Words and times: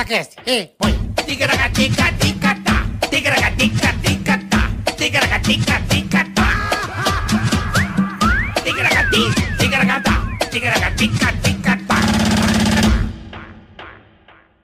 Ticaracast. 0.00 0.36
Ei, 0.46 0.70
põe. 0.78 0.92
Ticaracatica-ticatá. 1.26 2.86
Ticaracatica-ticatá. 3.10 4.70
Ticaracatica-ticatá. 4.96 6.46
Ticaracati, 8.64 9.22
ticaracatá. 9.58 10.48
Ticaracatica-ticatá. 10.50 11.96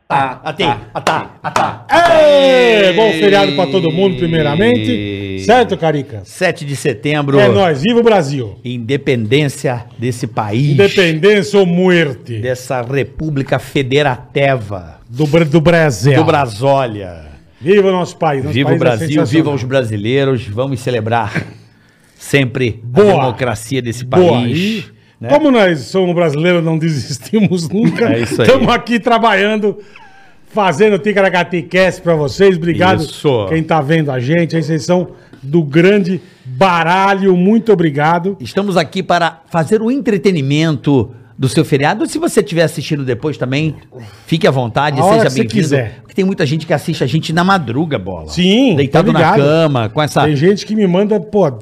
Tá, 0.08 0.40
atá, 0.42 0.80
atá, 0.94 1.30
atá. 1.42 1.86
Ê, 1.90 2.94
bom 2.94 3.12
feriado 3.12 3.52
pra 3.52 3.66
todo 3.66 3.90
mundo, 3.90 4.16
primeiramente. 4.16 5.44
Certo, 5.44 5.76
Carica? 5.76 6.22
7 6.24 6.64
de 6.64 6.74
setembro, 6.74 7.38
É 7.38 7.48
nóis, 7.48 7.82
viva 7.82 8.00
o 8.00 8.02
Brasil. 8.02 8.58
independência 8.64 9.84
desse 9.98 10.26
país, 10.26 10.70
Independência 10.70 11.58
ou 11.58 11.66
muerte 11.66 12.38
dessa 12.38 12.80
república 12.80 13.58
federativa 13.58 14.95
do, 15.08 15.26
do 15.44 15.60
Brasil. 15.60 16.14
do 16.16 16.24
Brasólia. 16.24 17.26
Viva 17.60 17.88
o 17.88 17.92
nosso 17.92 18.16
país. 18.16 18.44
Nosso 18.44 18.54
Viva 18.54 18.68
o 18.68 18.72
país 18.72 18.80
é 18.80 18.84
Brasil, 18.84 19.08
sensacional. 19.08 19.44
viva 19.44 19.50
os 19.54 19.64
brasileiros, 19.64 20.46
vamos 20.46 20.80
celebrar 20.80 21.46
sempre 22.16 22.80
Boa. 22.84 23.08
a 23.08 23.16
democracia 23.20 23.80
desse 23.80 24.04
Boa. 24.04 24.32
país. 24.32 24.58
E 24.58 24.84
né? 25.20 25.28
como 25.28 25.50
nós 25.50 25.80
somos 25.80 26.14
brasileiros, 26.14 26.62
não 26.62 26.78
desistimos 26.78 27.68
nunca. 27.70 28.12
É 28.12 28.20
isso 28.20 28.42
aí. 28.42 28.48
Estamos 28.48 28.68
aqui 28.68 29.00
trabalhando, 29.00 29.78
fazendo 30.52 30.98
Ticaracaticast 30.98 32.02
pra 32.02 32.14
vocês. 32.14 32.56
Obrigado 32.56 33.02
Isso. 33.02 33.46
quem 33.48 33.62
tá 33.62 33.80
vendo 33.80 34.10
a 34.10 34.20
gente. 34.20 34.60
Vocês 34.60 34.84
são 34.84 35.08
do 35.42 35.62
grande 35.62 36.20
baralho. 36.44 37.34
Muito 37.36 37.72
obrigado. 37.72 38.36
Estamos 38.40 38.76
aqui 38.76 39.02
para 39.02 39.40
fazer 39.48 39.80
o 39.80 39.90
entretenimento 39.90 41.10
do 41.38 41.48
seu 41.48 41.64
feriado. 41.64 42.06
Se 42.06 42.18
você 42.18 42.40
estiver 42.40 42.62
assistindo 42.62 43.04
depois 43.04 43.36
também, 43.36 43.76
fique 44.26 44.46
à 44.46 44.50
vontade, 44.50 45.00
A 45.00 45.02
seja 45.04 45.24
bem-vindo. 45.24 45.48
quiser. 45.48 45.98
Porque 46.00 46.14
tem 46.14 46.24
muita 46.24 46.46
gente 46.46 46.66
que 46.66 46.72
assiste 46.72 47.04
a 47.04 47.06
gente 47.06 47.32
na 47.32 47.44
madruga, 47.44 47.98
bola. 47.98 48.28
Sim, 48.28 48.74
Deitado 48.76 49.12
tô 49.12 49.18
na 49.18 49.34
cama, 49.34 49.88
com 49.88 50.00
essa. 50.02 50.24
Tem 50.24 50.34
gente 50.36 50.64
que 50.64 50.74
me 50.74 50.86
manda, 50.86 51.20
pô, 51.20 51.58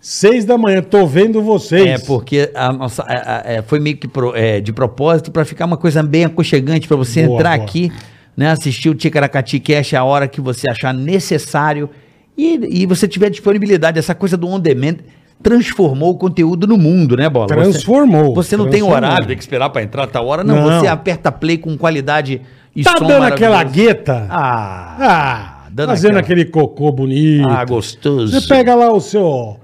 seis 0.00 0.44
da 0.44 0.58
manhã, 0.58 0.82
tô 0.82 1.06
vendo 1.06 1.42
vocês. 1.42 2.02
É, 2.02 2.06
porque 2.06 2.50
a 2.54 2.70
nossa, 2.72 3.02
a- 3.02 3.38
a- 3.38 3.42
é, 3.52 3.62
foi 3.62 3.80
meio 3.80 3.96
que 3.96 4.06
pro- 4.06 4.36
é, 4.36 4.60
de 4.60 4.72
propósito 4.72 5.30
para 5.32 5.44
ficar 5.44 5.64
uma 5.64 5.78
coisa 5.78 6.02
bem 6.02 6.24
aconchegante 6.26 6.86
para 6.86 6.96
você 6.96 7.22
Boa, 7.26 7.38
entrar 7.38 7.56
boa. 7.56 7.64
aqui, 7.66 7.90
né, 8.36 8.50
assistir 8.50 8.90
o 8.90 8.94
Ticaracati 8.94 9.58
Cash 9.58 9.94
a 9.94 10.04
hora 10.04 10.28
que 10.28 10.40
você 10.40 10.68
achar 10.68 10.92
necessário 10.92 11.88
e, 12.36 12.82
e 12.82 12.86
você 12.86 13.08
tiver 13.08 13.30
disponibilidade. 13.30 13.98
Essa 13.98 14.14
coisa 14.14 14.36
do 14.36 14.46
on 14.48 14.60
demand 14.60 14.96
transformou 15.42 16.10
o 16.12 16.14
conteúdo 16.16 16.66
no 16.66 16.76
mundo, 16.78 17.16
né, 17.16 17.28
Bola? 17.28 17.46
Você- 17.48 17.54
Transformou, 17.54 18.34
Você, 18.34 18.56
não 18.56 18.64
tem 18.64 18.80
transformou. 18.80 18.96
horário, 19.08 19.26
tem 19.26 19.36
que 19.36 19.42
esperar 19.42 19.68
para 19.70 19.82
entrar 19.82 20.06
tal 20.06 20.26
hora. 20.26 20.42
Não, 20.42 20.54
Não. 20.68 20.80
você 20.80 20.86
aperta 20.86 21.30
play 21.30 21.58
com 21.58 21.76
qualidade 21.76 22.40
e 22.74 22.82
Tá 22.82 22.94
dando 22.94 23.24
aquela 23.24 23.62
gueta? 23.62 24.26
Ah, 24.30 24.96
Ah, 24.98 25.66
dando 25.70 25.88
fazendo 25.88 26.16
aquela- 26.18 26.20
aquele 26.20 26.44
cocô 26.46 26.90
bonito. 26.92 27.48
ah, 27.48 27.64
gostoso. 27.64 28.40
Você 28.40 28.48
pega 28.48 28.74
lá 28.74 28.92
o 28.92 29.00
seu. 29.00 29.58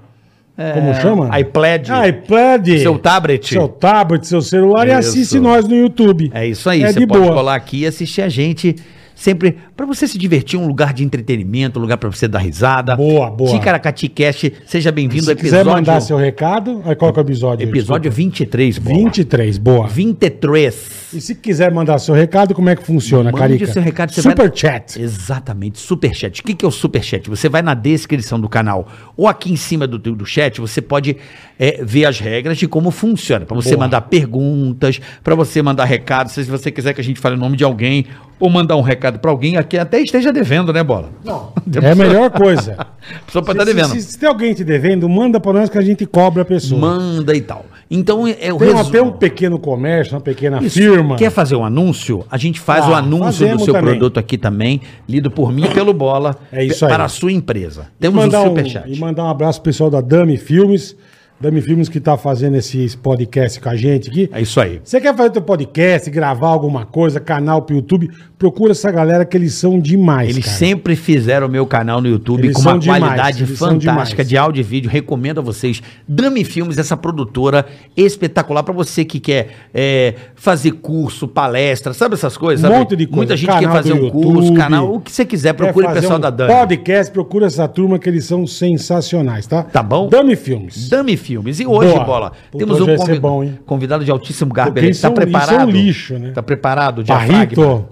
como 0.75 0.93
chama? 0.93 1.35
É, 1.35 1.39
iPad. 1.39 1.87
iPad. 2.09 2.67
Seu 2.81 2.99
tablet. 2.99 3.47
Seu 3.47 3.67
tablet, 3.67 4.27
seu 4.27 4.41
celular 4.43 4.85
e 4.87 4.91
Isso. 4.91 4.99
assiste 5.09 5.39
nós 5.39 5.67
no 5.67 5.75
YouTube. 5.75 6.29
É 6.35 6.45
isso 6.45 6.69
aí, 6.69 6.83
É 6.83 6.91
você 6.91 6.99
de 6.99 7.07
pode 7.07 7.19
boa. 7.21 7.33
colar 7.33 7.55
aqui 7.55 7.79
e 7.79 7.87
assistir 7.87 8.21
a 8.21 8.29
gente 8.29 8.75
sempre 9.21 9.55
para 9.77 9.85
você 9.85 10.07
se 10.07 10.17
divertir, 10.17 10.57
um 10.57 10.65
lugar 10.65 10.93
de 10.93 11.03
entretenimento, 11.03 11.77
um 11.77 11.81
lugar 11.81 11.97
para 11.97 12.09
você 12.09 12.27
dar 12.27 12.39
risada. 12.39 12.95
Boa, 12.95 13.29
boa. 13.29 13.51
Ticaracati 13.51 14.09
Cast, 14.09 14.51
seja 14.65 14.91
bem-vindo 14.91 15.25
Se 15.25 15.31
ao 15.31 15.35
quiser 15.35 15.57
episódio 15.57 15.71
mandar 15.71 16.01
seu 16.01 16.17
recado, 16.17 16.81
aí 16.83 16.95
qual 16.95 17.13
que 17.13 17.19
é 17.19 17.21
o 17.21 17.25
episódio? 17.25 17.69
episódio 17.69 18.09
Desculpa. 18.09 18.31
23, 18.31 18.77
bola. 18.79 18.97
23, 18.97 19.57
boa. 19.59 19.87
23. 19.87 21.11
E 21.13 21.21
se 21.21 21.35
quiser 21.35 21.71
mandar 21.71 21.99
seu 21.99 22.15
recado, 22.15 22.55
como 22.55 22.69
é 22.69 22.75
que 22.75 22.83
funciona, 22.83 23.31
Mande 23.31 23.37
Carica? 23.37 23.67
seu 23.67 23.81
recado, 23.81 24.11
você 24.11 24.21
Super 24.23 24.49
vai... 24.49 24.57
chat. 24.57 24.99
Exatamente, 24.99 25.77
superchat. 25.77 26.41
O 26.41 26.43
que, 26.43 26.55
que 26.55 26.65
é 26.65 26.67
o 26.67 26.71
superchat? 26.71 27.29
Você 27.29 27.47
vai 27.47 27.61
na 27.61 27.75
descrição 27.75 28.39
do 28.39 28.49
canal 28.49 28.87
ou 29.15 29.27
aqui 29.27 29.51
em 29.51 29.55
cima 29.55 29.85
do, 29.85 29.99
do 29.99 30.25
chat, 30.25 30.59
você 30.59 30.81
pode 30.81 31.17
é, 31.59 31.83
ver 31.83 32.05
as 32.05 32.19
regras 32.19 32.57
de 32.57 32.67
como 32.67 32.89
funciona. 32.89 33.45
Para 33.45 33.55
você 33.55 33.75
Boa. 33.75 33.81
mandar 33.81 34.01
perguntas, 34.01 34.99
para 35.23 35.35
você 35.35 35.61
mandar 35.61 35.85
recados, 35.85 36.33
se 36.33 36.43
você 36.43 36.71
quiser 36.71 36.93
que 36.93 37.01
a 37.01 37.03
gente 37.03 37.19
fale 37.19 37.35
o 37.35 37.39
nome 37.39 37.55
de 37.55 37.63
alguém 37.63 38.07
ou 38.41 38.49
mandar 38.49 38.75
um 38.75 38.81
recado 38.81 39.19
para 39.19 39.31
alguém, 39.31 39.55
aqui 39.55 39.77
até 39.77 40.01
esteja 40.01 40.33
devendo, 40.33 40.73
né, 40.73 40.83
Bola? 40.83 41.09
Não. 41.23 41.53
É 41.81 41.91
a 41.91 41.95
melhor 41.95 42.29
coisa. 42.31 42.75
A 42.79 42.85
pessoa 43.25 43.43
pode 43.45 43.57
estar 43.59 43.65
se, 43.69 43.73
devendo. 43.73 43.91
se, 43.93 44.01
se 44.01 44.19
tem 44.19 44.27
alguém 44.27 44.53
te 44.53 44.63
devendo, 44.63 45.07
manda 45.07 45.39
pra 45.39 45.53
nós 45.53 45.69
que 45.69 45.77
a 45.77 45.81
gente 45.81 46.05
cobra 46.05 46.41
a 46.41 46.45
pessoa. 46.45 46.81
Manda 46.81 47.33
e 47.33 47.39
tal. 47.41 47.65
Então 47.89 48.27
é 48.27 48.51
o 48.53 48.57
Tem 48.57 48.67
resumo. 48.69 48.79
até 48.89 49.01
um 49.01 49.11
pequeno 49.11 49.57
comércio, 49.59 50.15
uma 50.15 50.21
pequena 50.21 50.61
Isso. 50.61 50.77
firma. 50.79 51.15
Quer 51.15 51.29
fazer 51.29 51.55
um 51.55 51.63
anúncio? 51.63 52.25
A 52.29 52.37
gente 52.37 52.59
faz 52.59 52.83
Ah, 52.85 52.89
o 52.89 52.95
anúncio 52.95 53.47
do 53.57 53.63
seu 53.63 53.73
também. 53.73 53.91
produto 53.91 54.17
aqui 54.19 54.37
também, 54.37 54.81
lido 55.07 55.29
por 55.31 55.51
mim 55.53 55.63
e 55.65 55.69
pelo 55.69 55.93
Bola, 55.93 56.35
É 56.51 56.63
isso 56.63 56.83
aí. 56.85 56.91
para 56.91 57.05
a 57.05 57.09
sua 57.09 57.31
empresa. 57.31 57.87
Temos 57.99 58.23
um 58.25 58.27
um- 58.27 58.43
superchat. 58.47 58.91
E 58.91 58.99
mandar 58.99 59.23
um 59.23 59.29
abraço 59.29 59.61
pro 59.61 59.71
pessoal 59.71 59.89
da 59.89 60.01
Dami 60.01 60.37
Filmes. 60.37 60.95
Dami 61.41 61.59
Filmes 61.59 61.89
que 61.89 61.99
tá 61.99 62.15
fazendo 62.15 62.55
esse 62.55 62.95
podcast 62.97 63.59
com 63.59 63.67
a 63.67 63.75
gente 63.75 64.11
aqui. 64.11 64.29
É 64.31 64.41
isso 64.41 64.61
aí. 64.61 64.79
Você 64.83 65.01
quer 65.01 65.15
fazer 65.15 65.31
teu 65.31 65.41
podcast, 65.41 66.07
gravar 66.11 66.49
alguma 66.49 66.85
coisa, 66.85 67.19
canal 67.19 67.63
pro 67.63 67.77
YouTube, 67.77 68.11
procura 68.37 68.73
essa 68.73 68.91
galera 68.91 69.25
que 69.25 69.35
eles 69.35 69.55
são 69.55 69.79
demais, 69.79 70.29
Eles 70.29 70.45
cara. 70.45 70.57
sempre 70.57 70.95
fizeram 70.95 71.47
o 71.47 71.49
meu 71.49 71.65
canal 71.65 71.99
no 71.99 72.07
YouTube 72.07 72.43
Eles 72.43 72.55
com 72.55 72.61
uma 72.61 72.77
demais, 72.77 73.03
qualidade 73.03 73.45
fantástica 73.47 74.23
de 74.23 74.37
áudio 74.37 74.59
e 74.59 74.63
vídeo. 74.63 74.87
Recomendo 74.91 75.39
a 75.39 75.41
vocês. 75.41 75.81
Dami 76.07 76.43
Filmes, 76.43 76.77
essa 76.77 76.95
produtora 76.95 77.65
espetacular 77.97 78.61
para 78.61 78.73
você 78.73 79.03
que 79.03 79.19
quer 79.19 79.49
é, 79.73 80.13
fazer 80.35 80.73
curso, 80.73 81.27
palestra, 81.27 81.91
sabe 81.91 82.13
essas 82.13 82.37
coisas? 82.37 82.69
Um 82.69 82.77
monte 82.77 82.95
de 82.95 83.07
coisa. 83.07 83.17
Muita 83.17 83.35
gente 83.35 83.47
quer 83.49 83.61
Canal 83.61 83.75
fazer 83.75 83.95
do 83.95 84.05
um 84.05 84.09
curso, 84.11 84.41
YouTube. 84.43 84.57
canal, 84.57 84.93
o 84.93 85.01
que 85.01 85.11
você 85.11 85.25
quiser, 85.25 85.55
Quer 85.55 85.63
procure 85.63 85.87
o 85.87 85.89
fazer 85.89 86.01
pessoal 86.01 86.19
um 86.19 86.21
da 86.21 86.29
Dami. 86.29 86.53
Podcast, 86.53 87.11
procura 87.11 87.47
essa 87.47 87.67
turma 87.67 87.97
que 87.97 88.07
eles 88.07 88.25
são 88.25 88.45
sensacionais, 88.45 89.47
tá? 89.47 89.63
Tá 89.63 89.81
bom? 89.81 90.07
Dami 90.07 90.35
Filmes. 90.35 90.87
Dami 90.87 91.17
Filmes. 91.17 91.30
E 91.59 91.65
hoje, 91.65 91.91
Boa. 91.93 92.03
Bola, 92.03 92.31
Puta, 92.51 92.65
temos 92.65 92.81
um 92.81 92.95
convi- 92.95 93.19
bom, 93.19 93.49
convidado 93.65 94.03
de 94.05 94.11
altíssimo 94.11 94.53
garbo. 94.53 94.71
Porque 94.73 94.85
Ele 94.85 94.91
isso 94.91 95.01
tá 95.01 95.07
é 95.07 95.11
um- 95.11 95.13
isso 95.13 95.21
é 95.21 95.27
um 95.27 95.31
preparado? 95.31 95.71
lixo, 95.71 96.19
né? 96.19 96.31
Tá 96.31 96.43
preparado, 96.43 97.03
Barrito. 97.03 97.85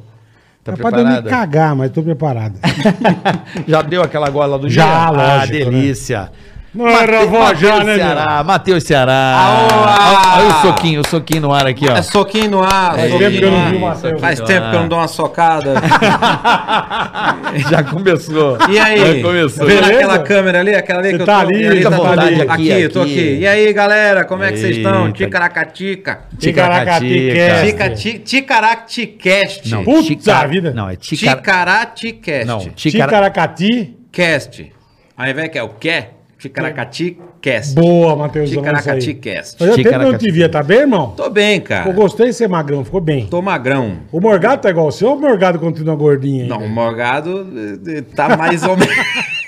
Tá 0.63 0.73
é 0.73 0.75
pra 0.75 0.89
eu 0.89 0.91
me 0.91 1.01
preparado? 1.03 1.29
cagar, 1.29 1.75
mas 1.75 1.91
tô 1.91 2.03
preparado. 2.03 2.55
Já 3.67 3.81
deu 3.81 4.01
aquela 4.03 4.29
gola 4.29 4.59
do 4.59 4.69
Já, 4.69 4.83
dia? 4.83 4.93
Ah, 4.93 5.09
lógico, 5.09 5.71
né? 5.71 6.29
Delícia. 6.73 6.97
Ora, 7.01 7.25
vó, 7.25 7.53
já, 7.53 7.83
né, 7.83 7.95
Ceará, 7.95 8.43
Matheus 8.43 8.83
Ceará. 8.83 9.57
Olha 10.37 10.47
o 10.47 10.61
soquinho, 10.61 11.01
o 11.01 11.07
soquinho 11.07 11.41
no 11.41 11.53
ar 11.53 11.65
aqui, 11.67 11.87
ó. 11.89 11.95
É 11.95 12.01
soquinho 12.01 12.51
no 12.51 12.63
ar. 12.63 12.97
É, 12.99 13.09
soquinho 13.09 13.19
tempo 13.19 13.37
que 13.39 13.43
eu 13.45 13.51
não 13.51 13.69
vi 13.69 13.75
o 13.75 13.79
Matheus. 13.81 14.21
Faz 14.21 14.39
tempo 14.41 14.69
que 14.69 14.75
eu 14.75 14.79
não 14.81 14.87
dou 14.87 14.99
uma 14.99 15.07
socada. 15.07 15.73
Já 17.69 17.83
começou. 17.83 18.57
E 18.69 18.77
aí? 18.79 19.17
Já 19.21 19.27
começou. 19.27 19.65
Vendo 19.65 19.81
Beleza? 19.81 19.95
aquela 19.97 20.19
câmera 20.19 20.59
ali, 20.59 20.75
aquela 20.75 20.99
ali 20.99 21.09
Você 21.11 21.15
que 21.17 21.21
eu 21.21 21.25
tá 21.25 21.39
ali, 21.39 21.67
ali, 21.67 21.85
à 21.85 21.89
tá 21.89 21.97
vontade 21.97 22.21
ali. 22.21 22.41
aqui, 22.41 22.51
aqui, 22.51 22.81
eu 22.81 22.89
tô 22.91 23.01
aqui. 23.01 23.37
E 23.39 23.47
aí, 23.47 23.73
galera, 23.73 24.23
como 24.25 24.43
é 24.43 24.51
que 24.51 24.57
vocês 24.59 24.77
estão? 24.77 25.11
Ticaracatica. 25.11 26.19
Ticaracatica. 26.37 27.65
Tica- 27.65 27.89
ti- 27.91 28.19
Ticaraticast. 28.19 29.69
Não, 29.71 29.83
Puta 29.83 30.03
tica- 30.03 30.47
vida. 30.47 30.71
Não, 30.73 30.89
é 30.89 30.95
ticara... 30.95 31.37
Ticaraticast. 31.37 32.45
Não, 32.45 32.59
ticara... 32.59 33.05
Ticaracati. 33.07 33.95
Cast. 34.11 34.71
Ao 35.17 35.27
invés 35.27 35.49
que 35.49 35.57
é 35.57 35.63
o 35.63 35.69
que? 36.39 36.49
Ticaracaticast. 36.49 37.75
Boa, 37.75 38.15
Matheus. 38.15 38.49
Ticaracaticast. 38.49 39.61
Eu 39.61 39.67
já 39.67 39.75
tempo 39.75 39.89
que 39.89 39.95
eu 39.95 39.99
não 39.99 39.99
Ticaracati. 39.99 40.25
te 40.25 40.31
via, 40.31 40.49
tá 40.49 40.63
bem, 40.63 40.79
irmão? 40.79 41.13
Tô 41.15 41.29
bem, 41.29 41.57
Eu 41.57 41.61
cara. 41.63 41.91
gostei 41.91 42.27
de 42.27 42.33
ser 42.33 42.47
magrão, 42.47 42.83
ficou 42.85 43.01
bem. 43.01 43.25
Tô 43.27 43.41
magrão. 43.41 43.97
O 44.11 44.19
Morgado 44.21 44.61
tá 44.61 44.69
igual 44.69 44.87
o 44.87 44.91
seu 44.91 45.09
ou 45.09 45.17
o 45.17 45.19
Morgado 45.21 45.59
continua 45.59 45.95
gordinho 45.95 46.43
ainda? 46.43 46.57
Não, 46.57 46.65
o 46.65 46.69
Morgado 46.69 47.47
eh, 47.85 47.97
eh, 47.97 48.03
tá 48.15 48.35
mais 48.37 48.63
ou 48.63 48.75
menos. 48.77 48.95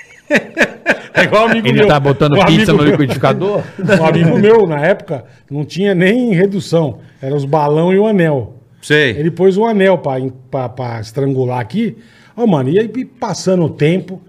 É 1.14 1.24
igual 1.24 1.46
amigo 1.46 1.68
Ele 1.68 1.78
meu. 1.80 1.88
tá 1.88 2.00
botando 2.00 2.38
Um 2.38 2.44
pizza 2.46 2.72
no 2.72 2.78
meu- 2.82 2.92
liquidificador? 2.92 3.62
Um 4.00 4.04
amigo 4.06 4.38
meu, 4.38 4.66
na 4.66 4.80
época, 4.80 5.24
não 5.50 5.62
tinha 5.62 5.94
nem 5.94 6.32
redução. 6.32 7.00
Era 7.20 7.34
os 7.34 7.44
balão 7.44 7.92
e 7.92 7.98
o 7.98 8.06
anel. 8.06 8.54
Sei. 8.80 9.10
Ele 9.10 9.30
pôs 9.30 9.58
o 9.58 9.64
anel 9.66 9.98
pra, 9.98 10.14
pra, 10.50 10.68
pra 10.70 11.00
estrangular 11.00 11.60
aqui. 11.60 11.98
Ó, 12.34 12.46
mano, 12.46 12.70
e 12.70 12.78
aí 12.78 12.88
passando 13.04 13.62
o 13.64 13.68
tempo, 13.68 14.22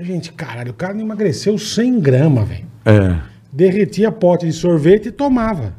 gente, 0.00 0.32
caralho, 0.32 0.70
o 0.70 0.74
cara 0.74 0.94
não 0.94 1.02
emagreceu 1.02 1.58
100 1.58 2.00
gramas, 2.00 2.48
velho. 2.48 2.66
É. 2.84 3.18
Derretia 3.52 4.12
pote 4.12 4.46
de 4.46 4.52
sorvete 4.52 5.06
e 5.06 5.12
tomava. 5.12 5.72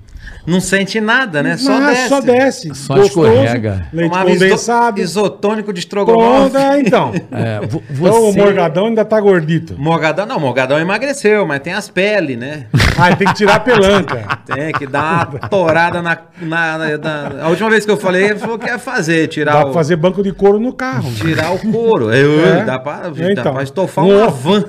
Não 0.45 0.61
sente 0.61 1.01
nada, 1.01 1.43
né? 1.43 1.57
Só 1.57 1.73
Ah, 1.73 1.89
desce. 1.89 2.07
Só 2.09 2.21
desce. 2.21 2.75
Só 2.75 2.97
escorrega. 3.01 3.85
Leite 3.91 4.09
Tomava 4.09 4.29
condensado. 4.29 5.01
isotônico 5.01 5.73
de 5.73 5.79
estrogonofe. 5.79 6.51
Pronto, 6.51 6.57
é, 6.57 6.79
então. 6.79 7.11
É, 7.31 7.59
vo- 7.67 7.83
Então 7.91 8.23
o 8.29 8.31
você... 8.31 8.37
Morgadão 8.39 8.85
ainda 8.85 9.03
tá 9.03 9.19
gordito. 9.19 9.75
Morgadão, 9.77 10.25
não, 10.25 10.39
Morgadão 10.39 10.79
emagreceu, 10.79 11.45
mas 11.45 11.59
tem 11.59 11.73
as 11.73 11.89
peles, 11.89 12.37
né? 12.37 12.65
Ah, 12.99 13.15
tem 13.15 13.27
que 13.27 13.33
tirar 13.35 13.55
a 13.55 13.59
pelanca. 13.59 14.39
Tem 14.45 14.71
que 14.71 14.87
dar 14.87 15.29
uma 15.29 15.47
torada 15.49 16.01
na, 16.01 16.17
na, 16.41 16.77
na- 16.79 16.97
na- 16.97 17.43
A 17.43 17.49
última 17.49 17.69
vez 17.69 17.85
que 17.85 17.91
eu 17.91 17.97
falei, 17.97 18.23
ele 18.31 18.39
falou 18.39 18.57
que 18.57 18.65
ia 18.65 18.79
fazer, 18.79 19.27
tirar 19.27 19.51
Dá 19.53 19.59
o. 19.59 19.63
pra 19.65 19.73
fazer 19.73 19.95
banco 19.97 20.23
de 20.23 20.31
couro 20.31 20.59
no 20.59 20.73
carro. 20.73 21.11
Tirar 21.13 21.51
o 21.53 21.59
couro. 21.59 22.11
Eu, 22.11 22.43
É? 22.43 22.63
Dá, 22.65 22.79
pra, 22.79 23.01
É, 23.05 23.11
dá 23.11 23.31
então. 23.33 23.53
pra 23.53 23.61
estofar 23.63 24.03
Um 24.03 24.17
uma 24.17 24.29
van. 24.29 24.63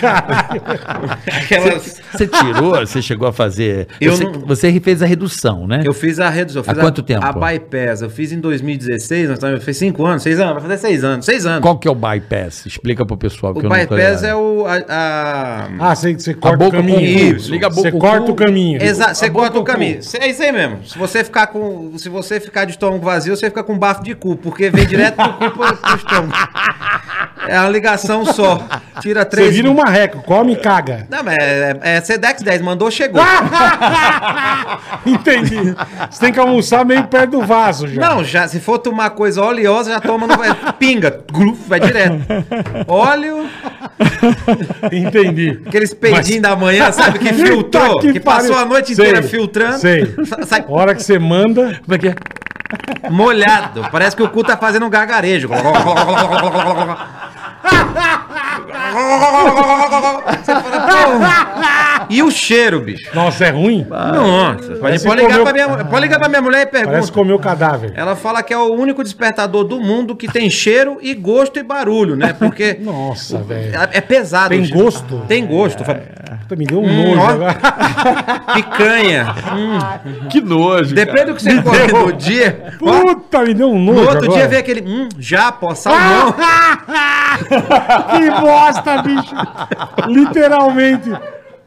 Cara, 0.00 0.48
Aquelas. 1.26 2.00
Você 2.12 2.26
tirou, 2.26 2.72
você 2.80 3.02
chegou 3.02 3.28
a 3.28 3.32
fazer 3.32 3.86
você, 4.00 4.24
não- 4.24 4.32
você 4.46 4.80
fez 4.80 5.02
a 5.02 5.06
redução, 5.06 5.66
né? 5.66 5.82
Eu 5.84 5.92
fiz 5.94 6.18
a 6.20 6.28
redução. 6.28 6.62
eu 6.62 6.70
Há 6.70 6.74
fiz 6.74 6.82
quanto 6.82 7.00
a, 7.00 7.04
tempo? 7.04 7.24
A 7.24 7.32
bypass. 7.32 8.02
Eu 8.02 8.10
fiz 8.10 8.32
em 8.32 8.40
2016, 8.40 9.28
nós 9.28 9.38
estamos, 9.38 9.62
fez 9.64 9.76
5 9.76 10.04
anos, 10.04 10.22
6 10.22 10.40
anos, 10.40 10.52
vai 10.54 10.62
fazer 10.62 10.78
6 10.78 11.04
anos, 11.04 11.24
6 11.26 11.46
anos. 11.46 11.60
Qual 11.62 11.78
que 11.78 11.86
é 11.86 11.90
o 11.90 11.94
bypass? 11.94 12.66
Explica 12.66 13.04
pro 13.06 13.16
pessoal 13.16 13.52
que 13.54 13.60
O 13.60 13.64
eu 13.66 13.68
não 13.70 13.86
tô 13.86 13.94
bypass 13.96 14.22
é 14.22 14.34
o. 14.34 14.64
A, 14.66 14.74
a- 14.88 15.68
Ah, 15.78 15.94
você, 15.94 16.14
você 16.14 16.34
corta 16.34 16.66
o 16.66 16.70
caminho. 16.70 17.36
Isso. 17.36 17.50
Liga 17.50 17.66
a 17.66 17.70
boca 17.70 17.82
Você 17.90 17.92
corta 17.98 18.30
o 18.30 18.34
caminho. 18.34 18.82
Exato, 18.82 19.14
você 19.16 19.30
corta 19.30 19.58
o 19.58 19.64
caminho. 19.64 20.00
É 20.20 20.28
isso 20.28 20.42
aí 20.42 20.52
mesmo. 20.52 20.78
Se 20.86 20.98
você 20.98 21.22
ficar 21.24 21.46
com. 21.48 21.92
Se 21.98 22.08
você 22.08 22.40
ficar 22.40 22.64
de 22.64 22.72
estômago 22.72 23.04
vazio, 23.04 23.36
você 23.36 23.46
fica 23.48 23.62
com 23.62 23.78
bafo 23.78 24.02
de 24.02 24.14
cu, 24.14 24.36
porque 24.36 24.70
vem 24.70 24.86
direto 24.86 25.16
do 25.16 25.32
cu 25.34 25.50
pro, 25.50 25.76
pro 25.76 25.96
estômago. 25.96 26.32
É 27.46 27.58
uma 27.60 27.68
ligação 27.68 28.24
só. 28.24 28.66
Tira 29.00 29.20
Você 29.22 29.28
três. 29.28 29.54
vira 29.54 29.70
um 29.70 29.74
marreco, 29.74 30.22
come 30.22 30.54
e 30.54 30.56
caga. 30.56 31.06
Não, 31.10 31.22
mas 31.22 31.36
é, 31.38 31.78
é 31.82 32.00
Sedex 32.00 32.42
10, 32.42 32.62
mandou, 32.62 32.90
chegou. 32.90 33.20
Entendi. 35.06 35.74
Você 36.10 36.20
tem 36.20 36.32
que 36.32 36.38
almoçar 36.40 36.84
meio 36.84 37.04
perto 37.06 37.30
do 37.32 37.42
vaso 37.42 37.86
já. 37.88 38.00
Não, 38.00 38.24
já, 38.24 38.46
se 38.48 38.60
for 38.60 38.78
tomar 38.78 39.10
coisa 39.10 39.42
oleosa, 39.42 39.90
já 39.92 40.00
toma, 40.00 40.26
no, 40.26 40.36
vai- 40.36 40.54
pinga, 40.78 41.20
gluf, 41.32 41.58
vai 41.68 41.80
direto. 41.80 42.16
Óleo, 42.88 43.46
Entendi. 44.92 45.60
aqueles 45.66 45.92
peidinhos 45.94 46.42
da 46.42 46.56
manhã, 46.56 46.90
sabe, 46.92 47.18
que 47.18 47.32
filtrou, 47.32 47.98
que, 48.00 48.18
passou 48.20 48.50
pariu. 48.52 48.64
a 48.64 48.68
noite 48.68 48.94
Sei, 48.94 49.04
inteira 49.06 49.22
filtrando, 49.26 49.78
Sei. 49.78 50.14
sai 50.46 50.64
A 50.66 50.72
hora 50.72 50.94
que 50.94 51.02
você 51.02 51.18
manda. 51.18 51.80
Como 51.84 51.94
é 51.94 51.98
que 51.98 52.08
é? 52.08 52.14
molhado. 53.10 53.86
Parece 53.92 54.16
que 54.16 54.22
o 54.22 54.28
cu 54.28 54.42
tá 54.42 54.56
fazendo 54.56 54.86
um 54.86 54.90
gargarejo. 54.90 55.48
"Pô." 57.64 57.70
E 62.10 62.22
o 62.22 62.30
cheiro, 62.30 62.80
bicho? 62.80 63.08
Nossa, 63.14 63.46
é 63.46 63.50
ruim? 63.50 63.86
Nossa, 63.88 64.62
pode, 64.68 64.80
Parece 64.80 65.06
pode 65.06 65.20
ligar 65.22 65.38
comeu- 65.38 65.44
pra 65.44 65.52
minha, 65.52 65.84
pode 65.86 66.02
ligar 66.02 66.18
pra 66.18 66.28
minha 66.28 66.42
mulher 66.42 66.62
e 66.62 66.66
Parece 66.66 66.90
pergunta. 66.90 67.12
comer 67.12 67.32
o 67.32 67.38
cadáver. 67.38 67.92
Ela 67.96 68.14
fala 68.14 68.42
que 68.42 68.52
é 68.52 68.58
o 68.58 68.74
único 68.74 69.02
despertador 69.02 69.64
do 69.64 69.80
mundo 69.80 70.14
que 70.14 70.28
tem 70.28 70.50
cheiro 70.50 70.98
e 71.00 71.14
gosto 71.14 71.58
e 71.58 71.62
barulho, 71.62 72.14
né? 72.14 72.34
Porque 72.38 72.76
Nossa, 72.80 73.38
velho. 73.38 73.72
é 73.90 74.00
pesado. 74.02 74.50
Tem 74.50 74.60
o 74.60 74.66
cheiro. 74.66 74.82
gosto? 74.84 75.22
Tem 75.26 75.46
gosto. 75.46 75.82
Puta, 75.84 76.56
me 76.56 76.66
deu 76.66 76.80
um 76.80 76.84
Hum, 76.86 77.14
nojo 77.14 77.20
ó. 77.22 77.28
agora. 77.30 77.56
Picanha. 78.54 79.34
Que 80.30 80.40
nojo. 80.42 80.94
Depende 80.94 81.24
do 81.26 81.34
que 81.34 81.42
você 81.42 81.62
come 81.62 81.86
no 82.04 82.12
dia. 82.12 82.74
Puta, 82.78 83.40
me 83.40 83.54
deu 83.54 83.70
um 83.70 83.78
No 83.78 83.94
nojo 83.94 84.08
outro 84.10 84.24
agora. 84.26 84.40
dia 84.40 84.48
vem 84.48 84.58
aquele. 84.58 84.82
Hum, 84.82 85.08
japa, 85.18 85.74
salmão. 85.74 86.34
Que 87.60 88.40
bosta, 88.40 89.02
bicho. 89.02 89.34
Literalmente. 90.08 91.10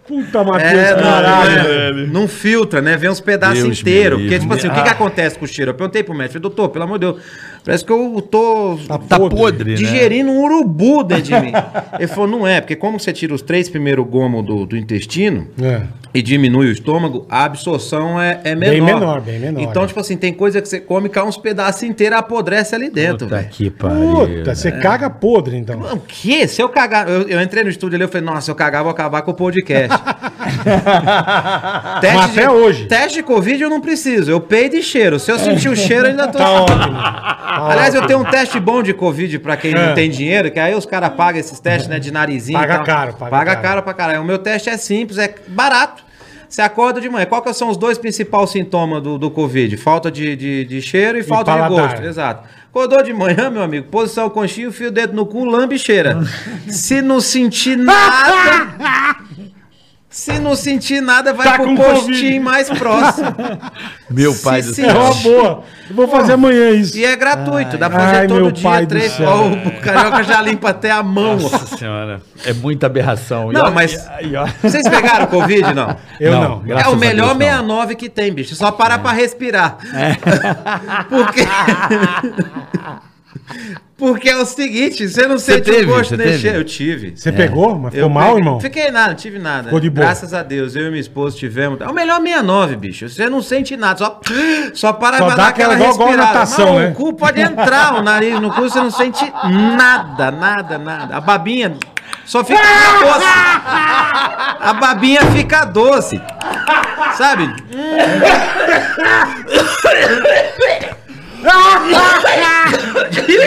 Puta, 0.08 0.42
Matheus, 0.42 0.72
É, 0.72 0.96
não, 0.96 1.02
caralho. 1.04 1.68
é, 1.70 1.92
não 2.08 2.28
filtra, 2.30 2.80
né? 2.82 2.96
Vem 2.96 3.10
uns 3.10 3.20
pedaços 3.20 3.82
inteiros. 3.82 4.22
Porque, 4.22 4.40
tipo 4.40 4.54
assim, 4.54 4.70
o 4.70 4.74
que, 4.74 4.82
que 4.82 4.90
acontece 4.90 5.38
com 5.38 5.44
o 5.44 5.48
cheiro? 5.48 5.72
Eu 5.72 5.76
perguntei 5.76 6.02
pro 6.02 6.14
médico, 6.16 6.40
doutor, 6.40 6.70
pelo 6.70 6.86
amor 6.86 6.98
de 6.98 7.08
Deus, 7.08 7.22
parece 7.68 7.84
que 7.84 7.92
eu 7.92 8.22
tô 8.22 8.80
Tá 9.10 9.20
podre, 9.20 9.72
né? 9.72 9.76
digerindo 9.76 10.32
um 10.32 10.42
urubu 10.44 11.04
dentro 11.04 11.24
de 11.26 11.40
mim. 11.40 11.52
Ele 12.00 12.08
falou, 12.08 12.28
não 12.28 12.48
é, 12.48 12.62
porque 12.62 12.76
como 12.78 12.98
você 13.00 13.12
tira 13.12 13.34
os 13.36 13.42
três 13.42 13.68
primeiros 13.70 14.08
gomos 14.08 14.46
do, 14.46 14.66
do 14.66 14.78
intestino 14.78 15.48
É. 15.62 15.82
e 16.14 16.22
diminui 16.22 16.68
o 16.68 16.72
estômago, 16.72 17.26
a 17.30 17.44
absorção 17.44 18.20
é, 18.22 18.40
é 18.46 18.56
menor. 18.56 18.72
Bem 18.72 18.82
menor, 18.82 19.22
bem 19.22 19.40
menor, 19.40 19.62
Então, 19.62 19.84
é. 19.84 19.88
tipo 19.88 20.00
assim, 20.00 20.16
tem 20.16 20.32
coisa 20.34 20.62
que 20.62 20.68
você 20.70 20.80
come, 20.80 21.10
cai 21.10 21.24
uns 21.26 21.36
pedaços 21.38 21.84
inteiros, 21.84 22.18
apodrece 22.20 22.74
ali 22.74 22.90
dentro, 22.90 23.28
Puta 23.28 23.36
velho. 23.36 23.50
que 23.50 23.70
pariu. 23.70 24.38
Puta, 24.38 24.56
você 24.56 24.72
caga 24.72 25.10
podre, 25.10 25.58
então. 25.58 25.80
O 25.82 26.00
quê? 26.00 26.48
Se 26.48 26.62
eu 26.62 26.70
cagar. 26.70 27.10
Eu, 27.10 27.24
eu 27.24 27.42
entrei 27.42 27.64
no 27.64 27.70
estúdio 27.70 27.96
ali, 27.98 28.06
eu 28.06 28.10
falei, 28.10 28.26
nossa, 28.26 28.42
se 28.42 28.52
eu 28.52 28.56
cagar, 28.56 28.84
vou 28.84 28.92
acabar 28.92 29.22
com 29.24 29.32
o 29.32 29.34
podcast. 29.34 29.90
teste 32.02 32.16
Mas 32.18 32.32
até 32.32 32.50
hoje. 32.50 32.86
Teste 32.86 33.16
de 33.18 33.24
Covid 33.24 33.62
eu 33.62 33.70
não 33.70 33.82
preciso. 33.82 34.32
Eu 34.32 34.40
peido 34.40 34.76
e 34.76 34.84
cheiro. 34.84 35.20
Se 35.20 35.32
eu 35.32 35.38
sentir 35.40 35.70
o 35.70 35.76
cheiro, 35.76 36.06
eu 36.06 36.12
ainda 36.12 36.28
tô. 36.28 36.38
Tá 36.38 36.52
ótimo. 36.52 36.98
Aliás, 37.66 37.96
eu 37.96 38.06
tenho 38.06 38.20
um 38.20 38.24
teste 38.26 38.60
bom 38.60 38.82
de 38.84 38.94
Covid 38.94 39.40
pra 39.40 39.58
quem 39.58 39.74
É. 39.74 39.88
não 39.88 39.94
tem 39.96 40.10
dinheiro, 40.10 40.52
que 40.52 40.60
aí 40.60 40.74
os 40.76 40.86
caras 40.86 41.10
pagam 41.10 41.40
esses 41.40 41.60
testes, 41.60 41.88
né, 41.88 42.00
de 42.00 42.12
narizinho. 42.12 42.58
e 42.58 42.62
Paga 42.62 42.76
tal. 42.78 42.86
caro, 42.86 43.14
paga 43.14 43.32
Paga 43.32 43.52
caro. 43.56 43.62
caro 43.68 43.84
pra 43.84 43.94
caralho. 43.94 44.22
O 44.22 44.26
meu 44.26 44.38
teste 44.38 44.70
é 44.70 44.78
simples, 44.78 45.18
é 45.18 45.34
barato. 45.48 46.06
Você 46.50 46.62
acorda 46.62 47.02
de 47.02 47.10
manhã. 47.10 47.26
Qual 47.26 47.42
que 47.42 47.52
são 47.54 47.70
os 47.70 47.76
dois 47.76 47.98
principais 47.98 48.52
sintomas 48.52 49.04
do, 49.04 49.18
do 49.18 49.30
Covid? 49.30 49.76
Falta 49.76 50.10
de, 50.10 50.34
de, 50.36 50.64
de 50.64 50.82
cheiro 50.82 51.18
e 51.18 51.24
falta 51.24 51.52
de 51.52 51.58
paladar. 51.58 51.90
gosto. 51.90 52.04
Exato. 52.06 52.48
Acordou 52.70 53.04
de 53.04 53.12
manhã, 53.12 53.50
meu 53.50 53.62
amigo, 53.64 53.88
posição 53.90 54.30
conchinha, 54.30 54.72
fio 54.72 54.88
o 54.88 54.92
dedo 54.92 55.14
no 55.14 55.26
cu, 55.26 55.44
lambe 55.44 55.76
e 55.76 55.80
cheira. 55.80 56.20
Se 56.70 57.02
não 57.02 57.20
sentir 57.20 57.76
nada... 57.76 59.18
Se 60.20 60.40
não 60.40 60.56
sentir 60.56 61.00
nada, 61.00 61.32
vai 61.32 61.46
Tá 61.48 61.54
pro 61.58 61.66
com 61.66 61.76
postinho 61.76 62.02
Covid. 62.16 62.40
mais 62.40 62.68
próximo. 62.70 63.36
Meu 64.10 64.34
Se 64.34 64.44
pai 64.44 64.64
do 64.64 64.74
sim. 64.74 64.82
É 64.84 64.90
céu. 64.92 65.00
uma 65.00 65.14
boa. 65.14 65.64
Eu 65.88 65.96
vou 65.96 66.08
fazer 66.08 66.34
amanhã 66.34 66.72
isso. 66.72 66.98
E 66.98 67.06
é 67.06 67.16
gratuito, 67.16 67.78
dá 67.78 67.88
pra 67.88 68.00
fazer 68.00 68.18
Ai, 68.18 68.28
todo 68.28 68.42
meu 68.42 68.52
dia, 68.52 68.64
pai 68.68 68.86
do 68.88 68.90
três. 68.90 69.12
céu. 69.12 69.30
Ó, 69.30 69.48
o 69.48 69.80
carioca 69.80 70.24
já 70.24 70.42
limpa 70.42 70.70
até 70.70 70.90
a 70.90 71.04
mão. 71.04 71.38
Nossa 71.38 71.78
senhora. 71.78 72.20
É 72.44 72.52
muita 72.52 72.88
aberração. 72.88 73.52
Não, 73.52 73.72
mas- 73.72 73.94
e- 74.22 74.26
e 74.26 74.68
Vocês 74.70 74.90
pegaram 74.90 75.26
o 75.26 75.28
Covid, 75.28 75.72
não? 75.76 75.96
Eu 76.20 76.32
Não, 76.32 76.64
não. 76.66 76.78
é 76.80 76.88
o 76.88 76.96
melhor 76.96 77.36
Deus, 77.36 77.38
não. 77.38 77.78
69 77.78 77.96
que 77.96 78.10
tem, 78.10 78.34
bicho. 78.34 78.56
Só 78.56 78.72
parar 78.72 78.98
pra 78.98 79.12
respirar. 79.12 79.78
Porque. 81.10 81.42
Porque 83.98 84.30
é 84.30 84.36
o 84.38 84.46
seguinte, 84.46 85.08
você 85.10 85.26
não 85.26 85.40
sente 85.40 85.62
teve? 85.72 85.86
o 85.92 85.96
gosto 85.96 86.16
teve? 86.16 86.38
cheiro. 86.38 86.58
Eu 86.60 86.64
tive. 86.64 87.14
Você 87.16 87.32
pegou? 87.32 87.76
Mas 87.80 87.92
ficou 87.94 88.08
Eu 88.08 88.10
mal, 88.14 88.26
peguei- 88.28 88.40
irmão? 88.42 88.60
Fiquei 88.60 88.92
nada, 88.92 89.08
não 89.10 89.16
tive 89.16 89.40
nada. 89.40 89.64
Ficou 89.64 89.80
de 89.80 89.90
boa. 89.90 90.06
Graças 90.06 90.34
a 90.36 90.44
Deus, 90.44 90.76
eu 90.76 90.86
e 90.86 90.90
minha 90.90 91.02
esposa 91.02 91.36
tivemos. 91.36 91.82
É 91.82 91.88
o 91.88 91.94
melhor 91.94 92.22
69, 92.22 92.76
bicho. 92.76 93.10
Você 93.10 93.28
não 93.30 93.42
sente 93.42 93.76
nada, 93.76 93.98
só, 93.98 94.20
só 94.76 94.94
para 94.94 95.18
Só 95.18 95.30
dá 95.30 95.36
dar 95.36 95.48
aquela 95.48 95.74
aquela- 95.74 95.88
respirada. 95.88 96.18
natação, 96.18 96.76
Mas 96.76 96.84
né? 96.84 96.90
O 96.92 96.94
cu 96.94 97.14
pode 97.14 97.42
entrar, 97.42 97.96
o 97.96 98.04
nariz 98.04 98.40
no 98.40 98.52
cu, 98.54 98.62
você 98.62 98.80
não 98.80 98.92
sente 98.92 99.26
nada, 99.76 100.30
nada, 100.32 100.78
nada. 100.78 101.16
A 101.18 101.22
babinha 101.22 101.76
só 102.24 102.44
fica 102.44 102.62
doce. 102.62 103.26
A 104.60 104.74
babinha 104.80 105.22
fica 105.32 105.66
doce. 105.66 106.22
Sabe? 107.18 107.48
De 107.48 107.54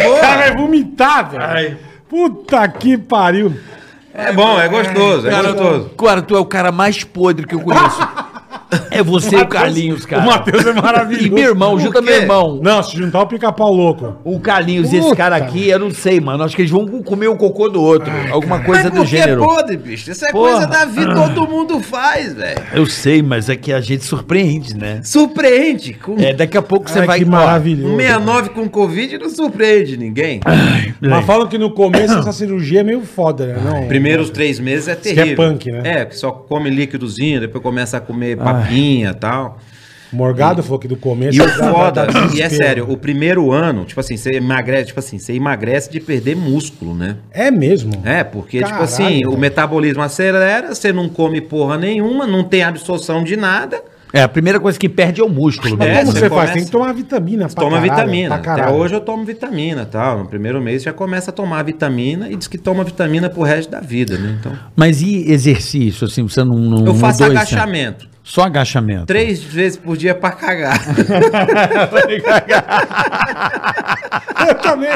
O 0.09 0.21
cara 0.21 0.37
vai 0.37 0.57
vomitar, 0.57 1.31
velho. 1.31 1.79
Puta 2.09 2.67
que 2.69 2.97
pariu. 2.99 3.55
É 4.13 4.33
bom, 4.33 4.59
é 4.61 4.69
gostoso, 4.69 5.29
é 5.29 5.31
Cara, 5.31 5.53
gostoso. 5.53 5.91
Cara, 5.91 6.23
tu 6.23 6.37
é 6.37 6.39
o 6.41 6.45
cara 6.45 6.73
mais 6.73 7.05
podre 7.05 7.47
que 7.47 7.55
eu 7.55 7.61
conheço. 7.61 8.01
É 8.91 9.03
você 9.03 9.37
e 9.37 9.41
o 9.41 9.47
Carlinhos, 9.47 10.05
cara. 10.07 10.23
O 10.23 10.27
Matheus 10.27 10.67
é 10.67 10.71
E 10.71 10.75
maravilhoso. 10.75 11.33
meu 11.33 11.49
irmão, 11.51 11.79
junta 11.79 12.01
meu 12.01 12.15
irmão. 12.15 12.59
Não, 12.63 12.83
se 12.83 12.97
juntar 12.97 13.21
o 13.23 13.27
pica-pau 13.27 13.73
louco. 13.73 14.17
O 14.25 14.39
Carlinhos 14.41 14.93
e 14.93 14.97
esse 14.97 15.15
cara 15.17 15.37
aqui, 15.37 15.69
eu 15.69 15.79
não 15.79 15.91
sei, 15.91 16.21
mano. 16.21 16.43
Acho 16.45 16.55
que 16.57 16.63
eles 16.63 16.71
vão 16.71 16.87
comer 17.03 17.29
o 17.29 17.37
cocô 17.37 17.69
do 17.69 17.83
outro. 17.83 18.11
alguma 18.33 18.61
coisa 18.61 18.85
Mas 18.85 18.93
do 18.93 19.05
gênero. 19.07 19.43
é 19.43 19.47
podre, 19.47 19.77
bicho? 19.77 20.11
Isso 20.11 20.25
é 20.25 20.31
Porra. 20.33 20.51
coisa 20.53 20.67
da 20.67 20.85
vida, 20.85 21.15
todo 21.15 21.49
mundo 21.49 21.81
faz, 21.81 22.35
velho. 22.35 22.61
Eu 22.73 22.87
sei, 22.87 23.23
mas 23.23 23.49
é 23.49 23.57
que 23.57 23.73
a 23.73 23.81
gente 23.81 24.05
surpreende, 24.05 24.77
né? 24.77 25.01
Surpreende. 25.03 25.95
Com 25.95 26.17
É, 26.19 26.33
daqui 26.33 26.57
a 26.57 26.63
pouco 26.63 26.89
você 26.91 27.01
Ai, 27.01 27.07
vai. 27.07 27.19
que 27.21 27.25
maravilhoso. 27.25 27.95
um 27.95 27.97
69 27.97 28.51
com 28.51 28.69
Covid 28.69 29.19
não 29.19 29.29
surpreende 29.31 29.97
ninguém. 29.97 30.41
Mas 31.01 31.25
falam 31.25 31.47
que 31.49 31.59
no 31.59 31.71
começo 31.73 32.15
essa 32.19 32.33
cirurgia 32.33 32.81
é 32.81 32.83
meio 32.83 33.03
foda, 33.03 33.47
né? 33.47 33.61
Não, 33.65 33.89
Primeiros 33.89 34.31
três 34.31 34.59
meses 34.59 34.89
é 34.89 34.95
que 34.95 35.09
é 35.11 35.15
terrível. 35.15 35.37
punk, 35.37 35.71
né? 35.73 35.81
É, 35.85 36.05
que 36.05 36.17
só 36.17 36.31
come 36.31 36.71
líquidozinho, 36.71 37.41
depois 37.41 37.63
começa 37.63 37.97
a 37.97 38.01
comer 38.01 38.37
papinha 38.63 39.11
e 39.11 39.15
tal. 39.15 39.59
Morgado 40.13 40.61
falou 40.63 40.79
que 40.81 40.89
do 40.89 40.97
começo... 40.97 41.39
E 41.39 41.41
o 41.41 41.49
foda, 41.49 42.09
e 42.35 42.43
é 42.43 42.49
sério, 42.49 42.91
o 42.91 42.97
primeiro 42.97 43.53
ano, 43.53 43.85
tipo 43.85 44.01
assim, 44.01 44.17
você 44.17 44.31
emagrece, 44.39 44.87
tipo 44.87 44.99
assim, 44.99 45.19
você 45.21 45.35
emagrece 45.35 45.89
de 45.89 46.01
perder 46.01 46.35
músculo, 46.35 46.95
né? 46.95 47.17
É 47.31 47.49
mesmo? 47.51 47.93
É, 48.05 48.25
porque, 48.25 48.59
tipo 48.59 48.71
Caralho, 48.71 48.85
assim, 48.85 49.25
o 49.25 49.31
velho. 49.31 49.39
metabolismo 49.39 50.03
acelera, 50.03 50.75
você 50.75 50.93
não 50.93 51.09
come 51.09 51.41
porra 51.41 51.79
nenhuma, 51.79 52.27
não 52.27 52.43
tem 52.43 52.65
absorção 52.65 53.23
de 53.23 53.37
nada, 53.37 53.81
É, 54.13 54.23
a 54.23 54.29
primeira 54.29 54.59
coisa 54.59 54.77
que 54.77 54.89
perde 54.89 55.21
é 55.21 55.25
o 55.25 55.29
músculo. 55.29 55.77
Mas 55.79 55.89
É, 55.89 56.01
como 56.01 56.11
você 56.11 56.29
faz? 56.29 56.51
Tem 56.51 56.65
que 56.65 56.71
tomar 56.73 56.93
vitamina 56.93 57.47
pra 57.49 57.63
toma 57.63 57.81
caralho, 57.81 57.93
vitamina. 57.93 58.39
pra 58.41 58.53
Até 58.55 58.69
hoje 58.69 58.95
eu 58.95 59.01
tomo 59.01 59.25
vitamina 59.25 59.87
tal. 59.87 60.19
No 60.19 60.29
primeiro 60.29 60.61
mês 60.61 60.83
já 60.83 60.93
começa 60.93 61.31
a 61.31 61.33
tomar 61.33 61.63
vitamina 61.63 62.29
e 62.29 62.35
diz 62.35 62.49
que 62.49 62.59
toma 62.59 62.83
vitamina 62.83 63.31
pro 63.31 63.43
resto 63.43 63.71
da 63.71 63.79
vida, 63.79 64.19
né? 64.19 64.37
Então, 64.41 64.53
Mas 64.75 65.01
e 65.01 65.31
exercício, 65.31 66.05
assim, 66.09 66.25
você 66.25 66.43
não. 66.43 66.57
não 66.59 66.85
eu 66.87 66.95
faço 66.97 67.23
mudou 67.23 67.41
isso, 67.41 67.55
né? 67.55 67.95
Só 68.31 68.43
agachamento. 68.43 69.07
Três 69.07 69.43
vezes 69.43 69.77
por 69.77 69.97
dia 69.97 70.15
pra 70.15 70.31
cagar. 70.31 70.79
Eu 74.47 74.55
também. 74.55 74.91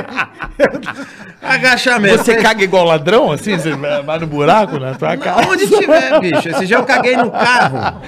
agachamento. 1.43 2.19
Você 2.19 2.37
caga 2.37 2.63
igual 2.63 2.85
ladrão, 2.85 3.33
assim? 3.33 3.59
Você 3.59 3.73
vai 3.75 4.21
no 4.21 4.29
buraco 4.29 4.79
na 4.79 4.95
tua 4.95 5.17
casa? 5.17 5.49
Onde 5.49 5.67
tiver, 5.67 6.21
bicho. 6.21 6.49
Esse 6.49 6.65
dia 6.65 6.77
eu 6.77 6.85
caguei 6.85 7.17
no 7.17 7.29
carro. 7.29 8.01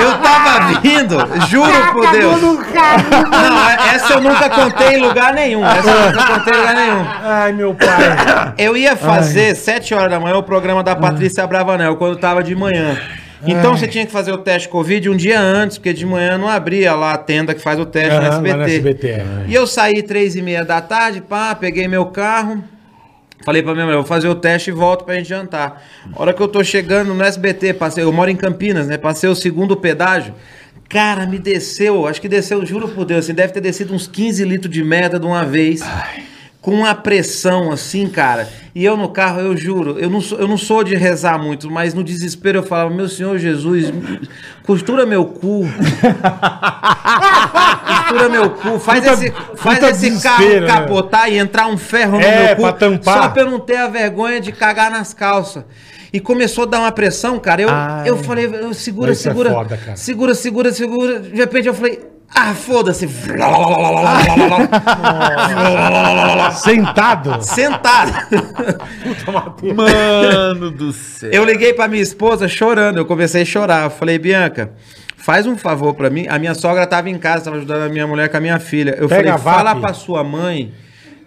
Eu 0.00 0.18
tava 0.22 0.80
vindo, 0.80 1.18
juro 1.50 1.92
por 1.92 2.10
Deus. 2.10 2.40
Não, 2.40 3.70
essa 3.92 4.14
eu 4.14 4.22
nunca 4.22 4.48
contei 4.48 4.94
em 4.94 5.00
lugar 5.02 5.34
nenhum. 5.34 5.62
Essa 5.66 5.90
eu 5.90 6.06
nunca 6.06 6.26
contei 6.26 6.54
em 6.54 6.56
lugar 6.56 6.74
nenhum. 6.74 7.06
Ai, 7.22 7.52
meu 7.52 7.74
pai. 7.74 8.54
Eu 8.56 8.74
ia 8.78 8.96
fazer, 8.96 9.54
sete 9.54 9.92
horas 9.92 10.10
da 10.10 10.18
manhã, 10.18 10.38
o 10.38 10.42
programa 10.42 10.82
da 10.82 10.96
Patrícia 10.96 11.46
Bravanel, 11.46 11.96
quando 11.96 12.16
tava 12.16 12.42
de 12.42 12.54
manhã. 12.54 12.96
Então 13.42 13.72
Ai. 13.72 13.78
você 13.78 13.88
tinha 13.88 14.04
que 14.04 14.12
fazer 14.12 14.32
o 14.32 14.38
teste 14.38 14.68
Covid 14.68 15.08
um 15.08 15.16
dia 15.16 15.40
antes, 15.40 15.78
porque 15.78 15.92
de 15.92 16.04
manhã 16.04 16.36
não 16.36 16.48
abria 16.48 16.94
lá 16.94 17.14
a 17.14 17.18
tenda 17.18 17.54
que 17.54 17.60
faz 17.60 17.78
o 17.78 17.86
teste 17.86 18.18
no 18.18 18.26
SBT. 18.26 18.56
no 18.56 18.62
SBT, 18.64 19.08
é. 19.08 19.24
E 19.48 19.54
eu 19.54 19.66
saí 19.66 20.02
três 20.02 20.36
e 20.36 20.42
meia 20.42 20.64
da 20.64 20.80
tarde, 20.80 21.20
pá, 21.22 21.54
peguei 21.54 21.88
meu 21.88 22.06
carro. 22.06 22.62
Falei 23.42 23.62
pra 23.62 23.72
minha 23.72 23.86
mulher, 23.86 23.96
vou 23.96 24.04
fazer 24.04 24.28
o 24.28 24.34
teste 24.34 24.68
e 24.68 24.72
volto 24.72 25.04
pra 25.04 25.14
gente 25.14 25.28
jantar. 25.30 25.82
A 26.14 26.20
hora 26.20 26.34
que 26.34 26.42
eu 26.42 26.48
tô 26.48 26.62
chegando 26.62 27.14
no 27.14 27.24
SBT, 27.24 27.72
passei, 27.72 28.04
eu 28.04 28.12
moro 28.12 28.30
em 28.30 28.36
Campinas, 28.36 28.86
né? 28.86 28.98
Passei 28.98 29.30
o 29.30 29.34
segundo 29.34 29.74
pedágio. 29.76 30.34
Cara, 30.90 31.24
me 31.24 31.38
desceu, 31.38 32.06
acho 32.06 32.20
que 32.20 32.28
desceu, 32.28 32.66
juro 32.66 32.88
por 32.88 33.04
Deus, 33.04 33.24
assim, 33.24 33.32
deve 33.32 33.52
ter 33.52 33.60
descido 33.60 33.94
uns 33.94 34.06
15 34.06 34.44
litros 34.44 34.72
de 34.72 34.82
merda 34.84 35.18
de 35.18 35.24
uma 35.24 35.44
vez. 35.44 35.80
Com 36.60 36.72
uma 36.72 36.94
pressão 36.94 37.72
assim, 37.72 38.06
cara. 38.06 38.46
E 38.74 38.84
eu 38.84 38.94
no 38.96 39.08
carro, 39.08 39.40
eu 39.40 39.56
juro, 39.56 39.98
eu 39.98 40.10
não, 40.10 40.20
sou, 40.20 40.38
eu 40.38 40.46
não 40.46 40.58
sou 40.58 40.84
de 40.84 40.94
rezar 40.94 41.38
muito, 41.42 41.70
mas 41.70 41.94
no 41.94 42.04
desespero 42.04 42.58
eu 42.58 42.62
falava, 42.62 42.90
meu 42.90 43.08
Senhor 43.08 43.38
Jesus, 43.38 43.90
costura 44.64 45.06
meu 45.06 45.24
cu. 45.24 45.64
costura 47.86 48.28
meu 48.28 48.50
cu. 48.50 48.78
Faz 48.78 49.06
esse, 49.06 49.32
faz 49.56 49.82
esse 49.82 50.22
carro 50.22 50.44
né? 50.60 50.66
capotar 50.66 51.30
e 51.32 51.38
entrar 51.38 51.66
um 51.66 51.76
ferro 51.78 52.18
no 52.18 52.24
É, 52.24 52.54
meu 52.54 52.66
cu. 52.66 52.72
tampar. 52.78 53.22
Só 53.22 53.28
pra 53.30 53.42
eu 53.42 53.50
não 53.50 53.58
ter 53.60 53.76
a 53.76 53.88
vergonha 53.88 54.40
de 54.40 54.52
cagar 54.52 54.90
nas 54.90 55.14
calças. 55.14 55.64
E 56.12 56.18
começou 56.18 56.64
a 56.64 56.66
dar 56.66 56.80
uma 56.80 56.90
pressão, 56.92 57.38
cara. 57.38 57.62
Eu, 57.62 57.68
Ai. 57.70 58.08
eu 58.08 58.16
falei, 58.18 58.46
eu- 58.46 58.74
segura, 58.74 59.12
é 59.12 59.14
segura. 59.14 59.50
foda, 59.50 59.76
cara. 59.76 59.96
Segura, 59.96 60.34
segura, 60.34 60.72
segura. 60.72 61.20
De 61.20 61.36
repente 61.36 61.68
eu 61.68 61.74
falei, 61.74 62.00
ah, 62.34 62.54
foda-se. 62.54 63.08
Sentado. 66.62 67.42
Sentado. 67.42 68.12
Mano 69.74 70.70
do 70.70 70.92
céu. 70.92 71.30
Eu 71.32 71.44
liguei 71.44 71.72
pra 71.72 71.88
minha 71.88 72.02
esposa 72.02 72.46
chorando, 72.48 72.98
eu 72.98 73.04
comecei 73.04 73.42
a 73.42 73.44
chorar. 73.44 73.84
Eu 73.84 73.90
falei, 73.90 74.18
Bianca, 74.18 74.72
faz 75.16 75.46
um 75.46 75.56
favor 75.56 75.94
pra 75.94 76.08
mim. 76.08 76.26
A 76.28 76.38
minha 76.38 76.54
sogra 76.54 76.86
tava 76.86 77.10
em 77.10 77.18
casa, 77.18 77.44
tava 77.44 77.56
ajudando 77.56 77.82
a 77.82 77.88
minha 77.88 78.06
mulher 78.06 78.28
com 78.28 78.36
a 78.36 78.40
minha 78.40 78.58
filha. 78.58 78.94
Eu 78.96 79.08
Pega 79.08 79.36
falei, 79.36 79.56
fala 79.56 79.74
pra 79.76 79.92
sua 79.92 80.22
mãe 80.22 80.72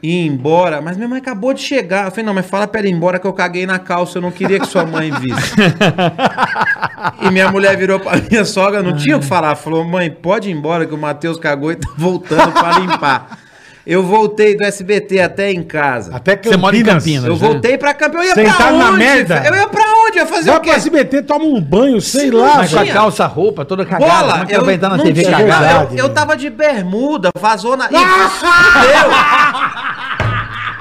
ir 0.04 0.28
embora. 0.28 0.82
Mas 0.82 0.98
minha 0.98 1.08
mãe 1.08 1.20
acabou 1.20 1.54
de 1.54 1.62
chegar. 1.62 2.06
Eu 2.06 2.12
falei, 2.12 2.26
não, 2.26 2.34
mas 2.34 2.46
fala 2.46 2.68
pra 2.68 2.82
ela 2.82 2.90
ir 2.90 2.92
embora 2.92 3.18
que 3.18 3.26
eu 3.26 3.34
caguei 3.34 3.66
na 3.66 3.80
calça. 3.80 4.18
Eu 4.18 4.22
não 4.22 4.32
queria 4.32 4.60
que 4.60 4.68
sua 4.68 4.86
mãe 4.86 5.10
visse. 5.12 5.56
e 7.24 7.32
minha 7.32 7.50
mulher 7.50 7.78
virou 7.78 8.00
pra 8.00 8.18
minha 8.18 8.44
sogra, 8.44 8.84
não 8.84 8.96
tinha 8.96 9.16
o 9.16 9.22
que 9.22 9.26
falar. 9.26 9.56
Falou, 9.56 9.86
mãe, 9.86 10.12
pode 10.12 10.50
ir 10.50 10.52
embora 10.52 10.86
que 10.86 10.94
o 10.94 10.98
Matheus 10.98 11.40
cagou 11.40 11.72
e 11.72 11.76
tá 11.76 11.90
voltando 11.98 12.52
pra 12.52 12.80
limpar. 12.80 13.43
Eu 13.86 14.02
voltei 14.02 14.56
do 14.56 14.64
SBT 14.64 15.20
até 15.20 15.52
em 15.52 15.62
casa. 15.62 16.16
Até 16.16 16.40
Você 16.42 16.56
mora 16.56 16.76
em 16.76 16.84
Campinas. 16.84 17.26
Eu 17.26 17.34
né? 17.34 17.40
voltei 17.40 17.78
pra 17.78 17.94
campo. 17.94 18.16
Eu 18.18 18.24
ia 18.24 18.34
pra 18.34 18.46
Sentado 18.46 18.76
onde? 18.76 18.84
na 18.86 18.92
merda? 18.94 19.44
Eu 19.46 19.56
ia 19.56 19.68
pra 19.68 19.84
onde? 20.06 20.18
Eu 20.20 20.24
ia 20.24 20.26
fazer 20.26 20.50
Vai 20.52 20.58
o 20.58 20.62
quê? 20.62 20.70
pro 20.70 20.78
SBT, 20.80 21.22
toma 21.24 21.44
um 21.44 21.60
banho, 21.60 22.00
sei 22.00 22.30
Sim, 22.30 22.32
lá, 22.32 22.56
Mas 22.58 22.74
com 22.74 22.80
a 22.80 22.86
calça, 22.86 23.26
roupa, 23.26 23.66
toda 23.66 23.86
cagada. 23.86 24.10
Bola, 24.12 24.32
Como 24.32 24.44
é 24.44 24.48
que 24.48 24.56
eu, 24.56 24.66
vai 24.66 24.76
entrar 24.76 24.90
na 24.90 24.98
não 24.98 25.04
TV 25.04 25.24
cagada? 25.24 25.44
verdade, 25.44 25.98
eu, 25.98 26.06
eu 26.06 26.14
tava 26.14 26.38
de 26.38 26.50
bermuda, 26.50 27.30
vazou 27.38 27.76
na... 27.76 27.90
Fudeu. 27.92 29.12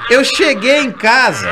Eu 0.09 0.23
cheguei 0.23 0.79
em 0.79 0.91
casa. 0.91 1.49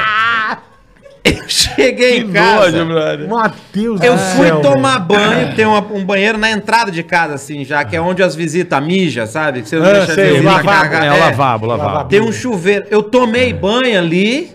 Cheguei 1.84 2.18
em 2.20 2.32
casa. 2.32 2.86
brother. 2.86 3.28
Matheus 3.30 4.02
Eu 4.02 4.14
do 4.14 4.20
fui 4.20 4.48
céu, 4.48 4.62
tomar 4.62 5.00
banho, 5.00 5.56
tem 5.56 5.66
uma- 5.66 5.80
um 5.92 6.04
banheiro 6.06 6.38
na 6.38 6.50
entrada 6.52 6.92
de 6.92 7.04
casa, 7.04 7.36
assim, 7.36 7.64
já, 7.66 7.84
que 7.84 7.96
é 7.96 8.02
onde 8.02 8.22
as 8.24 8.36
visitas 8.36 8.84
mijam, 8.84 9.26
sabe? 9.28 9.62
Que 9.62 9.70
você 9.70 9.78
não 9.78 9.86
Ah, 9.86 9.94
deixa 9.94 10.14
sei, 10.14 10.42
lavabo, 10.42 10.68
cagar. 10.68 11.04
É, 11.06 11.12
o 11.12 11.20
lavabo, 11.20 11.66
lavabo. 11.66 12.10
Tem 12.10 12.22
um 12.22 12.32
chuveiro. 12.32 12.86
Eu 12.90 13.04
tomei 13.04 13.52
banho 13.54 13.98
ali, 13.98 14.52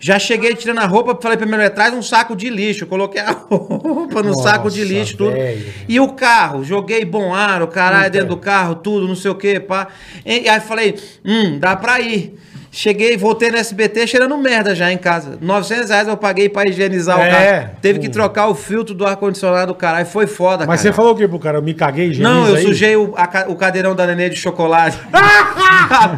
já 0.00 0.18
cheguei 0.18 0.54
tirando 0.54 0.78
a 0.78 0.86
roupa, 0.86 1.16
falei 1.20 1.36
pra 1.36 1.46
minha 1.46 1.58
mulher, 1.58 1.70
traz 1.70 1.94
um 1.94 2.02
saco 2.02 2.34
de 2.34 2.50
lixo. 2.50 2.84
Eu 2.84 2.88
coloquei 2.88 3.20
a 3.20 3.30
roupa 3.48 4.22
no 4.22 4.30
Nossa, 4.30 4.42
saco 4.50 4.68
de 4.70 4.82
lixo, 4.84 5.16
tudo. 5.16 5.30
velho. 5.32 5.64
E 5.88 6.00
o 6.00 6.08
carro, 6.08 6.64
joguei 6.64 7.04
bom 7.04 7.32
ar, 7.34 7.62
o 7.62 7.68
caralho 7.68 8.10
dentro 8.10 8.28
do 8.30 8.36
carro, 8.36 8.74
tudo, 8.74 9.06
não 9.06 9.14
sei 9.14 9.30
o 9.30 9.34
que, 9.36 9.60
pá. 9.60 9.86
E 10.26 10.48
aí 10.48 10.60
falei, 10.60 10.96
hum, 11.24 11.58
dá 11.60 11.76
pra 11.76 12.00
ir. 12.00 12.34
Cheguei, 12.74 13.18
voltei 13.18 13.50
no 13.50 13.58
SBT 13.58 14.06
cheirando 14.06 14.36
merda 14.38 14.74
já 14.74 14.90
em 14.90 14.96
casa. 14.96 15.36
900 15.42 15.90
reais 15.90 16.08
eu 16.08 16.16
paguei 16.16 16.48
pra 16.48 16.66
higienizar 16.66 17.20
É, 17.20 17.28
o 17.28 17.30
carro. 17.30 17.70
Teve 17.82 17.98
que 17.98 18.08
trocar 18.08 18.46
o 18.48 18.54
filtro 18.54 18.94
do 18.94 19.04
ar-condicionado 19.06 19.72
do 19.72 19.74
caralho. 19.74 20.06
Foi 20.06 20.26
foda, 20.26 20.64
Mas 20.66 20.80
cara. 20.80 20.90
você 20.90 20.92
falou 20.96 21.12
o 21.12 21.14
que 21.14 21.28
pro 21.28 21.38
cara? 21.38 21.58
Eu 21.58 21.62
me 21.62 21.74
caguei, 21.74 22.16
Não, 22.18 22.48
eu 22.48 22.54
aí? 22.56 22.62
sujei 22.62 22.96
o, 22.96 23.12
a 23.14 23.44
o 23.48 23.56
cadeirão 23.56 23.94
da 23.94 24.06
nenê 24.06 24.30
de 24.30 24.36
chocolate. 24.36 24.98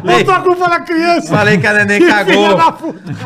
Botou 0.01 0.33
a 0.33 0.39
culpa 0.39 0.67
na 0.69 0.79
criança. 0.79 1.27
Falei 1.35 1.57
que 1.57 1.67
a 1.67 1.73
neném 1.73 1.99
Que 2.05 2.07
cagou. 2.07 2.57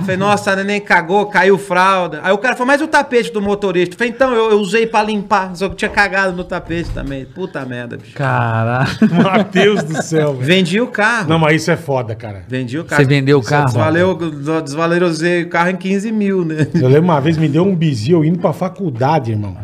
Falei, 0.02 0.18
nossa, 0.18 0.52
a 0.52 0.56
neném 0.56 0.82
cagou, 0.82 1.26
caiu 1.28 1.58
fralda. 1.58 2.22
Aí 2.24 2.32
o 2.32 2.38
cara 2.38 2.56
falou, 2.56 2.68
mas 2.68 2.82
o 2.82 2.88
tapete 2.88 3.32
do 3.32 3.42
motorista? 3.42 3.96
Falei, 3.96 4.12
então, 4.12 4.34
eu, 4.34 4.52
eu 4.52 4.58
usei 4.60 4.88
pra 4.88 5.04
limpar, 5.04 5.56
só 5.56 5.70
que 5.70 5.76
tinha 5.76 5.90
cagado 5.90 6.36
no 6.36 6.44
tapete 6.44 6.90
também. 6.92 7.26
Puta 7.26 7.64
merda, 7.66 7.98
bicho. 7.98 8.14
Caralho. 8.16 8.90
Matheus 9.24 9.84
do 9.84 10.02
céu, 10.02 10.34
velho. 10.34 10.46
Vendi 10.46 10.82
o 10.82 10.88
carro. 10.88 11.30
Não, 11.30 11.38
mas 11.38 11.62
isso 11.62 11.70
é 11.72 11.78
foda, 11.78 12.16
cara. 12.16 12.44
Vendi 12.48 12.80
o 12.80 12.86
carro. 12.86 13.02
Você 13.02 13.08
vendeu 13.20 13.40
o 13.40 13.44
carro? 13.44 13.72
Valeu, 13.72 14.18
desvalorizei 14.62 15.44
o 15.44 15.50
carro 15.50 15.70
em 15.70 15.76
15 15.76 16.12
mil, 16.12 16.46
né? 16.46 16.68
Eu 16.74 16.88
lembro 16.88 17.04
uma 17.06 17.20
vez 17.20 17.38
me 17.38 17.48
deu 17.48 17.64
um 17.64 17.76
bizil 17.76 18.24
indo 18.24 18.40
pra 18.40 18.54
faculdade, 18.54 19.32
irmão. 19.32 19.56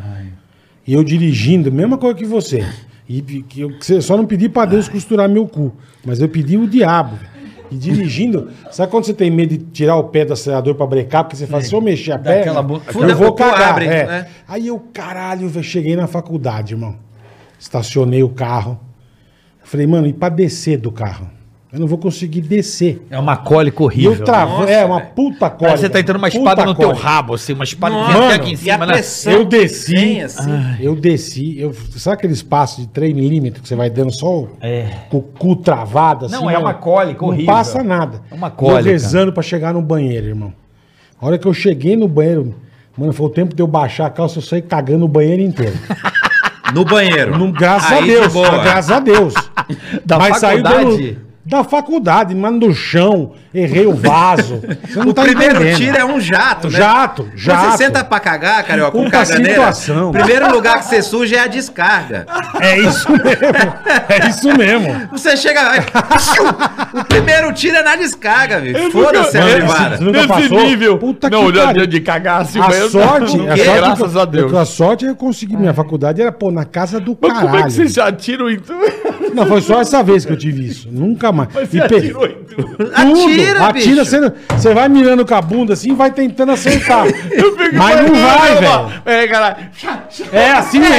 E 0.87 0.93
eu 0.93 1.03
dirigindo, 1.03 1.71
mesma 1.71 1.97
coisa 1.97 2.15
que 2.15 2.25
você. 2.25 2.65
E 3.07 3.21
que 3.21 3.61
eu 3.61 3.77
que 3.79 4.01
só 4.01 4.17
não 4.17 4.25
pedi 4.25 4.49
pra 4.49 4.65
Deus 4.65 4.87
costurar 4.89 5.27
meu 5.29 5.47
cu, 5.47 5.71
mas 6.05 6.19
eu 6.21 6.27
pedi 6.29 6.57
o 6.57 6.67
diabo. 6.67 7.17
E 7.71 7.75
dirigindo, 7.75 8.49
sabe 8.71 8.91
quando 8.91 9.05
você 9.05 9.13
tem 9.13 9.31
medo 9.31 9.57
de 9.57 9.63
tirar 9.65 9.95
o 9.95 10.05
pé 10.05 10.23
do 10.23 10.33
acelerador 10.33 10.75
pra 10.75 10.85
brecar? 10.85 11.23
Porque 11.23 11.35
você 11.35 11.47
fala, 11.47 11.63
se 11.63 11.73
eu 11.73 11.81
mexer 11.81 12.11
a 12.11 12.15
aquela 12.15 12.61
bu- 12.61 12.81
eu 12.93 13.15
vou 13.15 13.33
cagar. 13.33 13.69
abre, 13.71 13.85
é. 13.85 14.05
né? 14.05 14.27
Aí 14.47 14.67
eu, 14.67 14.79
caralho, 14.93 15.49
velho, 15.49 15.63
cheguei 15.65 15.95
na 15.95 16.05
faculdade, 16.05 16.73
irmão. 16.75 16.95
Estacionei 17.59 18.21
o 18.21 18.29
carro. 18.29 18.79
Falei, 19.63 19.87
mano, 19.87 20.05
e 20.05 20.13
pra 20.13 20.29
descer 20.29 20.77
do 20.77 20.91
carro? 20.91 21.27
Eu 21.73 21.79
não 21.79 21.87
vou 21.87 21.97
conseguir 21.97 22.39
descer. 22.41 23.05
É 23.09 23.19
uma 23.19 23.35
cólica 23.35 23.81
E 23.81 23.85
horrível. 23.85 24.13
eu 24.13 24.23
travo, 24.23 24.59
Nossa, 24.61 24.71
é 24.71 24.85
uma 24.85 24.99
velho. 24.99 25.11
puta 25.13 25.49
coisa. 25.49 25.57
Parece 25.59 25.75
que 25.75 25.87
você 25.87 25.89
tá 25.89 25.99
entrando 25.99 26.17
uma 26.19 26.27
espada 26.29 26.55
Puta 26.63 26.65
no 26.65 26.75
teu 26.75 26.93
rabo, 26.93 27.33
assim, 27.33 27.51
uma 27.53 27.63
espada 27.65 27.93
que 27.95 28.01
Nossa. 28.01 28.13
Mano, 28.17 28.33
aqui 28.33 28.49
em 28.49 28.51
E 28.51 28.55
a 28.55 28.57
cima, 28.73 28.85
né? 28.85 28.93
pressão 28.93 29.33
Eu 29.33 29.45
desci. 29.45 29.91
vem 29.91 30.21
assim. 30.23 30.51
Eu 30.79 30.95
desci, 30.95 31.59
eu, 31.59 31.73
sabe 31.97 32.13
aquele 32.15 32.33
espaço 32.33 32.79
de 32.79 32.87
3 32.87 33.13
milímetros 33.13 33.61
que 33.63 33.67
você 33.67 33.75
vai 33.75 33.89
dando 33.89 34.11
só 34.17 34.25
o, 34.41 34.49
É. 34.61 34.87
com 35.09 35.17
o 35.17 35.21
cu 35.21 35.55
travado 35.57 36.27
assim? 36.27 36.35
Não, 36.35 36.49
é 36.49 36.57
uma 36.57 36.73
cólica 36.75 37.21
não 37.21 37.29
horrível. 37.29 37.47
passa 37.53 37.83
nada. 37.83 38.21
É 38.31 38.35
uma 38.35 38.47
Eu 38.47 38.51
cólica. 38.51 38.89
rezando 38.91 39.33
pra 39.33 39.43
chegar 39.43 39.73
no 39.73 39.81
banheiro, 39.81 40.27
irmão. 40.27 40.53
A 41.19 41.25
hora 41.25 41.37
que 41.37 41.47
eu 41.47 41.53
cheguei 41.53 41.97
no 41.97 42.07
banheiro, 42.07 42.55
mano, 42.97 43.11
foi 43.11 43.25
o 43.25 43.29
tempo 43.29 43.53
de 43.53 43.61
eu 43.61 43.67
baixar 43.67 44.05
a 44.05 44.09
calça, 44.09 44.37
eu 44.37 44.41
saí 44.43 44.61
cagando 44.61 45.03
o 45.03 45.09
banheiro 45.09 45.41
inteiro. 45.41 45.75
No 46.73 46.85
banheiro. 46.85 47.37
Não, 47.37 47.51
graças 47.51 47.91
Aí, 47.91 47.97
a 47.97 48.01
de 48.01 48.07
Deus, 48.07 48.33
graças 48.33 48.91
a 48.91 48.99
Deus. 48.99 49.33
Da 50.05 50.19
saiu 50.35 50.63
faculdade? 50.63 50.85
dando- 51.11 51.24
da 51.45 51.63
faculdade, 51.63 52.33
mas 52.33 52.51
no 52.53 52.73
chão, 52.73 53.33
errei 53.53 53.85
o 53.85 53.93
vaso. 53.93 54.61
Você 54.83 54.97
não 54.99 55.09
O 55.09 55.13
tá 55.13 55.21
primeiro 55.21 55.57
entendendo. 55.57 55.77
tiro 55.77 55.97
é 55.97 56.03
um 56.03 56.19
jato, 56.19 56.69
né? 56.69 56.77
Jato, 56.79 57.29
jato. 57.35 57.71
Você 57.71 57.77
senta 57.83 58.03
pra 58.03 58.19
cagar, 58.19 58.63
carioca, 58.63 58.91
com 58.91 59.03
Puta 59.03 59.11
caganeira. 59.19 59.53
situação. 59.53 60.09
O 60.09 60.11
primeiro 60.11 60.51
lugar 60.51 60.79
que 60.79 60.85
você 60.85 61.03
suja 61.03 61.35
é 61.35 61.39
a 61.41 61.47
descarga. 61.47 62.25
É 62.59 62.79
isso 62.79 63.11
mesmo. 63.11 63.73
É 64.09 64.27
isso 64.29 64.57
mesmo. 64.57 65.07
Você 65.11 65.37
chega. 65.37 65.61
o 66.99 67.05
primeiro 67.05 67.53
tiro 67.53 67.77
é 67.77 67.83
na 67.83 67.95
descarga, 67.95 68.59
viu? 68.59 68.89
Foda-se 68.91 69.37
Mano, 69.37 69.51
privada. 69.53 69.97
você 69.97 70.03
nunca 70.03 70.17
Nesse 70.17 70.27
passou? 70.49 70.63
nível. 70.67 70.97
Puta 70.97 71.29
não, 71.29 71.45
que 71.45 71.51
de, 71.51 71.59
pariu. 71.59 71.87
de, 71.87 71.99
cagar 72.01 72.41
assim, 72.41 72.59
A 72.59 72.67
mesmo. 72.69 72.89
sorte, 72.89 73.37
Não, 73.37 73.51
a 73.51 73.53
que, 73.53 73.63
sorte 73.65 73.79
graças 73.79 74.11
que 74.11 74.17
eu- 74.17 74.21
a 74.21 74.25
Deus. 74.25 74.53
A 74.53 74.65
sorte 74.65 75.05
é 75.05 75.09
eu 75.09 75.15
consegui. 75.15 75.55
Minha 75.55 75.73
faculdade 75.73 76.21
era, 76.21 76.31
pô, 76.31 76.49
na 76.51 76.65
casa 76.65 76.99
do 76.99 77.15
Mas 77.21 77.31
caralho. 77.31 77.47
como 77.49 77.59
é 77.61 77.63
que 77.65 77.71
vocês 77.73 77.93
já 77.93 78.07
atiram 78.07 78.49
em 78.49 78.57
tudo? 78.59 78.79
Não, 79.33 79.45
foi 79.45 79.61
só 79.61 79.81
essa 79.81 80.01
vez 80.01 80.25
que 80.25 80.31
eu 80.31 80.37
tive 80.37 80.65
isso. 80.65 80.87
Nunca 80.91 81.31
mais. 81.35 81.49
Mas 81.53 81.69
você 81.69 81.77
E 81.77 81.87
pe- 81.87 81.95
atirou 81.97 82.25
em 82.25 82.43
tudo. 82.43 82.77
Tudo. 82.77 82.91
Atira, 82.95 83.65
Atira, 83.67 83.73
bicho. 83.73 84.05
você, 84.05 84.33
você 84.49 84.73
vai 84.73 84.87
mirando 84.89 85.25
com 85.25 85.35
a 85.35 85.41
bunda 85.41 85.73
assim 85.73 85.91
e 85.91 85.93
vai 85.93 86.09
tentando 86.11 86.51
acertar. 86.53 87.05
Eu 87.31 87.55
fico 87.57 87.75
Mas 87.75 88.01
não 88.09 88.15
vai, 88.15 88.55
velho. 88.55 89.01
É, 89.05 89.27
cara. 89.27 89.57
É 90.31 90.51
assim 90.51 90.79
mesmo. 90.79 90.95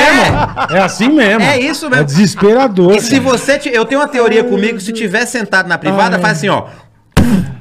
É 0.70 0.78
assim 0.80 1.08
mesmo. 1.08 1.42
É 1.42 1.58
isso 1.58 1.88
mesmo. 1.88 2.02
É 2.02 2.04
desesperador. 2.04 2.94
E 2.94 3.00
se 3.00 3.18
você. 3.18 3.58
ti- 3.58 3.70
Eu 3.72 3.84
tenho 3.84 4.00
uma 4.00 4.08
teoria 4.08 4.44
comigo, 4.44 4.78
se 4.80 4.92
tiver 4.92 5.24
sentado 5.26 5.66
na 5.68 5.78
privada, 5.78 6.16
Ai. 6.16 6.22
faz 6.22 6.38
assim, 6.38 6.48
ó. 6.48 6.64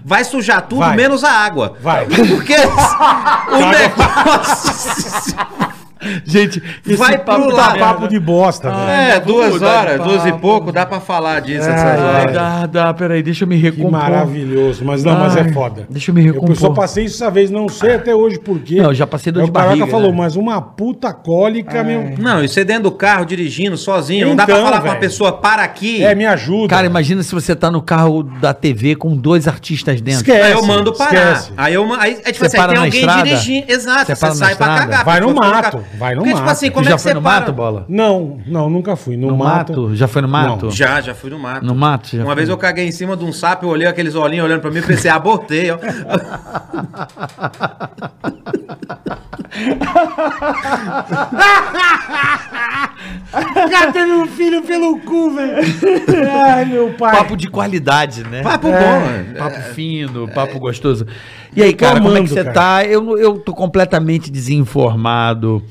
Vai 0.07 0.23
sujar 0.23 0.61
tudo, 0.63 0.79
Vai. 0.81 0.95
menos 0.95 1.23
a 1.23 1.31
água. 1.31 1.77
Vai. 1.81 2.05
Porque 2.05 2.53
o 3.51 3.65
negócio. 3.71 5.35
Gente, 6.25 6.61
esse 6.85 6.95
Vai 6.97 7.17
papo 7.17 7.43
pro 7.47 7.55
tá 7.55 7.67
lado. 7.67 7.79
Papo 7.79 8.07
de 8.07 8.19
bosta, 8.19 8.69
velho. 8.69 8.89
É, 8.89 9.19
duas 9.19 9.61
horas, 9.61 10.01
duas 10.01 10.25
e 10.25 10.31
pouco, 10.33 10.71
dá 10.71 10.85
pra 10.85 10.99
falar 10.99 11.41
disso 11.41 11.67
Ai, 11.67 11.73
essas 11.75 11.85
ai. 11.85 11.97
Ai, 11.99 12.21
horas. 12.21 12.33
dá, 12.33 12.65
dá, 12.65 12.93
peraí, 12.93 13.21
deixa 13.23 13.43
eu 13.43 13.47
me 13.47 13.55
Que 13.55 13.61
recompor. 13.63 13.91
maravilhoso. 13.91 14.83
Mas 14.85 15.03
não, 15.03 15.17
mas 15.17 15.35
é 15.35 15.41
Ai, 15.41 15.51
foda. 15.53 15.85
deixa 15.89 16.11
eu 16.11 16.15
me 16.15 16.21
recompor. 16.21 16.49
Eu 16.49 16.55
só 16.55 16.69
passei 16.71 17.05
isso 17.05 17.15
essa 17.23 17.31
vez, 17.31 17.49
não 17.49 17.67
sei 17.69 17.95
até 17.95 18.13
hoje 18.15 18.39
por 18.39 18.59
quê. 18.59 18.75
Não, 18.75 18.85
eu 18.85 18.93
já 18.93 19.07
passei 19.07 19.31
dor 19.31 19.39
Aí 19.41 19.45
de 19.45 19.51
O 19.51 19.53
Caraca 19.53 19.69
barriga, 19.75 19.87
falou, 19.91 20.11
né? 20.11 20.17
mas 20.17 20.35
uma 20.35 20.61
puta 20.61 21.13
cólica, 21.13 21.83
meu. 21.83 22.13
Não, 22.17 22.43
e 22.43 22.47
você 22.47 22.63
dentro 22.63 22.83
do 22.83 22.91
carro, 22.91 23.25
dirigindo, 23.25 23.77
sozinho, 23.77 24.27
não 24.29 24.35
dá 24.35 24.45
pra 24.45 24.55
Então, 24.55 24.65
falar 24.65 24.77
pra 24.81 24.85
uma 24.89 24.93
velho. 24.95 25.01
pessoa, 25.01 25.31
para 25.33 25.63
aqui. 25.63 26.03
É, 26.03 26.13
me 26.15 26.25
ajuda. 26.25 26.67
Cara, 26.69 26.85
imagina 26.87 27.23
se 27.23 27.33
você 27.33 27.55
tá 27.55 27.69
no 27.71 27.81
carro 27.81 28.23
da 28.23 28.53
TV 28.53 28.95
com 28.95 29.15
dois 29.15 29.47
artistas 29.47 30.01
dentro. 30.01 30.21
Esquece. 30.21 30.41
Aí 30.41 30.51
eu 30.53 30.65
mando 30.65 30.93
parar. 30.93 31.13
esquece. 31.33 31.51
Aí 31.57 31.73
eu 31.73 31.93
aí, 31.93 32.17
é 32.23 32.31
tipo 32.31 32.39
Você 32.39 32.45
assim, 32.45 32.57
aí 32.57 32.61
para 32.63 32.67
tem 32.73 32.75
na 32.79 32.85
alguém 32.85 32.99
estrada? 33.01 33.23
dirigindo. 33.23 33.71
Exato, 33.71 34.05
Você 34.05 34.15
você, 34.15 34.35
sai 34.35 34.55
pra 34.55 34.67
cagar. 34.67 35.01
a 35.01 35.03
Vai 35.03 35.19
no 35.19 35.33
mato, 35.33 35.83
vai 35.97 36.13
no 36.15 36.21
Porque, 36.21 36.33
mato. 36.33 36.41
tipo 36.41 36.51
assim, 36.51 36.67
Tu 36.69 36.73
como 36.73 36.85
já 36.85 36.91
é 36.91 36.95
que 36.95 37.01
foi 37.01 37.11
você 37.11 37.15
no 37.15 37.21
para? 37.21 37.39
mato, 37.39 37.53
bola? 37.53 37.85
Não, 37.89 38.39
não, 38.45 38.69
nunca 38.69 38.95
fui. 38.95 39.15
No, 39.17 39.27
No 39.27 39.37
mato. 39.37 39.71
mato? 39.81 39.95
Já 39.95 40.07
foi 40.07 40.21
no 40.21 40.27
mato? 40.27 40.65
Não. 40.65 40.71
Já, 40.71 41.01
já 41.01 41.13
fui 41.15 41.29
no 41.29 41.39
mato. 41.39 41.65
No 41.65 41.73
mato? 41.75 42.09
Já 42.15 42.19
Uma 42.19 42.25
foi? 42.27 42.35
vez 42.35 42.49
eu 42.49 42.57
caguei 42.57 42.87
em 42.87 42.91
cima 42.91 43.15
de 43.17 43.23
um 43.23 43.31
sapo, 43.33 43.65
eu 43.65 43.69
olhei 43.69 43.87
aqueles 43.87 44.15
olhinhos 44.15 44.45
olhando 44.45 44.61
pra 44.61 44.71
mim 44.71 44.79
e 44.79 44.81
pensei, 44.83 45.09
abortei, 45.11 45.71
ó. 45.71 45.77
O 53.33 53.69
cara 53.69 53.91
teve 53.91 54.11
um 54.11 54.27
filho 54.27 54.61
pelo 54.61 54.99
cu, 54.99 55.31
velho. 55.31 55.53
Ai, 56.31 56.65
meu 56.65 56.93
pai. 56.93 57.15
Papo 57.17 57.35
de 57.35 57.49
qualidade, 57.49 58.23
né? 58.23 58.41
Papo 58.41 58.67
É, 58.67 58.71
bom, 58.71 58.99
né? 59.07 59.33
Papo 59.37 59.59
fino, 59.73 60.27
papo 60.29 60.59
gostoso. 60.59 61.05
E 61.55 61.63
aí, 61.63 61.73
cara, 61.73 61.95
como 62.01 62.09
é 62.09 62.11
que 62.11 62.17
amando, 62.17 62.29
você 62.29 62.43
cara. 62.43 62.53
tá? 62.53 62.85
Eu, 62.85 63.17
eu 63.17 63.37
tô 63.39 63.53
completamente 63.53 64.29
desinformado 64.31 65.63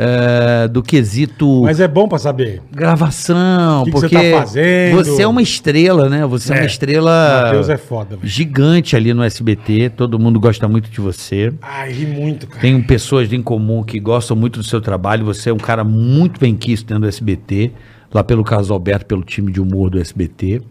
é, 0.00 0.68
do 0.68 0.80
quesito 0.80 1.62
Mas 1.64 1.80
é 1.80 1.88
bom 1.88 2.06
pra 2.06 2.18
saber. 2.18 2.62
gravação, 2.72 3.84
que 3.84 3.90
que 3.90 4.00
porque 4.00 4.16
você 4.16 4.30
tá 4.32 4.38
fazendo? 4.38 4.96
você 4.96 5.22
é 5.22 5.26
uma 5.26 5.42
estrela, 5.42 6.08
né? 6.08 6.24
Você 6.26 6.52
é, 6.52 6.56
É. 6.56 6.60
uma 6.60 6.66
estrela 6.66 7.42
Matheus 7.46 7.68
é 7.68 7.76
foda, 7.76 8.16
velho. 8.16 8.20
gigante 8.28 8.94
ali 8.94 9.12
no 9.12 9.22
SBT. 9.24 9.90
Todo 9.96 10.18
mundo 10.18 10.38
gosta 10.38 10.68
muito 10.68 10.88
de 10.88 11.00
você. 11.00 11.52
Ai, 11.60 11.92
ri 11.92 12.06
muito, 12.06 12.46
cara. 12.46 12.60
Tem 12.60 12.80
pessoas 12.80 13.32
em 13.32 13.42
comum 13.42 13.82
que 13.82 13.98
gostam 13.98 14.36
muito 14.36 14.60
do 14.60 14.64
seu 14.64 14.80
trabalho. 14.80 15.24
Você 15.24 15.50
é 15.50 15.52
um 15.52 15.56
cara 15.58 15.82
muito 15.82 16.38
bem 16.38 16.54
quisto 16.54 16.86
dentro 16.86 17.02
do 17.02 17.08
SBT, 17.08 17.72
lá 18.14 18.22
pelo 18.22 18.44
Carlos 18.44 18.70
Alberto, 18.70 19.04
pelo 19.04 19.22
time 19.24 19.50
de 19.50 19.60
humor 19.60 19.90
do 19.90 19.98
SBT. 20.00 20.62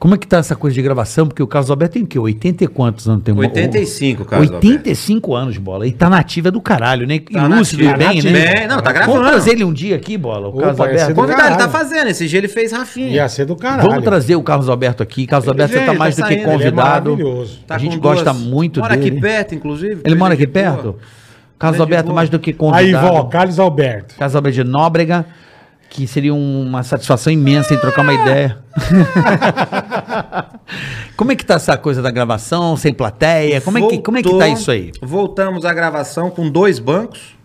Como 0.00 0.14
é 0.14 0.18
que 0.18 0.26
tá 0.26 0.38
essa 0.38 0.56
coisa 0.56 0.74
de 0.74 0.80
gravação? 0.80 1.26
Porque 1.26 1.42
o 1.42 1.46
Carlos 1.46 1.70
Alberto 1.70 1.92
tem 1.92 2.02
o 2.02 2.06
quê? 2.06 2.18
80 2.18 2.64
e 2.64 2.66
quantos 2.66 3.06
anos 3.06 3.22
tem? 3.22 3.36
85, 3.36 4.24
Carlos 4.24 4.50
85 4.50 5.34
anos, 5.34 5.58
bola. 5.58 5.86
E 5.86 5.92
tá 5.92 6.08
nativa 6.08 6.50
do 6.50 6.58
caralho, 6.58 7.06
né? 7.06 7.16
E 7.16 7.20
Tá 7.20 7.46
lúcido 7.46 7.84
nativa, 7.84 8.02
e 8.02 8.06
bem, 8.06 8.16
nativa. 8.16 8.32
né? 8.38 8.54
Bem, 8.60 8.66
não, 8.66 8.80
tá 8.80 8.92
Vamos 8.92 9.06
gravando. 9.06 9.28
trazer 9.28 9.50
ele 9.50 9.62
um 9.64 9.72
dia 9.74 9.96
aqui, 9.96 10.16
bola. 10.16 10.48
O 10.48 10.52
Opa, 10.56 10.60
Carlos 10.62 10.78
ia 10.78 10.86
ser 10.86 10.88
Alberto. 11.02 11.12
do 11.12 11.20
Convidado, 11.20 11.48
ele 11.48 11.56
tá 11.58 11.68
fazendo. 11.68 12.08
Esse 12.08 12.26
dia 12.26 12.38
ele 12.38 12.48
fez 12.48 12.72
Rafinha. 12.72 13.08
Ia 13.10 13.28
ser 13.28 13.44
do 13.44 13.54
caralho. 13.54 13.90
Vamos 13.90 14.02
trazer 14.04 14.36
o 14.36 14.42
Carlos 14.42 14.70
Alberto 14.70 15.02
aqui. 15.02 15.26
Carlos 15.26 15.46
Alberto, 15.46 15.74
você 15.74 15.80
tá 15.80 15.90
ele 15.90 15.98
mais 15.98 16.16
tá 16.16 16.22
do 16.22 16.28
que 16.28 16.34
saindo, 16.34 16.48
ele 16.48 16.50
é 16.50 16.58
convidado. 16.70 17.10
maravilhoso. 17.10 17.58
Tá 17.66 17.74
a 17.74 17.78
gente 17.78 17.98
gosta 17.98 18.32
duas- 18.32 18.38
muito 18.42 18.80
Mora 18.80 18.96
dele. 18.96 19.10
aqui 19.10 19.20
perto, 19.20 19.54
inclusive. 19.54 20.00
Ele 20.02 20.14
mora 20.14 20.32
aqui 20.32 20.46
boa. 20.46 20.52
perto? 20.64 20.96
Carlos 21.58 21.76
Gente 21.76 21.82
Alberto, 21.82 22.14
mais 22.14 22.30
do 22.30 22.38
que 22.38 22.50
Aí, 22.50 22.56
convidado. 22.56 23.06
vó, 23.06 23.24
Carlos 23.24 23.58
Alberto. 23.58 24.14
Carlos 24.16 24.34
Alberto 24.34 24.64
de 24.64 24.64
Nóbrega, 24.64 25.26
que 25.90 26.06
seria 26.06 26.32
uma 26.32 26.84
satisfação 26.84 27.32
imensa 27.32 27.74
em 27.74 27.78
trocar 27.78 28.02
uma 28.02 28.14
ideia. 28.14 28.58
como 31.16 31.32
é 31.32 31.36
que 31.36 31.44
tá 31.44 31.54
essa 31.54 31.76
coisa 31.76 32.00
da 32.00 32.12
gravação, 32.12 32.76
sem 32.76 32.94
plateia? 32.94 33.60
Como 33.60 33.76
é 33.76 33.88
que, 33.88 33.98
como 33.98 34.16
é 34.16 34.22
que 34.22 34.38
tá 34.38 34.48
isso 34.48 34.70
aí? 34.70 34.92
Voltamos 35.02 35.64
à 35.64 35.74
gravação 35.74 36.30
com 36.30 36.48
dois 36.48 36.78
bancos. 36.78 37.39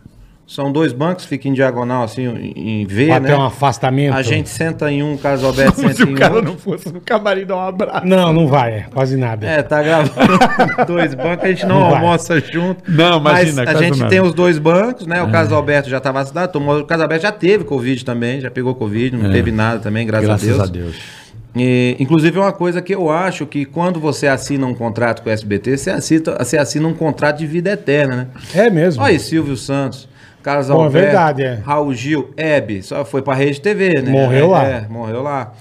São 0.48 0.72
dois 0.72 0.94
bancos, 0.94 1.26
fica 1.26 1.48
em 1.48 1.54
diagonal, 1.54 2.04
assim, 2.04 2.24
em 2.56 2.86
V, 2.86 3.08
Pra 3.08 3.20
né? 3.20 3.36
um 3.36 3.42
afastamento. 3.44 4.14
A 4.14 4.22
gente 4.22 4.48
senta 4.48 4.92
em 4.92 5.02
um, 5.02 5.16
o 5.16 5.18
Carlos 5.18 5.42
Alberto 5.44 5.82
senta 5.82 6.04
em 6.04 6.24
outro. 6.36 6.58
fosse 6.60 6.94
no 6.94 7.02
camarim 7.02 7.46
dar 7.46 7.56
um 7.56 7.62
abraço. 7.68 8.06
Não, 8.06 8.32
não 8.32 8.46
vai, 8.48 8.74
é 8.74 8.86
quase 8.94 9.18
nada. 9.18 9.48
É, 9.48 9.64
tá 9.64 9.82
gravando 9.82 10.38
dois 10.86 11.16
bancos, 11.16 11.46
a 11.46 11.48
gente 11.48 11.66
não, 11.66 11.80
Não 11.80 11.90
vai. 11.90 12.00
almoça 12.00 12.40
junto. 12.40 12.84
Não, 12.88 13.18
imagina, 13.18 13.64
Mas 13.66 13.76
a 13.76 13.82
gente 13.82 13.98
nada. 13.98 14.10
tem 14.12 14.22
os 14.22 14.36
dois 14.36 14.60
bancos, 14.60 15.08
né? 15.08 15.24
O 15.24 15.32
Carlos 15.32 15.52
Alberto 15.52 15.90
já 15.90 16.00
tá 16.00 16.12
vacinado, 16.12 16.52
tomou, 16.52 16.80
o 16.80 16.86
Carlos 16.86 17.02
Alberto 17.04 17.24
já 17.24 17.32
teve 17.32 17.64
Covid 17.64 18.06
também, 18.06 18.40
já 18.40 18.52
pegou 18.52 18.76
Covid, 18.76 19.18
não 19.18 19.32
teve 19.32 19.52
nada 19.52 19.80
também, 19.80 20.06
graças, 20.06 20.28
Graças 20.28 20.60
a 20.60 20.64
a 20.64 20.68
Deus. 20.68 20.92
Deus. 20.92 20.96
E, 21.56 21.96
inclusive 22.00 22.38
é 22.38 22.42
uma 22.42 22.52
coisa 22.54 22.82
que 22.82 22.94
eu 22.94 23.10
acho 23.10 23.46
que 23.48 23.64
quando 23.66 24.00
você 24.00 24.28
assina 24.28 24.68
um 24.68 24.76
contrato 24.76 25.24
com 25.24 25.30
o 25.30 25.34
SBT, 25.34 25.78
você 25.78 25.90
assina, 25.90 26.36
você 26.38 26.58
assina 26.58 26.88
um 26.88 26.94
contrato 26.94 27.38
de 27.38 27.48
vida 27.48 27.72
eterna, 27.72 28.16
né? 28.16 28.28
É 28.54 28.70
mesmo. 28.70 29.02
Olha 29.02 29.12
aí, 29.14 29.20
Silvio 29.20 29.56
Santos, 29.56 30.08
Carlos 30.46 30.68
Bom, 30.68 30.82
é 30.82 30.84
Alberto, 30.86 31.06
verdade, 31.08 31.44
é. 31.44 31.60
Raul 31.66 31.92
Gil, 31.96 32.30
Hebe, 32.38 32.84
só 32.84 33.04
foi 33.04 33.24
pra 33.24 33.34
Rede 33.34 33.60
TV, 33.60 34.00
né? 34.04 34.12
Morreu 34.12 34.46
É, 34.46 34.50
lá. 34.52 34.64
É, 34.68 34.88
morreu 34.88 35.24
lá. 35.24 35.54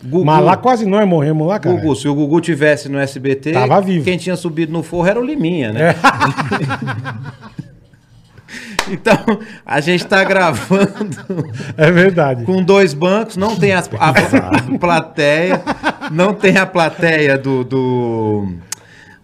Gugu, 0.00 0.24
Mas 0.24 0.44
lá 0.44 0.56
quase 0.56 0.86
nós 0.86 1.08
morremos 1.08 1.44
lá, 1.48 1.58
cara. 1.58 1.74
Gugu, 1.74 1.96
se 1.96 2.06
o 2.06 2.14
Gugu 2.14 2.40
tivesse 2.40 2.88
no 2.88 3.00
SBT, 3.00 3.50
Tava 3.50 3.80
vivo. 3.80 4.04
quem 4.04 4.16
tinha 4.16 4.36
subido 4.36 4.72
no 4.72 4.84
forro 4.84 5.08
era 5.08 5.18
o 5.18 5.24
Liminha, 5.24 5.72
né? 5.72 5.92
então, 8.88 9.18
a 9.66 9.80
gente 9.80 10.06
tá 10.06 10.22
gravando 10.24 11.44
É 11.76 11.90
verdade. 11.90 12.44
com 12.44 12.62
dois 12.62 12.94
bancos, 12.94 13.36
não 13.36 13.56
tem 13.56 13.72
as- 13.72 13.90
a, 13.98 14.10
a 14.10 14.78
plateia, 14.78 15.60
não 16.12 16.32
tem 16.32 16.56
a 16.56 16.64
plateia 16.64 17.36
do, 17.36 17.64
do, 17.64 18.48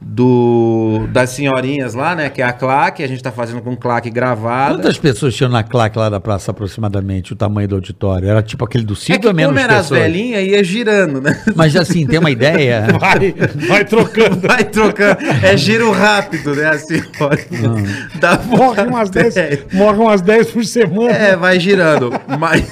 do- 0.07 1.07
das 1.13 1.31
senhorinhas 1.31 1.95
lá, 1.95 2.15
né? 2.15 2.29
Que 2.29 2.43
é 2.43 2.45
a 2.45 2.53
claque, 2.53 3.03
a 3.03 3.07
gente 3.09 3.23
tá 3.23 3.33
fazendo 3.33 3.63
com 3.63 3.75
claque 3.75 4.11
gravada. 4.11 4.75
Quantas 4.77 4.99
pessoas 4.99 5.35
tinham 5.35 5.51
na 5.51 5.63
claque 5.63 5.99
lá 5.99 6.09
da 6.11 6.21
praça 6.21 6.51
aproximadamente, 6.51 7.33
o 7.33 7.37
tamanho 7.37 7.67
do 7.67 7.77
auditório? 7.77 8.29
Era 8.29 8.43
tipo 8.43 8.65
aquele 8.65 8.85
do 8.85 8.93
É 8.93 8.97
Silvio 8.97 9.21
que 9.21 9.27
ou 9.27 9.31
é 9.31 9.35
menos 9.35 9.53
como 9.55 9.65
era 9.65 9.79
as 9.79 9.83
pessoas? 9.89 10.01
velhinhas, 10.01 10.43
ia 10.47 10.63
girando, 10.63 11.21
né? 11.21 11.41
Mas 11.57 11.75
assim, 11.75 12.07
tem 12.07 12.19
uma 12.19 12.31
ideia? 12.31 12.87
Vai, 13.01 13.35
vai 13.69 13.85
trocando. 13.85 14.41
Vai 14.47 14.65
trocando. 14.65 15.19
É 15.43 15.57
giro 15.57 15.91
rápido, 15.91 16.55
né? 16.55 16.67
Assim, 16.69 17.03
olha. 17.21 17.45
Dá 18.21 18.39
Morre 18.45 18.83
umas 18.83 19.11
10, 19.11 19.35
plateia. 19.35 19.65
morre 19.73 19.99
umas 19.99 20.21
10 20.21 20.51
por 20.51 20.65
semana. 20.65 21.11
É, 21.11 21.37
vai 21.37 21.59
girando. 21.59 22.13
Mas 22.39 22.67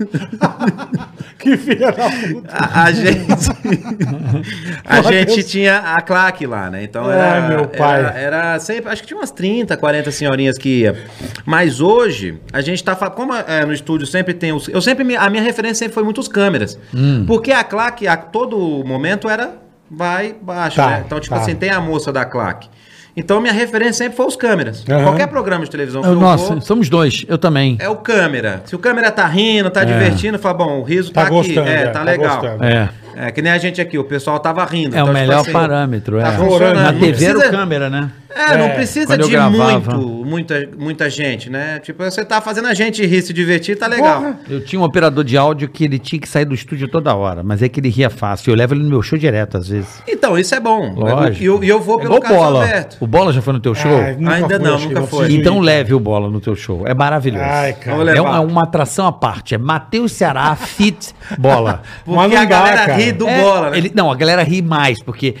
Que 1.42 1.56
filha 1.56 1.90
da 1.90 2.08
puta. 2.08 2.48
a, 2.48 2.84
a 2.84 2.92
gente. 2.92 3.26
A 4.84 5.02
gente 5.02 5.42
tinha 5.42 5.78
a 5.78 6.00
claque 6.00 6.46
lá, 6.46 6.70
né? 6.70 6.84
Então 6.84 7.04
Ai, 7.06 7.18
era. 7.18 7.48
meu 7.48 7.66
pai. 7.66 8.00
Era, 8.00 8.10
era 8.18 8.60
sempre. 8.60 8.90
Acho 8.90 9.02
que 9.02 9.08
tinha 9.08 9.18
umas 9.18 9.30
30, 9.30 9.76
40 9.76 10.10
senhorinhas 10.10 10.56
que 10.58 10.80
ia. 10.80 10.96
Mas 11.44 11.80
hoje, 11.80 12.38
a 12.52 12.60
gente 12.60 12.82
tá. 12.82 12.94
Como 13.10 13.34
é, 13.34 13.64
no 13.64 13.72
estúdio 13.72 14.06
sempre 14.06 14.34
tem 14.34 14.52
os. 14.52 14.68
Eu 14.68 14.80
sempre. 14.80 15.16
A 15.16 15.28
minha 15.30 15.42
referência 15.42 15.76
sempre 15.76 15.94
foi 15.94 16.02
muitos 16.04 16.28
câmeras. 16.28 16.78
Hum. 16.94 17.24
Porque 17.26 17.50
a 17.52 17.64
claque, 17.64 18.06
a 18.06 18.16
todo 18.16 18.56
momento, 18.84 19.28
era. 19.28 19.60
Vai, 19.90 20.34
baixa, 20.40 20.82
Tá, 20.82 20.90
né? 20.90 21.02
Então, 21.04 21.20
tipo 21.20 21.34
tá. 21.34 21.42
assim, 21.42 21.54
tem 21.54 21.68
a 21.70 21.80
moça 21.80 22.10
da 22.12 22.24
claque. 22.24 22.68
Então, 23.16 23.40
minha 23.40 23.52
referência 23.52 23.92
sempre 24.04 24.16
foi 24.16 24.26
os 24.26 24.36
câmeras. 24.36 24.84
Aham. 24.88 25.02
Qualquer 25.04 25.26
programa 25.26 25.64
de 25.64 25.70
televisão 25.70 26.00
que 26.00 26.08
eu 26.08 26.14
Nossa, 26.14 26.54
vou, 26.54 26.60
somos 26.62 26.88
dois, 26.88 27.24
eu 27.28 27.36
também. 27.36 27.76
é 27.78 27.88
o 27.88 27.96
câmera. 27.96 28.62
Se 28.64 28.74
o 28.74 28.78
câmera 28.78 29.10
tá 29.10 29.26
rindo, 29.26 29.68
tá 29.70 29.84
divertindo, 29.84 30.38
fala, 30.38 30.54
bom, 30.54 30.80
o 30.80 30.82
riso 30.82 31.12
Tá 31.12 31.20
tá, 31.22 31.26
aqui. 31.26 31.36
gostando, 31.36 31.68
É, 31.68 31.74
é, 31.82 31.86
tá 31.88 31.92
tá 31.92 32.02
legal. 32.02 32.40
gostando. 32.40 32.64
É. 32.64 32.88
É, 33.16 33.30
que 33.30 33.42
nem 33.42 33.52
a 33.52 33.58
gente 33.58 33.80
aqui, 33.80 33.98
o 33.98 34.04
pessoal 34.04 34.38
tava 34.40 34.64
rindo. 34.64 34.96
É 34.96 35.02
o 35.02 35.06
tipo 35.06 35.18
melhor 35.18 35.40
assim, 35.40 35.52
parâmetro, 35.52 36.18
é. 36.18 36.22
Tá 36.22 36.32
Chorando. 36.36 36.50
funcionando. 36.50 36.82
Na 36.82 36.92
Não 36.92 37.00
TV 37.00 37.24
era 37.24 37.34
o 37.36 37.40
precisa- 37.40 37.56
câmera, 37.58 37.90
né? 37.90 38.10
É, 38.34 38.56
não 38.56 38.64
É, 38.64 38.68
precisa 38.70 39.06
quando 39.08 39.20
eu 39.20 39.28
de 39.28 39.36
muito, 39.36 39.98
muita, 40.24 40.68
muita 40.78 41.10
gente, 41.10 41.50
né? 41.50 41.78
Tipo, 41.80 42.02
você 42.02 42.24
tá 42.24 42.40
fazendo 42.40 42.66
a 42.66 42.72
gente 42.72 43.04
rir, 43.04 43.20
se 43.20 43.30
divertir, 43.30 43.76
tá 43.76 43.86
legal. 43.86 44.22
Porra. 44.22 44.38
Eu 44.48 44.64
tinha 44.64 44.80
um 44.80 44.84
operador 44.84 45.22
de 45.22 45.36
áudio 45.36 45.68
que 45.68 45.84
ele 45.84 45.98
tinha 45.98 46.18
que 46.18 46.26
sair 46.26 46.46
do 46.46 46.54
estúdio 46.54 46.88
toda 46.88 47.14
hora, 47.14 47.42
mas 47.42 47.62
é 47.62 47.68
que 47.68 47.78
ele 47.78 47.90
ria 47.90 48.08
fácil. 48.08 48.50
Eu 48.50 48.56
levo 48.56 48.72
ele 48.72 48.82
no 48.84 48.88
meu 48.88 49.02
show 49.02 49.18
direto, 49.18 49.58
às 49.58 49.68
vezes. 49.68 50.02
Então, 50.08 50.38
isso 50.38 50.54
é 50.54 50.60
bom. 50.60 50.94
Lógico. 50.94 51.42
E 51.42 51.46
eu, 51.46 51.62
eu 51.62 51.78
vou 51.78 51.98
É 51.98 52.02
pelo 52.04 52.16
igual 52.16 52.22
Carlos 52.22 52.38
bola. 52.42 52.60
Alberto. 52.64 52.96
O 53.00 53.06
bola 53.06 53.32
já 53.34 53.42
foi 53.42 53.52
no 53.52 53.60
teu 53.60 53.74
show? 53.74 53.98
Ai, 53.98 54.16
nunca 54.18 54.34
Ainda 54.34 54.58
fui, 54.60 54.68
não, 54.70 54.78
nunca 54.80 55.02
foi. 55.02 55.32
então 55.34 55.60
leve 55.60 55.92
o 55.92 56.00
bola 56.00 56.30
no 56.30 56.40
teu 56.40 56.56
show. 56.56 56.84
É 56.86 56.94
maravilhoso. 56.94 57.44
Ai, 57.44 57.74
cara. 57.74 58.16
É, 58.16 58.20
uma, 58.22 58.36
é 58.38 58.40
uma 58.40 58.62
atração 58.62 59.06
à 59.06 59.12
parte. 59.12 59.54
É 59.54 59.58
Matheus 59.58 60.10
Ceará 60.12 60.56
fit 60.56 61.14
bola. 61.38 61.82
Porque 62.02 62.16
não 62.18 62.22
a 62.24 62.28
dá, 62.28 62.44
galera 62.46 62.76
cara. 62.86 62.94
Ri 63.06 63.12
do 63.12 63.28
É, 63.28 63.40
bola, 63.40 63.70
né? 63.70 63.78
ele- 63.78 63.92
não, 63.94 64.10
a 64.10 64.14
galera 64.14 64.42
ri 64.42 64.62
mais, 64.62 65.02
porque 65.02 65.34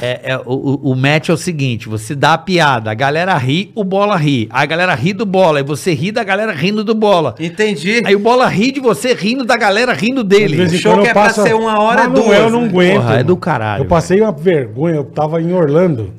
é, 0.00 0.32
é, 0.32 0.38
o, 0.38 0.52
o- 0.52 0.92
o 0.92 0.96
match 0.96 1.28
é 1.28 1.32
o 1.32 1.36
seguinte: 1.36 1.88
você 1.88 2.14
dá 2.14 2.34
a 2.34 2.38
piada, 2.38 2.90
a 2.90 2.94
galera 2.94 3.36
ri, 3.36 3.70
o 3.74 3.82
bola 3.84 4.16
ri. 4.16 4.48
A 4.50 4.64
galera 4.64 4.94
ri 4.94 5.12
do 5.12 5.26
bola, 5.26 5.60
e 5.60 5.62
você 5.62 5.92
ri 5.92 6.12
da 6.12 6.22
galera 6.24 6.52
rindo 6.52 6.82
do 6.84 6.94
bola. 6.94 7.34
Entendi. 7.40 8.00
Aí 8.06 8.14
o 8.14 8.20
bola 8.20 8.46
ri 8.48 8.70
de 8.72 8.80
você 8.80 9.12
rindo 9.14 9.44
da 9.44 9.56
galera 9.56 9.92
rindo 9.92 10.22
De 10.22 10.38
dele. 10.38 10.62
em 10.62 10.68
show 10.78 10.94
que 10.94 11.00
eu 11.00 11.06
é 11.06 11.12
pra 11.12 11.22
passo- 11.24 11.42
ser 11.42 11.54
uma 11.54 11.78
hora, 11.80 11.96
Mas 11.96 12.04
é 12.04 12.08
não, 12.08 12.14
duas, 12.26 12.38
Eu 12.38 12.50
não 12.50 12.62
né? 12.62 12.68
aguento. 12.68 12.94
Porra, 13.02 13.14
é 13.18 13.22
do 13.24 13.36
caralho, 13.36 13.82
Eu 13.82 13.88
passei 13.88 14.20
uma 14.20 14.32
vergonha. 14.32 14.94
Eu 14.96 15.04
tava 15.04 15.42
em 15.42 15.52
Orlando. 15.52 16.12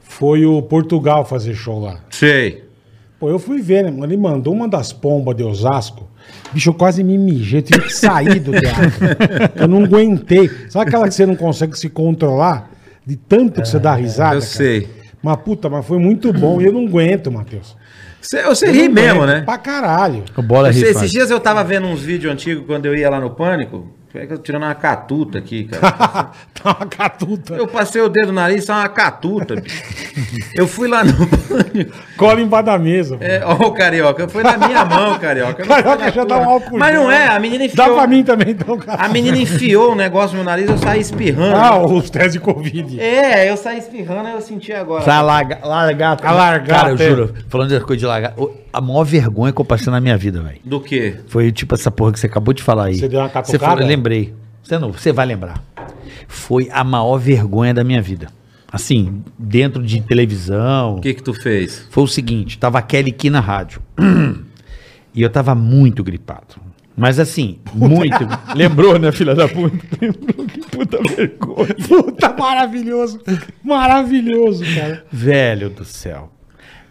Foi 0.00 0.44
o 0.44 0.60
Portugal 0.62 1.24
fazer 1.24 1.54
show 1.54 1.80
lá. 1.80 1.96
Sei. 2.10 2.64
Pô, 3.18 3.28
eu 3.30 3.38
fui 3.38 3.60
ver, 3.62 3.84
né, 3.84 3.90
mano? 3.90 4.04
Ele 4.04 4.16
mandou 4.16 4.52
uma 4.52 4.68
das 4.68 4.92
pombas 4.92 5.36
de 5.36 5.42
Osasco. 5.42 6.08
Bicho, 6.52 6.70
eu 6.70 6.74
quase 6.74 7.02
me 7.02 7.16
mijei. 7.16 7.60
Eu 7.60 7.62
tive 7.62 7.80
que 7.82 7.94
sair 7.94 8.40
do 8.40 8.52
teatro. 8.52 9.06
eu 9.56 9.68
não 9.68 9.84
aguentei. 9.84 10.50
Sabe 10.68 10.88
aquela 10.88 11.08
que 11.08 11.14
você 11.14 11.26
não 11.26 11.36
consegue 11.36 11.78
se 11.78 11.88
controlar? 11.88 12.70
De 13.04 13.16
tanto 13.16 13.60
que 13.60 13.68
você 13.68 13.78
dá 13.78 13.94
risada? 13.94 14.36
Eu 14.36 14.40
cara? 14.40 14.52
sei. 14.52 14.88
Mas 15.22 15.36
puta, 15.36 15.70
mas 15.70 15.86
foi 15.86 15.98
muito 15.98 16.32
bom. 16.32 16.60
E 16.60 16.66
eu 16.66 16.72
não 16.72 16.86
aguento, 16.86 17.30
Matheus. 17.30 17.76
Você, 18.20 18.42
você 18.42 18.68
Eu 18.68 18.72
ri 18.72 18.88
mesmo, 18.88 19.26
né? 19.26 19.40
Pra 19.40 19.58
caralho. 19.58 20.24
O 20.36 20.42
bola 20.42 20.70
ri 20.70 20.82
esses 20.82 21.10
dias 21.10 21.30
eu 21.30 21.40
tava 21.40 21.64
vendo 21.64 21.86
uns 21.86 22.02
vídeos 22.02 22.32
antigos 22.32 22.64
quando 22.66 22.86
eu 22.86 22.94
ia 22.94 23.10
lá 23.10 23.20
no 23.20 23.30
Pânico. 23.30 23.88
É 24.14 24.26
que 24.26 24.32
eu 24.34 24.36
tô 24.36 24.42
tirando 24.42 24.62
uma 24.64 24.74
catuta 24.74 25.38
aqui, 25.38 25.64
cara. 25.64 26.30
Tá 26.62 26.76
uma 26.78 26.86
catuta. 26.86 27.54
Eu 27.54 27.66
passei 27.66 28.00
o 28.00 28.08
dedo 28.08 28.28
no 28.28 28.34
nariz, 28.34 28.64
tá 28.66 28.76
uma 28.76 28.88
catuta, 28.88 29.56
bicho. 29.56 29.82
Eu 30.54 30.68
fui 30.68 30.86
lá 30.86 31.02
no 31.02 31.12
banho. 31.26 31.90
Cola 32.16 32.40
embaixo 32.40 32.66
da 32.66 32.78
mesa. 32.78 33.16
pô. 33.16 33.24
É, 33.24 33.42
ó, 33.44 33.54
o 33.66 33.72
carioca, 33.72 34.28
foi 34.28 34.44
na 34.44 34.56
minha 34.56 34.84
mão, 34.84 35.18
carioca. 35.18 35.64
Carioca 35.66 36.04
já 36.12 36.24
tua. 36.24 36.24
dá 36.24 36.38
um 36.38 36.48
álcool 36.50 36.78
Mas 36.78 36.94
não 36.94 37.10
é, 37.10 37.26
a 37.26 37.40
menina 37.40 37.66
Dá 37.66 37.72
enfiou. 37.84 37.96
pra 37.96 38.06
mim 38.06 38.22
também, 38.22 38.50
então, 38.50 38.78
cara. 38.78 39.02
A 39.02 39.08
menina 39.08 39.36
enfiou 39.38 39.90
o 39.90 39.94
negócio 39.96 40.36
no 40.36 40.44
meu 40.44 40.44
nariz, 40.44 40.70
eu 40.70 40.78
saí 40.78 41.00
espirrando. 41.00 41.56
Ah, 41.56 41.84
os 41.84 42.08
testes 42.10 42.34
de 42.34 42.38
Covid. 42.40 43.00
É, 43.00 43.50
eu 43.50 43.56
saí 43.56 43.78
espirrando, 43.78 44.28
aí 44.28 44.34
eu 44.34 44.40
senti 44.40 44.72
agora. 44.72 45.02
Pra 45.02 45.20
largar, 45.20 45.64
largar. 45.64 46.16
A 46.22 46.30
largar, 46.30 46.76
Cara, 46.76 46.90
eu 46.90 46.96
juro, 46.96 47.34
falando 47.48 47.70
dessa 47.70 47.84
coisa 47.84 47.98
de 47.98 48.06
largar, 48.06 48.34
a 48.72 48.80
maior 48.80 49.04
vergonha 49.04 49.52
que 49.52 49.60
eu 49.60 49.64
passei 49.64 49.90
na 49.92 50.00
minha 50.00 50.16
vida, 50.16 50.40
velho. 50.42 50.58
Do 50.64 50.80
quê? 50.80 51.16
Foi 51.26 51.50
tipo 51.52 51.74
essa 51.74 51.90
porra 51.90 52.12
que 52.12 52.20
você 52.20 52.26
acabou 52.26 52.54
de 52.54 52.62
falar 52.62 52.84
aí. 52.86 52.94
Você 52.96 53.08
deu 53.08 53.20
uma 53.20 53.28
Você 53.28 53.32
catucada? 53.34 53.64
falou, 53.66 53.80
eu 53.82 53.86
lembrei. 53.88 54.34
Você 54.62 54.78
não, 54.78 54.92
você 54.92 55.12
vai 55.12 55.26
lembrar. 55.26 55.62
Foi 56.28 56.68
a 56.72 56.82
maior 56.84 57.18
vergonha 57.18 57.74
da 57.74 57.84
minha 57.84 58.00
vida. 58.00 58.28
Assim, 58.72 59.22
dentro 59.38 59.82
de 59.82 60.00
televisão. 60.00 60.96
O 60.96 61.00
que 61.00 61.12
que 61.14 61.22
tu 61.22 61.34
fez? 61.34 61.86
Foi 61.90 62.04
o 62.04 62.06
seguinte, 62.06 62.56
tava 62.58 62.78
a 62.78 62.82
Kelly 62.82 63.10
aqui 63.10 63.28
na 63.28 63.40
rádio. 63.40 63.82
E 65.14 65.20
eu 65.20 65.28
tava 65.28 65.54
muito 65.54 66.02
gripado. 66.02 66.56
Mas 66.96 67.18
assim, 67.18 67.58
muito. 67.74 68.16
Lembrou, 68.56 68.98
né, 68.98 69.12
filha 69.12 69.34
da 69.34 69.46
puta? 69.46 69.76
Lembrou 70.00 70.46
que 70.46 70.60
puta 70.70 70.98
vergonha. 71.14 71.74
Puta, 71.86 72.32
maravilhoso. 72.32 73.20
Maravilhoso, 73.62 74.64
cara. 74.74 75.04
Velho 75.12 75.68
do 75.68 75.84
céu. 75.84 76.32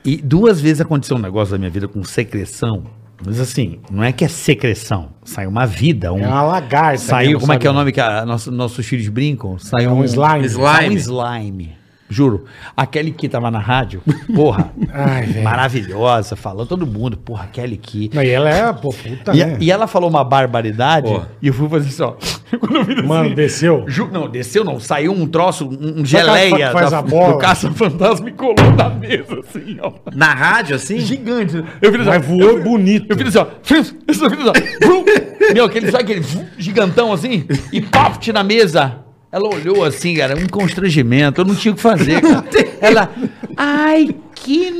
E 0.04 0.18
duas 0.18 0.60
vezes 0.60 0.82
aconteceu 0.82 1.18
um 1.18 1.20
negócio 1.20 1.52
da 1.52 1.58
minha 1.58 1.70
vida 1.70 1.88
com 1.88 2.04
secreção. 2.04 2.84
Mas 3.24 3.40
assim, 3.40 3.80
não 3.92 4.04
é 4.04 4.12
que 4.12 4.26
é 4.26 4.28
secreção. 4.28 5.10
Saiu 5.24 5.50
uma 5.50 5.68
vida. 5.68 6.12
Um, 6.12 6.24
É 6.24 6.28
uma 6.28 6.42
lagarta. 6.42 6.98
saiu, 6.98 7.40
como 7.40 7.54
é 7.54 7.60
que 7.60 7.68
é 7.68 7.70
o 7.70 7.74
nome 7.74 7.92
que 7.92 8.02
a, 8.02 8.26
nosso- 8.26 8.52
nossos 8.52 8.84
filhos 8.86 9.08
brincam? 9.10 9.60
Saiu 9.60 9.92
É 9.92 9.94
um 9.94 10.04
slime. 10.04 10.46
Slime. 10.48 10.66
Saiu 10.68 10.92
um 10.92 10.96
slime. 10.96 11.76
Juro. 12.12 12.44
Aquele 12.76 13.12
que 13.12 13.30
tava 13.30 13.50
na 13.50 13.60
rádio, 13.60 14.02
porra, 14.36 14.70
Ai, 14.94 15.42
maravilhosa, 15.42 16.36
falou 16.36 16.66
todo 16.66 16.86
mundo, 16.86 17.16
porra, 17.18 17.46
aquele 17.46 17.78
que. 17.78 18.10
Não, 18.14 18.22
e 18.22 18.30
ela 18.30 18.50
é, 18.50 18.74
pô, 18.74 18.90
puta, 18.92 19.34
E, 19.34 19.46
né? 19.46 19.58
e 19.62 19.72
ela 19.72 19.88
falou 19.88 20.10
uma 20.10 20.24
barbaridade 20.24 21.08
Porra. 21.08 21.30
e 21.42 21.48
eu 21.48 21.54
fui 21.54 21.70
fazer 21.70 21.88
assim, 21.88 22.04
ó. 22.04 22.14
Quando 22.60 22.76
eu 22.76 22.84
vi 22.84 22.94
assim, 22.96 23.08
Mano, 23.08 23.34
desceu. 23.34 23.86
Ju- 23.88 24.10
não, 24.12 24.30
desceu 24.30 24.66
não, 24.66 24.78
saiu 24.78 25.14
um 25.14 25.26
troço, 25.26 25.66
um, 25.70 26.02
um 26.02 26.06
geleia 26.06 26.72
faz 26.72 26.92
da- 26.92 27.00
a 27.00 27.02
bola? 27.02 27.34
do 27.34 27.40
caça-fantasma 27.40 28.28
e 28.28 28.34
colou 28.34 28.72
na 28.78 28.90
mesa, 28.90 29.40
assim, 29.40 29.78
ó. 29.82 29.94
Na 30.14 30.34
rádio, 30.34 30.76
assim? 30.76 31.00
Gigante. 31.00 31.64
Eu 31.82 31.92
fiz 31.94 32.02
assim, 32.02 32.10
Mas 32.10 32.26
voou 32.26 32.42
eu- 32.42 32.62
bonito. 32.64 33.06
Eu 33.10 33.18
fiz 33.18 33.28
assim, 33.34 33.38
ó. 33.40 33.46
fiz- 33.64 33.96
Eu 34.06 34.14
fiz 34.14 34.22
assim, 34.24 34.36
ó. 34.50 35.54
Meu, 35.54 35.66
aquele, 35.66 35.90
sabe 35.92 36.04
aquele 36.04 36.26
gigantão 36.58 37.14
assim? 37.14 37.46
E 37.72 37.80
papt 37.82 38.32
na 38.34 38.44
mesa. 38.44 38.98
Ela 39.32 39.48
olhou 39.48 39.84
assim, 39.86 40.16
cara, 40.16 40.36
um 40.38 40.48
constrangimento. 40.48 41.40
Eu 41.42 41.46
não 41.46 41.56
tinha 41.56 41.72
o 41.72 41.76
que 41.76 41.82
fazer, 41.82 42.22
cara. 42.22 42.44
Ela, 42.82 43.10
ai, 43.56 44.10
que 44.36 44.72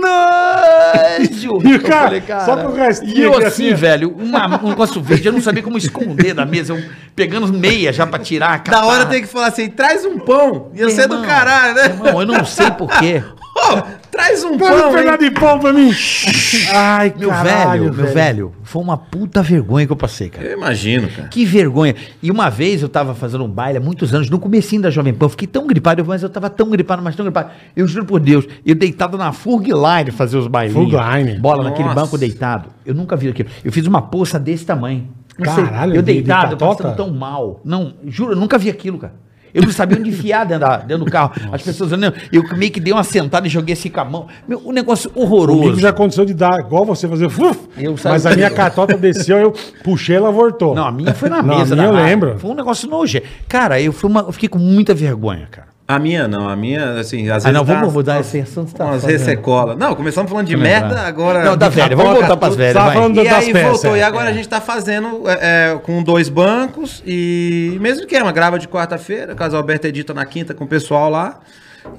nojo. 0.00 1.58
E 1.62 1.72
o 1.72 1.74
Eu 1.74 1.82
cara, 1.82 2.22
só 2.44 2.56
com 2.56 2.68
o 2.68 2.74
restinho 2.74 3.16
E 3.16 3.22
eu 3.22 3.32
assim, 3.36 3.46
assim, 3.68 3.74
velho, 3.74 4.14
uma- 4.16 4.62
um 4.64 4.68
negócio 4.70 5.00
verde. 5.02 5.26
Eu 5.28 5.32
não 5.32 5.40
sabia 5.40 5.62
como 5.62 5.76
esconder 5.76 6.34
da 6.34 6.46
mesa. 6.46 6.74
Eu 6.74 6.82
pegando 7.14 7.52
meia 7.52 7.92
já 7.92 8.06
pra 8.06 8.18
tirar. 8.18 8.62
Da 8.62 8.84
hora 8.84 8.98
catar. 9.00 9.10
tem 9.10 9.22
que 9.22 9.28
falar 9.28 9.48
assim, 9.48 9.68
traz 9.68 10.04
um 10.04 10.18
pão. 10.18 10.70
Ia 10.74 10.88
ser 10.90 11.08
do 11.08 11.22
caralho, 11.22 11.74
né? 11.74 11.84
Irmão, 11.86 12.20
eu 12.20 12.26
não 12.26 12.44
sei 12.44 12.70
porquê. 12.70 13.22
Ô, 13.54 13.82
traz 14.10 14.42
um 14.44 14.56
Pode 14.56 14.80
pão, 14.80 14.92
pegar 14.92 15.12
hein? 15.22 15.30
de 15.30 15.38
pau 15.38 15.58
pra 15.58 15.72
mim. 15.72 15.90
Ai, 16.74 17.12
Meu 17.16 17.28
caralho, 17.28 17.92
velho, 17.92 17.94
meu 17.94 18.06
velho, 18.14 18.52
foi 18.62 18.82
uma 18.82 18.96
puta 18.96 19.42
vergonha 19.42 19.86
que 19.86 19.92
eu 19.92 19.96
passei, 19.96 20.28
cara. 20.30 20.46
Eu 20.46 20.56
imagino, 20.56 21.08
cara. 21.08 21.28
Que 21.28 21.44
vergonha. 21.44 21.94
E 22.22 22.30
uma 22.30 22.48
vez 22.48 22.80
eu 22.82 22.88
tava 22.88 23.14
fazendo 23.14 23.44
um 23.44 23.48
baile 23.48 23.78
há 23.78 23.80
muitos 23.80 24.14
anos, 24.14 24.30
no 24.30 24.38
comecinho 24.38 24.80
da 24.82 24.90
Jovem 24.90 25.12
Pan, 25.12 25.26
eu 25.26 25.30
fiquei 25.30 25.46
tão 25.46 25.66
gripado, 25.66 26.00
eu- 26.00 26.04
mas 26.06 26.22
eu 26.22 26.30
tava 26.30 26.48
tão 26.48 26.70
gripado, 26.70 27.02
mas 27.02 27.14
tão 27.14 27.24
gripado. 27.26 27.50
Eu 27.76 27.86
juro 27.86 28.06
por 28.06 28.20
Deus, 28.20 28.46
eu 28.64 28.74
deitado 28.74 29.18
na 29.18 29.32
Furgline 29.32 30.10
fazer 30.12 30.38
os 30.38 30.46
bailinhos. 30.46 30.90
Furgline. 30.90 31.38
Bola 31.38 31.64
naquele 31.64 31.88
Nossa. 31.88 32.00
banco 32.00 32.16
deitado. 32.18 32.68
Eu 32.86 32.94
nunca 32.94 33.16
vi 33.16 33.28
aquilo. 33.28 33.48
Eu 33.64 33.70
fiz 33.70 33.86
uma 33.86 34.00
poça 34.02 34.38
desse 34.38 34.64
tamanho. 34.64 35.08
Não 35.38 35.54
sei, 35.54 35.64
Caralho, 35.64 35.94
eu 35.96 36.02
de- 36.02 36.12
de 36.12 36.18
deitado, 36.22 36.56
patota? 36.56 36.82
passando 36.84 36.96
tão 36.96 37.10
mal. 37.10 37.60
Não, 37.64 37.94
juro, 38.06 38.32
eu 38.32 38.36
nunca 38.36 38.58
vi 38.58 38.68
aquilo, 38.70 38.98
cara. 38.98 39.14
Eu 39.54 39.62
não 39.62 39.70
sabia 39.70 39.98
onde 39.98 40.08
enfiar 40.10 40.44
dentro, 40.46 40.60
da- 40.66 40.76
dentro 40.78 41.04
do 41.04 41.10
carro. 41.10 41.32
As 41.52 41.60
pessoas 41.62 41.92
olhando, 41.92 42.14
eu 42.32 42.42
meio 42.56 42.72
que 42.72 42.80
dei 42.80 42.92
uma 42.92 43.04
sentada 43.04 43.46
e 43.46 43.50
joguei 43.50 43.74
assim 43.74 43.90
com 43.90 44.00
a 44.00 44.04
mão. 44.04 44.26
Meu, 44.48 44.60
um 44.64 44.72
negócio 44.72 45.10
Comigo 45.10 45.34
horroroso. 45.34 45.80
já 45.80 45.90
aconteceu 45.90 46.24
de 46.24 46.34
dar 46.34 46.58
igual 46.60 46.84
você 46.84 47.06
fazer. 47.06 47.26
Uf, 47.26 47.68
mas 48.04 48.24
a 48.26 48.34
minha 48.34 48.50
catota 48.50 48.96
desceu, 48.96 49.36
eu 49.38 49.52
puxei, 49.84 50.16
ela 50.16 50.30
voltou. 50.30 50.74
Não, 50.74 50.86
a 50.86 50.92
minha 50.92 51.12
foi 51.14 51.28
na 51.28 51.42
Não, 51.42 51.58
mesa. 51.58 51.74
a 51.74 51.76
minha 51.76 51.88
eu 51.88 51.92
rádio. 51.92 52.06
lembro. 52.06 52.38
Foi 52.38 52.50
um 52.50 52.54
negócio 52.54 52.88
nojento. 52.88 53.26
Cara, 53.48 53.80
eu, 53.80 53.92
fui 53.92 54.08
uma- 54.10 54.20
eu 54.22 54.32
fiquei 54.32 54.48
com 54.48 54.58
muita 54.58 54.94
vergonha, 54.94 55.46
cara. 55.50 55.68
A 55.86 55.98
minha 55.98 56.28
não, 56.28 56.48
a 56.48 56.54
minha, 56.56 57.00
assim, 57.00 57.28
às 57.28 57.42
vezes. 57.42 57.46
Ah, 57.46 57.52
não, 57.52 57.64
dá 57.64 57.74
vamos 57.74 57.92
mudar 57.92 58.20
esse 58.20 58.40
assunto. 58.40 58.70
você 58.70 58.76
tá 58.76 58.84
Umas 58.86 59.02
fazendo. 59.02 59.18
ressecola. 59.18 59.74
Não, 59.74 59.94
começamos 59.94 60.30
falando 60.30 60.46
de 60.46 60.56
merda, 60.56 61.00
agora. 61.02 61.44
Não, 61.44 61.56
da 61.56 61.68
velha, 61.68 61.94
vamos 61.96 62.12
voltar 62.18 62.36
pras 62.36 62.54
velhas. 62.56 62.72
Tava 62.74 62.86
vai. 62.86 62.94
falando 62.94 63.20
E 63.20 63.24
das 63.24 63.32
aí 63.44 63.52
peças. 63.52 63.70
voltou, 63.72 63.96
e 63.96 64.00
é. 64.00 64.02
agora 64.04 64.30
a 64.30 64.32
gente 64.32 64.48
tá 64.48 64.60
fazendo 64.60 65.28
é, 65.28 65.72
é, 65.72 65.78
com 65.82 66.02
dois 66.02 66.28
bancos 66.28 67.02
e 67.06 67.76
mesmo 67.80 68.06
que 68.06 68.14
é 68.16 68.22
uma 68.22 68.32
grava 68.32 68.58
de 68.58 68.68
quarta-feira, 68.68 69.32
o 69.32 69.36
Caso 69.36 69.56
Alberto 69.56 69.86
edita 69.86 70.14
na 70.14 70.24
quinta 70.24 70.54
com 70.54 70.64
o 70.64 70.68
pessoal 70.68 71.10
lá 71.10 71.40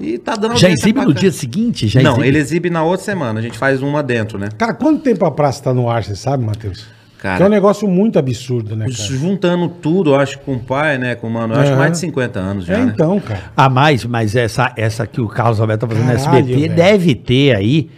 e 0.00 0.16
tá 0.18 0.34
dando 0.34 0.56
Já 0.56 0.70
exibe 0.70 0.94
no 1.00 1.06
bacana. 1.08 1.20
dia 1.20 1.30
seguinte? 1.30 1.86
Já 1.86 2.00
Não, 2.02 2.12
exibe? 2.12 2.26
ele 2.28 2.38
exibe 2.38 2.70
na 2.70 2.82
outra 2.82 3.04
semana, 3.04 3.38
a 3.38 3.42
gente 3.42 3.58
faz 3.58 3.82
uma 3.82 4.02
dentro, 4.02 4.38
né? 4.38 4.48
Cara, 4.56 4.72
quanto 4.72 5.02
tempo 5.02 5.24
a 5.26 5.30
praça 5.30 5.62
tá 5.62 5.74
no 5.74 5.90
ar, 5.90 6.02
você 6.02 6.16
sabe, 6.16 6.42
Matheus? 6.42 6.86
Cara, 7.24 7.36
que 7.38 7.42
é 7.42 7.46
um 7.46 7.48
negócio 7.48 7.88
muito 7.88 8.18
absurdo, 8.18 8.76
né, 8.76 8.84
cara? 8.84 8.92
juntando 8.98 9.66
tudo, 9.66 10.10
eu 10.10 10.16
acho, 10.16 10.38
com 10.40 10.56
o 10.56 10.58
pai, 10.60 10.98
né, 10.98 11.14
com 11.14 11.26
o 11.26 11.30
mano, 11.30 11.54
eu 11.54 11.60
acho 11.60 11.70
Aham. 11.70 11.78
mais 11.78 11.92
de 11.92 11.98
50 11.98 12.38
anos 12.38 12.66
já, 12.66 12.74
É 12.74 12.84
né? 12.84 12.92
então, 12.94 13.18
cara. 13.18 13.40
Ah, 13.56 13.70
mais, 13.70 14.04
mas 14.04 14.36
essa, 14.36 14.70
essa 14.76 15.06
que 15.06 15.22
o 15.22 15.26
Carlos 15.26 15.58
Alberto 15.58 15.86
tá 15.86 15.94
fazendo 15.94 16.06
no 16.12 16.18
Caralho, 16.18 16.38
SBT 16.44 16.60
velho. 16.60 16.74
deve 16.76 17.14
ter 17.14 17.56
aí. 17.56 17.88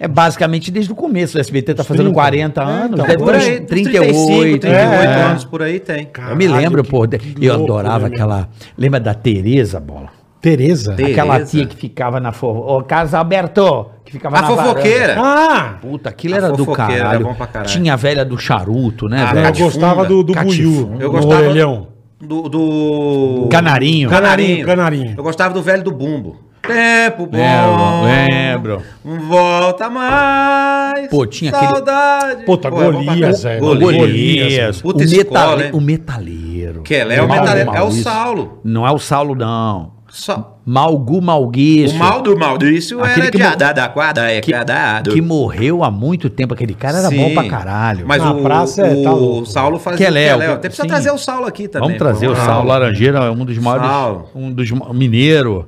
É 0.00 0.08
basicamente 0.08 0.72
desde 0.72 0.90
o 0.90 0.96
começo. 0.96 1.38
O 1.38 1.40
SBT 1.40 1.74
tá 1.74 1.84
fazendo 1.84 2.06
30. 2.06 2.14
40 2.14 2.60
É, 2.60 2.64
anos. 2.64 2.92
então, 2.94 3.06
deve 3.06 3.18
Por 3.18 3.32
ter 3.34 3.38
aí, 3.38 3.60
uns 3.60 3.66
38, 3.66 4.60
38 4.60 4.66
é. 4.66 5.22
anos 5.22 5.44
por 5.44 5.62
aí 5.62 5.78
tem. 5.78 6.08
Eu 6.28 6.34
me 6.34 6.48
lembro, 6.48 6.82
Caralho, 6.82 7.20
pô. 7.20 7.40
eu 7.40 7.54
adorava 7.54 8.08
né, 8.08 8.14
aquela. 8.16 8.48
Lembra 8.76 8.98
da 8.98 9.14
Tereza, 9.14 9.78
bola? 9.78 10.08
Tereza. 10.42 10.94
Te- 10.96 11.04
Aquela 11.04 11.34
Tereza. 11.34 11.50
tia 11.52 11.66
que 11.66 11.76
ficava 11.76 12.18
na. 12.20 12.32
Fo... 12.32 12.48
Ô, 12.48 12.82
Carlos 12.82 13.14
Alberto! 13.14 13.86
Que 14.04 14.12
ficava 14.12 14.36
A 14.38 14.42
na 14.42 14.48
varanda. 14.48 14.68
fofoqueira. 14.70 15.16
Ah! 15.18 15.74
Puta, 15.80 16.08
aquilo 16.10 16.34
A 16.34 16.36
era 16.38 16.48
do 16.50 16.58
fofoqueira 16.64 16.92
era 16.94 17.04
caralho. 17.04 17.24
bom 17.26 17.34
pra 17.34 17.46
caralho. 17.46 17.70
Tinha 17.70 17.92
a 17.94 17.96
velha 17.96 18.24
do 18.24 18.36
charuto, 18.36 19.08
né, 19.08 19.24
Ah, 19.26 19.32
velho? 19.32 19.46
eu 19.46 19.64
gostava 19.64 20.04
do, 20.04 20.22
do. 20.24 20.34
Buiú. 20.34 20.96
Eu 20.98 21.10
gostava 21.12 21.42
orelhão. 21.42 21.86
do, 22.20 22.48
do... 22.48 23.48
Canarinho. 23.50 24.10
Canarinho, 24.10 24.66
canarinho. 24.66 25.14
Eu 25.16 25.22
gostava 25.22 25.54
do 25.54 25.62
velho 25.62 25.82
do 25.84 25.92
bumbo. 25.92 26.36
Tempo 26.62 27.26
bom. 27.26 28.04
Lembro, 28.04 28.82
lembro. 29.04 29.26
Volta 29.28 29.90
mais. 29.90 31.08
Pô, 31.08 31.26
tinha 31.26 31.50
aquele- 31.50 31.72
saudade. 31.72 32.44
Puta, 32.44 32.70
Pô, 32.70 32.80
é 32.82 32.90
Golias, 32.92 33.42
caralho. 33.42 33.60
velho. 33.60 33.60
Golias. 33.60 33.96
Golias. 34.00 34.82
Puta 34.82 34.98
o, 35.00 35.02
escola, 35.02 35.56
metale- 35.56 35.70
o 35.76 35.80
metaleiro. 35.80 36.82
Que 36.82 36.94
é, 36.94 37.16
é 37.16 37.22
o 37.22 37.28
metaleiro. 37.28 37.74
É 37.74 37.82
o. 37.82 37.90
Saulo. 37.90 38.60
Não 38.64 38.86
é 38.86 38.92
o 38.92 38.98
Saulo, 38.98 39.34
não. 39.34 39.92
Só- 40.12 40.58
Malgu 40.66 41.22
Malguício. 41.22 41.96
O 41.96 41.98
mal 41.98 42.20
do 42.20 42.38
Maurício 42.38 43.02
Aquele 43.02 43.22
era 43.22 43.30
que 43.32 43.38
de 43.38 43.42
Adá 43.44 43.72
da 43.72 43.88
quadra, 43.88 44.30
é 44.30 44.40
que, 44.42 44.52
cadado. 44.52 45.10
que 45.10 45.20
morreu 45.22 45.82
há 45.82 45.90
muito 45.90 46.28
tempo. 46.28 46.52
Aquele 46.52 46.74
cara 46.74 46.98
era 46.98 47.08
Sim. 47.08 47.16
bom 47.16 47.34
pra 47.34 47.48
caralho. 47.48 48.04
Mas 48.06 48.22
Na 48.22 48.32
o, 48.32 48.42
praça 48.42 48.86
é, 48.86 48.94
o 48.94 49.02
tá 49.02 49.10
louco. 49.12 49.46
Saulo 49.46 49.78
fazia 49.78 49.96
Que 49.96 50.04
é 50.04 50.10
o 50.10 50.12
Léo, 50.12 50.38
Léo. 50.38 50.48
que- 50.50 50.54
Até 50.56 50.68
precisa 50.68 50.82
sim. 50.82 50.88
trazer 50.88 51.10
o 51.10 51.18
Saulo 51.18 51.46
aqui 51.46 51.66
também. 51.66 51.88
Vamos 51.88 51.98
trazer 51.98 52.26
pô. 52.26 52.32
o 52.32 52.36
Saulo 52.36 52.68
Laranjeira, 52.68 53.18
é 53.20 53.30
um 53.30 53.44
dos 53.44 53.56
maiores. 53.58 53.88
Saulo. 53.90 54.28
Um 54.34 54.52
dos 54.52 54.70
mineiro. 54.92 55.66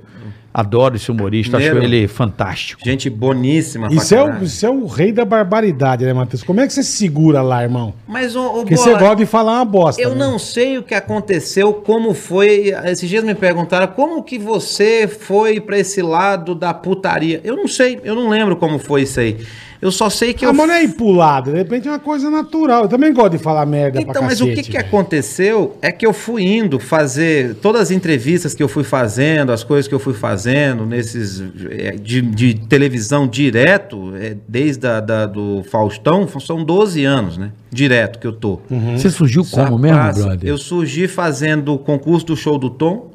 Adoro 0.57 0.95
esse 0.95 1.11
humorista, 1.11 1.57
Mineiro. 1.57 1.79
acho 1.79 1.87
ele 1.87 2.07
fantástico. 2.07 2.81
Gente 2.85 3.11
boníssima 3.11 3.89
Isso 3.91 4.15
é, 4.15 4.23
o, 4.23 4.45
isso 4.45 4.65
é 4.65 4.71
o 4.71 4.87
rei 4.87 5.11
da 5.11 5.25
barbaridade, 5.25 6.05
né, 6.05 6.13
Matheus? 6.13 6.45
Como 6.45 6.61
é 6.61 6.67
que 6.69 6.73
você 6.73 6.85
se 6.85 6.93
segura 6.93 7.43
lá, 7.43 7.65
irmão? 7.65 7.93
Mas, 8.07 8.37
ô, 8.37 8.47
ô, 8.47 8.53
Porque 8.59 8.77
Bola, 8.77 8.87
você 8.87 8.93
gosta 8.97 9.17
de 9.17 9.27
falar 9.27 9.55
uma 9.55 9.65
bosta. 9.65 10.01
Eu 10.01 10.11
né? 10.11 10.17
não 10.17 10.39
sei 10.39 10.79
o 10.79 10.85
que 10.85 10.95
aconteceu, 10.95 11.73
como 11.73 12.15
foi. 12.15 12.73
Esses 12.85 13.09
dias 13.09 13.25
me 13.25 13.35
perguntaram 13.35 13.89
como 13.89 14.23
que 14.23 14.39
você 14.39 15.09
foi 15.09 15.61
pra 15.61 15.77
esse 15.77 16.01
lado 16.01 16.55
da 16.55 16.73
putaria. 16.73 17.41
Eu 17.43 17.57
não 17.57 17.67
sei, 17.67 17.99
eu 18.05 18.15
não 18.15 18.29
lembro 18.29 18.55
como 18.55 18.79
foi 18.79 19.03
isso 19.03 19.19
aí. 19.19 19.45
Eu 19.85 19.93
só 19.93 20.09
sei 20.09 20.33
que 20.33 20.47
Ah, 20.47 20.49
eu. 20.49 20.55
mas 20.55 20.67
não 20.67 20.75
é 20.75 20.83
ir 20.83 20.95
pro 20.95 21.11
lado, 21.11 21.51
de 21.51 21.59
repente 21.59 21.87
é 21.87 21.91
uma 21.91 21.99
coisa 21.99 22.31
natural. 22.31 22.85
Eu 22.85 22.89
também 22.89 23.13
gosto 23.13 23.33
de 23.33 23.39
falar 23.39 23.67
merda 23.67 24.01
pra 24.01 24.11
Então, 24.11 24.23
mas 24.23 24.41
o 24.41 24.45
que, 24.47 24.51
cacete, 24.53 24.71
que 24.71 24.77
aconteceu 24.79 25.77
é 25.83 25.93
que 25.93 26.07
eu 26.07 26.15
fui 26.15 26.43
indo 26.43 26.79
fazer 26.81 27.57
todas 27.57 27.83
as 27.83 27.91
entrevistas 27.91 28.55
que 28.55 28.63
eu 28.63 28.69
fui 28.69 28.83
fazendo, 28.83 29.53
as 29.53 29.63
coisas 29.63 29.87
que 29.87 29.95
eu 29.95 29.99
fui 29.99 30.15
fazendo 30.15 30.87
nesses 30.87 31.43
eh, 31.71 31.97
de, 32.01 32.23
de 32.23 32.55
televisão 32.55 33.29
direto, 33.29 34.15
eh, 34.17 34.39
desde 34.49 34.87
a, 34.87 35.01
da, 35.01 35.27
do 35.27 35.63
Faustão, 35.71 36.27
são 36.41 36.65
12 36.65 37.05
anos, 37.05 37.37
né? 37.37 37.53
Direto 37.71 38.19
que 38.19 38.27
eu 38.27 38.33
tô. 38.33 38.61
Você 38.97 39.11
surgiu 39.11 39.45
como 39.45 39.79
mesmo, 39.79 39.99
Rapaz, 39.99 40.17
brother? 40.25 40.49
Eu 40.49 40.57
surgi 40.57 41.07
fazendo 41.07 41.75
o 41.75 41.79
concurso 41.79 42.25
do 42.25 42.37
show 42.37 42.57
do 42.57 42.71
Tom. 42.71 43.11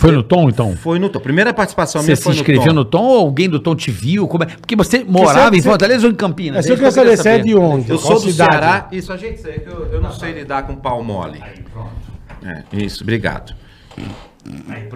Foi 0.00 0.12
no 0.12 0.22
Tom, 0.22 0.48
então? 0.48 0.74
Foi 0.78 0.98
no 0.98 1.10
Tom. 1.10 1.20
Primeira 1.20 1.52
participação 1.52 2.00
Você 2.00 2.06
minha 2.06 2.16
se 2.16 2.22
foi 2.22 2.32
inscreveu 2.32 2.72
no 2.72 2.86
Tom 2.86 3.02
ou 3.02 3.18
alguém 3.18 3.50
do 3.50 3.60
Tom 3.60 3.76
te 3.76 3.90
viu? 3.90 4.26
Como 4.26 4.44
é? 4.44 4.46
Porque 4.46 4.74
você 4.74 5.04
morava 5.04 5.54
em 5.54 5.60
você- 5.60 5.68
Fortaleza 5.68 6.06
ou 6.06 6.12
em 6.12 6.16
Campinas? 6.16 6.56
Mas 6.56 6.64
se 6.64 6.72
eu 6.72 6.76
que 6.76 6.80
quero 6.82 6.94
saber, 6.94 7.16
você 7.18 7.28
é 7.28 7.38
de 7.38 7.54
onde? 7.54 7.90
Eu 7.90 7.98
Qual 7.98 8.12
sou 8.18 8.26
do 8.26 8.32
cidade? 8.32 8.50
Ceará. 8.50 8.88
Isso, 8.90 9.12
a 9.12 9.16
gente 9.18 9.42
eu, 9.44 9.88
eu 9.92 10.00
não 10.00 10.10
sei 10.10 10.32
lidar 10.32 10.62
com 10.62 10.74
pau 10.74 11.04
mole. 11.04 11.42
É, 12.42 12.62
isso, 12.72 13.02
obrigado. 13.02 13.54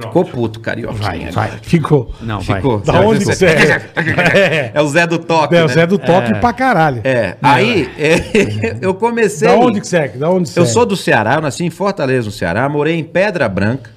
Ficou 0.01 0.25
puto, 0.25 0.59
carioca. 0.59 0.95
Vai, 0.95 1.31
vai. 1.31 1.51
Ficou. 1.61 2.11
Não, 2.23 2.41
vai. 2.41 2.57
Ficou. 2.57 2.79
Da 2.81 3.01
onde 3.01 3.19
que 3.27 3.35
você 3.35 3.45
é? 3.45 3.91
é? 3.97 4.73
É 4.75 4.81
o 4.81 4.89
Zé 4.89 5.07
do 5.07 5.19
Toque. 5.19 5.55
É, 5.55 5.59
né? 5.59 5.65
o 5.65 5.69
Zé 5.69 5.87
do 5.87 5.99
Toque 5.99 6.35
pra 6.41 6.53
caralho. 6.55 7.03
É, 7.05 7.37
aí 7.43 7.91
é, 7.99 8.79
eu 8.81 8.95
comecei. 8.95 9.47
Da 9.49 9.55
onde 9.55 9.83
que 9.83 9.87
você 9.87 9.97
é? 9.99 10.09
Da 10.09 10.31
onde 10.31 10.49
você 10.49 10.59
Eu 10.59 10.65
é? 10.65 10.67
sou 10.67 10.87
do 10.87 10.97
Ceará, 10.97 11.35
eu 11.35 11.43
nasci 11.43 11.63
em 11.63 11.69
Fortaleza, 11.71 12.25
no 12.25 12.33
Ceará, 12.33 12.67
morei 12.71 12.99
em 12.99 13.05
Pedra 13.05 13.47
Branca, 13.51 13.91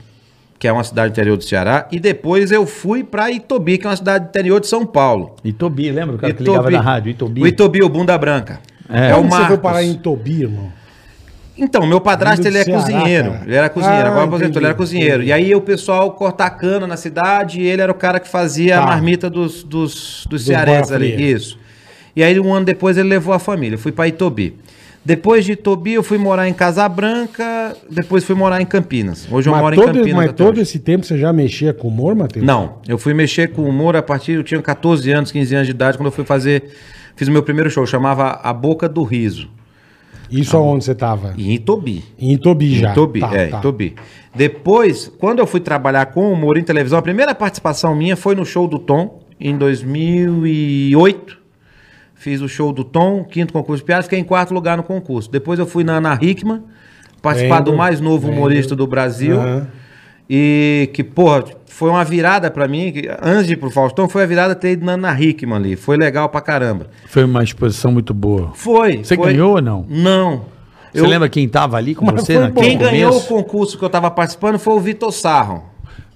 que 0.60 0.68
é 0.68 0.72
uma 0.74 0.84
cidade 0.84 1.12
interior 1.12 1.38
do 1.38 1.44
Ceará, 1.44 1.88
e 1.92 2.00
depois 2.00 2.52
eu 2.52 2.66
fui 2.66 3.04
pra 3.04 3.30
Itobi, 3.32 3.78
que 3.78 3.86
é 3.86 3.90
uma 3.90 3.96
cidade 3.96 4.26
interior 4.26 4.60
de 4.60 4.68
São 4.68 4.86
Paulo. 4.86 5.36
Itobi, 5.44 5.92
lembra 5.92 6.16
o 6.16 6.20
cara 6.20 6.34
que 6.34 6.42
Itobi. 6.42 6.58
ligava 6.58 6.72
na 6.72 6.82
rádio? 6.82 7.10
Itobi. 7.12 7.42
O 7.44 7.48
Itobi, 7.48 7.84
o 7.84 7.90
Bunda 7.90 8.18
Branca. 8.18 8.60
É. 8.90 9.10
É, 9.10 9.16
o 9.16 9.20
Onde 9.20 9.28
você 9.30 9.36
foi 9.36 9.40
Marcos. 9.42 9.60
parar 9.62 9.84
em 9.84 9.94
Tobi, 9.96 10.42
irmão? 10.44 10.72
Então, 11.60 11.86
meu 11.88 12.00
padrasto, 12.00 12.46
ele 12.48 12.58
é 12.58 12.62
do 12.64 12.66
Ceará, 12.66 12.82
cozinheiro. 12.82 13.32
cara. 13.32 13.44
Ele 13.46 13.56
era 13.56 13.70
cozinheiro, 13.70 14.06
Ah, 14.08 14.12
agora 14.12 14.26
aposentou, 14.26 14.60
ele 14.60 14.66
era 14.68 14.76
cozinheiro. 14.76 15.16
entendi. 15.24 15.30
E 15.30 15.34
aí 15.34 15.56
o 15.56 15.62
pessoal 15.62 16.12
cortar 16.12 16.52
cana 16.52 16.86
na 16.86 16.96
cidade 16.96 17.60
e 17.62 17.66
ele 17.66 17.82
era 17.82 17.92
o 17.92 17.96
cara 17.96 18.20
que 18.20 18.28
fazia 18.28 18.76
Tá. 18.78 18.84
a 18.84 18.86
marmita 18.86 19.28
dos, 19.30 19.64
dos, 19.64 19.94
dos 20.24 20.26
Dos 20.30 20.46
cearenses 20.46 20.92
ali. 20.92 21.32
Isso. 21.32 21.58
E 22.16 22.24
aí 22.24 22.40
um 22.40 22.54
ano 22.54 22.66
depois 22.66 22.96
ele 22.98 23.10
levou 23.10 23.34
a 23.34 23.40
família. 23.40 23.76
Eu 23.76 23.80
fui 23.80 23.92
pra 23.92 24.08
Itobi. 24.08 24.56
Depois 25.08 25.46
de 25.46 25.54
Itobi, 25.54 25.94
eu 25.94 26.04
fui 26.04 26.18
morar 26.18 26.50
em 26.50 26.54
Casabranca, 26.54 27.74
depois 27.90 28.26
fui 28.26 28.36
morar 28.36 28.60
em 28.60 28.66
Campinas. 28.66 29.26
Hoje 29.32 29.48
eu 29.48 29.54
Mas, 29.54 29.62
moro 29.62 29.74
em 29.74 29.80
todo, 29.80 29.86
Campinas. 29.94 30.14
mas 30.14 30.34
todo 30.34 30.52
hoje. 30.56 30.64
esse 30.64 30.80
tempo 30.80 31.06
você 31.06 31.18
já 31.18 31.32
mexia 31.32 31.74
com 31.74 31.88
humor, 31.88 32.14
Matheus? 32.14 32.46
Não, 32.46 32.80
eu 32.86 32.98
fui 32.98 33.14
mexer 33.14 33.54
com 33.54 33.62
humor 33.64 33.96
a 33.96 34.04
partir. 34.04 34.34
Eu 34.34 34.44
tinha 34.44 34.62
14 34.62 35.10
anos, 35.14 35.32
15 35.32 35.56
anos 35.56 35.68
de 35.68 35.72
idade, 35.72 35.98
quando 35.98 36.08
eu 36.08 36.12
fui 36.12 36.26
fazer. 36.26 36.74
Fiz 37.16 37.30
o 37.30 37.32
meu 37.32 37.42
primeiro 37.42 37.70
show, 37.70 37.86
chamava 37.86 38.42
A 38.44 38.52
Boca 38.52 38.90
do 38.90 39.02
Riso. 39.04 39.48
Isso 40.30 40.58
aonde 40.58 40.84
você 40.84 40.94
tava? 40.94 41.34
Em 41.38 41.54
Itobi. 41.54 42.04
Em 42.20 42.34
Itobi 42.34 42.78
já. 42.78 42.92
Em 42.92 42.94
Tobi, 42.94 43.20
Tá, 43.22 43.34
é, 43.34 43.48
tá. 43.48 43.60
em 43.60 43.62
Tobi. 43.62 43.96
Depois, 44.36 45.10
quando 45.18 45.40
eu 45.40 45.48
fui 45.48 45.62
trabalhar 45.62 46.08
com 46.08 46.34
humor 46.34 46.58
em 46.58 46.64
televisão, 46.64 47.00
a 47.00 47.02
primeira 47.02 47.34
participação 47.34 47.96
minha 47.96 48.18
foi 48.18 48.36
no 48.36 48.46
show 48.46 48.68
do 48.68 48.78
Tom, 48.78 49.22
em 49.40 49.58
2008. 49.58 51.47
Fiz 52.18 52.42
o 52.42 52.48
show 52.50 52.72
do 52.74 52.84
Tom, 52.84 53.24
quinto 53.24 53.54
concurso 53.54 53.82
de 53.82 53.86
piada, 53.86 54.04
fiquei 54.04 54.20
em 54.20 54.24
quarto 54.24 54.54
lugar 54.54 54.76
no 54.76 54.84
concurso. 54.84 55.30
Depois 55.32 55.60
eu 55.60 55.68
fui 55.68 55.84
na 55.84 55.98
Ana 55.98 56.18
Hickman, 56.22 56.64
participar 57.22 57.58
Lembro, 57.60 57.72
do 57.72 57.78
mais 57.78 58.02
novo 58.02 58.26
lembro. 58.28 58.40
humorista 58.42 58.76
do 58.76 58.88
Brasil. 58.88 59.40
Aham. 59.40 59.68
E 60.30 60.90
que, 60.94 61.04
porra, 61.06 61.46
foi 61.68 61.90
uma 61.90 62.04
virada 62.04 62.52
pra 62.52 62.68
mim. 62.68 62.92
que 62.92 63.08
antes 63.22 63.48
de 63.48 63.54
ir 63.54 63.56
pro 63.58 63.70
Faustão, 63.70 64.10
foi 64.10 64.24
a 64.24 64.26
virada 64.26 64.54
ter 64.56 64.72
ido 64.72 64.86
na 64.86 64.94
Ana 64.94 65.18
Hickman 65.22 65.56
ali. 65.56 65.76
Foi 65.78 65.96
legal 65.96 66.28
pra 66.28 66.42
caramba. 66.42 66.88
Foi 67.08 67.24
uma 67.24 67.42
exposição 67.44 67.92
muito 67.92 68.14
boa. 68.14 68.52
Foi. 68.54 68.98
Você 69.04 69.16
foi- 69.16 69.32
ganhou 69.32 69.56
ou 69.56 69.62
não? 69.62 69.86
Não. 69.88 70.46
Você 70.94 71.06
lembra 71.06 71.30
quem 71.30 71.48
tava 71.48 71.78
ali 71.78 71.94
com 71.94 72.06
Mas 72.06 72.22
você 72.26 72.52
Quem 72.54 72.78
ganhou 72.78 73.10
o 73.10 73.14
começo? 73.14 73.28
concurso 73.28 73.78
que 73.78 73.86
eu 73.86 73.90
tava 73.90 74.10
participando 74.10 74.58
foi 74.58 74.74
o 74.74 74.80
Vitor 74.80 75.12
Sarro. 75.12 75.64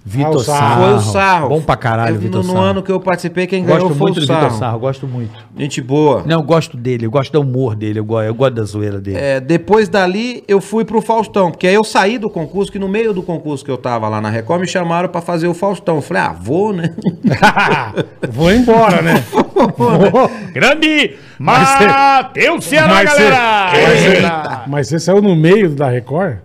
Ah, 0.04 0.08
Vitor 0.08 0.36
o 0.36 0.40
Sarro. 0.40 0.82
Foi 0.82 0.94
o 0.94 1.00
Sarro. 1.00 1.48
Bom 1.48 1.62
pra 1.62 1.76
caralho, 1.76 2.18
Vitor 2.18 2.42
no, 2.42 2.44
Sarro. 2.44 2.58
no 2.58 2.64
ano 2.64 2.82
que 2.82 2.90
eu 2.90 2.98
participei, 2.98 3.46
quem 3.46 3.64
ganhou 3.64 3.82
Gosto 3.82 3.94
foi 3.94 4.06
muito 4.06 4.16
o 4.16 4.20
do 4.20 4.26
Sarro. 4.26 4.40
Vitor 4.42 4.58
Sarro, 4.58 4.78
gosto 4.80 5.06
muito. 5.06 5.32
Gente 5.56 5.80
boa. 5.80 6.22
Não, 6.26 6.40
eu 6.40 6.42
gosto 6.42 6.76
dele, 6.76 7.06
eu 7.06 7.10
gosto 7.10 7.32
do 7.32 7.40
humor 7.40 7.76
dele, 7.76 8.00
eu 8.00 8.04
gosto, 8.04 8.26
eu 8.26 8.34
gosto 8.34 8.54
da 8.54 8.64
zoeira 8.64 9.00
dele. 9.00 9.18
É, 9.18 9.40
depois 9.40 9.88
dali, 9.88 10.42
eu 10.48 10.60
fui 10.60 10.84
pro 10.84 11.00
Faustão, 11.00 11.50
porque 11.50 11.66
aí 11.66 11.74
eu 11.74 11.84
saí 11.84 12.18
do 12.18 12.28
concurso, 12.28 12.72
que 12.72 12.78
no 12.78 12.88
meio 12.88 13.14
do 13.14 13.22
concurso 13.22 13.64
que 13.64 13.70
eu 13.70 13.78
tava 13.78 14.08
lá 14.08 14.20
na 14.20 14.28
Record, 14.28 14.60
me 14.60 14.66
chamaram 14.66 15.08
pra 15.08 15.20
fazer 15.20 15.46
o 15.46 15.54
Faustão. 15.54 15.96
Eu 15.96 16.02
falei, 16.02 16.22
ah, 16.24 16.32
vou, 16.32 16.72
né? 16.72 16.94
Vou 18.30 18.52
embora, 18.52 19.02
né? 19.02 19.22
Vou. 19.76 20.30
Grande 20.52 21.16
Matheus 21.38 22.64
Ceará, 22.64 22.94
Mas 22.94 23.12
galera! 23.12 24.64
Mas 24.66 24.88
você 24.88 24.98
saiu 24.98 25.20
no 25.20 25.36
meio 25.36 25.70
da 25.70 25.88
Record? 25.88 26.38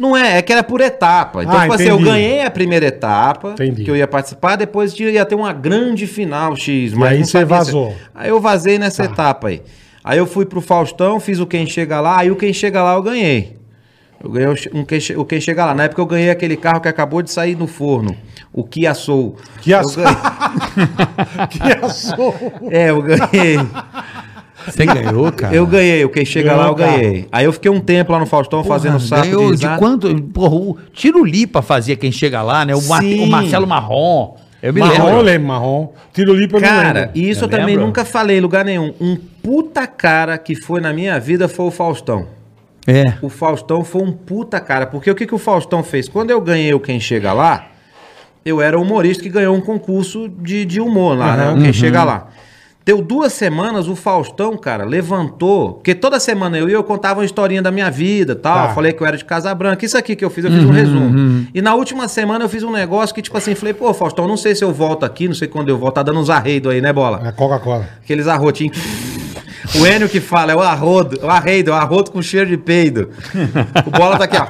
Não 0.00 0.16
é, 0.16 0.38
é 0.38 0.42
que 0.42 0.50
era 0.52 0.62
por 0.64 0.80
etapa. 0.80 1.42
Então, 1.42 1.54
Ah, 1.54 1.60
tipo 1.62 1.74
assim, 1.74 1.88
eu 1.88 1.98
ganhei 1.98 2.42
a 2.42 2.50
primeira 2.50 2.86
etapa, 2.86 3.50
Entendi. 3.50 3.84
que 3.84 3.90
eu 3.90 3.94
ia 3.96 4.08
participar, 4.08 4.56
depois 4.56 4.98
ia 4.98 5.26
ter 5.26 5.34
uma 5.34 5.52
grande 5.52 6.06
final 6.06 6.56
X. 6.56 6.92
E 6.94 7.04
aí 7.04 7.22
você 7.24 7.44
vazou. 7.44 7.94
Aí 8.14 8.30
eu 8.30 8.40
vazei 8.40 8.78
nessa 8.78 9.04
Tá. 9.06 9.12
etapa 9.12 9.48
aí. 9.48 9.60
Aí 10.02 10.16
eu 10.16 10.26
fui 10.26 10.46
pro 10.46 10.62
Faustão, 10.62 11.20
fiz 11.20 11.38
o 11.38 11.46
Quem 11.46 11.66
Chega 11.66 12.00
Lá, 12.00 12.20
aí 12.20 12.30
o 12.30 12.36
Quem 12.36 12.52
Chega 12.52 12.82
Lá 12.82 12.94
eu 12.94 13.02
ganhei. 13.02 13.60
Eu 14.22 14.30
ganhei 14.30 14.48
um 14.74 14.84
quem, 14.84 14.98
o 15.16 15.24
Quem 15.24 15.40
Chega 15.40 15.64
Lá. 15.66 15.74
Na 15.74 15.84
época 15.84 16.00
eu 16.00 16.06
ganhei 16.06 16.30
aquele 16.30 16.56
carro 16.56 16.80
que 16.80 16.88
acabou 16.88 17.20
de 17.22 17.30
sair 17.30 17.54
no 17.56 17.66
forno, 17.66 18.16
o 18.52 18.64
Kia 18.64 18.92
Soul. 18.94 19.36
Kia 19.60 19.82
Soul. 19.82 20.04
ganhei- 20.04 20.18
Que 21.48 21.84
assou. 21.84 22.34
É, 22.70 22.90
eu 22.90 23.02
ganhei. 23.02 23.56
Você 24.66 24.84
ganhou, 24.86 25.30
cara? 25.32 25.54
Eu 25.54 25.66
ganhei, 25.66 26.04
o 26.04 26.08
Quem 26.08 26.24
Chega 26.24 26.50
Ganhou 26.50 26.62
Lá 26.62 26.68
eu 26.70 26.74
ganhei. 26.74 27.26
Aí 27.32 27.44
eu 27.44 27.52
fiquei 27.52 27.70
um 27.70 27.80
tempo 27.80 28.12
lá 28.12 28.18
no 28.18 28.26
Faustão 28.26 28.62
fazendo 28.64 29.00
saco 29.00 29.22
ganhou 29.22 29.54
de 29.54 29.60
de 29.60 29.78
quanto? 29.78 30.14
Porra, 30.22 30.54
o 30.54 30.78
Tiro 30.92 31.24
Lipa 31.24 31.62
fazia 31.62 31.96
quem 31.96 32.12
chega 32.12 32.42
lá, 32.42 32.64
né? 32.64 32.74
O, 32.74 32.82
Mar- 32.82 33.02
o 33.04 33.26
Marcelo 33.26 33.66
Marrom. 33.66 34.36
Eu 34.62 34.74
me 34.74 34.80
Marrom, 34.80 34.94
eu 34.94 35.04
lembro. 35.06 35.22
lembro, 35.22 35.48
marrom. 35.48 35.88
Tiro 36.12 36.34
lipa 36.34 36.58
eu 36.58 36.60
Cara, 36.60 37.00
lembro. 37.00 37.10
e 37.14 37.30
isso 37.30 37.44
Eu 37.44 37.46
eu, 37.46 37.50
também 37.50 37.66
lembro. 37.68 37.86
nunca 37.86 38.04
falei 38.04 38.36
em 38.36 38.40
lugar 38.40 38.62
nenhum. 38.62 38.92
Um 39.00 39.16
puta 39.42 39.86
cara 39.86 40.36
que 40.36 40.54
foi 40.54 40.82
na 40.82 40.92
minha 40.92 41.18
vida 41.18 41.48
foi 41.48 41.64
o 41.64 41.70
Faustão. 41.70 42.26
É. 42.86 43.14
O 43.22 43.30
Faustão 43.30 43.82
foi 43.82 44.02
um 44.02 44.12
puta 44.12 44.60
cara. 44.60 44.86
Porque 44.86 45.10
o 45.10 45.14
que, 45.14 45.26
que 45.26 45.34
o 45.34 45.38
Faustão 45.38 45.82
fez? 45.82 46.10
Quando 46.10 46.30
eu 46.30 46.38
ganhei 46.42 46.74
o 46.74 46.80
Quem 46.80 47.00
Chega 47.00 47.32
Lá, 47.32 47.68
eu 48.44 48.60
era 48.60 48.78
humorista 48.78 49.22
que 49.22 49.30
ganhou 49.30 49.56
um 49.56 49.62
concurso 49.62 50.28
de, 50.28 50.66
de 50.66 50.78
humor 50.78 51.16
lá, 51.16 51.36
né? 51.38 51.44
Aham. 51.44 51.58
O 51.58 51.62
Quem 51.62 51.72
Chega 51.72 52.04
Lá. 52.04 52.28
Deu 52.84 53.02
duas 53.02 53.34
semanas, 53.34 53.88
o 53.88 53.94
Faustão, 53.94 54.56
cara, 54.56 54.84
levantou. 54.84 55.74
Porque 55.74 55.94
toda 55.94 56.18
semana 56.18 56.56
eu 56.58 56.68
ia, 56.68 56.74
eu 56.74 56.82
contava 56.82 57.20
uma 57.20 57.26
historinha 57.26 57.60
da 57.60 57.70
minha 57.70 57.90
vida 57.90 58.34
tal. 58.34 58.68
Tá. 58.68 58.74
Falei 58.74 58.92
que 58.92 59.02
eu 59.02 59.06
era 59.06 59.16
de 59.16 59.24
Casa 59.24 59.54
Branca. 59.54 59.84
Isso 59.84 59.98
aqui 59.98 60.16
que 60.16 60.24
eu 60.24 60.30
fiz, 60.30 60.44
eu 60.44 60.50
fiz 60.50 60.64
um 60.64 60.70
resumo. 60.70 61.46
E 61.54 61.60
na 61.60 61.74
última 61.74 62.08
semana 62.08 62.44
eu 62.44 62.48
fiz 62.48 62.62
um 62.62 62.72
negócio 62.72 63.14
que, 63.14 63.20
tipo 63.20 63.36
assim, 63.36 63.54
falei, 63.54 63.74
pô, 63.74 63.92
Faustão, 63.92 64.26
não 64.26 64.36
sei 64.36 64.54
se 64.54 64.64
eu 64.64 64.72
volto 64.72 65.04
aqui, 65.04 65.28
não 65.28 65.34
sei 65.34 65.46
quando 65.46 65.68
eu 65.68 65.78
volto. 65.78 65.94
Tá 65.94 66.02
dando 66.02 66.20
uns 66.20 66.30
arreidos 66.30 66.72
aí, 66.72 66.80
né, 66.80 66.92
bola? 66.92 67.20
A 67.28 67.32
Coca-Cola. 67.32 67.86
Aqueles 68.02 68.26
arrotinhos. 68.26 68.78
O 69.74 69.86
Enio 69.86 70.08
que 70.08 70.20
fala, 70.20 70.52
é 70.52 70.56
o 70.56 70.60
arrodo, 70.60 71.20
o 71.22 71.28
arreido, 71.28 71.70
é 71.70 71.74
o 71.74 71.76
arrodo 71.76 72.10
com 72.10 72.20
cheiro 72.22 72.48
de 72.48 72.56
peido. 72.56 73.10
O 73.86 73.90
bola 73.90 74.16
tá 74.18 74.24
aqui, 74.24 74.36
ó. 74.36 74.46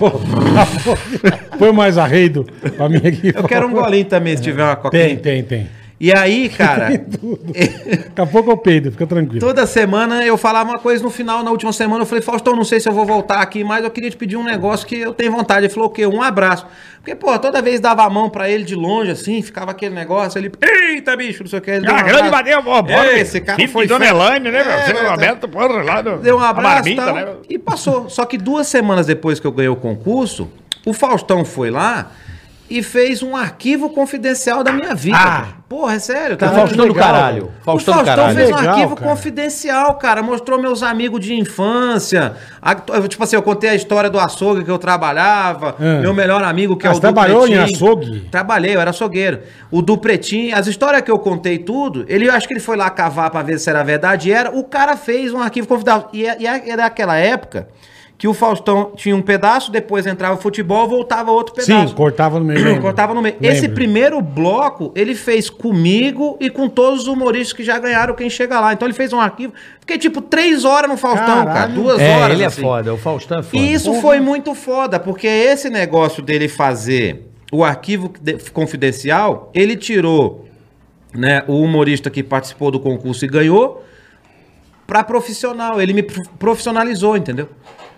Põe 1.56 1.72
mais 1.72 1.96
arreido 1.96 2.44
pra 2.76 2.88
mim 2.88 2.96
aqui. 2.96 3.32
Eu 3.34 3.44
quero 3.44 3.68
um 3.68 3.72
golinho 3.72 4.04
também, 4.04 4.36
se 4.36 4.42
tiver 4.42 4.64
uma 4.64 4.76
coquinha. 4.76 5.04
Tem, 5.04 5.16
tem, 5.16 5.42
tem. 5.44 5.83
E 6.04 6.12
aí, 6.14 6.50
cara, 6.50 6.90
Daqui 7.00 8.20
a 8.20 8.26
pouco 8.26 8.50
eu 8.50 8.58
peido, 8.58 8.92
fica 8.92 9.06
tranquilo. 9.06 9.40
toda 9.40 9.66
semana 9.66 10.22
eu 10.22 10.36
falava 10.36 10.68
uma 10.68 10.78
coisa 10.78 11.02
no 11.02 11.08
final, 11.08 11.42
na 11.42 11.50
última 11.50 11.72
semana 11.72 12.02
eu 12.02 12.06
falei, 12.06 12.20
Faustão, 12.20 12.54
não 12.54 12.62
sei 12.62 12.78
se 12.78 12.86
eu 12.86 12.92
vou 12.92 13.06
voltar 13.06 13.40
aqui, 13.40 13.64
mas 13.64 13.82
eu 13.82 13.90
queria 13.90 14.10
te 14.10 14.16
pedir 14.18 14.36
um 14.36 14.44
negócio 14.44 14.86
que 14.86 15.00
eu 15.00 15.14
tenho 15.14 15.32
vontade. 15.32 15.64
Ele 15.64 15.72
falou 15.72 15.88
o 15.88 15.92
quê? 15.92 16.06
Um 16.06 16.20
abraço. 16.20 16.66
Porque, 16.98 17.14
pô, 17.14 17.38
toda 17.38 17.62
vez 17.62 17.80
dava 17.80 18.04
a 18.04 18.10
mão 18.10 18.28
pra 18.28 18.50
ele 18.50 18.64
de 18.64 18.74
longe, 18.74 19.12
assim, 19.12 19.40
ficava 19.40 19.70
aquele 19.70 19.94
negócio, 19.94 20.38
ele, 20.38 20.52
eita, 20.60 21.16
bicho, 21.16 21.42
não 21.42 21.48
sei 21.48 21.58
o 21.58 21.62
que. 21.62 21.70
Ele 21.70 21.86
deu 21.86 21.94
um 21.94 21.96
Ah, 21.96 22.02
grande 22.02 22.52
ó, 22.52 22.82
bora. 22.82 23.18
Esse 23.18 23.40
cara 23.40 23.56
Filho 23.56 23.72
foi 23.72 23.86
Dona. 23.86 24.06
Elaine, 24.06 24.50
né, 24.50 24.62
meu? 24.62 24.72
É, 24.74 24.82
Seu 24.82 24.98
é, 24.98 25.08
Roberto, 25.08 25.48
porra, 25.48 25.82
lá 25.82 26.02
do... 26.02 26.18
Deu 26.18 26.36
um 26.36 26.40
abraço 26.40 26.74
marmita, 26.74 27.02
tal, 27.02 27.14
né? 27.14 27.26
e 27.48 27.58
passou. 27.58 28.10
Só 28.10 28.26
que 28.26 28.36
duas 28.36 28.66
semanas 28.66 29.06
depois 29.06 29.40
que 29.40 29.46
eu 29.46 29.52
ganhei 29.52 29.70
o 29.70 29.76
concurso, 29.76 30.50
o 30.84 30.92
Faustão 30.92 31.46
foi 31.46 31.70
lá 31.70 32.10
e 32.68 32.82
fez 32.82 33.22
um 33.22 33.36
arquivo 33.36 33.90
confidencial 33.90 34.64
da 34.64 34.72
minha 34.72 34.94
vida. 34.94 35.16
Ah. 35.18 35.22
cara. 35.22 35.64
Porra, 35.68 35.94
é 35.94 35.98
sério, 35.98 36.36
O 36.36 36.38
cara. 36.38 36.52
Faustão 36.52 36.86
do 36.86 36.92
legal, 36.92 37.04
caralho. 37.12 37.34
velho. 37.42 37.52
Faustão 37.64 37.94
o 37.94 37.96
do 37.98 38.04
Faustão 38.04 38.16
caralho. 38.24 38.36
fez 38.36 38.48
um 38.50 38.54
Legal, 38.56 38.74
arquivo 38.74 38.96
cara. 38.96 39.10
confidencial, 39.10 39.94
cara. 39.96 40.22
Mostrou 40.22 40.60
meus 40.60 40.82
amigos 40.82 41.20
de 41.24 41.34
infância. 41.34 42.34
A- 42.62 42.74
tipo 43.08 43.22
assim, 43.24 43.34
eu 43.36 43.42
contei 43.42 43.70
a 43.70 43.74
história 43.74 44.08
do 44.08 44.18
açougue 44.20 44.62
que 44.64 44.70
eu 44.70 44.78
trabalhava. 44.78 45.74
Ah. 45.78 46.00
Meu 46.00 46.14
melhor 46.14 46.42
amigo, 46.44 46.76
que 46.76 46.86
Ah, 46.86 46.90
é 46.90 46.92
o 46.92 46.94
você 46.94 47.00
trabalhou 47.00 47.46
em 47.48 47.56
açougue? 47.58 48.20
Trabalhei, 48.30 48.76
eu 48.76 48.80
era 48.80 48.90
açougueiro. 48.90 49.40
O 49.70 49.82
do 49.82 49.98
Pretinho, 49.98 50.56
as 50.56 50.66
histórias 50.66 51.02
que 51.02 51.10
eu 51.10 51.18
contei 51.18 51.58
tudo, 51.58 52.04
ele 52.08 52.26
eu 52.28 52.32
acho 52.32 52.46
que 52.46 52.54
ele 52.54 52.60
foi 52.60 52.76
lá 52.76 52.88
cavar 52.88 53.30
pra 53.30 53.42
ver 53.42 53.58
se 53.58 53.68
era 53.68 53.82
verdade. 53.82 54.28
E 54.28 54.32
era, 54.32 54.50
o 54.56 54.62
cara 54.64 54.96
fez 54.96 55.32
um 55.32 55.40
arquivo 55.40 55.66
confidencial. 55.66 56.08
E, 56.12 56.24
é- 56.26 56.36
e 56.40 56.46
é- 56.46 56.70
era 56.70 56.86
aquela 56.86 57.16
época 57.16 57.68
que 58.16 58.28
o 58.28 58.32
Faustão 58.32 58.92
tinha 58.94 59.14
um 59.14 59.20
pedaço, 59.20 59.72
depois 59.72 60.06
entrava 60.06 60.38
o 60.38 60.40
futebol, 60.40 60.88
voltava 60.88 61.32
outro 61.32 61.52
pedaço. 61.54 61.88
Sim, 61.88 61.94
cortava 61.94 62.38
no 62.38 62.44
meio. 62.44 62.78
Cortava 62.80 63.12
no 63.12 63.20
meio. 63.20 63.34
Lembro. 63.40 63.56
Esse 63.56 63.68
primeiro 63.68 64.20
bloco, 64.22 64.92
ele 64.94 65.14
fez 65.16 65.50
comigo 65.50 66.36
e 66.40 66.48
com 66.48 66.68
todos 66.68 67.02
os 67.02 67.06
humoristas 67.08 67.52
que 67.52 67.64
já 67.64 67.76
ganharam 67.78 68.14
quem 68.14 68.30
chega 68.30 68.60
lá. 68.60 68.72
Então 68.72 68.86
ele 68.86 68.94
fez 68.94 69.12
um 69.12 69.20
arquivo. 69.20 69.52
Fiquei 69.80 69.98
tipo 69.98 70.20
três 70.22 70.64
horas 70.64 70.88
no 70.88 70.96
Faustão, 70.96 71.26
Caralho. 71.44 71.52
cara. 71.52 71.66
Duas 71.68 72.00
É, 72.00 72.16
horas. 72.16 72.34
ele 72.34 72.44
é 72.44 72.46
assim. 72.46 72.62
foda, 72.62 72.94
o 72.94 72.96
Faustão 72.96 73.40
é 73.40 73.42
foda. 73.42 73.56
E 73.62 73.72
isso 73.72 73.92
foi 74.00 74.20
muito 74.20 74.54
foda, 74.54 75.00
porque 75.00 75.26
esse 75.26 75.68
negócio 75.68 76.22
dele 76.22 76.46
fazer 76.48 77.26
o 77.52 77.64
arquivo 77.64 78.10
de- 78.20 78.38
confidencial, 78.52 79.50
ele 79.52 79.76
tirou 79.76 80.44
né, 81.12 81.42
o 81.48 81.60
humorista 81.60 82.08
que 82.10 82.22
participou 82.22 82.70
do 82.70 82.78
concurso 82.80 83.24
e 83.24 83.28
ganhou 83.28 83.84
pra 84.86 85.02
profissional. 85.02 85.80
Ele 85.80 85.92
me 85.92 86.02
prof- 86.02 86.28
profissionalizou, 86.38 87.16
entendeu? 87.16 87.48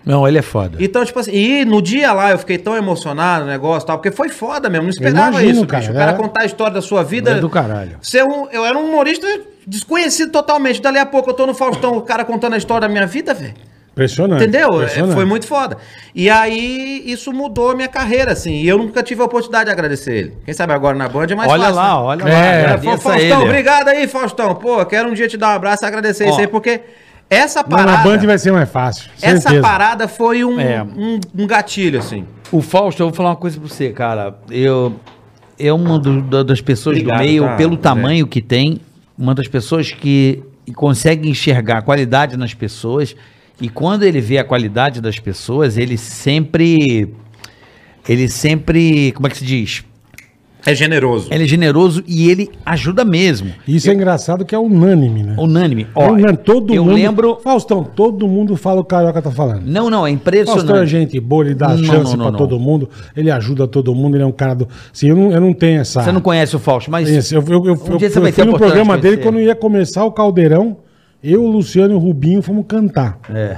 Não, 0.07 0.27
ele 0.27 0.37
é 0.37 0.41
foda. 0.41 0.77
Então, 0.79 1.03
tipo 1.03 1.19
assim, 1.19 1.31
e 1.31 1.65
no 1.65 1.81
dia 1.81 2.13
lá 2.13 2.31
eu 2.31 2.37
fiquei 2.39 2.57
tão 2.57 2.75
emocionado, 2.75 3.43
o 3.45 3.47
negócio 3.47 3.85
e 3.85 3.87
tal, 3.87 3.97
porque 3.97 4.09
foi 4.15 4.29
foda 4.29 4.69
mesmo, 4.69 4.83
não 4.83 4.89
esperava 4.89 5.29
imagino, 5.31 5.51
isso, 5.51 5.67
cara, 5.67 5.81
bicho. 5.81 5.91
O 5.91 5.95
cara 5.95 6.11
é. 6.11 6.15
contar 6.15 6.41
a 6.43 6.45
história 6.45 6.73
da 6.73 6.81
sua 6.81 7.03
vida. 7.03 7.31
É 7.31 7.39
do 7.39 7.49
caralho. 7.49 7.97
Ser 8.01 8.23
um, 8.23 8.47
eu 8.51 8.65
era 8.65 8.77
um 8.77 8.85
humorista 8.89 9.27
desconhecido 9.67 10.31
totalmente. 10.31 10.81
Dali 10.81 10.97
a 10.97 11.05
pouco 11.05 11.29
eu 11.29 11.33
tô 11.33 11.45
no 11.45 11.53
Faustão, 11.53 11.97
o 11.97 12.01
cara 12.01 12.23
contando 12.23 12.53
a 12.53 12.57
história 12.57 12.87
da 12.87 12.89
minha 12.91 13.05
vida, 13.05 13.33
velho. 13.33 13.53
Impressionante. 13.91 14.43
Entendeu? 14.43 14.73
É, 14.73 14.75
impressionante. 14.83 15.15
Foi 15.15 15.25
muito 15.25 15.47
foda. 15.47 15.75
E 16.13 16.29
aí, 16.29 17.01
isso 17.07 17.33
mudou 17.33 17.71
a 17.71 17.75
minha 17.75 17.87
carreira, 17.87 18.31
assim. 18.31 18.61
E 18.61 18.67
eu 18.67 18.77
nunca 18.77 19.01
tive 19.01 19.23
a 19.23 19.25
oportunidade 19.25 19.65
de 19.65 19.71
agradecer 19.71 20.13
ele. 20.13 20.37
Quem 20.45 20.53
sabe 20.53 20.71
agora 20.71 20.95
na 20.95 21.09
Band 21.09 21.25
é 21.31 21.35
mais 21.35 21.51
olha 21.51 21.63
fácil. 21.63 21.75
lá, 21.75 21.87
né? 21.87 21.93
olha 21.95 22.21
É, 22.21 22.25
lá. 22.25 22.45
é, 22.45 22.59
agradeça 22.59 22.97
Faustão, 22.99 23.19
ele. 23.19 23.33
obrigado 23.49 23.87
aí, 23.87 24.07
Faustão. 24.07 24.53
Pô, 24.53 24.85
quero 24.85 25.09
um 25.09 25.13
dia 25.13 25.27
te 25.27 25.35
dar 25.35 25.49
um 25.49 25.55
abraço 25.55 25.83
e 25.83 25.87
agradecer 25.87 26.25
Ó. 26.25 26.29
isso 26.29 26.39
aí, 26.39 26.45
porque 26.47 26.81
essa 27.29 27.61
Mas 27.67 27.69
na 27.85 27.91
parada. 27.93 28.09
Band 28.09 28.25
vai 28.25 28.37
ser 28.37 28.51
mais 28.51 28.69
fácil. 28.69 29.09
Essa 29.21 29.41
certeza. 29.41 29.61
parada 29.61 30.07
foi 30.07 30.43
um, 30.45 30.59
É. 30.59 30.83
um, 30.83 31.19
um 31.37 31.47
gatilho, 31.47 31.99
assim. 31.99 32.25
O 32.51 32.61
Fausto, 32.61 33.01
eu 33.03 33.07
vou 33.07 33.13
falar 33.15 33.29
uma 33.31 33.35
coisa 33.35 33.59
pra 33.59 33.67
você, 33.67 33.89
cara. 33.91 34.35
Eu 34.49 34.95
é 35.59 35.73
uma 35.73 35.97
do- 35.99 36.21
da- 36.21 36.43
das 36.43 36.61
pessoas 36.61 36.97
Obrigado, 36.97 37.17
do 37.19 37.23
meio, 37.25 37.43
tá, 37.43 37.55
pelo 37.55 37.75
tamanho 37.77 38.27
que 38.27 38.41
tem, 38.41 38.79
uma 39.17 39.33
das 39.33 39.47
pessoas 39.47 39.91
que 39.91 40.43
consegue 40.75 41.27
enxergar 41.29 41.79
a 41.79 41.81
qualidade 41.81 42.37
nas 42.37 42.53
pessoas. 42.53 43.15
E 43.59 43.67
quando 43.67 44.03
ele 44.03 44.21
vê 44.21 44.37
a 44.37 44.43
qualidade 44.43 45.01
das 45.01 45.17
pessoas, 45.19 45.77
ele 45.77 45.97
sempre. 45.97 47.11
Ele 48.07 48.29
sempre. 48.29 49.11
Como 49.13 49.27
é 49.27 49.29
que 49.29 49.37
se 49.37 49.45
diz? 49.45 49.83
É 50.69 50.75
generoso. 50.75 51.29
Ele 51.31 51.45
é 51.45 51.47
generoso 51.47 52.03
e 52.05 52.29
ele 52.29 52.49
ajuda 52.65 53.05
mesmo. 53.05 53.51
Isso 53.67 53.89
é 53.89 53.93
engraçado 53.93 54.43
que 54.43 54.53
é 54.53 54.59
unânime, 54.59 55.23
né? 55.23 55.35
Unânime. 55.37 55.83
É 55.83 55.87
Ó, 55.95 56.09
unânime. 56.11 56.37
Todo 56.37 56.73
eu 56.73 56.83
mundo. 56.83 56.93
lembro. 56.95 57.39
Faustão, 57.41 57.83
todo 57.83 58.27
mundo 58.27 58.55
fala 58.57 58.81
o 58.81 58.83
que 58.83 58.93
o 58.93 58.97
Carioca 58.97 59.21
tá 59.21 59.31
falando. 59.31 59.61
Não, 59.65 59.89
não, 59.89 60.05
é 60.05 60.11
Faustão 60.11 60.11
é 60.11 60.13
impressionante. 60.13 60.89
gente 60.89 61.19
boa, 61.19 61.45
ele 61.45 61.55
dá 61.55 61.69
Não, 61.69 61.77
chance 61.83 62.11
não, 62.11 62.17
não, 62.17 62.17
pra 62.25 62.31
não. 62.31 62.37
todo 62.37 62.59
mundo, 62.59 62.89
ele 63.15 63.31
ajuda 63.31 63.65
todo 63.67 63.95
mundo, 63.95 64.17
ele 64.17 64.23
é 64.23 64.27
um 64.27 64.31
cara 64.31 64.53
do. 64.55 64.67
Sim, 64.91 65.07
eu 65.09 65.15
não, 65.15 65.31
eu 65.31 65.39
não 65.39 65.53
tenho 65.53 65.79
essa. 65.79 66.03
Você 66.03 66.11
não 66.11 66.21
conhece 66.21 66.55
o 66.55 66.59
Fausto, 66.59 66.91
mas. 66.91 67.09
Esse, 67.09 67.33
eu, 67.33 67.41
eu, 67.47 67.53
eu, 67.53 67.59
Um 67.59 67.65
eu- 67.65 67.73
eu 67.99 68.33
fui 68.33 68.45
no 68.45 68.57
programa 68.57 68.95
de 68.97 69.03
dele 69.03 69.15
conhecer. 69.17 69.31
quando 69.31 69.39
ia 69.41 69.55
começar 69.55 70.03
o 70.03 70.11
Caldeirão. 70.11 70.77
Eu, 71.23 71.43
o 71.43 71.47
Luciano 71.49 71.93
e 71.93 71.95
o 71.95 71.99
Rubinho 71.99 72.41
fomos 72.41 72.65
cantar. 72.67 73.17
É. 73.33 73.57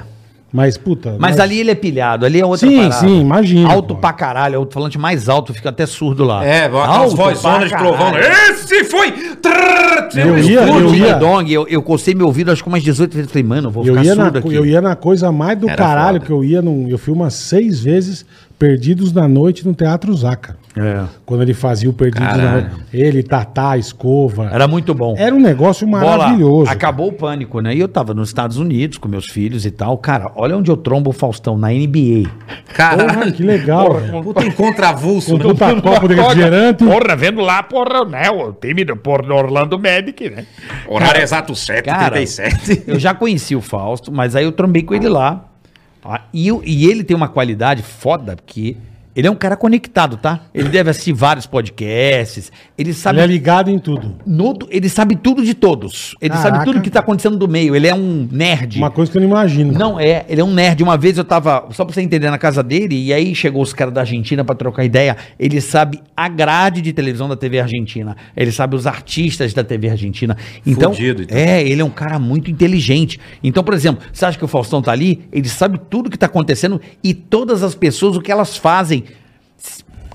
Mas, 0.52 0.78
puta. 0.78 1.16
Mas 1.20 1.32
nós- 1.38 1.40
ali 1.42 1.60
ele 1.60 1.70
é 1.72 1.76
pilhado, 1.76 2.26
ali 2.26 2.40
é 2.42 2.46
outra 2.46 2.68
Sim, 2.68 2.92
sim, 2.92 3.22
imagino, 3.22 3.70
Alto 3.70 3.94
pô. 3.94 4.02
pra 4.02 4.12
caralho, 4.14 4.56
é 4.56 4.58
o 4.58 4.68
falante 4.70 4.98
mais 4.98 5.30
alto, 5.30 5.54
fica 5.54 5.70
até 5.70 5.86
surdo 5.86 6.24
lá. 6.24 6.44
É, 6.44 6.66
Alto 6.68 7.16
vozonas 7.16 7.70
de 7.70 7.78
trovão. 7.78 8.14
Esse 8.18 8.84
foi! 8.86 9.12
Trrr, 9.12 10.10
Eu 10.20 10.38
ia- 10.40 10.62
eu 10.68 10.96
ia- 10.96 11.14
de 11.14 11.20
dong, 11.20 11.54
eu, 11.54 11.68
eu 11.68 11.82
cocei 11.84 12.16
meu 12.16 12.26
ouvido 12.28 12.52
acho 12.52 12.64
que 12.64 12.68
umas 12.70 12.82
18 12.84 13.14
vezes. 13.16 13.30
Falei, 13.32 13.44
mano, 13.44 13.68
eu 13.68 13.72
vou 13.72 13.86
Eu 13.86 13.94
ficar 13.94 14.06
ia, 14.06 14.16
na, 14.16 14.24
surdo 14.24 14.40
aqui. 14.40 14.54
eu 14.56 14.66
ia 14.66 14.82
na 14.82 14.96
coisa 14.96 15.32
mais 15.32 15.58
do 15.60 15.68
Era 15.68 15.78
caralho 15.78 16.14
foda. 16.18 16.26
que 16.26 16.32
eu 16.32 16.44
ia. 16.44 16.62
Num, 16.62 16.88
eu 16.90 16.98
fui 16.98 17.14
umas 17.14 17.34
seis 17.36 17.80
vezes 17.80 18.26
Perdidos 18.58 19.14
na 19.14 19.28
Noite 19.28 19.66
no 19.66 19.74
Teatro 19.74 20.14
Zaca. 20.16 20.58
É. 20.78 21.04
Quando 21.26 21.42
ele 21.42 21.54
fazia 21.54 21.90
o 21.90 21.94
Caralho. 21.94 22.62
Noite. 22.70 22.76
Ele, 22.94 23.24
Tatá, 23.24 23.76
Escova. 23.78 24.50
Era 24.54 24.68
muito 24.68 24.94
bom. 24.94 25.16
Era 25.18 25.34
um 25.34 25.40
negócio 25.40 25.86
Bola, 25.88 26.18
maravilhoso. 26.20 26.72
acabou 26.72 27.08
o 27.10 27.12
pânico, 27.12 27.60
né? 27.60 27.76
E 27.76 27.80
eu 27.80 27.88
tava 27.88 28.14
nos 28.14 28.30
Estados 28.30 28.58
Unidos 28.58 28.98
com 29.00 29.10
meus 29.10 29.26
filhos 29.26 29.66
e 29.66 29.72
tal. 29.72 29.98
Cara, 29.98 30.32
olha 30.36 30.56
onde 30.56 30.70
eu 30.70 30.78
trombo 30.78 31.10
o 31.10 31.14
Faustão, 31.14 31.58
na 31.58 31.70
NBA. 31.70 32.30
Porra, 32.30 32.56
Caralho. 32.74 33.34
que 33.34 33.44
legal. 33.44 33.96
velho. 33.96 34.22
Puta 34.24 34.46
encontravulso, 34.46 35.32
Com 35.32 35.38
né? 35.38 35.44
puta 35.44 35.82
copo 35.82 36.08
de 36.08 36.14
refrigerante. 36.14 36.84
Porra, 36.86 37.16
vendo 37.16 37.42
lá, 37.42 37.64
porra, 37.64 38.06
né? 38.06 38.30
O 38.30 38.54
time 38.54 38.86
do, 38.86 38.96
por, 38.96 39.24
do 39.26 39.34
Orlando 39.34 39.78
Medic, 39.80 40.30
né? 40.30 40.46
Horário 40.88 41.22
exato 41.22 41.56
7, 41.56 41.84
Cara, 41.84 42.12
37. 42.12 42.84
eu 42.88 43.00
já 43.00 43.14
conheci 43.14 43.56
o 43.56 43.62
Fausto, 43.62 44.12
mas 44.12 44.36
aí 44.36 44.46
eu 44.46 44.52
trombei 44.52 44.84
com 44.84 44.94
ele 44.94 45.10
lá. 45.10 45.46
Ah, 46.06 46.22
E, 46.32 46.48
eu- 46.48 46.62
e 46.64 46.86
ele 46.90 47.04
tem 47.04 47.18
uma 47.18 47.28
qualidade 47.28 47.82
foda, 47.84 48.36
porque 48.38 48.78
ele 49.20 49.28
é 49.28 49.32
um 49.32 49.36
cara 49.36 49.56
conectado, 49.56 50.18
tá? 50.18 50.42
Ele 50.54 50.70
deve 50.70 50.90
assistir 50.90 51.14
vários 51.14 51.46
podcasts. 51.46 52.52
Ele 52.78 52.94
sabe 52.94 53.20
Ele 53.20 53.24
é 53.26 53.28
ligado 53.28 53.70
em 53.70 53.78
tudo. 53.80 54.16
no- 54.26 54.58
ele 54.70 54.90
sabe 54.90 55.16
tudo 55.16 55.44
de 55.44 55.54
todos. 55.54 56.16
Ele 56.22 56.34
Caraca. 56.34 56.50
sabe 56.58 56.66
tudo 56.66 56.82
que 56.82 56.90
tá 56.90 57.00
acontecendo 57.00 57.38
do 57.38 57.48
meio. 57.48 57.76
Ele 57.76 57.88
é 57.88 57.94
um 57.96 58.28
nerd. 58.32 58.78
Uma 58.78 58.90
coisa 58.92 59.12
que 59.12 59.18
eu 59.18 59.22
não 59.22 59.28
imagino. 59.30 59.72
Não 59.74 60.00
é, 60.00 60.26
ele 60.28 60.42
é 60.42 60.44
um 60.44 60.54
nerd. 60.54 60.82
Uma 60.84 60.98
vez 60.98 61.18
eu 61.18 61.24
tava, 61.24 61.68
só 61.72 61.86
pra 61.86 61.94
você 61.94 62.02
entender, 62.02 62.30
na 62.30 62.38
casa 62.38 62.64
dele, 62.64 62.96
e 62.96 63.14
aí 63.14 63.34
chegou 63.36 63.62
os 63.62 63.74
caras 63.74 63.94
da 63.94 64.02
Argentina 64.02 64.44
pra 64.44 64.56
trocar 64.56 64.84
ideia. 64.84 65.16
Ele 65.40 65.60
sabe 65.62 66.00
a 66.16 66.28
grade 66.28 66.82
de 66.82 66.92
televisão 66.94 67.28
da 67.30 67.36
TV 67.36 67.60
Argentina. 67.60 68.16
Ele 68.36 68.52
sabe 68.52 68.76
os 68.76 68.88
artistas 68.88 69.54
da 69.54 69.64
TV 69.64 69.90
Argentina. 69.90 70.38
Então, 70.66 70.94
Fudido, 70.94 71.24
então. 71.24 71.38
é, 71.38 71.62
ele 71.68 71.82
é 71.82 71.86
um 71.86 71.90
cara 71.90 72.18
muito 72.20 72.50
inteligente. 72.50 73.20
Então, 73.44 73.64
por 73.64 73.74
exemplo, 73.74 74.02
você 74.12 74.26
acha 74.26 74.38
que 74.38 74.46
o 74.46 74.48
Faustão 74.48 74.82
tá 74.82 74.92
ali? 74.92 75.22
Ele 75.32 75.48
sabe 75.50 75.80
tudo 75.90 76.10
que 76.10 76.18
tá 76.18 76.26
acontecendo 76.26 76.80
e 77.04 77.14
todas 77.14 77.64
as 77.64 77.76
pessoas, 77.76 78.16
o 78.16 78.22
que 78.22 78.32
elas 78.32 78.58
fazem. 78.58 79.04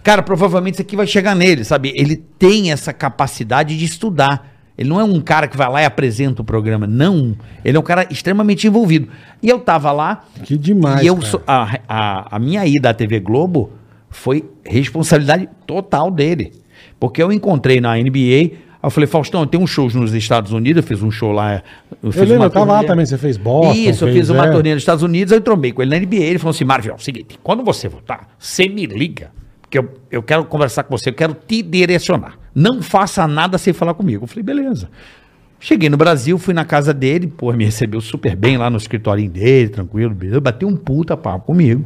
Cara, 0.05 0.23
provavelmente 0.23 0.75
isso 0.75 0.83
aqui 0.83 0.95
vai 0.95 1.07
chegar 1.07 1.35
nele, 1.35 1.65
sabe? 1.65 1.91
Ele 1.97 2.17
tem 2.39 2.71
essa 2.71 2.93
capacidade 2.93 3.75
de 3.77 3.87
estudar. 3.87 4.53
Ele 4.77 4.91
não 4.91 5.01
é 5.01 5.05
um 5.05 5.19
cara 5.19 5.49
que 5.49 5.57
vai 5.57 5.67
lá 5.71 5.81
e 5.81 5.87
apresenta 5.87 6.43
o 6.43 6.45
programa. 6.45 6.87
Não. 6.87 7.35
Ele 7.65 7.79
é 7.79 7.81
um 7.81 7.83
cara 7.83 8.07
extremamente 8.11 8.67
envolvido. 8.67 9.09
E 9.43 9.49
eu 9.49 9.61
tava 9.61 9.91
lá. 9.91 10.25
Que 10.43 10.59
demais, 10.59 11.03
E 11.03 11.07
eu 11.07 11.19
a, 11.47 11.79
a, 11.89 12.37
a 12.37 12.39
minha 12.39 12.67
ida 12.67 12.91
à 12.91 12.95
TV 12.95 13.19
Globo 13.19 13.73
foi 14.11 14.45
responsabilidade 14.63 15.49
total 15.67 16.11
dele. 16.11 16.53
Porque 17.01 17.23
eu 17.23 17.33
encontrei 17.33 17.81
na 17.81 17.97
NBA. 17.97 18.59
Eu 18.83 18.91
falei, 18.91 19.07
Faustão, 19.07 19.47
tenho 19.47 19.63
um 19.63 19.67
show 19.67 19.89
nos 19.95 20.13
Estados 20.13 20.53
Unidos. 20.53 20.83
Eu 20.83 20.87
fiz 20.87 21.03
um 21.03 21.11
show 21.11 21.33
lá. 21.33 21.63
Eu 22.03 22.11
lembro, 22.11 22.45
eu 22.45 22.51
tava 22.51 22.73
lá 22.73 22.85
também, 22.85 23.07
você 23.07 23.17
fez 23.17 23.39
Boston. 23.39 23.73
Isso, 23.73 24.05
eu 24.05 24.09
fez, 24.09 24.19
fiz 24.19 24.29
uma 24.29 24.49
é. 24.49 24.51
turnê 24.51 24.75
nos 24.75 24.83
Estados 24.83 25.03
Unidos, 25.03 25.33
eu 25.33 25.41
trombei 25.41 25.73
com 25.73 25.81
ele 25.81 25.99
na 25.99 26.05
NBA. 26.05 26.17
Ele 26.17 26.39
falou 26.39 26.51
assim: 26.51 26.65
Marvel, 26.65 26.93
é 26.93 26.97
o 26.97 27.01
seguinte, 27.01 27.39
quando 27.43 27.65
você 27.65 27.89
voltar, 27.89 28.29
você 28.39 28.69
me 28.69 28.85
liga, 28.85 29.31
porque 29.75 29.79
eu, 29.79 30.19
eu 30.19 30.23
quero 30.23 30.45
conversar 30.45 30.85
com 30.85 30.97
você, 30.97 31.11
eu 31.11 31.15
quero 31.15 31.35
te 31.35 31.63
direcionar. 31.63 32.39
Não 32.55 32.81
faça 32.83 33.27
nada 33.27 33.59
sem 33.59 33.73
falar 33.73 33.95
comigo. 33.95 34.25
Eu 34.25 34.29
falei, 34.29 34.43
beleza. 34.45 34.89
Cheguei 35.59 35.89
no 35.89 35.97
Brasil, 35.97 36.39
fui 36.39 36.53
na 36.55 36.65
casa 36.65 36.93
dele, 36.93 37.27
pô, 37.27 37.53
me 37.53 37.65
recebeu 37.65 38.01
super 38.01 38.37
bem 38.37 38.57
lá 38.57 38.69
no 38.71 38.77
escritório 38.77 39.29
dele, 39.29 39.71
tranquilo. 39.71 40.15
Bateu 40.41 40.69
um 40.69 40.77
puta 40.77 41.17
papo 41.17 41.47
comigo. 41.47 41.85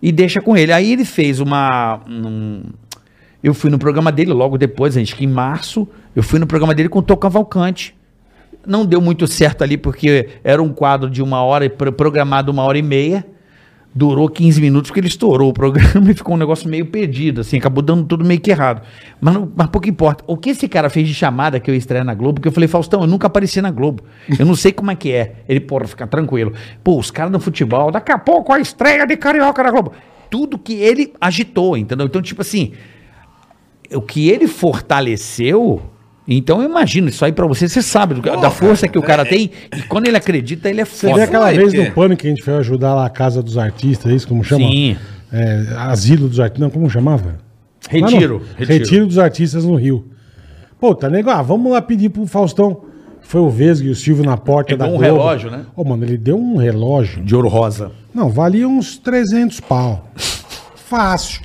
E 0.00 0.10
deixa 0.10 0.40
com 0.40 0.56
ele. 0.56 0.72
Aí 0.72 0.92
ele 0.92 1.04
fez 1.04 1.38
uma. 1.38 2.00
um- 2.08 2.62
eu 3.42 3.52
fui 3.54 3.70
no 3.70 3.78
programa 3.78 4.10
dele 4.12 4.32
logo 4.32 4.56
depois, 4.56 4.94
gente 4.94 5.14
que 5.16 5.24
em 5.24 5.28
março, 5.28 5.86
eu 6.14 6.22
fui 6.22 6.38
no 6.38 6.46
programa 6.46 6.74
dele 6.74 6.88
com 6.88 7.00
o 7.00 7.16
Cavalcante 7.16 7.94
não 8.64 8.86
deu 8.86 9.00
muito 9.00 9.26
certo 9.26 9.62
ali, 9.64 9.76
porque 9.76 10.28
era 10.44 10.62
um 10.62 10.72
quadro 10.72 11.10
de 11.10 11.20
uma 11.20 11.42
hora, 11.42 11.68
pro- 11.68 11.92
programado 11.92 12.52
uma 12.52 12.62
hora 12.62 12.78
e 12.78 12.82
meia. 12.82 13.26
Durou 13.94 14.26
15 14.26 14.58
minutos, 14.58 14.90
porque 14.90 15.00
ele 15.00 15.08
estourou 15.08 15.50
o 15.50 15.52
programa 15.52 16.08
e 16.10 16.14
ficou 16.14 16.34
um 16.34 16.38
negócio 16.38 16.66
meio 16.68 16.86
perdido, 16.86 17.42
assim, 17.42 17.58
acabou 17.58 17.82
dando 17.82 18.04
tudo 18.04 18.24
meio 18.24 18.40
que 18.40 18.50
errado. 18.50 18.80
Mas, 19.20 19.34
não- 19.34 19.52
mas 19.54 19.66
pouco 19.68 19.86
importa. 19.86 20.24
O 20.26 20.34
que 20.36 20.48
esse 20.50 20.66
cara 20.66 20.88
fez 20.88 21.06
de 21.06 21.12
chamada 21.12 21.60
que 21.60 21.70
eu 21.70 21.74
estreia 21.74 22.02
na 22.02 22.14
Globo, 22.14 22.40
que 22.40 22.48
eu 22.48 22.52
falei, 22.52 22.66
Faustão, 22.68 23.02
eu 23.02 23.06
nunca 23.06 23.26
apareci 23.26 23.60
na 23.60 23.70
Globo. 23.70 24.02
Eu 24.38 24.46
não 24.46 24.54
sei 24.56 24.72
como 24.72 24.90
é 24.90 24.94
que 24.94 25.12
é. 25.12 25.34
Ele, 25.46 25.60
porra, 25.60 25.86
fica 25.86 26.06
tranquilo. 26.06 26.54
Pô, 26.82 26.98
os 26.98 27.10
caras 27.10 27.30
no 27.30 27.38
futebol, 27.38 27.90
daqui 27.90 28.10
a 28.10 28.18
pouco 28.18 28.50
a 28.52 28.58
estreia 28.58 29.06
de 29.06 29.14
Carioca 29.16 29.62
na 29.62 29.70
Globo. 29.70 29.92
Tudo 30.30 30.58
que 30.58 30.72
ele 30.72 31.12
agitou, 31.20 31.76
entendeu? 31.76 32.06
Então, 32.06 32.22
tipo 32.22 32.40
assim, 32.40 32.72
o 33.94 34.00
que 34.00 34.30
ele 34.30 34.46
fortaleceu. 34.48 35.82
Então 36.36 36.62
eu 36.62 36.68
imagino 36.68 37.08
isso 37.08 37.24
aí 37.24 37.32
pra 37.32 37.46
você, 37.46 37.68
você 37.68 37.82
sabe 37.82 38.14
do- 38.14 38.20
da 38.22 38.50
força 38.50 38.86
que 38.88 38.98
o 38.98 39.02
cara 39.02 39.22
é- 39.22 39.24
tem 39.26 39.50
e 39.76 39.82
quando 39.82 40.06
ele 40.06 40.16
acredita, 40.16 40.68
ele 40.70 40.80
é 40.80 40.84
Você 40.84 41.06
foda. 41.06 41.18
vê 41.18 41.22
aquela 41.24 41.50
vez 41.52 41.72
porque- 41.72 41.88
no 41.88 41.94
pânico 41.94 42.20
que 42.22 42.26
a 42.26 42.30
gente 42.30 42.42
foi 42.42 42.54
ajudar 42.54 42.94
lá 42.94 43.06
a 43.06 43.10
casa 43.10 43.42
dos 43.42 43.56
artistas, 43.58 44.10
é 44.12 44.14
isso 44.14 44.26
como 44.28 44.42
chama? 44.44 44.64
Sim. 44.66 44.96
É, 45.32 45.64
asilo 45.78 46.28
dos 46.28 46.38
artistas, 46.40 46.60
não, 46.60 46.70
como 46.70 46.88
chamava? 46.90 47.38
Retiro, 47.88 48.38
no- 48.38 48.44
retiro. 48.56 48.78
retiro. 48.78 49.06
dos 49.06 49.18
artistas 49.18 49.64
no 49.64 49.74
Rio. 49.74 50.06
Pô, 50.78 50.94
tá 50.94 51.08
nego, 51.08 51.30
ah, 51.30 51.42
vamos 51.42 51.72
lá 51.72 51.80
pedir 51.82 52.08
pro 52.10 52.26
Faustão. 52.26 52.82
Foi 53.24 53.40
o 53.40 53.48
Vesgo 53.48 53.86
e 53.86 53.90
o 53.90 53.94
Silvio 53.94 54.24
na 54.24 54.36
porta 54.36 54.72
Ele 54.72 54.78
da 54.78 54.84
deu 54.86 54.94
um 54.94 54.98
Globo. 54.98 55.14
relógio, 55.14 55.50
né? 55.50 55.60
Ô, 55.76 55.84
mano, 55.84 56.04
ele 56.04 56.18
deu 56.18 56.36
um 56.36 56.56
relógio. 56.56 57.22
De 57.24 57.34
ouro 57.36 57.48
rosa. 57.48 57.92
Não, 58.12 58.28
valia 58.28 58.68
uns 58.68 58.98
300 58.98 59.60
pau. 59.60 60.08
Fácil. 60.92 61.40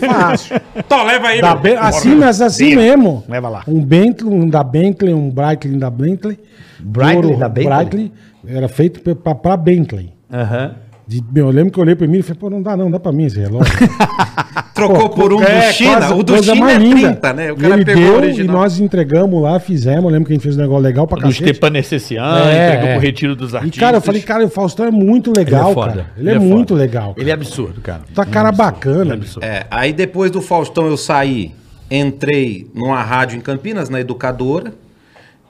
Fácil. 0.00 0.60
Tó, 0.88 1.04
leva 1.04 1.28
aí, 1.28 1.40
Da 1.40 1.52
meu. 1.54 1.62
Ben- 1.62 1.76
assim, 1.76 2.16
mas 2.16 2.40
assim 2.40 2.74
mesmo. 2.74 3.22
Leva 3.28 3.48
lá. 3.48 3.62
Um 3.68 3.80
Bentley, 3.84 4.32
um 4.34 4.48
da 4.48 4.64
Bentley, 4.64 5.14
um 5.14 5.30
Breitling 5.30 5.78
da 5.78 5.88
Bentley. 5.88 6.36
Breitling 6.80 7.38
da 7.38 7.48
Bentley? 7.48 7.68
Breitling 7.68 8.12
era 8.48 8.68
feito 8.68 9.00
pra, 9.00 9.14
pra, 9.14 9.34
pra 9.36 9.56
Bentley. 9.56 10.12
Aham. 10.32 10.74
De- 11.06 11.22
meu, 11.32 11.46
eu 11.46 11.52
lembro 11.52 11.72
que 11.72 11.78
eu 11.78 11.82
olhei 11.82 11.94
pro 11.94 12.04
Emílio 12.04 12.20
e 12.20 12.22
falei, 12.24 12.38
pô, 12.40 12.50
não 12.50 12.60
dá 12.62 12.76
não, 12.76 12.90
dá 12.90 12.98
pra 12.98 13.12
mim 13.12 13.26
esse 13.26 13.38
relógio. 13.38 13.72
Trocou 14.88 15.08
por 15.10 15.32
um 15.32 15.42
É, 15.42 15.68
do 15.68 15.72
China. 15.74 15.96
quase 15.98 16.12
O 16.14 16.22
do 16.22 16.42
China 16.42 16.52
é 16.52 16.60
mais 16.60 16.78
linda. 16.82 17.00
30, 17.12 17.32
né? 17.32 17.52
O 17.52 17.54
E 17.54 17.58
cara 17.58 17.74
ele 17.74 17.84
pegou 17.84 18.02
o 18.02 18.06
deu 18.06 18.16
original. 18.16 18.56
e 18.56 18.58
nós 18.60 18.80
entregamos 18.80 19.42
lá, 19.42 19.58
fizemos. 19.60 20.04
Eu 20.04 20.10
lembro 20.10 20.26
que 20.26 20.32
a 20.32 20.34
gente 20.36 20.42
fez 20.42 20.56
um 20.56 20.60
negócio 20.60 20.82
legal 20.82 21.06
pra 21.06 21.16
Do 21.18 21.22
cacete. 21.22 21.44
Stepan 21.44 21.70
Necessian, 21.70 22.22
É, 22.48 22.66
entregou 22.68 22.88
é. 22.88 22.92
pro 22.94 23.02
retiro 23.02 23.36
dos 23.36 23.52
E 23.52 23.56
artistas. 23.56 23.80
cara, 23.80 23.96
eu 23.96 24.00
falei, 24.00 24.22
cara, 24.22 24.44
o 24.44 24.48
Faustão 24.48 24.86
é 24.86 24.90
muito 24.90 25.32
legal, 25.36 25.74
cara. 25.74 26.06
Ele, 26.16 26.30
é, 26.30 26.34
foda. 26.34 26.44
muito 26.46 26.74
legal. 26.74 27.14
Ele 27.16 27.30
é 27.30 27.32
absurdo, 27.32 27.80
cara. 27.80 28.00
Tá 28.14 28.24
cara 28.24 28.50
bacana. 28.52 29.14
absurdo. 29.14 29.44
É, 29.44 29.66
aí 29.70 29.92
depois 29.92 30.30
do 30.30 30.40
Faustão 30.40 30.86
eu 30.86 30.96
saí, 30.96 31.52
entrei 31.90 32.66
numa 32.74 33.02
rádio 33.02 33.36
em 33.36 33.40
Campinas, 33.40 33.88
na 33.88 34.00
Educadora, 34.00 34.72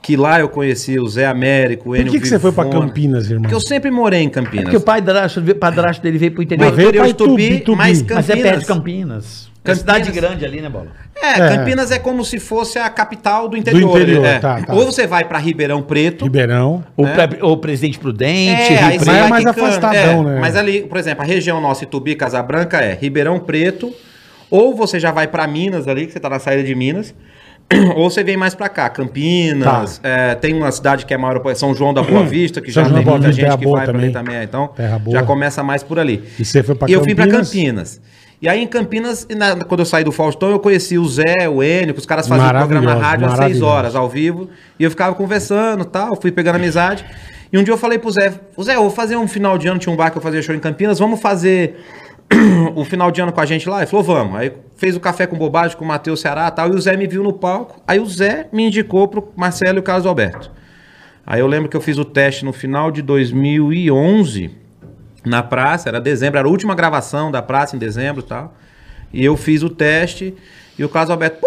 que 0.03 0.17
lá 0.17 0.41
eu 0.41 0.49
conheci 0.49 0.99
o 0.99 1.07
Zé 1.07 1.27
Américo, 1.27 1.93
o 1.93 1.97
Por 1.97 2.05
que, 2.11 2.21
que 2.21 2.27
você 2.29 2.39
foi 2.39 2.53
pra 2.53 2.65
Vivona. 2.65 2.87
Campinas, 2.87 3.27
irmão? 3.27 3.43
Porque 3.43 3.55
eu 3.55 3.61
sempre 3.61 3.91
morei 3.91 4.21
em 4.23 4.29
Campinas. 4.31 4.65
Porque 4.65 4.77
o 4.77 4.81
pai 4.81 5.01
padrasto, 5.01 5.43
padrasto 5.57 6.03
dele 6.03 6.19
veio 6.19 6.33
pro 6.33 6.43
interior. 6.43 6.67
Mas 6.69 6.77
veio 6.77 6.89
interior 6.89 7.07
de 7.09 7.15
pra 7.15 7.25
Itubi, 7.27 7.43
Tubi, 7.49 7.57
Itubi. 7.57 7.77
mas 7.79 8.03
Mas 8.03 8.31
é 8.31 8.37
perto 8.37 8.45
Campinas... 8.45 8.61
de 8.61 8.67
Campinas. 8.67 9.51
É 9.63 9.63
Campinas. 9.63 9.79
cidade 9.79 10.11
grande 10.13 10.45
ali, 10.47 10.63
né, 10.63 10.71
Bola? 10.71 10.87
É, 11.23 11.33
É. 11.39 11.49
Campinas 11.57 11.91
é 11.91 11.99
como 11.99 12.25
se 12.25 12.39
fosse 12.41 12.79
a 12.79 12.89
capital 12.89 13.47
do 13.47 13.59
interior. 13.59 13.91
interior, 14.01 14.25
é. 14.25 14.39
tá, 14.39 14.63
tá. 14.63 14.73
Ou 14.75 14.87
você 14.87 15.07
vai 15.07 15.25
pra 15.25 15.39
Ribeirão 15.39 15.83
Preto. 15.83 16.25
Ribeirão. 16.25 16.83
O, 16.97 17.07
É. 17.07 17.27
pre- 17.27 17.43
o 17.43 17.57
Presidente 17.59 17.99
Prudente, 17.99 18.73
É, 18.73 18.81
Mas 18.81 19.07
é 19.07 19.29
mais 19.29 19.45
quicando, 19.45 19.67
afastadão, 19.67 20.23
é, 20.31 20.33
né? 20.35 20.39
Mas 20.41 20.57
ali, 20.57 20.81
por 20.85 20.97
exemplo, 20.97 21.23
a 21.23 21.27
região 21.27 21.61
nossa, 21.61 21.85
Itubi, 21.85 22.15
Casabranca, 22.15 22.79
é 22.79 22.97
Ribeirão 22.99 23.39
Preto, 23.39 23.93
ou 24.51 24.75
você 24.75 24.99
já 24.99 25.13
vai 25.13 25.29
pra 25.29 25.47
Minas 25.47 25.87
ali, 25.87 26.07
que 26.07 26.13
você 26.15 26.19
tá 26.21 26.31
na 26.31 26.39
saída 26.39 26.65
de 26.65 26.75
Minas, 26.75 27.15
ou 27.97 28.11
você 28.11 28.23
vem 28.25 28.37
mais 28.37 28.55
pra 28.55 28.69
cá, 28.69 28.89
Campinas, 28.89 29.99
Tá. 29.99 30.09
é, 30.09 30.35
tem 30.35 30.55
uma 30.55 30.71
cidade 30.73 31.07
que 31.07 31.15
é 31.15 31.17
maior, 31.17 31.41
São 31.55 31.75
João 31.75 31.95
da 31.95 32.03
Boa 32.03 32.25
Vista, 32.27 32.61
que 32.61 32.73
São 32.73 32.83
já 32.85 32.89
João 32.91 33.03
tem 33.03 33.11
muita 33.13 33.27
Vista, 33.29 33.43
gente 33.43 33.59
que 33.59 33.67
vai 33.67 33.87
pra 33.87 33.99
ali 33.99 34.11
também. 34.13 34.43
então 34.43 34.71
já 35.11 35.23
começa 35.23 35.63
mais 35.63 35.83
por 35.83 35.99
ali. 35.99 36.25
E 36.39 36.45
você 36.45 36.63
foi 36.63 36.75
pra 36.75 36.89
E 36.89 36.93
eu 36.93 37.03
fui 37.05 37.15
pra 37.15 37.27
Campinas? 37.29 38.01
E 38.43 38.49
aí 38.49 38.63
em 38.63 38.67
Campinas, 38.67 39.27
na- 39.37 39.57
quando 39.65 39.81
eu 39.81 39.87
saí 39.87 40.03
do 40.03 40.11
Faustão, 40.11 40.51
eu 40.51 40.59
conheci 40.59 40.97
o 40.99 41.07
Zé, 41.07 41.47
o 41.49 41.63
Enio, 41.63 41.93
que 41.93 42.01
os 42.01 42.07
caras 42.07 42.27
faziam 42.27 42.49
programa 42.49 42.95
na 42.95 43.01
rádio 43.01 43.27
às 43.27 43.37
seis 43.37 43.61
horas, 43.63 43.95
ao 43.95 44.09
vivo. 44.09 44.49
E 44.79 44.85
eu 44.85 44.91
ficava 44.91 45.15
conversando 45.15 45.85
tal, 45.85 46.19
fui 46.21 46.33
pegando 46.33 46.57
amizade. 46.57 47.05
E 47.53 47.59
um 47.59 47.63
dia 47.63 47.75
eu 47.75 47.79
falei 47.79 47.99
pro 47.99 48.11
Zé, 48.11 48.33
o 48.57 48.63
Zé, 48.63 48.77
eu 48.77 48.81
vou 48.81 48.91
fazer 48.91 49.17
um 49.17 49.29
final 49.29 49.59
de 49.59 49.69
ano, 49.69 49.79
tinha 49.79 49.93
um 49.93 49.97
bar 49.97 50.11
que 50.11 50.17
eu 50.17 50.23
fazia 50.23 50.41
show 50.41 50.55
em 50.55 50.59
Campinas, 50.61 50.99
vamos 50.99 51.21
fazer 51.21 51.79
o 52.75 52.85
final 52.85 53.11
de 53.11 53.21
ano 53.21 53.33
com 53.33 53.41
a 53.41 53.47
gente 53.47 53.69
lá? 53.69 53.79
Ele 53.79 53.87
falou, 53.87 54.05
vamos. 54.05 54.37
Aí 54.37 54.53
fez 54.77 54.97
o 54.97 55.01
café 55.01 55.27
com 55.27 55.37
bobagem 55.37 55.77
com 55.77 55.85
o 55.85 55.89
Matheus 55.89 56.21
Ceará 56.21 56.49
e 56.49 56.51
tal, 56.51 56.69
e 56.69 56.75
o 56.75 56.81
Zé 56.81 56.97
me 56.97 57.07
viu 57.07 57.23
no 57.23 57.33
palco. 57.33 57.81
Aí 57.87 57.99
o 57.99 58.07
Zé 58.07 58.49
me 58.53 58.67
indicou 58.67 59.09
pro 59.09 59.33
Marcelo 59.37 59.79
e 59.79 59.81
o 59.81 59.83
Carlos 59.83 60.07
Alberto. 60.07 60.51
Aí 61.27 61.41
eu 61.41 61.47
lembro 61.47 61.69
que 61.69 61.77
eu 61.77 61.81
fiz 61.81 61.99
o 61.99 62.05
teste 62.05 62.45
no 62.45 62.53
final 62.53 62.91
de 62.91 63.03
2011, 63.03 64.51
na 65.25 65.43
praça, 65.43 65.89
era 65.89 66.01
dezembro, 66.01 66.39
era 66.39 66.49
a 66.49 66.51
última 66.51 66.75
gravação 66.75 67.31
da 67.31 67.43
praça 67.43 67.77
em 67.77 67.79
dezembro 67.79 68.23
e 68.23 68.27
tal. 68.27 68.55
E 69.13 69.25
eu 69.25 69.37
fiz 69.37 69.63
o 69.63 69.69
teste 69.69 70.35
e 70.79 70.85
o 70.85 70.89
Carlos 70.89 71.11
Alberto, 71.11 71.41
pô, 71.41 71.47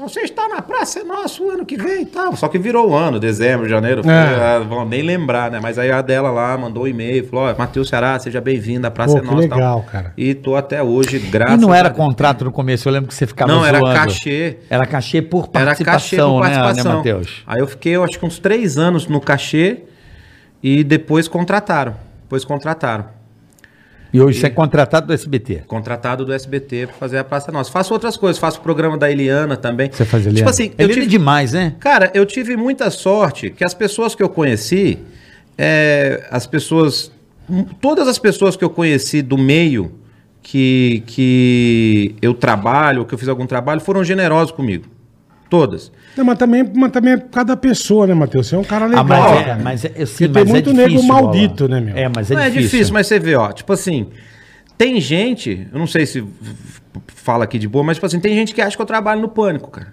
você 0.00 0.20
está 0.20 0.48
na 0.48 0.62
praça, 0.62 1.00
é 1.00 1.04
nosso 1.04 1.48
ano 1.50 1.64
que 1.66 1.76
vem 1.76 2.02
e 2.02 2.06
tal. 2.06 2.34
Só 2.36 2.48
que 2.48 2.58
virou 2.58 2.90
o 2.90 2.94
ano, 2.94 3.18
dezembro, 3.18 3.68
janeiro, 3.68 4.02
É. 4.08 4.56
ah, 4.56 4.58
vão 4.60 4.84
nem 4.88 5.02
lembrar, 5.02 5.50
né? 5.50 5.58
Mas 5.62 5.78
aí 5.78 5.90
a 5.90 6.00
dela 6.02 6.30
lá 6.30 6.56
mandou 6.56 6.84
um 6.84 6.86
e-mail, 6.86 7.26
falou, 7.28 7.46
ó, 7.50 7.54
Matheus 7.58 7.88
Ceará, 7.88 8.18
seja 8.18 8.40
bem-vindo, 8.40 8.86
a 8.86 8.90
praça 8.90 9.12
Pô, 9.14 9.18
é 9.18 9.20
que 9.22 9.26
nossa. 9.34 9.44
e 9.44 9.48
tal. 9.48 9.58
legal, 9.58 9.82
cara. 9.90 10.12
E 10.16 10.34
tô 10.34 10.54
até 10.56 10.82
hoje, 10.82 11.16
E 11.16 11.20
graças 11.20 11.60
não 11.60 11.74
era 11.74 11.90
contrato 11.90 12.44
no 12.44 12.52
começo, 12.52 12.88
eu 12.88 12.92
lembro 12.92 13.08
que 13.08 13.14
você 13.14 13.26
ficava 13.26 13.50
Não, 13.52 13.64
era 13.64 13.78
zoando. 13.78 13.94
cachê. 13.94 14.58
Era 14.70 14.86
cachê 14.86 15.20
por 15.22 15.48
Era 15.52 15.66
participação, 15.66 15.92
cachê 15.92 16.16
por 16.16 16.32
né, 16.34 16.40
participação. 16.62 16.90
né, 16.92 16.96
Matheus? 16.98 17.42
Aí 17.46 17.60
eu 17.60 17.66
fiquei, 17.66 17.96
eu 17.96 18.04
acho 18.04 18.18
que 18.18 18.24
uns 18.26 18.38
três 18.38 18.78
anos 18.78 19.06
no 19.06 19.20
cachê 19.20 19.80
e 20.62 20.84
depois 20.84 21.26
contrataram. 21.28 21.94
Depois 22.22 22.44
contrataram. 22.44 23.06
E 24.12 24.20
hoje 24.20 24.40
você 24.40 24.46
é 24.46 24.50
contratado 24.50 25.06
do 25.06 25.12
SBT. 25.12 25.62
Contratado 25.66 26.24
do 26.24 26.32
SBT 26.32 26.88
pra 26.88 26.96
fazer 26.96 27.18
a 27.18 27.24
Praça 27.24 27.50
Nossa. 27.50 27.70
Faço 27.70 27.94
outras 27.94 28.16
coisas, 28.16 28.38
faço 28.38 28.58
o 28.58 28.62
programa 28.62 28.98
da 28.98 29.10
Eliana 29.10 29.56
também. 29.56 29.90
Você 29.90 30.04
faz 30.04 30.26
ali. 30.26 30.36
Tipo 30.36 30.50
assim, 30.50 30.72
eu 30.76 30.84
Ele 30.84 30.92
é 30.92 30.94
tive, 30.96 31.06
demais, 31.06 31.52
né? 31.52 31.74
Cara, 31.80 32.10
eu 32.12 32.26
tive 32.26 32.56
muita 32.56 32.90
sorte 32.90 33.48
que 33.48 33.64
as 33.64 33.72
pessoas 33.72 34.14
que 34.14 34.22
eu 34.22 34.28
conheci, 34.28 34.98
é, 35.56 36.26
as 36.30 36.46
pessoas. 36.46 37.10
Todas 37.80 38.06
as 38.06 38.18
pessoas 38.18 38.54
que 38.54 38.62
eu 38.62 38.70
conheci 38.70 39.22
do 39.22 39.38
meio 39.38 39.92
que, 40.42 41.02
que 41.06 42.14
eu 42.20 42.34
trabalho, 42.34 43.04
que 43.06 43.14
eu 43.14 43.18
fiz 43.18 43.28
algum 43.28 43.46
trabalho, 43.46 43.80
foram 43.80 44.04
generosos 44.04 44.52
comigo. 44.52 44.84
Todas. 45.52 45.92
Não, 46.16 46.24
mas, 46.24 46.38
também, 46.38 46.64
mas 46.74 46.90
também 46.92 47.12
é 47.12 47.16
por 47.18 47.28
causa 47.28 47.48
da 47.48 47.56
pessoa, 47.58 48.06
né, 48.06 48.14
Matheus? 48.14 48.46
Você 48.46 48.54
é 48.54 48.58
um 48.58 48.64
cara 48.64 48.86
legal, 48.86 49.04
Ah, 49.04 49.04
mas 49.04 49.20
é, 49.40 49.44
cara. 49.44 49.60
mas 49.62 49.84
é, 49.84 49.88
sim, 49.88 49.94
Porque 49.96 50.28
tem 50.28 50.32
mas 50.44 50.50
muito 50.50 50.70
é 50.70 50.72
nego 50.72 50.88
difícil, 50.88 51.08
maldito, 51.08 51.68
Bola. 51.68 51.80
né, 51.80 51.86
meu? 51.92 51.96
É, 52.02 52.08
mas 52.08 52.30
é 52.30 52.34
Não, 52.34 52.40
difícil. 52.40 52.58
é 52.60 52.62
difícil, 52.62 52.94
mas 52.94 53.06
você 53.06 53.18
vê, 53.18 53.34
ó, 53.36 53.52
tipo 53.52 53.70
assim, 53.70 54.06
tem 54.78 54.98
gente, 54.98 55.68
eu 55.70 55.78
não 55.78 55.86
sei 55.86 56.06
se 56.06 56.24
fala 57.08 57.44
aqui 57.44 57.58
de 57.58 57.68
boa, 57.68 57.84
mas 57.84 57.98
tipo 57.98 58.06
assim, 58.06 58.18
tem 58.18 58.34
gente 58.34 58.54
que 58.54 58.62
acha 58.62 58.74
que 58.74 58.80
eu 58.80 58.86
trabalho 58.86 59.20
no 59.20 59.28
pânico, 59.28 59.70
cara. 59.70 59.92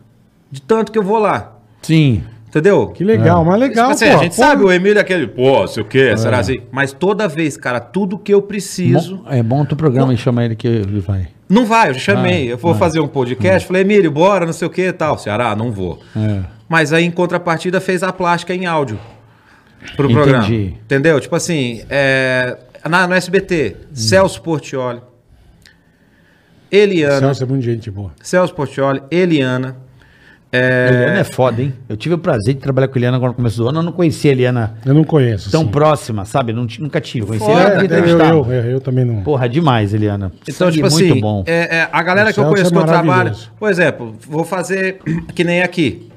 De 0.49 0.61
tanto 0.61 0.93
que 0.93 0.97
eu 0.97 1.03
vou 1.03 1.19
lá. 1.19 1.57
Sim. 1.81 2.23
Entendeu? 2.47 2.87
Que 2.87 3.03
legal, 3.03 3.43
mas 3.43 3.59
legal, 3.59 3.91
Tipo 3.91 3.95
assim, 4.03 4.11
pô. 4.13 4.17
a 4.17 4.23
gente 4.23 4.35
Pô, 4.37 4.41
sabe, 4.41 4.63
o 4.63 4.71
Emílio 4.71 4.97
é 4.97 5.01
aquele, 5.01 5.27
pô, 5.27 5.67
sei 5.67 5.83
o 5.83 5.85
quê, 5.85 6.15
será 6.15 6.39
assim? 6.39 6.61
Mas 6.71 6.93
toda 6.93 7.27
vez, 7.27 7.57
cara, 7.57 7.81
tudo 7.81 8.17
que 8.17 8.33
eu 8.33 8.41
preciso. 8.41 9.17
Bom- 9.17 9.29
é 9.29 9.43
bom 9.43 9.65
tu 9.65 9.75
programa 9.75 10.13
e 10.13 10.17
chama 10.17 10.45
ele 10.45 10.55
que 10.55 10.67
ele 10.67 11.01
vai. 11.01 11.27
Não 11.49 11.65
vai, 11.65 11.89
eu 11.89 11.93
já 11.95 11.99
chamei. 11.99 12.49
Ah, 12.49 12.51
eu 12.51 12.57
vou 12.57 12.73
ah. 12.73 12.75
fazer 12.75 12.99
um 12.99 13.07
podcast, 13.07 13.67
falei, 13.67 13.81
Emílio, 13.81 14.11
bora, 14.11 14.45
não 14.45 14.53
sei 14.53 14.67
o 14.67 14.71
que 14.71 14.83
e 14.83 14.93
tal. 14.93 15.17
Ceará, 15.17 15.55
não 15.55 15.71
vou. 15.71 15.99
É. 16.15 16.43
Mas 16.67 16.93
aí, 16.93 17.03
em 17.03 17.11
contrapartida, 17.11 17.81
fez 17.81 18.03
a 18.03 18.13
plástica 18.13 18.53
em 18.53 18.67
áudio 18.67 18.99
pro 19.95 20.05
Entendi. 20.05 20.13
programa. 20.13 20.47
Entendeu? 20.47 21.19
Tipo 21.19 21.35
assim, 21.35 21.83
é, 21.89 22.55
na, 22.87 23.07
no 23.07 23.15
SBT, 23.15 23.75
Hum. 23.79 23.95
Celso 23.95 24.41
Portioli, 24.43 25.01
Eliana, 26.71 27.19
Celso 27.19 27.43
é 27.43 27.45
muito 27.47 27.63
gente 27.63 27.89
boa. 27.89 28.11
Celso 28.21 28.53
Portioli, 28.53 29.01
Eliana. 29.09 29.88
Eliana 30.57 31.19
é 31.19 31.23
foda, 31.23 31.61
hein? 31.61 31.73
Eu 31.87 31.95
tive 31.95 32.15
o 32.15 32.17
prazer 32.17 32.55
de 32.55 32.59
trabalhar 32.59 32.87
com 32.87 32.95
a 32.95 32.97
Eliana 32.99 33.17
agora 33.17 33.29
no 33.31 33.35
começo 33.35 33.57
do 33.57 33.67
ano. 33.69 33.79
Eu 33.79 33.83
não 33.83 33.91
conhecia 33.91 34.31
a 34.31 34.33
Eliana 34.33 34.73
Eu 34.85 34.93
não 34.95 35.03
conheço. 35.03 35.51
tão 35.51 35.61
assim. 35.61 35.69
próxima, 35.71 36.25
sabe? 36.25 36.53
Não, 36.53 36.65
nunca 36.79 36.99
tive. 36.99 37.27
Conheci 37.27 37.45
Foda, 37.45 37.59
ela 37.61 37.83
É, 37.83 37.87
pra 37.87 37.97
eu, 37.99 38.45
eu, 38.45 38.45
eu, 38.53 38.71
eu 38.71 38.81
também 38.81 39.05
não. 39.05 39.21
Porra, 39.21 39.47
demais, 39.47 39.93
Eliana. 39.93 40.31
Então, 40.47 40.71
tipo 40.71 40.89
muito 40.89 41.11
assim, 41.11 41.21
bom. 41.21 41.43
é- 41.45 41.77
é, 41.81 41.89
a 41.91 42.01
galera 42.01 42.31
O 42.31 42.33
que 42.33 42.39
eu 42.39 42.43
Celso 42.43 42.55
conheço 42.55 42.73
é 42.73 42.77
que 42.77 42.81
eu 42.81 42.85
trabalho, 42.85 43.31
por 43.59 43.69
exemplo, 43.69 44.15
vou 44.27 44.43
fazer 44.43 44.99
que 45.35 45.43
nem 45.43 45.61
aqui. 45.61 46.09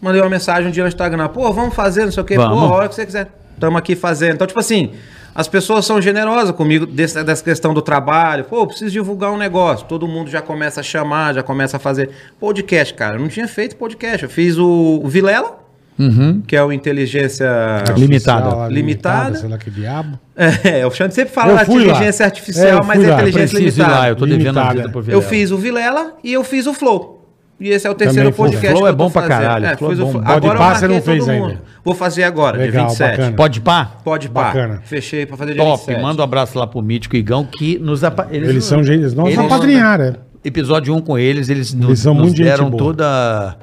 Mandei 0.00 0.20
uma 0.20 0.30
mensagem 0.30 0.68
um 0.68 0.70
dia 0.70 0.82
no 0.82 0.88
Instagram, 0.88 1.28
pô, 1.28 1.50
vamos 1.52 1.74
fazer, 1.74 2.04
não 2.04 2.12
sei 2.12 2.22
o 2.22 2.26
quê, 2.26 2.36
Vamos. 2.36 2.58
pô, 2.58 2.64
a 2.66 2.76
hora 2.76 2.88
que 2.88 2.94
você 2.94 3.04
quiser. 3.06 3.28
Estamos 3.54 3.78
aqui 3.78 3.94
fazendo. 3.94 4.34
Então, 4.34 4.46
tipo 4.46 4.58
assim, 4.60 4.90
as 5.34 5.48
pessoas 5.48 5.84
são 5.84 6.00
generosas 6.00 6.52
comigo 6.52 6.86
desse- 6.86 7.22
dessa 7.24 7.42
questão 7.42 7.74
do 7.74 7.82
trabalho. 7.82 8.44
Pô, 8.44 8.60
eu 8.60 8.66
preciso 8.66 8.90
divulgar 8.90 9.32
um 9.32 9.36
negócio. 9.38 9.86
Todo 9.86 10.06
mundo 10.06 10.30
já 10.30 10.40
começa 10.40 10.80
a 10.80 10.82
chamar, 10.82 11.34
já 11.34 11.42
começa 11.42 11.76
a 11.76 11.80
fazer 11.80 12.10
podcast, 12.38 12.94
cara. 12.94 13.16
Eu 13.16 13.20
não 13.20 13.28
tinha 13.28 13.48
feito 13.48 13.76
podcast. 13.76 14.22
Eu 14.24 14.30
fiz 14.30 14.56
o, 14.58 15.00
o 15.02 15.08
Vilela, 15.08 15.58
Uhum. 15.98 16.42
que 16.46 16.56
é 16.56 16.62
o 16.62 16.72
Inteligência 16.72 17.48
Limitada. 17.96 18.54
Lá, 18.54 18.68
Limitada. 18.68 19.36
Sei 19.36 19.48
lá 19.48 19.56
que 19.58 19.70
diabo. 19.70 20.18
É, 20.36 20.84
o 20.86 20.90
Xande 20.90 21.14
sempre 21.14 21.32
fala 21.32 21.52
lá. 21.52 21.62
inteligência 21.62 22.24
É, 22.24 22.26
artificial, 22.26 22.66
eu 22.78 22.84
mas 22.84 23.02
é 23.02 23.06
lá. 23.08 23.14
inteligência 23.14 23.58
limitada. 23.58 23.90
lá, 23.92 24.08
eu 24.08 24.16
tô 24.16 24.26
devendo 24.26 24.58
a 24.58 24.62
Limitada. 24.72 24.74
vida 24.74 24.88
pro 24.90 25.12
Eu 25.12 25.22
fiz 25.22 25.50
o 25.52 25.56
Vilela 25.56 26.14
e 26.24 26.32
eu 26.32 26.42
fiz 26.42 26.66
o 26.66 26.74
Flow. 26.74 27.24
E 27.60 27.68
esse 27.68 27.86
é 27.86 27.90
o 27.90 27.94
terceiro 27.94 28.30
Também 28.32 28.36
podcast. 28.36 28.68
Flow 28.72 28.82
que 28.82 28.88
é 28.88 28.92
bom 28.92 29.08
pra 29.10 29.22
caralho, 29.28 29.66
É, 29.66 29.76
Flow 29.76 29.92
é 29.92 29.94
o 29.94 29.98
bom. 29.98 30.10
Flow. 30.10 30.22
Pode 30.24 30.36
Agora 30.36 30.78
eu 30.82 30.88
não 30.88 31.00
fez 31.02 31.24
todo 31.24 31.32
mundo. 31.32 31.46
ainda. 31.50 31.62
Vou 31.84 31.94
fazer 31.94 32.24
agora, 32.24 32.56
Legal, 32.56 32.70
dia 32.72 32.82
27. 32.88 33.10
bacana. 33.10 33.36
Pode 33.36 33.60
pá? 33.60 33.84
Pode 34.02 34.28
pá. 34.30 34.44
Bacana. 34.44 34.80
Fechei 34.84 35.26
pra 35.26 35.36
fazer 35.36 35.52
dia 35.52 35.62
Top. 35.62 35.76
27. 35.78 36.00
Manda 36.02 36.22
um 36.22 36.24
abraço 36.24 36.58
lá 36.58 36.66
pro 36.66 36.80
Mítico 36.80 37.14
e 37.14 37.18
Igão, 37.18 37.44
que 37.44 37.78
nos 37.78 38.02
apa... 38.02 38.26
Eles 38.30 38.64
são 38.64 38.82
gente. 38.82 39.00
Eles 39.00 39.14
não 39.14 39.26
Eles- 39.26 39.38
apadrinharam, 39.38 40.04
é. 40.06 40.14
Episódio 40.42 40.94
1 40.94 41.00
com 41.00 41.18
eles, 41.18 41.48
eles, 41.48 41.72
nos, 41.74 41.98
são 42.00 42.14
nos 42.14 42.22
muito 42.24 42.36
gente 42.36 42.46
deram 42.46 42.68
boa. 42.70 42.82
toda 42.82 43.56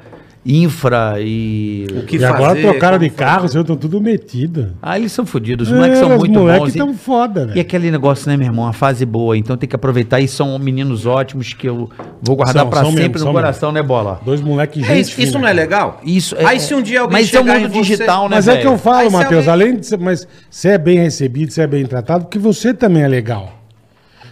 infra 0.45 1.15
e... 1.19 1.85
O 1.97 2.01
que 2.05 2.17
E 2.17 2.25
agora 2.25 2.49
fazer, 2.55 2.61
trocaram 2.63 2.97
de 2.97 3.09
carro, 3.09 3.47
vocês 3.47 3.61
estão 3.61 3.75
tudo 3.75 4.01
metidos. 4.01 4.67
Ah, 4.81 4.97
eles 4.97 5.11
são 5.11 5.25
fodidos. 5.25 5.67
Os 5.69 5.73
moleques 5.75 5.99
são 5.99 6.11
os 6.13 6.17
muito 6.17 6.33
moleques 6.39 6.59
bons. 6.61 6.67
E- 6.67 6.77
estão 6.79 6.93
foda, 6.93 7.41
E 7.41 7.45
velho. 7.47 7.61
aquele 7.61 7.91
negócio, 7.91 8.29
né, 8.29 8.35
meu 8.35 8.47
irmão? 8.47 8.67
A 8.67 8.73
fase 8.73 9.05
boa. 9.05 9.37
Então 9.37 9.55
tem 9.55 9.69
que 9.69 9.75
aproveitar. 9.75 10.19
E 10.19 10.27
são 10.27 10.57
meninos 10.57 11.05
ótimos 11.05 11.53
que 11.53 11.67
eu 11.69 11.89
vou 12.21 12.35
guardar 12.35 12.65
são 12.71 12.85
sempre 12.91 13.09
mesmo, 13.19 13.25
no 13.27 13.31
coração, 13.33 13.71
né, 13.71 13.83
Bola? 13.83 14.19
Dois 14.25 14.41
moleques 14.41 14.87
É 14.89 14.99
isso, 14.99 15.21
isso 15.21 15.37
não 15.37 15.47
é 15.47 15.53
legal? 15.53 15.99
Isso 16.03 16.35
é- 16.35 16.45
Aí 16.45 16.59
se 16.59 16.73
um 16.73 16.81
dia 16.81 17.01
alguém 17.01 17.19
Mas 17.19 17.27
é 17.33 17.37
chegar 17.37 17.59
mundo 17.59 17.65
em 17.65 17.69
você- 17.69 17.81
digital, 17.81 18.29
né, 18.29 18.35
Mas 18.37 18.47
é 18.47 18.53
o 18.53 18.59
que 18.59 18.67
eu 18.67 18.77
falo, 18.77 19.11
Matheus. 19.11 19.47
alguém- 19.47 19.65
Além 19.67 19.79
de 19.79 19.85
ser, 19.85 19.97
mas 19.99 20.27
você 20.49 20.69
é 20.69 20.77
bem 20.77 20.97
recebido, 20.97 21.51
você 21.51 21.61
é 21.61 21.67
bem 21.67 21.85
tratado, 21.85 22.25
porque 22.25 22.39
você 22.39 22.73
também 22.73 23.03
é 23.03 23.07
legal. 23.07 23.60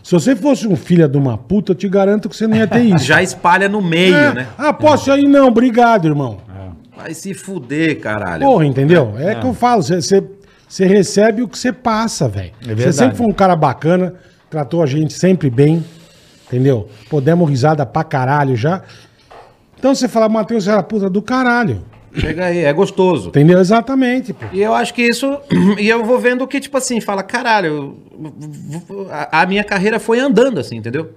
Se 0.10 0.14
você 0.16 0.36
fosse 0.36 0.68
um 0.68 0.76
filho 0.76 1.08
de 1.08 1.20
uma 1.20 1.38
puta, 1.38 1.74
eu 1.74 1.76
te 1.76 1.88
garanto 1.88 2.28
que 2.28 2.36
você 2.36 2.48
não 2.48 2.58
ia 2.58 2.66
ter 2.66 2.80
isso. 2.96 3.06
Já 3.06 3.22
espalha 3.22 3.70
no 3.70 3.80
meio, 3.80 4.16
É, 4.16 4.34
né? 4.34 4.48
Ah, 4.58 4.74
posso 4.74 5.16
ir? 5.16 5.28
Não, 5.28 5.48
obrigado, 5.50 6.08
irmão. 6.08 6.40
Vai 6.98 7.14
se 7.14 7.32
fuder, 7.36 8.00
caralho. 8.00 8.44
Porra, 8.44 8.66
entendeu? 8.66 9.14
É, 9.20 9.36
que 9.36 9.46
eu 9.46 9.54
falo, 9.54 9.84
você- 9.84 10.02
você 10.02 10.24
você 10.68 10.86
recebe 10.88 11.44
o 11.44 11.48
que 11.48 11.58
você 11.60 11.72
passa, 11.72 12.28
velho. 12.28 12.52
Você 12.60 12.74
verdade. 12.74 12.96
sempre 12.96 13.18
foi 13.18 13.28
um 13.28 13.32
cara 13.34 13.56
bacana, 13.56 14.16
tratou 14.50 14.82
a 14.82 14.88
gente 14.88 15.14
sempre 15.14 15.48
bem, 15.50 15.86
entendeu? 16.48 16.90
Pô, 17.08 17.22
demos 17.22 17.48
risada 17.48 17.86
pra 17.86 18.04
caralho 18.04 18.56
já. 18.56 18.82
Então 19.78 19.94
você 19.94 20.08
fala, 20.08 20.28
Matheus, 20.28 20.64
você 20.64 20.72
era 20.72 20.82
puta 20.82 21.08
do 21.08 21.22
caralho. 21.22 21.84
Chega 22.16 22.46
aí, 22.46 22.60
é 22.66 22.74
gostoso. 22.74 23.30
Entendeu? 23.30 23.60
Exatamente, 23.60 24.34
pô. 24.34 24.46
E 24.52 24.62
eu 24.62 24.74
acho 24.74 24.94
que 24.94 25.02
isso. 25.04 25.38
E 25.80 25.88
eu 25.88 26.04
vou 26.04 26.20
vendo 26.20 26.46
que, 26.48 26.60
tipo 26.60 26.78
assim, 26.78 27.00
fala, 27.00 27.22
caralho, 27.24 27.98
a, 29.12 29.42
a 29.42 29.46
minha 29.46 29.64
carreira 29.64 30.00
foi 30.00 30.20
andando, 30.20 30.60
assim, 30.60 30.78
entendeu? 30.78 31.12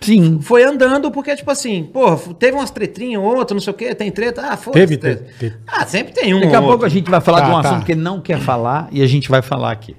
Sim. 0.00 0.40
Foi 0.40 0.64
andando 0.64 1.10
porque, 1.12 1.34
tipo 1.36 1.50
assim, 1.50 1.84
porra, 1.84 2.16
teve 2.38 2.56
umas 2.56 2.70
tretrinhas, 2.72 3.22
outra, 3.22 3.54
não 3.54 3.60
sei 3.60 3.72
o 3.72 3.76
quê, 3.76 3.94
tem 3.94 4.10
treta. 4.10 4.42
Ah, 4.50 4.56
foda 4.56 4.76
Teve, 4.78 4.96
teve, 4.96 5.22
teve. 5.38 5.54
Ah, 5.66 5.86
sempre 5.86 6.12
tem 6.12 6.34
um. 6.34 6.40
Daqui 6.40 6.54
a 6.54 6.58
ou 6.58 6.62
pouco 6.66 6.72
outro. 6.72 6.86
a 6.86 6.88
gente 6.88 7.08
vai 7.10 7.20
falar 7.20 7.40
Tá, 7.42 7.44
de 7.46 7.50
um 7.50 7.62
tá. 7.62 7.68
assunto 7.70 7.86
que 7.86 7.92
ele 7.92 8.00
não 8.00 8.20
quer 8.20 8.40
falar 8.40 8.88
e 8.90 9.00
a 9.02 9.06
gente 9.06 9.28
vai 9.30 9.42
falar 9.42 9.70
aqui. 9.70 9.94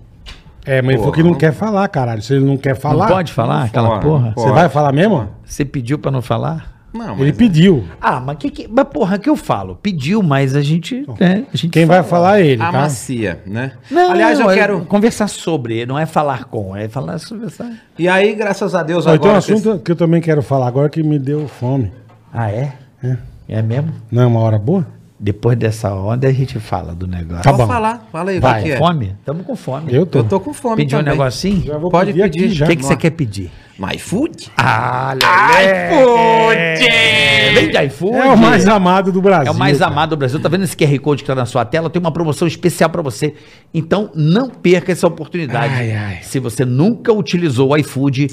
É, 0.65 0.81
mas 0.81 0.91
ele 0.91 0.97
falou 0.99 1.13
que 1.13 1.23
não 1.23 1.33
quer 1.35 1.53
falar, 1.53 1.87
caralho. 1.87 2.21
Se 2.21 2.33
ele 2.33 2.43
não 2.45 2.57
quer 2.57 2.75
falar. 2.75 3.07
não 3.07 3.15
pode 3.15 3.31
falar 3.31 3.63
aquela 3.63 3.87
fala, 3.87 3.99
porra? 4.01 4.33
não 4.35 4.43
Você 4.43 4.51
vai 4.51 4.67
falar 4.69 4.91
mesmo? 4.91 5.29
Você 5.45 5.63
pediu 5.63 5.97
pra 5.99 6.11
não 6.11 6.21
falar? 6.21 6.72
Não, 6.93 7.15
Ele 7.15 7.25
mas- 7.29 7.37
pediu. 7.37 7.83
Ah, 7.99 8.19
mas 8.19 8.37
que, 8.37 8.49
que 8.51 8.67
mas 8.67 8.85
porra, 8.87 9.17
que 9.17 9.27
eu 9.29 9.35
falo? 9.35 9.77
Pediu, 9.81 10.21
mas 10.21 10.55
a 10.55 10.61
gente, 10.61 11.05
né, 11.19 11.43
a 11.51 11.57
gente 11.57 11.69
Quem 11.69 11.85
vai 11.85 12.03
falar 12.03 12.39
é 12.39 12.45
ele, 12.45 12.61
A 12.61 12.71
tá? 12.71 12.81
macia, 12.81 13.41
né? 13.47 13.71
Não, 13.89 14.11
Aliás, 14.11 14.39
eu 14.39 14.49
é 14.49 14.53
quero. 14.55 14.85
conversar 14.85 15.27
sobre, 15.27 15.85
não 15.85 15.97
é 15.97 16.05
falar 16.05 16.45
com, 16.45 16.75
é 16.75 16.87
falar 16.87 17.17
sobre 17.17 17.47
essa. 17.47 17.71
E 17.97 18.07
aí, 18.07 18.35
graças 18.35 18.75
a 18.75 18.83
Deus, 18.83 19.05
Ó, 19.07 19.09
tem 19.09 19.19
um 19.19 19.23
agora. 19.23 19.37
assunto 19.39 19.79
que 19.79 19.91
eu 19.91 19.95
também 19.95 20.21
quero 20.21 20.43
falar 20.43 20.67
agora 20.67 20.87
que 20.89 21.01
me 21.01 21.17
deu 21.17 21.47
fome. 21.47 21.91
Ah, 22.31 22.51
é? 22.51 22.73
É. 23.03 23.17
É 23.49 23.61
mesmo? 23.61 23.91
Não 24.11 24.21
é 24.23 24.25
uma 24.25 24.39
hora 24.39 24.57
boa? 24.59 24.85
Depois 25.23 25.57
dessa 25.57 25.93
onda 25.93 26.27
a 26.27 26.33
gente 26.33 26.59
fala 26.59 26.93
do 26.93 27.07
negócio. 27.07 27.43
Tá 27.43 27.51
Pode 27.51 27.63
bom. 27.63 27.67
falar, 27.69 28.09
fala 28.11 28.31
aí, 28.31 28.41
Vai, 28.41 28.61
que 28.61 28.71
é? 28.73 28.77
Fome? 28.77 29.15
Tamo 29.23 29.41
com 29.45 29.55
fome. 29.55 29.93
Eu 29.93 30.05
tô. 30.05 30.19
Eu 30.19 30.23
tô 30.25 30.37
com 30.37 30.53
fome. 30.53 30.75
Pedir 30.75 30.97
um 30.97 31.01
negocinho? 31.01 31.63
Já 31.63 31.77
vou 31.77 31.89
Pode 31.89 32.11
pedir 32.11 32.29
pedir. 32.29 32.49
já. 32.49 32.65
O 32.65 32.67
que, 32.67 32.75
que 32.75 32.83
você 32.83 32.97
quer 32.97 33.11
pedir? 33.11 33.49
No 33.79 33.89
iFood? 33.93 34.51
Ah, 34.57 35.15
iFood! 35.63 37.55
Vem 37.55 37.69
de 37.69 37.85
iFood. 37.85 38.17
É 38.17 38.25
o 38.33 38.37
mais 38.37 38.67
amado 38.67 39.13
do 39.13 39.21
Brasil. 39.21 39.47
É 39.47 39.51
o 39.51 39.57
mais 39.57 39.79
cara. 39.79 39.89
amado 39.91 40.09
do 40.09 40.17
Brasil. 40.17 40.41
Tá 40.41 40.49
vendo 40.49 40.65
esse 40.65 40.75
QR 40.75 40.99
Code 40.99 41.23
que 41.23 41.27
tá 41.27 41.35
na 41.35 41.45
sua 41.45 41.63
tela? 41.63 41.89
Tem 41.89 42.01
uma 42.01 42.11
promoção 42.11 42.45
especial 42.45 42.89
para 42.89 43.01
você. 43.01 43.33
Então, 43.73 44.11
não 44.13 44.49
perca 44.49 44.91
essa 44.91 45.07
oportunidade. 45.07 45.73
Ai, 45.73 45.93
ai. 45.93 46.19
Se 46.21 46.37
você 46.37 46.65
nunca 46.65 47.13
utilizou 47.13 47.69
o 47.71 47.77
iFood, 47.77 48.27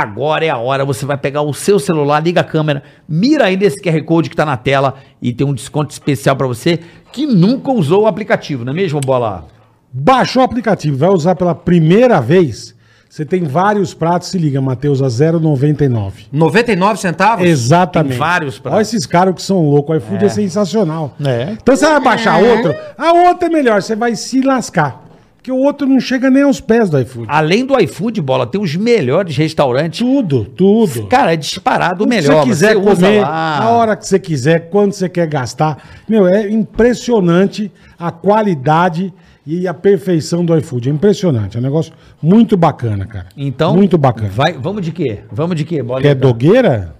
agora 0.00 0.44
é 0.44 0.50
a 0.50 0.58
hora. 0.58 0.84
Você 0.84 1.04
vai 1.04 1.16
pegar 1.16 1.42
o 1.42 1.52
seu 1.52 1.78
celular, 1.78 2.20
liga 2.22 2.40
a 2.40 2.44
câmera, 2.44 2.82
mira 3.08 3.44
aí 3.46 3.56
nesse 3.56 3.80
QR 3.80 4.02
Code 4.02 4.30
que 4.30 4.36
tá 4.36 4.44
na 4.44 4.56
tela 4.56 4.94
e 5.20 5.32
tem 5.32 5.46
um 5.46 5.54
desconto 5.54 5.92
especial 5.92 6.36
para 6.36 6.46
você 6.46 6.80
que 7.12 7.26
nunca 7.26 7.70
usou 7.70 8.02
o 8.02 8.06
aplicativo, 8.06 8.64
não 8.64 8.72
é 8.72 8.76
mesmo, 8.76 9.00
Bola? 9.00 9.46
Baixou 9.92 10.42
o 10.42 10.44
aplicativo, 10.44 10.96
vai 10.96 11.08
usar 11.08 11.34
pela 11.34 11.54
primeira 11.54 12.20
vez. 12.20 12.76
Você 13.08 13.24
tem 13.24 13.44
vários 13.44 13.94
pratos, 13.94 14.28
se 14.28 14.36
liga, 14.36 14.60
Matheus, 14.60 15.00
a 15.00 15.06
0,99. 15.06 16.26
99 16.30 17.00
centavos? 17.00 17.46
Exatamente. 17.46 18.10
Tem 18.10 18.18
vários 18.18 18.58
pratos. 18.58 18.76
Olha 18.76 18.82
esses 18.82 19.06
caras 19.06 19.34
que 19.34 19.40
são 19.40 19.70
loucos. 19.70 19.94
O 19.94 19.98
iFood 19.98 20.26
é, 20.26 20.28
sensacional. 20.28 21.14
É. 21.24 21.52
Então 21.52 21.74
você 21.74 21.86
vai 21.86 22.00
baixar 22.00 22.36
outro, 22.38 22.74
a 22.98 23.12
outra 23.12 23.48
é 23.48 23.50
melhor, 23.50 23.80
você 23.80 23.96
vai 23.96 24.14
se 24.16 24.42
lascar. 24.42 25.05
Porque 25.46 25.52
o 25.52 25.62
outro 25.62 25.86
não 25.86 26.00
chega 26.00 26.28
nem 26.28 26.42
aos 26.42 26.60
pés 26.60 26.90
do 26.90 26.98
iFood. 26.98 27.26
Além 27.30 27.64
do 27.64 27.78
iFood, 27.78 28.20
Bola, 28.20 28.48
tem 28.48 28.60
os 28.60 28.74
melhores 28.74 29.36
restaurantes. 29.36 30.00
Tudo, 30.00 30.44
tudo. 30.44 31.06
Cara, 31.06 31.34
é 31.34 31.36
disparado 31.36 32.02
o 32.02 32.08
que 32.08 32.16
melhor. 32.16 32.40
você 32.42 32.48
quiser 32.48 32.76
usa 32.76 33.06
comer, 33.06 33.22
a 33.24 33.68
hora 33.70 33.94
que 33.94 34.04
você 34.04 34.18
quiser, 34.18 34.68
quando 34.70 34.90
você 34.92 35.08
quer 35.08 35.28
gastar. 35.28 35.78
Meu, 36.08 36.26
é 36.26 36.50
impressionante 36.50 37.70
a 37.96 38.10
qualidade 38.10 39.14
e 39.46 39.68
a 39.68 39.72
perfeição 39.72 40.44
do 40.44 40.52
iFood. 40.58 40.88
É 40.88 40.92
impressionante. 40.92 41.56
É 41.56 41.60
um 41.60 41.62
negócio 41.62 41.92
muito 42.20 42.56
bacana, 42.56 43.06
cara. 43.06 43.26
Então, 43.36 43.72
Muito 43.76 43.96
bacana. 43.96 44.28
Vai, 44.28 44.52
vamos 44.54 44.82
de 44.82 44.90
quê? 44.90 45.20
Vamos 45.30 45.54
de 45.54 45.64
quê, 45.64 45.80
Bola? 45.80 46.02
Quer 46.02 46.16
dogueira? 46.16 46.92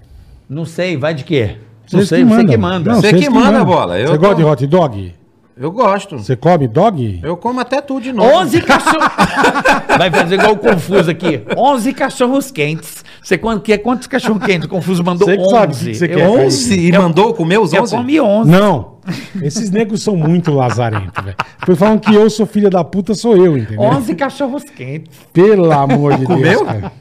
Não 0.48 0.64
sei, 0.64 0.96
vai 0.96 1.14
de 1.14 1.24
quê? 1.24 1.56
Não 1.92 2.06
sei, 2.06 2.24
você 2.24 2.44
que 2.44 2.56
manda. 2.56 2.94
Você 2.94 3.08
vocês 3.10 3.24
que 3.24 3.28
manda, 3.28 3.64
Bola. 3.64 3.98
Eu 3.98 4.06
Você 4.06 4.14
tô- 4.14 4.20
gosta 4.20 4.36
de 4.36 4.44
hot 4.44 4.66
dog? 4.68 5.14
Eu 5.58 5.72
gosto. 5.72 6.18
Você 6.18 6.36
come 6.36 6.68
dog? 6.68 7.18
Eu 7.22 7.34
como 7.34 7.60
até 7.60 7.80
tudo 7.80 8.02
de 8.02 8.12
novo. 8.12 8.28
11 8.40 8.60
cachorros. 8.60 9.08
Vai 9.96 10.10
fazer 10.10 10.34
igual 10.34 10.52
o 10.52 10.58
Confuso 10.58 11.10
aqui. 11.10 11.42
11 11.56 11.94
cachorros 11.94 12.50
quentes. 12.50 13.02
Você 13.22 13.38
quanto, 13.38 13.62
quer 13.62 13.78
quantos 13.78 14.06
cachorros 14.06 14.44
quentes? 14.44 14.66
O 14.66 14.68
Confuso 14.68 15.02
mandou 15.02 15.26
Você 15.26 15.36
que 15.38 15.42
11. 15.42 15.50
sabe 15.50 15.72
o 15.72 15.76
que 15.78 15.94
você 15.94 16.04
Eu- 16.04 16.08
quer, 16.10 16.18
cara. 16.30 16.30
11 16.46 16.86
e 16.88 16.92
mandou 16.92 17.32
comer 17.32 17.58
os 17.58 17.72
Eu 17.72 17.82
11? 17.84 17.96
comi 17.96 18.20
11. 18.20 18.50
Não. 18.50 18.95
Esses 19.42 19.70
negros 19.70 20.02
são 20.02 20.16
muito 20.16 20.52
lazarentos, 20.52 21.24
velho. 21.24 21.36
Depois 21.60 21.78
falam 21.78 21.98
que 21.98 22.14
eu 22.14 22.28
sou 22.30 22.46
filha 22.46 22.70
da 22.70 22.84
puta, 22.84 23.14
sou 23.14 23.36
eu, 23.36 23.56
entendeu? 23.56 23.80
11 23.80 24.14
cachorros 24.14 24.64
quentes. 24.64 25.10
Pelo 25.32 25.72
amor 25.72 26.16
de 26.16 26.24
Comeu? 26.24 26.42
Deus, 26.42 26.62
cara. 26.62 26.92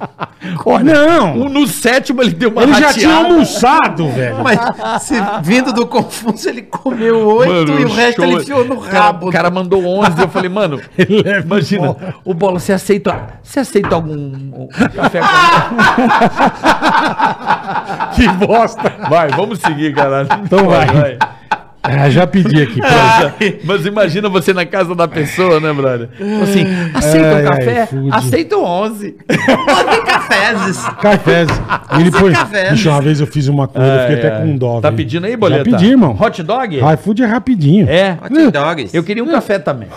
Olha, 0.65 0.93
Não. 0.93 1.41
o- 1.41 1.49
No 1.49 1.67
sétimo 1.67 2.21
ele 2.21 2.31
deu 2.31 2.49
uma 2.49 2.63
Ele 2.63 2.73
já 2.73 2.93
tinha 2.93 3.09
rateada. 3.09 3.33
almoçado, 3.33 4.09
velho. 4.09 4.43
Mas 4.43 4.59
se 5.03 5.13
vindo 5.43 5.71
do 5.73 5.85
Confuso, 5.87 6.49
ele 6.49 6.61
comeu 6.63 7.25
oito 7.27 7.71
e 7.71 7.85
o 7.85 7.93
resto 7.93 8.21
show. 8.21 8.25
ele 8.31 8.41
enfiou 8.41 8.65
no 8.65 8.77
cara- 8.81 8.99
rabo. 9.05 9.29
O 9.29 9.31
cara 9.31 9.49
mandou 9.49 9.83
11. 9.85 10.21
Eu 10.21 10.29
falei, 10.29 10.49
mano, 10.49 10.79
imagina. 11.45 11.87
embora. 11.89 12.15
O 12.23 12.33
Bola, 12.33 12.59
você 12.59 12.73
aceita, 12.73 13.39
você 13.41 13.59
aceita 13.59 13.95
algum 13.95 14.13
um 14.15 14.67
café 14.95 15.19
com... 15.21 15.25
Que 18.15 18.27
bosta. 18.45 18.93
Vai, 19.09 19.29
vamos 19.29 19.59
seguir, 19.59 19.93
caralho. 19.93 20.27
Então 20.43 20.65
vai. 20.67 21.17
Ah, 21.87 22.09
já 22.09 22.25
pedi 22.27 22.61
aqui. 22.61 22.79
pronto. 22.81 23.57
Mas 23.63 23.85
imagina 23.85 24.27
você 24.29 24.53
na 24.53 24.65
casa 24.65 24.95
da 24.95 25.07
pessoa, 25.07 25.59
né, 25.59 25.71
brother? 25.73 26.09
Assim, 26.41 26.65
aceita 26.93 27.27
Ai, 27.27 27.33
um 27.33 27.37
ai, 27.37 27.43
café? 27.43 27.85
fude. 27.85 28.09
aceita 28.11 28.57
um 28.57 28.63
11. 28.63 29.15
Mandei 29.67 30.01
cafés. 30.01 30.85
Cafés. 31.01 31.47
E 31.97 32.01
ele 32.01 32.11
põe. 32.11 32.31
cafés. 32.33 32.71
Bicho, 32.71 32.89
uma 32.89 33.01
vez 33.01 33.19
eu 33.19 33.27
fiz 33.27 33.47
uma 33.47 33.67
coisa, 33.67 33.87
eu 33.87 33.99
fiquei 34.09 34.15
até 34.29 34.39
com 34.41 34.57
dó. 34.57 34.81
Tá 34.81 34.89
velho. 34.89 34.97
pedindo 34.97 35.25
aí, 35.25 35.35
boleta? 35.37 35.69
Já 35.69 35.77
pedi, 35.77 35.91
irmão. 35.91 36.17
Hot 36.19 36.43
dog? 36.43 36.81
Ah, 36.81 36.93
iFood 36.93 37.23
é 37.23 37.25
rapidinho. 37.25 37.87
É. 37.89 38.17
Hot 38.23 38.51
dogs. 38.51 38.93
Eu 38.95 39.03
queria 39.03 39.23
um 39.23 39.31
café 39.31 39.59
também. 39.59 39.87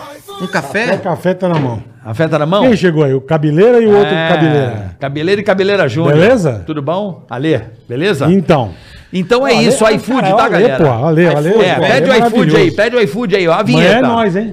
Um 0.41 0.45
O 0.45 0.47
café? 0.47 0.97
café 0.97 1.33
tá 1.33 1.49
na 1.49 1.59
mão. 1.59 1.83
A 2.05 2.13
fé 2.13 2.27
tá 2.27 2.39
na 2.39 2.45
mão? 2.45 2.61
Quem 2.63 2.75
chegou 2.77 3.03
aí? 3.03 3.13
O 3.13 3.19
Cabeleira 3.21 3.79
e 3.81 3.85
o 3.85 3.91
outro 3.95 4.15
É, 4.15 4.29
Cabeleira. 4.29 4.95
Cabeleira 4.99 5.41
e 5.41 5.43
Cabeleira 5.43 5.87
Júnior. 5.87 6.13
Beleza? 6.13 6.63
Tudo 6.65 6.81
bom? 6.81 7.25
Alê, 7.29 7.59
beleza? 7.89 8.25
Então. 8.31 8.71
Então 9.11 9.47
é 9.47 9.55
Ale- 9.55 9.67
isso, 9.67 9.83
ah, 9.85 9.91
iFood, 9.93 10.21
cara, 10.21 10.35
tá, 10.35 10.43
Ale, 10.43 10.51
galera? 10.51 10.77
pô, 10.83 10.89
Ale, 11.05 11.27
Ale, 11.27 11.49
É, 11.49 11.51
pô, 11.53 11.59
pede 11.81 11.93
Ale 12.11 12.19
é 12.19 12.23
o 12.23 12.27
iFood 12.27 12.55
aí, 12.57 12.71
pede 12.71 12.95
o 12.95 13.01
iFood 13.01 13.35
aí, 13.35 13.47
ó, 13.47 13.51
a 13.53 13.59
Amanhã 13.61 13.77
vinheta. 13.77 13.95
é 13.97 14.01
nós, 14.01 14.35
hein? 14.35 14.51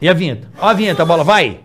E 0.00 0.08
a 0.08 0.12
vinheta? 0.14 0.48
Ó 0.58 0.66
a 0.68 0.72
vinheta, 0.72 1.04
bola, 1.04 1.22
vai. 1.22 1.60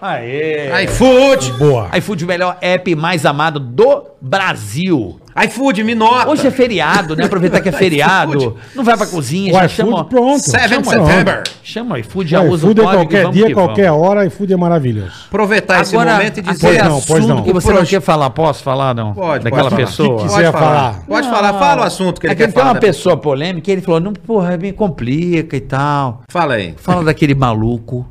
Aê. 0.00 0.84
iFood. 0.84 1.52
Boa. 1.52 1.88
iFood, 1.96 2.24
o 2.24 2.28
melhor 2.28 2.56
app 2.60 2.94
mais 2.94 3.24
amado 3.26 3.58
do 3.60 4.04
Brasil. 4.20 5.20
iFood, 5.46 5.82
me 5.82 5.94
nota. 5.94 6.28
Hoje 6.30 6.46
é 6.46 6.50
feriado, 6.50 7.16
né? 7.16 7.24
Aproveitar 7.24 7.60
que 7.60 7.68
é 7.68 7.72
feriado. 7.72 8.56
Não 8.74 8.84
vai 8.84 8.96
pra 8.96 9.06
cozinha, 9.06 9.50
O 9.50 9.54
já 9.54 9.64
iFood, 9.66 9.90
chama. 9.90 10.04
pronto. 10.04 10.38
7 10.40 10.68
Chama- 10.68 10.84
September. 10.84 11.42
Chama 11.62 11.94
o 11.94 11.98
iFood, 11.98 12.30
já 12.30 12.40
O 12.40 12.50
usa 12.50 12.66
o 12.66 12.70
iFood 12.70 12.80
é 12.80 12.84
código 12.84 13.02
e 13.02 13.06
qualquer 13.06 13.30
dia, 13.32 13.46
que 13.46 13.54
qualquer 13.54 13.90
vamos. 13.90 14.06
hora, 14.08 14.26
iFood 14.26 14.52
é 14.52 14.56
maravilhoso. 14.56 15.12
Aproveitar 15.28 15.80
esse 15.82 15.94
Agora, 15.96 16.12
momento 16.18 16.38
e 16.38 16.42
pois 16.42 16.56
dizer 16.58 16.84
não, 16.84 17.00
pois 17.00 17.10
assunto 17.24 17.34
não. 17.36 17.42
que 17.42 17.52
você 17.52 17.72
não 17.72 17.84
quer 17.84 18.00
falar, 18.00 18.30
posso 18.30 18.62
falar, 18.62 18.94
não? 18.94 19.12
Pode, 19.14 19.44
Daquela 19.44 19.62
pode 19.64 19.74
falar. 19.74 19.86
pessoa. 19.86 20.16
Que 20.18 20.22
que 20.24 20.30
Pode 20.30 20.52
falar. 20.52 20.60
falar? 20.60 21.02
Pode 21.08 21.28
falar, 21.30 21.52
fala 21.54 21.82
o 21.82 21.84
assunto 21.84 22.20
que 22.20 22.26
ele 22.26 22.32
é 22.32 22.36
que 22.36 22.42
quer 22.42 22.52
tem 22.52 22.54
falar. 22.62 22.72
uma 22.74 22.80
pessoa 22.80 23.16
polêmica 23.16 23.70
e 23.70 23.72
ele 23.74 23.80
falou, 23.82 24.00
não, 24.00 24.12
porra, 24.12 24.56
me 24.56 24.72
complica 24.72 25.56
e 25.56 25.60
tal. 25.60 26.22
Fala 26.28 26.54
aí. 26.54 26.74
Fala 26.76 27.02
daquele 27.04 27.34
maluco 27.34 28.06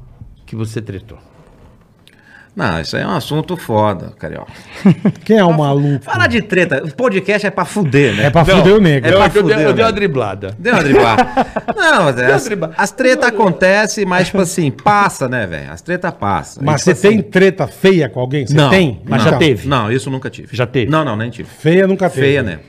que 0.46 0.56
você 0.56 0.82
tretou. 0.82 1.18
Não, 2.56 2.80
isso 2.80 2.96
aí 2.96 3.02
é 3.02 3.08
um 3.08 3.16
assunto 3.16 3.58
foda, 3.58 4.14
carioca. 4.20 4.52
Quem 5.26 5.38
é 5.40 5.44
o 5.44 5.52
maluco? 5.52 6.04
Fala 6.06 6.28
de 6.28 6.40
treta. 6.40 6.84
O 6.86 6.94
podcast 6.96 7.48
é 7.48 7.50
pra 7.50 7.66
fuder, 7.66 8.16
né? 8.16 8.26
É 8.26 8.30
pra 8.30 8.46
fuder 8.46 8.76
o 8.76 8.80
negro. 8.80 9.10
É 9.10 9.14
eu, 9.16 9.20
eu, 9.20 9.30
fuder, 9.32 9.58
dei- 9.58 9.66
eu 9.66 9.74
dei 9.74 9.84
né? 9.84 9.90
uma 9.90 9.92
driblada. 9.92 10.56
Deu 10.60 10.74
uma 10.74 10.84
driblada. 10.84 11.26
Não, 11.76 12.04
mas 12.04 12.18
é, 12.20 12.32
as, 12.32 12.50
as 12.78 12.92
tretas 12.92 13.28
acontecem, 13.28 14.06
mas, 14.06 14.28
tipo 14.28 14.40
assim, 14.40 14.70
passa, 14.70 15.28
né, 15.28 15.48
velho? 15.48 15.72
As 15.72 15.82
tretas 15.82 16.14
passam. 16.14 16.62
Mas 16.64 16.82
E, 16.82 16.84
você 16.84 16.94
tipo 16.94 17.02
tem 17.08 17.20
assim, 17.20 17.30
treta 17.30 17.66
feia 17.68 18.08
com 18.08 18.20
alguém? 18.20 18.46
Você 18.46 18.54
Não, 18.54 18.70
tem? 18.70 19.02
mas 19.04 19.22
Então, 19.22 19.32
já 19.34 19.38
teve. 19.40 19.68
Não, 19.68 19.92
isso 19.92 20.12
nunca 20.12 20.30
tive. 20.30 20.56
Já 20.56 20.68
teve? 20.68 20.92
Não, 20.92 21.04
não, 21.04 21.16
nem 21.16 21.32
tive. 21.32 21.50
Feia 21.50 21.88
nunca 21.88 22.08
teve. 22.08 22.22
Feia, 22.22 22.44
né? 22.44 22.60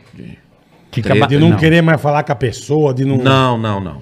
Que 0.91 1.03
Treta. 1.03 1.27
De 1.27 1.37
não, 1.39 1.57
querer 1.57 1.83
mais 1.83 2.01
falar 2.01 2.23
com 2.23 2.33
a 2.33 2.37
pessoa, 2.37 2.95
de 2.95 3.05
não... 3.05 3.19
Não, 3.19 3.59
não, 3.59 3.81
não. 3.81 4.01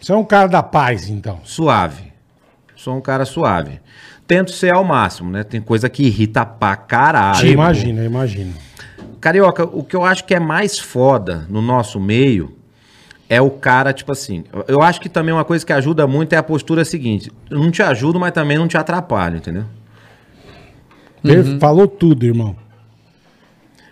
Você 0.00 0.12
é 0.12 0.16
um 0.16 0.24
cara 0.24 0.48
da 0.48 0.62
paz, 0.62 1.08
então. 1.08 1.40
Suave. 1.44 2.12
Sou 2.76 2.96
um 2.96 3.00
cara 3.00 3.24
suave. 3.24 3.80
Tento 4.26 4.50
ser 4.52 4.74
ao 4.74 4.84
máximo, 4.84 5.30
né? 5.30 5.42
Tem 5.44 5.60
coisa 5.60 5.88
que 5.88 6.04
irrita 6.04 6.44
pra 6.46 6.74
caralho. 6.76 7.38
Eu 8.00 8.06
imagino. 8.06 8.52
Carioca, 9.20 9.64
o 9.64 9.84
que 9.84 9.94
eu 9.94 10.04
acho 10.04 10.24
que 10.24 10.34
é 10.34 10.40
mais 10.40 10.78
foda 10.78 11.46
no 11.48 11.60
nosso 11.62 12.00
meio 12.00 12.56
é 13.28 13.40
o 13.40 13.50
cara, 13.50 13.92
tipo 13.92 14.12
assim. 14.12 14.44
eu- 14.68 14.82
acho 14.82 15.00
que 15.00 15.08
também 15.08 15.32
uma 15.34 15.44
coisa 15.44 15.64
que 15.64 15.72
ajuda 15.72 16.06
muito 16.06 16.32
é 16.32 16.36
a 16.36 16.42
postura 16.42 16.84
seguinte: 16.84 17.30
eu 17.50 17.58
não 17.58 17.70
te 17.70 17.82
ajudo, 17.82 18.18
mas 18.18 18.32
também 18.32 18.58
não 18.58 18.66
te 18.68 18.76
atrapalho, 18.76 19.36
entendeu? 19.36 19.64
Per- 21.22 21.58
Falou 21.60 21.86
tudo, 21.86 22.24
irmão. 22.26 22.56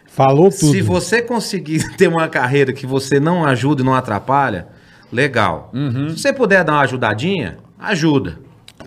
Falou 0.07 0.51
tudo. 0.51 0.73
Se 0.73 0.81
você 0.83 1.23
conseguir 1.23 1.89
ter 1.97 2.09
uma 2.09 2.29
carreira 2.29 2.73
que 2.73 2.87
você 2.87 3.21
não 3.21 3.45
ajuda 3.45 3.83
e 3.83 3.85
não 3.85 3.95
atrapalha, 3.95 4.67
legal. 5.13 5.71
Se 6.11 6.19
você 6.23 6.33
puder 6.33 6.65
dar 6.65 6.73
uma 6.75 6.83
ajudadinha, 6.83 7.59
ajuda. 7.79 8.39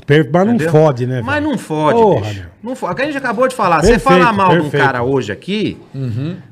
Per- 0.05 0.29
Mas 0.31 0.45
não 0.47 0.59
fode, 0.59 1.07
né? 1.07 1.21
Mas 1.23 1.43
não 1.43 1.57
fode, 1.57 1.99
Porra, 1.99 2.27
bicho. 2.29 2.47
Não 2.61 2.75
fode. 2.75 2.91
É 2.91 2.93
o 2.93 2.95
que 2.95 3.01
a 3.01 3.05
gente 3.05 3.17
acabou 3.17 3.47
de 3.47 3.55
falar. 3.55 3.81
você 3.81 3.91
Perfeito, 3.93 4.19
fala 4.21 4.33
mal 4.33 4.49
de 4.49 4.57
um 4.57 4.61
perfeito. 4.63 4.83
cara 4.85 5.03
hoje 5.03 5.31
aqui, 5.31 5.77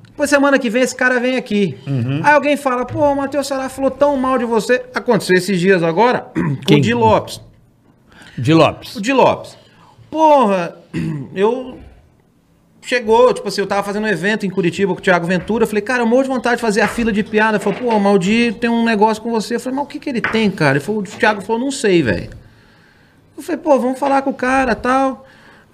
depois 0.05 0.29
semana 0.29 0.57
que 0.59 0.69
vem 0.69 0.81
esse 0.83 0.95
cara 0.95 1.19
vem 1.19 1.35
aqui. 1.37 1.77
Aí 2.23 2.33
alguém 2.33 2.55
fala, 2.57 2.85
pô, 2.85 2.99
o 2.99 3.15
Matheus 3.15 3.47
Ceará 3.47 3.67
falou 3.69 3.91
tão 3.91 4.15
mal 4.17 4.37
de 4.37 4.45
você. 4.45 4.83
Aconteceu 4.93 5.35
esses 5.37 5.59
dias 5.59 5.83
agora 5.83 6.27
com 6.35 6.55
Quem? 6.65 6.77
o 6.79 6.81
Di 6.81 6.93
Lopes. 6.93 7.41
De 8.37 8.53
Lopes. 8.53 8.95
O 8.95 9.01
Di 9.01 9.11
Lopes. 9.13 9.57
Porra, 10.09 10.75
eu. 11.35 11.77
Chegou, 12.83 13.31
tipo 13.31 13.47
assim, 13.47 13.61
eu 13.61 13.67
tava 13.67 13.83
fazendo 13.83 14.05
um 14.05 14.07
evento 14.07 14.43
em 14.43 14.49
Curitiba 14.49 14.91
com 14.93 14.99
o 14.99 15.03
Thiago 15.03 15.27
Ventura. 15.27 15.63
Eu 15.63 15.67
falei, 15.67 15.83
cara, 15.83 16.01
eu 16.01 16.07
morro 16.07 16.23
de 16.23 16.29
vontade 16.29 16.55
de 16.55 16.61
fazer 16.61 16.81
a 16.81 16.87
fila 16.87 17.11
de 17.11 17.21
piada. 17.23 17.57
Ele 17.57 17.63
falou, 17.63 17.77
pô, 17.79 18.09
o 18.09 18.17
Di 18.17 18.53
tem 18.59 18.69
um 18.71 18.83
negócio 18.83 19.21
com 19.21 19.29
você. 19.29 19.55
Eu 19.55 19.59
falei, 19.59 19.75
mas 19.77 19.85
o 19.85 19.87
que 19.87 19.99
que 19.99 20.09
ele 20.09 20.19
tem, 20.19 20.49
cara? 20.49 20.77
Ele 20.77 20.79
falou, 20.83 21.01
o 21.01 21.03
Thiago 21.03 21.41
falou, 21.41 21.61
não 21.61 21.69
sei, 21.69 22.01
velho. 22.01 22.29
Eu 23.41 23.45
falei, 23.45 23.61
pô, 23.61 23.79
vamos 23.79 23.99
falar 23.99 24.21
com 24.21 24.29
o 24.29 24.33
cara 24.35 24.75
tal. 24.75 25.25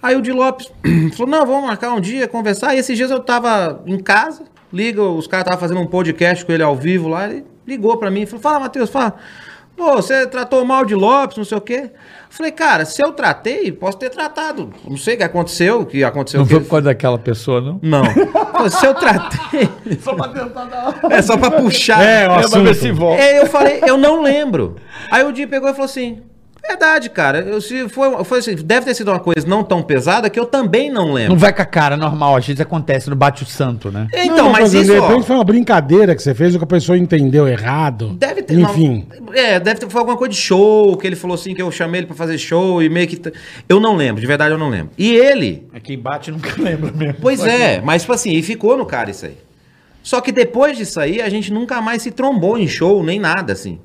Aí 0.02 0.16
o 0.16 0.22
Di 0.22 0.32
Lopes 0.32 0.72
falou, 1.14 1.30
não, 1.30 1.46
vamos 1.46 1.66
marcar 1.66 1.92
um 1.92 2.00
dia, 2.00 2.26
conversar. 2.26 2.74
E 2.74 2.78
esses 2.78 2.96
dias 2.96 3.10
eu 3.10 3.20
tava 3.20 3.82
em 3.86 3.98
casa, 3.98 4.44
liga, 4.72 5.02
os 5.02 5.26
caras 5.26 5.44
estavam 5.44 5.60
fazendo 5.60 5.80
um 5.80 5.86
podcast 5.86 6.46
com 6.46 6.52
ele 6.52 6.62
ao 6.62 6.74
vivo 6.74 7.08
lá, 7.08 7.28
ele 7.28 7.44
ligou 7.66 7.96
pra 7.98 8.10
mim 8.10 8.22
e 8.22 8.26
falou: 8.26 8.40
Fala, 8.40 8.60
Matheus, 8.60 8.88
fala. 8.88 9.16
Pô, 9.76 9.94
você 9.94 10.26
tratou 10.26 10.64
mal 10.64 10.84
de 10.84 10.94
Lopes, 10.94 11.36
não 11.36 11.44
sei 11.44 11.56
o 11.58 11.60
quê. 11.60 11.90
Falei, 12.30 12.50
cara, 12.50 12.84
se 12.84 13.00
eu 13.00 13.12
tratei, 13.12 13.70
posso 13.70 13.96
ter 13.96 14.10
tratado. 14.10 14.72
Não 14.84 14.96
sei 14.96 15.14
o 15.14 15.18
que 15.18 15.22
aconteceu, 15.22 15.82
o 15.82 15.86
que 15.86 16.02
aconteceu. 16.02 16.40
Não 16.40 16.46
que 16.46 16.54
foi 16.54 16.62
por 16.64 16.70
causa 16.70 16.84
daquela 16.86 17.16
pessoa, 17.16 17.60
não? 17.60 17.78
Não. 17.80 18.02
Pô, 18.02 18.68
se 18.68 18.84
eu 18.84 18.92
tratei. 18.94 19.68
Só 20.02 20.14
pra 20.14 20.28
tentar 20.28 20.64
dar 20.64 20.98
É 21.10 21.22
só 21.22 21.36
pra 21.36 21.50
puxar. 21.52 22.02
É, 22.02 22.26
o 22.26 22.30
pra 22.30 22.38
ver 22.38 22.44
assunto. 22.44 22.74
se 22.74 22.90
volta. 22.90 23.22
É, 23.22 23.40
eu 23.40 23.46
falei, 23.46 23.80
eu 23.86 23.96
não 23.96 24.20
lembro. 24.20 24.76
Aí 25.12 25.24
o 25.24 25.32
dia 25.32 25.46
pegou 25.46 25.68
e 25.68 25.72
falou 25.72 25.84
assim: 25.84 26.22
verdade, 26.68 27.10
cara. 27.10 27.40
Eu, 27.40 27.60
se 27.60 27.88
foi, 27.88 28.24
foi 28.24 28.38
assim, 28.38 28.54
deve 28.54 28.86
ter 28.86 28.94
sido 28.94 29.10
uma 29.10 29.18
coisa 29.18 29.46
não 29.46 29.64
tão 29.64 29.82
pesada 29.82 30.28
que 30.30 30.38
eu 30.38 30.46
também 30.46 30.90
não 30.90 31.12
lembro. 31.12 31.32
Não 31.32 31.38
vai 31.38 31.52
com 31.52 31.62
a 31.62 31.64
cara 31.64 31.96
normal, 31.96 32.36
às 32.36 32.46
vezes 32.46 32.60
acontece, 32.60 33.08
não 33.10 33.16
bate 33.16 33.42
o 33.42 33.46
santo, 33.46 33.90
né? 33.90 34.06
Então, 34.14 34.36
Não, 34.46 34.50
mas 34.52 34.70
de 34.70 34.82
isso. 34.82 34.96
ó, 34.96 35.08
repente 35.08 35.26
foi 35.26 35.36
uma 35.36 35.44
brincadeira 35.44 36.14
que 36.14 36.22
você 36.22 36.34
fez 36.34 36.54
ou 36.54 36.58
que 36.60 36.64
a 36.64 36.68
pessoa 36.68 36.96
entendeu 36.96 37.48
errado. 37.48 38.10
Deve 38.18 38.42
ter. 38.42 38.58
Enfim. 38.58 39.06
Não, 39.20 39.34
é, 39.34 39.58
deve 39.58 39.80
ter. 39.80 39.88
Foi 39.90 39.98
alguma 40.00 40.16
coisa 40.16 40.32
de 40.32 40.38
show, 40.40 40.96
que 40.96 41.06
ele 41.06 41.16
falou 41.16 41.34
assim, 41.34 41.54
que 41.54 41.62
eu 41.62 41.70
chamei 41.70 42.00
ele 42.00 42.06
pra 42.06 42.16
fazer 42.16 42.36
show 42.38 42.82
e 42.82 42.88
meio 42.88 43.08
que. 43.08 43.16
t- 43.16 43.32
Eu 43.68 43.80
não 43.80 43.96
lembro, 43.96 44.20
de 44.20 44.26
verdade 44.26 44.52
eu 44.52 44.58
não 44.58 44.68
lembro. 44.68 44.90
E 44.98 45.14
ele. 45.14 45.66
É 45.72 45.80
quem 45.80 45.98
bate 45.98 46.30
nunca 46.30 46.50
lembra 46.60 46.92
mesmo. 46.92 47.16
Pois 47.20 47.44
é, 47.44 47.80
mas 47.80 48.02
tipo 48.02 48.12
assim, 48.12 48.32
e 48.32 48.42
ficou 48.42 48.76
no 48.76 48.84
cara 48.86 49.10
isso 49.10 49.26
aí. 49.26 49.36
Só 50.02 50.20
que 50.20 50.32
depois 50.32 50.76
disso 50.78 51.00
aí, 51.00 51.20
a 51.20 51.28
gente 51.28 51.52
nunca 51.52 51.80
mais 51.82 52.02
se 52.02 52.10
trombou 52.10 52.56
em 52.56 52.66
show, 52.68 53.02
nem 53.02 53.18
nada, 53.18 53.52
assim. 53.52 53.78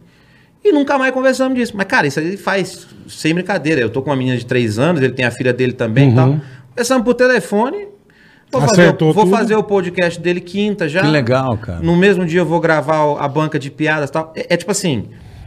E 0.63 0.71
nunca 0.71 0.97
mais 0.97 1.13
conversamos 1.13 1.57
disso. 1.57 1.73
Mas, 1.75 1.85
cara, 1.87 2.07
isso 2.07 2.19
aí 2.19 2.37
faz 2.37 2.87
sem 3.07 3.33
brincadeira. 3.33 3.81
Eu 3.81 3.89
tô 3.89 4.01
com 4.01 4.09
uma 4.09 4.15
menina 4.15 4.37
de 4.37 4.45
três 4.45 4.79
anos, 4.79 5.01
ele 5.01 5.11
tem 5.13 5.25
a 5.25 5.31
filha 5.31 5.51
dele 5.51 5.73
também 5.73 6.11
e 6.11 6.15
tal. 6.15 6.39
Conversamos 6.69 7.03
por 7.03 7.13
telefone. 7.15 7.87
Vou, 8.51 8.61
fazer, 8.61 8.95
o- 9.01 9.13
vou 9.13 9.27
fazer 9.27 9.55
o 9.55 9.63
podcast 9.63 10.19
dele 10.21 10.39
quinta 10.39 10.87
já. 10.87 11.01
Que 11.01 11.07
legal, 11.07 11.57
cara. 11.57 11.79
No 11.81 11.95
mesmo 11.97 12.23
dia 12.25 12.41
eu 12.41 12.45
vou 12.45 12.59
gravar 12.59 13.03
o- 13.03 13.17
a 13.17 13.27
banca 13.27 13.57
de 13.57 13.71
piadas 13.71 14.09
e 14.09 14.13
tal. 14.13 14.31
É, 14.35 14.53
é 14.53 14.57
tipo 14.57 14.71
assim, 14.71 15.05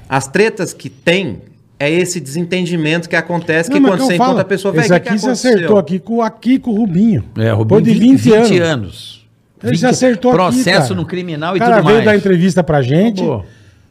as 0.08 0.26
tretas 0.26 0.72
que 0.72 0.90
tem 0.90 1.40
é 1.78 1.88
esse 1.90 2.18
desentendimento 2.20 3.08
que 3.08 3.14
acontece 3.14 3.70
que 3.70 3.78
Não, 3.78 3.82
mas 3.82 3.92
quando 3.92 4.00
que 4.00 4.06
você 4.06 4.16
falo, 4.16 4.30
encontra 4.30 4.42
a 4.42 4.44
pessoa, 4.46 4.74
Esse 4.76 4.88
velho, 4.88 4.94
o 4.98 5.02
que, 5.02 5.08
que 5.08 5.14
aqui 5.14 5.18
você 5.20 5.30
acertou 5.30 5.78
aqui 5.78 5.98
com, 6.00 6.20
aqui 6.20 6.58
com 6.58 6.72
o 6.72 6.74
Rubinho. 6.74 7.24
É, 7.38 7.52
o 7.52 7.56
Foi 7.58 7.78
Rubinho, 7.78 7.82
de 7.82 7.94
20, 7.94 8.32
anos. 8.32 8.60
anos. 8.60 9.26
Ele 9.62 9.76
já 9.76 9.90
acertou 9.90 10.32
Processo 10.32 10.68
aqui, 10.68 10.80
cara. 10.88 10.94
no 10.96 11.06
criminal 11.06 11.54
e 11.54 11.58
O 11.58 11.60
cara 11.60 11.76
tudo 11.76 11.84
veio 11.86 11.96
mais. 11.98 12.04
dar 12.06 12.16
entrevista 12.16 12.62
pra 12.64 12.82
gente. 12.82 13.22
Acabou. 13.22 13.46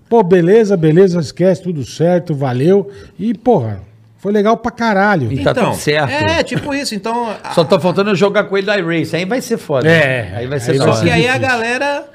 Pô, 0.10 0.22
beleza, 0.24 0.78
beleza, 0.78 1.20
esquece, 1.20 1.64
tudo 1.64 1.84
certo, 1.86 2.34
valeu. 2.36 2.90
E, 3.18 3.34
porra, 3.34 3.80
foi 4.18 4.32
legal 4.32 4.56
pra 4.58 4.72
caralho. 4.72 5.32
E 5.32 5.44
tá 5.44 5.54
tudo 5.54 5.74
certo. 5.76 6.10
É, 6.12 6.44
tipo 6.44 6.74
isso. 6.74 6.94
Então, 6.96 7.36
Só 7.54 7.64
tá 7.64 7.80
faltando 7.80 8.12
eu 8.12 8.16
jogar 8.16 8.44
com 8.46 8.58
ele 8.58 8.68
da 8.68 8.76
Race. 8.76 9.16
Aí 9.16 9.26
vai 9.26 9.42
ser 9.42 9.58
foda. 9.58 9.90
É, 9.90 10.34
Aí 10.36 10.48
vai 10.48 10.60
ser 10.60 10.72
aí. 10.72 10.78
Só 10.78 11.02
que 11.02 11.10
aí 11.10 11.28
a 11.28 11.38
galera. 11.38 12.06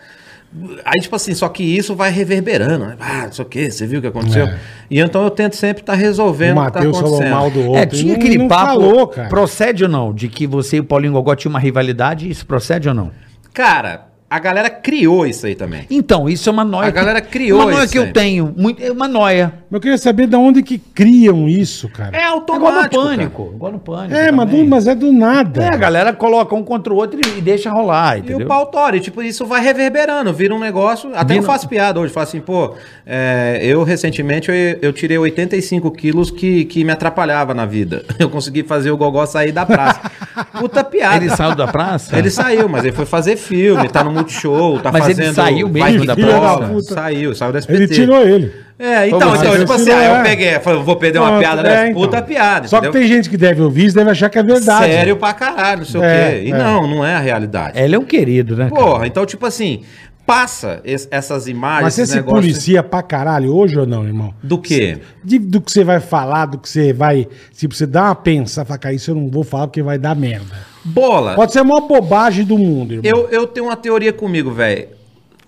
Aí, 0.85 1.01
tipo 1.01 1.15
assim, 1.15 1.33
só 1.33 1.49
que 1.49 1.63
isso 1.63 1.95
vai 1.95 2.11
reverberando. 2.11 2.85
né? 2.87 2.97
Ah, 2.99 3.27
não 3.27 3.33
sei 3.33 3.45
o 3.45 3.49
que, 3.49 3.71
você 3.71 3.87
viu 3.87 4.01
o 4.01 4.03
que 4.03 4.09
aconteceu? 4.09 4.47
É. 4.47 4.59
E 4.91 4.99
então 4.99 5.23
eu 5.23 5.31
tento 5.31 5.55
sempre 5.55 5.81
estar 5.83 5.95
resolvendo 5.95 6.59
o 6.59 6.61
o 6.61 6.65
que 6.67 6.73
tá 6.73 6.79
Matheus 6.81 6.97
falou 6.99 7.15
acontecendo. 7.15 7.35
mal 7.37 7.51
do 7.53 7.61
outro. 7.67 7.77
É, 7.77 7.87
tinha 7.87 8.13
Não- 8.15 8.21
aquele 8.21 8.39
não 8.39 8.49
papo. 8.49 8.67
falou, 8.67 9.07
cara. 9.07 9.29
Procede 9.29 9.85
ou 9.85 9.89
não? 9.91 10.13
De 10.13 10.27
que 10.29 10.49
você 10.49 10.79
e 10.79 10.81
o 10.81 10.85
Paulinho 10.85 11.13
Gogó 11.13 11.37
tinham 11.37 11.51
uma 11.51 11.61
rivalidade? 11.61 12.29
Isso 12.29 12.45
procede 12.45 12.89
ou 12.89 12.95
não? 12.95 13.13
Cara, 13.55 14.07
a 14.31 14.39
galera 14.39 14.71
criou 14.71 15.27
isso 15.27 15.45
aí 15.45 15.57
também. 15.57 15.85
Então, 15.91 16.29
isso 16.29 16.49
é 16.49 16.53
uma 16.53 16.65
noia. 16.65 16.87
A 16.87 16.93
galera 16.93 17.21
criou 17.21 17.63
Uma 17.63 17.71
noia 17.73 17.83
isso 17.85 17.93
que 17.93 17.99
eu 17.99 18.05
aí. 18.05 18.13
tenho. 18.13 18.55
Muito, 18.57 18.81
é 18.81 18.93
uma 18.93 19.09
noia. 19.09 19.53
Mas 19.69 19.73
eu 19.79 19.81
queria 19.81 19.99
saber 19.99 20.29
de 20.29 20.37
onde 20.37 20.63
que 20.63 20.79
criam 20.79 21.49
isso, 21.49 21.89
cara. 21.89 22.17
É 22.17 22.21
É 22.21 22.27
igual 22.27 22.37
no 22.47 22.55
automático. 22.55 23.03
pânico. 23.03 23.53
Igual 23.55 23.73
no 23.73 23.79
pânico. 23.81 24.15
É, 24.15 24.31
mas, 24.31 24.49
do- 24.49 24.65
mas 24.67 24.87
é 24.87 24.95
do 24.95 25.13
nada. 25.13 25.63
É, 25.65 25.69
a 25.75 25.77
galera 25.77 26.13
coloca 26.13 26.55
um 26.55 26.63
contra 26.63 26.93
o 26.93 26.97
outro 26.97 27.19
e, 27.21 27.39
e 27.39 27.41
deixa 27.41 27.71
rolar, 27.71 28.17
E 28.17 28.21
entendeu? 28.21 28.47
o 28.47 28.49
pau 28.49 28.67
tora, 28.67 28.97
e, 28.97 29.01
tipo, 29.01 29.21
isso 29.23 29.45
vai 29.45 29.61
reverberando, 29.61 30.33
vira 30.33 30.55
um 30.55 30.61
negócio. 30.61 31.11
Até 31.15 31.35
Vira- 31.35 31.41
eu 31.41 31.43
faço 31.43 31.69
piada 31.69 31.99
hoje, 31.99 32.13
falo 32.13 32.25
assim, 32.25 32.41
pô, 32.41 32.75
é, 33.05 33.59
eu 33.63 33.83
recentemente 33.83 34.49
eu, 34.49 34.55
eu 34.81 34.93
tirei 34.93 35.19
85 35.19 35.91
quilos 35.91 36.31
que, 36.31 36.65
que 36.67 36.85
me 36.85 36.93
atrapalhava 36.93 37.53
na 37.53 37.67
vida. 37.67 38.05
Eu 38.21 38.29
consegui 38.31 38.63
fazer 38.63 38.91
o 38.91 38.97
Gogó 38.97 39.25
sair 39.27 39.51
da 39.51 39.65
praça. 39.67 40.01
Puta 40.59 40.85
piada. 40.85 41.17
Ele 41.17 41.31
saiu 41.35 41.55
da 41.57 41.67
praça? 41.67 42.17
Ele 42.19 42.31
saiu, 42.31 42.69
mas 42.69 42.85
ele 42.85 42.93
foi 42.93 43.07
fazer 43.07 43.37
filme, 43.37 43.89
tá 43.89 44.05
no 44.05 44.13
Multishow, 44.21 44.79
tá 44.81 44.93
Mas 44.93 45.05
ele 45.07 45.15
fazendo. 45.15 45.35
saiu 45.35 45.69
mesmo 45.69 46.05
Vai 46.05 46.07
da 46.07 46.59
puta. 46.69 46.95
Saiu, 46.95 47.35
saiu 47.35 47.53
do 47.53 47.59
SBT. 47.59 47.83
Ele 47.83 47.89
tirou 47.95 48.23
ele. 48.27 48.53
É, 48.79 49.09
então, 49.09 49.29
mas 49.31 49.41
então 49.41 49.53
ele 49.55 49.61
tipo 49.65 49.73
assim, 49.75 49.91
eu 49.91 49.97
é. 49.99 50.23
peguei, 50.23 50.59
falei, 50.61 50.83
vou 50.83 50.97
perder 50.97 51.19
uma 51.19 51.39
piada, 51.39 51.61
é, 51.61 51.65
né? 51.65 51.89
então. 51.91 52.01
Puta 52.03 52.23
piada, 52.23 52.67
Só 52.67 52.81
que 52.81 52.87
entendeu? 52.87 53.01
tem 53.03 53.09
gente 53.15 53.29
que 53.29 53.37
deve 53.37 53.61
ouvir 53.61 53.87
isso, 53.87 53.95
deve 53.95 54.11
achar 54.11 54.31
que 54.31 54.39
é 54.39 54.43
verdade. 54.43 54.91
Sério 54.91 55.17
pra 55.17 55.35
caralho, 55.35 55.81
não 55.81 55.85
sei 55.87 56.01
É, 56.01 56.05
o 56.05 56.31
quê. 56.43 56.49
E 56.49 56.53
é. 56.53 56.57
não, 56.59 56.87
não 56.87 57.05
é 57.05 57.15
a 57.15 57.19
realidade. 57.21 57.79
Ele 57.79 57.95
é 57.95 57.99
um 57.99 58.05
querido, 58.05 58.57
né? 58.57 58.71
cara? 58.71 58.83
Porra, 58.83 59.07
então, 59.07 59.27
tipo 59.27 59.45
assim, 59.45 59.83
passa 60.25 60.81
es- 60.85 61.07
essas 61.11 61.47
imagens, 61.47 61.83
Mas 61.83 61.95
você 61.95 62.07
se 62.07 62.23
policia 62.23 62.83
pra 62.83 63.03
caralho 63.03 63.55
hoje 63.55 63.79
ou 63.79 63.87
não, 63.87 64.05
irmão? 64.07 64.33
Do 64.43 64.57
quê? 64.59 64.99
De- 65.23 65.39
do 65.39 65.61
que 65.61 65.71
você 65.71 65.85
vai 65.85 66.01
falar, 66.01 66.47
do 66.47 66.57
que 66.57 66.67
você 66.69 66.91
vai. 66.93 67.27
Tipo, 67.55 67.75
você 67.75 67.87
dá 67.87 68.05
uma 68.05 68.15
pensar, 68.15 68.65
fala, 68.65 68.79
cara, 68.79 68.95
isso 68.95 69.11
eu 69.11 69.15
não 69.15 69.29
vou 69.29 69.45
falar 69.45 69.67
porque 69.67 69.83
vai 69.83 69.99
dar 69.99 70.17
merda. 70.17 70.70
Bola. 70.85 71.35
Pode 71.35 71.53
ser 71.53 71.61
a 71.61 71.65
maior 71.65 71.83
bobagem 71.83 72.45
do 72.45 72.57
mundo, 72.57 72.95
irmão. 72.95 73.11
Eu, 73.11 73.29
eu 73.29 73.47
tenho 73.47 73.67
uma 73.67 73.77
teoria 73.77 74.13
comigo, 74.13 74.51
velho. 74.51 74.89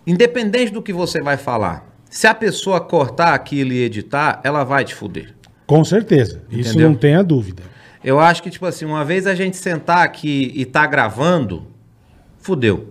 Independente 0.07 0.73
do 0.73 0.83
que 0.83 0.93
você 0.93 1.21
vai 1.23 1.37
falar, 1.37 1.87
se 2.11 2.27
a 2.27 2.35
pessoa 2.35 2.81
cortar 2.81 3.35
aquilo 3.35 3.73
e 3.73 3.83
editar, 3.83 4.41
ela 4.45 4.65
vai 4.65 4.85
te 4.85 4.95
fuder. 4.95 5.35
Com 5.67 5.85
certeza. 5.85 6.43
Isso 6.51 6.71
Entendeu? 6.71 6.91
não 6.91 6.97
tenha 6.97 7.23
dúvida. 7.23 7.63
Eu 8.05 8.19
acho 8.19 8.43
que, 8.43 8.51
tipo 8.51 8.67
assim, 8.67 8.85
uma 8.85 9.05
vez 9.05 9.27
a 9.27 9.35
gente 9.35 9.57
sentar 9.57 10.05
aqui 10.05 10.53
e 10.55 10.65
tá 10.65 10.87
gravando, 10.87 11.67
fudeu. 12.39 12.89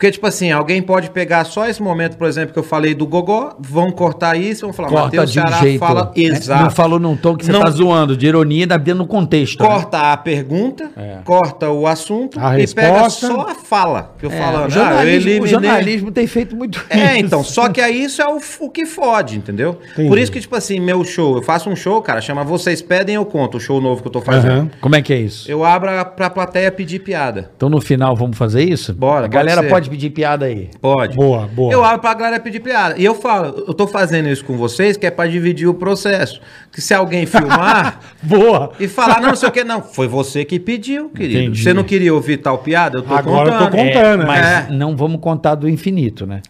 Porque, 0.00 0.12
tipo 0.12 0.26
assim, 0.26 0.50
alguém 0.50 0.80
pode 0.80 1.10
pegar 1.10 1.44
só 1.44 1.68
esse 1.68 1.82
momento, 1.82 2.16
por 2.16 2.26
exemplo, 2.26 2.54
que 2.54 2.58
eu 2.58 2.62
falei 2.62 2.94
do 2.94 3.06
Gogó, 3.06 3.54
vão 3.60 3.92
cortar 3.92 4.34
isso, 4.34 4.62
vão 4.62 4.72
falar, 4.72 4.88
Corta 4.88 5.04
Matheus 5.04 5.30
de 5.30 5.38
um 5.38 5.42
Ceará 5.46 5.56
jeito. 5.60 5.78
fala 5.78 6.04
né? 6.16 6.22
exato. 6.22 6.62
Não 6.64 6.70
falou 6.70 6.98
num 6.98 7.14
tom 7.14 7.36
que 7.36 7.44
você 7.44 7.52
Não- 7.52 7.60
tá 7.60 7.68
zoando, 7.68 8.16
de 8.16 8.26
ironia, 8.26 8.66
dá 8.66 8.78
dentro 8.78 9.00
no 9.02 9.06
contexto. 9.06 9.62
né? 9.62 9.68
Corta 9.68 10.12
a 10.12 10.16
pergunta, 10.16 10.88
É. 10.96 11.18
corta 11.22 11.68
o 11.68 11.86
assunto 11.86 12.40
A 12.40 12.58
e 12.58 12.66
pega 12.66 12.92
resposta. 12.92 13.26
só 13.26 13.40
a 13.50 13.54
fala 13.54 14.14
que 14.18 14.24
eu 14.24 14.30
É, 14.32 14.38
falando. 14.38 14.54
o, 14.54 14.62
Ah, 14.62 14.64
eu 14.64 14.70
jornalismo, 14.70 15.28
o 15.28 15.32
eliminei- 15.32 15.50
jornalismo 15.50 16.10
tem 16.10 16.26
feito 16.26 16.56
muito 16.56 16.82
É, 16.88 17.16
isso. 17.16 17.26
então, 17.26 17.44
só 17.44 17.68
que 17.68 17.82
aí 17.82 18.02
isso 18.04 18.22
é 18.22 18.26
o, 18.26 18.40
o 18.60 18.70
que 18.70 18.86
fode, 18.86 19.36
entendeu? 19.36 19.76
Entendi. 19.92 20.08
Por 20.08 20.16
isso 20.18 20.32
que, 20.32 20.40
tipo 20.40 20.56
assim, 20.56 20.80
meu 20.80 21.04
show, 21.04 21.36
eu 21.36 21.42
faço 21.42 21.68
um 21.68 21.76
show, 21.76 22.00
cara, 22.00 22.22
chama 22.22 22.42
Vocês 22.42 22.80
Pedem, 22.80 23.16
eu 23.16 23.26
conto, 23.26 23.58
o 23.58 23.60
show 23.60 23.78
novo 23.82 24.00
que 24.00 24.08
eu 24.08 24.12
tô 24.12 24.22
fazendo. 24.22 24.50
Aham. 24.50 24.70
Como 24.80 24.96
é 24.96 25.02
que 25.02 25.12
é 25.12 25.18
isso? 25.18 25.50
Eu 25.50 25.62
abro 25.62 25.90
pra 26.16 26.30
plateia 26.30 26.72
pedir 26.72 27.00
piada. 27.00 27.50
Então 27.54 27.68
no 27.68 27.82
final 27.82 28.16
vamos 28.16 28.38
fazer 28.38 28.62
isso? 28.64 28.94
Bora, 28.94 29.26
A 29.26 29.28
galera 29.28 29.62
pode. 29.64 29.89
Pode 29.90 29.96
pedir 29.96 30.10
piada 30.10 30.46
aí. 30.46 30.70
Pode. 30.80 31.16
Boa, 31.16 31.46
boa. 31.46 31.72
Eu 31.72 31.84
abro 31.84 32.00
pra 32.00 32.14
galera 32.14 32.40
pedir 32.40 32.60
piada. 32.60 32.94
E 32.98 33.04
eu 33.04 33.14
falo, 33.14 33.64
eu 33.66 33.74
tô 33.74 33.86
fazendo 33.86 34.28
isso 34.28 34.44
com 34.44 34.56
vocês, 34.56 34.96
que 34.96 35.06
é 35.06 35.10
pra 35.10 35.26
dividir 35.26 35.66
o 35.68 35.74
processo. 35.74 36.40
Que 36.72 36.80
se 36.80 36.94
alguém 36.94 37.26
filmar 37.26 37.98
Boa. 38.22 38.72
e 38.78 38.86
falar, 38.86 39.20
não, 39.20 39.28
não 39.30 39.36
sei 39.36 39.48
o 39.48 39.52
que, 39.52 39.64
não, 39.64 39.82
foi 39.82 40.06
você 40.06 40.44
que 40.44 40.58
pediu, 40.60 41.10
querido. 41.10 41.40
Entendi. 41.40 41.62
Você 41.62 41.72
não 41.74 41.82
queria 41.84 42.14
ouvir 42.14 42.36
tal 42.38 42.58
piada? 42.58 42.98
Eu 42.98 43.02
tô 43.02 43.14
Agora 43.14 43.50
eu 43.50 43.58
tô 43.58 43.64
contando. 43.70 43.86
contando. 43.92 44.26
Mas 44.26 44.46
É. 44.46 44.66
não 44.70 44.96
vamos 44.96 45.20
contar 45.20 45.54
do 45.54 45.68
infinito, 45.68 46.26
né? 46.26 46.40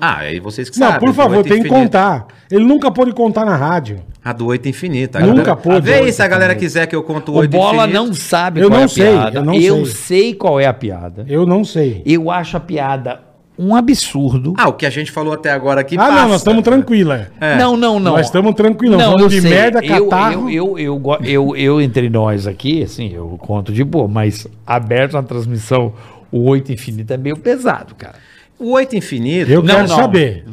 Ah, 0.00 0.18
aí 0.18 0.38
vocês 0.40 0.68
que 0.68 0.78
Não, 0.78 0.88
sabem. 0.88 1.00
por 1.00 1.08
do 1.08 1.14
favor, 1.14 1.38
Oito 1.38 1.48
tem 1.48 1.62
que 1.62 1.68
contar. 1.68 2.26
Ele 2.50 2.64
nunca 2.64 2.90
pôde 2.90 3.12
contar 3.12 3.46
na 3.46 3.56
rádio. 3.56 4.00
A 4.22 4.32
do 4.32 4.46
oito 4.46 4.68
infinito. 4.68 5.16
A 5.16 5.20
Nunca 5.20 5.36
galera- 5.42 5.56
pôde. 5.56 5.80
Vê 5.86 5.94
aí 5.94 6.12
se 6.12 6.22
a 6.22 6.28
galera 6.28 6.54
quiser 6.54 6.86
que 6.86 6.94
eu 6.94 7.02
conto 7.02 7.32
o 7.32 7.36
O 7.36 7.38
oito 7.38 7.50
Bola 7.50 7.84
infinito. 7.86 7.94
não 8.06 8.14
sabe 8.14 8.60
Eu 8.60 8.68
qual 8.68 8.76
é 8.76 8.78
não 8.80 8.84
a 8.84 8.88
sei, 8.88 9.12
piada. 9.12 9.38
eu 9.38 9.42
não 9.44 9.54
eu 9.54 9.86
sei. 9.86 9.94
sei 9.94 10.34
qual 10.34 10.60
é 10.60 10.66
a 10.66 10.72
piada. 10.74 11.24
Eu 11.28 11.46
não 11.46 11.64
sei. 11.64 12.02
Eu 12.04 12.30
acho 12.30 12.56
a 12.56 12.60
piada 12.60 13.20
um 13.58 13.74
absurdo. 13.74 14.52
Ah, 14.58 14.68
o 14.68 14.72
que 14.74 14.84
a 14.84 14.90
gente 14.90 15.10
falou 15.12 15.32
até 15.32 15.50
agora 15.50 15.80
aqui 15.80 15.96
ah, 15.98 16.10
não, 16.10 16.28
nós 16.28 16.40
estamos 16.40 16.62
tranquilos. 16.62 17.20
É. 17.40 17.56
Não, 17.56 17.76
não, 17.76 17.98
não. 18.00 18.12
Nós 18.12 18.26
estamos 18.26 18.54
tranquilão. 18.54 18.98
Não, 18.98 19.04
Falando 19.12 19.20
eu 19.22 19.28
de 19.28 19.40
sei. 19.40 19.50
merda, 19.50 19.80
eu, 19.84 20.08
catarro. 20.08 20.50
eu, 20.50 20.72
eu, 20.72 20.78
eu, 20.78 20.98
go- 20.98 21.18
eu, 21.22 21.56
eu, 21.56 21.80
entre 21.80 22.08
nós 22.10 22.46
aqui, 22.46 22.82
assim, 22.82 23.12
eu 23.14 23.28
conto 23.40 23.72
de 23.72 23.82
boa, 23.84 24.08
mas 24.08 24.46
aberto 24.66 25.12
na 25.14 25.22
transmissão, 25.22 25.92
o 26.32 26.48
8 26.50 26.72
infinito 26.72 27.12
é 27.12 27.16
meio 27.16 27.36
pesado, 27.38 27.94
cara. 27.94 28.14
O 28.58 28.70
oito 28.72 28.96
infinito. 28.96 29.50
Eu 29.50 29.62
Não, 29.62 29.74
quero 29.74 29.88
não. 29.88 29.96
saber. 29.96 30.44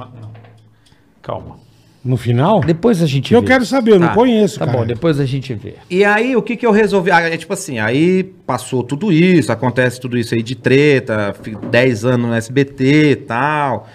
Calma. 1.21 1.59
No 2.03 2.17
final? 2.17 2.61
Depois 2.61 2.99
a 3.01 3.05
gente 3.05 3.31
Eu 3.31 3.41
vê. 3.41 3.47
quero 3.47 3.63
saber, 3.63 3.91
eu 3.91 3.99
não 3.99 4.07
Tá. 4.07 4.15
conheço, 4.15 4.57
Tá 4.57 4.65
cara. 4.65 4.77
bom, 4.79 4.85
depois 4.87 5.19
a 5.19 5.25
gente 5.25 5.53
vê. 5.53 5.75
E 5.87 6.03
aí, 6.03 6.35
o 6.35 6.41
que 6.41 6.57
que 6.57 6.65
eu 6.65 6.71
resolvi? 6.71 7.11
Ah, 7.11 7.21
é 7.21 7.37
tipo 7.37 7.53
assim, 7.53 7.77
aí 7.77 8.23
passou 8.23 8.81
tudo 8.81 9.11
isso, 9.13 9.51
acontece 9.51 9.99
tudo 10.01 10.17
isso 10.17 10.33
aí 10.33 10.41
de 10.41 10.55
treta, 10.55 11.35
fi- 11.43 11.55
10 11.69 12.03
anos 12.03 12.27
no 12.27 12.33
SBT 12.33 13.11
e 13.11 13.15
tal, 13.17 13.87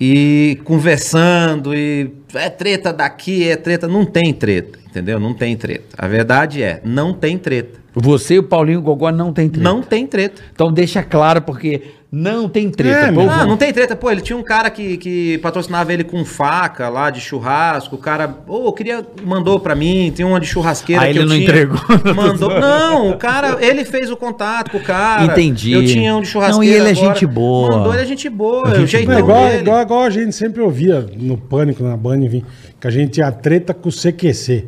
e 0.00 0.60
conversando, 0.62 1.74
e 1.74 2.12
é 2.34 2.48
treta 2.50 2.92
daqui, 2.92 3.48
é 3.48 3.56
treta. 3.56 3.86
Não 3.88 4.04
tem 4.04 4.32
treta, 4.32 4.78
entendeu? 4.88 5.18
Não 5.20 5.34
tem 5.34 5.56
treta. 5.56 5.96
A 5.98 6.06
verdade 6.08 6.62
é, 6.62 6.80
não 6.84 7.12
tem 7.12 7.38
treta. 7.38 7.80
Você 7.94 8.34
e 8.34 8.38
o 8.38 8.42
Paulinho 8.42 8.80
Gogó 8.80 9.10
não 9.12 9.32
tem 9.32 9.48
treta. 9.50 9.68
Não 9.68 9.82
tem 9.82 10.06
treta. 10.06 10.40
Então 10.54 10.72
deixa 10.72 11.02
claro, 11.02 11.42
porque 11.42 11.82
não 12.10 12.48
tem 12.48 12.70
treta. 12.70 13.06
É, 13.06 13.12
Povo, 13.12 13.26
meu. 13.26 13.30
Ah, 13.30 13.44
não 13.46 13.56
tem 13.58 13.70
treta. 13.70 13.94
Pô, 13.94 14.10
ele 14.10 14.22
tinha 14.22 14.36
um 14.36 14.42
cara 14.42 14.70
que, 14.70 14.96
que 14.96 15.36
patrocinava 15.38 15.92
ele 15.92 16.02
com 16.02 16.24
faca 16.24 16.88
lá 16.88 17.10
de 17.10 17.20
churrasco. 17.20 17.96
O 17.96 17.98
cara, 17.98 18.34
ô, 18.46 18.66
eu 18.66 18.72
queria, 18.72 19.04
mandou 19.22 19.60
pra 19.60 19.74
mim, 19.74 20.10
tem 20.14 20.24
uma 20.24 20.40
de 20.40 20.46
churrasqueira 20.46 21.02
Aí 21.02 21.12
que 21.12 21.18
ele 21.18 21.24
eu 21.24 21.28
não 21.28 21.36
tinha. 21.36 21.48
entregou. 21.48 21.80
Mandou. 22.14 22.50
Não, 22.60 23.10
o 23.10 23.16
cara, 23.18 23.58
ele 23.60 23.84
fez 23.84 24.10
o 24.10 24.16
contato 24.16 24.70
com 24.70 24.78
o 24.78 24.82
cara. 24.82 25.24
Entendi. 25.24 25.72
Eu 25.72 25.84
tinha 25.84 26.16
um 26.16 26.22
de 26.22 26.28
churrasqueira. 26.28 26.56
Não, 26.56 26.64
e 26.64 26.68
ele 26.68 26.88
é 26.88 26.98
agora. 26.98 27.14
gente 27.14 27.26
boa. 27.26 27.76
Mandou, 27.76 27.92
ele 27.92 28.02
é 28.02 28.06
gente 28.06 28.28
boa. 28.30 28.68
É 28.68 28.72
o 28.72 28.76
gente 28.86 28.90
jeitão 28.90 29.14
É 29.14 29.18
igual, 29.18 29.44
dele. 29.48 29.58
igual, 29.62 29.82
igual 29.82 30.02
a 30.02 30.10
gente 30.10 30.32
sempre 30.34 30.62
ouvia 30.62 31.06
no 31.18 31.36
Pânico, 31.36 31.82
na 31.82 31.94
Band, 31.96 32.21
enfim, 32.24 32.42
que 32.80 32.86
a 32.86 32.90
gente 32.90 33.12
tinha 33.12 33.30
treta 33.32 33.72
com 33.74 33.88
o 33.88 33.92
CQC. 33.92 34.66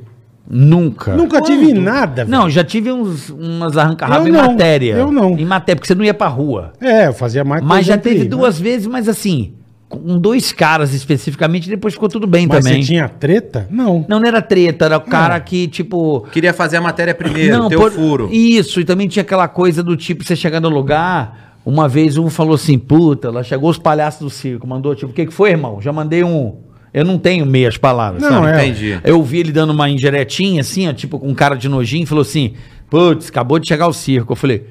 Nunca. 0.48 1.14
Nunca 1.16 1.40
tive 1.40 1.72
nada, 1.72 2.24
velho. 2.24 2.30
Não, 2.30 2.50
já 2.50 2.62
tive 2.62 2.92
uns, 2.92 3.30
umas 3.30 3.76
arranca-rabo 3.78 4.24
Eu 4.24 4.28
em 4.28 4.32
não, 4.32 4.46
matéria. 4.50 4.92
eu 4.94 5.10
não. 5.10 5.38
Em 5.38 5.44
matéria, 5.44 5.76
porque 5.76 5.86
você 5.88 5.94
não 5.94 6.04
ia 6.04 6.12
pra 6.12 6.28
rua. 6.28 6.72
É, 6.80 7.06
eu 7.06 7.14
fazia 7.14 7.42
mais 7.44 7.62
Mas 7.64 7.86
já 7.86 7.96
teve 7.96 8.24
ir, 8.24 8.28
duas 8.28 8.60
vezes, 8.60 8.86
mas 8.86 9.08
assim, 9.08 9.54
com 9.88 10.18
dois 10.18 10.52
caras 10.52 10.92
especificamente, 10.92 11.66
depois 11.68 11.94
ficou 11.94 12.10
tudo 12.10 12.26
bem 12.26 12.46
Mas 12.46 12.62
também. 12.62 12.82
você 12.82 12.88
tinha 12.88 13.08
treta? 13.08 13.66
Não. 13.70 14.04
Não, 14.06 14.20
não 14.20 14.26
era 14.28 14.42
treta, 14.42 14.84
era 14.84 14.98
o 14.98 15.00
cara 15.00 15.40
que, 15.40 15.66
tipo. 15.66 16.26
Queria 16.30 16.52
fazer 16.52 16.76
a 16.76 16.80
matéria 16.82 17.14
primeiro, 17.14 17.66
ter 17.70 17.76
por- 17.76 17.88
o 17.90 17.94
furo. 17.94 18.28
Isso, 18.30 18.80
e 18.80 18.84
também 18.84 19.08
tinha 19.08 19.22
aquela 19.22 19.48
coisa 19.48 19.82
do 19.82 19.96
tipo, 19.96 20.22
você 20.24 20.36
chegar 20.36 20.60
no 20.60 20.68
lugar, 20.68 21.56
uma 21.64 21.88
vez 21.88 22.18
um 22.18 22.28
falou 22.28 22.56
assim, 22.56 22.78
puta, 22.78 23.30
lá 23.30 23.42
chegou 23.42 23.70
os 23.70 23.78
palhaços 23.78 24.20
do 24.20 24.28
circo, 24.28 24.66
mandou 24.66 24.94
tipo, 24.94 25.10
o 25.10 25.14
que 25.14 25.24
que 25.24 25.32
foi, 25.32 25.52
irmão? 25.52 25.80
Já 25.80 25.90
mandei 25.90 26.22
um... 26.22 26.56
Eu 26.94 27.04
não 27.04 27.18
tenho 27.18 27.44
meias 27.44 27.76
palavras, 27.76 28.22
Não, 28.22 28.44
sabe? 28.44 28.46
é. 28.56 28.66
Entendi. 28.66 29.00
Eu 29.02 29.20
vi 29.22 29.40
ele 29.40 29.50
dando 29.50 29.70
uma 29.70 29.90
indiretinha, 29.90 30.60
assim, 30.60 30.88
ó, 30.88 30.92
tipo, 30.92 31.18
com 31.18 31.34
cara 31.34 31.56
de 31.56 31.68
nojinho, 31.68 32.06
falou 32.06 32.22
assim, 32.22 32.54
putz, 32.88 33.28
acabou 33.28 33.58
de 33.58 33.66
chegar 33.66 33.88
o 33.88 33.92
circo. 33.92 34.32
Eu 34.32 34.36
falei, 34.36 34.64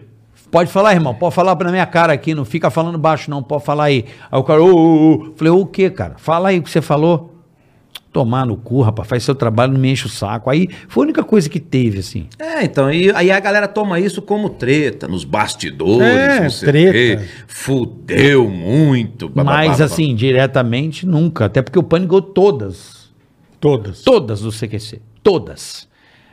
pode 0.49 0.71
falar, 0.71 0.93
irmão, 0.93 1.13
pode 1.13 1.35
falar 1.35 1.53
pra 1.57 1.69
minha 1.69 1.85
cara 1.85 2.13
aqui, 2.13 2.33
não 2.33 2.45
fica 2.45 2.69
falando 2.71 2.97
baixo 2.97 3.29
não, 3.29 3.43
pode 3.43 3.65
falar 3.65 3.83
aí. 3.85 4.05
Aí 4.31 4.39
o 4.39 4.43
cara, 4.43 4.63
ô, 4.63 4.73
ô, 4.73 5.11
ô. 5.15 5.33
Falei, 5.35 5.51
o 5.51 5.65
quê, 5.65 5.89
cara? 5.89 6.13
Fala 6.17 6.47
aí 6.49 6.59
o 6.59 6.63
que 6.63 6.69
você 6.71 6.81
falou. 6.81 7.32
Tomar 8.13 8.45
no 8.45 8.55
cu, 8.55 8.81
rapaz, 8.81 9.07
faz 9.09 9.23
seu 9.23 9.33
trabalho, 9.33 9.73
não 9.73 9.79
me 9.79 9.91
enche 9.91 10.05
o 10.05 10.09
saco. 10.09 10.47
Aí 10.49 10.69
foi 10.87 11.01
a 11.01 11.05
única 11.05 11.23
coisa 11.23 11.49
que 11.49 11.59
teve, 11.59 11.97
assim. 11.99 12.27
É, 12.37 12.63
então, 12.63 12.89
e 12.93 13.11
aí 13.11 13.31
a 13.31 13.39
galera 13.39 13.67
toma 13.67 13.99
isso 13.99 14.21
como 14.21 14.49
treta, 14.51 15.07
nos 15.07 15.25
bastidores, 15.25 16.07
É, 16.07 16.39
não 16.43 16.49
sei 16.51 16.69
o 16.69 16.71
treta. 16.71 16.91
quê. 16.93 17.29
Fudeu 17.47 18.47
muito. 18.47 19.27
blá, 19.29 19.43
Mas 19.43 19.65
blá, 19.67 19.75
blá. 19.77 19.85
assim, 19.85 20.13
diretamente, 20.13 21.05
nunca. 21.07 21.45
Até 21.45 21.61
porque 21.63 21.79
o 21.79 21.83
Pânico 21.83 22.11
ganhou 22.11 22.21
todas. 22.21 23.11
Todas. 23.59 24.03
Todas 24.03 24.41
do 24.41 24.51
CQC. 24.51 25.01
Todas. 25.23 25.87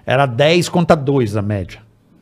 Era 0.05 0.26
10 0.26 0.68
contra 0.68 0.95
2 0.97 1.37
a 1.37 1.43
média. 1.43 1.81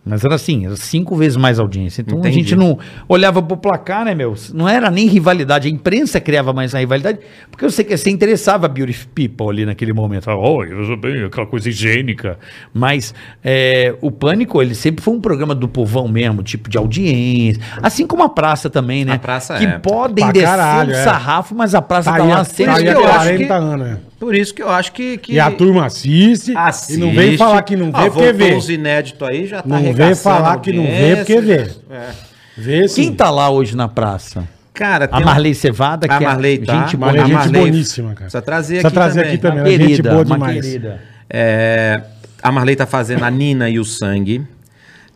Mas 0.09 0.24
era 0.24 0.34
assim, 0.34 0.66
era 0.66 0.74
cinco 0.76 1.14
vezes 1.16 1.36
mais 1.36 1.59
audiência. 1.59 2.00
Então 2.02 2.18
Entendi. 2.18 2.34
a 2.34 2.38
gente 2.40 2.56
não 2.56 2.78
olhava 3.09 3.42
pro 3.42 3.56
placar, 3.56 4.04
né, 4.04 4.14
meu? 4.14 4.34
Não 4.54 4.68
era 4.68 4.90
nem 4.90 5.06
rivalidade. 5.06 5.68
A 5.68 5.70
imprensa 5.70 6.20
criava 6.20 6.52
mais 6.52 6.74
a 6.74 6.78
rivalidade, 6.78 7.18
porque 7.50 7.64
eu 7.64 7.70
sei 7.70 7.84
que 7.84 7.96
você 7.96 8.11
interessava 8.11 8.66
a 8.66 8.68
Beauty 8.68 9.06
People 9.14 9.48
ali 9.50 9.66
naquele 9.66 9.92
momento. 9.92 10.24
Falava, 10.24 10.42
Oh, 10.48 10.64
eu 10.64 10.84
sou 10.84 10.96
bem, 10.96 11.24
aquela 11.24 11.46
coisa 11.46 11.68
higiênica. 11.68 12.38
Mas 12.72 13.14
é, 13.44 13.94
o 14.00 14.11
Pânico, 14.11 14.61
ele 14.62 14.74
sempre 14.74 15.02
foi 15.04 15.14
um 15.14 15.20
programa 15.20 15.54
do 15.54 15.68
povão 15.68 16.09
mesmo, 16.09 16.42
tipo 16.42 16.68
de 16.70 16.78
audiência. 16.78 17.62
Assim 17.82 18.06
como 18.06 18.22
a 18.22 18.28
praça 18.28 18.70
também, 18.70 19.04
né? 19.04 19.12
A 19.14 19.18
praça 19.18 19.56
que 19.59 19.64
é. 19.66 19.78
podem 19.78 20.24
Pra 20.24 20.32
descer 20.32 20.46
caralho, 20.46 20.90
o 20.92 20.94
é. 20.94 21.04
sarrafo, 21.04 21.54
mas 21.54 21.74
a 21.74 21.82
praça 21.82 22.11
Tá 22.11 22.16
tá, 22.18 22.24
lá 22.24 22.44
sempre. 22.44 22.74
tá 22.84 22.90
eu 22.92 23.04
acho 23.06 23.14
40 23.18 23.44
que- 23.46 23.52
anos, 23.52 23.86
é. 23.86 23.98
Por 24.18 24.34
isso 24.34 24.52
que 24.52 24.62
eu 24.62 24.68
acho 24.68 24.92
que. 24.92 25.16
que... 25.18 25.32
E 25.34 25.40
a 25.40 25.50
turma 25.50 25.86
assiste, 25.86 26.56
assiste. 26.56 26.94
e 26.94 26.96
não 26.98 27.12
vem 27.12 27.36
falar 27.36 27.62
que 27.62 27.76
não 27.76 27.86
vê, 27.92 27.98
Ah, 28.06 28.10
porque 28.10 28.32
vê. 28.32 28.54
uns 28.54 28.68
inéditos 28.68 29.28
aí, 29.28 29.46
já 29.46 29.62
tá 29.62 29.68
Não 29.68 29.92
vem 29.92 30.14
falar 30.14 30.58
que 30.60 30.72
não 30.72 30.84
vê, 30.84 31.16
porque 31.16 31.40
vê. 31.40 31.70
É. 31.90 32.10
Vê 32.56 32.88
sim. 32.88 33.02
Quem 33.04 33.14
tá 33.14 33.30
lá 33.30 33.48
hoje 33.50 33.76
na 33.76 33.86
praça? 33.86 34.42
Cara, 34.74 35.04
A 35.06 35.08
tem 35.08 35.24
Marley 35.24 35.54
Cevada, 35.54 36.06
A 36.06 36.18
que 36.18 36.24
Marley 36.24 36.54
é 36.62 36.64
tá. 36.66 36.80
gente 36.86 36.96
boa. 36.96 37.12
Marley 37.12 37.20
é 37.20 37.22
a 37.22 37.26
gente 37.42 37.52
Marley- 37.52 37.70
boníssima, 37.72 38.08
cara. 38.08 38.20
Precisa 38.22 38.42
trazer 38.42 38.74
Precisa 38.80 38.88
aqui 38.88 38.94
trazer 38.94 39.20
também. 39.20 39.34
aqui 39.34 39.42
também. 39.42 39.58
Uma 39.60 39.68
ela 39.68 39.68
é 39.68 39.78
gente 39.78 39.88
querida, 39.90 40.10
boa 40.10 40.22
uma 40.24 40.34
demais. 40.34 40.60
querida. 40.64 41.00
É, 41.30 42.00
a 42.42 42.52
Marley 42.52 42.76
tá 42.76 42.86
fazendo 42.86 43.24
a 43.24 43.30
Nina 43.30 43.68
e 43.70 43.78
o 43.78 43.84
Sangue. 43.84 44.42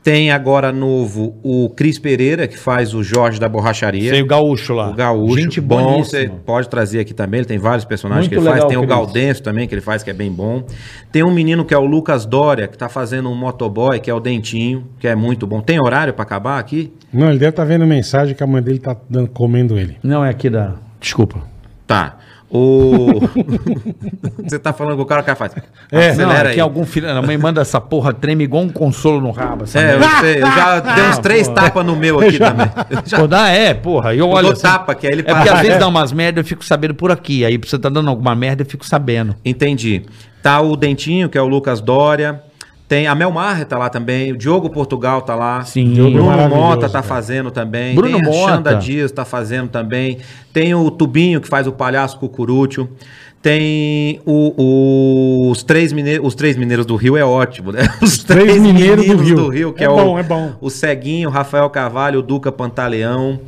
Tem 0.02 0.32
agora 0.32 0.72
novo 0.72 1.36
o 1.44 1.70
Cris 1.70 1.96
Pereira, 1.96 2.48
que 2.48 2.58
faz 2.58 2.92
o 2.92 3.04
Jorge 3.04 3.38
da 3.38 3.48
Borracharia. 3.48 4.10
Sei 4.10 4.20
o 4.20 4.26
gaúcho 4.26 4.74
lá. 4.74 4.90
O 4.90 4.94
Gaúcho. 4.94 5.38
Gente 5.38 5.60
bom, 5.60 6.02
você 6.02 6.28
pode 6.44 6.68
trazer 6.68 6.98
aqui 6.98 7.14
também. 7.14 7.38
Ele 7.38 7.46
tem 7.46 7.56
vários 7.58 7.84
personagens 7.84 8.26
Muito 8.26 8.30
que 8.30 8.34
ele 8.36 8.44
faz. 8.44 8.54
legal, 8.56 8.68
Tem 8.68 8.78
o. 8.78 8.86
Gaudêncio 8.86 9.44
também, 9.44 9.68
que 9.68 9.74
ele 9.74 9.80
faz, 9.80 10.02
que 10.02 10.10
é 10.10 10.12
bem 10.12 10.30
bom. 10.32 10.64
Tem 11.12 11.22
um 11.22 11.32
menino 11.32 11.64
que 11.64 11.72
é 11.72 11.78
o 11.78 11.84
Lucas 11.86 12.26
Dória, 12.26 12.66
que 12.66 12.76
tá 12.76 12.88
fazendo 12.88 13.30
um 13.30 13.34
motoboy, 13.36 14.00
que 14.00 14.10
é 14.10 14.14
o 14.14 14.18
Dentinho, 14.18 14.88
que 14.98 15.06
é 15.06 15.14
muito 15.14 15.46
bom. 15.46 15.60
Tem 15.60 15.80
horário 15.80 16.12
pra 16.12 16.24
acabar 16.24 16.58
aqui? 16.58 16.92
Não, 17.12 17.28
ele 17.28 17.38
deve 17.38 17.50
estar 17.50 17.64
vendo 17.64 17.86
mensagem 17.86 18.34
que 18.34 18.42
a 18.42 18.46
mãe 18.46 18.60
dele 18.60 18.80
tá 18.80 18.96
dando- 19.08 19.28
comendo 19.28 19.78
ele. 19.78 19.98
Não, 20.02 20.24
é 20.24 20.30
aqui 20.30 20.50
da... 20.50 20.74
Desculpa. 21.00 21.42
Tá. 21.86 22.18
O. 22.54 23.18
você 24.44 24.58
tá 24.58 24.74
falando 24.74 24.96
com 24.96 25.02
o 25.02 25.06
cara 25.06 25.22
que 25.22 25.34
faz. 25.34 25.52
É, 25.90 26.14
não, 26.14 26.30
é 26.30 26.52
que 26.52 26.60
algum 26.60 26.84
filho... 26.84 27.08
A 27.10 27.22
mãe 27.22 27.38
manda 27.38 27.62
essa 27.62 27.80
porra, 27.80 28.12
treme 28.12 28.44
igual 28.44 28.62
um 28.62 28.68
consolo 28.68 29.22
no 29.22 29.30
rabo. 29.30 29.64
Essa 29.64 29.80
É, 29.80 29.94
eu 29.94 30.02
sei. 30.20 30.42
Eu 30.42 30.46
já 30.46 30.80
dei 30.94 31.04
uns 31.04 31.18
três 31.18 31.48
tapas 31.48 31.84
no 31.86 31.96
meu 31.96 32.20
aqui 32.20 32.38
também. 32.38 32.70
Eu 32.90 33.02
já 33.06 33.18
Pô, 33.18 33.26
dá, 33.26 33.48
é, 33.48 33.72
porra. 33.72 34.12
Eu 34.14 34.26
eu 34.26 34.28
olho 34.28 34.42
dou 34.42 34.52
assim- 34.52 34.62
tapa, 34.62 34.94
que 34.94 35.06
aí 35.06 35.12
ele 35.14 35.22
É 35.22 35.34
porque 35.34 35.48
às 35.48 35.60
vezes 35.60 35.78
dá 35.78 35.88
umas 35.88 36.12
merda, 36.12 36.40
eu 36.40 36.44
fico 36.44 36.62
sabendo 36.62 36.94
por 36.94 37.10
aqui. 37.10 37.42
Aí 37.42 37.56
você 37.56 37.78
tá 37.78 37.88
dando 37.88 38.10
alguma 38.10 38.34
merda, 38.34 38.62
eu 38.62 38.66
fico 38.66 38.84
sabendo. 38.84 39.34
Entendi. 39.42 40.02
Tá 40.42 40.60
o 40.60 40.76
Dentinho, 40.76 41.30
que 41.30 41.38
é 41.38 41.42
o 41.42 41.48
Lucas 41.48 41.80
Dória. 41.80 42.42
Tem 42.92 43.06
a 43.06 43.14
Mel 43.14 43.30
Marre 43.30 43.64
tá 43.64 43.78
lá 43.78 43.88
também. 43.88 44.32
O 44.32 44.36
Diogo 44.36 44.68
Portugal 44.68 45.22
tá 45.22 45.34
lá. 45.34 45.64
Sim. 45.64 45.94
Diogo 45.94 46.10
Bruno 46.12 46.48
Mota 46.50 46.82
tá 46.88 47.00
cara. 47.00 47.02
fazendo 47.02 47.50
também. 47.50 47.94
Bruno 47.94 48.18
Tem 48.20 48.28
a 48.28 48.30
Mota. 48.30 48.52
Xanda 48.52 48.74
Dias 48.74 49.10
tá 49.10 49.24
fazendo 49.24 49.70
também. 49.70 50.18
Tem 50.52 50.74
o 50.74 50.90
Tubinho, 50.90 51.40
que 51.40 51.48
faz 51.48 51.66
o 51.66 51.72
Palhaço 51.72 52.18
Cucurúcio. 52.18 52.86
Tem 53.40 54.20
o- 54.26 54.52
o- 54.56 55.50
os, 55.50 55.62
três 55.62 55.90
mineiros, 55.90 56.26
os 56.28 56.34
três 56.34 56.54
mineiros 56.54 56.84
do 56.84 56.94
Rio, 56.94 57.16
é 57.16 57.24
ótimo, 57.24 57.72
né? 57.72 57.80
Os, 58.02 58.18
Três 58.18 58.58
Mineiros 58.60 59.06
do 59.06 59.48
Rio. 59.48 59.72
que 59.72 59.82
É 59.82 59.86
é, 59.86 59.88
bom, 59.88 60.14
o, 60.14 60.18
é 60.18 60.22
bom. 60.22 60.52
o 60.60 60.68
Ceguinho, 60.68 61.30
o 61.30 61.32
Rafael 61.32 61.68
Carvalho, 61.70 62.18
o 62.18 62.22
Duca 62.22 62.52
Pantaleão. 62.52 63.40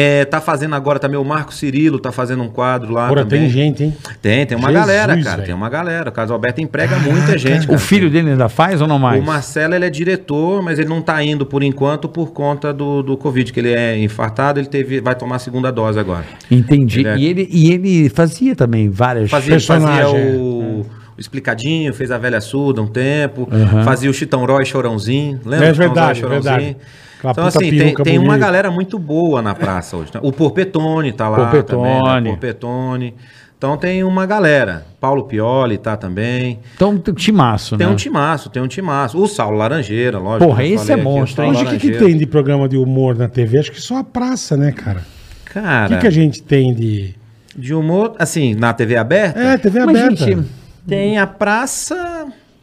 É, 0.00 0.24
tá 0.26 0.40
fazendo 0.40 0.74
agora 0.76 0.98
também 0.98 1.18
o 1.18 1.24
Marco 1.24 1.52
Cirilo, 1.52 1.98
tá 1.98 2.12
fazendo 2.12 2.42
um 2.42 2.48
quadro 2.48 2.92
lá 2.92 3.08
também. 3.08 3.40
tem 3.40 3.50
gente, 3.50 3.82
hein? 3.82 3.96
Tem, 4.22 4.46
tem 4.46 4.56
uma 4.56 4.68
Jesus, 4.68 4.86
galera, 4.86 5.16
cara. 5.16 5.30
velho. 5.36 5.46
Tem 5.46 5.54
uma 5.54 5.68
galera. 5.68 6.08
O 6.10 6.12
Carlos 6.12 6.30
Alberto 6.30 6.60
emprega 6.60 6.96
muita 6.98 7.36
gente. 7.36 7.64
O 7.64 7.68
cara. 7.68 7.78
filho 7.80 8.08
dele 8.08 8.30
ainda 8.30 8.48
faz 8.48 8.80
ou 8.80 8.86
não 8.86 8.98
mais? 8.98 9.20
O 9.20 9.26
Marcelo, 9.26 9.74
ele 9.74 9.84
é 9.86 9.90
diretor, 9.90 10.62
mas 10.62 10.78
ele 10.78 10.88
não 10.88 11.02
tá 11.02 11.20
indo 11.22 11.44
por 11.44 11.62
enquanto 11.64 12.08
por 12.08 12.30
conta 12.32 12.72
do, 12.72 13.02
do 13.02 13.16
Covid, 13.16 13.52
que 13.52 13.58
ele 13.58 13.72
é 13.72 13.98
infartado, 13.98 14.60
ele 14.60 14.68
teve, 14.68 15.00
vai 15.00 15.14
tomar 15.16 15.36
a 15.36 15.38
segunda 15.40 15.72
dose 15.72 15.98
agora. 15.98 16.24
Entendi. 16.48 17.00
Ele 17.00 17.08
é- 17.08 17.16
E, 17.18 17.26
ele, 17.26 17.48
e 17.50 17.72
ele 17.72 18.08
fazia 18.10 18.54
também 18.54 18.88
várias... 18.90 19.28
Fazia, 19.30 19.54
ele 19.54 19.60
fazia 19.64 20.08
o, 20.10 20.80
o 20.82 20.86
Explicadinho, 21.18 21.92
fez 21.92 22.10
a 22.12 22.18
Velha 22.18 22.40
Surda 22.40 22.80
um 22.80 22.86
tempo, 22.86 23.48
Uhum. 23.50 23.82
fazia 23.82 24.08
o 24.08 24.14
Chitão 24.14 24.44
Roy 24.46 24.64
Chorãozinho, 24.64 25.40
lembra? 25.44 25.66
É 25.66 25.70
o 25.70 25.74
Chitão 25.74 25.86
verdade, 25.94 26.20
Roy, 26.22 26.30
é 26.30 26.34
verdade. 26.34 26.76
Aquela 27.18 27.32
Então, 27.32 27.46
assim, 27.46 27.70
tem, 27.70 27.94
tem 27.94 28.18
uma 28.18 28.38
galera 28.38 28.70
muito 28.70 28.98
boa 28.98 29.42
na 29.42 29.54
praça 29.54 29.96
hoje. 29.96 30.10
né? 30.14 30.20
O 30.22 30.32
Porpetone 30.32 31.12
tá 31.12 31.28
lá 31.28 31.36
Porpetone. 31.50 31.82
também, 31.82 32.20
né? 32.22 32.30
Porpetone. 32.30 33.14
Então 33.56 33.76
tem 33.76 34.04
uma 34.04 34.24
galera. 34.24 34.86
Paulo 35.00 35.24
Pioli 35.24 35.78
tá 35.78 35.96
também. 35.96 36.60
Então, 36.76 36.96
tem 36.96 37.12
um 37.12 37.16
timaço, 37.16 37.76
Tem 37.76 37.86
né? 37.88 37.92
um 37.92 37.96
timaço, 37.96 38.48
tem 38.50 38.62
um 38.62 38.68
timaço. 38.68 39.18
O 39.20 39.26
Saulo 39.26 39.56
Laranjeira, 39.58 40.16
lógico. 40.18 40.46
Porra, 40.46 40.64
esse 40.64 40.92
é 40.92 40.94
aqui, 40.94 41.02
o 41.02 41.04
monstro, 41.04 41.44
Hoje 41.48 41.64
o 41.64 41.68
que, 41.70 41.78
que 41.78 41.90
tem 41.98 42.16
de 42.16 42.24
programa 42.24 42.68
de 42.68 42.76
humor 42.76 43.16
na 43.16 43.28
TV? 43.28 43.58
Acho 43.58 43.72
que 43.72 43.80
só 43.80 43.96
a 43.98 44.04
praça, 44.04 44.56
né, 44.56 44.70
cara? 44.70 45.00
O 45.00 45.52
Cara, 45.52 45.88
que, 45.88 46.02
que 46.02 46.06
a 46.06 46.10
gente 46.10 46.40
tem 46.40 46.72
de. 46.72 47.16
de 47.56 47.74
humor, 47.74 48.14
assim, 48.16 48.54
na 48.54 48.72
TV 48.72 48.96
aberta, 48.96 49.40
É, 49.40 49.58
TV 49.58 49.84
Mas, 49.84 49.96
aberta. 49.96 50.24
gente, 50.24 50.48
tem 50.86 51.18
a 51.18 51.26
praça. 51.26 52.17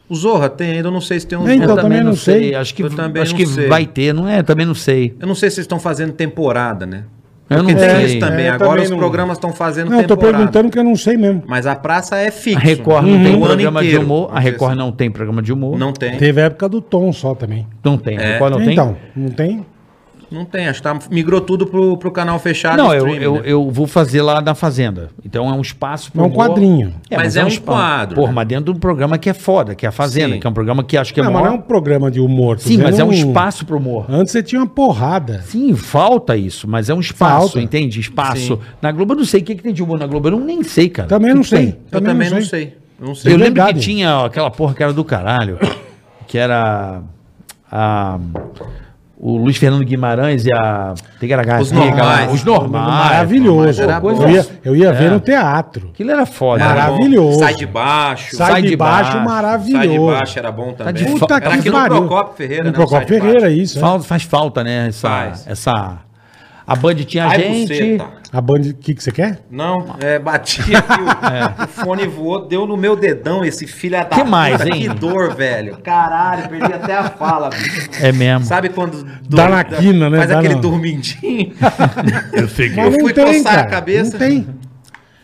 O 0.08 0.14
Zorra 0.14 0.48
tem 0.48 0.70
ainda, 0.72 0.88
eu 0.88 0.92
não 0.92 1.00
sei 1.00 1.18
se 1.18 1.26
tem 1.26 1.36
um 1.36 1.48
É, 1.48 1.54
então, 1.54 1.68
Zorra. 1.68 1.82
também 1.82 2.02
não 2.02 2.14
sei. 2.14 2.54
Acho 2.54 2.74
que, 2.74 2.82
Eu 2.82 2.90
também 2.90 3.22
acho 3.22 3.34
que 3.34 3.44
sei. 3.46 3.66
vai 3.68 3.84
ter, 3.86 4.12
não 4.14 4.28
é? 4.28 4.42
Também 4.42 4.64
não 4.64 4.74
sei. 4.74 5.14
Eu 5.20 5.26
não 5.26 5.34
sei 5.34 5.50
se 5.50 5.60
estão 5.60 5.80
fazendo 5.80 6.12
temporada, 6.12 6.86
né? 6.86 7.04
Eu 7.48 7.58
Porque 7.58 7.72
não 7.74 7.80
tem 7.80 7.90
sei. 7.90 8.04
isso 8.06 8.18
também. 8.18 8.46
É, 8.46 8.48
eu 8.50 8.54
Agora 8.54 8.70
também 8.70 8.84
os 8.84 8.90
não- 8.90 8.98
programas 8.98 9.36
estão 9.36 9.52
fazendo 9.52 9.90
Não, 9.90 9.98
eu 10.00 10.06
tô 10.06 10.14
temporada. 10.16 10.38
perguntando 10.38 10.70
que 10.70 10.78
eu 10.78 10.82
não 10.84 10.96
sei 10.96 11.16
mesmo. 11.16 11.44
Mas 11.46 11.64
a 11.66 11.76
praça 11.76 12.16
é 12.16 12.30
fixa. 12.30 12.58
A 12.58 12.60
Record 12.60 13.04
não 13.06 13.12
Uhum. 13.14 13.22
tem 13.24 13.32
O 13.32 13.36
ano 13.36 13.46
programa 13.46 13.80
de 13.80 13.86
inteiro, 13.86 14.04
humor. 14.04 14.30
A 14.32 14.40
Record 14.40 14.70
assim. 14.72 14.78
não 14.80 14.90
tem 14.92 15.10
programa 15.12 15.42
de 15.42 15.52
humor. 15.52 15.78
Não 15.78 15.92
tem. 15.92 16.16
Teve 16.16 16.40
a 16.40 16.44
época 16.46 16.68
do 16.68 16.80
Tom 16.80 17.12
só 17.12 17.34
também. 17.36 17.64
Não 17.84 17.96
tem. 17.98 18.18
A 18.18 18.20
É. 18.22 18.32
Record 18.32 18.50
não 18.52 18.58
tem? 18.60 18.72
então, 18.72 18.96
não 19.14 19.28
tem? 19.30 19.64
Não 20.30 20.44
tem, 20.44 20.66
acho 20.66 20.80
que 20.80 20.82
tá, 20.82 20.98
migrou 21.10 21.40
tudo 21.40 21.66
pro, 21.66 21.96
pro 21.96 22.10
canal 22.10 22.36
fechado. 22.40 22.76
Não, 22.76 22.92
eu, 22.92 23.08
eu, 23.14 23.34
né? 23.34 23.40
eu 23.44 23.70
vou 23.70 23.86
fazer 23.86 24.22
lá 24.22 24.40
na 24.40 24.54
Fazenda. 24.56 25.10
Então 25.24 25.48
é 25.48 25.52
um 25.52 25.60
espaço 25.60 26.10
É 26.14 26.20
um 26.20 26.24
humor. 26.26 26.34
quadrinho. 26.48 26.94
Mas 27.14 27.36
é 27.36 27.44
um 27.44 27.56
quadro, 27.58 28.16
Porra, 28.16 28.28
né? 28.28 28.34
mas 28.34 28.48
dentro 28.48 28.64
de 28.64 28.70
um 28.72 28.80
programa 28.80 29.18
que 29.18 29.30
é 29.30 29.34
foda, 29.34 29.74
que 29.76 29.86
é 29.86 29.88
a 29.88 29.92
Fazenda, 29.92 30.34
Sim. 30.34 30.40
que 30.40 30.46
é 30.46 30.50
um 30.50 30.52
programa 30.52 30.82
que 30.82 30.96
acho 30.96 31.14
que 31.14 31.20
é 31.20 31.22
Não, 31.22 31.32
mas 31.32 31.42
não 31.44 31.50
é 31.50 31.54
um 31.54 31.60
programa 31.60 32.10
de 32.10 32.20
humor. 32.20 32.58
Sim, 32.58 32.78
mas 32.78 32.98
é 32.98 33.04
um 33.04 33.12
espaço 33.12 33.64
pro 33.64 33.76
humor. 33.76 34.06
Antes 34.08 34.32
você 34.32 34.42
tinha 34.42 34.60
uma 34.60 34.66
porrada. 34.66 35.42
Sim, 35.42 35.74
falta 35.76 36.36
isso, 36.36 36.66
mas 36.68 36.90
é 36.90 36.94
um 36.94 37.00
espaço, 37.00 37.40
Falta. 37.52 37.60
entende? 37.60 38.00
Espaço. 38.00 38.56
Sim. 38.56 38.58
Na 38.82 38.90
Globo 38.90 39.12
eu 39.12 39.18
não 39.18 39.24
sei 39.24 39.40
o 39.40 39.44
que, 39.44 39.54
que 39.54 39.62
tem 39.62 39.72
de 39.72 39.82
humor 39.82 39.98
na 39.98 40.06
Globo, 40.08 40.26
eu 40.26 40.32
não, 40.32 40.40
nem 40.40 40.62
sei, 40.64 40.88
cara. 40.88 41.08
Também 41.08 41.32
não 41.32 41.42
que 41.42 41.48
sei. 41.48 41.58
tem? 41.72 41.78
Eu 41.92 42.00
também 42.00 42.30
não 42.30 42.42
sei. 42.42 42.76
Eu 43.00 43.06
não 43.06 43.14
sei. 43.14 43.32
Eu 43.32 43.36
É 43.36 43.38
lembro 43.38 43.64
que 43.66 43.74
tinha 43.74 44.24
aquela 44.24 44.50
porra 44.50 44.74
que 44.74 44.82
era 44.82 44.92
do 44.92 45.04
caralho, 45.04 45.58
que 46.26 46.36
era 46.36 47.02
a, 47.70 48.18
o 49.18 49.38
Luiz 49.38 49.56
Fernando 49.56 49.82
Guimarães 49.84 50.44
e 50.44 50.52
a 50.52 50.92
Tigaragá. 51.18 51.58
Os 51.60 51.72
normais. 51.72 52.32
Os 52.32 52.44
normais. 52.44 52.86
Maravilhoso. 52.86 53.82
era 53.82 53.98
bom. 53.98 54.10
eu 54.10 54.28
ia, 54.30 54.46
eu 54.64 54.76
ia 54.76 54.92
ver 54.92 55.06
É. 55.06 55.10
no 55.10 55.20
teatro. 55.20 55.88
Aquilo 55.92 56.10
era 56.10 56.26
foda. 56.26 56.62
Era 56.62 56.74
né? 56.74 56.80
Maravilhoso. 56.82 57.38
Sai 57.38 57.54
de 57.54 57.66
baixo. 57.66 58.36
Sai, 58.36 58.50
Sai 58.52 58.62
de, 58.62 58.68
de 58.68 58.76
baixo, 58.76 59.12
baixo. 59.12 59.24
maravilhoso. 59.24 59.78
Sai 59.78 59.88
de 59.88 59.98
baixo 59.98 60.38
era 60.38 60.52
bom 60.52 60.72
também. 60.72 60.92
de 60.94 61.04
Puta 61.06 61.34
Era 61.36 61.54
aqui 61.54 61.70
no. 61.70 61.84
Procopio 61.86 62.34
Ferreira, 62.36 62.64
No 62.64 62.70
né, 62.70 62.76
Procopio. 62.76 63.08
Ferreira, 63.08 63.50
isso. 63.50 63.78
é. 63.78 63.80
Faz, 63.80 64.06
faz 64.06 64.22
falta, 64.22 64.62
né? 64.62 64.88
Essa, 64.88 65.08
Faz. 65.08 65.46
essa. 65.46 65.98
A 66.66 66.74
Band 66.74 66.94
tinha 66.96 67.24
a 67.26 67.30
Ai, 67.30 67.38
gente. 67.40 67.68
buceta. 67.68 68.04
A 68.32 68.40
Band, 68.40 68.60
o 68.70 68.74
que, 68.74 68.94
que 68.94 69.02
você 69.02 69.12
quer? 69.12 69.40
Não, 69.50 69.96
é, 70.00 70.18
bati 70.18 70.60
aqui, 70.74 70.92
o, 71.00 71.62
o 71.64 71.66
fone 71.68 72.06
voou, 72.06 72.46
deu 72.46 72.66
no 72.66 72.76
meu 72.76 72.96
dedão 72.96 73.44
esse 73.44 73.66
filho 73.66 73.96
da 73.98 74.04
Que 74.04 74.24
mais, 74.24 74.60
hein? 74.66 74.72
Que 74.72 74.88
dor, 74.88 75.34
velho. 75.34 75.78
Caralho, 75.78 76.48
perdi 76.48 76.72
até 76.72 76.94
a 76.96 77.04
fala, 77.10 77.50
bicho. 77.50 77.88
É 78.00 78.10
mesmo. 78.12 78.44
Sabe 78.44 78.68
quando... 78.70 79.06
Dá 79.28 79.48
na 79.48 79.64
quina, 79.64 80.10
né? 80.10 80.18
Faz 80.18 80.30
Dá 80.30 80.38
aquele 80.38 80.54
na- 80.56 80.60
dormindinho. 80.60 81.52
Eu 82.32 82.48
sei 82.48 82.70
que 82.70 82.80
Eu 82.80 82.92
fui 82.92 83.12
coçar 83.14 83.58
a 83.60 83.66
cabeça. 83.66 84.12
Não 84.12 84.18
tem. 84.18 84.46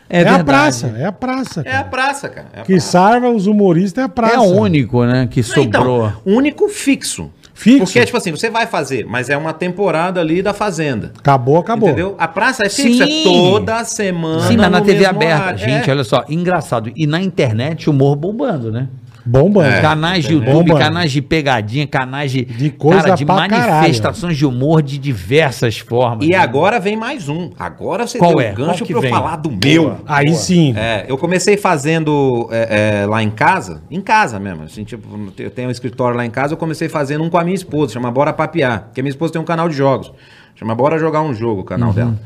É, 0.08 0.20
a 0.20 0.24
verdade. 0.24 0.44
praça. 0.44 0.94
É 0.98 1.04
a 1.06 1.12
praça. 1.12 1.62
É 1.64 1.70
a 1.70 1.72
cara. 1.72 1.84
praça, 1.84 2.28
cara. 2.28 2.46
É 2.52 2.60
a 2.60 2.62
Que 2.64 2.72
praça. 2.74 2.90
salva 2.90 3.30
os 3.30 3.46
humoristas 3.46 4.02
é 4.02 4.04
a 4.04 4.08
praça. 4.10 4.34
É 4.36 4.38
o 4.38 4.42
único, 4.60 5.04
né? 5.04 5.26
Que 5.30 5.40
Ah, 5.40 5.44
sobrou. 5.44 6.06
Então, 6.08 6.20
único 6.26 6.68
fixo. 6.68 7.30
Fixo. 7.62 7.84
Porque, 7.84 8.04
tipo 8.04 8.18
assim, 8.18 8.30
você 8.32 8.50
vai 8.50 8.66
fazer, 8.66 9.06
mas 9.06 9.30
é 9.30 9.36
uma 9.36 9.52
temporada 9.52 10.20
ali 10.20 10.42
da 10.42 10.52
Fazenda. 10.52 11.12
Acabou, 11.18 11.58
acabou. 11.58 11.88
Entendeu? 11.88 12.16
A 12.18 12.26
praça 12.26 12.64
é 12.66 12.68
fixa, 12.68 13.04
Sim. 13.06 13.20
é 13.20 13.24
toda 13.24 13.84
semana. 13.84 14.40
Sim, 14.48 14.56
mas 14.56 14.70
na 14.70 14.80
TV 14.80 15.04
aberta. 15.06 15.36
horário. 15.42 15.58
Gente, 15.58 15.88
É. 15.88 15.92
olha 15.92 16.02
só, 16.04 16.24
engraçado. 16.28 16.90
E 16.96 17.06
na 17.06 17.20
internet, 17.22 17.88
humor 17.88 18.16
bombando, 18.16 18.72
né? 18.72 18.88
Bombando. 19.24 19.68
É. 19.68 19.80
canais 19.80 20.24
de 20.24 20.34
Bombando. 20.34 20.50
YouTube, 20.58 20.78
canais 20.78 21.12
de 21.12 21.22
pegadinha, 21.22 21.86
canais 21.86 22.32
de, 22.32 22.44
De 22.44 22.70
coisa 22.70 23.14
de 23.14 23.24
pra 23.24 23.34
manifestações 23.36 24.36
de 24.36 24.44
humor 24.44 24.82
de 24.82 24.98
diversas 24.98 25.78
formas. 25.78 26.26
E 26.26 26.30
né? 26.30 26.36
agora 26.36 26.80
vem 26.80 26.96
mais 26.96 27.28
um. 27.28 27.50
Agora 27.58 28.06
você 28.06 28.18
Qual 28.18 28.32
deu 28.32 28.40
é? 28.40 28.52
o 28.52 28.54
Qual 28.56 28.66
gancho 28.68 28.84
pra 28.86 28.96
eu 28.96 29.00
vem? 29.00 29.10
falar 29.10 29.36
do 29.36 29.50
meu. 29.50 29.98
Aí 30.06 30.32
sim. 30.34 30.74
É, 30.76 31.04
eu 31.08 31.16
comecei 31.16 31.56
fazendo 31.56 32.48
é, 32.50 33.02
é, 33.02 33.06
lá 33.06 33.22
em 33.22 33.30
casa, 33.30 33.82
em 33.90 34.00
casa 34.00 34.38
mesmo. 34.40 34.64
Assim, 34.64 34.84
tipo, 34.84 35.06
eu 35.38 35.50
tenho 35.50 35.68
um 35.68 35.72
escritório 35.72 36.16
lá 36.16 36.26
em 36.26 36.30
casa, 36.30 36.54
eu 36.54 36.58
comecei 36.58 36.88
fazendo 36.88 37.22
um 37.24 37.30
com 37.30 37.38
a 37.38 37.44
minha 37.44 37.54
esposa, 37.54 37.92
chama 37.92 38.10
Bora 38.10 38.32
Papiar. 38.32 38.84
Porque 38.86 39.00
a 39.00 39.02
minha 39.02 39.10
esposa 39.10 39.32
tem 39.34 39.40
um 39.42 39.44
canal 39.44 39.68
de 39.68 39.76
jogos. 39.76 40.12
Chama 40.54 40.74
Bora 40.74 40.98
Jogar 40.98 41.22
um 41.22 41.32
Jogo, 41.32 41.62
o 41.62 41.64
canal 41.64 41.88
Uhum. 41.88 41.94
dela. 41.94 42.20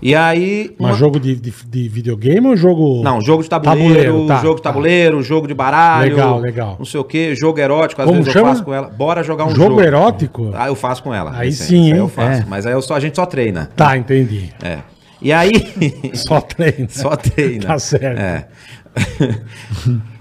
E 0.00 0.14
aí. 0.14 0.74
Mas 0.78 0.92
uma- 0.92 0.98
jogo 0.98 1.18
de, 1.18 1.34
de, 1.36 1.50
de 1.50 1.88
videogame 1.88 2.46
ou 2.46 2.56
jogo. 2.56 3.02
Não, 3.02 3.20
jogo 3.20 3.42
de 3.42 3.48
tabuleiro, 3.48 3.94
Tabuleiro, 3.94 4.26
tá, 4.26 4.42
jogo 4.42 4.56
de 4.56 4.62
tá. 4.62 4.70
tabuleiro, 4.70 5.22
jogo 5.22 5.48
de 5.48 5.54
baralho. 5.54 6.10
Legal, 6.10 6.38
legal. 6.38 6.76
Não 6.78 6.84
sei 6.84 7.00
o 7.00 7.04
quê, 7.04 7.34
jogo 7.34 7.58
erótico, 7.58 8.02
às 8.02 8.06
Como 8.06 8.18
vezes 8.18 8.32
chama? 8.32 8.48
eu 8.48 8.52
faço 8.52 8.64
com 8.64 8.74
ela. 8.74 8.88
Bora 8.88 9.22
jogar 9.22 9.46
um 9.46 9.50
jogo, 9.50 9.70
jogo. 9.70 9.80
erótico? 9.80 10.50
Ah, 10.54 10.68
eu 10.68 10.74
faço 10.74 11.02
com 11.02 11.14
ela. 11.14 11.32
Aí 11.34 11.48
Esse 11.48 11.64
sim, 11.64 11.92
hein? 11.92 11.96
eu 11.96 12.08
faço. 12.08 12.42
É. 12.42 12.46
Mas 12.46 12.66
aí 12.66 12.72
eu 12.72 12.82
só, 12.82 12.94
a 12.94 13.00
gente 13.00 13.16
só 13.16 13.24
treina. 13.24 13.70
Tá, 13.74 13.96
entendi. 13.96 14.50
É. 14.62 14.78
E 15.20 15.32
aí. 15.32 15.50
Só 16.12 16.42
treino. 16.42 16.88
só 16.90 17.16
treina. 17.16 17.66
Tá 17.66 17.78
certo. 17.78 18.20
É. 18.20 18.46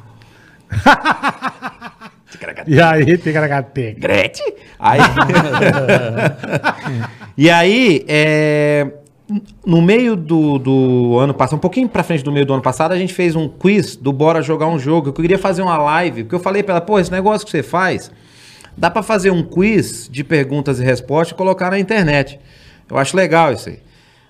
E 2.67 2.81
aí, 2.81 3.17
tem 3.17 3.33
que 3.33 3.99
Gretchen. 3.99 4.53
Aí... 4.79 4.99
e 7.37 7.49
aí, 7.49 8.05
é, 8.07 8.87
no 9.65 9.81
meio 9.81 10.15
do, 10.15 10.59
do 10.59 11.17
ano 11.19 11.33
passado, 11.33 11.57
um 11.57 11.61
pouquinho 11.61 11.89
pra 11.89 12.03
frente 12.03 12.23
do 12.23 12.31
meio 12.31 12.45
do 12.45 12.53
ano 12.53 12.61
passado, 12.61 12.91
a 12.91 12.97
gente 12.97 13.13
fez 13.13 13.35
um 13.35 13.47
quiz 13.47 13.95
do 13.95 14.13
Bora 14.13 14.41
Jogar 14.41 14.67
um 14.67 14.77
Jogo. 14.77 15.09
Eu 15.09 15.13
queria 15.13 15.37
fazer 15.37 15.61
uma 15.61 15.77
live, 15.77 16.23
porque 16.23 16.35
eu 16.35 16.39
falei 16.39 16.61
pra 16.61 16.75
ela, 16.75 16.81
pô, 16.81 16.99
esse 16.99 17.11
negócio 17.11 17.45
que 17.45 17.51
você 17.51 17.63
faz, 17.63 18.11
dá 18.77 18.89
pra 18.89 19.01
fazer 19.01 19.31
um 19.31 19.43
quiz 19.43 20.07
de 20.11 20.23
perguntas 20.23 20.79
e 20.79 20.83
respostas 20.83 21.31
e 21.31 21.35
colocar 21.35 21.71
na 21.71 21.79
internet. 21.79 22.39
Eu 22.89 22.97
acho 22.97 23.17
legal 23.17 23.51
isso 23.51 23.69
aí. 23.69 23.79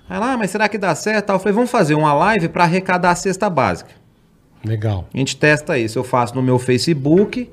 Aí 0.10 0.18
ela, 0.18 0.34
ah, 0.34 0.38
mas 0.38 0.52
será 0.52 0.70
que 0.70 0.78
dá 0.78 0.94
certo? 0.96 1.32
Eu 1.32 1.40
falei, 1.40 1.54
vamos 1.54 1.72
fazer 1.72 1.96
uma 1.96 2.14
live 2.14 2.48
pra 2.48 2.64
arrecadar 2.64 3.12
a 3.12 3.16
cesta 3.16 3.50
básica. 3.50 3.92
Legal. 4.64 5.08
A 5.14 5.18
gente 5.18 5.36
testa 5.36 5.78
isso. 5.78 6.00
Eu 6.00 6.04
faço 6.04 6.36
no 6.36 6.42
meu 6.42 6.58
Facebook 6.58 7.50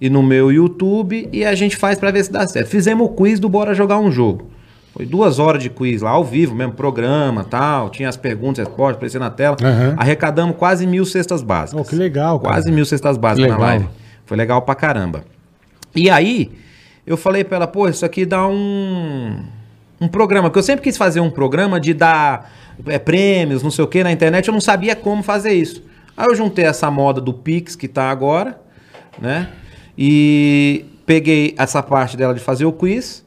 e 0.00 0.10
no 0.10 0.22
meu 0.22 0.52
YouTube 0.52 1.28
e 1.32 1.44
a 1.44 1.54
gente 1.54 1.76
faz 1.76 1.98
pra 1.98 2.10
ver 2.10 2.24
se 2.24 2.32
dá 2.32 2.46
certo. 2.46 2.68
Fizemos 2.68 3.06
o 3.06 3.10
quiz 3.10 3.40
do 3.40 3.48
Bora 3.48 3.72
Jogar 3.72 3.98
um 3.98 4.10
Jogo. 4.10 4.50
Foi 4.92 5.06
duas 5.06 5.38
horas 5.38 5.62
de 5.62 5.70
quiz 5.70 6.02
lá, 6.02 6.10
ao 6.10 6.22
vivo 6.22 6.54
mesmo, 6.54 6.74
programa 6.74 7.44
tal. 7.44 7.88
Tinha 7.88 8.08
as 8.08 8.16
perguntas, 8.16 8.66
respostas, 8.66 8.96
aparecia 8.96 9.20
na 9.20 9.30
tela. 9.30 9.56
Aham. 9.62 9.94
Arrecadamos 9.96 10.56
quase 10.56 10.86
mil 10.86 11.06
cestas 11.06 11.42
básicas. 11.42 11.80
Oh, 11.80 11.88
que 11.88 11.96
legal, 11.96 12.38
cara. 12.38 12.54
Quase 12.54 12.70
mil 12.70 12.84
cestas 12.84 13.16
básicas 13.16 13.50
na 13.50 13.56
live. 13.56 13.88
Foi 14.26 14.36
legal 14.36 14.60
pra 14.62 14.74
caramba. 14.74 15.24
E 15.94 16.10
aí, 16.10 16.52
eu 17.06 17.16
falei 17.16 17.42
pra 17.42 17.56
ela, 17.56 17.66
pô, 17.66 17.88
isso 17.88 18.04
aqui 18.04 18.26
dá 18.26 18.46
um, 18.46 19.42
um 19.98 20.08
programa. 20.08 20.50
Porque 20.50 20.58
eu 20.58 20.62
sempre 20.62 20.82
quis 20.82 20.96
fazer 20.96 21.20
um 21.20 21.30
programa 21.30 21.80
de 21.80 21.94
dar 21.94 22.52
é, 22.86 22.98
prêmios, 22.98 23.62
não 23.62 23.70
sei 23.70 23.84
o 23.84 23.88
que, 23.88 24.04
na 24.04 24.12
internet. 24.12 24.48
Eu 24.48 24.52
não 24.52 24.60
sabia 24.60 24.94
como 24.94 25.22
fazer 25.22 25.52
isso. 25.52 25.82
Aí 26.14 26.26
eu 26.26 26.34
juntei 26.34 26.66
essa 26.66 26.90
moda 26.90 27.18
do 27.18 27.32
Pix 27.32 27.74
que 27.74 27.88
tá 27.88 28.10
agora, 28.10 28.60
né? 29.18 29.48
E 29.96 30.84
peguei 31.06 31.54
essa 31.56 31.82
parte 31.82 32.14
dela 32.14 32.34
de 32.34 32.40
fazer 32.40 32.66
o 32.66 32.72
quiz. 32.72 33.21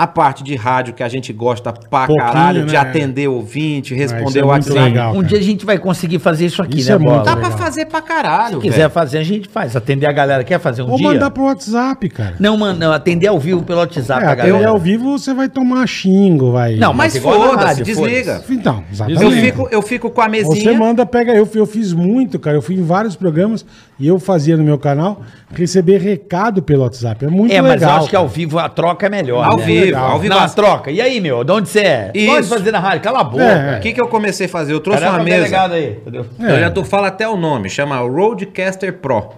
A 0.00 0.06
parte 0.06 0.44
de 0.44 0.54
rádio 0.54 0.94
que 0.94 1.02
a 1.02 1.08
gente 1.08 1.32
gosta 1.32 1.72
pra 1.72 2.06
Pouquinho, 2.06 2.18
caralho, 2.24 2.64
de 2.66 2.72
né? 2.72 2.78
atender 2.78 3.26
ouvinte, 3.26 3.94
responder 3.96 4.38
é 4.38 4.44
o 4.44 4.46
WhatsApp. 4.46 4.78
legal. 4.78 5.10
Um 5.10 5.14
cara. 5.16 5.26
dia 5.26 5.38
a 5.38 5.42
gente 5.42 5.66
vai 5.66 5.76
conseguir 5.76 6.20
fazer 6.20 6.46
isso 6.46 6.62
aqui, 6.62 6.78
Isso 6.78 6.90
né, 6.90 6.94
é 6.94 6.98
muito 7.00 7.10
Bola? 7.10 7.24
Dá 7.24 7.34
legal. 7.34 7.50
pra 7.50 7.58
fazer 7.58 7.84
pra 7.86 8.00
caralho. 8.00 8.54
Se 8.56 8.62
quiser 8.62 8.76
velho. 8.76 8.90
fazer, 8.90 9.18
a 9.18 9.24
gente 9.24 9.48
faz. 9.48 9.74
Atender 9.74 10.06
a 10.08 10.12
galera. 10.12 10.44
Quer 10.44 10.60
fazer 10.60 10.82
um 10.82 10.90
Ou 10.92 10.98
dia? 10.98 11.08
mandar 11.08 11.30
pro 11.32 11.42
WhatsApp, 11.42 12.08
cara. 12.10 12.36
Não, 12.38 12.56
mano, 12.56 12.78
não, 12.78 12.92
atender 12.92 13.26
ao 13.26 13.40
vivo 13.40 13.62
pelo 13.64 13.80
WhatsApp 13.80 14.24
É, 14.24 14.36
galera. 14.36 14.68
ao 14.68 14.78
vivo 14.78 15.18
você 15.18 15.34
vai 15.34 15.48
tomar 15.48 15.84
xingo, 15.88 16.52
vai. 16.52 16.76
Não, 16.76 16.94
Mas 16.94 17.14
Mas 17.14 17.22
foda-se, 17.22 17.64
rádio, 17.64 17.84
desliga. 17.84 18.40
Então, 18.48 18.84
exatamente. 18.92 19.22
Eu 19.24 19.30
fico, 19.32 19.68
eu 19.72 19.82
fico 19.82 20.10
com 20.10 20.20
a 20.20 20.26
Você 20.26 20.30
mesinha. 20.30 20.74
manda, 20.78 21.04
pega. 21.04 21.34
Eu, 21.34 21.48
eu 21.54 21.66
fiz 21.66 21.92
muito, 21.92 22.38
cara. 22.38 22.56
Eu 22.56 22.62
fui 22.62 22.76
em 22.76 22.82
vários 22.84 23.16
programas 23.16 23.66
e 23.98 24.06
eu 24.06 24.20
fazia 24.20 24.56
no 24.56 24.62
meu 24.62 24.78
canal 24.78 25.22
receber 25.52 25.98
recado 25.98 26.62
pelo 26.62 26.82
WhatsApp. 26.82 27.24
É 27.24 27.28
muito 27.28 27.50
É, 27.52 27.60
legal. 27.60 27.72
mas 27.72 27.82
eu 27.82 27.88
acho 27.90 28.08
que 28.10 28.14
ao 28.16 28.24
cara. 28.26 28.34
vivo 28.34 28.58
a 28.60 28.68
troca 28.68 29.06
é 29.06 29.08
melhor. 29.08 29.44
Ao 29.44 29.56
né? 29.56 29.64
vivo, 29.64 29.87
Legal. 29.90 30.10
ao 30.12 30.18
vivo. 30.18 30.34
Não, 30.34 30.40
a 30.42 30.48
troca. 30.48 30.90
E 30.90 31.00
aí, 31.00 31.20
meu? 31.20 31.42
De 31.44 31.52
onde 31.52 31.68
você 31.68 31.80
é? 31.80 32.10
Isso. 32.14 32.26
Pode 32.32 32.46
fazer 32.48 32.70
na 32.72 32.78
rádio. 32.80 33.00
Cala 33.02 33.20
a 33.20 33.24
boca. 33.24 33.42
É, 33.44 33.78
O 33.78 33.80
que, 33.80 33.92
que 33.92 34.00
eu 34.00 34.08
comecei 34.08 34.46
a 34.46 34.48
fazer? 34.48 34.72
Eu 34.72 34.80
trouxe 34.80 35.00
Caramba, 35.00 35.18
uma 35.18 35.22
o 35.24 35.28
mesa. 35.40 35.62
aí, 35.72 35.90
entendeu? 36.00 36.26
Eu 36.38 36.60
já 36.60 36.70
tô, 36.70 36.84
falo 36.84 37.04
até 37.06 37.28
o 37.28 37.36
nome, 37.36 37.68
chama 37.68 37.96
Roadcaster 37.98 38.92
Pro. 38.94 39.30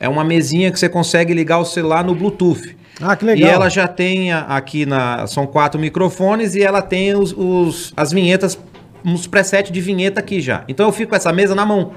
É 0.00 0.08
uma 0.08 0.22
mesinha 0.24 0.70
que 0.70 0.78
você 0.78 0.88
consegue 0.88 1.34
ligar 1.34 1.58
o 1.58 1.64
celular 1.64 2.04
no 2.04 2.14
Bluetooth. 2.14 2.76
Ah, 3.00 3.14
que 3.16 3.24
legal. 3.24 3.48
E 3.48 3.52
ela 3.52 3.68
já 3.68 3.86
tem 3.88 4.32
aqui 4.32 4.84
na. 4.86 5.26
São 5.26 5.46
quatro 5.46 5.80
microfones 5.80 6.54
e 6.54 6.62
ela 6.62 6.80
tem 6.82 7.14
os, 7.16 7.32
os- 7.36 7.92
as 7.96 8.12
vinhetas, 8.12 8.58
uns 9.04 9.26
presets 9.26 9.70
de 9.72 9.80
vinheta 9.80 10.20
aqui 10.20 10.40
já. 10.40 10.62
Então 10.68 10.86
eu 10.86 10.92
fico 10.92 11.10
com 11.10 11.16
essa 11.16 11.32
mesa 11.32 11.54
na 11.54 11.64
mão. 11.66 11.92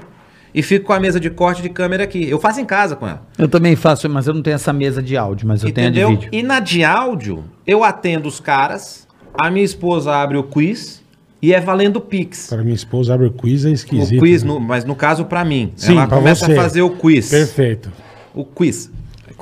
E 0.54 0.62
fico 0.62 0.86
com 0.86 0.92
a 0.92 1.00
mesa 1.00 1.18
de 1.18 1.30
corte 1.30 1.62
de 1.62 1.68
câmera 1.70 2.04
aqui. 2.04 2.28
Eu 2.28 2.38
faço 2.38 2.60
em 2.60 2.64
casa 2.64 2.94
com 2.94 3.06
ela. 3.08 3.22
Eu 3.38 3.48
também 3.48 3.74
faço, 3.74 4.08
mas 4.10 4.26
eu 4.26 4.34
não 4.34 4.42
tenho 4.42 4.54
essa 4.54 4.72
mesa 4.72 5.02
de 5.02 5.16
áudio, 5.16 5.48
mas 5.48 5.62
eu 5.62 5.68
entendeu? 5.70 5.92
tenho 6.08 6.08
a 6.08 6.10
de 6.10 6.26
vídeo. 6.26 6.38
E 6.38 6.42
na 6.42 6.60
de 6.60 6.84
áudio, 6.84 7.44
eu 7.66 7.82
atendo 7.82 8.28
os 8.28 8.38
caras, 8.38 9.06
a 9.40 9.50
minha 9.50 9.64
esposa 9.64 10.14
abre 10.14 10.36
o 10.36 10.42
quiz 10.42 11.02
e 11.40 11.54
é 11.54 11.60
valendo 11.60 12.00
Pix. 12.00 12.48
Para 12.48 12.62
minha 12.62 12.74
esposa 12.74 13.14
abre 13.14 13.26
o 13.26 13.30
quiz, 13.32 13.64
é 13.64 13.70
esquisito. 13.70 14.18
o 14.20 14.22
quiz, 14.22 14.42
né? 14.42 14.48
no- 14.52 14.60
mas 14.60 14.84
no 14.84 14.94
caso 14.94 15.24
pra 15.24 15.42
mim. 15.44 15.72
Sim, 15.74 15.92
ela 15.96 16.06
começa 16.06 16.44
você. 16.46 16.52
a 16.52 16.56
fazer 16.56 16.82
o 16.82 16.90
quiz. 16.90 17.30
Perfeito. 17.30 17.90
O 18.34 18.44
quiz. 18.44 18.90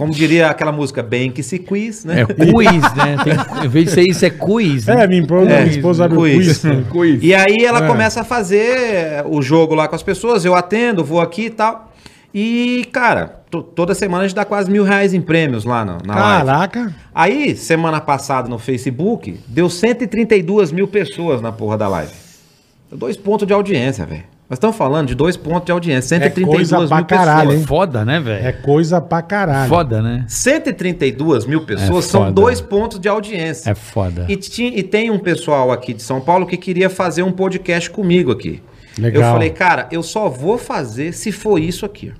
Como 0.01 0.12
diria 0.12 0.48
aquela 0.48 0.72
música, 0.72 1.03
bem 1.03 1.30
que 1.30 1.42
se 1.42 1.59
quiz, 1.59 2.05
né? 2.07 2.22
É 2.22 2.24
quiz, 2.26 2.94
né? 2.94 3.16
Tem, 3.22 3.64
em 3.64 3.68
vez 3.68 3.84
de 3.84 3.90
ser 3.92 4.03
isso, 4.09 4.24
é 4.24 4.30
quiz. 4.30 4.86
né? 4.86 5.05
É, 5.05 5.07
minha, 5.07 5.20
esposa- 5.20 5.44
minha 5.44 5.62
esposa 5.66 6.05
abre 6.07 6.16
o 6.18 6.22
quiz. 6.22 6.62
quiz. 6.90 7.22
E 7.22 7.34
aí 7.34 7.64
ela 7.64 7.84
É. 7.84 7.86
começa 7.86 8.22
a 8.22 8.24
fazer 8.24 9.22
o 9.26 9.42
jogo 9.42 9.74
lá 9.74 9.86
com 9.86 9.94
as 9.94 10.03
pessoas, 10.03 10.44
eu 10.44 10.55
atendo, 10.55 11.05
vou 11.05 11.20
aqui 11.20 11.44
e 11.46 11.51
tal. 11.51 11.92
E, 12.32 12.86
cara, 12.92 13.42
to- 13.51 13.62
toda 13.62 13.92
semana 13.94 14.24
a 14.24 14.26
gente 14.26 14.36
dá 14.36 14.44
quase 14.44 14.70
mil 14.70 14.84
reais 14.84 15.12
em 15.12 15.20
prêmios 15.20 15.64
lá 15.64 15.84
na, 15.84 15.98
na 16.07 16.14
live. 16.14 16.46
Caraca. 16.46 16.94
Aí, 17.14 17.55
semana 17.57 18.01
passada 18.01 18.48
no 18.48 18.59
Facebook, 18.59 19.38
deu 19.48 19.68
132 19.68 20.72
mil 20.72 20.88
pessoas 20.88 21.42
na 21.42 21.53
porra 21.53 21.76
da 21.76 21.88
live. 21.88 22.12
Dois 22.90 23.16
pontos 23.16 23.46
de 23.46 23.53
audiência, 23.53 24.07
velho. 24.07 24.24
Nós 24.51 24.57
estamos 24.57 24.74
falando 24.76 25.07
de 25.07 25.14
dois 25.14 25.36
pontos 25.36 25.66
de 25.66 25.70
audiência, 25.70 26.16
É 26.16 26.18
132 26.18 26.57
coisa 26.57 26.78
mil 26.78 26.88
pra 26.88 27.05
caralho, 27.05 27.40
pessoas. 27.42 27.61
hein? 27.61 27.66
Foda, 27.66 28.05
né, 28.05 28.18
velho? 28.18 28.44
É 28.46 28.51
coisa 28.51 29.01
pra 29.01 29.22
caralho. 29.22 29.68
Foda, 29.68 30.03
né? 30.03 30.24
132 30.26 31.46
mil 31.46 31.64
pessoas 31.64 32.05
É 32.05 32.09
são 32.09 32.32
dois 32.32 32.61
pontos 32.61 32.98
de 32.98 33.09
audiência. 33.09 33.70
É 33.70 33.74
foda. 33.76 34.26
E, 34.28 34.34
ti- 34.34 34.72
e 34.74 34.82
tem 34.82 35.09
um 35.09 35.20
pessoal 35.20 35.70
aqui 35.70 35.94
de 35.94 36.03
São 36.03 36.20
Paulo 36.20 36.46
que 36.46 36.57
queria 36.57 36.90
fazer 36.90 37.22
um 37.22 37.30
podcast 37.30 37.88
comigo 37.90 38.32
aqui. 38.32 38.61
Legal. 38.98 39.22
Eu 39.22 39.32
falei, 39.32 39.51
cara, 39.51 39.86
eu 39.92 40.03
só 40.03 40.28
vou 40.28 40.59
fazer 40.59 41.12
se 41.12 41.30
for 41.30 41.57
isso 41.59 41.86
aqui. 41.86 42.12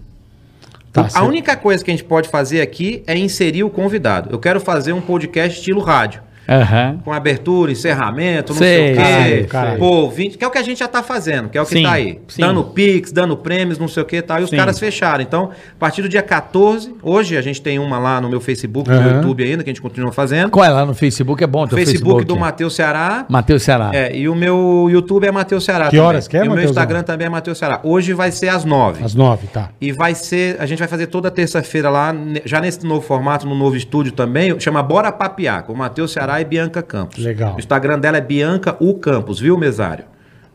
Tá, 0.93 1.03
a 1.03 1.09
cê- 1.09 1.21
única 1.21 1.57
coisa 1.57 1.85
que 1.85 1.91
a 1.91 1.95
gente 1.95 2.05
pode 2.05 2.29
fazer 2.29 2.61
aqui 2.61 3.03
é 3.09 3.17
inserir 3.19 3.65
o 3.65 3.71
convidado. 3.71 4.29
Eu 4.33 4.39
quero 4.39 4.61
fazer 4.61 4.93
um 4.93 5.01
podcast 5.01 5.59
estilo 5.59 5.81
rádio. 5.81 6.23
Aham. 6.51 6.99
Com 7.05 7.13
abertura, 7.13 7.71
encerramento, 7.73 8.53
não 8.53 8.59
Sei, 8.59 8.95
sei 8.95 9.39
o 9.39 9.41
quê. 9.43 9.45
caralho. 9.49 9.79
Pô, 9.79 10.09
20, 10.11 10.37
que 10.37 10.45
é 10.45 10.49
o 10.49 10.51
que 10.51 10.59
a 10.59 10.63
gente 10.63 10.79
já 10.79 10.89
tá 10.89 11.03
fazendo, 11.03 11.49
que 11.49 11.57
é 11.57 11.63
o 11.63 11.65
que 11.65 11.75
Sim, 11.75 11.83
tá 11.85 11.93
aí. 11.93 12.21
sim. 12.29 12.43
Dando 12.43 12.65
pix, 12.65 13.13
dando 13.13 13.37
prêmios, 13.37 13.79
não 13.79 13.87
sei 13.89 14.03
o 14.03 14.07
que 14.07 14.17
e 14.17 14.23
tal. 14.23 14.41
E 14.41 14.45
os 14.45 14.51
Sim. 14.51 14.57
caras 14.57 14.79
fecharam. 14.79 15.23
Então, 15.23 15.51
a 15.53 15.79
partir 15.79 16.03
do 16.03 16.09
dia 16.09 16.23
14, 16.23 16.95
hoje 17.03 17.37
a 17.37 17.43
gente 17.43 17.63
tem 17.63 17.79
uma 17.79 17.99
lá 17.99 18.21
no 18.21 18.29
meu 18.29 18.41
Facebook, 18.41 18.91
no 18.91 18.97
Aham. 18.97 19.17
YouTube 19.17 19.45
ainda, 19.45 19.63
que 19.63 19.71
a 19.71 19.73
gente 19.73 19.83
continua 19.83 20.13
fazendo. 20.13 20.51
Qual 20.51 20.65
é 20.65 20.69
lá 20.69 20.85
no 20.85 20.95
Facebook? 20.95 21.43
É 21.43 21.47
bom 21.47 21.67
teu 21.67 21.79
Facebook, 21.79 22.25
do 22.25 22.37
Matheus 22.37 22.75
Ceará. 22.75 23.25
Matheus 23.29 23.63
Ceará. 23.63 23.91
É, 23.93 24.17
e 24.17 24.29
o 24.29 24.35
meu 24.35 24.89
YouTube 24.91 25.27
é 25.27 25.31
Matheus 25.31 25.65
Ceará. 25.65 25.89
Que 25.89 25.99
horas 25.99 26.27
que 26.27 26.37
é, 26.37 26.45
E 26.45 26.49
o 26.49 26.53
meu? 26.53 26.65
Instagram 26.65 27.03
também 27.03 27.27
é 27.27 27.31
Matheus 27.31 27.59
Ceará. 27.59 27.81
Hoje 27.85 28.13
vai 28.13 28.33
ser 28.33 28.49
às 28.49 28.65
nove. 28.65 29.05
Às 29.05 29.15
nove, 29.15 29.47
tá. 29.47 29.71
E 29.81 29.93
vai 29.93 30.15
ser, 30.15 30.57
a 30.59 30.67
gente 30.67 30.79
vai 30.79 30.89
fazer 30.89 31.07
toda 31.07 31.31
terça-feira 31.31 31.89
lá, 31.91 32.15
já 32.45 32.61
nesse 32.61 32.85
novo 32.85 33.01
formato, 33.07 33.47
no 33.47 33.55
novo 33.55 33.77
estúdio 33.77 34.13
também, 34.13 34.59
chama 34.59 34.83
Bora 34.83 35.13
Papiar, 35.13 35.63
com 35.65 35.75
Matheus 35.75 36.13
Ceará 36.13 36.40
e 36.41 36.45
Bianca 36.45 36.83
Campos. 36.83 37.19
Legal. 37.23 37.57
O 37.57 37.59
Instagram 37.59 37.99
dela 37.99 38.19
é 38.19 38.21
Bianca 38.21 38.77
U 38.81 38.95
Campos, 38.95 39.39
viu, 39.41 39.57
mesário? 39.59 40.05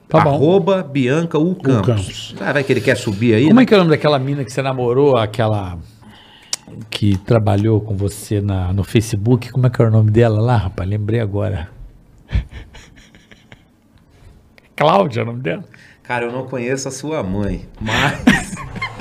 Tá 0.08 0.20
bom. 0.22 0.30
Arroba 0.32 0.84
Bianca 0.84 1.38
U 1.38 1.56
Campos. 1.56 1.88
Campos. 1.88 2.36
Ah, 2.40 2.54
vai 2.54 2.64
que 2.64 2.72
ele 2.72 2.82
quer 2.82 2.96
subir 2.96 3.34
aí, 3.34 3.46
Como 3.46 3.56
né? 3.56 3.64
é 3.64 3.66
que 3.66 3.74
é 3.74 3.78
o 3.78 3.80
nome 3.80 3.92
daquela 3.92 4.20
mina 4.20 4.44
que 4.44 4.52
você 4.52 4.62
namorou, 4.62 5.18
aquela 5.18 5.78
que 6.90 7.18
trabalhou 7.18 7.82
com 7.82 7.96
você 7.96 8.42
na, 8.42 8.72
no 8.72 8.84
Facebook? 8.84 9.52
Como 9.52 9.66
é 9.66 9.70
que 9.70 9.82
era 9.82 9.90
o 9.90 9.94
nome 9.94 10.12
dela 10.12 10.40
lá, 10.42 10.58
rapaz? 10.58 10.88
Lembrei 10.88 11.20
agora. 11.20 11.70
Cláudia, 14.76 15.22
é 15.22 15.24
o 15.24 15.26
nome 15.28 15.42
dela? 15.42 15.64
Cara, 16.04 16.26
eu 16.26 16.32
não 16.32 16.46
conheço 16.46 16.88
a 16.88 16.92
sua 16.92 17.24
mãe, 17.24 17.66
mas... 17.82 18.54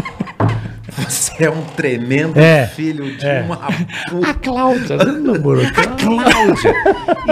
Você 0.97 1.45
é 1.45 1.51
um 1.51 1.63
tremendo 1.63 2.39
É, 2.39 2.67
filho 2.69 3.17
de 3.17 3.27
é. 3.27 3.43
uma 3.43 3.57
A 3.57 4.11
puta. 4.11 4.35
Cláudia, 4.35 4.97
você 4.99 5.05
não 5.05 5.33
namorou 5.35 5.65
com 5.73 5.81
ela? 5.81 5.97
Cláudia. 6.25 6.75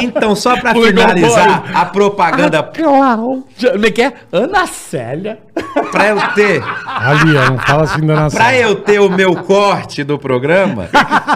Então, 0.03 0.35
só 0.35 0.57
pra 0.59 0.73
Foi 0.75 0.89
finalizar 0.89 1.65
a 1.75 1.83
A 1.83 1.85
propaganda 1.87 2.63
Cláudia. 2.63 3.73
Como 3.73 3.87
é 3.87 3.91
que 3.91 4.03
é? 4.03 4.13
Ana 4.33 4.67
Célia. 4.67 5.39
pra 5.93 6.09
eu 6.09 6.17
ter 6.35 6.63
Ali, 6.87 7.37
ó, 7.37 7.51
não 7.51 7.59
fala 7.59 7.85
assim 7.85 8.05
da 8.07 8.15
nação. 8.15 8.41
Pra 8.41 8.57
eu 8.57 8.75
ter 8.77 8.99
o 9.01 9.09
meu 9.11 9.35
corte 9.37 10.03
do 10.03 10.19
programa, 10.19 10.89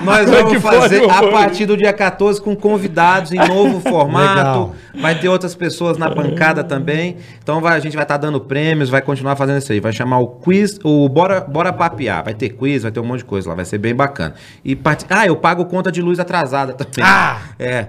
nós 0.02 0.24
Como 0.24 0.36
é 0.36 0.42
vamos 0.42 0.62
foi, 0.62 0.80
fazer 0.80 1.10
a 1.10 1.22
partir 1.30 1.66
do 1.66 1.76
dia 1.76 1.92
14 1.92 2.40
com 2.40 2.56
convidados 2.56 3.32
em 3.32 3.36
novo 3.38 3.78
formato. 3.88 4.36
Legal. 4.36 4.74
Vai 5.00 5.14
ter 5.18 5.28
outras 5.28 5.54
pessoas 5.54 5.98
na 5.98 6.08
bancada 6.08 6.64
também. 6.64 7.18
Então 7.42 7.60
vai- 7.60 7.76
a 7.76 7.80
gente 7.80 7.94
vai 7.94 8.04
estar 8.04 8.16
dando 8.16 8.40
prêmios, 8.40 8.88
vai 8.88 9.02
continuar 9.02 9.36
fazendo 9.36 9.58
isso 9.58 9.70
aí. 9.70 9.78
Vai 9.80 9.92
chamar 9.92 10.18
o 10.18 10.26
quiz, 10.26 10.78
o 10.82 11.06
Bora, 11.08 11.40
Bora 11.42 11.72
Papear. 11.72 12.15
Vai 12.22 12.34
ter 12.34 12.50
quiz, 12.50 12.82
vai 12.82 12.90
ter 12.92 13.00
um 13.00 13.04
monte 13.04 13.18
de 13.20 13.24
coisa 13.26 13.48
lá. 13.48 13.54
Vai 13.54 13.64
ser 13.64 13.78
bem 13.78 13.94
bacana. 13.94 14.34
E 14.64 14.74
part... 14.76 15.04
Ah, 15.10 15.26
eu 15.26 15.36
pago 15.36 15.64
conta 15.66 15.90
de 15.92 16.00
luz 16.02 16.18
atrasada 16.18 16.72
também. 16.72 17.04
Ah! 17.08 17.38
É. 17.58 17.86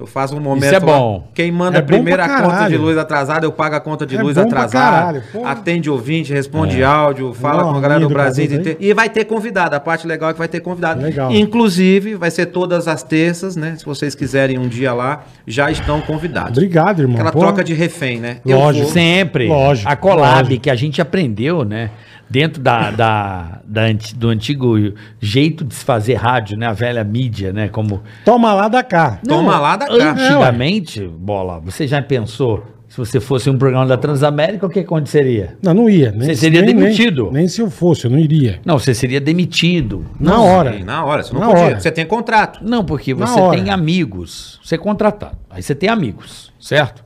Eu 0.00 0.06
faço 0.06 0.36
um 0.36 0.40
momento. 0.40 0.64
Isso 0.64 0.74
é 0.76 0.78
lá. 0.78 0.84
bom. 0.86 1.28
Quem 1.34 1.50
manda 1.50 1.78
É 1.78 1.80
a 1.80 1.82
pra 1.84 2.40
conta 2.40 2.68
de 2.68 2.76
luz 2.76 2.96
atrasada, 2.96 3.44
eu 3.44 3.50
pago 3.50 3.74
a 3.74 3.80
conta 3.80 4.06
de 4.06 4.16
É 4.16 4.22
luz 4.22 4.38
atrasada. 4.38 5.20
caralho. 5.24 5.44
Atende 5.44 5.90
ouvinte, 5.90 6.32
responde 6.32 6.80
É. 6.80 6.84
áudio, 6.84 7.34
fala 7.34 7.64
Não, 7.64 7.72
com 7.72 7.78
a 7.78 7.80
galera 7.80 7.98
do 7.98 8.08
Brasil 8.08 8.44
inteiro. 8.44 8.78
E 8.78 8.94
vai 8.94 9.08
ter 9.08 9.24
convidado. 9.24 9.74
A 9.74 9.80
parte 9.80 10.06
legal 10.06 10.30
é 10.30 10.32
que 10.34 10.38
vai 10.38 10.46
ter 10.46 10.60
convidado. 10.60 11.02
Legal. 11.02 11.32
Inclusive, 11.32 12.14
vai 12.14 12.30
ser 12.30 12.46
todas 12.46 12.86
as 12.86 13.02
terças, 13.02 13.56
né? 13.56 13.74
Se 13.76 13.84
vocês 13.84 14.14
quiserem 14.14 14.56
um 14.56 14.68
dia 14.68 14.92
lá, 14.94 15.24
já 15.44 15.68
estão 15.68 16.00
convidados. 16.00 16.52
Obrigado, 16.56 17.00
irmão. 17.02 17.16
Aquela 17.16 17.32
Pô, 17.32 17.40
troca 17.40 17.64
de 17.64 17.74
refém, 17.74 18.20
né? 18.20 18.36
Lógico. 18.46 18.84
vou- 18.84 18.92
Sempre. 18.92 19.48
Lógico, 19.48 19.90
A 19.90 19.96
collab 19.96 20.42
lógico. 20.44 20.62
que 20.62 20.70
a 20.70 20.76
gente 20.76 21.02
aprendeu, 21.02 21.64
né? 21.64 21.90
Dentro 22.30 22.60
da, 22.62 22.90
da, 22.90 23.60
da 23.64 23.82
do 24.16 24.28
antigo 24.28 24.74
jeito 25.20 25.64
de 25.64 25.74
se 25.74 25.84
fazer 25.84 26.14
rádio, 26.14 26.58
né? 26.58 26.66
A 26.66 26.72
velha 26.72 27.02
mídia, 27.02 27.52
né? 27.52 27.68
Como 27.68 28.02
Toma 28.24 28.52
lá 28.52 28.68
da 28.68 28.82
cá. 28.82 29.18
Toma 29.26 29.58
lá 29.58 29.76
da 29.76 29.86
cá. 29.86 29.94
antigamente, 30.12 31.06
bola, 31.06 31.58
você 31.58 31.86
já 31.86 32.02
pensou 32.02 32.64
se 32.88 32.96
você 32.96 33.20
fosse 33.20 33.48
um 33.50 33.56
programa 33.58 33.86
da 33.86 33.96
Transamérica, 33.98 34.64
o 34.66 34.68
que 34.70 34.80
aconteceria? 34.80 35.56
Não, 35.62 35.74
não 35.74 35.90
ia. 35.90 36.10
Nem, 36.10 36.22
Você 36.28 36.34
seria 36.36 36.62
nem- 36.62 36.74
demitido. 36.74 37.24
Nem, 37.24 37.32
nem 37.34 37.48
se 37.48 37.60
eu 37.60 37.70
fosse, 37.70 38.06
eu 38.06 38.10
não 38.10 38.18
iria. 38.18 38.60
Não, 38.64 38.78
você 38.78 38.94
seria 38.94 39.20
demitido. 39.20 40.06
Na 40.18 40.40
hora. 40.40 40.72
Sim, 40.72 40.84
na 40.84 41.04
hora. 41.04 41.22
Você 41.22 41.32
não 41.34 41.40
Na 41.40 41.46
podia. 41.48 41.62
hora. 41.64 41.80
Você 41.80 41.90
tem 41.90 42.06
contrato. 42.06 42.60
Não, 42.62 42.82
porque 42.84 43.12
você 43.12 43.38
tem 43.50 43.68
amigos. 43.70 44.58
Você 44.64 44.74
é 44.76 44.78
contratado. 44.78 45.36
Aí 45.50 45.62
você 45.62 45.74
tem 45.74 45.88
amigos, 45.90 46.50
certo? 46.58 47.04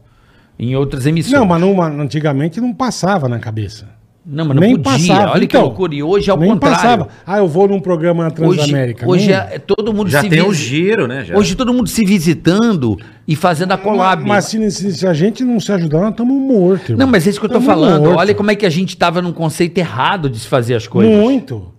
Em 0.58 0.76
outras 0.76 1.04
emissões. 1.06 1.32
Não, 1.40 1.46
mas 1.46 1.60
não- 1.60 1.80
antigamente 2.00 2.60
não 2.60 2.72
passava 2.72 3.28
na 3.28 3.40
cabeça. 3.40 3.88
Não, 4.24 4.44
mas 4.44 4.54
não 4.54 4.60
nem 4.62 4.76
podia. 4.76 4.92
passava. 5.14 5.32
Olha 5.32 5.40
que 5.40 5.56
Então, 5.56 5.62
loucura. 5.62 5.94
E 5.94 6.02
hoje 6.02 6.30
é 6.30 6.34
o 6.34 6.36
nem 6.36 6.50
contrário. 6.50 6.76
passava. 6.76 7.08
Ah, 7.26 7.38
eu 7.38 7.48
vou 7.48 7.66
num 7.66 7.80
programa 7.80 8.22
na 8.22 8.46
Hoje, 8.46 8.58
Transamérica. 8.60 9.08
hoje 9.08 9.26
Nem- 9.26 9.34
é, 9.34 9.48
é 9.54 9.58
todo 9.58 9.92
mundo 9.92 10.08
Já 10.10 10.20
se 10.20 10.28
tem 10.28 10.40
o 10.42 10.50
visi- 10.50 10.62
giro, 10.64 11.08
né? 11.08 11.24
Já. 11.24 11.36
Hoje 11.36 11.56
todo 11.56 11.74
mundo 11.74 11.88
se 11.88 12.04
visitando 12.04 12.96
e 13.26 13.34
fazendo 13.34 13.72
a 13.72 13.76
collab. 13.78 14.24
Mas 14.24 14.44
se, 14.44 14.70
se- 14.70 14.92
se 14.94 15.06
a 15.06 15.12
gente 15.12 15.42
não 15.44 15.58
se 15.58 15.72
ajudar, 15.72 16.00
nós 16.02 16.10
estamos 16.10 16.36
mortos. 16.40 16.90
irmão. 16.90 17.04
Não, 17.04 17.10
mas 17.10 17.26
é 17.26 17.30
isso 17.30 17.40
que 17.40 17.46
eu 17.46 17.50
tô 17.50 17.54
Tamo 17.54 17.66
falando. 17.66 18.04
morto. 18.04 18.18
Olha 18.18 18.32
como 18.34 18.50
é 18.50 18.54
que 18.54 18.64
a 18.64 18.70
gente 18.70 18.96
tava 18.96 19.20
num 19.20 19.32
conceito 19.32 19.76
errado 19.78 20.30
de 20.30 20.38
se 20.38 20.46
fazer 20.46 20.76
as 20.76 20.86
coisas. 20.86 21.12
Muito. 21.12 21.72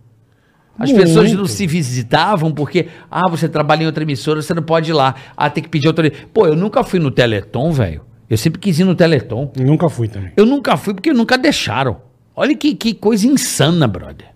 As 0.78 0.92
pessoas 0.92 1.28
Muito. 1.28 1.38
não 1.38 1.46
se 1.46 1.66
visitavam 1.66 2.52
porque, 2.52 2.88
ah, 3.10 3.30
você 3.30 3.48
trabalha 3.48 3.84
em 3.84 3.86
outra 3.86 4.04
emissora, 4.04 4.42
você 4.42 4.54
não 4.54 4.64
pode 4.64 4.90
ir 4.90 4.94
lá. 4.94 5.16
Ah, 5.38 5.50
tem 5.50 5.64
que 5.64 5.70
pedir 5.70 5.88
autorização. 5.88 6.26
Pô, 6.34 6.46
eu 6.48 6.56
nunca 6.58 6.84
fui 6.84 7.00
no 7.00 7.10
Teleton, 7.12 7.72
velho. 7.72 8.02
Eu 8.30 8.38
sempre 8.38 8.60
quis 8.60 8.80
ir 8.80 8.84
no 8.84 8.96
Teleton. 8.96 9.52
Nunca 9.58 9.88
fui 9.88 10.08
também. 10.08 10.32
Eu 10.36 10.46
nunca 10.46 10.76
fui 10.76 10.94
porque 10.94 11.14
nunca 11.14 11.38
deixaram. 11.38 11.98
Olha 12.36 12.56
que, 12.56 12.74
que 12.76 12.94
coisa 12.94 13.28
insana, 13.28 13.88
brother. 13.88 14.28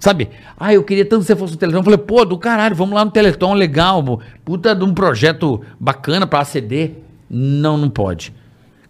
Sabe? 0.00 0.28
Ah, 0.58 0.72
eu 0.74 0.82
queria 0.82 1.04
tanto 1.04 1.20
que 1.20 1.26
você 1.26 1.36
fosse 1.36 1.52
no 1.52 1.58
Teleton. 1.58 1.78
Eu 1.78 1.84
falei, 1.84 1.98
pô, 1.98 2.24
do 2.24 2.36
caralho, 2.38 2.74
vamos 2.74 2.94
lá 2.94 3.04
no 3.04 3.10
Teleton, 3.10 3.54
legal. 3.54 4.02
mo- 4.02 4.20
Puta 4.44 4.74
de 4.74 4.84
um 4.84 4.92
projeto 4.92 5.60
bacana 5.78 6.26
pra 6.26 6.40
aceder. 6.40 6.94
Não, 7.30 7.76
não 7.78 7.88
pode. 7.88 8.32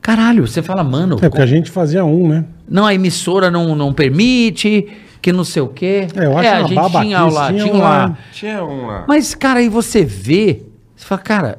Caralho, 0.00 0.46
você 0.46 0.62
fala, 0.62 0.82
mano. 0.82 1.16
É 1.20 1.28
porque 1.28 1.42
a 1.42 1.46
gente 1.46 1.70
fazia 1.70 2.04
um, 2.04 2.28
né? 2.28 2.44
Não, 2.68 2.86
a 2.86 2.94
emissora 2.94 3.50
não, 3.50 3.74
não 3.76 3.92
permite, 3.92 4.88
que 5.20 5.32
não 5.32 5.44
sei 5.44 5.62
o 5.62 5.68
quê. 5.68 6.06
É, 6.16 6.24
eu 6.24 6.36
acho 6.38 6.48
a 6.48 6.52
uma 6.58 6.68
gente 6.68 6.74
babaquice, 6.74 7.04
tinha 7.06 7.20
lá, 7.24 7.48
tinha 7.48 7.62
tinha 7.64 7.74
um 7.74 7.78
lá. 7.78 7.88
lá. 8.06 8.18
Tinha 8.32 8.64
um 8.64 8.86
lá. 8.86 9.04
Mas, 9.06 9.34
cara, 9.34 9.60
aí 9.60 9.68
você 9.68 10.04
vê, 10.04 10.62
você 10.96 11.04
fala, 11.04 11.20
cara, 11.20 11.58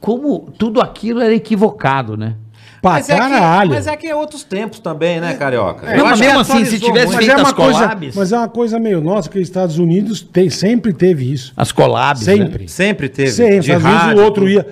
como 0.00 0.48
tudo 0.58 0.80
aquilo 0.80 1.20
era 1.20 1.34
equivocado, 1.34 2.16
né? 2.16 2.34
Pra 2.80 2.92
Mas 2.92 3.08
é, 3.10 3.14
que, 3.14 3.20
caralho. 3.20 3.70
mas 3.70 3.86
é 3.88 3.96
que 3.96 4.06
é 4.06 4.14
outros 4.14 4.44
tempos 4.44 4.78
também, 4.78 5.20
né, 5.20 5.34
Carioca? 5.34 5.84
Não, 5.96 6.04
mas 6.04 6.12
acho 6.12 6.22
mesmo 6.22 6.44
que 6.44 6.52
assim, 6.52 6.64
se 6.64 6.78
tivesse 6.78 7.16
feito 7.16 7.32
é 7.32 7.36
uma 7.36 7.42
as 7.48 7.52
coisa, 7.52 7.78
collabs. 7.80 8.14
mas 8.16 8.32
é 8.32 8.36
uma 8.38 8.48
coisa 8.48 8.78
meio 8.78 9.00
nossa, 9.00 9.28
que 9.28 9.36
os 9.38 9.42
Estados 9.42 9.78
Unidos 9.78 10.20
tem, 10.20 10.48
sempre 10.48 10.92
teve 10.92 11.32
isso. 11.32 11.52
As 11.56 11.72
collabs. 11.72 12.24
né? 12.26 12.36
Sempre. 12.36 12.68
Sempre 12.68 13.08
teve. 13.08 13.30
Sempre. 13.32 13.60
de 13.60 13.72
Às 13.72 13.82
vezes 13.82 14.02
o 14.14 14.22
outro 14.22 14.42
tudo. 14.44 14.50
ia 14.50 14.66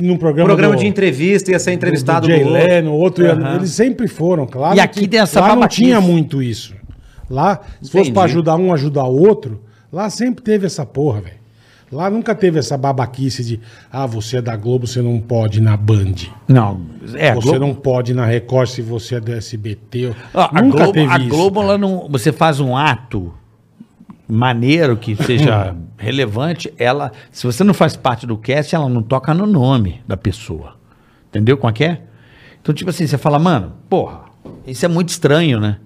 num 0.00 0.16
programa, 0.16 0.48
Programa 0.48 0.74
do- 0.74 0.80
de 0.80 0.86
entrevista, 0.86 1.50
ia 1.52 1.58
ser 1.58 1.72
entrevistado 1.72 2.26
do 2.26 2.32
Jay 2.32 2.80
no 2.82 2.94
outro. 2.94 3.24
Ia, 3.24 3.36
eles 3.56 3.70
sempre 3.70 4.08
foram, 4.08 4.46
claro. 4.46 4.76
E 4.76 4.80
aqui 4.80 5.06
tem 5.06 5.20
essa 5.20 5.38
lá 5.40 5.48
não 5.48 5.54
babaquice. 5.56 5.82
tinha 5.82 6.00
muito 6.00 6.42
isso. 6.42 6.74
Lá, 7.30 7.60
se 7.80 7.90
fosse 7.90 7.96
Entendi. 7.98 8.12
pra 8.12 8.22
ajudar 8.24 8.56
um, 8.56 8.72
ajudar 8.72 9.04
o 9.04 9.16
outro, 9.20 9.60
lá 9.92 10.10
sempre 10.10 10.42
teve 10.42 10.66
essa 10.66 10.84
porra, 10.84 11.20
velho. 11.20 11.41
Lá 11.92 12.08
nunca 12.08 12.34
teve 12.34 12.58
essa 12.58 12.78
babaquice 12.78 13.44
de, 13.44 13.60
ah, 13.90 14.06
você 14.06 14.38
é 14.38 14.42
da 14.42 14.56
Globo, 14.56 14.86
você 14.86 15.02
não 15.02 15.20
pode 15.20 15.58
ir 15.58 15.60
na 15.60 15.76
Band. 15.76 16.14
Não, 16.48 16.80
é, 17.14 17.30
a 17.30 17.34
você 17.34 17.50
Globo, 17.50 17.66
não 17.66 17.74
pode 17.74 18.12
ir 18.12 18.14
na 18.14 18.24
Record 18.24 18.66
se 18.68 18.80
você 18.80 19.16
é 19.16 19.20
do 19.20 19.30
SBT. 19.30 20.14
Ó, 20.32 20.48
a 20.50 20.62
nunca 20.62 20.84
Globo, 20.84 20.92
teve 20.94 21.12
a 21.12 21.18
isso. 21.18 21.28
Globo 21.28 21.60
cara. 21.60 21.72
ela 21.72 21.78
não, 21.78 22.08
você 22.08 22.32
faz 22.32 22.60
um 22.60 22.74
ato 22.74 23.34
maneiro 24.26 24.96
que 24.96 25.14
seja 25.14 25.76
relevante, 25.98 26.72
ela, 26.78 27.12
se 27.30 27.44
você 27.44 27.62
não 27.62 27.74
faz 27.74 27.94
parte 27.94 28.26
do 28.26 28.38
cast, 28.38 28.74
ela 28.74 28.88
não 28.88 29.02
toca 29.02 29.34
no 29.34 29.46
nome 29.46 30.00
da 30.08 30.16
pessoa. 30.16 30.76
Entendeu 31.28 31.58
como 31.58 31.70
é 31.70 31.72
que 31.74 31.84
é? 31.84 32.00
Então, 32.62 32.74
tipo 32.74 32.88
assim, 32.88 33.06
você 33.06 33.18
fala, 33.18 33.38
mano, 33.38 33.74
porra, 33.90 34.22
isso 34.66 34.86
é 34.86 34.88
muito 34.88 35.10
estranho, 35.10 35.60
né? 35.60 35.76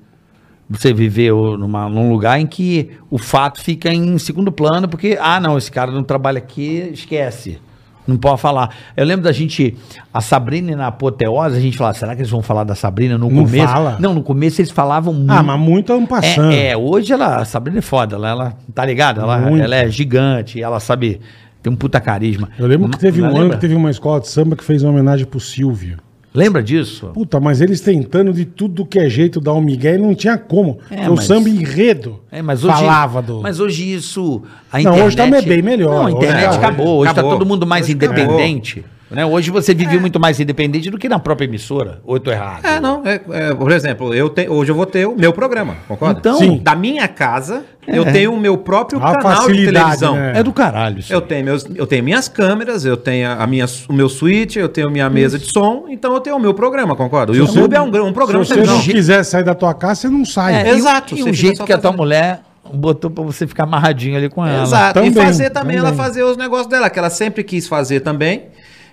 Você 0.68 0.92
viver 0.92 1.32
numa, 1.32 1.88
num 1.88 2.10
lugar 2.10 2.40
em 2.40 2.46
que 2.46 2.90
o 3.08 3.18
fato 3.18 3.60
fica 3.62 3.92
em 3.92 4.18
segundo 4.18 4.50
plano, 4.50 4.88
porque, 4.88 5.16
ah, 5.20 5.38
não, 5.38 5.56
esse 5.56 5.70
cara 5.70 5.92
não 5.92 6.02
trabalha 6.02 6.38
aqui, 6.38 6.90
esquece. 6.92 7.60
Não 8.06 8.16
pode 8.16 8.40
falar. 8.40 8.70
Eu 8.96 9.04
lembro 9.04 9.24
da 9.24 9.32
gente, 9.32 9.76
a 10.14 10.20
Sabrina 10.20 10.76
na 10.76 10.86
apoteose, 10.86 11.56
a 11.56 11.60
gente 11.60 11.76
falava, 11.76 11.98
será 11.98 12.14
que 12.14 12.20
eles 12.20 12.30
vão 12.30 12.40
falar 12.42 12.62
da 12.64 12.74
Sabrina 12.74 13.18
no 13.18 13.28
Não 13.28 13.44
começo? 13.44 13.66
fala. 13.66 13.96
Não, 13.98 14.14
no 14.14 14.22
começo 14.22 14.60
eles 14.60 14.70
falavam 14.70 15.12
muito. 15.12 15.30
Ah, 15.32 15.42
mas 15.42 15.58
muito 15.58 15.92
ano 15.92 16.06
passando. 16.06 16.52
É, 16.52 16.68
é, 16.68 16.76
hoje 16.76 17.12
ela, 17.12 17.36
a 17.36 17.44
Sabrina 17.44 17.78
é 17.78 17.82
foda, 17.82 18.14
ela, 18.14 18.28
ela 18.28 18.56
tá 18.72 18.84
ligada? 18.84 19.22
Ela, 19.22 19.50
ela 19.58 19.76
é 19.76 19.88
gigante, 19.88 20.62
ela 20.62 20.78
sabe, 20.78 21.20
tem 21.62 21.72
um 21.72 21.76
puta 21.76 22.00
carisma. 22.00 22.48
Eu 22.58 22.66
lembro 22.68 22.88
que 22.90 22.98
teve 22.98 23.20
um 23.20 23.24
Mas 23.24 23.32
ano 23.34 23.42
lembra? 23.42 23.56
que 23.56 23.60
teve 23.60 23.74
uma 23.74 23.90
escola 23.90 24.20
de 24.20 24.28
samba 24.28 24.54
que 24.54 24.62
fez 24.64 24.82
uma 24.84 24.92
homenagem 24.92 25.26
pro 25.26 25.40
Silvio. 25.40 25.98
Lembra 26.36 26.62
disso? 26.62 27.06
Puta, 27.14 27.40
mas 27.40 27.60
eles 27.60 27.80
tentando 27.80 28.32
de 28.32 28.44
tudo 28.44 28.84
que 28.84 28.98
é 28.98 29.08
jeito 29.08 29.40
dar 29.40 29.52
um 29.54 29.60
migué 29.60 29.94
e 29.94 29.98
não 29.98 30.14
tinha 30.14 30.36
como. 30.36 30.78
É, 30.90 31.08
o 31.08 31.16
mas- 31.16 31.24
samba 31.24 31.48
enredo 31.48 32.20
É, 32.30 32.42
mas 32.42 32.62
hoje, 32.62 32.74
falava 32.74 33.22
do... 33.22 33.40
Mas 33.40 33.58
hoje 33.58 33.92
isso. 33.94 34.42
A 34.70 34.76
Não, 34.76 34.80
internet, 34.82 35.06
hoje 35.06 35.16
tá 35.16 35.26
bem 35.42 35.62
melhor. 35.62 35.90
Não, 35.94 36.00
a 36.02 36.04
Hoje 36.06 36.16
internet 36.16 36.50
tá- 36.50 36.56
acabou. 36.56 36.98
Hoje 37.00 37.10
acabou. 37.10 37.30
tá 37.32 37.38
todo 37.38 37.48
mundo 37.48 37.66
mais 37.66 37.84
Hoje 37.84 37.92
independente. 37.94 38.84
Né? 39.08 39.24
Hoje 39.24 39.50
você 39.52 39.72
vive 39.72 39.98
muito 40.00 40.18
mais 40.18 40.40
independente 40.40 40.90
do 40.90 40.98
que 40.98 41.08
na 41.08 41.18
própria 41.20 41.46
emissora. 41.46 42.00
Ou 42.04 42.16
eu 42.16 42.20
tô 42.20 42.30
errado? 42.32 42.64
É, 42.64 42.80
não. 42.80 43.02
é- 43.06 43.20
é, 43.30 43.54
por 43.54 43.70
exemplo, 43.70 44.12
eu 44.12 44.28
te- 44.28 44.48
hoje 44.48 44.72
eu 44.72 44.74
vou 44.74 44.84
ter 44.84 45.06
o 45.06 45.14
meu 45.16 45.32
programa, 45.32 45.76
concorda? 45.86 46.18
Então- 46.18 46.36
Sim. 46.38 46.58
Da 46.60 46.74
minha 46.74 47.06
casa, 47.06 47.62
eu 47.86 48.04
tenho 48.04 48.32
o 48.34 48.40
meu 48.40 48.58
próprio 48.58 48.98
A 49.00 49.14
canal 49.14 49.46
de 49.48 49.64
televisão. 49.66 50.16
né? 50.16 50.32
É 50.36 50.42
do 50.42 50.52
caralho. 50.52 50.98
Isso. 50.98 51.12
Eu 51.12 51.20
tenho, 51.20 51.44
meus, 51.44 51.64
eu 51.76 51.86
tenho 51.86 52.02
minhas 52.02 52.26
câmeras, 52.26 52.84
eu 52.84 52.96
tenho 52.96 53.30
a 53.30 53.46
minha, 53.46 53.66
o 53.88 53.92
meu 53.92 54.08
switch, 54.08 54.56
eu 54.56 54.68
tenho 54.68 54.90
minha 54.90 55.08
mesa 55.08 55.38
de 55.38 55.52
som, 55.52 55.84
então 55.88 56.12
eu 56.12 56.20
tenho 56.20 56.34
o 56.34 56.40
meu 56.40 56.52
programa, 56.52 56.96
concorda? 56.96 57.30
O 57.30 57.34
Se 57.34 57.40
YouTube 57.42 57.70
você- 57.70 57.76
é 57.76 57.80
um, 57.80 58.06
um 58.08 58.12
programa 58.12 58.42
de 58.44 58.48
Se 58.48 58.54
você 58.60 58.66
não 58.66 58.80
quiser 58.80 59.22
sair 59.22 59.44
da 59.44 59.54
tua 59.54 59.72
casa, 59.72 60.00
você 60.00 60.08
não 60.08 60.24
sai. 60.24 60.54
É, 60.54 60.68
e 60.68 60.72
o- 60.72 60.76
Exato, 60.78 61.14
E 61.14 61.22
você 61.22 61.30
o 61.30 61.32
jeito 61.32 61.64
que 61.64 61.72
a 61.72 61.78
tua 61.78 61.92
mulher 61.92 62.40
botou 62.74 63.08
pra 63.08 63.22
você 63.22 63.46
ficar 63.46 63.62
amarradinho 63.62 64.16
ali 64.16 64.28
com 64.28 64.44
ela. 64.44 64.64
Exato. 64.64 64.94
Também, 64.94 65.10
e 65.10 65.14
fazer 65.14 65.50
também, 65.50 65.76
ela 65.76 65.90
também. 65.90 66.04
fazer 66.04 66.24
os 66.24 66.36
negócios 66.36 66.66
dela, 66.66 66.90
que 66.90 66.98
ela 66.98 67.08
sempre 67.10 67.44
quis 67.44 67.68
fazer 67.68 68.00
também. 68.00 68.46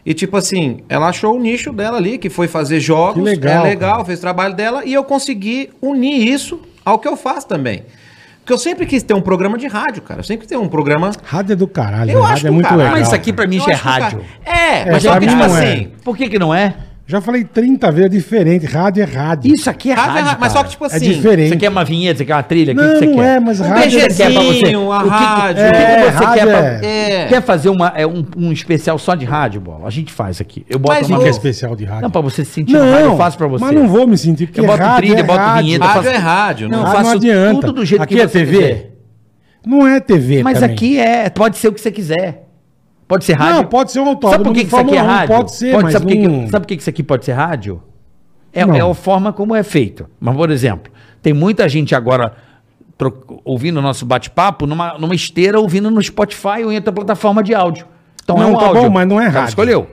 E 0.05 0.13
tipo 0.13 0.35
assim, 0.35 0.79
ela 0.89 1.07
achou 1.07 1.35
o 1.35 1.39
nicho 1.39 1.71
dela 1.71 1.97
ali, 1.97 2.17
que 2.17 2.29
foi 2.29 2.47
fazer 2.47 2.79
jogos. 2.79 3.15
Que 3.15 3.21
legal, 3.21 3.65
É 3.65 3.69
legal, 3.69 3.91
cara. 3.93 4.05
fez 4.05 4.19
o 4.19 4.21
trabalho 4.21 4.53
dela. 4.53 4.83
E 4.85 4.93
eu 4.93 5.03
consegui 5.03 5.69
unir 5.81 6.27
isso 6.27 6.59
ao 6.83 6.99
que 6.99 7.07
eu 7.07 7.15
faço 7.15 7.47
também. 7.47 7.83
Porque 8.39 8.51
eu 8.51 8.57
sempre 8.57 8.85
quis 8.85 9.01
ter 9.01 9.13
um 9.13 9.21
programa 9.21 9.57
de 9.57 9.67
rádio, 9.67 10.01
cara. 10.01 10.19
Eu 10.19 10.23
sempre 10.25 10.41
quis 10.45 10.49
ter 10.49 10.57
um 10.57 10.67
programa. 10.67 11.11
Rádio 11.23 11.53
é 11.53 11.55
do 11.55 11.65
caralho. 11.65 12.11
Eu 12.11 12.19
né? 12.19 12.23
acho 12.25 12.31
Rádio 12.33 12.47
é 12.47 12.51
muito 12.51 12.65
caralho. 12.65 12.79
legal. 12.83 12.97
Mas 12.99 13.07
isso 13.07 13.15
aqui 13.15 13.31
pra 13.31 13.47
mim 13.47 13.59
já 13.61 13.71
é 13.71 13.75
rádio. 13.75 14.21
É, 14.45 14.79
É, 14.79 14.91
mas 14.91 15.03
só 15.03 15.17
que 15.17 15.27
tipo 15.27 15.41
é. 15.41 15.45
assim. 15.45 15.91
Por 16.03 16.17
que 16.17 16.27
que 16.27 16.37
não 16.37 16.53
é? 16.53 16.75
Já 17.05 17.19
falei 17.19 17.43
30 17.43 17.91
vezes, 17.91 18.05
é 18.05 18.09
diferente. 18.09 18.65
Rádio 18.65 19.03
é 19.03 19.05
rádio. 19.05 19.53
Isso 19.53 19.69
aqui 19.69 19.91
é 19.91 19.93
rádio 19.93 20.09
é 20.09 20.13
rádio, 20.13 20.25
rádio, 20.27 20.39
mas 20.39 20.53
só 20.53 20.63
que 20.63 20.69
tipo 20.69 20.85
é 20.85 20.87
assim. 20.87 21.11
diferente. 21.11 21.49
Você 21.49 21.57
quer 21.57 21.69
uma 21.69 21.83
vinheta, 21.83 22.17
você 22.19 22.25
quer 22.25 22.33
uma 22.33 22.43
trilha? 22.43 22.71
O 22.73 22.75
que 22.77 22.81
Não, 22.81 22.89
que 22.93 22.99
você 22.99 23.05
não 23.07 23.15
quer? 23.15 23.35
é, 23.35 23.39
mas 23.41 23.59
Um 23.59 23.63
rádio 23.65 23.99
é... 23.99 24.07
Quer 24.07 24.31
pra 24.33 24.41
você? 24.41 24.73
a 24.73 24.79
O 24.79 25.03
que 25.03 25.09
rádio. 25.09 25.63
O 25.63 25.71
que, 25.71 25.75
É, 25.77 26.01
você 26.03 26.23
rádio 26.25 26.33
quer 26.33 26.45
pra... 26.47 26.87
é- 26.87 27.27
Quer 27.27 27.41
fazer 27.41 27.69
uma, 27.69 27.91
é, 27.93 28.07
um, 28.07 28.25
um 28.37 28.51
especial 28.53 28.97
só 28.97 29.15
de 29.15 29.25
rádio, 29.25 29.59
bola? 29.59 29.85
A 29.85 29.89
gente 29.89 30.13
faz 30.13 30.39
aqui. 30.39 30.65
Eu 30.69 30.79
boto 30.79 30.93
Mas 30.97 31.09
uma 31.09 31.17
que 31.19 31.25
é 31.25 31.27
o- 31.27 31.29
especial 31.29 31.75
de 31.75 31.83
rádio. 31.83 32.03
Não, 32.03 32.09
pra 32.09 32.21
você 32.21 32.45
se 32.45 32.51
sentir 32.51 32.71
no 32.73 32.79
rádio, 32.89 33.05
eu 33.07 33.17
faço 33.17 33.37
pra 33.37 33.47
você. 33.47 33.65
Mas 33.65 33.75
não 33.75 33.87
vou 33.89 34.07
me 34.07 34.17
sentir, 34.17 34.47
porque 34.47 34.61
Eu 34.61 34.65
boto 34.65 34.81
rádio 34.81 34.97
trilha, 35.07 35.19
é 35.19 35.23
boto 35.23 35.39
rádio. 35.39 35.65
vinheta. 35.65 35.85
Rádio 35.85 36.03
faço- 36.03 36.15
é 36.15 36.17
rádio, 36.17 36.69
Não, 36.69 36.77
não. 36.77 36.85
eu 36.85 36.89
Ah, 36.89 36.95
faço 36.95 37.09
não 37.09 37.17
adianta. 37.17 37.61
tudo 37.67 37.73
do 37.73 37.85
jeito 37.85 38.01
Aqui 38.01 38.15
que 38.15 38.21
é 38.21 38.27
você 38.27 38.39
TV? 38.39 38.57
quiser. 38.57 38.89
Não 39.65 39.85
é 39.87 39.99
TV 39.99 40.41
Mas 40.41 40.59
também. 40.59 40.73
aqui 40.75 40.99
é, 40.99 41.29
pode 41.29 41.57
ser 41.57 41.67
o 41.67 41.73
que 41.73 41.81
você 41.81 41.91
quiser. 41.91 42.42
Pode 43.07 43.25
ser 43.25 43.33
rádio. 43.33 43.55
Não, 43.55 43.63
pode 43.65 43.91
ser 43.91 43.99
um 43.99 44.07
autódromo 44.09 44.31
Sabe 44.31 44.43
por 44.45 44.53
que, 44.53 44.59
que 44.61 44.65
isso 44.67 44.75
aqui 44.77 44.91
é 44.91 44.93
Fórmula 44.99 45.13
1, 45.13 45.17
rádio? 45.17 45.35
pode 45.35 45.55
ser, 45.55 45.81
mas 45.81 45.93
sabe 45.93 46.05
por 46.05 46.11
que 46.11 46.27
não- 46.27 46.45
que- 46.45 46.51
Sabe 46.51 46.65
por 46.65 46.67
que 46.67 46.73
isso 46.75 46.89
aqui 46.89 47.03
pode 47.03 47.25
ser 47.25 47.31
rádio? 47.33 47.81
É, 48.53 48.61
é 48.61 48.79
a 48.81 48.93
forma 48.93 49.33
como 49.33 49.55
é 49.55 49.63
feito. 49.63 50.05
Mas, 50.19 50.35
por 50.35 50.49
exemplo, 50.51 50.91
tem 51.21 51.33
muita 51.33 51.67
gente 51.67 51.93
agora 51.95 52.33
tro- 52.97 53.41
ouvindo 53.43 53.77
o 53.77 53.81
nosso 53.81 54.05
bate-papo 54.05 54.65
numa, 54.67 54.97
numa 54.97 55.15
esteira, 55.15 55.59
ouvindo 55.59 55.89
no 55.91 56.01
Spotify 56.01 56.63
ou 56.63 56.71
em 56.71 56.75
outra 56.75 56.93
plataforma 56.93 57.41
de 57.43 57.53
áudio. 57.53 57.85
Então 58.23 58.37
Não, 58.37 58.43
é 58.43 58.47
um 58.47 58.57
tá 58.57 58.65
áudio. 58.67 58.81
bom, 58.83 58.89
mas 58.89 59.07
não 59.07 59.19
é 59.19 59.27
rádio. 59.27 59.49
escolheu. 59.49 59.87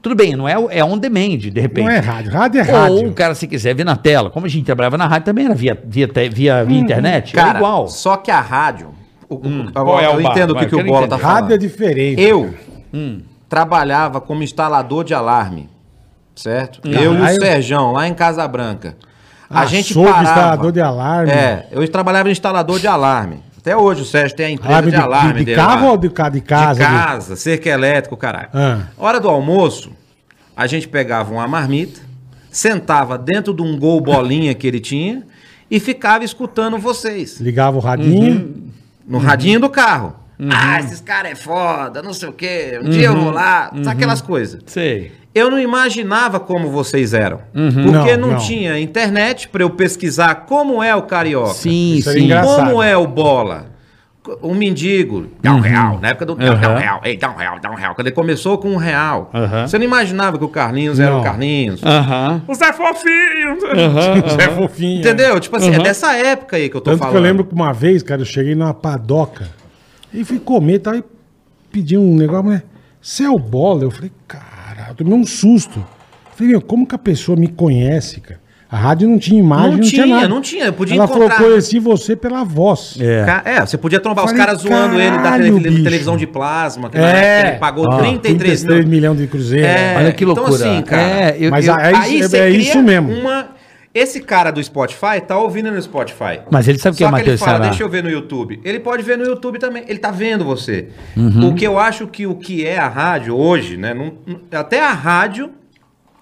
Tudo 0.00 0.14
bem, 0.14 0.36
não 0.36 0.46
é, 0.46 0.52
é 0.70 0.84
on 0.84 0.98
demand, 0.98 1.38
de 1.38 1.60
repente. 1.60 1.84
Não 1.86 1.90
é 1.90 1.98
rádio. 1.98 2.30
Rádio 2.30 2.60
é 2.60 2.64
Ou 2.72 2.78
rádio. 2.78 3.08
o 3.08 3.12
cara, 3.14 3.34
se 3.34 3.46
quiser 3.46 3.74
ver 3.74 3.84
na 3.84 3.96
tela. 3.96 4.28
Como 4.30 4.44
a 4.44 4.48
gente 4.48 4.64
trabalhava 4.64 4.98
na 4.98 5.06
rádio, 5.06 5.24
também 5.26 5.46
era 5.46 5.54
via, 5.54 5.78
via, 5.86 6.06
via, 6.30 6.62
via 6.64 6.78
internet. 6.78 7.34
era 7.34 7.46
Cara, 7.46 7.58
igual. 7.58 7.88
só 7.88 8.16
que 8.18 8.30
a 8.30 8.40
rádio. 8.40 8.90
O- 9.28 9.34
o- 9.36 9.72
qual 9.72 10.00
é 10.00 10.06
eu 10.06 10.20
entendo 10.20 10.50
o 10.52 10.56
que, 10.58 10.66
que 10.66 10.74
o 10.76 10.84
Bola 10.84 11.00
tá 11.08 11.16
entender. 11.16 11.22
falando. 11.22 11.40
Rádio 11.42 11.54
é 11.54 11.58
diferente. 11.58 12.22
Eu 12.22 12.54
Hum. 12.92 13.20
trabalhava 13.48 14.20
como 14.20 14.42
instalador 14.42 15.04
de 15.04 15.14
alarme, 15.14 15.68
certo? 16.34 16.80
Hum. 16.86 16.92
Eu 16.92 17.14
e 17.14 17.20
o 17.20 17.28
eu- 17.28 17.40
Serjão, 17.40 17.92
lá 17.92 18.06
em 18.08 18.14
Casa 18.14 18.46
Branca. 18.48 18.96
A 19.48 19.60
Ah, 19.60 19.66
gente 19.66 19.92
sou 19.92 20.04
parava. 20.04 20.22
instalador 20.24 20.72
de 20.72 20.80
alarme. 20.80 21.30
É, 21.30 21.68
eu 21.70 21.86
trabalhava 21.88 22.28
em 22.28 22.32
instalador 22.32 22.78
de 22.80 22.86
alarme. 22.86 23.40
Até 23.58 23.76
hoje 23.76 24.02
o 24.02 24.04
Sérgio 24.04 24.36
tem 24.36 24.46
a 24.46 24.50
empresa 24.50 24.72
Alarme 24.74 24.90
de, 24.90 24.96
de, 24.96 25.02
alarme 25.02 25.32
de, 25.32 25.38
de 25.38 25.44
dele 25.46 25.56
carro 25.56 25.86
lá. 25.86 25.90
ou 25.92 25.96
de, 25.96 26.08
de 26.08 26.40
casa? 26.40 26.74
De 26.80 26.86
casa, 26.86 27.36
cerca 27.36 27.68
elétrico, 27.70 28.16
caralho. 28.16 28.48
Ah. 28.52 28.80
Hora 28.98 29.18
do 29.20 29.28
almoço, 29.28 29.90
a 30.56 30.66
gente 30.66 30.86
pegava 30.88 31.32
uma 31.32 31.46
marmita, 31.48 32.00
sentava 32.50 33.16
dentro 33.16 33.54
de 33.54 33.62
um 33.62 33.78
gol 33.78 34.00
bolinha 34.00 34.52
que 34.54 34.66
ele 34.66 34.80
tinha 34.80 35.22
e 35.70 35.80
ficava 35.80 36.24
escutando 36.24 36.76
vocês. 36.78 37.40
Ligava 37.40 37.76
o 37.76 37.80
radinho. 37.80 38.32
Uhum. 38.32 38.64
No 39.06 39.18
radinho 39.18 39.60
do 39.60 39.68
carro. 39.68 40.16
Ah, 40.50 40.80
esses 40.80 41.00
caras 41.00 41.32
é 41.32 41.34
foda, 41.34 42.02
não 42.02 42.12
sei 42.12 42.28
o 42.28 42.32
quê. 42.32 42.78
Um 42.82 42.90
dia 42.90 43.06
eu 43.06 43.16
vou 43.16 43.30
lá, 43.30 43.70
sabe 43.70 43.88
aquelas 43.88 44.20
coisas. 44.20 44.60
Sei. 44.66 45.12
Eu 45.34 45.50
não 45.50 45.58
imaginava 45.58 46.38
como 46.38 46.70
vocês 46.70 47.12
eram. 47.12 47.40
Uhum. 47.54 47.92
Porque 47.92 48.16
Não, 48.16 48.28
não, 48.28 48.34
não. 48.34 48.38
tinha 48.38 48.78
internet 48.78 49.48
para 49.48 49.62
eu 49.62 49.70
pesquisar 49.70 50.34
como 50.46 50.82
é 50.82 50.94
o 50.94 51.02
carioca. 51.02 51.54
Sim, 51.54 52.00
sim. 52.02 52.28
Como 52.42 52.82
é 52.82 52.96
o 52.96 53.06
bola? 53.06 53.66
Um 54.42 54.54
mendigo, 54.54 55.26
dá 55.42 55.52
um 55.54 55.60
real. 55.60 55.98
Na 56.00 56.08
época 56.08 56.24
do 56.24 56.34
dá, 56.34 56.44
um 56.46 56.48
Uhum. 56.54 56.78
real, 56.78 57.00
ei, 57.04 57.16
dá 57.16 57.30
um 57.30 57.36
real, 57.36 57.60
dá 57.60 57.70
um 57.70 57.74
real. 57.74 57.94
Quando 57.94 58.06
ele 58.06 58.16
começou 58.16 58.56
com 58.56 58.70
um 58.70 58.76
real. 58.76 59.30
Uhum. 59.34 59.66
Você 59.68 59.76
não 59.76 59.84
imaginava 59.84 60.38
que 60.38 60.44
o 60.44 60.48
Carlinhos 60.48 60.98
era 60.98 61.10
Não. 61.10 61.20
o 61.20 61.22
Carlinhos. 61.22 61.82
Aham. 61.84 62.42
O 62.48 62.54
Zé 62.54 62.72
Fofinho. 62.72 63.60
Zé 64.34 64.48
Fofinho. 64.54 65.00
Entendeu? 65.00 65.38
Tipo 65.40 65.56
assim, 65.56 65.74
é 65.74 65.78
dessa 65.78 66.14
época 66.16 66.56
aí 66.56 66.70
que 66.70 66.76
eu 66.76 66.80
tô 66.80 66.90
Tanto 66.90 67.00
falando. 67.00 67.12
que 67.12 67.18
eu 67.18 67.22
lembro 67.22 67.44
que 67.44 67.54
uma 67.54 67.72
vez, 67.72 68.02
cara, 68.02 68.22
eu 68.22 68.26
cheguei 68.26 68.54
numa 68.54 68.72
padoca 68.72 69.46
e 70.12 70.24
fui 70.24 70.38
comer 70.38 70.74
e 70.74 70.78
tal, 70.78 70.94
e 70.94 71.04
pedi 71.70 71.98
um 71.98 72.14
negócio, 72.16 72.44
mas 72.46 72.62
você 73.02 73.24
é 73.24 73.30
o 73.30 73.38
bola? 73.38 73.82
Eu 73.82 73.90
falei, 73.90 74.10
cara, 74.26 74.86
eu 74.88 74.94
tomei 74.94 75.12
um 75.12 75.26
susto. 75.26 75.78
Eu 75.80 76.32
falei, 76.34 76.52
meu, 76.52 76.62
como 76.62 76.86
que 76.86 76.94
a 76.94 76.98
pessoa 76.98 77.36
me 77.36 77.48
conhece, 77.48 78.22
cara? 78.22 78.40
A 78.70 78.76
rádio 78.76 79.08
não 79.08 79.18
tinha 79.18 79.38
imagem, 79.38 79.70
Não 79.72 79.76
não, 79.78 79.84
tinha, 79.84 80.02
tinha, 80.02 80.16
nada. 80.16 80.28
não 80.28 80.40
tinha, 80.40 80.64
eu 80.64 80.72
podia 80.72 80.96
Ela 80.96 81.04
encontrar- 81.04 81.30
falou, 81.36 81.48
conheci 81.50 81.78
você 81.78 82.16
pela 82.16 82.42
voz. 82.44 82.96
É. 83.00 83.42
É, 83.44 83.60
você 83.66 83.78
podia 83.78 84.00
trombar 84.00 84.24
os 84.24 84.30
Falei, 84.32 84.44
caras 84.46 84.62
zoando 84.62 85.00
ele 85.00 85.16
da 85.18 85.32
tele- 85.38 85.82
televisão 85.84 86.16
de 86.16 86.26
plasma, 86.26 86.90
que 86.90 86.98
É. 86.98 87.40
ele 87.50 87.58
pagou 87.58 87.90
Ah, 87.92 87.98
33 87.98 88.62
33 88.62 88.84
milhões 88.86 89.18
de 89.18 89.26
cruzeiro. 89.28 89.66
É, 89.66 89.94
Olha 89.98 90.12
que 90.12 90.24
então 90.24 90.34
loucura. 90.34 90.70
assim, 90.70 90.82
cara, 90.82 91.02
É, 91.02 91.36
eu- 91.38 91.50
Mas 91.50 91.66
eu- 91.68 91.74
é, 91.76 91.94
Aí 91.94 92.18
isso, 92.20 92.30
você 92.30 92.36
é 92.38 92.46
cria 92.50 92.58
isso 92.58 92.82
mesmo. 92.82 93.12
Uma... 93.12 93.48
Esse 93.94 94.20
cara 94.20 94.50
do 94.50 94.60
Spotify 94.60 95.20
tá 95.24 95.38
ouvindo 95.38 95.70
no 95.70 95.80
Spotify. 95.80 96.40
Mas 96.50 96.66
ele 96.66 96.78
sabe 96.78 96.96
quem 96.96 97.06
é 97.06 97.10
Só 97.10 97.14
que 97.14 97.20
ele 97.22 97.30
Matheus 97.30 97.40
fala, 97.40 97.52
Ceará. 97.58 97.68
deixa 97.68 97.84
eu 97.84 97.88
ver 97.88 98.02
no 98.02 98.10
YouTube. 98.10 98.60
Ele 98.64 98.80
pode 98.80 99.04
ver 99.04 99.16
no 99.16 99.24
YouTube 99.24 99.56
também. 99.60 99.84
Ele 99.86 100.00
tá 100.00 100.10
vendo 100.10 100.44
você. 100.44 100.88
Uhum. 101.16 101.50
O 101.50 101.54
que 101.54 101.64
eu 101.64 101.78
acho 101.78 102.08
que 102.08 102.26
o 102.26 102.34
que 102.34 102.66
é 102.66 102.76
a 102.76 102.88
rádio 102.88 103.36
hoje, 103.36 103.76
né? 103.76 103.94
não- 103.94 104.14
até 104.58 104.80
a 104.84 104.90
rádio 104.92 105.50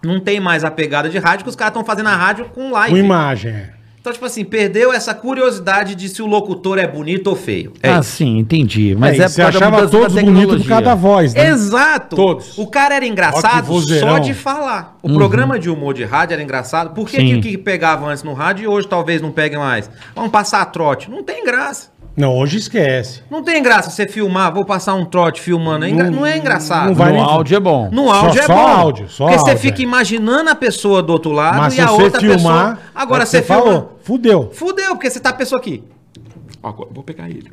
não 0.03 0.21
tem 0.21 0.41
mais 0.41 0.65
a 0.65 0.71
pegada 0.71 1.09
de 1.09 1.19
rádio 1.19 1.45
que 1.45 1.51
os 1.51 1.57
caras 1.57 1.71
estão 1.71 1.85
fazendo 1.85 2.09
a 2.09 2.17
rádio 2.17 2.47
com 2.47 2.71
live. 2.73 2.91
Com 2.91 2.99
imagem, 2.99 3.53
é. 3.53 3.83
Então, 4.03 4.13
tipo 4.13 4.27
assim, 4.27 4.45
perdeu 4.45 4.93
essa 4.93 5.15
curiosidade 5.15 5.95
de 5.95 6.09
se 6.09 6.21
o 6.21 6.27
locutor 6.27 6.77
é 6.77 6.89
bonito 6.89 7.29
ou 7.29 7.37
feio. 7.37 7.73
É 7.81 7.89
ah, 7.89 8.01
isso. 8.01 8.17
sim, 8.17 8.39
entendi. 8.39 8.97
Mas 8.99 9.17
É, 9.17 9.23
é, 9.23 9.29
você 9.29 9.43
achava 9.43 9.87
todos 9.87 10.21
bonitos 10.21 10.63
por 10.63 10.69
causa 10.69 10.85
da 10.87 10.95
voz, 10.97 11.35
né? 11.35 11.51
Exato. 11.51 12.17
Todos. 12.17 12.59
O 12.59 12.67
cara 12.67 12.97
era 12.97 13.07
engraçado 13.07 13.81
só 13.81 14.19
de 14.19 14.35
falar. 14.35 14.99
O 15.01 15.15
programa 15.15 15.57
de 15.57 15.71
humor 15.71 15.95
de 15.95 16.03
rádio 16.03 16.35
era 16.35 16.43
engraçado. 16.43 16.93
Por 16.95 17.09
que, 17.09 17.17
que 17.17 17.41
que 17.41 17.57
pegava 17.57 18.09
antes 18.09 18.25
no 18.25 18.33
rádio 18.33 18.65
e 18.65 18.67
hoje 18.67 18.89
talvez 18.89 19.23
não 19.23 19.31
pegue 19.31 19.57
mais? 19.57 19.89
Vamos 20.17 20.33
passar 20.33 20.65
trote. 20.67 21.09
Não 21.09 21.23
tem 21.23 21.45
graça. 21.45 21.92
Não, 22.15 22.37
hoje 22.37 22.59
esquece. 22.59 23.23
Não 23.31 23.43
tem 23.43 23.63
graça 23.63 23.89
você 23.89 24.07
filmar, 24.07 24.53
vou 24.53 24.67
passar 24.67 24.93
um 24.95 25.05
trote 25.05 25.41
filmando. 25.41 25.87
É 25.87 25.89
engra- 25.89 26.11
Não, 26.11 26.27
é 26.27 26.37
engraçado. 26.37 26.89
não 26.89 26.95
vai 26.95 27.09
No 27.11 27.17
nem- 27.17 27.25
áudio 27.25 27.57
é 27.57 27.61
bom. 27.61 27.89
No 27.91 28.11
áudio 28.13 28.35
Só- 28.35 28.41
é 28.41 28.47
só 28.47 28.55
bom. 28.55 28.61
áudio, 28.69 29.09
só 29.09 29.25
porque 29.25 29.39
você 29.39 29.51
áudio, 29.51 29.63
fica 29.63 29.81
é. 29.81 29.85
imaginando 29.85 30.51
a 30.51 30.55
pessoa 30.55 31.03
do 31.03 31.11
outro 31.13 31.33
lado 31.33 31.57
Mas 31.57 31.73
e 31.73 31.77
se 31.77 31.83
a 31.83 31.87
você 31.87 32.03
outra 32.03 32.21
filmar. 32.21 32.77
pessoa. 32.77 32.79
Agora 32.95 33.23
é 33.23 33.25
que 33.25 33.31
você 33.31 33.43
filma. 33.43 33.63
falou, 33.63 33.99
fudeu. 34.03 34.51
Fudeu, 34.53 34.89
porque 34.95 35.09
você 35.09 35.21
tá 35.21 35.31
a 35.31 35.33
pessoa 35.33 35.59
aqui. 35.59 35.83
Agora, 36.63 36.91
vou 36.93 37.03
pegar 37.03 37.31
ele. 37.31 37.51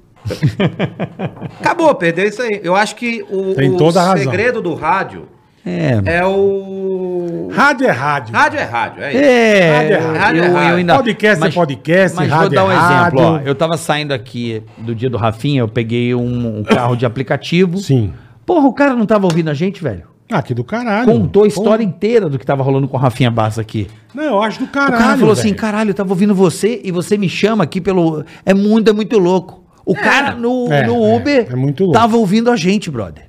Acabou, 1.59 1.93
perdeu 1.95 2.27
isso 2.27 2.41
aí. 2.41 2.59
Eu 2.63 2.75
acho 2.75 2.95
que 2.95 3.25
o, 3.29 3.53
Tem 3.55 3.69
o 3.73 3.77
toda 3.77 4.01
a 4.01 4.05
razão. 4.07 4.23
segredo 4.23 4.61
do 4.61 4.75
rádio 4.75 5.27
É. 5.65 6.01
é 6.05 6.25
o. 6.25 7.49
Rádio 7.51 7.87
é 7.87 7.91
rádio. 7.91 8.33
Rádio 8.33 8.59
é 8.59 8.63
rádio, 8.63 9.03
é 9.03 9.09
isso. 9.13 9.23
É, 9.23 9.71
Rádio 9.77 9.93
é 9.93 9.99
rádio. 9.99 10.19
Rádio 10.19 10.41
é 10.41 10.45
eu, 10.45 10.49
eu 10.49 10.53
rádio. 10.55 10.75
ainda... 10.77 10.95
Podcast 10.97 11.45
é 11.47 11.51
podcast, 11.51 12.15
Mas 12.17 12.29
rádio 12.29 12.45
vou 12.47 12.55
dar 12.55 12.65
um 12.65 12.71
é 12.71 12.75
exemplo, 12.75 13.21
ó. 13.21 13.31
rádio. 13.33 13.47
Eu 13.47 13.55
tava 13.55 13.77
saindo 13.77 14.13
aqui 14.13 14.63
do 14.77 14.95
dia 14.95 15.09
do 15.09 15.17
Rafinha, 15.17 15.61
eu 15.61 15.67
peguei 15.67 16.15
um, 16.15 16.59
um 16.59 16.63
carro 16.63 16.95
de 16.95 17.05
aplicativo. 17.05 17.77
Sim. 17.77 18.13
Porra, 18.45 18.67
o 18.67 18.73
cara 18.73 18.95
não 18.95 19.05
tava 19.05 19.25
ouvindo 19.25 19.49
a 19.49 19.53
gente, 19.53 19.83
velho? 19.83 20.03
Ah, 20.31 20.41
que 20.43 20.53
do 20.53 20.63
caralho. 20.63 21.05
Contou 21.05 21.43
a 21.43 21.47
história 21.47 21.83
Pô. 21.83 21.89
inteira 21.89 22.29
do 22.29 22.37
que 22.37 22.45
tava 22.45 22.61
rolando 22.63 22.87
com 22.87 22.95
o 22.95 22.99
Rafinha 22.99 23.31
Bassa 23.31 23.61
aqui. 23.61 23.87
Não, 24.13 24.23
eu 24.23 24.41
acho 24.43 24.59
do 24.59 24.65
O 24.65 24.67
caralho. 24.67 24.97
cara 24.97 25.17
falou 25.17 25.33
assim, 25.33 25.49
velho. 25.49 25.55
caralho, 25.57 25.89
eu 25.89 25.93
tava 25.95 26.09
ouvindo 26.11 26.35
você 26.35 26.79
e 26.83 26.91
você 26.91 27.17
me 27.17 27.27
chama 27.27 27.63
aqui 27.63 27.81
pelo... 27.81 28.23
É 28.45 28.53
muito, 28.53 28.89
é 28.89 28.93
muito 28.93 29.17
louco. 29.17 29.63
O 29.85 29.95
cara 29.95 30.35
no, 30.35 30.71
É, 30.71 30.85
no 30.85 31.03
é, 31.03 31.15
Uber 31.15 31.47
é 31.51 31.55
muito 31.55 31.83
louco. 31.85 31.97
tava 31.99 32.15
ouvindo 32.15 32.51
a 32.51 32.55
gente, 32.55 32.91
brother. 32.91 33.28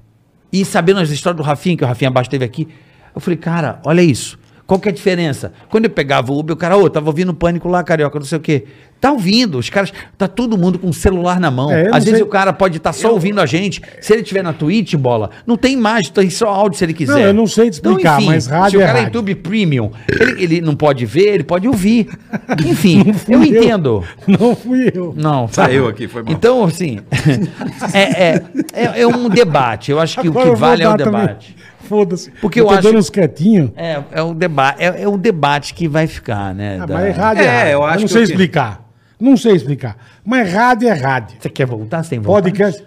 E 0.53 0.65
sabendo 0.65 1.01
as 1.01 1.11
histórias 1.11 1.37
do 1.37 1.43
Rafinha, 1.43 1.77
que 1.77 1.85
o 1.85 1.87
Rafinha 1.87 2.11
Bassa 2.11 2.31
teve 2.31 2.45
aqui. 2.45 2.67
Eu 3.15 3.21
falei, 3.21 3.37
cara, 3.37 3.81
olha 3.85 4.03
isso. 4.03 4.39
Qual 4.71 4.79
que 4.79 4.89
é 4.89 4.93
a 4.93 4.95
diferença? 4.95 5.53
Quando 5.69 5.87
eu 5.87 5.91
pegava 5.91 6.31
o 6.31 6.39
Uber, 6.39 6.55
o 6.55 6.57
cara, 6.57 6.77
ô, 6.77 6.89
tava 6.89 7.09
ouvindo 7.09 7.35
pânico 7.35 7.69
lá, 7.69 7.83
carioca, 7.83 8.17
não 8.21 8.25
sei 8.25 8.39
o 8.39 8.41
quê. 8.41 8.67
Tá 9.01 9.11
ouvindo, 9.11 9.59
os 9.59 9.69
caras, 9.69 9.93
tá 10.17 10.29
todo 10.29 10.57
mundo 10.57 10.79
com 10.79 10.91
o 10.91 10.95
celular 10.95 11.41
na 11.41 11.51
mão. 11.51 11.73
É, 11.73 11.89
eu 11.89 11.95
Às 11.95 12.05
vezes 12.05 12.21
sei- 12.21 12.23
o 12.29 12.31
cara 12.31 12.53
pode 12.53 12.77
estar 12.77 12.93
só 12.93 13.11
ouvindo 13.11 13.41
a 13.41 13.47
gente. 13.47 13.83
Se 14.01 14.13
ele 14.13 14.23
tiver 14.23 14.45
na 14.45 14.53
Twitch, 14.53 14.95
bola, 14.95 15.31
não 15.45 15.57
tem 15.57 15.73
imagem, 15.73 16.13
tem 16.13 16.31
só 16.31 16.47
áudio 16.47 16.79
se 16.79 16.85
ele 16.85 16.95
quiser. 16.95 17.15
Não, 17.15 17.21
eu 17.21 17.35
não 17.35 17.49
sei 17.49 17.69
te 17.69 17.73
explicar, 17.73 18.21
mas 18.21 18.47
rádio 18.47 18.71
Se 18.71 18.77
o 18.77 18.81
é 18.81 18.87
cara 18.87 18.99
é 18.99 19.03
rádio. 19.03 19.19
YouTube 19.19 19.35
Premium, 19.35 19.91
ele, 20.09 20.43
ele 20.45 20.61
não 20.61 20.77
pode 20.77 21.05
ver, 21.05 21.35
ele 21.35 21.43
pode 21.43 21.67
ouvir. 21.67 22.09
Enfim, 22.65 23.13
Fui 23.13 23.35
eu 23.35 23.43
entendo. 23.43 24.05
Não 24.25 24.55
fui 24.55 24.89
eu. 24.95 25.13
Não, 25.17 25.49
Saiu 25.49 25.89
aqui, 25.89 26.07
foi 26.07 26.23
mal. 26.23 26.33
Então, 26.33 26.63
assim, 26.63 27.01
é, 27.93 28.01
é, 28.29 28.43
é, 28.73 29.01
é 29.01 29.07
um 29.09 29.29
debate. 29.29 29.91
Eu 29.91 29.99
acho 29.99 30.21
que 30.21 30.29
Agora 30.29 30.47
o 30.47 30.51
eu 30.51 30.55
que 30.55 30.61
vale 30.61 30.85
é 30.85 30.89
o 30.89 30.97
dar 30.97 31.05
também. 31.05 31.37
Foda-se. 31.91 32.31
Porque 32.41 32.61
eu 32.61 32.67
tô 32.67 32.73
acho- 32.75 32.83
dando 32.83 32.99
uns 33.01 33.11
quietinhos. 33.11 33.73
É, 33.77 34.01
é 34.13 34.23
o 34.23 34.33
debate, 34.33 34.81
é, 34.81 35.03
é 35.03 35.09
o 35.09 35.19
debate 35.19 35.75
que 35.75 35.89
vai 35.89 36.07
ficar, 36.07 36.55
né? 36.55 36.79
Ah, 36.81 36.87
da- 36.87 36.95
mas 36.95 37.05
é 37.07 37.11
rádio 37.11 37.43
é, 37.43 37.47
É, 37.47 37.51
rádio. 37.59 37.73
eu 37.73 37.85
acho 37.85 37.99
não 37.99 38.07
que 38.07 38.13
sei 38.13 38.23
que- 38.23 38.31
explicar. 38.31 38.89
Não 39.21 39.37
sei 39.37 39.53
explicar. 39.57 39.97
Mas 40.25 40.53
rádio 40.53 40.89
é 40.89 40.93
rádio. 40.93 41.37
Você 41.41 41.51
quer 41.51 41.67
voltar? 41.67 42.05
Tem 42.07 42.21
vontade? 42.21 42.45
Podcast. 42.45 42.85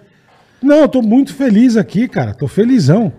Não, 0.62 0.76
eu 0.76 0.88
tô 0.88 1.02
muito 1.02 1.34
feliz 1.34 1.76
aqui, 1.76 2.08
cara. 2.08 2.32
Tô 2.32 2.48
felizão. 2.48 3.12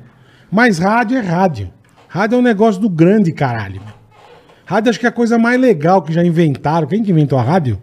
Mas 0.52 0.80
rádio 0.80 1.20
é 1.20 1.22
rádio. 1.22 1.70
Rádio 2.08 2.36
é 2.38 2.40
um 2.40 2.42
negócio 2.42 2.82
do 2.82 2.90
grande 2.90 3.32
caralho. 3.32 3.80
Rádio 4.66 4.90
acho 4.90 5.00
que 5.00 5.06
é 5.06 5.10
a 5.10 5.12
coisa 5.12 5.38
mais 5.38 5.62
legal 5.62 6.02
que 6.02 6.12
já 6.12 6.26
inventaram. 6.26 6.88
Quem 6.88 7.04
que 7.04 7.12
inventou 7.12 7.38
a 7.38 7.44
rádio? 7.44 7.78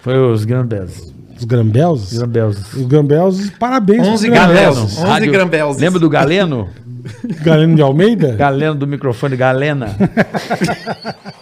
Foi 0.00 0.16
os 0.16 0.44
Grambels. 0.44 1.12
Os 1.36 1.44
Grambels? 1.44 2.12
Grambels. 2.16 2.74
Os 2.74 2.86
Grambels, 2.86 3.50
parabéns. 3.58 3.98
pros 4.02 4.12
11 4.14 4.28
Grambels. 4.30 4.94
Galeno. 4.96 5.12
11 5.16 5.26
Grambels. 5.28 5.76
Lembra 5.78 5.98
do 5.98 6.08
Galeno? 6.08 6.68
Galeno 7.42 7.74
de 7.74 7.82
Almeida? 7.82 8.34
Galeno 8.34 8.74
do 8.74 8.86
microfone, 8.86 9.36
Galena. 9.36 9.96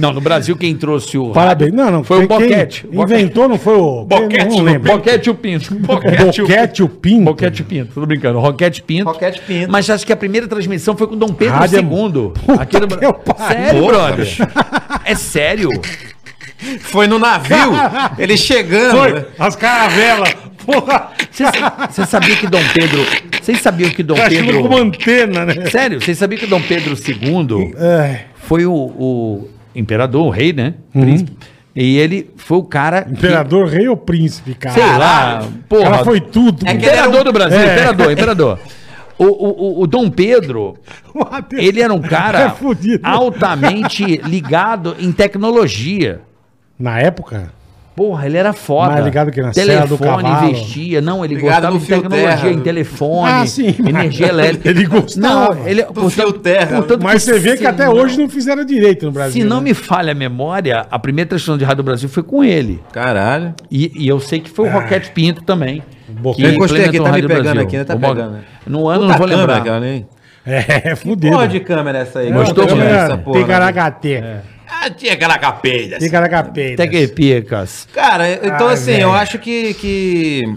Não, 0.00 0.14
no 0.14 0.20
Brasil 0.20 0.56
quem 0.56 0.74
trouxe 0.74 1.18
o 1.18 1.30
Parabéns. 1.30 1.74
Não, 1.74 1.90
não. 1.90 2.02
foi 2.02 2.24
o 2.24 2.26
Boquete. 2.26 2.88
Inventou, 2.90 3.46
não 3.46 3.58
foi 3.58 3.76
o... 3.76 4.04
Boquete, 4.04 4.56
não 4.56 4.62
lembro. 4.62 4.90
Boquete 4.90 5.28
e 5.28 5.30
o 5.30 5.34
Pinto. 5.34 5.74
Boquete, 5.76 6.82
o 6.82 6.88
Pinto. 6.88 7.24
Boquete 7.24 7.60
e 7.60 7.62
o 7.62 7.66
Pinto, 7.66 7.92
tô 7.92 8.06
brincando. 8.06 8.38
Roquete 8.38 8.82
Pinto. 8.82 9.04
Roquete 9.04 9.42
Pinto. 9.42 9.70
Mas 9.70 9.90
acho 9.90 10.06
que 10.06 10.12
a 10.12 10.16
primeira 10.16 10.48
transmissão 10.48 10.96
foi 10.96 11.06
com 11.06 11.18
Dom 11.18 11.28
Pedro 11.28 11.54
Rádio 11.54 11.78
é- 11.78 11.82
II. 11.82 12.32
Puta 12.46 12.62
Aqui 12.62 12.80
no... 12.80 12.88
Sério, 13.46 13.80
Porra, 13.82 13.92
brother? 13.92 14.28
É 15.04 15.14
sério? 15.14 15.68
Foi 16.80 17.06
no 17.06 17.18
navio, 17.18 17.72
ele 18.18 18.38
chegando. 18.38 18.96
Foi, 18.96 19.12
né? 19.12 19.24
as 19.38 19.54
caravelas. 19.54 20.34
Porra. 20.64 21.10
Você 21.90 22.06
sabia 22.06 22.36
que 22.36 22.46
Dom 22.46 22.62
Pedro... 22.72 23.04
Vocês 23.50 23.62
sabiam 23.62 23.90
que 23.90 24.02
Dom 24.02 24.14
achando 24.14 24.46
Pedro... 24.46 24.62
como 24.62 24.76
antena, 24.78 25.44
né? 25.46 25.66
Sério, 25.70 26.00
vocês 26.00 26.16
sabiam 26.18 26.38
que 26.38 26.46
Dom 26.46 26.60
Pedro 26.62 26.94
II 26.94 27.74
É, 27.78 28.24
foi 28.36 28.64
o, 28.66 28.72
o 28.74 29.48
imperador, 29.74 30.26
o 30.26 30.30
rei, 30.30 30.52
né? 30.52 30.74
Príncipe. 30.92 31.32
E 31.74 31.98
ele 31.98 32.30
foi 32.36 32.58
o 32.58 32.62
cara. 32.64 33.02
que- 33.02 33.12
imperador, 33.12 33.66
rei 33.68 33.88
ou 33.88 33.96
príncipe, 33.96 34.54
cara? 34.54 34.74
sei 34.74 34.84
lá, 34.84 35.48
porra. 35.68 35.90
cara 35.90 36.04
foi 36.04 36.20
tudo. 36.20 36.66
É 36.66 36.74
que 36.74 36.84
Imperador 36.86 37.20
um- 37.20 37.24
do 37.24 37.32
Brasil, 37.32 37.58
É. 37.58 37.72
imperador, 37.74 38.12
imperador. 38.12 38.58
O, 39.18 39.24
o, 39.24 39.82
o- 39.82 39.86
Dom 39.86 40.08
Pedro, 40.10 40.76
ele 41.52 41.82
era 41.82 41.92
um 41.92 42.00
cara 42.00 42.56
É 42.56 42.98
altamente 43.02 44.16
ligado 44.24 44.96
em 44.98 45.12
tecnologia. 45.12 46.20
Na 46.78 46.98
época? 46.98 47.52
Porra, 48.00 48.24
ele 48.24 48.38
era 48.38 48.54
foda. 48.54 48.92
Mais 48.92 49.04
ligado 49.04 49.30
que 49.30 49.42
na 49.42 49.48
do 49.50 49.52
Telefone, 49.52 50.28
investia. 50.48 51.02
Não, 51.02 51.22
ele 51.22 51.34
Ligado 51.34 51.52
gostava 51.52 51.78
de 51.78 51.86
tecnologia, 51.86 52.28
terra. 52.30 52.50
em 52.50 52.60
telefone, 52.60 53.30
Ah, 53.30 53.46
sim, 53.46 53.74
energia 53.86 54.28
elétrica. 54.32 54.70
Ele 54.70 54.86
gostava. 54.86 55.54
Não, 55.54 55.68
ele... 55.68 55.82
Do 55.84 56.08
fio 56.08 56.32
terra. 56.32 56.76
portanto 56.78 57.02
Mas 57.02 57.22
você 57.24 57.38
vê 57.38 57.58
que 57.58 57.66
até 57.66 57.84
não- 57.84 57.92
hoje 57.92 58.18
não 58.18 58.26
fizeram 58.26 58.64
direito 58.64 59.04
no 59.04 59.12
Brasil. 59.12 59.42
Se 59.42 59.46
não 59.46 59.58
né? 59.58 59.64
me 59.64 59.74
falha 59.74 60.12
a 60.12 60.14
memória, 60.14 60.86
a 60.90 60.98
primeira 60.98 61.28
transmissão 61.28 61.58
de 61.58 61.64
Rádio 61.66 61.84
Brasil 61.84 62.08
foi 62.08 62.22
com 62.22 62.42
ele. 62.42 62.80
Caralho. 62.90 63.52
E, 63.70 63.92
e 63.94 64.08
eu 64.08 64.18
sei 64.18 64.40
que 64.40 64.48
foi 64.48 64.66
o 64.66 64.72
Roquete 64.72 65.10
Pinto 65.10 65.42
também. 65.42 65.82
Que 66.34 66.42
Eu 66.42 66.52
encostei 66.54 66.86
aqui, 66.86 66.98
tá 66.98 67.12
me 67.12 67.20
pegando 67.20 67.42
Brasil. 67.42 67.60
aqui, 67.60 67.76
né? 67.76 67.84
Tá 67.84 67.96
pegando, 67.96 68.30
né? 68.30 68.40
No 68.66 68.88
ano 68.88 69.00
Puta 69.02 69.12
não 69.12 69.18
vou 69.18 69.26
lembrar. 69.26 69.56
câmera, 69.58 69.74
cara, 69.74 69.86
hein? 69.86 70.06
É, 70.46 70.96
fudido. 70.96 71.32
Porra 71.32 71.46
de 71.46 71.60
câmera 71.60 71.98
essa 71.98 72.20
aí. 72.20 72.32
Gostou, 72.32 72.64
Qual 72.64 72.68
câmera 72.68 72.88
é 72.88 72.92
mulher? 72.94 73.04
essa 73.10 73.18
porra, 73.18 73.36
né? 73.40 73.42
Ticaracate. 73.44 74.24
Ah, 74.70 74.88
tinha 74.88 75.14
aquela 75.14 75.36
capelha. 75.38 75.98
Ticaracate. 75.98 76.74
Até 76.74 76.86
que 76.86 77.08
picas. 77.08 77.88
Cara, 77.92 78.32
então 78.32 78.68
Ai, 78.68 78.74
assim, 78.74 78.92
velho. 78.92 79.02
eu 79.02 79.12
acho 79.12 79.38
que, 79.38 79.74
que. 79.74 80.56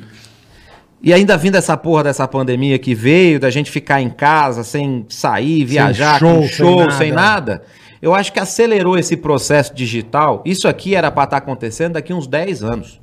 E 1.01 1.11
ainda 1.11 1.35
vindo 1.35 1.55
essa 1.55 1.75
porra 1.75 2.03
dessa 2.03 2.27
pandemia 2.27 2.77
que 2.77 2.93
veio, 2.93 3.39
da 3.39 3.49
gente 3.49 3.71
ficar 3.71 4.01
em 4.01 4.09
casa, 4.09 4.63
sem 4.63 5.05
sair, 5.09 5.65
viajar, 5.65 6.19
show, 6.19 6.35
com 6.35 6.41
sem 6.41 6.49
show, 6.49 6.79
nada. 6.79 6.91
sem 6.91 7.11
nada, 7.11 7.63
eu 8.01 8.13
acho 8.13 8.31
que 8.31 8.39
acelerou 8.39 8.97
esse 8.97 9.17
processo 9.17 9.73
digital. 9.73 10.41
Isso 10.45 10.67
aqui 10.67 10.95
era 10.95 11.11
pra 11.11 11.23
estar 11.23 11.37
acontecendo 11.37 11.93
daqui 11.93 12.13
uns 12.13 12.27
10 12.27 12.63
anos. 12.63 13.01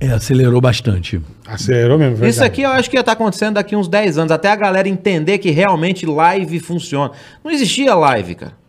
É, 0.00 0.08
acelerou 0.08 0.60
bastante. 0.60 1.20
Acelerou 1.46 1.96
mesmo, 1.98 2.16
verdade. 2.16 2.30
Isso 2.30 2.44
aqui 2.44 2.62
eu 2.62 2.70
acho 2.70 2.90
que 2.90 2.96
ia 2.96 3.00
estar 3.00 3.12
acontecendo 3.12 3.54
daqui 3.54 3.76
uns 3.76 3.88
10 3.88 4.18
anos, 4.18 4.32
até 4.32 4.50
a 4.50 4.56
galera 4.56 4.88
entender 4.88 5.38
que 5.38 5.50
realmente 5.50 6.04
live 6.04 6.58
funciona. 6.58 7.12
Não 7.44 7.50
existia 7.50 7.94
live, 7.94 8.34
cara. 8.34 8.65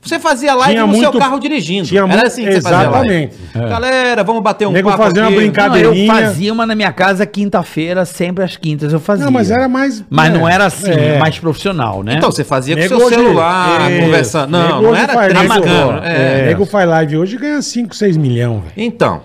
Você 0.00 0.18
fazia 0.18 0.54
live 0.54 0.74
Tinha 0.74 0.86
no 0.86 0.92
seu 0.94 1.02
muito- 1.02 1.18
carro 1.18 1.38
dirigindo. 1.40 1.86
tinha 1.88 2.02
Era 2.02 2.26
assim 2.28 2.44
que 2.44 2.52
você 2.52 2.60
fazia 2.62 2.88
live. 2.88 3.14
exatamente. 3.24 3.68
Galera, 3.68 4.24
vamos 4.24 4.42
bater 4.42 4.66
um 4.66 4.70
Nego 4.70 4.88
papo 4.90 5.02
fazia 5.02 5.22
uma 5.22 5.28
aqui. 5.28 5.36
brincadeira. 5.36 5.88
Não, 5.90 5.94
eu 5.96 6.06
fazia 6.06 6.52
uma 6.52 6.64
na 6.64 6.74
minha 6.74 6.92
casa 6.92 7.26
quinta-feira, 7.26 8.04
sempre 8.04 8.44
às 8.44 8.56
quintas 8.56 8.92
eu 8.92 9.00
fazia. 9.00 9.24
Não, 9.24 9.32
mas 9.32 9.50
era 9.50 9.68
mais- 9.68 10.04
Mas 10.08 10.30
é, 10.30 10.38
não 10.38 10.48
era 10.48 10.66
assim, 10.66 10.90
é. 10.92 11.18
mais 11.18 11.38
profissional, 11.38 12.02
né? 12.04 12.14
Então, 12.14 12.30
você 12.30 12.44
fazia 12.44 12.76
com 12.76 12.82
Nego 12.82 12.96
seu 12.96 13.08
celular, 13.08 13.90
Isso. 13.90 14.00
conversando. 14.00 14.50
Não, 14.50 14.62
Nego 14.68 14.82
não 14.82 14.94
era 14.96 15.12
câmeras. 15.14 15.46
pô. 15.58 16.04
É. 16.04 16.46
Nego 16.46 16.64
faz 16.64 16.88
live 16.88 17.16
hoje 17.18 17.36
e 17.36 17.38
ganha 17.38 17.60
5, 17.60 17.94
6 17.94 18.16
milhões, 18.16 18.60
velho. 18.62 18.72
Então, 18.76 19.20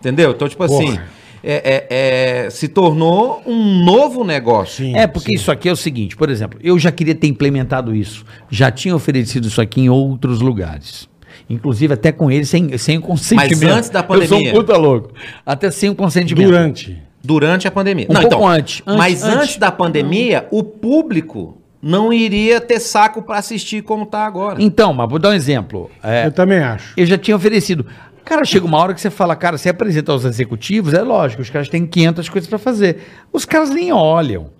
entendeu? 0.00 0.32
Então, 0.32 0.48
tipo 0.48 0.66
Porra. 0.66 0.84
assim, 0.84 0.98
é- 1.46 1.86
é- 1.90 2.44
é, 2.46 2.50
se 2.50 2.66
tornou 2.68 3.42
um 3.46 3.84
novo 3.84 4.24
negócio. 4.24 4.84
Sim, 4.84 4.96
É, 4.96 5.06
porque 5.06 5.30
sim. 5.30 5.34
isso 5.36 5.50
aqui 5.52 5.68
é 5.68 5.72
o 5.72 5.76
seguinte, 5.76 6.16
por 6.16 6.28
exemplo, 6.28 6.58
eu 6.62 6.78
já 6.78 6.90
queria 6.90 7.14
ter 7.14 7.28
implementado 7.28 7.94
isso. 7.94 8.24
Já 8.50 8.70
tinha 8.70 8.94
oferecido 8.96 9.46
isso 9.46 9.60
aqui 9.60 9.80
em 9.82 9.88
outros 9.88 10.40
lugares. 10.40 11.08
Inclusive 11.48 11.94
até 11.94 12.10
com 12.10 12.30
ele, 12.30 12.44
sem, 12.44 12.76
sem 12.76 12.98
o 12.98 13.00
consentimento. 13.00 13.62
Mas 13.62 13.76
antes 13.76 13.90
da 13.90 14.00
Eu 14.00 14.06
sou 14.06 14.16
pandemia. 14.18 14.50
um 14.50 14.54
puta 14.54 14.76
louco. 14.76 15.10
Até 15.44 15.70
sem 15.70 15.88
o 15.90 15.94
consentimento. 15.94 16.46
Durante. 16.46 16.98
Durante 17.22 17.68
a 17.68 17.70
pandemia. 17.70 18.06
Um 18.10 18.14
pouco 18.14 18.46
antes, 18.46 18.82
antes, 18.86 18.98
Mas 18.98 19.22
antes, 19.22 19.36
antes. 19.42 19.56
da 19.56 19.70
pandemia, 19.70 20.46
o 20.50 20.62
público 20.64 21.58
não 21.82 22.12
iria 22.12 22.60
ter 22.60 22.80
saco 22.80 23.22
pra 23.22 23.38
assistir 23.38 23.82
como 23.82 24.06
tá 24.06 24.24
agora. 24.26 24.60
Então, 24.60 24.92
mas 24.92 25.08
vou 25.08 25.18
dar 25.18 25.30
um 25.30 25.34
exemplo. 25.34 25.88
É, 26.02 26.26
Eu 26.26 26.32
também 26.32 26.58
acho. 26.58 26.94
eu 26.96 27.06
já 27.06 27.16
tinha 27.18 27.36
oferecido. 27.36 27.86
Cara, 28.26 28.44
chega 28.44 28.66
uma 28.66 28.78
hora 28.78 28.92
que 28.92 29.00
você 29.00 29.08
fala, 29.08 29.36
cara, 29.36 29.56
você 29.56 29.68
apresenta 29.68 30.10
aos 30.10 30.24
executivos, 30.24 30.92
é 30.92 31.00
lógico, 31.00 31.42
os 31.42 31.48
caras 31.48 31.68
têm 31.68 31.86
500 31.86 32.28
coisas 32.28 32.50
pra 32.50 32.58
fazer. 32.58 32.98
Os 33.32 33.44
caras 33.44 33.70
nem 33.70 33.92
olham. 33.92 34.50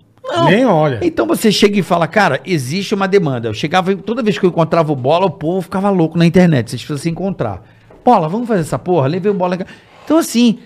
Nem 0.45 0.65
olha. 0.65 1.01
Então 1.03 1.27
você 1.27 1.51
chega 1.51 1.77
e 1.77 1.83
fala, 1.83 2.07
cara, 2.07 2.39
existe 2.45 2.95
uma 2.95 3.09
demanda. 3.09 3.49
Eu 3.49 3.53
chegava, 3.53 3.93
toda 3.97 4.23
vez 4.23 4.39
que 4.39 4.45
eu 4.45 4.49
encontrava 4.49 4.93
o 4.93 4.95
bola, 4.95 5.25
o 5.25 5.31
povo 5.31 5.61
ficava 5.61 5.89
louco 5.89 6.17
na 6.17 6.25
internet. 6.25 6.69
Vocês 6.69 6.81
precisam 6.81 7.03
se 7.03 7.09
encontrar. 7.09 7.61
Bola, 8.05 8.29
vamos 8.29 8.47
fazer 8.47 8.61
essa 8.61 8.79
porra? 8.79 9.05
Levei 9.07 9.29
o 9.29 9.35
bola. 9.35 9.57
Então, 10.05 10.17
assim, 10.17 10.59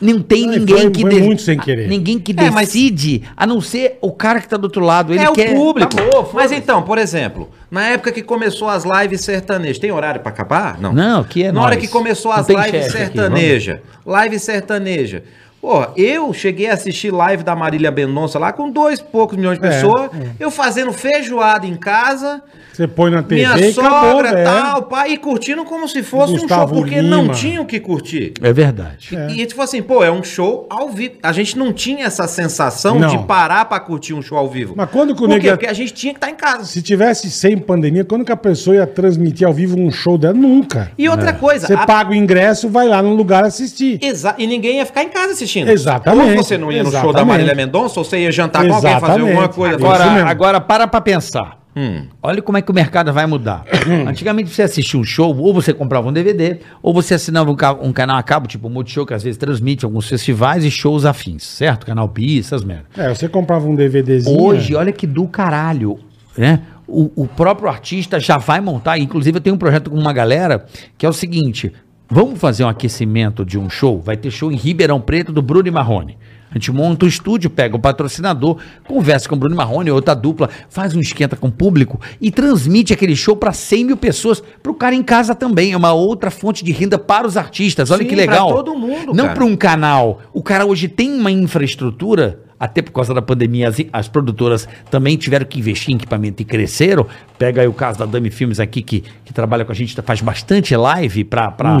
não 0.00 0.20
tem 0.20 0.46
ninguém 0.46 0.76
foi- 0.82 0.90
que. 0.90 1.00
foi 1.02 1.10
de- 1.10 1.20
muito 1.20 1.42
sem 1.42 1.58
querer. 1.58 1.88
Ninguém 1.88 2.18
que 2.18 2.32
É, 2.36 2.50
mas- 2.50 2.68
decide, 2.68 3.22
a 3.36 3.46
não 3.46 3.60
ser 3.60 3.98
o 4.00 4.12
cara 4.12 4.40
que 4.40 4.48
tá 4.48 4.56
do 4.56 4.64
outro 4.64 4.84
lado. 4.84 5.12
Ele 5.12 5.22
é 5.22 5.32
quer. 5.32 5.52
o 5.52 5.54
público. 5.54 5.92
Acabou, 5.96 6.30
Mas 6.34 6.52
então, 6.52 6.82
por 6.82 6.98
exemplo, 6.98 7.48
na 7.70 7.86
época 7.88 8.12
que 8.12 8.22
começou 8.22 8.68
as 8.68 8.84
lives 8.84 9.20
sertanejas, 9.22 9.78
tem 9.78 9.90
horário 9.92 10.20
pra 10.20 10.30
acabar? 10.30 10.78
Não. 10.80 10.92
Não, 10.92 11.24
que 11.24 11.42
é 11.44 11.52
Na 11.52 11.60
hora 11.62 11.74
nóis. 11.74 11.86
que 11.86 11.92
começou 11.92 12.32
as 12.32 12.48
lives 12.48 12.64
chefe 12.64 12.76
aqui, 12.78 12.90
sertaneja, 12.90 13.82
live 14.04 14.38
sertaneja. 14.38 15.22
Porra, 15.60 15.92
eu 15.96 16.30
cheguei 16.34 16.68
a 16.68 16.74
assistir 16.74 17.10
live 17.10 17.42
da 17.42 17.56
Marília 17.56 17.90
Mendonça 17.90 18.38
lá 18.38 18.52
com 18.52 18.70
dois 18.70 19.00
poucos 19.00 19.36
milhões 19.38 19.58
de 19.58 19.64
É, 19.66 19.70
pessoas, 19.70 20.10
é. 20.12 20.28
eu 20.38 20.50
fazendo 20.50 20.92
feijoada 20.92 21.66
em 21.66 21.74
casa, 21.74 22.42
Você 22.74 22.88
põe 22.88 23.10
na 23.10 23.22
TV 23.22 23.46
minha 23.46 23.68
e 23.68 23.72
sogra 23.72 24.32
velho. 24.32 24.44
tal, 24.44 24.82
pai, 24.82 25.12
e 25.12 25.16
curtindo 25.16 25.64
como 25.64 25.86
se 25.88 26.02
fosse 26.02 26.32
um 26.34 26.38
Gustavo 26.38 26.74
show, 26.74 26.82
porque 26.82 27.00
Lima. 27.00 27.16
não 27.16 27.28
tinha 27.28 27.60
o 27.62 27.64
que 27.66 27.78
curtir. 27.78 28.32
É 28.42 28.52
verdade. 28.52 29.16
É. 29.16 29.30
E 29.30 29.46
tipo 29.46 29.62
assim, 29.62 29.80
pô, 29.80 30.02
é 30.02 30.10
um 30.10 30.24
show 30.24 30.66
ao 30.68 30.88
vivo. 30.90 31.14
A 31.22 31.30
gente 31.32 31.56
não 31.56 31.72
tinha 31.72 32.04
essa 32.06 32.26
sensação 32.26 32.98
Não. 32.98 33.08
de 33.08 33.18
parar 33.26 33.64
pra 33.66 33.78
curtir 33.78 34.12
um 34.14 34.20
show 34.20 34.36
ao 34.36 34.48
vivo. 34.48 34.74
Mas 34.76 34.90
quando 34.90 35.14
que 35.14 35.22
o 35.22 35.26
Por 35.26 35.28
nego 35.28 35.40
quê? 35.42 35.46
ia- 35.46 35.52
Porque 35.52 35.66
a 35.68 35.72
gente 35.72 35.92
tinha 35.94 36.12
que 36.12 36.18
estar 36.18 36.30
em 36.30 36.34
casa. 36.34 36.64
Se 36.64 36.82
tivesse 36.82 37.30
sem 37.30 37.56
pandemia, 37.56 38.04
quando 38.04 38.24
que 38.24 38.32
a 38.32 38.36
pessoa 38.36 38.74
ia 38.76 38.86
transmitir 38.86 39.46
ao 39.46 39.52
vivo 39.52 39.78
um 39.78 39.90
show 39.90 40.18
dela? 40.18 40.34
Nunca. 40.34 40.90
E 40.98 41.08
outra 41.08 41.32
coisa, 41.32 41.66
Você 41.68 41.74
a- 41.74 41.86
paga 41.86 42.10
o 42.10 42.14
ingresso, 42.14 42.68
vai 42.68 42.88
lá 42.88 43.00
no 43.00 43.14
lugar 43.14 43.44
assistir. 43.44 43.98
Exa- 44.02 44.34
e 44.36 44.46
ninguém 44.46 44.78
ia 44.78 44.86
ficar 44.86 45.04
em 45.04 45.08
casa 45.08 45.32
assistindo. 45.32 45.68
Exatamente, 45.70 46.38
Ou 46.38 46.42
você 46.44 46.58
não 46.58 46.72
ia 46.72 46.82
no 46.82 46.90
show 46.90 47.00
da 47.00 47.08
exatamente. 47.20 47.28
Marília 47.28 47.54
Mendonça, 47.54 48.00
ou 48.00 48.04
você 48.04 48.18
ia 48.18 48.32
jantar 48.32 48.66
com 48.66 48.74
alguém, 48.74 48.90
fazer 48.92 49.06
Exatamente. 49.06 49.30
alguma 49.30 49.48
coisa. 49.48 49.74
Agora- 49.76 50.24
agora 50.28 50.60
para 50.60 50.86
pra 50.88 51.00
pensar. 51.00 51.63
Hum. 51.76 52.06
Olha 52.22 52.40
como 52.40 52.56
é 52.58 52.62
que 52.62 52.70
o 52.70 52.74
mercado 52.74 53.12
vai 53.12 53.26
mudar. 53.26 53.64
Antigamente 54.06 54.50
você 54.50 54.62
assistia 54.62 54.98
um 54.98 55.04
show, 55.04 55.36
ou 55.36 55.52
você 55.52 55.72
comprava 55.72 56.08
um 56.08 56.12
DVD, 56.12 56.58
ou 56.82 56.94
você 56.94 57.14
assinava 57.14 57.50
um, 57.50 57.56
um 57.82 57.92
canal 57.92 58.16
a 58.16 58.22
cabo, 58.22 58.46
tipo 58.46 58.68
o 58.68 58.70
Multishow, 58.70 59.04
que 59.04 59.14
às 59.14 59.22
vezes 59.22 59.36
transmite 59.36 59.84
alguns 59.84 60.08
festivais 60.08 60.64
e 60.64 60.70
shows 60.70 61.04
afins, 61.04 61.42
certo? 61.42 61.86
Canal 61.86 62.08
Pi, 62.08 62.38
essas 62.38 62.62
merdas. 62.62 62.86
É, 62.96 63.08
você 63.12 63.28
comprava 63.28 63.66
um 63.66 63.74
DVDzinho. 63.74 64.40
Hoje, 64.40 64.74
olha 64.74 64.92
que 64.92 65.06
do 65.06 65.26
caralho, 65.26 65.98
né? 66.36 66.60
o, 66.86 67.10
o 67.16 67.26
próprio 67.26 67.68
artista 67.68 68.20
já 68.20 68.38
vai 68.38 68.60
montar. 68.60 68.98
Inclusive, 68.98 69.38
eu 69.38 69.40
tenho 69.40 69.56
um 69.56 69.58
projeto 69.58 69.90
com 69.90 69.98
uma 69.98 70.12
galera 70.12 70.64
que 70.96 71.04
é 71.04 71.08
o 71.08 71.12
seguinte: 71.12 71.72
vamos 72.08 72.38
fazer 72.38 72.64
um 72.64 72.68
aquecimento 72.68 73.44
de 73.44 73.58
um 73.58 73.68
show? 73.68 74.00
Vai 74.00 74.16
ter 74.16 74.30
show 74.30 74.52
em 74.52 74.56
Ribeirão 74.56 75.00
Preto 75.00 75.32
do 75.32 75.42
Bruno 75.42 75.68
e 75.68 75.70
Marrone. 75.70 76.16
A 76.54 76.58
gente 76.58 76.70
monta 76.70 77.04
um 77.04 77.08
estúdio, 77.08 77.50
pega 77.50 77.74
o 77.74 77.80
patrocinador, 77.80 78.58
conversa 78.86 79.28
com 79.28 79.34
o 79.34 79.38
Bruno 79.38 79.56
Marrone, 79.56 79.90
outra 79.90 80.14
dupla, 80.14 80.48
faz 80.68 80.94
um 80.94 81.00
esquenta 81.00 81.34
com 81.34 81.48
o 81.48 81.52
público 81.52 82.00
e 82.20 82.30
transmite 82.30 82.92
aquele 82.92 83.16
show 83.16 83.34
para 83.34 83.52
100 83.52 83.84
mil 83.84 83.96
pessoas, 83.96 84.40
para 84.62 84.70
o 84.70 84.74
cara 84.74 84.94
em 84.94 85.02
casa 85.02 85.34
também. 85.34 85.72
É 85.72 85.76
uma 85.76 85.92
outra 85.92 86.30
fonte 86.30 86.64
de 86.64 86.70
renda 86.70 86.96
para 86.96 87.26
os 87.26 87.36
artistas. 87.36 87.90
Olha 87.90 88.02
Sim, 88.02 88.08
que 88.08 88.14
legal. 88.14 88.46
pra 88.46 88.56
todo 88.56 88.78
mundo, 88.78 89.12
Não 89.12 89.34
para 89.34 89.44
um 89.44 89.56
canal. 89.56 90.20
O 90.32 90.42
cara 90.42 90.64
hoje 90.64 90.86
tem 90.86 91.12
uma 91.12 91.30
infraestrutura, 91.30 92.43
até 92.64 92.80
por 92.80 92.92
causa 92.92 93.12
da 93.12 93.20
pandemia, 93.20 93.68
as, 93.68 93.76
as 93.92 94.08
produtoras 94.08 94.66
também 94.90 95.18
tiveram 95.18 95.44
que 95.44 95.58
investir 95.58 95.92
em 95.92 95.96
equipamento 95.96 96.40
e 96.40 96.44
cresceram. 96.46 97.06
Pega 97.38 97.60
aí 97.60 97.68
o 97.68 97.74
caso 97.74 97.98
da 97.98 98.06
Dami 98.06 98.30
Filmes 98.30 98.58
aqui, 98.58 98.80
que, 98.80 99.04
que 99.22 99.34
trabalha 99.34 99.66
com 99.66 99.72
a 99.72 99.74
gente, 99.74 99.94
faz 100.00 100.22
bastante 100.22 100.74
live 100.74 101.24
para 101.24 101.76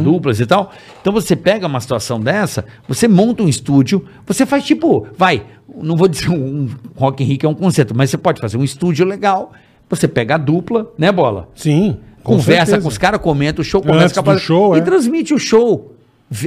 duplas 0.00 0.38
e 0.38 0.46
tal. 0.46 0.72
Então 1.00 1.12
você 1.12 1.34
pega 1.34 1.66
uma 1.66 1.80
situação 1.80 2.20
dessa, 2.20 2.64
você 2.86 3.08
monta 3.08 3.42
um 3.42 3.48
estúdio, 3.48 4.04
você 4.24 4.46
faz 4.46 4.64
tipo, 4.64 5.08
vai, 5.16 5.42
não 5.82 5.96
vou 5.96 6.06
dizer 6.06 6.30
um 6.30 6.68
Rock 6.94 7.24
in 7.24 7.26
Rio 7.26 7.38
que 7.38 7.46
é 7.46 7.48
um 7.48 7.54
conceito, 7.54 7.92
mas 7.96 8.10
você 8.10 8.16
pode 8.16 8.40
fazer 8.40 8.56
um 8.56 8.64
estúdio 8.64 9.04
legal, 9.04 9.52
você 9.90 10.06
pega 10.06 10.36
a 10.36 10.38
dupla, 10.38 10.92
né, 10.96 11.10
Bola? 11.10 11.48
Sim. 11.56 11.98
com 12.22 12.34
conversa 12.34 12.66
certeza. 12.66 12.82
com 12.82 12.88
os 12.88 12.98
caras, 12.98 13.20
comenta 13.20 13.60
o 13.60 13.64
show, 13.64 13.82
conversa 13.82 14.22
com 14.22 14.30
a 14.30 14.38
show, 14.38 14.76
e 14.76 14.78
é. 14.78 14.82
transmite 14.82 15.34
o 15.34 15.38
show. 15.38 15.97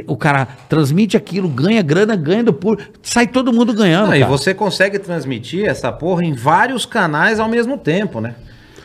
O 0.05 0.15
cara 0.15 0.47
transmite 0.69 1.17
aquilo, 1.17 1.47
ganha 1.49 1.81
grana, 1.81 2.15
ganha 2.15 2.43
do 2.43 2.53
público, 2.53 2.91
sai 3.01 3.25
todo 3.27 3.51
mundo 3.51 3.73
ganhando. 3.73 4.07
Não, 4.09 4.15
e 4.15 4.23
você 4.23 4.53
consegue 4.53 4.99
transmitir 4.99 5.65
essa 5.65 5.91
porra 5.91 6.23
em 6.23 6.33
vários 6.33 6.85
canais 6.85 7.39
ao 7.39 7.49
mesmo 7.49 7.77
tempo, 7.77 8.21
né? 8.21 8.35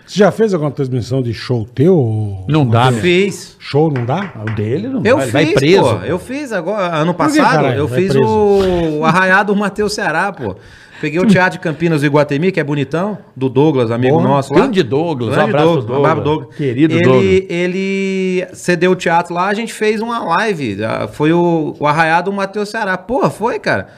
Você 0.07 0.21
já 0.21 0.31
fez 0.31 0.55
alguma 0.55 0.71
transmissão 0.71 1.21
de 1.21 1.35
show 1.35 1.67
teu? 1.75 2.45
Não 2.49 2.65
dá, 2.67 2.87
Eu 2.87 2.93
fiz. 3.01 3.57
Show 3.59 3.91
não 3.91 4.05
dá? 4.05 4.33
O 4.41 4.55
dele 4.55 4.87
não 4.89 5.03
Eu 5.05 5.17
vai, 5.17 5.27
fiz, 5.27 5.33
vai 5.33 5.47
preso. 5.53 5.83
pô. 5.83 6.05
Eu 6.05 6.19
fiz 6.19 6.53
agora, 6.53 6.95
ano 6.97 7.13
Por 7.13 7.27
que, 7.29 7.37
passado, 7.39 7.55
caralho? 7.57 7.79
eu 7.79 7.89
fiz 7.89 8.13
preso? 8.13 8.25
o, 8.25 8.99
o 9.01 9.05
Arraiado 9.05 9.55
Matheus 9.57 9.93
Ceará, 9.95 10.33
pô. 10.33 10.55
Peguei 11.01 11.21
o 11.21 11.27
Teatro 11.27 11.59
de 11.59 11.63
Campinas 11.63 12.01
do 12.01 12.07
Iguatemi, 12.07 12.51
que 12.51 12.59
é 12.59 12.65
bonitão, 12.65 13.19
do 13.37 13.49
Douglas, 13.49 13.91
amigo 13.91 14.15
Porra. 14.17 14.29
nosso 14.29 14.53
lá. 14.55 14.61
Grande 14.61 14.83
Douglas, 14.83 15.31
um 15.31 15.35
Grande 15.35 15.51
abraço, 15.51 15.67
Douglas, 15.67 15.87
Douglas. 15.87 16.11
abraço, 16.11 16.25
Douglas. 16.25 16.57
Querido 16.57 16.95
ele, 16.95 17.03
Douglas. 17.05 17.25
Ele 17.51 18.47
cedeu 18.55 18.91
o 18.93 18.97
teatro 18.97 19.35
lá, 19.35 19.47
a 19.49 19.55
gente 19.55 19.73
fez 19.73 20.01
uma 20.01 20.19
live. 20.25 20.79
Foi 21.13 21.33
o, 21.33 21.75
o 21.79 21.87
Arraiado 21.87 22.33
Matheus 22.33 22.71
Ceará. 22.71 22.97
Porra, 22.97 23.29
foi, 23.31 23.59
cara. 23.59 23.89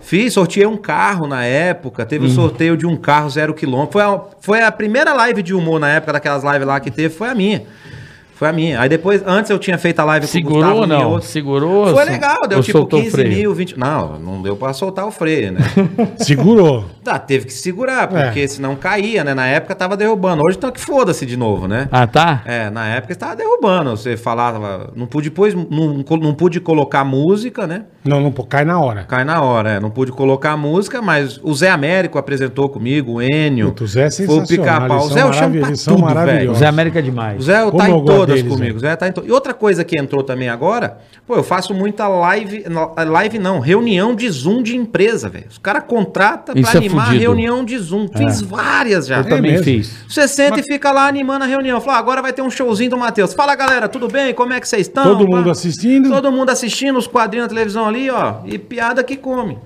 Fiz, 0.00 0.32
sorteei 0.32 0.64
um 0.66 0.76
carro 0.76 1.26
na 1.26 1.44
época, 1.44 2.06
teve 2.06 2.24
Hum. 2.24 2.28
o 2.28 2.30
sorteio 2.32 2.76
de 2.76 2.86
um 2.86 2.96
carro 2.96 3.28
zero 3.28 3.52
quilômetro. 3.52 3.92
Foi 3.92 4.02
a, 4.02 4.20
foi 4.40 4.62
a 4.62 4.72
primeira 4.72 5.12
live 5.12 5.42
de 5.42 5.52
humor 5.54 5.78
na 5.78 5.90
época, 5.90 6.12
daquelas 6.14 6.42
lives 6.44 6.66
lá 6.66 6.80
que 6.80 6.90
teve, 6.90 7.14
foi 7.14 7.28
a 7.28 7.34
minha. 7.34 7.62
Foi 8.38 8.48
a 8.48 8.52
minha. 8.52 8.80
Aí 8.80 8.88
depois, 8.88 9.20
antes 9.26 9.50
eu 9.50 9.58
tinha 9.58 9.76
feito 9.76 9.98
a 9.98 10.04
live 10.04 10.24
Segurou 10.28 10.82
ou 10.82 10.86
não? 10.86 11.10
Mioto. 11.10 11.24
Segurou? 11.24 11.88
Foi 11.92 12.04
legal, 12.04 12.46
deu 12.48 12.62
tipo 12.62 12.78
soltou 12.78 13.00
o 13.00 13.02
15 13.02 13.12
freio? 13.12 13.34
mil, 13.34 13.52
20 13.52 13.76
Não, 13.76 14.16
não 14.16 14.40
deu 14.40 14.54
pra 14.54 14.72
soltar 14.72 15.06
o 15.06 15.10
freio, 15.10 15.50
né? 15.52 15.60
Segurou. 16.18 16.84
tá, 17.02 17.18
teve 17.18 17.46
que 17.46 17.52
segurar, 17.52 18.06
porque 18.06 18.46
senão 18.46 18.76
caía, 18.76 19.24
né? 19.24 19.34
Na 19.34 19.46
época 19.46 19.74
tava 19.74 19.96
derrubando. 19.96 20.44
Hoje 20.46 20.56
então 20.56 20.70
que 20.70 20.80
foda-se 20.80 21.26
de 21.26 21.36
novo, 21.36 21.66
né? 21.66 21.88
Ah, 21.90 22.06
tá? 22.06 22.42
É, 22.44 22.70
na 22.70 22.86
época 22.86 23.12
estava 23.12 23.34
derrubando. 23.34 23.90
Você 23.90 24.16
falava. 24.16 24.92
Não 24.94 25.06
pude 25.06 25.30
depois. 25.30 25.52
Não, 25.52 26.04
não 26.20 26.32
pude 26.32 26.60
colocar 26.60 27.02
música, 27.02 27.66
né? 27.66 27.86
Não, 28.04 28.20
não, 28.20 28.30
pô, 28.30 28.44
cai 28.44 28.64
na 28.64 28.80
hora. 28.80 29.02
Cai 29.02 29.24
na 29.24 29.42
hora, 29.42 29.70
é. 29.72 29.80
Não 29.80 29.90
pude 29.90 30.12
colocar 30.12 30.56
música, 30.56 31.02
mas 31.02 31.40
o 31.42 31.52
Zé 31.54 31.70
Américo 31.70 32.18
apresentou 32.18 32.68
comigo, 32.68 33.14
o 33.14 33.22
Enio. 33.22 33.66
Puta, 33.70 33.82
o 33.82 33.86
Zé 33.88 34.06
é 34.06 34.10
Foi 34.10 34.26
o 34.26 34.46
sensacional, 34.46 34.46
pica-pau. 34.46 35.06
O 35.06 35.08
Zé 35.10 35.22
eu 35.22 35.32
chamo 35.32 35.58
pra 35.58 35.72
tudo, 35.72 36.26
velho. 36.26 36.52
O 36.52 36.54
Zé 36.54 36.66
América 36.66 37.00
é 37.00 37.02
demais. 37.02 37.40
O 37.40 37.42
Zé 37.42 37.70
tá 37.72 37.90
em 37.90 38.00
gosto 38.00 38.27
todas 38.28 38.42
deles, 38.42 38.56
comigo. 38.56 38.76
O 38.76 38.80
Zé 38.80 38.94
tá 38.96 39.08
em 39.08 39.12
to... 39.12 39.22
E 39.26 39.32
outra 39.32 39.52
coisa 39.54 39.84
que 39.84 39.98
entrou 39.98 40.22
também 40.22 40.48
agora, 40.48 40.98
pô, 41.26 41.34
eu 41.36 41.42
faço 41.42 41.74
muita 41.74 42.06
live. 42.06 42.64
Live 43.06 43.38
não, 43.38 43.58
reunião 43.60 44.14
de 44.14 44.28
Zoom 44.30 44.62
de 44.62 44.76
empresa, 44.76 45.28
velho. 45.28 45.46
Os 45.50 45.58
caras 45.58 45.84
contratam 45.86 46.54
pra 46.54 46.72
é 46.72 46.76
animar 46.76 47.02
a 47.02 47.06
fudido. 47.06 47.22
reunião 47.22 47.64
de 47.64 47.78
Zoom. 47.78 48.08
Fiz 48.08 48.40
várias 48.40 49.06
já. 49.06 49.18
Eu 49.18 49.24
também 49.24 49.52
mesmo? 49.52 49.64
fiz. 49.64 49.92
Você 50.08 50.28
senta 50.28 50.60
e 50.60 50.62
fica 50.62 50.90
lá 50.92 51.08
animando 51.08 51.44
a 51.44 51.46
reunião. 51.46 51.80
Fala, 51.80 51.96
"Ah, 51.96 52.00
agora 52.00 52.22
vai 52.22 52.32
ter 52.32 52.42
um 52.42 52.50
showzinho 52.50 52.90
do 52.90 52.96
Matheus. 52.98 53.34
Fala, 53.34 53.54
galera, 53.54 53.88
tudo 53.88 54.08
bem? 54.08 54.32
Como 54.34 54.52
é 54.52 54.60
que 54.60 54.68
vocês 54.68 54.82
estão? 54.86 55.04
Todo 55.04 55.26
mundo 55.28 55.50
assistindo. 55.50 56.08
Todo 56.08 56.30
mundo 56.30 56.50
assistindo, 56.50 56.98
os 56.98 57.06
quadrinhos 57.06 57.44
na 57.46 57.48
televisão 57.48 57.86
ali, 57.86 58.08
ó. 58.10 58.36
E 58.44 58.58
piada 58.58 59.02
que 59.02 59.16
come. 59.16 59.58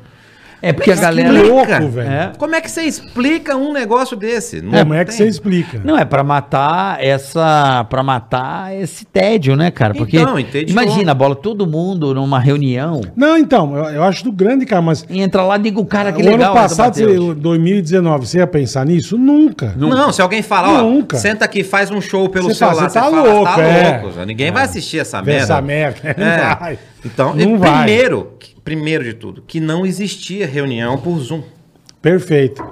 É 0.62 0.72
porque 0.72 0.90
a 0.90 0.94
é 0.94 0.96
galera. 0.96 1.28
explica? 1.32 1.52
louco, 1.78 1.88
velho. 1.88 2.08
É. 2.10 2.32
Como 2.38 2.54
é 2.54 2.60
que 2.60 2.70
você 2.70 2.82
explica 2.82 3.56
um 3.56 3.72
negócio 3.72 4.16
desse? 4.16 4.62
Não 4.62 4.70
Como 4.72 4.94
é 4.94 5.04
que 5.04 5.10
tem. 5.10 5.18
você 5.18 5.26
explica? 5.26 5.80
Não, 5.84 5.98
é 5.98 6.04
pra 6.04 6.22
matar 6.22 7.02
essa. 7.04 7.84
para 7.90 8.02
matar 8.02 8.74
esse 8.76 9.04
tédio, 9.04 9.56
né, 9.56 9.70
cara? 9.70 9.92
Porque. 9.92 10.18
Então, 10.18 10.38
entediou. 10.38 10.70
imagina, 10.70 11.12
bola, 11.14 11.34
todo 11.34 11.66
mundo 11.66 12.14
numa 12.14 12.38
reunião. 12.38 13.00
Não, 13.16 13.36
então, 13.36 13.76
eu, 13.76 13.84
eu 13.86 14.02
acho 14.04 14.22
do 14.24 14.30
grande, 14.32 14.64
cara, 14.64 14.80
mas 14.80 15.04
Entra 15.10 15.42
lá 15.42 15.56
e 15.56 15.62
diga 15.62 15.80
o 15.80 15.84
cara 15.86 16.12
que 16.12 16.22
o 16.22 16.24
legal. 16.24 16.52
ano 16.52 16.60
passado, 16.60 16.94
você, 16.94 17.06
2019, 17.34 18.26
você 18.26 18.38
ia 18.38 18.46
pensar 18.46 18.86
nisso? 18.86 19.18
Nunca. 19.18 19.74
Não, 19.76 20.12
se 20.12 20.22
alguém 20.22 20.42
falar, 20.42 20.80
ó, 20.80 20.82
Nunca. 20.82 21.16
senta 21.16 21.44
aqui, 21.44 21.64
faz 21.64 21.90
um 21.90 22.00
show 22.00 22.28
pelo 22.28 22.48
Você 22.48 22.54
fala, 22.60 22.88
celular, 22.88 22.88
você 22.90 22.98
tá 22.98 23.04
fala, 23.04 23.22
louco, 23.22 23.60
é. 23.60 24.00
louco, 24.02 24.24
Ninguém 24.24 24.50
vai 24.52 24.64
assistir 24.64 24.98
essa 25.00 25.20
merda. 25.22 25.42
Essa 25.42 25.60
merda. 25.60 26.14
Não 26.16 26.26
É. 26.32 26.54
vai. 26.56 26.78
Então, 27.04 27.34
Não 27.34 27.58
vai. 27.58 27.84
primeiro, 27.84 28.32
primeiro 28.64 29.04
de 29.04 29.14
tudo, 29.14 29.42
que 29.46 29.58
não 29.60 29.84
existia 29.84 30.46
reunião 30.46 30.96
por 30.98 31.18
Zoom. 31.18 31.42
Perfeito. 32.00 32.64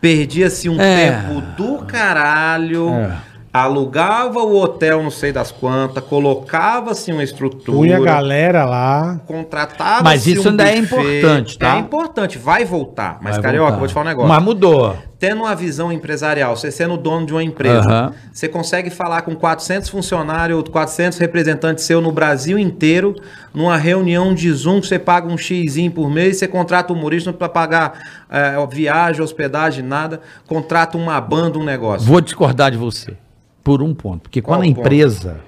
Perdia-se 0.00 0.68
um 0.68 0.80
É. 0.80 1.10
tempo 1.12 1.40
do 1.56 1.78
caralho. 1.86 2.88
É. 2.90 3.16
Alugava 3.54 4.40
o 4.40 4.60
hotel, 4.60 5.00
não 5.00 5.12
sei 5.12 5.30
das 5.30 5.52
quantas, 5.52 6.02
colocava-se 6.02 7.12
uma 7.12 7.22
estrutura. 7.22 7.78
Punha 7.78 7.98
a 7.98 8.00
galera 8.00 8.64
lá. 8.64 9.20
Contratava 9.28 10.02
Mas 10.02 10.26
isso 10.26 10.48
ainda 10.48 10.68
é 10.68 10.76
importante, 10.76 11.56
tá? 11.56 11.76
É 11.76 11.78
importante, 11.78 12.36
vai 12.36 12.64
voltar. 12.64 13.18
Mas, 13.22 13.36
Vai 13.36 13.44
Carioca, 13.44 13.66
voltar. 13.66 13.78
vou 13.78 13.86
te 13.86 13.94
falar 13.94 14.06
um 14.06 14.08
negócio. 14.08 14.28
Mas 14.28 14.42
mudou. 14.42 14.96
Tendo 15.20 15.42
uma 15.42 15.54
visão 15.54 15.92
empresarial, 15.92 16.56
você 16.56 16.68
sendo 16.72 16.96
dono 16.96 17.26
de 17.26 17.32
uma 17.32 17.44
empresa, 17.44 17.88
Aham. 17.88 18.12
você 18.32 18.48
consegue 18.48 18.90
falar 18.90 19.22
com 19.22 19.36
400 19.36 19.88
funcionários, 19.88 20.64
400 20.68 21.16
representantes 21.18 21.84
seu 21.84 22.00
no 22.00 22.10
Brasil 22.10 22.58
inteiro, 22.58 23.14
numa 23.54 23.76
reunião 23.76 24.34
de 24.34 24.52
Zoom, 24.52 24.80
que 24.80 24.88
você 24.88 24.98
paga 24.98 25.32
um 25.32 25.38
xizinho 25.38 25.92
por 25.92 26.10
mês, 26.10 26.38
você 26.38 26.48
contrata 26.48 26.92
um 26.92 26.96
humorista 26.96 27.32
para 27.32 27.48
pagar 27.48 28.00
eh, 28.28 28.56
viagem, 28.68 29.22
hospedagem, 29.22 29.84
nada, 29.84 30.20
contrata 30.44 30.98
uma 30.98 31.20
banda, 31.20 31.56
um 31.56 31.64
negócio. 31.64 32.04
Vou 32.04 32.20
discordar 32.20 32.72
de 32.72 32.76
você. 32.76 33.16
Por 33.64 33.82
um 33.82 33.94
ponto. 33.94 34.22
Porque 34.24 34.40
Qual 34.42 34.58
quando 34.60 34.70
a 34.70 34.74
ponto? 34.74 34.80
empresa. 34.86 35.40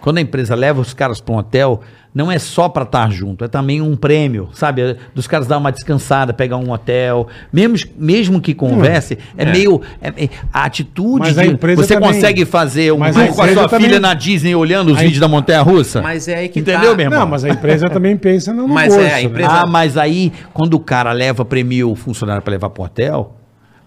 Quando 0.00 0.16
a 0.16 0.20
empresa 0.22 0.54
leva 0.54 0.80
os 0.80 0.94
caras 0.94 1.20
para 1.20 1.34
um 1.34 1.36
hotel, 1.38 1.82
não 2.14 2.32
é 2.32 2.38
só 2.38 2.70
para 2.70 2.84
estar 2.84 3.10
junto, 3.12 3.44
é 3.44 3.48
também 3.48 3.82
um 3.82 3.94
prêmio, 3.94 4.48
sabe? 4.54 4.80
É 4.80 4.96
Dos 5.14 5.26
caras 5.26 5.46
dar 5.46 5.58
uma 5.58 5.70
descansada, 5.70 6.32
pegar 6.32 6.56
um 6.56 6.70
hotel. 6.70 7.28
Mesmo, 7.52 7.76
mesmo 7.98 8.40
que 8.40 8.54
converse, 8.54 9.18
é, 9.36 9.44
meio. 9.44 9.82
é- 10.00 10.24
é- 10.24 10.28
a 10.50 10.64
atitude 10.64 11.18
Mas 11.20 11.36
a 11.36 11.42
de. 11.42 11.50
empresa 11.50 11.82
Você 11.82 11.94
também- 11.94 12.14
consegue 12.14 12.46
fazer 12.46 12.92
um 12.94 12.98
Mas 12.98 13.14
tour 13.14 13.24
a 13.24 13.28
com 13.28 13.42
a 13.42 13.48
sua 13.48 13.68
também- 13.68 13.88
filha 13.88 14.00
na 14.00 14.14
Disney 14.14 14.54
olhando 14.54 14.90
os 14.90 14.98
em- 14.98 15.02
vídeos 15.02 15.20
da 15.20 15.28
Montanha 15.28 15.60
Russa? 15.60 16.00
Mas 16.00 16.26
é 16.28 16.34
aí 16.36 16.48
que 16.48 16.60
Entendeu, 16.60 16.90
tá. 16.92 16.96
meu 16.96 17.04
irmão? 17.04 17.20
Não, 17.20 17.26
mas 17.26 17.44
a 17.44 17.50
empresa 17.50 17.90
também 17.90 18.16
pensa 18.16 18.54
no, 18.54 18.66
no 18.66 18.72
Mas 18.74 18.94
é, 18.94 18.96
bolso, 18.96 19.06
a 19.12 19.16
né? 19.16 19.22
empresa- 19.22 19.50
Ah, 19.52 19.66
mas 19.66 19.98
aí, 19.98 20.32
quando 20.54 20.72
o 20.74 20.80
cara 20.80 21.12
leva, 21.12 21.44
premia 21.44 21.86
o 21.86 21.94
funcionário 21.94 22.40
pra 22.42 22.50
levar 22.52 22.70
pro 22.70 22.84
hotel, 22.84 23.36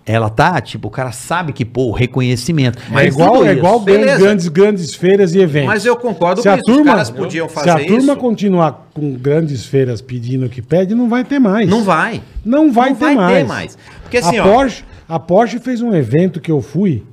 ela 0.06 0.30
tá, 0.30 0.60
tipo, 0.60 0.90
o 0.90 0.92
cara 0.92 1.12
sabe 1.14 1.54
que, 1.54 1.64
pô, 1.64 1.86
o 1.86 1.92
reconhecimento. 1.92 2.78
É 2.94 3.06
igual, 3.08 3.34
tudo 3.36 3.46
é 3.46 3.50
isso. 3.52 3.58
igual 3.60 3.80
Beleza. 3.80 4.18
grandes, 4.20 4.48
grandes 4.50 4.96
feiras 4.96 5.34
e 5.34 5.40
eventos. 5.40 5.68
Mas 5.70 5.86
eu 5.86 5.96
concordo 5.96 6.42
se 6.42 6.48
com 6.50 6.54
a 6.54 6.58
isso, 6.58 6.70
os 6.70 6.76
turma, 6.76 6.92
caras 6.92 7.10
podiam 7.10 7.48
Se 7.48 7.56
fazer 7.56 7.70
a 7.70 7.80
turma 7.86 7.98
isso. 8.14 8.16
continuar 8.18 8.90
com 8.94 9.14
grandes 9.14 9.66
feiras 9.66 10.02
pedindo 10.02 10.46
o 10.46 10.50
que 10.50 10.62
pede, 10.62 10.94
não 10.94 11.08
vai 11.08 11.24
ter 11.24 11.40
mais. 11.40 11.70
Não 11.70 11.84
vai. 11.84 12.22
Não 12.44 12.72
vai, 12.72 12.90
Não 12.90 12.96
ter, 12.98 13.06
vai 13.06 13.16
mais. 13.16 13.38
ter 13.38 13.44
mais. 13.48 13.78
Porque 14.02 14.18
assim, 14.18 14.38
a 14.38 14.46
ó- 14.46 14.52
Porsche, 14.54 14.84
a 15.08 15.20
Porsche 15.20 15.60
fez 15.60 15.82
um 15.82 15.94
evento 15.94 16.42
que 16.42 16.52
eu 16.52 16.62
fui 16.62 17.04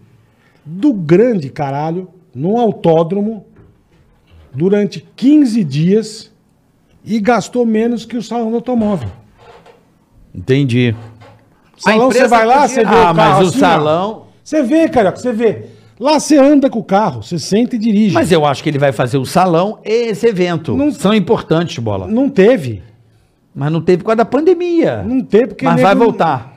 do 0.64 0.92
grande 0.92 1.48
caralho, 1.48 2.08
num 2.34 2.58
autódromo, 2.58 3.46
durante 4.52 5.06
15 5.14 5.62
dias 5.62 6.30
e 7.04 7.20
gastou 7.20 7.64
menos 7.64 8.04
que 8.04 8.16
o 8.16 8.22
salão 8.22 8.50
do 8.50 8.56
automóvel. 8.56 9.08
Entendi. 10.34 10.94
Salão, 11.82 12.11
você 12.11 12.28
vai 12.28 12.47
lá, 12.47 12.69
você 12.69 12.85
vê 12.85 12.94
Ah, 12.94 13.11
o 13.12 13.15
carro 13.15 13.15
mas 13.16 13.39
o 13.39 13.48
assim, 13.48 13.57
ó. 13.57 13.61
salão. 13.61 14.23
Você 14.44 14.62
vê, 14.62 14.89
cara, 14.89 15.11
você 15.11 15.32
vê. 15.32 15.66
Lá 15.98 16.19
você 16.19 16.39
anda 16.39 16.70
com 16.70 16.78
o 16.78 16.85
carro, 16.85 17.23
você 17.23 17.39
senta 17.39 17.77
e 17.77 17.78
dirige. 17.78 18.15
Mas 18.15 18.32
eu 18.32 18.44
acho 18.47 18.62
que 18.62 18.69
ele 18.70 18.78
vai 18.78 18.90
fazer 18.93 19.19
o 19.19 19.24
salão 19.27 19.78
e 19.85 20.09
esse 20.11 20.27
evento. 20.27 20.74
Não- 20.77 20.90
São 20.90 21.12
importantes, 21.15 21.78
bola. 21.78 22.07
Não 22.07 22.28
teve. 22.28 22.82
Mas 23.55 23.70
não 23.73 23.81
teve 23.81 23.98
por 23.98 24.07
causa 24.07 24.16
da 24.16 24.24
pandemia. 24.24 25.02
Não 25.02 25.20
teve 25.23 25.48
porque 25.48 25.65
Mas 25.65 25.81
vai 25.81 25.94
voltar. 25.94 26.55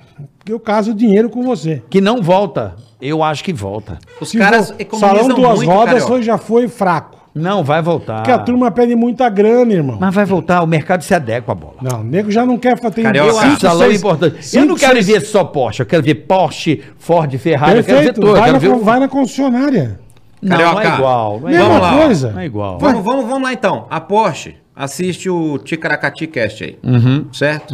Eu 0.47 0.59
caso 0.59 0.93
dinheiro 0.93 1.29
com 1.29 1.41
você. 1.43 1.81
Que 1.89 1.99
não 2.01 2.21
volta. 2.21 2.75
Eu 3.01 3.21
acho 3.23 3.43
que 3.43 3.51
volta. 3.51 3.97
Os 4.21 4.29
Se 4.29 4.37
caras 4.37 4.69
vo- 4.69 4.75
economizam 4.79 5.23
Salão 5.23 5.35
duas 5.35 5.57
muito, 5.59 5.71
rodas 5.71 6.03
foi, 6.05 6.21
já 6.21 6.37
foi 6.37 6.67
fraco. 6.67 7.17
Não, 7.35 7.63
vai 7.63 7.81
voltar. 7.81 8.17
Porque 8.17 8.31
a 8.31 8.37
turma 8.37 8.69
pede 8.69 8.95
muita 8.95 9.27
grana, 9.27 9.73
irmão. 9.73 9.97
Mas 9.99 10.13
vai 10.13 10.23
voltar, 10.25 10.61
o 10.61 10.67
mercado 10.67 11.03
se 11.03 11.15
adequa 11.15 11.51
à 11.51 11.55
bola. 11.55 11.75
Não, 11.81 12.01
o 12.01 12.03
nego 12.03 12.29
já 12.29 12.45
não 12.45 12.57
quer 12.59 12.79
fazer. 12.79 13.01
Carioca. 13.01 13.29
Eu 13.31 13.39
acho 13.39 13.59
salão 13.59 13.91
importante. 13.91 14.35
eu 14.37 14.41
cinco, 14.43 14.65
não 14.67 14.75
quero 14.75 14.93
seis- 14.93 15.07
ver 15.07 15.21
só 15.21 15.43
Porsche, 15.43 15.81
eu 15.81 15.85
quero 15.87 16.03
ver 16.03 16.13
Porsche, 16.15 16.83
Ford, 16.99 17.35
Ferrari, 17.37 17.77
eu 17.79 17.83
quero 17.83 17.97
ver 17.97 18.03
Perfeito, 18.13 18.21
tudo. 18.21 18.27
eu 18.35 18.39
vai, 18.39 18.51
na, 18.51 18.57
ver 18.59 18.75
vai 18.75 18.99
na 18.99 19.07
concessionária. 19.07 19.99
Não, 20.41 20.57
não 20.57 20.63
é 20.63 20.73
Carioca. 20.73 20.95
igual. 20.95 21.39
Não 21.39 21.47
é 21.49 21.51
Mesma 21.51 21.65
igual. 21.65 21.79
Vamos 21.81 21.97
lá. 21.97 22.05
coisa. 22.05 22.31
Não 22.31 22.39
é 22.39 22.45
igual. 22.45 22.77
Vamos, 22.79 23.03
vamos, 23.03 23.25
vamos 23.25 23.43
lá 23.43 23.53
então. 23.53 23.87
A 23.89 23.99
Porsche 23.99 24.55
assiste 24.75 25.29
o 25.29 25.57
Ticaracati 25.57 26.27
Cast 26.27 26.63
aí. 26.63 26.77
Uhum. 26.83 27.25
Certo? 27.31 27.73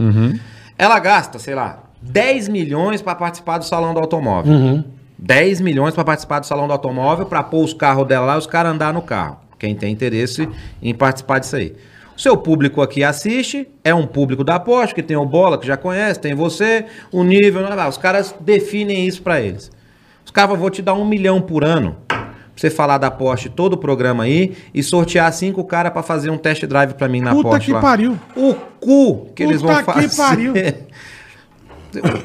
Ela 0.78 1.00
gasta, 1.00 1.38
sei 1.40 1.56
lá, 1.56 1.80
10 2.02 2.48
milhões 2.48 3.02
para 3.02 3.16
participar 3.16 3.58
do 3.58 3.66
salão 3.66 3.94
do 3.94 4.00
automóvel. 4.00 4.54
Uhum. 4.54 4.84
10 5.18 5.60
milhões 5.60 5.94
para 5.94 6.06
participar 6.06 6.40
do 6.40 6.46
salão 6.46 6.66
do 6.66 6.72
automóvel, 6.72 7.26
para 7.26 7.44
pôr 7.44 7.62
os 7.64 7.74
carros 7.74 8.08
dela 8.08 8.26
lá 8.26 8.36
e 8.36 8.38
os 8.38 8.48
caras 8.48 8.72
andar 8.72 8.94
no 8.94 9.02
carro. 9.02 9.38
Quem 9.60 9.76
tem 9.76 9.92
interesse 9.92 10.48
em 10.82 10.94
participar 10.96 11.40
disso 11.40 11.58
aí. 11.58 11.76
O 12.16 12.22
seu 12.22 12.36
público 12.36 12.82
aqui 12.82 13.04
assiste, 13.04 13.68
é 13.84 13.94
um 13.94 14.08
público 14.08 14.44
da 14.44 14.60
Porsche, 14.60 14.96
que 14.96 15.04
tem 15.04 15.16
o 15.16 15.26
Bola, 15.26 15.58
que 15.58 15.68
já 15.68 15.78
conhece, 15.78 16.20
tem 16.20 16.34
você, 16.34 16.86
o 17.12 17.24
nível, 17.24 17.62
os 17.88 17.98
caras 17.98 18.36
definem 18.42 19.06
isso 19.08 19.22
para 19.22 19.40
eles. 19.40 19.72
Os 20.26 20.32
caras 20.32 20.60
vão 20.60 20.70
te 20.70 20.82
dar 20.82 20.94
um 20.96 21.06
milhão 21.06 21.42
por 21.42 21.64
ano 21.64 21.96
pra 22.08 22.28
você 22.56 22.70
falar 22.70 22.98
da 22.98 23.10
Porsche 23.10 23.48
todo 23.48 23.74
o 23.74 23.78
programa 23.78 24.26
aí 24.26 24.56
e 24.74 24.84
sortear 24.84 25.32
cinco 25.32 25.64
caras 25.64 25.94
pra 25.94 26.04
fazer 26.04 26.30
um 26.30 26.38
test 26.38 26.66
drive 26.66 26.94
pra 26.94 27.08
mim 27.08 27.22
na 27.22 27.32
Puta 27.32 27.50
Porsche 27.50 27.66
que 27.68 27.72
lá. 27.74 27.80
pariu. 27.80 28.20
O 28.36 28.54
cu 28.80 29.28
que 29.34 29.44
eles 29.44 29.62
vão 29.62 29.74
Puta 29.76 29.94
que 29.94 30.10
fazer. 30.10 30.18
pariu. 30.18 30.54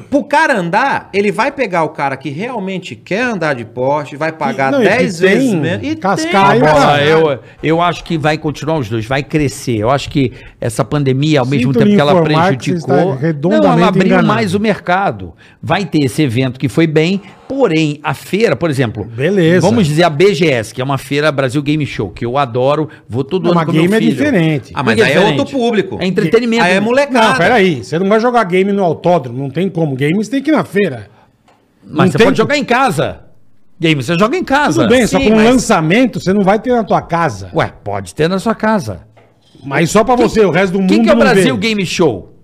Pro 0.09 0.23
cara 0.23 0.57
andar, 0.57 1.09
ele 1.11 1.31
vai 1.31 1.51
pegar 1.51 1.83
o 1.83 1.89
cara 1.89 2.15
que 2.15 2.29
realmente 2.29 2.95
quer 2.95 3.21
andar 3.21 3.55
de 3.55 3.65
Porsche, 3.65 4.15
vai 4.15 4.31
pagar 4.31 4.71
não, 4.71 4.83
e 4.83 4.87
que 4.87 4.89
10 4.89 5.19
tem 5.19 5.29
vezes 5.29 5.53
menos. 5.53 5.87
E 5.87 5.95
cascaio, 5.95 6.61
tem. 6.61 6.71
Bola, 6.71 6.85
cara. 6.85 7.03
eu, 7.03 7.39
eu 7.63 7.81
acho 7.81 8.03
que 8.03 8.17
vai 8.17 8.37
continuar 8.37 8.77
os 8.77 8.89
dois, 8.89 9.05
vai 9.05 9.23
crescer. 9.23 9.77
Eu 9.77 9.89
acho 9.89 10.09
que 10.09 10.31
essa 10.61 10.85
pandemia, 10.85 11.39
ao 11.39 11.45
mesmo 11.45 11.73
Sinto 11.73 11.79
tempo 11.79 11.95
que 11.95 12.01
ela 12.01 12.15
que 12.15 12.21
prejudicou, 12.23 13.15
está 13.15 13.49
não, 13.49 13.73
ela 13.73 13.87
abriu 13.87 14.05
enganado. 14.05 14.27
mais 14.27 14.53
o 14.53 14.59
mercado. 14.59 15.33
Vai 15.61 15.85
ter 15.85 16.03
esse 16.03 16.21
evento 16.21 16.59
que 16.59 16.69
foi 16.69 16.85
bem, 16.85 17.21
porém, 17.47 17.99
a 18.03 18.13
feira, 18.13 18.55
por 18.55 18.69
exemplo, 18.69 19.05
Beleza. 19.05 19.61
vamos 19.65 19.85
dizer 19.87 20.03
a 20.03 20.09
BGS, 20.09 20.73
que 20.73 20.81
é 20.81 20.83
uma 20.83 20.97
feira 20.97 21.31
Brasil 21.31 21.61
Game 21.61 21.85
Show, 21.85 22.09
que 22.09 22.25
eu 22.25 22.37
adoro, 22.37 22.89
vou 23.07 23.23
todo 23.23 23.45
ano 23.45 23.55
mas 23.55 23.65
com 23.65 23.71
meu 23.71 23.81
game 23.83 23.93
é 23.95 23.99
filho. 23.99 24.11
diferente. 24.11 24.71
Ah, 24.73 24.83
mas 24.83 24.95
aí 24.99 25.01
é 25.11 25.13
diferente? 25.15 25.39
outro 25.39 25.57
público. 25.57 25.97
É 26.01 26.05
entretenimento. 26.07 26.63
Aí 26.63 26.73
é 26.73 26.79
molecada. 26.79 27.29
Não, 27.29 27.35
peraí. 27.37 27.83
Você 27.83 27.97
não 27.99 28.07
vai 28.09 28.19
jogar 28.19 28.43
game 28.45 28.71
no 28.71 28.83
autódromo. 28.83 29.37
Não 29.37 29.49
tem 29.49 29.69
como. 29.69 29.95
Games 29.95 30.27
tem 30.27 30.41
que 30.41 30.49
ir 30.49 30.53
na 30.53 30.63
feira. 30.63 31.09
Mas 31.83 31.97
Não 31.97 32.11
você 32.13 32.17
tem 32.17 32.25
pode 32.27 32.35
que- 32.35 32.41
jogar 32.41 32.57
em 32.57 32.63
casa. 32.63 33.19
Game, 33.79 34.01
você 34.01 34.17
joga 34.17 34.37
em 34.37 34.43
casa. 34.43 34.83
Tudo 34.83 34.89
bem, 34.91 35.05
só 35.05 35.19
sim, 35.19 35.25
com 35.25 35.33
um 35.33 35.35
mas- 35.35 35.49
lançamento 35.49 36.19
você 36.19 36.31
não 36.33 36.43
vai 36.43 36.57
ter 36.59 36.71
na 36.73 36.83
tua 36.83 37.01
casa. 37.01 37.49
Ué, 37.53 37.71
pode 37.83 38.15
ter 38.15 38.27
na 38.29 38.39
sua 38.39 38.55
casa. 38.55 39.01
Mas 39.63 39.89
só 39.89 40.03
pra 40.03 40.15
você, 40.15 40.41
o 40.45 40.51
resto 40.51 40.73
do 40.73 40.79
O 40.79 40.81
mundo 40.81 40.91
que, 40.93 40.99
que 41.01 41.09
é 41.09 41.13
o 41.13 41.15
não 41.15 41.21
Brasil 41.25 41.55
vê. 41.55 41.61
Game 41.67 41.85
Show? 41.85 42.34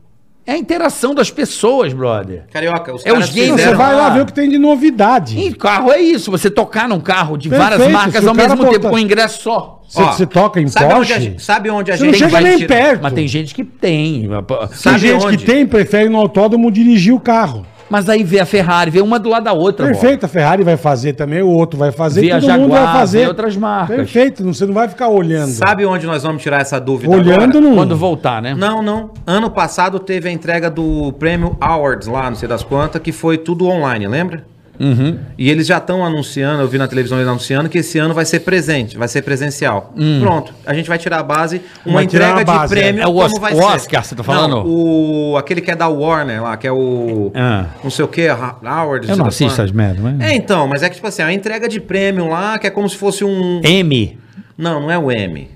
É 0.46 0.54
a 0.54 0.58
interação 0.58 1.14
das 1.14 1.30
pessoas, 1.30 1.94
brother. 1.94 2.46
Carioca, 2.52 2.96
os 2.96 3.06
É 3.06 3.10
os 3.12 3.20
caras 3.20 3.30
games, 3.30 3.50
Não, 3.50 3.58
fizeram... 3.58 3.72
você 3.78 3.78
vai 3.84 3.96
lá 3.96 4.10
ver 4.10 4.22
o 4.22 4.26
que 4.26 4.34
tem 4.34 4.50
de 4.50 4.58
novidade. 4.58 5.40
E 5.40 5.54
carro 5.54 5.92
é 5.92 6.00
isso, 6.02 6.32
você 6.32 6.50
tocar 6.50 6.90
num 6.90 7.00
carro 7.00 7.38
de 7.38 7.48
Perfeito, 7.48 7.70
várias 7.78 7.92
marcas 7.92 8.26
ao 8.28 8.34
mesmo 8.34 8.70
tempo 8.70 8.90
com 8.90 8.98
ingresso 8.98 9.44
só. 9.44 9.78
Você, 9.88 10.02
Ó, 10.02 10.12
você 10.14 10.26
toca 10.26 10.60
em 10.62 10.68
sabe 10.68 10.86
Porsche, 10.94 11.02
Onde 11.02 11.14
a, 11.14 11.20
gente- 11.20 11.44
sabe 11.44 11.70
onde 11.70 11.92
a 11.92 11.98
Você 11.98 12.04
não 12.06 12.10
gente 12.14 12.20
chega 12.20 12.32
vai 12.32 12.44
nem 12.44 12.58
tirar- 12.58 12.68
perto. 12.76 13.02
Mas 13.04 13.14
tem 13.14 13.28
gente 13.28 13.54
que 13.54 13.64
tem. 13.64 14.22
tem 14.22 14.68
sabe 14.72 15.00
gente 15.00 15.26
onde? 15.26 15.38
que 15.38 15.46
tem, 15.46 15.68
prefere 15.68 16.08
no 16.10 16.18
autódromo 16.18 16.72
dirigir 16.72 17.14
o 17.14 17.20
carro. 17.20 17.66
Mas 17.92 18.08
aí 18.10 18.24
vê 18.24 18.40
a 18.40 18.46
Ferrari, 18.46 18.90
vê 18.90 19.02
uma 19.02 19.20
do 19.20 19.28
lado 19.30 19.44
da 19.44 19.54
outra. 19.54 19.86
Perfeito, 19.88 20.26
a 20.26 20.30
Ferrari 20.30 20.64
vai 20.64 20.78
fazer 20.78 21.14
também, 21.14 21.42
o 21.42 21.50
outro 21.50 21.78
vai 21.78 21.92
fazer, 21.92 22.22
Vê 22.22 22.32
a 22.32 22.40
todo 22.40 22.50
mundo 22.54 22.70
vai 22.70 22.78
Jaguar, 22.80 22.98
fazer. 23.00 23.20
vê 23.20 23.28
outras 23.28 23.58
marcas. 23.58 23.96
Perfeito, 23.98 24.44
não- 24.46 24.54
você 24.54 24.66
não 24.66 24.74
vai 24.74 24.88
ficar 24.88 25.10
olhando. 25.10 25.50
Sabe 25.50 25.86
onde 25.86 26.08
nós 26.08 26.24
vamos 26.24 26.42
tirar 26.42 26.62
essa 26.62 26.80
dúvida 26.80 27.14
Olhando 27.14 27.44
agora? 27.58 27.62
não. 27.62 27.76
Quando 27.76 27.98
voltar, 27.98 28.42
né? 28.42 28.56
Não, 28.58 28.82
não. 28.82 29.12
Ano 29.28 29.50
passado 29.52 30.00
teve 30.00 30.30
a 30.30 30.32
entrega 30.32 30.70
do 30.72 31.12
Prêmio 31.20 31.58
Awards 31.60 32.08
lá, 32.08 32.30
não 32.30 32.36
sei 32.38 32.48
das 32.48 32.64
quantas, 32.64 33.02
que 33.02 33.12
foi 33.12 33.38
tudo 33.38 33.68
online, 33.68 34.08
lembra? 34.08 34.46
Uhum. 34.82 35.20
E 35.38 35.50
eles 35.50 35.68
já 35.68 35.78
estão 35.78 36.04
anunciando, 36.04 36.62
eu 36.64 36.68
vi 36.68 36.78
na 36.80 36.88
televisão 36.88 37.18
eles 37.20 37.30
anunciando 37.30 37.70
que 37.70 37.78
esse 37.78 38.00
ano 38.00 38.14
vai 38.14 38.26
ser 38.26 38.40
presente, 38.40 38.98
vai 38.98 39.08
ser 39.08 39.22
presencial. 39.22 39.94
Hum. 39.96 40.20
Pronto, 40.22 40.54
a 40.66 40.74
gente 40.74 40.90
vai 40.90 40.98
tirar 40.98 41.20
a 41.20 41.24
base, 41.24 41.62
uma 41.86 41.96
Vai 41.96 42.04
entrega 42.06 42.42
a 42.42 42.44
base, 42.44 42.74
de 42.74 42.82
prêmio 42.82 43.02
é. 43.02 43.04
É 43.04 43.08
o 43.08 43.14
como 43.14 43.26
Os- 43.28 43.38
vai 43.40 43.54
o 43.54 43.56
ser. 43.58 43.64
Oscar, 43.64 44.04
você 44.04 44.16
tá 44.16 44.24
falando? 44.24 44.56
Não, 44.56 44.66
o 44.66 45.38
aquele 45.38 45.62
que 45.62 45.70
é 45.70 45.76
da 45.76 45.88
Warner 45.88 46.42
lá, 46.42 46.58
que 46.58 46.66
é 46.66 46.72
o 46.72 47.32
Ah. 47.36 47.66
não 47.84 47.92
sei 47.92 48.04
o 48.06 48.08
que, 48.08 48.28
Awards. 48.28 49.08
Eu 49.10 49.18
não 49.18 49.26
das 49.26 49.36
assisto 49.36 49.62
as 49.62 49.72
merdas, 49.72 50.00
mas... 50.02 50.20
É, 50.20 50.34
então, 50.36 50.68
mas 50.68 50.82
é 50.82 50.90
que 50.90 50.96
tipo 50.96 51.08
assim, 51.08 51.22
é 51.22 51.26
uma 51.26 51.34
entrega 51.34 51.70
de 51.70 51.80
prêmio 51.80 52.28
lá, 52.28 52.58
que 52.58 52.66
é 52.66 52.70
como 52.72 52.90
se 52.90 52.98
fosse 52.98 53.24
um 53.24 53.62
M. 53.64 54.18
Não, 54.58 54.80
não 54.82 54.90
é 54.92 54.98
o 54.98 55.12
M. 55.12 55.48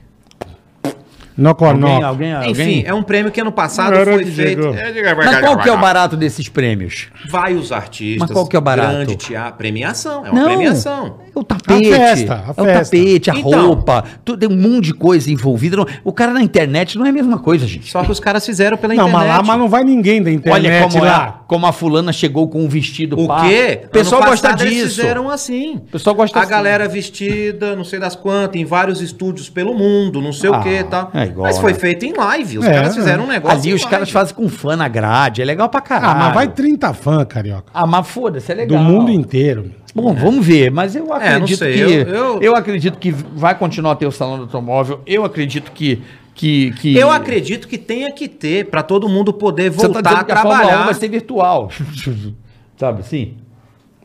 Alguém, 1.37 2.03
alguém, 2.03 2.33
alguém. 2.33 2.51
Enfim, 2.51 2.83
é 2.85 2.93
um 2.93 3.03
prêmio 3.03 3.29
que 3.31 3.41
ano 3.41 3.51
passado 3.51 3.93
Era 3.93 4.13
foi 4.13 4.23
que 4.23 4.31
feito. 4.31 4.61
chegou. 4.61 4.73
Mas 5.17 5.39
qual 5.39 5.57
que 5.57 5.67
é 5.67 5.71
o 5.73 5.77
barato 5.77 6.15
desses 6.15 6.47
prêmios? 6.47 7.07
Vai 7.29 7.53
os 7.55 7.71
artistas. 7.73 8.19
Mas 8.21 8.31
qual 8.31 8.47
que 8.47 8.55
é 8.55 8.59
o 8.59 8.61
barato? 8.61 8.91
Grande 8.93 9.15
teatro. 9.17 9.57
Premiação. 9.57 10.25
É 10.25 10.31
uma 10.31 10.45
premiação. 10.45 11.17
É 11.35 11.39
o 11.39 11.43
tapete. 11.43 11.93
A 11.93 11.97
festa, 11.97 12.33
a 12.35 12.37
é 12.37 12.61
o 12.61 12.65
festa. 12.65 12.95
tapete, 12.97 13.29
a 13.31 13.35
Então. 13.35 13.67
roupa. 13.67 14.03
Tudo, 14.23 14.39
tem 14.39 14.49
um 14.57 14.61
monte 14.61 14.85
de 14.85 14.93
coisa 14.93 15.29
envolvida. 15.29 15.75
Não- 15.75 15.85
O 16.05 16.13
cara 16.13 16.31
na 16.31 16.41
internet 16.41 16.97
não 16.97 17.05
é 17.05 17.09
a 17.09 17.11
mesma 17.13 17.37
coisa, 17.37 17.67
gente. 17.67 17.91
Só 17.91 18.01
que 18.03 18.11
os 18.11 18.19
caras 18.21 18.45
fizeram 18.45 18.77
pela 18.77 18.93
Não, 18.93 19.07
internet. 19.09 19.27
mas 19.27 19.37
lá 19.37 19.43
mas 19.43 19.59
não 19.59 19.67
vai 19.67 19.83
ninguém 19.83 20.23
da 20.23 20.31
internet 20.31 20.65
Olha 20.69 20.87
como, 20.89 21.03
lá. 21.03 21.39
é, 21.41 21.43
como 21.47 21.65
a 21.65 21.73
fulana 21.73 22.13
chegou 22.13 22.47
com 22.47 22.63
um 22.63 22.69
vestido 22.69 23.19
O 23.19 23.27
pá. 23.27 23.41
quê? 23.41 23.81
O 23.85 23.89
pessoal 23.89 24.21
Ano 24.21 24.31
gosta 24.31 24.47
passado 24.51 24.61
Eles 24.67 24.75
disso. 24.75 24.95
fizeram 25.01 25.29
assim. 25.29 25.75
O 25.75 25.79
pessoal 25.91 26.15
gosta 26.15 26.39
A 26.39 26.41
assim. 26.43 26.51
galera 26.51 26.87
vestida, 26.87 27.75
não 27.75 27.83
sei 27.83 27.99
das 27.99 28.15
quantas, 28.15 28.55
em 28.59 28.63
vários 28.63 29.01
estúdios 29.01 29.49
pelo 29.49 29.73
mundo, 29.73 30.21
não 30.21 30.31
sei 30.31 30.49
Ah, 30.49 30.59
o 30.59 30.63
que 30.63 30.69
e 30.69 30.83
tal. 30.85 31.11
é 31.13 31.24
igual, 31.25 31.47
Mas 31.47 31.57
foi 31.57 31.73
né? 31.73 31.79
feito 31.79 32.05
em 32.05 32.13
live. 32.13 32.57
Os 32.59 32.65
É, 32.65 32.73
caras 32.73 32.95
fizeram 32.95 33.23
um 33.23 33.27
negócio. 33.27 33.57
Ali 33.57 33.73
os 33.73 33.81
live. 33.81 33.91
caras 33.91 34.09
fazem 34.09 34.35
com 34.35 34.47
fã 34.49 34.75
na 34.75 34.87
grade. 34.87 35.41
É 35.41 35.45
legal 35.45 35.67
pra 35.69 35.81
caralho. 35.81 36.11
Ah, 36.11 36.15
mas 36.25 36.33
vai 36.33 36.47
30 36.47 36.93
fãs, 36.93 37.25
carioca. 37.25 37.65
Ah, 37.73 37.85
mas 37.85 38.07
foda-se, 38.07 38.51
é 38.51 38.55
Do 38.55 38.59
legal. 38.61 38.83
mundo 38.83 39.11
inteiro. 39.11 39.71
Bom, 39.93 40.13
vamos 40.13 40.45
ver, 40.45 40.69
mas 40.71 40.95
eu 40.95 41.05
não 41.05 41.13
acredito 41.13 41.57
sei, 41.59 41.73
que 41.73 41.79
eu- 41.79 41.89
eu, 41.89 42.41
eu- 42.41 42.55
acredito 42.55 42.97
que 42.97 43.11
vai 43.11 43.57
continuar 43.57 43.93
a 43.93 43.95
ter 43.95 44.05
o 44.05 44.11
salão 44.11 44.35
do 44.37 44.43
automóvel. 44.43 44.99
Eu 45.05 45.23
acredito 45.23 45.71
que 45.71 46.01
que, 46.33 46.71
que 46.71 46.97
Eu 46.97 47.09
acredito 47.09 47.65
que 47.65 47.77
tenha 47.77 48.11
que 48.11 48.27
ter 48.27 48.65
pra 48.65 48.83
todo 48.83 49.07
mundo 49.07 49.31
poder 49.31 49.69
Você 49.71 49.85
voltar 49.87 50.03
tá 50.03 50.19
a 50.19 50.23
que 50.25 50.31
a 50.33 50.35
Fórmula 50.35 50.57
1 50.57 50.59
trabalhar. 50.65 50.83
vai 50.85 50.93
ser 50.93 51.07
virtual. 51.07 51.69
Sabe 52.77 52.99
assim? 52.99 53.35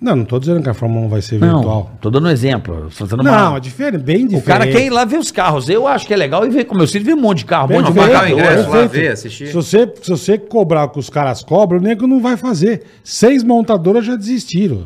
Não, 0.00 0.16
não 0.16 0.24
tô 0.24 0.38
dizendo 0.38 0.62
que 0.62 0.68
a 0.70 0.72
Fórmula 0.72 1.04
1 1.06 1.08
vai 1.10 1.20
ser 1.20 1.38
Não, 1.38 1.56
virtual. 1.56 1.90
tô 2.00 2.08
dando 2.08 2.26
um 2.26 2.30
exemplo. 2.30 2.86
Fazendo 2.88 3.22
Não, 3.22 3.50
uma... 3.50 3.56
é 3.58 3.60
diferente, 3.60 4.02
bem 4.02 4.26
diferente. 4.26 4.42
O 4.42 4.46
cara 4.46 4.66
quer 4.66 4.86
ir 4.86 4.90
lá 4.90 5.04
ver 5.04 5.18
os 5.18 5.30
carros. 5.30 5.68
Eu 5.68 5.86
acho 5.86 6.06
que 6.06 6.14
é 6.14 6.16
legal 6.16 6.46
e 6.46 6.48
ver 6.48 6.64
como 6.64 6.82
eu 6.82 6.88
filho 6.88 7.04
ver 7.04 7.12
um 7.14 7.20
monte 7.20 7.38
de 7.38 7.44
carro, 7.44 7.70
um 7.70 7.76
monte 7.76 7.92
de 7.92 7.98
pagar 7.98 8.24
o 8.24 8.28
ingresso 8.32 8.70
lá, 8.70 8.86
ver, 8.86 9.08
assistir. 9.12 9.48
Se 9.48 9.52
você, 9.52 9.92
se 10.02 10.10
você 10.10 10.38
cobrar 10.38 10.84
o 10.84 10.88
que 10.88 10.98
os 10.98 11.10
caras 11.10 11.42
cobram, 11.42 11.78
o 11.78 11.82
nego 11.82 12.06
não 12.06 12.18
vai 12.18 12.38
fazer. 12.38 12.82
Seis 13.04 13.44
montadoras 13.44 14.06
já 14.06 14.16
desistiram. 14.16 14.84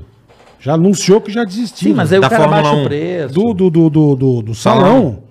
Já 0.58 0.74
anunciou 0.74 1.20
que 1.20 1.30
já 1.30 1.44
desistiram. 1.44 1.92
Sim, 1.92 1.96
mas 1.96 2.12
aí 2.12 2.18
Da 2.20 2.26
o 2.26 2.30
cara 2.30 2.42
Fórmula 2.48 2.62
baixa 2.62 2.76
1. 2.76 2.82
o 2.82 2.86
preço. 2.86 3.34
Do, 3.34 3.54
do, 3.54 3.70
do, 3.70 3.90
do, 3.90 4.16
do, 4.16 4.42
do 4.42 4.54
salão. 4.54 5.22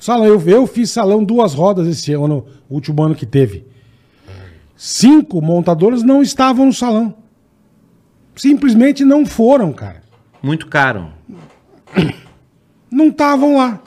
Salão, 0.00 0.24
eu, 0.24 0.40
eu 0.46 0.66
fiz 0.66 0.90
salão 0.90 1.22
duas 1.22 1.52
rodas 1.52 1.86
esse 1.86 2.12
ano, 2.14 2.46
o 2.70 2.74
último 2.74 3.02
ano 3.02 3.14
que 3.14 3.26
teve. 3.26 3.66
Cinco 4.76 5.42
montadoras 5.42 6.02
não 6.02 6.22
estavam 6.22 6.66
no 6.66 6.72
salão. 6.72 7.14
Simplesmente 8.36 9.04
não 9.04 9.24
foram, 9.26 9.72
cara. 9.72 10.02
Muito 10.42 10.66
caro. 10.66 11.08
Não 12.90 13.08
estavam 13.08 13.56
lá. 13.56 13.80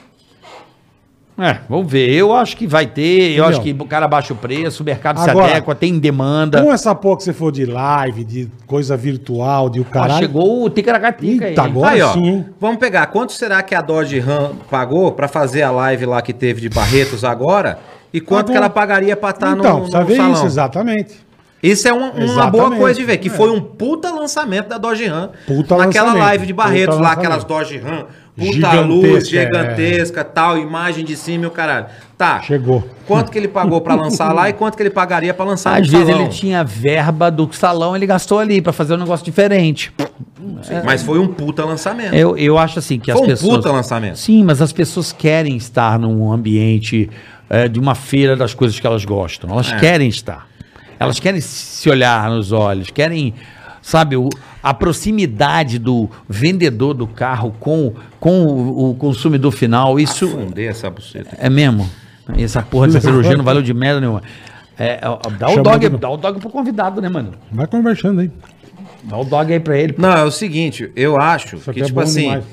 É, 1.42 1.60
vamos 1.70 1.90
ver. 1.90 2.10
Eu 2.12 2.34
acho 2.36 2.58
que 2.58 2.68
vai 2.68 2.86
ter. 2.86 3.02
Eu 3.32 3.46
Entendeu? 3.46 3.46
acho 3.46 3.62
que 3.62 3.72
o 3.72 3.86
cara 3.86 4.10
baixa 4.10 4.34
o 4.34 4.36
preço, 4.36 4.84
o 4.84 4.86
mercado 4.86 5.22
se 5.22 5.30
Agora, 5.30 5.52
adequa, 5.52 5.74
tem 5.74 5.98
demanda. 5.98 6.62
Com 6.62 6.74
essa 6.74 6.94
porra 6.94 7.16
que 7.18 7.24
você 7.24 7.32
for 7.32 7.50
de 7.50 7.66
live, 7.66 8.26
de 8.26 8.50
coisa 8.68 8.98
virtual, 8.98 9.70
de 9.70 9.80
o 9.80 9.86
Ó, 9.88 9.94
caralho. 9.94 10.20
chegou 10.20 10.66
o 10.66 10.70
Ticaracatica 10.70 11.46
aí. 11.46 11.52
Eita, 11.52 11.62
hein? 11.62 11.68
agora 11.70 11.92
Aí, 11.92 12.02
ó. 12.02 12.12
sim, 12.12 12.28
hein? 12.28 12.46
Vamos 12.60 12.78
pegar. 12.78 13.06
Quanto 13.08 13.32
será 13.32 13.64
que 13.64 13.74
a 13.74 13.82
Dodge 13.82 14.20
Ram 14.20 14.52
pagou 14.70 15.14
pra 15.14 15.30
fazer 15.30 15.62
a 15.62 15.72
live 15.72 16.06
lá 16.08 16.22
que 16.22 16.34
teve 16.34 16.60
de 16.60 16.68
Barretos 16.68 17.24
agora? 17.24 17.80
E 18.12 18.20
quanto 18.20 18.48
Pagou. 18.48 18.52
que 18.52 18.58
ela 18.58 18.70
pagaria 18.70 19.16
pra 19.16 19.30
estar 19.30 19.56
então, 19.58 19.82
no, 19.82 19.88
no 19.88 20.06
ver 20.06 20.18
salão? 20.18 20.34
isso, 20.34 20.46
exatamente. 20.46 21.29
Isso 21.62 21.88
é 21.88 21.94
uma, 21.94 22.48
boa 22.50 22.72
coisa 22.76 22.98
de 23.00 23.06
ver, 23.06 23.18
que 23.18 23.28
É. 23.28 23.32
foi 23.32 23.50
um 23.52 23.60
puta 23.60 24.10
lançamento 24.12 24.68
da 24.70 24.78
Dodge 24.78 25.06
Ram. 25.08 25.32
Puta 25.46 25.76
naquela 25.76 26.14
live 26.14 26.46
de 26.48 26.54
Barretos 26.54 26.96
Puta 26.96 27.04
lá, 27.04 27.10
lançamento. 27.16 27.20
aquelas 27.26 27.44
Dodge 27.44 27.78
Ram, 27.78 28.06
puta 28.38 28.52
Gigantesca, 28.54 28.82
luz, 28.86 29.24
é. 29.24 29.26
gigantesca, 29.28 30.24
tal, 30.24 30.58
imagem 30.58 31.04
de 31.04 31.18
cima 31.18 31.44
e 31.44 31.48
o 31.48 31.52
caralho. 31.52 31.88
Tá. 32.18 32.42
Chegou. 32.42 32.88
Quanto 33.06 33.30
que 33.30 33.38
ele 33.38 33.50
pagou 33.50 33.82
pra 33.82 33.96
lançar 33.96 34.32
lá 34.34 34.50
e 34.50 34.54
quanto 34.54 34.78
que 34.78 34.84
ele 34.84 34.90
pagaria 34.90 35.34
pra 35.34 35.44
lançar 35.44 35.82
Às 35.82 35.88
no 35.88 35.92
vezes 35.92 36.08
salão? 36.08 36.22
ele 36.22 36.30
tinha 36.34 36.64
verba 36.64 37.30
do 37.30 37.50
salão, 37.54 37.94
ele 37.94 38.06
gastou 38.06 38.40
ali 38.40 38.62
pra 38.62 38.72
fazer 38.72 38.94
um 38.94 38.98
negócio 38.98 39.26
diferente. 39.26 39.92
Mas 40.86 41.04
foi 41.04 41.20
um 41.20 41.28
puta 41.28 41.66
lançamento. 41.66 42.14
Eu, 42.14 42.38
eu 42.38 42.58
acho 42.58 42.80
assim 42.80 43.00
que 43.00 43.12
Foi 43.12 43.22
as 43.22 43.22
um 43.22 43.26
pessoas. 43.32 43.56
puta 43.58 43.72
lançamento. 43.72 44.18
Sim, 44.18 44.44
mas 44.46 44.62
as 44.62 44.72
pessoas 44.72 45.12
querem 45.12 45.58
estar 45.58 46.00
num 46.00 46.32
ambiente 46.32 47.10
é, 47.50 47.68
de 47.68 47.80
uma 47.80 47.96
feira 47.96 48.36
das 48.38 48.54
coisas 48.54 48.80
que 48.80 48.88
elas 48.88 49.04
gostam. 49.04 49.50
Elas 49.52 49.72
É. 49.72 49.78
querem 49.80 50.08
estar. 50.08 50.48
Elas 51.00 51.20
querem 51.20 51.40
se 51.42 51.90
olhar 51.90 52.30
nos 52.30 52.52
olhos, 52.52 52.90
querem. 52.92 53.34
Sabe, 53.82 54.18
o- 54.18 54.28
a 54.62 54.74
proximidade 54.74 55.80
do 55.80 56.10
vendedor 56.28 56.94
do 56.94 57.08
carro 57.08 57.56
com, 57.62 57.94
com 58.20 58.44
o, 58.46 58.90
o 58.90 58.96
consumidor 58.96 59.52
final, 59.54 59.98
isso 59.98 60.28
Fundei 60.28 60.68
essa 60.68 60.90
buceta. 60.90 61.38
é 61.40 61.50
mesmo. 61.50 61.90
E 62.36 62.44
essa 62.44 62.62
porra 62.62 62.88
dessa 62.88 63.00
cirurgia 63.00 63.36
não 63.38 63.44
valeu 63.44 63.62
de 63.62 63.74
merda 63.74 64.02
nenhuma. 64.02 64.22
É, 64.78 65.00
ó, 65.04 65.18
dá, 65.30 65.48
o 65.48 65.50
Chamou 65.52 65.64
dog, 65.64 65.90
de 65.90 65.98
dá 65.98 66.10
o 66.10 66.18
dog 66.18 66.40
pro 66.42 66.50
convidado, 66.50 67.02
né, 67.02 67.08
mano? 67.10 67.32
Vai 67.52 67.66
conversando 67.68 68.20
aí. 68.22 68.30
Dá 69.04 69.18
o 69.18 69.24
dog 69.24 69.52
aí 69.52 69.60
pra 69.60 69.78
ele. 69.78 69.96
Não, 69.98 70.12
é 70.12 70.24
o 70.24 70.32
seguinte, 70.32 70.92
eu 70.96 71.20
acho 71.20 71.56
Isso 71.56 71.72
que, 71.72 71.82
é 71.82 71.86
tipo 71.86 71.96
bom 71.96 72.02
assim, 72.02 72.22
demais. 72.24 72.44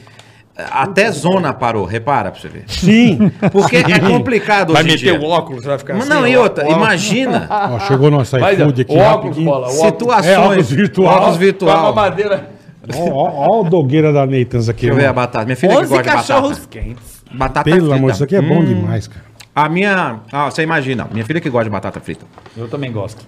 Até 0.58 1.10
zona 1.10 1.52
parou, 1.52 1.84
repara 1.84 2.30
pra 2.30 2.40
você 2.40 2.48
ver. 2.48 2.64
Sim. 2.66 3.30
Porque 3.52 3.76
é 3.76 3.98
complicado 3.98 4.72
Vai 4.72 4.82
hoje 4.82 4.90
em 4.90 4.92
meter 4.94 5.18
dia. 5.18 5.28
o 5.28 5.30
óculos, 5.30 5.64
vai 5.64 5.78
ficar 5.78 5.94
Mas 5.94 6.04
assim, 6.04 6.14
não, 6.20 6.26
e 6.26 6.36
outra, 6.36 6.68
imagina 6.68 7.46
Ó, 7.72 7.78
chegou 7.80 8.10
nosso 8.10 8.38
Vai, 8.38 8.54
iFood 8.54 8.82
aqui 8.82 8.92
o 8.92 8.96
óculos, 8.98 9.12
rapidinho. 9.24 9.44
bola, 9.50 9.66
o 9.66 9.70
óculos. 9.70 9.86
situações, 9.86 10.26
É, 10.32 10.38
óculos 10.38 10.70
virtual. 10.70 11.14
óculos 11.18 11.36
virtual. 11.36 11.78
Uma 11.80 11.92
madeira. 11.92 12.50
Ó, 12.94 13.08
ó, 13.10 13.46
ó 13.48 13.60
o 13.62 13.64
dogueira 13.68 14.12
da 14.12 14.24
Neitans 14.26 14.68
aqui. 14.68 14.82
Deixa 14.86 14.94
eu 14.94 14.96
ver 15.00 15.06
a 15.08 15.12
batata. 15.12 15.44
Minha 15.44 15.56
filha 15.56 15.72
que 15.74 15.78
11 15.80 15.88
gosta 15.88 16.02
de 16.02 16.08
cachorros 16.16 16.58
batata. 16.58 16.68
quentes. 16.70 17.22
Batata 17.32 17.64
Pelo 17.64 17.80
frita. 17.80 17.94
amor, 17.96 18.10
isso 18.12 18.24
aqui 18.24 18.36
é 18.36 18.40
bom 18.42 18.60
Hum. 18.60 18.64
demais, 18.64 19.08
cara. 19.08 19.24
A 19.54 19.68
minha... 19.68 20.20
Ah, 20.30 20.50
você 20.50 20.62
imagina, 20.62 21.06
minha 21.12 21.24
filha 21.24 21.40
que 21.40 21.50
gosta 21.50 21.64
de 21.64 21.70
batata 21.70 21.98
frita. 21.98 22.24
Eu 22.56 22.68
também 22.68 22.92
gosto. 22.92 23.26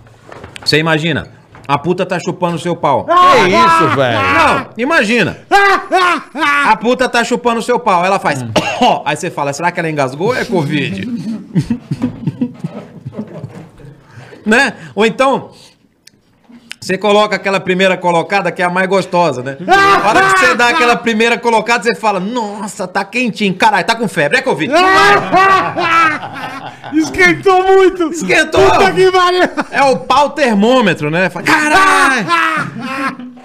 Você 0.65 0.79
imagina, 0.79 1.27
a 1.69 1.77
puta 1.77 2.07
tá 2.07 2.19
chupando 2.19 2.57
o 2.57 2.59
seu 2.59 2.75
pau. 2.75 3.05
Que 3.05 3.11
isso, 3.11 3.95
velho? 3.95 4.19
Não, 4.19 4.71
imagina. 4.79 5.37
A 6.67 6.75
puta 6.77 7.07
tá 7.11 7.23
chupando 7.23 7.61
o 7.61 7.63
seu 7.63 7.79
pau. 7.79 8.03
Ela 8.03 8.19
faz. 8.19 8.43
ó, 8.81 9.03
Aí 9.05 9.15
você 9.15 9.31
fala, 9.31 9.53
será 9.53 9.71
que 9.71 9.79
ela 9.79 9.91
engasgou 9.91 10.29
ou 10.29 10.35
é 10.35 10.47
Covid? 10.47 11.07
né? 14.47 14.73
Ou 14.95 15.05
então. 15.05 15.51
Você 16.81 16.97
coloca 16.97 17.37
aquela 17.37 17.61
primeira 17.61 17.99
colocada 17.99 18.51
que 18.51 18.63
é 18.63 18.65
a 18.65 18.71
mais 18.71 18.89
gostosa, 18.89 19.43
né? 19.43 19.59
Na 19.61 20.09
hora 20.09 20.33
que 20.33 20.39
você 20.39 20.55
dá 20.55 20.69
aquela 20.69 20.97
primeira 20.97 21.37
colocada, 21.37 21.83
você 21.83 21.95
fala: 21.95 22.19
Nossa, 22.19 22.89
tá 22.89 23.05
quentinho. 23.05 23.55
Caralho, 23.55 23.85
tá 23.85 23.95
com 23.95 24.09
febre. 24.09 24.39
É 24.39 24.43
Covid. 24.43 24.73
Esquentou 26.95 27.63
muito! 27.65 28.11
Esquentou. 28.11 28.71
Puta 28.71 28.93
que 28.93 29.11
pariu! 29.11 29.43
É 29.71 29.83
o 29.83 29.97
pau 29.99 30.31
termômetro, 30.31 31.11
né? 31.11 31.29
Fala, 31.31 31.45
Caralho! 31.45 32.27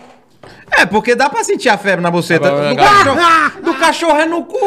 É, 0.76 0.86
porque 0.86 1.16
dá 1.16 1.30
pra 1.30 1.44
sentir 1.44 1.70
a 1.70 1.78
febre 1.78 2.02
na 2.02 2.10
buceta. 2.10 2.50
Do 2.50 2.76
cachorro, 2.76 3.62
do 3.64 3.74
cachorro 3.76 4.18
é 4.20 4.26
no 4.26 4.44
cu. 4.44 4.58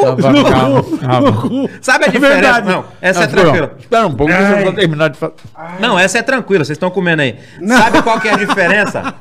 Sabe 1.81 2.05
a 2.05 2.09
diferença? 2.09 2.40
verdade. 2.40 2.69
Não, 2.69 2.85
essa 3.01 3.24
é 3.24 3.27
tranquila. 3.27 3.73
Espera 3.78 4.07
um 4.07 4.15
pouco, 4.15 4.32
deixa 4.32 4.61
eu 4.61 4.73
terminar 4.73 5.09
de 5.09 5.19
falar. 5.19 5.32
Não, 5.81 5.98
essa 5.98 6.19
é 6.19 6.23
tranquila, 6.23 6.65
vocês 6.65 6.77
estão 6.77 6.90
comendo 6.90 7.23
aí. 7.23 7.36
Sabe 7.66 8.03
qual 8.03 8.20
que 8.20 8.28
é 8.28 8.35
a 8.35 8.36
diferença 8.36 9.15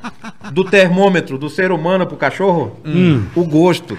do 0.52 0.64
termômetro 0.64 1.38
do 1.38 1.49
ser 1.49 1.72
humano 1.72 2.06
pro 2.06 2.18
cachorro? 2.18 2.80
O 3.36 3.44
gosto. 3.45 3.98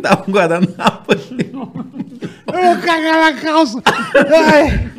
Dá 0.00 0.22
um 0.26 0.32
guardanapo 0.32 1.12
ali. 1.12 1.50
Eu 1.52 2.62
vou 2.62 2.76
cagar 2.82 3.32
na 3.32 3.40
calça! 3.40 3.82
Ai. 4.14 4.90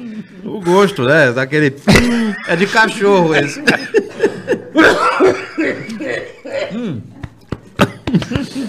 O 0.45 0.61
gosto, 0.61 1.03
né? 1.03 1.31
Daquele. 1.31 1.75
É 2.47 2.55
de 2.55 2.67
cachorro 2.67 3.35
esse. 3.35 3.61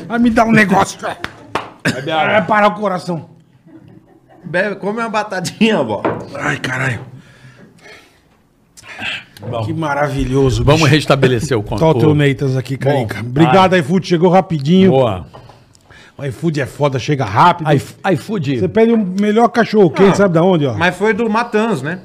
Vai 0.07 0.19
me 0.19 0.31
dar 0.31 0.47
um 0.47 0.53
negócio. 0.53 0.99
Vai 1.01 2.47
parar 2.47 2.69
o 2.69 2.74
coração. 2.74 3.31
Bebe, 4.45 4.77
come 4.77 5.01
uma 5.01 5.09
batatinha, 5.09 5.82
vó. 5.82 6.03
Ai, 6.35 6.59
caralho. 6.59 7.01
Que 9.65 9.73
maravilhoso. 9.73 10.62
Vamos 10.65 10.82
bicho. 10.82 10.95
restabelecer 10.95 11.59
o 11.59 11.62
Tá 11.62 11.74
o 11.74 11.78
teu 11.78 11.87
controle. 11.95 12.19
Neitas 12.19 12.57
aqui, 12.57 12.77
Carica. 12.77 13.20
Obrigado, 13.20 13.77
iFood. 13.77 14.07
Chegou 14.07 14.31
rapidinho. 14.31 14.91
Boa. 14.91 15.27
O 16.20 16.26
iFood 16.26 16.60
é 16.60 16.66
foda, 16.66 16.98
chega 16.98 17.24
rápido. 17.24 17.72
iF- 17.72 17.94
iFood. 18.12 18.59
Você 18.60 18.68
pede 18.68 18.92
o 18.92 18.98
melhor 18.98 19.48
cachorro 19.48 19.90
quente, 19.90 20.16
sabe 20.16 20.34
da 20.34 20.42
onde, 20.42 20.66
ó? 20.66 20.74
Mas 20.74 20.94
foi 20.97 21.12
do 21.14 21.28
Matanz, 21.30 21.80
né? 21.82 22.01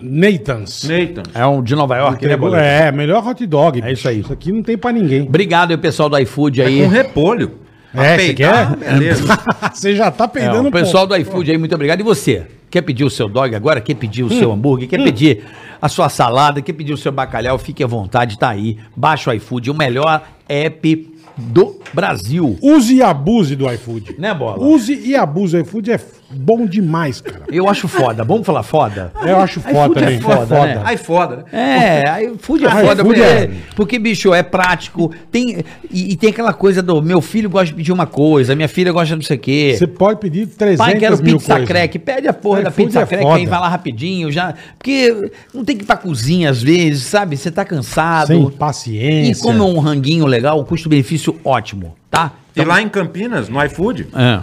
Neitans. 0.00 0.84
Nathan. 0.84 1.22
É 1.34 1.44
um 1.46 1.62
de 1.62 1.74
Nova 1.74 1.96
York, 1.96 2.24
né, 2.24 2.36
Boleto? 2.36 2.62
É, 2.62 2.92
melhor 2.92 3.26
hot 3.26 3.44
dog. 3.46 3.82
É 3.82 3.92
isso 3.92 4.08
aí. 4.08 4.20
Isso 4.20 4.32
aqui 4.32 4.52
não 4.52 4.62
tem 4.62 4.78
pra 4.78 4.92
ninguém. 4.92 5.22
Obrigado 5.22 5.72
aí, 5.72 5.76
pessoal 5.76 6.08
do 6.08 6.16
iFood 6.18 6.62
aí. 6.62 6.82
Com 6.82 6.88
repolho. 6.88 7.52
É, 7.94 8.16
você 8.18 8.34
quer? 8.34 8.76
Beleza. 8.76 9.24
Você 9.72 9.96
já 9.96 10.10
tá 10.10 10.24
É, 10.24 10.28
peidando 10.28 10.68
o 10.68 10.72
pessoal 10.72 11.06
do 11.06 11.16
iFood 11.16 11.50
aí, 11.50 11.56
muito 11.56 11.74
obrigado. 11.74 12.00
E 12.00 12.02
você? 12.02 12.46
Quer 12.70 12.82
pedir 12.82 13.02
o 13.02 13.08
seu 13.10 13.28
dog 13.30 13.54
agora? 13.56 13.80
Quer 13.80 13.94
pedir 13.94 14.22
o 14.22 14.28
seu 14.28 14.52
hambúrguer? 14.52 14.86
Quer 14.88 15.02
pedir 15.02 15.42
a 15.80 15.88
sua 15.88 16.10
salada? 16.10 16.60
Quer 16.60 16.74
pedir 16.74 16.92
o 16.92 16.98
seu 16.98 17.10
bacalhau? 17.10 17.56
Fique 17.58 17.82
à 17.82 17.86
vontade, 17.86 18.38
tá 18.38 18.50
aí. 18.50 18.76
Baixa 18.94 19.30
o 19.30 19.32
iFood, 19.32 19.70
o 19.70 19.74
melhor 19.74 20.22
app 20.46 21.14
do 21.38 21.76
Brasil. 21.94 22.58
Use 22.60 22.94
e 22.94 23.02
abuse 23.02 23.54
do 23.54 23.70
iFood. 23.72 24.16
Né, 24.18 24.34
Bola? 24.34 24.62
Use 24.64 24.92
e 24.92 25.14
abuse. 25.14 25.56
O 25.56 25.60
iFood 25.60 25.92
é 25.92 25.98
bom 26.30 26.66
demais, 26.66 27.20
cara. 27.20 27.42
Eu 27.50 27.68
acho 27.68 27.88
foda. 27.88 28.22
Vamos 28.24 28.46
falar 28.46 28.62
foda? 28.62 29.12
Eu 29.24 29.38
acho 29.38 29.60
foda 29.60 29.98
é 30.00 30.04
também. 30.04 30.20
foda, 30.20 30.46
né? 30.66 30.80
Aí 30.84 30.96
foda, 30.96 31.36
né? 31.36 31.44
É, 31.52 32.24
iFood 32.24 32.64
é 32.64 32.68
Ah, 32.68 32.80
foda, 32.84 33.04
porque, 33.04 33.20
é. 33.20 33.50
porque, 33.74 33.98
bicho, 33.98 34.32
é 34.34 34.42
prático. 34.42 35.12
Tem, 35.30 35.64
e, 35.90 36.12
e 36.12 36.16
tem 36.16 36.30
aquela 36.30 36.52
coisa 36.52 36.82
do 36.82 37.00
meu 37.02 37.20
filho 37.20 37.48
gosta 37.48 37.66
de 37.66 37.74
pedir 37.74 37.92
uma 37.92 38.06
coisa, 38.06 38.54
minha 38.54 38.68
filha 38.68 38.92
gosta 38.92 39.06
de 39.08 39.14
não 39.16 39.22
sei 39.22 39.36
o 39.36 39.40
quê. 39.40 39.74
Você 39.78 39.86
pode 39.86 40.20
pedir 40.20 40.46
300 40.46 40.78
Pai, 40.84 40.98
quero 40.98 41.16
mil 41.22 41.36
pizza 41.38 41.52
coisas. 41.52 41.68
crack. 41.68 41.98
Pede 41.98 42.28
a 42.28 42.32
porra 42.32 42.62
da 42.62 42.70
pizza 42.70 43.00
é 43.00 43.06
crack 43.06 43.22
foda. 43.22 43.36
aí, 43.36 43.46
vai 43.46 43.60
lá 43.60 43.68
rapidinho. 43.68 44.30
já 44.30 44.54
Porque 44.78 45.30
não 45.54 45.64
tem 45.64 45.76
que 45.76 45.82
ir 45.84 45.86
pra 45.86 45.96
cozinha 45.96 46.50
às 46.50 46.62
vezes, 46.62 47.04
sabe? 47.04 47.36
Você 47.36 47.50
tá 47.50 47.64
cansado. 47.64 48.28
Sem 48.28 48.50
paciência. 48.50 49.32
E 49.32 49.42
como 49.42 49.62
é 49.62 49.66
um 49.66 49.78
ranguinho 49.78 50.26
legal, 50.26 50.60
o 50.60 50.64
custo-benefício 50.64 51.38
ótimo, 51.44 51.94
tá? 52.10 52.32
E 52.54 52.62
lá 52.64 52.82
em 52.82 52.88
Campinas, 52.88 53.48
no 53.48 53.62
iFood, 53.64 54.08
É. 54.14 54.40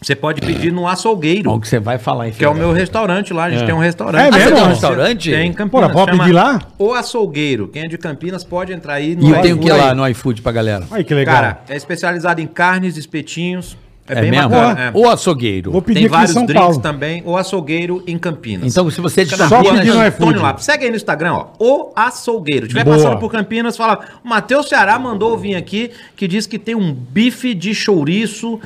você 0.00 0.14
pode 0.14 0.40
pedir 0.40 0.72
no 0.72 0.86
açougueiro, 0.86 1.50
O 1.50 1.60
que 1.60 1.66
você 1.68 1.78
vai 1.80 1.98
falar, 1.98 2.28
enfim. 2.28 2.38
que 2.38 2.44
é 2.44 2.48
o 2.48 2.54
meu 2.54 2.72
restaurante 2.72 3.32
lá. 3.32 3.44
A 3.44 3.50
gente 3.50 3.64
tem 3.66 3.74
um 3.74 3.78
restaurante. 3.78 4.22
É 4.22 4.28
Ah, 4.28 4.32
você 4.32 4.38
mesmo? 4.38 4.54
tem 4.56 4.64
um 4.64 4.68
restaurante? 4.68 5.30
Tem 5.30 5.46
em 5.48 5.52
Pô, 5.52 5.56
Campinas. 5.58 5.92
pode 5.92 6.10
chama 6.12 6.22
pedir 6.24 6.32
lá? 6.34 6.58
O 6.78 6.92
açougueiro. 6.92 7.68
Quem 7.68 7.82
é 7.82 7.88
de 7.88 7.98
Campinas 7.98 8.44
pode 8.44 8.72
entrar 8.72 8.94
aí 8.94 9.16
E 9.20 9.30
eu 9.30 9.40
tenho 9.40 9.56
o 9.56 9.58
que 9.58 9.66
iFood. 9.66 9.82
lá 9.84 9.94
no 9.94 10.08
iFood 10.08 10.42
pra 10.42 10.52
galera? 10.52 10.84
Aí 10.90 11.02
que 11.04 11.12
legal. 11.14 11.34
Cara, 11.34 11.60
é 11.68 11.76
especializado 11.76 12.40
em 12.40 12.46
carnes, 12.46 12.96
espetinhos. 12.96 13.76
É, 14.08 14.18
É, 14.18 14.20
bem 14.22 14.30
mesmo? 14.30 14.48
bacana. 14.50 14.80
é. 14.86 14.90
O 14.94 15.08
açougueiro. 15.08 15.70
Vou 15.72 15.82
pedir 15.82 16.00
Tem 16.00 16.08
vários 16.08 16.30
São 16.32 16.46
drinks 16.46 16.62
Paulo. 16.66 16.80
também. 16.80 17.22
O 17.26 17.36
açougueiro 17.36 18.02
em 18.06 18.18
Campinas. 18.18 18.70
Então, 18.72 18.90
se 18.90 19.00
você 19.00 19.20
é 19.20 19.24
de 19.24 19.36
Só 19.36 19.60
rua 19.60 19.74
pedir 19.74 19.92
no 19.92 20.00
Antônio. 20.00 20.42
Lopes. 20.42 20.64
Segue 20.64 20.84
aí 20.84 20.90
no 20.90 20.96
Instagram, 20.96 21.32
ó. 21.34 21.46
O 21.58 21.92
Açougueiro. 21.94 22.62
Se 22.66 22.72
estiver 22.72 22.84
Boa. 22.84 22.96
passando 22.96 23.18
por 23.18 23.30
Campinas, 23.30 23.76
fala. 23.76 24.00
O 24.24 24.28
Matheus 24.28 24.68
Ceará 24.68 24.98
mandou 24.98 25.36
vir 25.36 25.54
aqui 25.54 25.90
que 26.16 26.26
diz 26.26 26.46
que 26.46 26.58
tem 26.58 26.74
um 26.74 26.92
bife 26.92 27.54
de 27.54 27.74
chouriço 27.74 28.58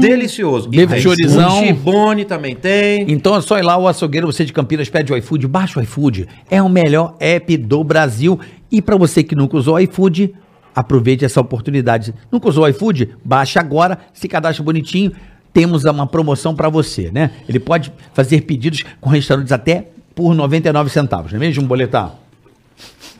delicioso. 0.00 0.68
Bife 0.68 0.94
de 0.94 1.00
chourizão. 1.00 1.60
Um 1.62 1.66
chibone 1.66 2.24
também 2.24 2.54
tem. 2.54 3.10
Então 3.10 3.34
é 3.36 3.40
só 3.40 3.58
ir 3.58 3.62
lá, 3.62 3.76
o 3.76 3.88
açougueiro, 3.88 4.26
você 4.26 4.44
de 4.44 4.52
Campinas, 4.52 4.88
pede 4.88 5.12
o 5.12 5.16
iFood, 5.16 5.46
baixa 5.46 5.80
o 5.80 5.82
iFood. 5.82 6.28
É 6.50 6.62
o 6.62 6.68
melhor 6.68 7.14
app 7.20 7.56
do 7.56 7.82
Brasil. 7.84 8.38
E 8.70 8.80
para 8.80 8.96
você 8.96 9.22
que 9.22 9.34
nunca 9.34 9.56
usou 9.56 9.74
o 9.74 9.80
iFood, 9.80 10.32
aproveite 10.74 11.24
essa 11.24 11.40
oportunidade. 11.40 12.14
Nunca 12.30 12.48
usou 12.48 12.64
o 12.64 12.68
iFood? 12.68 13.16
Baixa 13.24 13.60
agora, 13.60 13.98
se 14.12 14.28
cadastra 14.28 14.64
bonitinho. 14.64 15.12
Temos 15.52 15.84
uma 15.84 16.06
promoção 16.06 16.54
para 16.54 16.68
você, 16.68 17.10
né? 17.12 17.30
Ele 17.48 17.58
pode 17.58 17.92
fazer 18.14 18.42
pedidos 18.42 18.84
com 19.00 19.10
restaurantes 19.10 19.52
até 19.52 19.88
por 20.14 20.34
99 20.34 20.90
centavos, 20.90 21.32
não 21.32 21.38
é 21.38 21.40
mesmo, 21.40 21.64
boletar? 21.66 22.14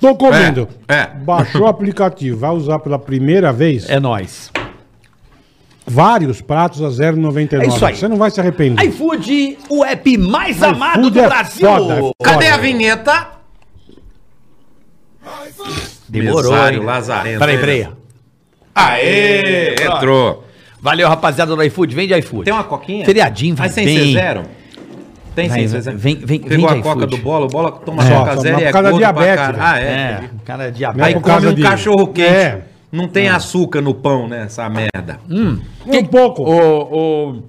Tô 0.00 0.14
comendo. 0.14 0.68
É, 0.88 0.94
é. 0.94 1.06
Baixou 1.06 1.62
o 1.62 1.66
aplicativo, 1.68 2.38
vai 2.38 2.50
usar 2.50 2.78
pela 2.78 2.98
primeira 2.98 3.52
vez 3.52 3.88
É 3.90 3.98
nóis. 4.00 4.50
vários 5.86 6.40
pratos 6.40 6.82
a 6.82 6.88
0,99. 6.88 7.62
É 7.62 7.66
isso 7.66 7.84
aí. 7.84 7.96
Você 7.96 8.06
não 8.08 8.16
vai 8.16 8.30
se 8.30 8.40
arrepender. 8.40 8.82
iFood, 8.86 9.58
o 9.68 9.84
app 9.84 10.16
mais 10.18 10.62
amado 10.62 11.10
do 11.10 11.18
é 11.20 11.26
Brasil. 11.26 11.66
foda, 11.68 11.94
é 11.98 12.10
Cadê 12.24 12.44
foda. 12.46 12.54
a 12.54 12.58
vinheta? 12.58 13.28
Demorou, 16.10 16.50
Mesário 16.52 16.80
hein? 16.80 16.86
Lazarento. 16.86 17.38
Peraí, 17.38 17.58
peraí. 17.58 17.88
Aê, 18.74 19.74
entrou. 19.84 20.44
Valeu, 20.80 21.08
rapaziada 21.08 21.54
do 21.54 21.62
iFood. 21.62 21.94
Vende 21.94 22.14
iFood. 22.18 22.44
Tem 22.44 22.54
uma 22.54 22.64
coquinha? 22.64 23.04
Feriadinho, 23.04 23.54
vai 23.54 23.66
Mas 23.66 23.74
sem 23.74 23.84
bem. 23.84 23.96
ser 23.98 24.12
zero? 24.12 24.42
Tem 25.34 25.48
Vai, 25.48 25.58
sem 25.60 25.68
vai, 25.68 25.76
ser 25.76 25.80
zero? 25.82 25.98
vem- 25.98 26.16
vem- 26.16 26.40
Pegou 26.40 26.68
vem 26.68 26.78
a 26.78 26.82
coca 26.82 27.06
do 27.06 27.16
bolo, 27.18 27.44
o 27.46 27.48
bolo 27.48 27.70
toma 27.72 28.02
É, 28.02 28.10
coca 28.10 28.36
zero 28.36 28.60
e 28.60 28.64
é 28.64 28.70
pra 28.70 28.90
diabetes, 28.92 29.36
caralho. 29.36 29.56
velho. 29.58 29.66
Ah, 29.68 29.80
é. 29.80 29.84
É, 29.84 30.30
cara 30.44 30.64
é 30.64 30.70
diabético. 30.70 31.30
Aí 31.30 31.34
come 31.40 31.46
um 31.48 31.54
de- 31.54 31.62
cachorro 31.62 32.06
quente. 32.08 32.28
É. 32.30 32.62
Não 32.90 33.06
tem 33.06 33.28
açúcar 33.28 33.80
no 33.80 33.94
pão, 33.94 34.26
né? 34.26 34.44
Essa 34.46 34.68
merda. 34.68 35.20
Um 35.30 36.04
pouco. 36.10 36.42
Ô, 36.42 37.28
ô, 37.30 37.42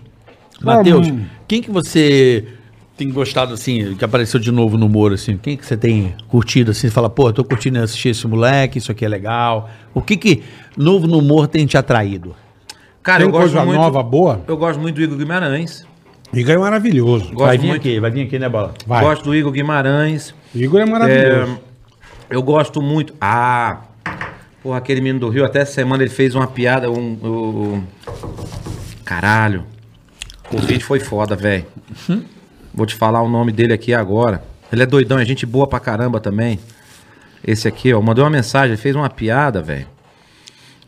Matheus, 0.62 1.08
Hum. 1.08 1.22
quem 1.48 1.62
que 1.64 1.72
você 1.72 2.46
tem 3.02 3.12
gostado, 3.12 3.54
assim, 3.56 3.96
que 3.96 4.06
apareceu 4.06 4.40
de 4.40 4.52
novo 4.52 4.78
no 4.78 4.86
humor, 4.86 5.12
assim? 5.12 5.36
Quem 5.36 5.58
que 5.58 5.66
você 5.66 5.76
tem 5.76 6.14
curtido, 6.28 6.70
assim? 6.70 6.88
Fala, 6.88 7.10
pô, 7.10 7.30
eu 7.30 7.34
tô 7.34 7.44
curtindo 7.44 7.80
assistir 7.80 8.10
esse 8.10 8.28
moleque, 8.28 8.78
isso 8.78 8.92
aqui 8.92 9.04
é 9.04 9.08
legal. 9.08 9.70
O 9.92 10.02
que 10.04 10.16
que 10.16 10.44
novo 10.78 11.08
no 11.08 11.18
humor 11.18 11.48
tem 11.48 11.66
te 11.66 11.76
atraído? 11.78 12.36
Cara, 13.02 13.20
Tem 13.20 13.28
eu 13.28 13.32
gosto 13.32 13.54
coisa 13.54 13.66
muito. 13.66 13.80
nova, 13.80 14.04
boa? 14.04 14.42
Eu 14.48 14.56
gosto 14.56 14.80
muito 14.80 14.96
do 14.98 15.02
Igor 15.02 15.18
Guimarães. 15.18 15.84
Igor 16.32 16.54
é 16.54 16.58
maravilhoso. 16.60 17.26
Gosto 17.34 17.38
vai 17.40 17.58
vir 17.58 17.68
muito. 17.70 17.80
aqui, 17.82 18.00
vai 18.00 18.12
vir 18.12 18.22
aqui, 18.28 18.38
né, 18.38 18.48
Bola? 18.48 18.74
Vai. 18.86 19.04
Gosto 19.04 19.24
do 19.24 19.36
Igor 19.36 19.52
Guimarães. 19.52 20.36
Igor 20.54 20.80
é 20.80 20.86
maravilhoso. 20.86 21.60
É, 22.30 22.36
eu 22.36 22.44
gosto 22.44 22.84
muito. 22.84 23.16
Ah! 23.20 23.82
Porra, 24.62 24.78
aquele 24.78 25.02
menino 25.02 25.20
do 25.22 25.30
Rio, 25.30 25.44
até 25.44 25.62
essa 25.62 25.72
semana 25.74 26.04
ele 26.04 26.12
fez 26.12 26.36
uma 26.36 26.46
piada. 26.46 26.92
Um, 26.92 27.18
um- 27.24 27.84
Caralho. 29.04 29.64
O 30.54 30.60
vídeo 30.60 30.86
foi 30.86 31.00
foda, 31.00 31.36
velho. 31.36 31.66
Vou 32.74 32.86
te 32.86 32.96
falar 32.96 33.22
o 33.22 33.30
nome 33.30 33.52
dele 33.52 33.74
aqui 33.74 33.94
agora. 33.94 34.44
Ele 34.72 34.84
é 34.84 34.86
doidão, 34.86 35.20
é 35.20 35.26
gente 35.26 35.46
boa 35.46 35.68
pra 35.68 35.80
caramba 35.80 36.20
também. 36.20 36.60
Esse 37.46 37.68
aqui, 37.68 37.94
ó, 37.94 38.02
mandou 38.02 38.24
uma 38.24 38.30
mensagem, 38.30 38.70
ele 38.74 38.82
fez 38.82 38.96
uma 38.96 39.10
piada, 39.10 39.62
velho. 39.62 39.88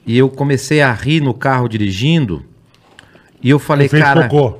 E 0.05 0.17
eu 0.17 0.29
comecei 0.29 0.81
a 0.81 0.91
rir 0.93 1.21
no 1.21 1.33
carro 1.33 1.67
dirigindo. 1.67 2.45
E 3.41 3.49
eu 3.49 3.59
falei, 3.59 3.87
Fez 3.89 4.01
cara. 4.03 4.27
cocô. 4.27 4.59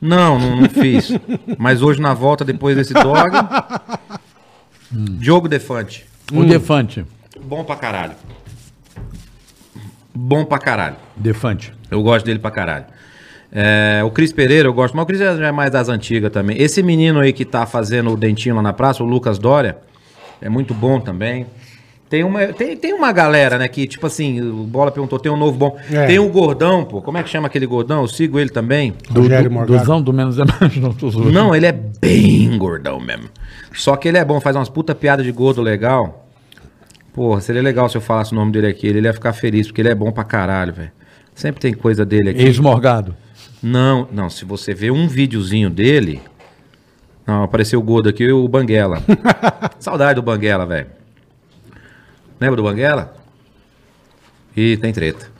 Não, 0.00 0.38
não, 0.38 0.56
não 0.62 0.68
fiz. 0.68 1.12
Mas 1.58 1.82
hoje 1.82 2.00
na 2.00 2.14
volta, 2.14 2.44
depois 2.44 2.76
desse 2.76 2.94
dog. 2.94 3.30
Diogo 4.90 5.48
Defante. 5.48 6.06
O 6.32 6.44
Defante. 6.44 7.04
Bom 7.40 7.64
pra 7.64 7.76
caralho. 7.76 8.14
Bom 10.14 10.44
pra 10.44 10.58
caralho. 10.58 10.96
Defante. 11.16 11.72
Eu 11.90 12.02
gosto 12.02 12.24
dele 12.26 12.38
pra 12.38 12.50
caralho. 12.50 12.86
É, 13.50 14.02
o 14.04 14.10
Cris 14.10 14.32
Pereira 14.32 14.68
eu 14.68 14.72
gosto, 14.74 14.94
mas 14.94 15.04
o 15.04 15.06
Cris 15.06 15.18
já 15.18 15.46
é 15.46 15.52
mais 15.52 15.70
das 15.70 15.88
antigas 15.88 16.30
também. 16.30 16.60
Esse 16.60 16.82
menino 16.82 17.20
aí 17.20 17.32
que 17.32 17.44
tá 17.44 17.64
fazendo 17.66 18.12
o 18.12 18.16
dentinho 18.16 18.54
lá 18.54 18.62
na 18.62 18.72
praça, 18.72 19.02
o 19.02 19.06
Lucas 19.06 19.38
Dória, 19.38 19.78
é 20.40 20.48
muito 20.48 20.74
bom 20.74 21.00
também. 21.00 21.46
Tem 22.08 22.24
uma, 22.24 22.46
tem, 22.46 22.74
tem 22.74 22.94
uma 22.94 23.12
galera, 23.12 23.58
né, 23.58 23.68
que 23.68 23.86
tipo 23.86 24.06
assim, 24.06 24.40
o 24.40 24.64
Bola 24.64 24.90
perguntou, 24.90 25.18
tem 25.18 25.30
um 25.30 25.36
novo 25.36 25.58
bom. 25.58 25.76
É. 25.92 26.06
Tem 26.06 26.18
o 26.18 26.28
Gordão, 26.30 26.84
pô, 26.84 27.02
como 27.02 27.18
é 27.18 27.22
que 27.22 27.28
chama 27.28 27.48
aquele 27.48 27.66
Gordão? 27.66 28.00
Eu 28.00 28.08
sigo 28.08 28.38
ele 28.38 28.48
também. 28.48 28.94
Do, 29.10 29.28
do, 29.28 29.50
Morgado. 29.50 29.78
dozão 29.78 30.00
do 30.00 30.12
menos 30.12 30.38
é 30.38 30.44
mais. 30.44 30.76
Não. 30.76 30.94
Não, 31.30 31.54
ele 31.54 31.66
é 31.66 31.72
bem 31.72 32.56
gordão 32.56 32.98
mesmo. 32.98 33.28
Só 33.74 33.94
que 33.94 34.08
ele 34.08 34.16
é 34.16 34.24
bom, 34.24 34.40
faz 34.40 34.56
umas 34.56 34.70
puta 34.70 34.94
piada 34.94 35.22
de 35.22 35.30
gordo 35.30 35.60
legal. 35.60 36.26
Porra, 37.12 37.40
seria 37.42 37.60
legal 37.60 37.88
se 37.88 37.96
eu 37.96 38.00
falasse 38.00 38.32
o 38.32 38.34
nome 38.34 38.52
dele 38.52 38.68
aqui. 38.68 38.86
Ele 38.86 39.00
ia 39.00 39.12
ficar 39.12 39.34
feliz, 39.34 39.66
porque 39.66 39.82
ele 39.82 39.90
é 39.90 39.94
bom 39.94 40.10
pra 40.10 40.24
caralho, 40.24 40.72
velho. 40.72 40.92
Sempre 41.34 41.60
tem 41.60 41.74
coisa 41.74 42.06
dele 42.06 42.30
aqui. 42.30 42.42
Ex-morgado. 42.42 43.14
Não, 43.62 44.08
não, 44.12 44.30
se 44.30 44.44
você 44.44 44.72
ver 44.72 44.90
um 44.90 45.08
videozinho 45.08 45.68
dele. 45.68 46.22
Não, 47.26 47.42
apareceu 47.42 47.78
o 47.78 47.82
gordo 47.82 48.08
aqui, 48.08 48.30
o 48.30 48.48
Banguela. 48.48 49.02
Saudade 49.78 50.14
do 50.14 50.22
Banguela, 50.22 50.64
velho. 50.64 50.86
Lembra 52.40 52.56
do 52.56 52.62
Banguela? 52.62 53.14
Ih, 54.56 54.76
tem 54.76 54.92
treta. 54.92 55.30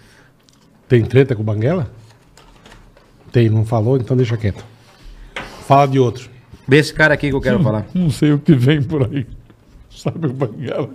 Tem 0.88 1.04
treta 1.04 1.34
com 1.34 1.42
o 1.42 1.44
Banguela? 1.44 1.90
Tem, 3.30 3.48
não 3.48 3.64
falou? 3.64 3.96
Então 3.96 4.16
deixa 4.16 4.36
quieto. 4.36 4.64
Fala 5.66 5.86
de 5.86 5.98
outro. 5.98 6.28
Vê 6.66 6.78
esse 6.78 6.92
cara 6.92 7.14
aqui 7.14 7.30
que 7.30 7.34
eu 7.34 7.40
quero 7.40 7.62
falar. 7.62 7.86
Não 7.94 8.10
sei 8.10 8.32
o 8.32 8.38
que 8.38 8.54
vem 8.54 8.82
por 8.82 9.04
aí. 9.04 9.26
Sabe 9.90 10.26
o 10.26 10.32
Banguela? 10.32 10.90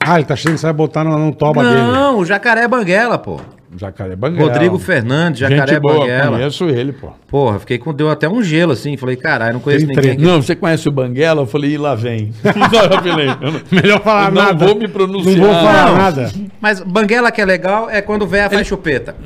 Ah, 0.00 0.16
ele 0.16 0.24
tá 0.24 0.34
achando 0.34 0.54
que 0.54 0.60
você 0.60 0.66
vai 0.66 0.72
botar 0.72 1.04
no, 1.04 1.16
no 1.18 1.34
toba 1.34 1.62
dele. 1.62 1.92
Não, 1.92 2.18
o 2.18 2.24
Jacaré 2.24 2.66
Banguela, 2.66 3.18
pô. 3.18 3.40
Jacaré 3.76 4.14
Banguela. 4.16 4.50
Rodrigo 4.52 4.78
Fernandes, 4.78 5.40
Jacaré 5.40 5.66
Gente 5.74 5.80
boa, 5.80 6.00
Banguela. 6.00 6.36
conheço 6.36 6.64
ele, 6.68 6.92
pô. 6.92 7.10
Porra, 7.28 7.58
fiquei 7.58 7.78
com. 7.78 7.92
Deu 7.94 8.10
até 8.10 8.28
um 8.28 8.42
gelo 8.42 8.72
assim. 8.72 8.96
Falei, 8.96 9.16
caralho, 9.16 9.54
não 9.54 9.60
conheço 9.60 9.86
Tem 9.86 9.96
ninguém. 9.96 10.12
aqui. 10.12 10.22
Não, 10.22 10.42
você 10.42 10.54
conhece 10.54 10.88
o 10.88 10.92
Banguela? 10.92 11.40
Eu 11.42 11.46
falei, 11.46 11.72
e 11.72 11.78
lá 11.78 11.94
vem. 11.94 12.32
Não, 12.44 13.50
não- 13.52 13.60
Melhor 13.72 14.00
falar 14.02 14.28
Eu 14.28 14.32
não 14.34 14.42
nada. 14.42 14.66
vou 14.66 14.74
me 14.74 14.86
pronunciar. 14.88 15.36
Não 15.36 15.44
vou 15.44 15.54
falar 15.54 15.86
Não. 15.90 15.96
nada. 15.96 16.30
Mas 16.60 16.80
Banguela 16.80 17.30
que 17.32 17.40
é 17.40 17.44
legal 17.44 17.88
é 17.88 18.00
quando 18.02 18.22
o 18.22 18.26
véia 18.26 18.48
faz 18.50 18.66
chupeta. 18.66 19.16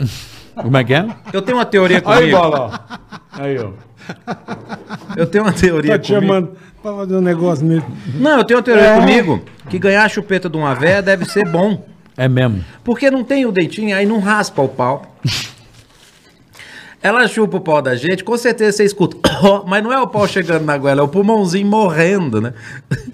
Como 0.55 0.77
é 0.77 0.85
que 0.85 0.95
é? 0.95 1.07
Eu 1.33 1.43
tenho 1.43 1.59
uma 1.59 1.67
teoria 1.67 1.99
Aí, 1.99 2.03
comigo. 2.03 2.37
bola, 2.39 2.81
ó. 2.93 3.41
Aí, 3.43 3.59
ó. 3.59 3.71
Eu 5.17 5.27
tenho 5.27 5.45
uma 5.45 5.53
teoria 5.53 5.93
Tá 5.93 5.99
te 5.99 6.15
comigo. 6.15 6.27
chamando 6.33 6.53
pra 6.83 6.93
fazer 6.95 7.17
um 7.17 7.21
negócio 7.21 7.67
nele. 7.67 7.83
Não, 8.15 8.39
eu 8.39 8.45
tenho 8.45 8.59
uma 8.59 8.63
teoria 8.65 8.85
É. 8.87 8.99
comigo 9.01 9.43
que 9.69 9.79
ganhar 9.79 10.05
a 10.05 10.09
chupeta 10.09 10.49
de 10.49 10.57
uma 10.57 10.75
véia 10.75 11.03
deve 11.03 11.25
ser 11.25 11.47
bom. 11.49 11.85
É 12.17 12.29
mesmo. 12.29 12.65
Porque 12.83 13.11
não 13.11 13.23
tem 13.23 13.45
o 13.45 13.53
dentinho, 13.53 13.95
aí 13.95 14.07
não 14.07 14.19
raspa 14.19 14.63
o 14.63 14.69
pau. 14.69 15.17
Ela 17.03 17.29
chupa 17.29 17.59
o 17.59 17.61
pau 17.61 17.83
da 17.83 17.95
gente, 17.95 18.25
com 18.25 18.37
certeza 18.37 18.79
você 18.79 18.85
escuta. 18.85 19.17
Mas 19.67 19.83
não 19.83 19.93
é 19.93 20.01
o 20.01 20.07
pau 20.07 20.27
chegando 20.27 20.65
na 20.65 20.77
goela, 20.79 21.01
é 21.03 21.05
o 21.05 21.09
pulmãozinho 21.09 21.67
morrendo, 21.67 22.41
né? 22.41 22.55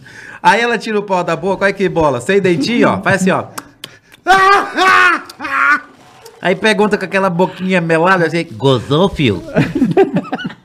Aí 0.43 0.61
ela 0.61 0.79
tira 0.79 0.99
o 0.99 1.03
pau 1.03 1.23
da 1.23 1.37
boca, 1.37 1.65
olha 1.65 1.73
que 1.73 1.89
bola. 1.89 2.21
Sem 2.21 2.41
dentinho, 2.41 2.89
ó. 2.89 3.01
Faz 3.03 3.23
assim, 3.23 3.31
ó. 3.31 3.45
Aí 6.41 6.57
pergunta 6.57 6.99
com 6.99 7.05
aquela 7.05 7.31
boquinha 7.31 7.81
melada, 7.81 8.27
assim, 8.27 8.45
gozou, 8.53 9.09
fio? 9.09 9.43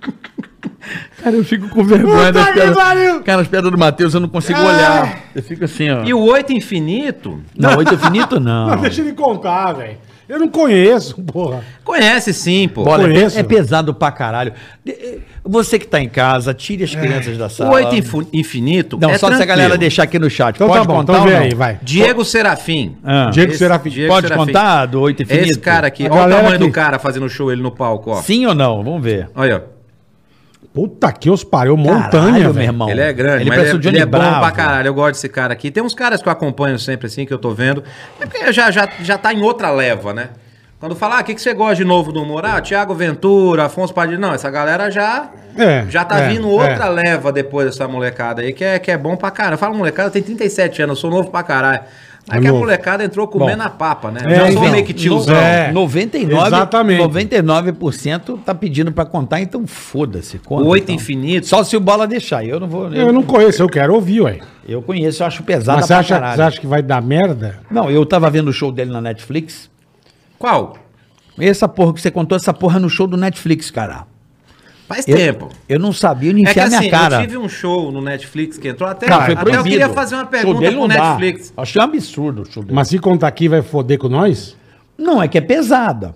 Cara, 1.28 1.36
eu 1.36 1.44
fico 1.44 1.68
com 1.70 1.84
vergonha 1.84 2.32
das 2.32 2.50
piadas. 2.52 2.78
Cara, 3.26 3.42
as 3.42 3.48
piadas 3.48 3.70
do 3.72 3.78
Matheus 3.78 4.14
eu 4.14 4.20
não 4.20 4.30
consigo 4.30 4.60
olhar. 4.60 5.24
Eu 5.36 5.44
fico 5.44 5.66
assim, 5.66 5.90
ó. 5.90 6.04
E 6.06 6.14
o 6.14 6.20
oito 6.22 6.54
infinito, 6.54 7.42
Não, 7.58 7.78
oito 7.78 7.94
infinito 7.94 8.40
não. 8.40 8.68
Não, 8.70 8.78
deixa 8.78 9.02
ele 9.02 9.12
contar, 9.14 9.74
velho. 9.74 9.98
Eu 10.30 10.40
não 10.40 10.50
conheço, 10.50 11.16
porra. 11.24 11.64
conhece 11.86 12.34
sim, 12.34 12.68
pô. 12.68 12.84
Bola, 12.84 13.04
é, 13.04 13.08
Conheço. 13.08 13.40
é 13.40 13.44
pesado 13.44 13.94
pra 13.94 14.12
caralho. 14.12 14.52
Eh, 14.86 15.20
Você 15.44 15.80
que 15.80 15.88
tá 15.88 16.02
em 16.02 16.10
casa, 16.10 16.54
tire 16.54 16.84
as 16.84 16.94
crianças 16.94 17.38
da 17.38 17.48
sala. 17.48 17.70
O 17.70 17.74
oito 17.76 17.96
infinito 18.34 18.98
Não, 19.00 19.10
é 19.10 19.18
só 19.18 19.28
se 19.28 19.34
a 19.36 19.38
tranquilo. 19.38 19.48
galera 19.58 19.78
deixar 19.78 20.04
aqui 20.04 20.20
no 20.20 20.30
chat. 20.30 20.56
Então 20.56 20.68
Pode 20.68 20.82
tá 20.82 20.86
bom, 20.86 20.96
contar 21.00 21.14
então 21.14 21.24
ou 21.24 21.30
vem 21.30 21.38
não? 21.40 21.46
aí, 21.46 21.56
vai. 21.56 21.80
Diego 21.82 22.26
Serafim. 22.26 22.98
Ah. 23.06 23.30
Diego 23.32 23.52
Esse- 23.52 23.60
Serafim. 23.60 23.90
Diego 23.90 24.14
Pode 24.14 24.28
Serafim. 24.28 24.46
contar 24.48 24.86
do 24.88 25.00
oito 25.00 25.24
infinito? 25.24 25.50
Esse 25.50 25.60
cara 25.60 25.88
aqui, 25.88 26.06
A 26.08 26.12
olha 26.14 26.26
o 26.36 26.38
tamanho 26.38 26.60
que- 26.60 26.66
do 26.66 26.72
cara 26.74 27.00
fazendo 27.00 27.30
show 27.30 27.50
ele 27.50 27.62
no 27.62 27.72
palco, 27.72 28.12
ó. 28.12 28.22
Sim 28.22 28.46
ou 28.48 28.54
não? 28.54 28.84
Vamos 28.84 29.02
ver. 29.02 29.30
Olha, 29.34 29.64
ó. 29.74 29.77
Puta 30.78 31.12
que 31.12 31.28
os 31.28 31.44
pariu, 31.44 31.76
montanha, 31.76 32.34
Caralho, 32.34 32.54
meu 32.54 32.64
irmão. 32.64 32.88
Ele 32.88 33.02
é 33.02 33.12
grande, 33.12 33.42
Ele 33.42 33.50
mas 33.50 33.68
ele, 33.68 33.80
Johnny 33.80 33.96
ele 33.96 34.04
é 34.04 34.06
bom 34.06 34.20
pra 34.20 34.52
caralho. 34.52 34.90
Eu 34.90 34.94
gosto 34.94 35.14
desse 35.14 35.28
cara 35.28 35.52
aqui. 35.52 35.72
Tem 35.72 35.82
uns 35.82 35.96
caras 35.96 36.22
que 36.22 36.28
eu 36.28 36.32
acompanho 36.32 36.78
sempre 36.78 37.08
assim, 37.08 37.26
que 37.26 37.34
eu 37.34 37.40
tô 37.40 37.50
vendo. 37.50 37.84
É 38.22 38.28
porque 38.28 38.54
já, 38.54 38.70
já, 38.70 38.88
já 39.02 39.18
tá 39.18 39.34
em 39.34 39.42
outra 39.42 39.72
leva, 39.72 40.14
né? 40.14 40.30
Quando 40.80 40.96
fala, 40.96 41.18
ah, 41.18 41.22
o 41.22 41.24
que, 41.24 41.34
que 41.34 41.42
você 41.42 41.52
gosta 41.56 41.78
de 41.78 41.84
novo 41.84 42.12
do 42.12 42.22
humor? 42.22 42.46
Ah, 42.46 42.62
Thiago 42.62 42.94
Ventura, 42.94 43.66
Afonso 43.66 43.92
Padilha. 43.92 44.20
Não, 44.20 44.36
essa 44.36 44.52
galera 44.52 44.92
já, 44.92 45.32
É, 45.58 45.84
já 45.90 46.06
tá 46.06 46.20
é, 46.20 46.30
vindo 46.30 46.48
outra 46.48 46.86
é. 46.86 46.90
leva 46.90 47.32
depois 47.32 47.66
dessa 47.66 47.88
molecada 47.88 48.44
aí, 48.44 48.54
que 48.54 48.64
é, 48.64 48.78
que 48.78 48.92
é 48.92 48.98
bom 49.00 49.16
pra 49.16 49.32
caralho. 49.32 49.58
Fala, 49.58 49.74
molecada, 49.74 50.12
tem 50.12 50.22
37 50.22 50.84
anos, 50.84 50.98
eu 50.98 51.02
sou 51.02 51.10
novo 51.10 51.32
pra 51.32 51.42
caralho. 51.42 51.82
Aí 52.30 52.40
É 52.40 52.42
que 52.42 52.48
a 52.48 52.54
molecada 52.54 53.04
entrou 53.04 53.28
comendo 53.28 53.64
a 53.64 53.70
papa, 53.70 54.12
né? 54.12 54.20
É, 54.26 54.36
já 54.36 54.42
sou 54.42 54.52
então, 54.52 54.72
meio 54.72 54.86
que 54.86 54.94
tiozão. 54.94 55.36
é. 55.36 55.72
99, 55.72 56.48
Exatamente. 56.48 57.02
99% 57.04 58.40
tá 58.44 58.54
pedindo 58.54 58.92
pra 58.92 59.06
contar, 59.06 59.40
então 59.40 59.66
foda-se. 59.66 60.40
oito 60.50 60.84
então. 60.84 60.96
infinito. 60.96 61.48
Só 61.48 61.64
se 61.64 61.78
o 61.78 61.80
bola 61.80 62.06
deixar. 62.06 62.46
Eu 62.46 62.60
não 62.60 62.68
vou. 62.68 62.94
Eu 62.94 63.14
não 63.14 63.24
conheço, 63.24 63.62
eu 63.62 63.70
quero 63.70 63.94
ouvir, 63.94 64.22
ué. 64.22 64.40
Eu 64.68 64.82
conheço, 64.82 65.24
eu 65.24 65.28
acho 65.28 65.44
pesado 65.44 65.78
Mas 65.78 65.88
você 65.88 65.94
acha, 65.94 66.20
você 66.36 66.42
acha 66.42 66.60
que 66.60 66.68
vai 66.68 66.82
dar 66.82 67.02
merda? 67.02 67.60
Não, 67.72 67.90
eu 67.90 68.06
tava 68.06 68.30
vendo 68.30 68.50
o 68.50 68.54
show 68.54 68.72
dele 68.72 68.92
na 68.92 69.00
Netflix. 69.00 69.70
Qual? 70.38 70.78
Essa 71.40 71.68
porra 71.70 71.94
que 71.94 72.02
você 72.02 72.12
contou, 72.12 72.36
essa 72.36 72.54
porra 72.54 72.80
no 72.80 72.90
show 72.90 73.08
do 73.08 73.16
Netflix, 73.16 73.72
cara. 73.72 74.06
Faz 74.88 75.06
Eu, 75.08 75.18
tempo. 75.18 75.50
eu 75.68 75.78
não 75.80 75.92
sabia 75.92 76.32
onde 76.32 76.42
É 76.42 76.46
que 76.46 76.52
enfiar 76.52 76.68
assim, 76.68 76.80
minha 76.80 76.92
cara. 76.92 77.16
eu 77.18 77.22
tive 77.22 77.38
um 77.38 77.50
show 77.50 77.92
no 77.92 78.02
Netflix 78.02 78.58
que 78.58 78.70
entrou 78.70 78.90
até. 78.90 79.06
Cara, 79.06 79.26
foi 79.26 79.34
até 79.34 79.42
proibido. 79.44 79.68
eu 79.68 79.72
queria 79.72 79.90
fazer 79.90 80.16
uma 80.16 80.26
pergunta 80.26 80.62
pro 80.62 80.72
não 80.72 80.88
dá. 80.88 80.96
Netflix. 81.18 81.54
Achei 81.58 81.82
um 81.82 81.86
absurdo 81.86 82.42
o 82.44 82.46
show 82.52 82.64
dele. 82.64 82.74
Mas 82.76 82.88
se 82.88 82.98
contar 82.98 83.28
aqui, 83.28 83.50
vai 83.50 83.62
foder 83.62 83.98
com 84.00 84.08
nós? 84.08 84.56
Não, 84.98 85.22
é 85.22 85.28
que 85.28 85.38
é 85.38 85.42
pesada. 85.42 86.16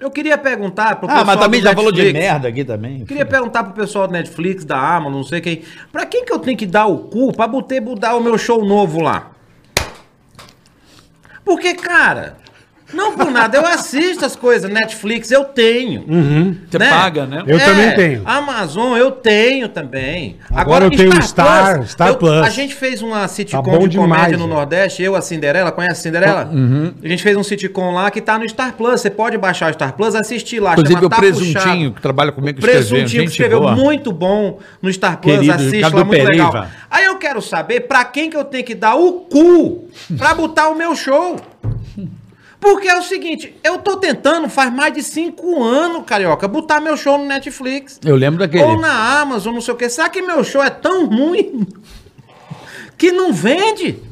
Eu 0.00 0.10
queria 0.10 0.36
perguntar 0.38 0.96
pro 0.96 1.08
Ah, 1.10 1.24
mas 1.24 1.38
também 1.40 1.60
do 1.60 1.64
já 1.64 1.74
falou 1.74 1.90
de 1.92 1.98
Netflix. 2.02 2.24
merda 2.26 2.48
aqui 2.48 2.64
também. 2.64 3.00
Eu 3.00 3.06
queria 3.06 3.26
perguntar 3.26 3.64
pro 3.64 3.72
pessoal 3.72 4.06
do 4.08 4.12
Netflix, 4.12 4.64
da 4.64 4.76
Amazon, 4.96 5.12
não 5.14 5.24
sei 5.24 5.40
quem. 5.40 5.62
Pra 5.92 6.04
quem 6.06 6.24
que 6.24 6.32
eu 6.32 6.38
tenho 6.40 6.56
que 6.56 6.66
dar 6.66 6.86
o 6.86 6.98
cu 6.98 7.32
pra 7.32 7.46
botar, 7.48 7.80
mudar 7.80 8.16
o 8.16 8.20
meu 8.20 8.36
show 8.36 8.64
novo 8.64 9.00
lá? 9.00 9.30
Porque, 11.44 11.74
cara, 11.74 12.36
não 12.92 13.16
por 13.16 13.30
nada, 13.30 13.56
eu 13.58 13.66
assisto 13.66 14.24
as 14.24 14.34
coisas, 14.34 14.70
Netflix 14.70 15.30
eu 15.30 15.44
tenho. 15.44 16.04
Você 16.70 16.78
paga, 16.78 17.26
né? 17.26 17.42
Eu 17.46 17.58
também 17.58 17.94
tenho. 17.94 18.22
Amazon 18.24 18.96
eu 18.96 19.10
tenho 19.10 19.68
também. 19.68 20.36
Agora 20.54 20.84
eu 20.86 20.90
tenho 20.90 21.20
Star- 21.22 21.86
Star 21.86 22.14
Plus. 22.16 22.42
A 22.46 22.50
gente 22.50 22.74
fez 22.74 23.02
uma 23.02 23.26
sitcom 23.28 23.62
Tá 23.62 23.78
de 23.78 23.88
demais, 23.88 24.08
comédia 24.10 24.36
no 24.38 24.44
velho. 24.44 24.56
Nordeste, 24.56 25.02
eu, 25.02 25.14
a 25.14 25.20
Cinderela, 25.20 25.70
conhece 25.72 25.92
a 26.00 26.02
Cinderela? 26.02 26.44
Uhum. 26.52 26.94
A 27.02 27.08
gente 27.08 27.22
fez 27.22 27.36
um 27.36 27.42
sitcom 27.42 27.92
lá 27.92 28.10
que 28.10 28.20
tá 28.20 28.38
no 28.38 28.48
Star 28.48 28.72
Plus. 28.74 29.00
Você 29.00 29.10
pode 29.10 29.36
baixar 29.38 29.70
o 29.70 29.74
Star 29.74 29.92
Plus, 29.94 30.14
assistir 30.14 30.60
lá. 30.60 30.72
Inclusive 30.72 30.94
chama 30.94 31.06
o 31.06 31.10
Tá 31.10 31.16
Presuntinho, 31.16 31.54
Puxado. 31.54 31.92
que 31.94 32.02
trabalha 32.02 32.32
comigo, 32.32 32.58
O 32.58 32.62
que 32.62 32.66
escreveu. 32.68 32.88
Presuntinho 32.90 33.24
que 33.24 33.30
escreveu 33.30 33.60
boa. 33.60 33.74
muito 33.76 34.12
bom 34.12 34.58
no 34.80 34.92
Star 34.92 35.18
Plus, 35.18 35.34
Querido, 35.34 35.52
assiste 35.52 35.80
lá, 35.82 35.90
muito 35.90 36.10
Pereiva. 36.10 36.30
legal. 36.30 36.66
Aí 36.90 37.04
eu 37.04 37.16
quero 37.16 37.42
saber 37.42 37.80
pra 37.80 38.04
quem 38.04 38.30
que 38.30 38.36
eu 38.36 38.44
tenho 38.44 38.64
que 38.64 38.74
dar 38.74 38.94
o 38.94 39.12
cu 39.30 39.88
pra 40.16 40.34
botar 40.34 40.68
o 40.70 40.74
meu 40.74 40.94
show. 40.96 41.36
Porque 42.60 42.88
é 42.88 42.98
o 42.98 43.02
seguinte, 43.02 43.54
eu 43.62 43.78
tô 43.78 43.96
tentando 43.96 44.48
faz 44.48 44.72
mais 44.72 44.92
de 44.92 45.02
cinco 45.02 45.62
anos, 45.62 46.02
Carioca, 46.04 46.48
botar 46.48 46.80
meu 46.80 46.96
show 46.96 47.16
no 47.16 47.24
Netflix. 47.24 48.00
Eu 48.04 48.16
lembro 48.16 48.40
daquele. 48.40 48.64
Ou 48.64 48.80
na 48.80 49.20
Amazon, 49.20 49.54
não 49.54 49.60
sei 49.60 49.74
o 49.74 49.76
que. 49.76 49.88
Será 49.88 50.08
que 50.08 50.20
meu 50.20 50.42
show 50.42 50.62
é 50.62 50.70
tão 50.70 51.06
ruim 51.06 51.66
que 52.98 53.12
não 53.12 53.32
vende? 53.32 54.02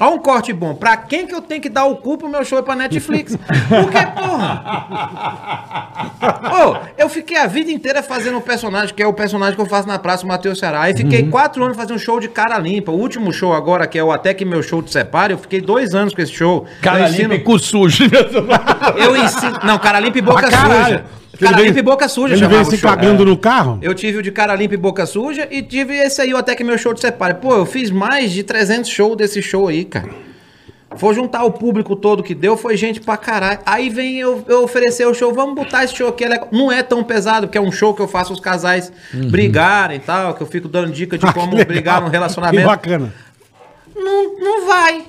Olha 0.00 0.10
um 0.12 0.18
corte 0.18 0.52
bom. 0.52 0.74
Pra 0.74 0.96
quem 0.96 1.26
que 1.26 1.34
eu 1.34 1.42
tenho 1.42 1.60
que 1.60 1.68
dar 1.68 1.84
o 1.84 1.96
cu 1.96 2.16
pro 2.16 2.28
meu 2.28 2.42
show 2.44 2.58
é 2.58 2.62
pra 2.62 2.74
Netflix? 2.74 3.36
Por 3.36 3.90
que, 3.90 4.06
porra? 4.06 4.64
Ô, 6.20 6.76
eu 6.96 7.08
fiquei 7.08 7.36
a 7.36 7.46
vida 7.46 7.70
inteira 7.70 8.02
fazendo 8.02 8.38
um 8.38 8.40
personagem, 8.40 8.94
que 8.94 9.02
é 9.02 9.06
o 9.06 9.12
personagem 9.12 9.54
que 9.54 9.60
eu 9.60 9.66
faço 9.66 9.86
na 9.86 9.98
praça, 9.98 10.24
o 10.24 10.28
Matheus 10.28 10.58
Ceará. 10.58 10.80
Aí 10.82 10.96
fiquei 10.96 11.28
quatro 11.28 11.62
anos 11.62 11.76
fazendo 11.76 11.96
um 11.96 11.98
show 11.98 12.18
de 12.18 12.28
cara 12.28 12.58
limpa. 12.58 12.90
O 12.90 12.96
último 12.96 13.30
show 13.32 13.52
agora, 13.52 13.86
que 13.86 13.98
é 13.98 14.02
o 14.02 14.10
Até 14.10 14.32
Que 14.32 14.44
Meu 14.44 14.62
Show 14.62 14.82
Te 14.82 14.90
Separe, 14.90 15.34
eu 15.34 15.38
fiquei 15.38 15.60
dois 15.60 15.94
anos 15.94 16.14
com 16.14 16.22
esse 16.22 16.32
show. 16.32 16.66
Cara 16.80 17.06
eu 17.08 17.12
limpa 17.12 17.34
e 17.34 17.40
cu 17.40 17.58
sujo. 17.58 18.04
Eu 18.96 19.16
ensino... 19.16 19.58
Não, 19.64 19.78
cara 19.78 20.00
limpa 20.00 20.18
e 20.18 20.22
boca 20.22 20.46
Ah, 20.46 20.84
suja. 20.84 21.04
Cara 21.44 21.56
veio- 21.56 21.66
limpa 21.68 21.78
e 21.78 21.82
boca 21.82 22.08
suja 22.08 22.34
Ele 22.34 22.46
veio 22.46 22.64
se 22.64 22.76
show. 22.76 22.90
cagando 22.90 23.24
no 23.24 23.36
carro? 23.36 23.78
Eu 23.82 23.94
tive 23.94 24.18
o 24.18 24.22
de 24.22 24.30
cara 24.30 24.54
limpa 24.54 24.74
e 24.74 24.76
boca 24.76 25.04
suja 25.06 25.46
e 25.50 25.62
tive 25.62 25.94
esse 25.96 26.20
aí, 26.22 26.32
até 26.34 26.54
que 26.54 26.62
meu 26.64 26.76
show 26.78 26.92
te 26.94 27.00
separe. 27.00 27.34
Pô, 27.34 27.54
eu 27.54 27.66
fiz 27.66 27.90
mais 27.90 28.30
de 28.32 28.42
300 28.42 28.90
shows 28.90 29.16
desse 29.16 29.40
show 29.42 29.68
aí, 29.68 29.84
cara. 29.84 30.08
For 30.96 31.14
juntar 31.14 31.44
o 31.44 31.52
público 31.52 31.94
todo 31.94 32.20
que 32.20 32.34
deu, 32.34 32.56
foi 32.56 32.76
gente 32.76 33.00
pra 33.00 33.16
caralho. 33.16 33.60
Aí 33.64 33.88
vem 33.88 34.18
eu, 34.18 34.44
eu 34.48 34.64
oferecer 34.64 35.06
o 35.06 35.14
show, 35.14 35.32
vamos 35.32 35.54
botar 35.54 35.84
esse 35.84 35.94
show 35.94 36.08
aqui. 36.08 36.24
é. 36.24 36.40
Não 36.50 36.70
é 36.72 36.82
tão 36.82 37.04
pesado, 37.04 37.46
porque 37.46 37.56
é 37.56 37.60
um 37.60 37.70
show 37.70 37.94
que 37.94 38.02
eu 38.02 38.08
faço 38.08 38.32
os 38.32 38.40
casais 38.40 38.92
brigarem 39.14 39.98
e 39.98 40.00
tal, 40.00 40.34
que 40.34 40.40
eu 40.42 40.46
fico 40.48 40.66
dando 40.66 40.90
dica 40.90 41.16
de 41.16 41.24
Ah, 41.26 41.32
que 41.32 41.38
como 41.38 41.64
brigar 41.64 42.00
no 42.00 42.06
Que 42.06 42.12
relacionamento. 42.12 42.66
bacana. 42.66 43.14
Não, 43.94 44.38
não 44.40 44.66
vai. 44.66 45.04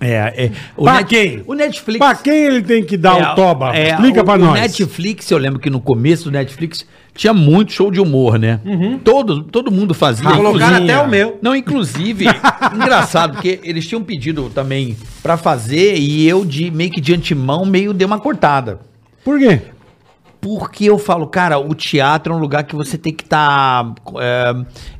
É, 0.00 0.44
é. 0.44 0.50
O 0.76 0.84
Pra 0.84 1.02
quem? 1.02 1.42
O 1.46 1.54
Netflix. 1.54 1.98
Pra 1.98 2.14
quem 2.14 2.44
ele 2.44 2.62
tem 2.62 2.84
que 2.84 2.96
dar 2.96 3.18
É, 3.20 3.32
o 3.32 3.34
toba? 3.34 3.76
é, 3.76 3.90
Explica 3.90 4.20
o- 4.20 4.24
pra 4.24 4.34
o 4.34 4.38
nós. 4.38 4.60
Netflix, 4.60 5.28
eu 5.30 5.38
lembro 5.38 5.58
que 5.58 5.68
no 5.68 5.80
começo 5.80 6.24
do 6.24 6.30
Netflix 6.30 6.86
tinha 7.14 7.32
muito 7.34 7.72
show 7.72 7.90
de 7.90 8.00
humor, 8.00 8.38
né? 8.38 8.60
Todo, 9.02 9.42
todo 9.42 9.72
mundo 9.72 9.92
fazia. 9.94 10.30
Colocaram 10.30 10.84
até 10.84 10.98
o 11.00 11.08
meu. 11.08 11.36
Não, 11.42 11.54
inclusive, 11.56 12.26
engraçado, 12.74 13.32
porque 13.34 13.58
eles 13.64 13.86
tinham 13.88 14.02
pedido 14.04 14.48
também 14.54 14.96
pra 15.22 15.36
fazer 15.36 15.96
e 15.96 16.28
eu, 16.28 16.44
de 16.44 16.70
meio 16.70 16.90
que 16.90 17.00
de 17.00 17.12
antemão, 17.14 17.64
meio 17.66 17.92
dei 17.92 18.06
uma 18.06 18.20
cortada. 18.20 18.78
Por 19.24 19.38
quê? 19.38 19.60
Porque 20.40 20.84
eu 20.84 20.98
falo, 20.98 21.26
cara, 21.26 21.58
o 21.58 21.74
teatro 21.74 22.32
é 22.32 22.36
um 22.36 22.38
lugar 22.38 22.62
que 22.64 22.76
você 22.76 22.96
tem 22.96 23.12
que 23.12 23.24
estar. 23.24 23.92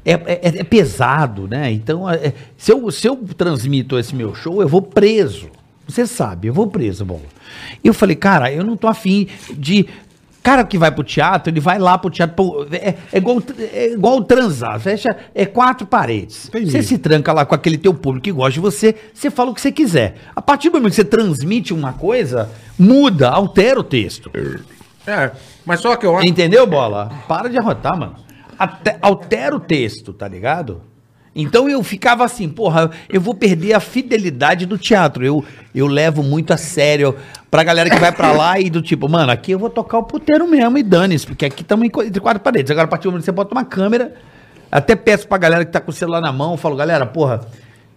é, 0.05 0.13
é- 0.13 0.59
é 0.61 0.65
pesado, 0.65 1.47
né? 1.47 1.71
Então, 1.71 2.09
é- 2.11 2.33
se, 2.57 2.73
eu, 2.73 2.91
se 2.91 3.07
eu 3.07 3.17
transmito 3.37 3.99
esse 3.99 4.15
meu 4.17 4.35
show, 4.35 4.61
eu 4.61 4.69
vou 4.69 4.83
preso. 4.83 5.49
Você 5.87 6.07
sabe, 6.07 6.49
eu 6.49 6.53
vou 6.55 6.67
preso, 6.67 7.05
bom. 7.05 7.21
E 7.83 7.89
eu 7.89 7.95
falei, 7.95 8.17
cara, 8.17 8.53
eu 8.53 8.65
não 8.65 8.77
tô 8.77 8.87
afim 8.89 9.27
de. 9.51 9.87
Cara 10.43 10.65
que 10.65 10.79
vai 10.79 10.91
pro 10.91 11.03
teatro, 11.05 11.53
ele 11.53 11.61
vai 11.61 11.79
lá 11.79 11.99
pro 11.99 12.11
teatro. 12.11 12.67
é, 12.73 12.95
é 13.13 13.19
igual, 13.19 13.43
é 13.73 13.93
igual 13.93 14.23
transar. 14.25 14.79
Fecha, 14.81 15.09
é 15.35 15.45
quatro 15.47 15.87
paredes. 15.87 16.49
Entendi. 16.49 16.71
Você 16.71 16.83
se 16.83 16.97
tranca 16.99 17.33
lá 17.33 17.45
com 17.45 17.55
aquele 17.55 17.77
teu 17.77 17.93
público 17.93 18.25
que 18.25 18.33
gosta 18.33 18.53
de 18.53 18.61
você, 18.61 18.95
você 19.13 19.31
fala 19.31 19.51
o 19.51 19.55
que 19.55 19.61
você 19.61 19.71
quiser. 19.73 20.17
A 20.35 20.41
partir 20.41 20.69
do 20.71 20.75
momento 20.75 20.91
que 20.91 20.97
você 20.97 21.05
transmite 21.05 21.75
uma 21.75 21.93
coisa, 21.93 22.51
muda, 22.79 23.29
altera 23.29 23.79
o 23.81 23.85
texto. 23.85 24.31
É, 25.09 25.33
mas 25.65 25.81
só 25.81 25.97
que 25.97 26.05
eu 26.05 26.17
acho. 26.17 26.27
Entendeu, 26.27 26.67
bola? 26.67 27.11
Para 27.27 27.49
de 27.49 27.59
arrotar, 27.59 27.99
mano. 27.99 28.15
Até, 28.59 28.99
altera 29.01 29.57
o 29.57 29.61
texto, 29.61 30.13
tá 30.13 30.29
ligado? 30.29 30.83
Então 31.35 31.69
eu 31.69 31.83
ficava 31.85 32.25
assim, 32.25 32.49
porra, 32.49 32.91
eu 33.09 33.21
vou 33.21 33.33
perder 33.33 33.73
a 33.73 33.81
fidelidade 33.81 34.67
do 34.67 34.77
teatro. 34.77 35.25
Eu, 35.25 35.45
eu 35.75 35.87
levo 35.87 36.23
muito 36.23 36.53
a 36.53 36.57
sério 36.57 37.15
pra 37.51 37.63
galera 37.63 37.89
que 37.89 37.99
vai 37.99 38.11
pra 38.11 38.33
lá 38.33 38.59
e 38.59 38.69
do 38.69 38.83
tipo, 38.83 39.09
mano, 39.09 39.31
aqui 39.31 39.53
eu 39.53 39.59
vou 39.59 39.71
tocar 39.71 39.99
o 39.99 40.03
puteiro 40.03 40.49
mesmo 40.49 40.77
e 40.77 40.83
dane-se, 40.83 41.27
porque 41.27 41.47
aqui 41.47 41.63
estamos 41.63 41.87
entre 41.87 42.21
quatro 42.21 42.43
paredes. 42.43 42.71
Agora, 42.71 42.87
a 42.87 42.89
partir 42.89 43.05
do 43.05 43.13
momento 43.13 43.23
que 43.23 43.27
você 43.27 43.33
bota 43.33 43.55
uma 43.55 43.65
câmera, 43.65 44.15
até 44.71 44.97
peço 44.97 45.29
pra 45.29 45.39
galera 45.39 45.65
que 45.65 45.71
tá 45.71 45.81
com 45.81 45.91
o 45.91 45.95
celular 45.95 46.21
na 46.21 46.33
mão, 46.33 46.57
falo, 46.57 46.75
galera, 46.75 47.07
porra, 47.07 47.41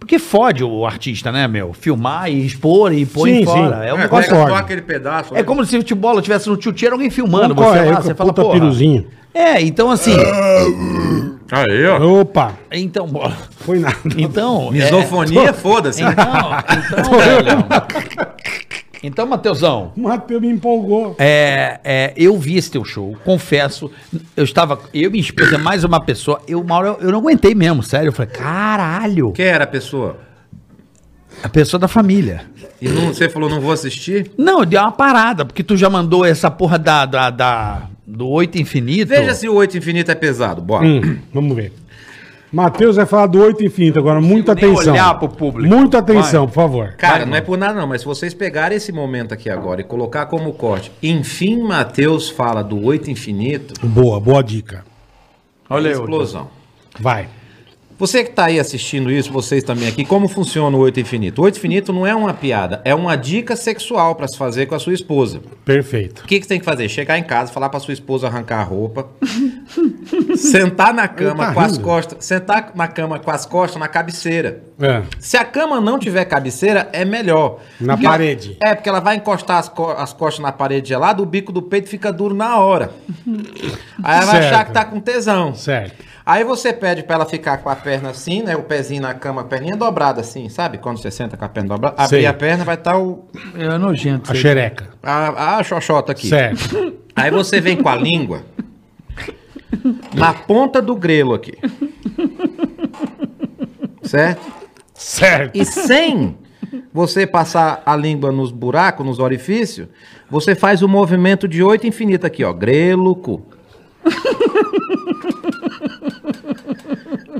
porque 0.02 0.18
fode 0.18 0.64
o 0.64 0.84
artista, 0.84 1.30
né, 1.30 1.46
meu? 1.46 1.72
Filmar 1.72 2.28
e 2.28 2.44
expor 2.44 2.92
e 2.92 3.06
pôr 3.06 3.28
Sim, 3.28 3.44
fora. 3.44 3.76
sim. 3.82 3.86
É 3.88 3.94
um 3.94 3.98
É, 3.98 4.00
negócio 4.02 4.30
só 4.34 4.54
aquele 4.56 4.82
pedaço. 4.82 5.34
é 5.36 5.42
como 5.44 5.64
se 5.64 5.76
o 5.76 5.80
futebol 5.80 6.20
tivesse 6.20 6.48
no 6.48 6.56
tio 6.56 6.74
alguém 6.92 7.08
filmando 7.08 7.54
Concordo, 7.54 7.78
você 7.78 7.88
eu 7.88 7.92
lá, 7.92 8.00
você 8.02 8.14
fala, 8.14 8.32
piruzinho. 8.32 9.06
É, 9.32 9.62
então 9.62 9.90
assim, 9.90 10.14
Aí, 11.50 11.86
ó. 11.86 12.20
Opa, 12.20 12.52
então, 12.72 13.06
bola. 13.06 13.36
foi 13.60 13.78
nada. 13.78 13.96
Então, 14.18 14.70
Misofonia, 14.72 15.50
é, 15.50 15.52
foda-se. 15.54 16.02
então, 16.02 16.24
então, 16.98 17.18
velho. 17.18 17.64
Então, 19.02 19.26
Matheusão, 19.26 19.92
O 19.96 20.02
Matheus 20.02 20.40
me 20.40 20.48
empolgou. 20.48 21.16
é, 21.18 21.80
é, 21.82 22.12
eu 22.16 22.38
vi 22.38 22.56
esse 22.56 22.70
teu 22.70 22.84
show, 22.84 23.16
confesso, 23.24 23.90
eu 24.36 24.44
estava, 24.44 24.78
eu 24.94 25.10
me 25.10 25.18
esposa, 25.18 25.58
mais 25.58 25.82
uma 25.82 26.00
pessoa, 26.00 26.40
eu, 26.46 26.60
uma 26.60 26.76
hora, 26.76 26.88
eu, 26.88 26.98
eu 27.00 27.12
não 27.12 27.18
aguentei 27.18 27.54
mesmo, 27.54 27.82
sério, 27.82 28.08
eu 28.08 28.12
falei, 28.12 28.30
caralho, 28.32 29.32
Quem 29.32 29.46
era 29.46 29.64
a 29.64 29.66
pessoa? 29.66 30.18
a 31.42 31.48
pessoa 31.48 31.80
da 31.80 31.88
família. 31.88 32.42
E 32.80 32.88
não, 32.88 33.08
você 33.08 33.28
falou, 33.28 33.48
não 33.50 33.60
vou 33.60 33.72
assistir? 33.72 34.30
Não, 34.38 34.64
deu 34.64 34.80
uma 34.80 34.92
parada, 34.92 35.44
porque 35.44 35.64
tu 35.64 35.76
já 35.76 35.90
mandou 35.90 36.24
essa 36.24 36.48
porra 36.50 36.78
da, 36.78 37.04
da, 37.04 37.30
da- 37.30 37.88
do 38.06 38.28
oito 38.28 38.58
infinito. 38.58 39.08
Veja 39.08 39.32
se 39.34 39.48
o 39.48 39.54
8 39.54 39.78
infinito 39.78 40.10
é 40.10 40.14
pesado. 40.14 40.60
Bora. 40.60 40.86
Hum, 40.86 41.18
vamos 41.32 41.56
ver. 41.56 41.72
Matheus 42.52 42.96
vai 42.96 43.06
falar 43.06 43.26
do 43.26 43.40
oito 43.40 43.64
infinito 43.64 43.98
agora. 43.98 44.20
Muita 44.20 44.52
atenção. 44.52 44.92
olhar 44.92 45.18
pro 45.18 45.28
público. 45.28 45.74
Muita 45.74 45.98
atenção, 45.98 46.46
por 46.46 46.52
favor. 46.52 46.94
Cara, 46.98 47.24
não 47.24 47.34
é 47.34 47.40
por 47.40 47.56
nada 47.56 47.80
não, 47.80 47.86
mas 47.86 48.02
se 48.02 48.06
vocês 48.06 48.34
pegarem 48.34 48.76
esse 48.76 48.92
momento 48.92 49.32
aqui 49.32 49.48
agora 49.48 49.80
e 49.80 49.84
colocar 49.84 50.26
como 50.26 50.52
corte, 50.52 50.92
enfim, 51.02 51.62
Mateus 51.62 52.28
fala 52.28 52.62
do 52.62 52.84
8 52.84 53.10
infinito, 53.10 53.74
Boa, 53.86 54.20
boa 54.20 54.42
dica. 54.42 54.84
Olha 55.70 55.90
aí, 55.90 55.94
explosão. 55.94 56.50
Vai. 57.00 57.28
Você 58.02 58.24
que 58.24 58.32
tá 58.32 58.46
aí 58.46 58.58
assistindo 58.58 59.12
isso, 59.12 59.32
vocês 59.32 59.62
também 59.62 59.86
aqui, 59.86 60.04
como 60.04 60.26
funciona 60.26 60.76
o 60.76 60.80
8 60.80 60.98
infinito? 60.98 61.40
O 61.40 61.44
8 61.44 61.56
infinito 61.56 61.92
não 61.92 62.04
é 62.04 62.12
uma 62.12 62.34
piada, 62.34 62.82
é 62.84 62.92
uma 62.92 63.14
dica 63.14 63.54
sexual 63.54 64.16
pra 64.16 64.26
se 64.26 64.36
fazer 64.36 64.66
com 64.66 64.74
a 64.74 64.78
sua 64.80 64.92
esposa. 64.92 65.40
Perfeito. 65.64 66.24
O 66.24 66.26
que, 66.26 66.40
que 66.40 66.44
você 66.44 66.48
tem 66.48 66.58
que 66.58 66.64
fazer? 66.64 66.88
Chegar 66.88 67.16
em 67.16 67.22
casa, 67.22 67.52
falar 67.52 67.68
pra 67.68 67.78
sua 67.78 67.94
esposa 67.94 68.26
arrancar 68.26 68.58
a 68.58 68.64
roupa, 68.64 69.08
sentar 70.34 70.92
na 70.92 71.06
cama 71.06 71.46
tá 71.46 71.54
com 71.54 71.60
as 71.60 71.72
rindo. 71.74 71.84
costas, 71.84 72.24
sentar 72.24 72.72
na 72.74 72.88
cama 72.88 73.20
com 73.20 73.30
as 73.30 73.46
costas 73.46 73.78
na 73.78 73.86
cabeceira. 73.86 74.64
É. 74.82 75.02
Se 75.20 75.36
a 75.36 75.44
cama 75.44 75.80
não 75.80 75.98
tiver 75.98 76.24
cabeceira, 76.24 76.88
é 76.92 77.04
melhor. 77.04 77.60
Na 77.80 77.94
Porque 77.94 78.06
parede. 78.08 78.56
ela- 78.60 78.72
é, 78.72 78.74
porque 78.74 78.88
ela 78.88 79.00
vai 79.00 79.16
encostar 79.16 79.58
as, 79.58 79.68
co- 79.68 79.92
as 79.92 80.12
costas 80.12 80.42
na 80.42 80.50
parede 80.50 80.88
gelada, 80.88 81.22
o 81.22 81.26
bico 81.26 81.52
do 81.52 81.62
peito 81.62 81.88
fica 81.88 82.12
duro 82.12 82.34
na 82.34 82.58
hora. 82.58 82.90
Aí 84.02 84.16
ela 84.16 84.26
vai 84.26 84.42
Certo. 84.42 84.54
achar 84.54 84.64
que 84.66 84.72
tá 84.72 84.84
com 84.84 85.00
tesão. 85.00 85.54
Certo. 85.54 86.02
Aí 86.24 86.44
você 86.44 86.72
pede 86.72 87.02
pra 87.02 87.16
ela 87.16 87.26
ficar 87.26 87.58
com 87.58 87.68
a 87.68 87.74
perna 87.76 88.10
assim, 88.10 88.42
né? 88.42 88.56
O 88.56 88.62
pezinho 88.62 89.02
na 89.02 89.12
cama, 89.12 89.40
a 89.40 89.44
perninha 89.44 89.76
dobrada 89.76 90.20
assim, 90.20 90.48
sabe? 90.48 90.78
Quando 90.78 90.98
você 90.98 91.10
senta 91.10 91.36
com 91.36 91.44
a 91.44 91.48
perna 91.48 91.70
dobrada, 91.70 91.96
abrir 92.00 92.08
Sei. 92.18 92.26
a 92.26 92.32
perna, 92.34 92.64
vai 92.64 92.76
estar 92.76 92.96
o 92.98 93.24
É 93.58 93.76
nojento. 93.78 94.30
A 94.30 94.34
xereca. 94.34 94.90
a, 95.02 95.56
a 95.58 95.62
xoxota 95.64 96.12
aqui. 96.12 96.28
Certo. 96.28 96.94
Aí 97.14 97.30
você 97.30 97.60
vem 97.60 97.76
com 97.76 97.88
a 97.88 97.96
língua 97.96 98.42
na 100.14 100.32
ponta 100.32 100.80
do 100.82 100.94
grelo 100.94 101.34
aqui. 101.34 101.54
Certo? 104.02 104.61
Certo. 105.02 105.56
E 105.56 105.64
sem 105.64 106.38
você 106.92 107.26
passar 107.26 107.82
a 107.84 107.96
língua 107.96 108.30
nos 108.30 108.52
buracos, 108.52 109.04
nos 109.04 109.18
orifícios, 109.18 109.88
você 110.30 110.54
faz 110.54 110.80
o 110.80 110.88
movimento 110.88 111.48
de 111.48 111.62
oito 111.62 111.86
infinito 111.86 112.24
aqui, 112.24 112.44
ó. 112.44 112.52
Grelo, 112.52 113.16
cu. 113.16 113.42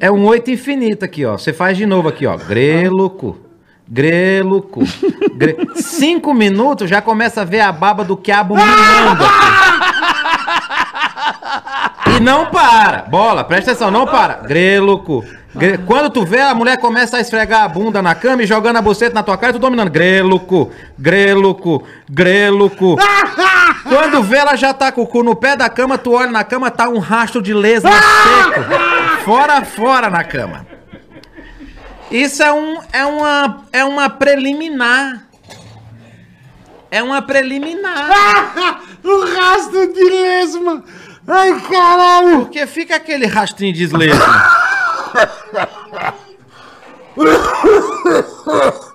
É 0.00 0.10
um 0.10 0.26
oito 0.26 0.50
infinito 0.50 1.04
aqui, 1.04 1.24
ó. 1.24 1.38
Você 1.38 1.52
faz 1.52 1.78
de 1.78 1.86
novo 1.86 2.08
aqui, 2.08 2.26
ó. 2.26 2.36
Grelo, 2.36 3.08
cu. 3.08 3.38
Gre... 5.36 5.56
Cinco 5.76 6.34
minutos 6.34 6.90
já 6.90 7.00
começa 7.00 7.42
a 7.42 7.44
ver 7.44 7.60
a 7.60 7.70
baba 7.70 8.02
do 8.02 8.16
quiabo 8.16 8.54
mirando 8.58 9.24
aqui. 9.24 9.91
Não 12.22 12.46
para. 12.46 13.02
Bola, 13.08 13.44
presta 13.44 13.72
atenção, 13.72 13.90
não 13.90 14.06
para. 14.06 14.34
Grelo, 14.34 14.98
cu. 15.00 15.24
Gre- 15.54 15.76
Quando 15.78 16.08
tu 16.08 16.24
vê, 16.24 16.40
a 16.40 16.54
mulher 16.54 16.78
começa 16.78 17.18
a 17.18 17.20
esfregar 17.20 17.62
a 17.64 17.68
bunda 17.68 18.00
na 18.00 18.14
cama 18.14 18.42
e 18.42 18.46
jogando 18.46 18.76
a 18.76 18.82
buceta 18.82 19.14
na 19.14 19.22
tua 19.22 19.36
cara 19.36 19.52
tu 19.52 19.58
dominando. 19.58 19.90
Cu. 20.40 20.72
Grelo, 20.98 21.54
cu. 21.54 22.96
Quando 23.88 24.22
vê, 24.22 24.38
ela 24.38 24.56
já 24.56 24.72
tá 24.72 24.90
com 24.90 25.02
o 25.02 25.06
cu 25.06 25.22
no 25.22 25.36
pé 25.36 25.54
da 25.56 25.68
cama, 25.68 25.98
tu 25.98 26.12
olha 26.12 26.30
na 26.30 26.42
cama, 26.44 26.70
tá 26.70 26.88
um 26.88 26.98
rastro 26.98 27.42
de 27.42 27.52
lesma 27.52 27.90
seco. 27.90 28.60
Fora, 29.24 29.62
fora 29.64 30.08
na 30.08 30.24
cama. 30.24 30.66
Isso 32.10 32.42
é, 32.42 32.52
um, 32.52 32.78
é, 32.92 33.04
uma, 33.04 33.64
é 33.72 33.84
uma 33.84 34.08
preliminar. 34.08 35.24
É 36.90 37.02
uma 37.02 37.22
preliminar. 37.22 38.08
o 39.02 39.24
rastro 39.36 39.92
de 39.92 40.02
lesma. 40.04 40.84
Ai, 41.26 41.60
caralho. 41.60 42.40
Porque 42.40 42.66
fica 42.66 42.96
aquele 42.96 43.26
rastrinho 43.26 43.72
de 43.72 43.86
lesma. 43.86 44.52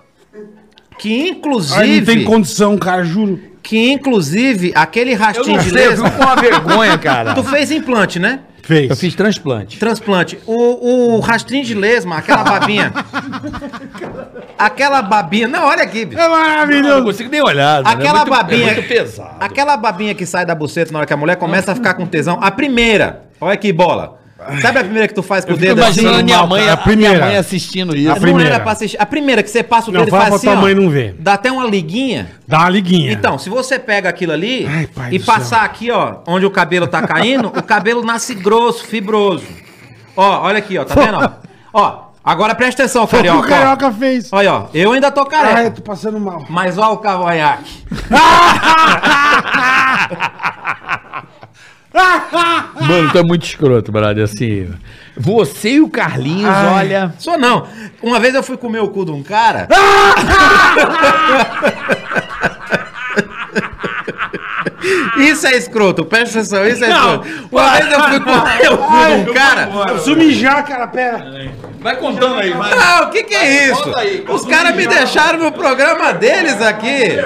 Que 0.97 1.21
Ai, 1.21 1.29
inclusive, 1.29 1.99
não 1.99 2.05
tem 2.05 2.23
condição, 2.23 2.77
cara, 2.77 3.03
juro. 3.03 3.39
que 3.61 3.91
inclusive, 3.91 4.71
aquele 4.75 5.13
rastinho 5.13 5.61
de 5.61 5.69
lesma. 5.69 6.09
com 6.09 6.23
uma 6.23 6.35
vergonha, 6.35 6.97
cara. 6.97 7.35
Tu 7.35 7.43
fez 7.43 7.69
implante, 7.69 8.17
né? 8.17 8.39
Fez. 8.63 8.89
Eu 8.89 8.95
fiz 8.97 9.15
transplante. 9.15 9.77
Transplante. 9.77 10.39
O, 10.45 11.15
o 11.15 11.19
rastrinho 11.19 11.63
de 11.63 11.73
lesma, 11.73 12.17
aquela 12.17 12.43
babinha. 12.43 12.91
aquela 14.57 15.01
babinha. 15.01 15.47
Não, 15.47 15.65
olha 15.65 15.83
aqui, 15.83 16.05
bicho. 16.05 16.19
É 16.21 16.25
Eu 16.25 16.29
não 16.29 16.37
maravilhoso. 16.39 17.03
consigo 17.03 17.29
nem 17.29 17.41
olhar. 17.41 17.83
né? 17.83 17.89
Aquela 17.91 18.09
É 18.21 18.25
muito- 18.25 18.29
babinha. 18.29 18.71
É 18.71 18.73
muito 18.75 18.87
pesado. 18.87 19.35
Aquela 19.39 19.77
babinha 19.77 20.13
que 20.15 20.25
sai 20.25 20.45
da 20.45 20.55
buceta 20.55 20.91
na 20.91 20.99
hora 20.99 21.07
que 21.07 21.13
a 21.13 21.17
mulher 21.17 21.35
começa 21.37 21.71
a 21.71 21.75
ficar 21.75 21.93
com 21.93 22.05
tesão. 22.05 22.37
A 22.41 22.49
primeira. 22.51 23.23
Olha 23.39 23.53
aqui, 23.53 23.71
bola. 23.71 24.17
Sabe 24.61 24.77
a 24.79 24.83
primeira 24.83 25.07
que 25.07 25.15
tu 25.15 25.23
faz 25.23 25.43
com 25.43 25.53
o 25.53 25.57
dedo 25.57 25.81
assim? 25.83 26.01
imaginando 26.01 26.23
minha 26.23 26.45
mãe, 26.45 26.69
a 26.69 26.73
a 26.73 26.77
primeira. 26.77 27.15
minha 27.15 27.25
mãe 27.25 27.37
assistindo 27.37 27.95
isso. 27.97 28.11
A 28.11 28.13
Não 28.13 28.21
primeira. 28.21 28.49
era 28.53 28.59
pra 28.63 28.71
assistir. 28.73 28.95
A 29.01 29.05
primeira 29.05 29.41
que 29.41 29.49
você 29.49 29.63
passa 29.63 29.89
o 29.89 29.93
Não, 29.93 30.01
dedo 30.01 30.09
e 30.09 30.11
fala 30.11 30.21
faz 30.25 30.29
pra 30.29 30.35
assim, 30.37 30.47
tua 30.47 30.57
ó, 30.57 30.61
mãe 30.61 30.75
não 30.75 30.89
ver. 30.91 31.15
Dá 31.19 31.33
até 31.33 31.51
uma 31.51 31.65
liguinha. 31.65 32.29
Dá 32.47 32.59
uma 32.59 32.69
liguinha. 32.69 33.11
Então, 33.11 33.39
se 33.39 33.49
você 33.49 33.79
pega 33.79 34.07
aquilo 34.07 34.31
ali 34.33 34.67
Ai, 34.67 34.87
e 35.11 35.19
passar 35.19 35.63
aqui, 35.63 35.89
ó, 35.89 36.17
onde 36.27 36.45
o 36.45 36.51
cabelo 36.51 36.85
tá 36.87 37.01
caindo, 37.01 37.47
o 37.47 37.63
cabelo 37.63 38.05
nasce 38.05 38.35
grosso, 38.35 38.85
fibroso. 38.85 39.43
Ó, 40.15 40.43
olha 40.43 40.59
aqui, 40.59 40.77
ó, 40.77 40.85
tá 40.85 40.93
vendo? 40.95 41.17
Ó, 41.17 41.31
ó 41.81 42.06
agora 42.31 42.53
presta 42.55 42.83
atenção, 42.83 43.07
Foi 43.07 43.19
o 43.19 43.23
que 43.23 43.29
o 43.29 43.41
carioca. 43.41 43.49
Carioca 43.49 43.91
fez. 43.91 44.31
Olha, 44.31 44.53
ó, 44.53 44.67
eu 44.73 44.91
ainda 44.91 45.09
tô 45.11 45.21
Ai, 45.21 45.27
careca. 45.27 45.61
eu 45.63 45.71
tô 45.71 45.81
passando 45.81 46.19
mal. 46.19 46.45
Mas 46.49 46.77
ó 46.77 46.93
o 46.93 46.97
cavanhaque. 46.97 47.83
Mano, 52.81 53.11
tu 53.11 53.17
é 53.17 53.23
muito 53.23 53.43
escroto, 53.45 53.91
brother. 53.91 54.23
Assim, 54.23 54.69
você 55.15 55.73
e 55.73 55.81
o 55.81 55.89
Carlinhos, 55.89 56.53
olha. 56.73 57.13
Só 57.17 57.37
não. 57.37 57.67
Uma 58.03 58.19
vez 58.19 58.35
eu 58.35 58.43
fui 58.43 58.57
comer 58.57 58.79
o 58.81 58.89
cu 58.89 59.05
de 59.05 59.11
um 59.11 59.23
cara. 59.23 59.67
Isso 65.17 65.47
é 65.47 65.57
escroto, 65.57 66.05
presta 66.05 66.39
atenção, 66.39 66.65
isso 66.67 66.83
é 66.83 66.89
escroto. 66.89 67.27
Uma 67.51 67.71
vez 67.71 67.91
eu 67.91 68.03
fui 68.03 68.19
comer 68.19 68.71
o 68.71 68.77
cu 68.77 68.93
de 68.93 69.29
um 69.29 69.33
cara. 69.33 69.69
Eu 69.73 69.85
preciso 69.85 70.15
mijar, 70.15 70.65
cara, 70.65 70.87
pera. 70.87 71.51
Vai 71.79 71.95
contando 71.97 72.39
aí, 72.39 72.51
vai. 72.51 72.75
Não, 72.75 73.07
o 73.07 73.09
que 73.09 73.23
que 73.23 73.35
é 73.35 73.69
isso? 73.69 73.83
Conta 73.83 73.99
aí, 73.99 74.17
conta 74.19 74.33
Os 74.33 74.45
caras 74.45 74.75
me 74.75 74.87
deixaram 74.87 75.39
no 75.39 75.51
programa 75.51 76.13
deles 76.13 76.61
aqui. 76.61 77.17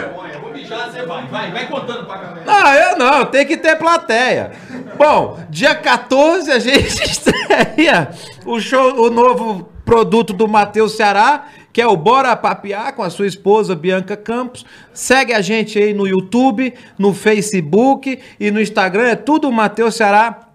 Vou 0.42 0.52
mijar, 0.52 0.90
você 0.92 1.06
vai. 1.06 1.26
Vai, 1.28 1.52
vai 1.52 1.68
contando 1.68 2.06
pra 2.06 2.18
galera. 2.18 2.44
Não, 2.46 2.74
eu 2.74 2.98
não, 2.98 3.26
tem 3.26 3.46
que 3.46 3.58
ter 3.58 3.78
plateia. 3.78 4.52
Bom, 4.98 5.40
dia 5.50 5.74
14 5.76 6.52
a 6.52 6.60
gente 6.60 7.04
estreia 7.04 8.10
o 8.46 8.60
show, 8.60 9.02
o 9.02 9.10
novo 9.10 9.70
produto 9.84 10.32
do 10.32 10.48
Matheus 10.48 10.94
Ceará, 10.94 11.46
que 11.74 11.82
é 11.82 11.88
o 11.88 11.96
Bora 11.96 12.36
Papiar 12.36 12.94
com 12.94 13.04
a 13.04 13.10
sua 13.10 13.28
esposa 13.28 13.76
Bianca 13.76 14.18
Campos. 14.18 14.66
Segue 14.94 15.34
a 15.34 15.42
gente 15.42 15.78
aí 15.80 15.94
no 15.94 16.08
YouTube, 16.08 16.74
no 16.98 17.14
Facebook 17.14 18.20
e 18.40 18.52
no 18.52 18.62
Instagram, 18.62 19.08
é 19.08 19.16
tudo 19.16 19.52
Matheus 19.52 19.96
Ceará. 19.96 20.48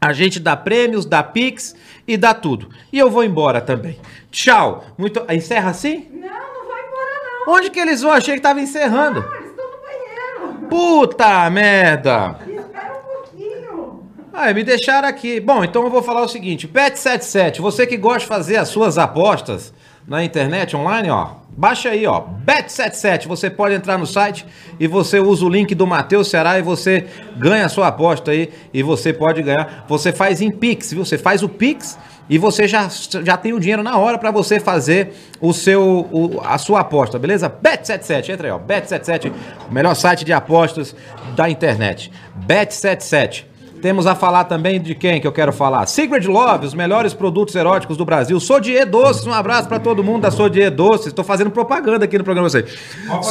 A 0.00 0.12
gente 0.12 0.38
dá 0.38 0.54
prêmios, 0.54 1.06
dá 1.06 1.22
pix 1.22 1.74
e 2.06 2.16
dá 2.16 2.34
tudo. 2.34 2.68
E 2.92 2.98
eu 2.98 3.10
vou 3.10 3.24
embora 3.24 3.60
também. 3.60 3.98
Tchau. 4.30 4.84
Muito... 4.98 5.24
Encerra 5.32 5.70
assim? 5.70 6.08
Não, 6.12 6.28
não 6.28 6.68
vai 6.68 6.86
embora 6.86 7.46
não. 7.46 7.54
Onde 7.54 7.70
que 7.70 7.80
eles 7.80 8.02
vão? 8.02 8.12
Achei 8.12 8.34
que 8.34 8.42
tava 8.42 8.60
encerrando. 8.60 9.24
Eles 9.34 9.50
estão 9.50 9.64
no 9.64 9.78
banheiro. 9.80 10.68
Puta 10.68 11.48
merda! 11.48 12.36
Espera 12.46 12.92
um 12.92 13.14
pouquinho. 13.14 14.02
Ah, 14.30 14.52
me 14.52 14.62
deixaram 14.62 15.08
aqui. 15.08 15.40
Bom, 15.40 15.64
então 15.64 15.82
eu 15.82 15.90
vou 15.90 16.02
falar 16.02 16.20
o 16.20 16.28
seguinte: 16.28 16.68
Bet77, 16.68 17.62
você 17.62 17.86
que 17.86 17.96
gosta 17.96 18.20
de 18.20 18.26
fazer 18.26 18.56
as 18.56 18.68
suas 18.68 18.98
apostas 18.98 19.72
na 20.06 20.22
internet 20.22 20.76
online, 20.76 21.08
ó, 21.10 21.28
baixa 21.56 21.88
aí, 21.90 22.06
ó, 22.06 22.22
Bet77. 22.46 23.26
Você 23.26 23.48
pode 23.48 23.74
entrar 23.74 23.96
no 23.96 24.06
site 24.06 24.44
e 24.78 24.86
você 24.86 25.18
usa 25.18 25.44
o 25.44 25.48
link 25.48 25.74
do 25.74 25.86
Matheus 25.86 26.28
Ceará 26.28 26.58
e 26.58 26.62
você 26.62 27.06
ganha 27.36 27.64
a 27.66 27.68
sua 27.68 27.88
aposta 27.88 28.30
aí 28.30 28.50
e 28.72 28.82
você 28.82 29.12
pode 29.12 29.42
ganhar. 29.42 29.84
Você 29.88 30.12
faz 30.12 30.42
em 30.42 30.50
Pix, 30.50 30.92
viu? 30.92 31.04
Você 31.04 31.16
faz 31.16 31.42
o 31.42 31.48
Pix 31.48 31.98
e 32.28 32.36
você 32.38 32.66
já, 32.68 32.88
já 33.22 33.36
tem 33.36 33.52
o 33.52 33.60
dinheiro 33.60 33.82
na 33.82 33.96
hora 33.98 34.18
para 34.18 34.30
você 34.30 34.58
fazer 34.60 35.14
o 35.40 35.52
seu 35.52 36.06
o- 36.10 36.40
a 36.44 36.58
sua 36.58 36.80
aposta, 36.80 37.18
beleza? 37.18 37.48
Bet77, 37.50 38.28
entra 38.30 38.48
aí, 38.48 38.52
ó, 38.52 38.58
Bet77, 38.58 39.32
o 39.70 39.72
melhor 39.72 39.94
site 39.94 40.24
de 40.24 40.32
apostas 40.32 40.94
da 41.34 41.48
internet. 41.48 42.10
Bet77. 42.46 43.44
Temos 43.84 44.06
a 44.06 44.14
falar 44.14 44.44
também 44.44 44.80
de 44.80 44.94
quem 44.94 45.20
que 45.20 45.26
eu 45.26 45.30
quero 45.32 45.52
falar? 45.52 45.84
Secret 45.84 46.26
Love, 46.26 46.64
os 46.64 46.72
melhores 46.72 47.12
produtos 47.12 47.54
eróticos 47.54 47.98
do 47.98 48.04
Brasil. 48.06 48.40
Sodier 48.40 48.88
Doces, 48.88 49.26
um 49.26 49.32
abraço 49.34 49.68
pra 49.68 49.78
todo 49.78 50.02
mundo 50.02 50.22
da 50.22 50.30
Sodier 50.30 50.70
Doces. 50.70 51.12
Tô 51.12 51.22
fazendo 51.22 51.50
propaganda 51.50 52.06
aqui 52.06 52.16
no 52.16 52.24
programa 52.24 52.48
pra 52.48 52.60
vocês. 52.62 52.78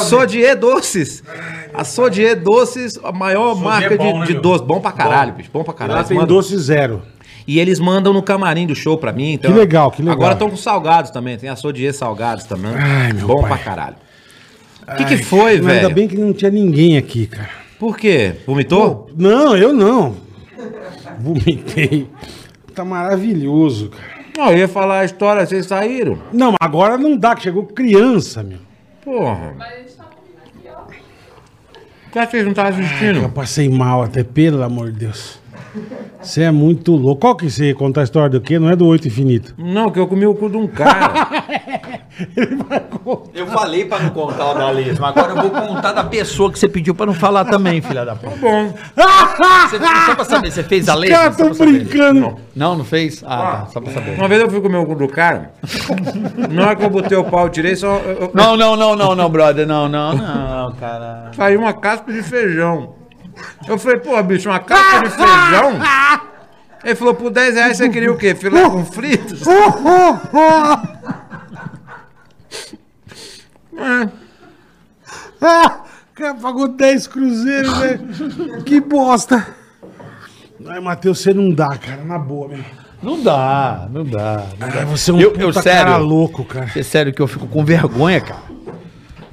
Sodier 0.07 0.55
Doces. 0.55 1.23
A 1.73 1.83
Sodier 1.83 2.39
Doces, 2.39 2.99
a 3.03 3.11
maior 3.11 3.55
marca 3.55 3.97
bom, 3.97 4.13
de, 4.13 4.19
né, 4.19 4.25
de 4.27 4.33
meu? 4.33 4.41
doce. 4.43 4.63
Bom 4.63 4.79
pra 4.79 4.91
caralho, 4.91 5.33
bicho. 5.33 5.49
Bom 5.51 5.63
pra 5.63 5.71
Lá 5.73 5.77
caralho. 5.79 6.07
tem 6.07 6.23
doce 6.23 6.55
zero. 6.59 7.01
E 7.47 7.59
eles 7.59 7.79
mandam 7.79 8.13
no 8.13 8.21
camarim 8.21 8.67
do 8.67 8.75
show 8.75 8.95
pra 8.95 9.11
mim. 9.11 9.31
Então, 9.33 9.51
Que 9.51 9.57
legal, 9.57 9.89
que 9.89 10.03
legal. 10.03 10.13
Agora 10.13 10.33
estão 10.33 10.51
com 10.51 10.55
salgados 10.55 11.09
também. 11.09 11.35
Tem 11.35 11.49
a 11.49 11.55
Sodier 11.55 11.95
salgados 11.95 12.43
também. 12.43 12.73
Ai, 12.75 13.11
meu 13.11 13.25
Bom 13.25 13.41
pai. 13.41 13.49
pra 13.49 13.57
caralho. 13.57 13.95
O 14.87 14.95
que, 14.97 15.05
que 15.05 15.17
foi, 15.17 15.59
Mas 15.59 15.67
Ainda 15.77 15.81
velho? 15.81 15.95
bem 15.95 16.07
que 16.07 16.15
não 16.15 16.31
tinha 16.31 16.51
ninguém 16.51 16.95
aqui, 16.95 17.25
cara. 17.25 17.49
Por 17.79 17.97
quê? 17.97 18.35
Vomitou? 18.45 19.09
Não, 19.17 19.57
eu 19.57 19.73
não. 19.73 20.21
Vomitei. 21.19 22.09
Tá 22.73 22.83
maravilhoso, 22.83 23.89
cara. 23.89 24.23
Não, 24.35 24.51
eu 24.51 24.57
ia 24.57 24.67
falar 24.67 25.01
a 25.01 25.05
história, 25.05 25.45
vocês 25.45 25.65
saíram. 25.67 26.17
Não, 26.33 26.47
mas 26.51 26.57
agora 26.59 26.97
não 26.97 27.15
dá, 27.15 27.35
que 27.35 27.43
chegou 27.43 27.65
criança, 27.67 28.41
meu. 28.41 28.57
Porra. 29.03 29.53
Por 32.11 32.11
que 32.11 32.25
vocês 32.31 32.43
não 32.43 32.51
estavam 32.51 32.79
Eu 32.79 32.85
assistindo? 32.85 33.29
passei 33.29 33.69
mal 33.69 34.03
até, 34.03 34.23
pelo 34.23 34.61
amor 34.63 34.91
de 34.91 34.99
Deus. 34.99 35.39
Você 36.21 36.43
é 36.43 36.51
muito 36.51 36.93
louco. 36.95 37.21
Qual 37.21 37.35
que 37.35 37.49
você 37.49 37.65
ia 37.69 37.75
contar 37.75 38.01
a 38.01 38.03
história 38.03 38.29
do 38.29 38.41
quê? 38.41 38.57
Não 38.59 38.69
é 38.69 38.75
do 38.75 38.85
Oito 38.87 39.07
Infinito. 39.07 39.53
Não, 39.57 39.89
que 39.89 39.99
eu 39.99 40.07
comi 40.07 40.25
o 40.25 40.33
cu 40.35 40.49
de 40.49 40.57
um 40.57 40.67
cara. 40.67 41.11
Eu 43.33 43.47
falei 43.47 43.85
pra 43.85 43.99
não 43.99 44.11
contar 44.11 44.51
o 44.51 44.53
da 44.53 44.69
lesma, 44.69 45.09
agora 45.09 45.31
eu 45.31 45.35
vou 45.35 45.49
contar 45.49 45.91
da 45.93 46.03
pessoa 46.03 46.51
que 46.51 46.59
você 46.59 46.69
pediu 46.69 46.93
pra 46.93 47.05
não 47.07 47.13
falar 47.13 47.43
também, 47.45 47.81
filha 47.81 48.05
da 48.05 48.15
puta. 48.15 48.35
Bom. 48.37 48.71
Você, 49.67 49.79
só 50.05 50.15
pra 50.15 50.23
saber, 50.23 50.51
você 50.51 50.63
fez 50.63 50.87
a 50.87 50.95
Os 50.95 51.05
caras 51.09 51.35
tão 51.35 51.47
pra 51.47 51.55
saber. 51.55 51.71
brincando. 51.83 52.35
Não, 52.55 52.77
não 52.77 52.85
fez? 52.85 53.23
Ah, 53.25 53.37
tá, 53.37 53.65
só 53.73 53.81
pra 53.81 53.91
saber. 53.91 54.11
Uma 54.17 54.27
vez 54.27 54.41
eu 54.41 54.49
fui 54.49 54.61
comer 54.61 54.77
o 54.77 54.85
cu 54.85 54.95
do 54.95 55.07
cara. 55.07 55.53
Na 56.51 56.67
hora 56.67 56.75
que 56.75 56.83
eu 56.85 56.89
botei 56.89 57.17
o 57.17 57.23
pau, 57.23 57.45
eu 57.45 57.49
tirei 57.49 57.75
só. 57.75 57.97
eu- 57.97 58.11
eu- 58.21 58.31
Não, 58.33 58.55
não, 58.55 58.75
não, 58.75 58.95
não, 58.95 59.15
não, 59.15 59.29
brother, 59.29 59.65
não, 59.67 59.89
não, 59.89 60.13
não, 60.15 60.71
cara. 60.73 61.31
Saiu 61.35 61.59
uma 61.61 61.73
casca 61.73 62.11
de 62.13 62.21
feijão. 62.21 62.93
Eu 63.67 63.77
falei, 63.77 63.99
pô, 63.99 64.21
bicho, 64.23 64.49
uma 64.49 64.59
casca 64.59 65.03
de 65.03 65.09
feijão? 65.09 65.79
Ele 66.83 66.95
falou, 66.95 67.15
por 67.15 67.29
10 67.31 67.55
reais 67.55 67.77
você 67.77 67.89
queria 67.89 68.11
o 68.11 68.17
quê? 68.17 68.35
Filé 68.35 68.69
com 68.69 68.85
fritos? 68.85 69.41
Ah, 75.41 75.81
o 76.11 76.15
cara 76.15 76.35
pagou 76.35 76.67
10 76.67 77.07
cruzeiros, 77.07 77.77
velho. 77.77 78.63
Que 78.63 78.79
bosta. 78.79 79.45
Ai, 80.67 80.79
Matheus, 80.79 81.19
você 81.19 81.33
não 81.33 81.51
dá, 81.51 81.77
cara, 81.77 82.03
na 82.03 82.17
boa, 82.17 82.47
meu. 82.47 82.63
Não 83.01 83.21
dá, 83.21 83.87
não 83.91 84.05
dá. 84.05 84.45
Não 84.57 84.67
dá. 84.69 84.79
Ai, 84.79 84.85
você 84.85 85.11
é 85.11 85.13
um 85.13 85.19
Eu- 85.19 85.31
puta 85.31 85.43
eu, 85.43 85.53
sério? 85.53 85.83
cara 85.91 85.97
louco, 85.97 86.45
cara. 86.45 86.71
É 86.73 86.83
sério 86.83 87.13
que 87.13 87.21
eu 87.21 87.27
fico 87.27 87.47
com 87.47 87.65
vergonha, 87.65 88.21
cara. 88.21 88.52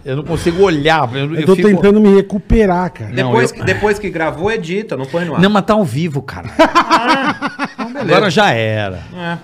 Eu 0.05 0.16
não 0.16 0.24
consigo 0.24 0.62
olhar. 0.62 1.09
Eu, 1.14 1.35
Eu 1.35 1.47
tô 1.47 1.55
fico- 1.56 1.68
tentando 1.68 2.01
me 2.01 2.14
recuperar, 2.14 2.90
cara. 2.93 3.10
Não, 3.10 3.16
Depois, 3.28 3.51
eu- 3.51 3.56
que, 3.56 3.64
depois 3.64 3.98
que 3.98 4.10
gravou, 4.10 4.51
edita, 4.51 4.97
não 4.97 5.05
põe 5.06 5.24
no 5.24 5.35
ar. 5.35 5.40
Não, 5.40 5.51
mas 5.51 5.64
tá 5.64 5.74
ao 5.74 5.85
vivo, 5.85 6.22
cara. 6.22 6.48
Agora 8.01 8.31
já 8.31 8.51
era. 8.51 9.01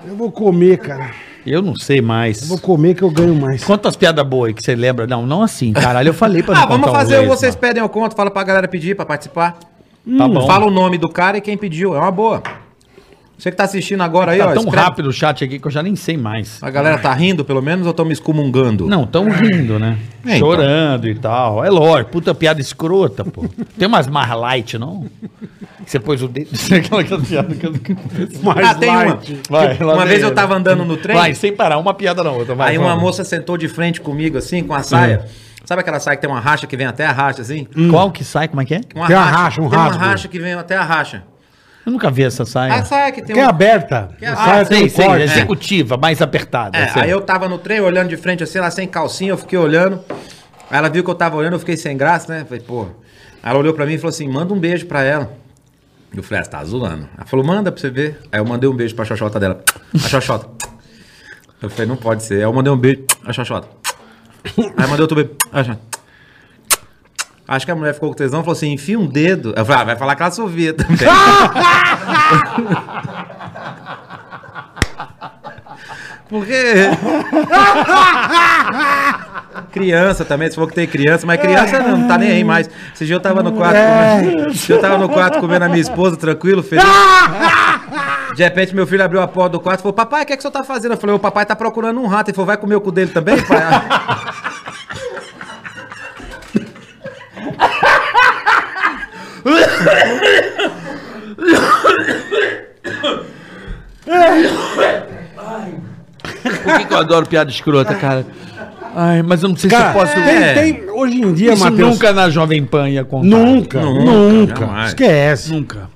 Eu 0.06 0.16
vou 0.16 0.30
comer, 0.30 0.78
cara. 0.78 1.10
Eu 1.46 1.62
não 1.62 1.76
sei 1.76 2.00
mais. 2.00 2.42
Eu 2.42 2.48
vou 2.48 2.58
comer 2.58 2.94
que 2.94 3.02
eu 3.02 3.10
ganho 3.10 3.34
mais. 3.34 3.62
Quantas 3.62 3.94
piadas 3.94 4.26
boas 4.26 4.48
aí 4.48 4.54
que 4.54 4.62
você 4.62 4.74
lembra? 4.74 5.06
Não, 5.06 5.24
não 5.24 5.42
assim, 5.42 5.72
caralho. 5.72 6.08
Eu 6.08 6.14
falei 6.14 6.42
pra 6.42 6.54
não 6.56 6.62
Ah, 6.62 6.66
vamos 6.66 6.88
um 6.88 6.92
fazer 6.92 7.16
o 7.16 7.20
lesma. 7.20 7.36
Vocês 7.36 7.54
Pedem 7.54 7.82
Eu 7.82 7.88
Conto, 7.88 8.16
fala 8.16 8.30
pra 8.30 8.42
galera 8.42 8.66
pedir 8.66 8.96
pra 8.96 9.06
participar. 9.06 9.56
Tá 10.18 10.28
bom. 10.28 10.46
Fala 10.46 10.66
o 10.66 10.70
nome 10.70 10.98
do 10.98 11.08
cara 11.08 11.38
e 11.38 11.40
quem 11.40 11.56
pediu, 11.56 11.94
é 11.94 11.98
uma 11.98 12.10
boa. 12.10 12.42
Você 13.38 13.50
que 13.50 13.56
tá 13.56 13.64
assistindo 13.64 14.02
agora 14.02 14.32
aí, 14.32 14.38
Tá 14.38 14.46
ó. 14.46 14.52
tão 14.54 14.62
escreve- 14.64 14.76
rápido 14.84 15.06
o 15.08 15.12
chat 15.12 15.44
aqui 15.44 15.58
que 15.58 15.66
eu 15.66 15.70
já 15.70 15.82
nem 15.82 15.94
sei 15.94 16.16
mais. 16.16 16.58
A 16.62 16.70
galera 16.70 16.96
tá 16.96 17.12
rindo, 17.12 17.44
pelo 17.44 17.60
menos, 17.60 17.86
ou 17.86 17.92
tão 17.92 18.06
me 18.06 18.12
excomungando? 18.14 18.86
Não, 18.86 19.06
tão 19.06 19.28
rindo, 19.28 19.78
né? 19.78 19.98
É, 20.24 20.36
então. 20.36 20.38
Chorando 20.38 21.06
e 21.06 21.14
tal. 21.14 21.62
É 21.62 21.68
lógico, 21.68 22.12
puta 22.12 22.34
piada 22.34 22.62
escrota, 22.62 23.24
pô. 23.26 23.44
Tem 23.78 23.86
umas 23.86 24.06
mais 24.06 24.30
light, 24.30 24.78
não? 24.78 25.04
Que 25.84 25.90
Você 25.90 26.00
pôs 26.00 26.22
o 26.22 26.28
dedo. 26.28 26.48
Aquela, 26.74 27.02
aquela 27.02 27.20
piada 27.22 27.54
que 27.54 27.66
eu 27.66 27.72
Mais 28.42 28.68
Ah, 28.68 28.74
tem 28.74 28.88
uma. 28.88 29.20
Vai, 29.50 29.72
Tipo, 29.74 29.84
uma 29.92 30.06
vez 30.06 30.22
eu 30.22 30.34
tava 30.34 30.54
andando 30.54 30.84
no 30.86 30.96
trem, 30.96 31.14
Vai, 31.14 31.34
sem 31.34 31.54
parar, 31.54 31.76
uma 31.76 31.92
piada 31.92 32.24
na 32.24 32.30
outra. 32.30 32.54
Vai, 32.54 32.70
aí 32.70 32.78
uma 32.78 32.88
vamos. 32.88 33.02
moça 33.02 33.22
sentou 33.22 33.58
de 33.58 33.68
frente 33.68 34.00
comigo, 34.00 34.38
assim, 34.38 34.62
com 34.64 34.72
a 34.74 34.82
saia. 34.82 35.26
Sabe 35.66 35.82
aquela 35.82 36.00
saia 36.00 36.16
que 36.16 36.22
tem 36.22 36.30
uma 36.30 36.40
racha 36.40 36.66
que 36.66 36.76
vem 36.76 36.86
até 36.86 37.04
a 37.04 37.12
racha, 37.12 37.42
assim? 37.42 37.66
Qual 37.90 38.10
que 38.10 38.24
sai? 38.24 38.48
Como 38.48 38.62
é 38.62 38.64
que 38.64 38.74
é? 38.76 38.80
Uma 38.94 39.06
Tem 39.08 39.16
uma 39.16 39.24
racha, 39.26 39.60
um 39.60 39.68
tem 39.68 39.78
rasgo. 39.78 39.98
uma 39.98 40.06
racha 40.06 40.28
que 40.28 40.38
vem 40.38 40.54
até 40.54 40.74
a 40.76 40.82
racha. 40.84 41.22
Eu 41.86 41.92
nunca 41.92 42.10
vi 42.10 42.24
essa 42.24 42.44
saia. 42.44 42.74
A 42.74 42.84
saia 42.84 43.12
que 43.12 43.22
tem 43.22 43.32
Que 43.34 43.40
é 43.40 43.44
aberta. 43.44 44.08
Que 44.18 44.24
é- 44.24 44.28
A 44.28 44.32
Ah, 44.32 44.36
saia 44.36 44.66
tem 44.66 44.88
sei, 44.88 45.04
um 45.04 45.08
corte. 45.08 45.22
executiva, 45.22 45.96
mais 45.96 46.20
apertada. 46.20 46.76
É, 46.76 46.88
sei. 46.88 47.02
aí 47.02 47.10
eu 47.10 47.20
tava 47.20 47.48
no 47.48 47.58
trem 47.58 47.78
olhando 47.80 48.08
de 48.08 48.16
frente 48.16 48.42
assim, 48.42 48.58
ela 48.58 48.70
sem 48.72 48.88
calcinha, 48.88 49.30
eu 49.30 49.38
fiquei 49.38 49.56
olhando. 49.58 50.00
Aí 50.68 50.78
ela 50.78 50.88
viu 50.88 51.04
que 51.04 51.10
eu 51.10 51.14
tava 51.14 51.36
olhando, 51.36 51.52
eu 51.52 51.58
fiquei 51.60 51.76
sem 51.76 51.96
graça, 51.96 52.32
né? 52.34 52.44
Falei, 52.44 52.60
pô. 52.60 52.82
Aí 53.40 53.50
ela 53.50 53.58
olhou 53.60 53.72
pra 53.72 53.86
mim 53.86 53.94
e 53.94 53.98
falou 53.98 54.10
assim: 54.10 54.28
manda 54.28 54.52
um 54.52 54.58
beijo 54.58 54.86
pra 54.86 55.04
ela. 55.04 55.32
Eu 56.14 56.22
falei, 56.24 56.40
ah, 56.40 56.44
você 56.44 56.50
tá 56.50 56.64
zoando. 56.64 57.08
Ela 57.16 57.26
falou, 57.26 57.46
manda 57.46 57.70
pra 57.70 57.80
você 57.80 57.88
ver. 57.90 58.18
Aí 58.32 58.40
eu 58.40 58.44
mandei 58.44 58.68
um 58.68 58.74
beijo 58.74 58.94
pra 58.96 59.04
xoxota 59.04 59.38
dela. 59.38 59.62
A 59.94 59.98
xoxota. 60.08 60.48
Eu 61.62 61.70
falei, 61.70 61.86
não 61.86 61.96
pode 61.96 62.22
ser. 62.24 62.34
Aí 62.36 62.42
eu 62.42 62.52
mandei 62.52 62.72
um 62.72 62.76
beijo, 62.76 63.04
a 63.24 63.32
xoxota. 63.32 63.68
Aí 64.58 64.86
mandei 64.88 65.00
outro 65.02 65.14
beijo. 65.14 65.30
Aí, 65.52 65.64
Acho 67.48 67.64
que 67.64 67.70
a 67.70 67.76
mulher 67.76 67.94
ficou 67.94 68.08
com 68.08 68.16
tesão 68.16 68.40
e 68.40 68.42
falou 68.42 68.56
assim: 68.56 68.72
enfia 68.72 68.98
um 68.98 69.06
dedo. 69.06 69.54
Eu 69.56 69.64
falei, 69.64 69.82
ah, 69.82 69.84
vai 69.84 69.96
falar 69.96 70.16
que 70.16 70.22
ela 70.22 70.30
sovia 70.32 70.74
também. 70.74 70.96
Porque. 76.28 76.90
criança 79.70 80.24
também, 80.24 80.48
você 80.48 80.54
falou 80.54 80.68
que 80.68 80.74
tem 80.74 80.86
criança, 80.86 81.26
mas 81.26 81.40
criança 81.40 81.78
não, 81.80 81.98
não 81.98 82.08
tá 82.08 82.18
nem 82.18 82.30
aí 82.30 82.42
mais. 82.42 82.68
Esse 82.94 83.06
dia 83.06 83.14
eu 83.14 83.20
tava 83.20 83.42
no 83.42 83.52
quarto. 83.52 83.76
Comendo, 83.76 84.48
esse 84.50 84.66
dia 84.66 84.76
eu 84.76 84.80
tava 84.80 84.98
no 84.98 85.08
quarto 85.08 85.38
comendo 85.38 85.64
a 85.66 85.68
minha 85.68 85.80
esposa, 85.80 86.16
tranquilo, 86.16 86.62
feliz. 86.62 86.84
De 88.34 88.42
repente, 88.42 88.74
meu 88.74 88.86
filho 88.86 89.04
abriu 89.04 89.20
a 89.22 89.28
porta 89.28 89.50
do 89.50 89.60
quarto 89.60 89.80
e 89.80 89.82
falou: 89.82 89.92
Papai, 89.92 90.24
o 90.24 90.26
que, 90.26 90.32
é 90.32 90.36
que 90.36 90.40
o 90.40 90.42
senhor 90.42 90.52
tá 90.52 90.64
fazendo? 90.64 90.92
Eu 90.92 90.98
falei: 90.98 91.14
O 91.14 91.18
papai 91.18 91.46
tá 91.46 91.54
procurando 91.54 92.00
um 92.00 92.06
rato. 92.06 92.30
Ele 92.30 92.34
falou: 92.34 92.46
Vai 92.46 92.56
comer 92.56 92.74
o 92.74 92.80
cu 92.80 92.90
dele 92.90 93.12
também, 93.12 93.40
pai? 93.42 93.60
Por 106.42 106.78
que, 106.78 106.84
que 106.86 106.92
eu 106.94 106.98
adoro 106.98 107.26
piada 107.26 107.50
escrota, 107.50 107.94
cara? 107.94 108.26
Ai, 108.94 109.22
mas 109.22 109.42
eu 109.42 109.48
não 109.50 109.56
sei 109.56 109.68
Cara, 109.68 109.92
se 109.92 109.98
eu 109.98 110.00
posso. 110.02 110.14
tem, 110.14 110.22
É. 110.42 110.54
tem- 110.54 110.90
hoje 110.90 111.20
em 111.20 111.32
dia, 111.34 111.52
Isso 111.52 111.62
Matheus. 111.64 111.90
nunca 111.90 112.12
na 112.12 112.30
Jovem 112.30 112.64
Pan 112.64 112.88
ia 112.88 113.04
contar. 113.04 113.26
Nunca, 113.26 113.80
nunca. 113.82 114.60
jamais. 114.60 114.88
Esquece. 114.88 115.52
Nunca. 115.52 115.90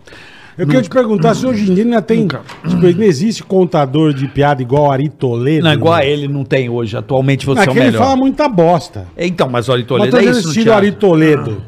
Eu 0.59 0.67
queria 0.67 0.83
te 0.83 0.91
perguntar 0.91 1.35
se 1.35 1.47
hoje 1.47 1.71
em 1.71 1.75
dia 1.75 1.85
ainda 1.85 2.03
tem. 2.03 2.27
Tipo, 2.29 2.77
não 2.99 3.03
existe 3.05 3.43
contador 3.43 4.13
de 4.13 4.29
piada 4.29 4.61
igual 4.61 4.93
Ari 4.93 5.09
Toledo. 5.09 5.65
Não, 5.65 5.73
igual 5.73 5.95
a 5.95 6.05
ele 6.05 6.29
não 6.29 6.45
tem 6.45 6.69
hoje. 6.69 6.95
Atualmente 6.99 7.47
você 7.47 7.61
é 7.61 7.63
o 7.63 7.73
que 7.73 7.79
ele 7.79 7.87
melhor. 7.87 8.03
fala 8.05 8.17
muita 8.17 8.47
bosta. 8.47 9.07
Então, 9.17 9.49
mas 9.49 9.71
o 9.71 9.73
Ari 9.73 9.81
Mas 9.83 9.89
Toledo 9.89 10.11
tô 10.11 10.19
é 10.19 10.23
isso 10.25 10.33
no 10.33 10.39
estilo 10.49 10.65
teatro. 10.67 10.75
Ari 10.87 10.93
Toledo. 10.93 11.63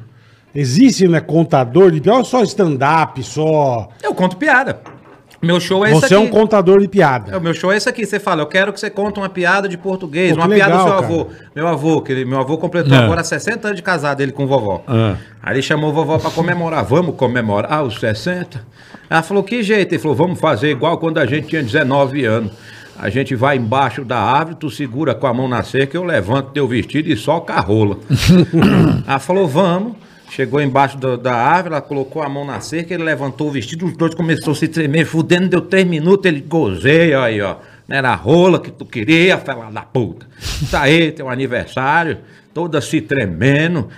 Existe, 0.55 1.09
né, 1.09 1.21
contador 1.21 1.91
de 1.91 2.01
piada 2.01 2.19
ou 2.19 2.25
só 2.25 2.43
stand-up, 2.43 3.23
só... 3.23 3.89
Eu 4.03 4.15
conto 4.15 4.37
piada. 4.37 4.81
Meu 5.41 5.59
show 5.59 5.85
é 5.85 5.91
esse 5.91 6.01
Você 6.01 6.05
aqui. 6.07 6.15
é 6.15 6.19
um 6.19 6.29
contador 6.29 6.79
de 6.79 6.85
É, 6.85 6.89
piada. 6.89 7.37
o 7.37 7.41
meu 7.41 7.53
show 7.53 7.73
é 7.73 7.77
esse 7.77 7.89
aqui. 7.89 8.07
Você 8.07 8.21
fala, 8.21 8.43
eu 8.43 8.47
quero 8.47 8.73
que 8.73 8.79
você 8.79 8.89
conte 8.89 9.19
uma 9.19 9.29
piada 9.29 9.69
de 9.69 9.77
português, 9.77 10.35
Pô, 10.35 10.41
uma 10.41 10.49
que 10.49 10.55
piada 10.55 10.73
do 10.73 10.79
legal, 10.79 10.89
seu 11.01 11.03
cara. 11.03 11.15
avô. 11.21 11.27
Meu 11.57 11.67
avô, 11.67 12.01
que 12.01 12.13
ele- 12.13 12.25
meu 12.25 12.39
avô 12.39 12.57
completou 12.59 12.95
É. 12.97 12.99
agora 12.99 13.25
60 13.25 13.67
anos 13.67 13.77
de 13.77 13.83
casado, 13.83 14.21
ele 14.21 14.31
com 14.31 14.47
vovó. 14.47 14.85
É. 14.87 15.17
Aí 15.43 15.55
ele 15.57 15.63
chamou 15.63 15.91
a 15.91 15.93
vovó 15.93 16.19
pra 16.19 16.31
comemorar. 16.31 16.85
Vamos 16.85 17.17
comemorar 17.17 17.83
os 17.83 17.99
60? 17.99 18.65
Ela 19.11 19.23
falou, 19.25 19.43
que 19.43 19.65
jeito? 19.65 19.93
Ele 19.93 20.01
falou, 20.01 20.17
vamos 20.17 20.39
fazer 20.39 20.71
igual 20.71 20.97
quando 20.99 21.19
a 21.19 21.27
gente 21.27 21.49
tinha 21.49 21.63
19 21.63 22.25
anos. 22.25 22.53
A 22.97 23.09
gente 23.09 23.35
vai 23.35 23.57
embaixo 23.57 24.05
da 24.05 24.19
árvore, 24.21 24.59
tu 24.61 24.71
segura 24.71 25.13
com 25.13 25.27
a 25.27 25.35
mão 25.35 25.49
na 25.49 25.65
cerca, 25.65 25.97
eu 25.97 26.05
levanto 26.05 26.51
teu 26.53 26.69
vestido 26.69 27.09
e 27.11 27.17
soca 27.17 27.55
a 27.55 27.61
rola. 27.61 27.97
ela 29.09 29.19
falou, 29.19 29.49
vamos. 29.49 29.95
Chegou 30.35 30.63
embaixo 30.63 30.97
do- 30.97 31.19
da 31.19 31.35
árvore, 31.35 31.75
ela 31.75 31.83
colocou 31.83 32.23
a 32.23 32.29
mão 32.29 32.43
na 32.43 32.59
cerca, 32.61 32.95
ele 32.95 33.03
levantou 33.03 33.49
o 33.49 33.51
vestido, 33.51 33.85
os 33.85 33.95
dois 33.95 34.15
começaram 34.15 34.53
a 34.53 34.55
se 34.57 34.67
tremer, 34.67 35.05
fudendo, 35.05 35.47
deu 35.49 35.61
três 35.61 35.87
minutos, 35.87 36.25
ele 36.25 36.41
gozei, 36.41 37.13
aí, 37.15 37.39
ó. 37.43 37.57
Não 37.87 37.97
era 37.97 38.11
a 38.13 38.15
rola 38.15 38.59
que 38.59 38.71
tu 38.71 38.87
queria, 38.87 39.37
fela 39.37 39.71
da 39.71 39.83
puta. 39.83 40.27
Isso 40.41 40.75
aí, 40.75 41.13
teu 41.13 41.29
aniversário, 41.29 42.17
toda 42.55 42.81
se 42.81 43.03
tremendo. 43.03 43.89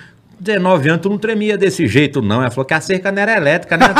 19 0.41 0.89
anos, 0.89 1.03
tu 1.03 1.09
não 1.09 1.19
tremia 1.19 1.57
desse 1.57 1.87
jeito, 1.87 2.21
não. 2.21 2.41
Ela 2.41 2.51
falou 2.51 2.65
que 2.65 2.75
a 2.75 2.81
cerca 2.81 3.13
não 3.13 3.23
era 3.23 3.37
elétrica, 3.37 3.77
né? 3.77 3.87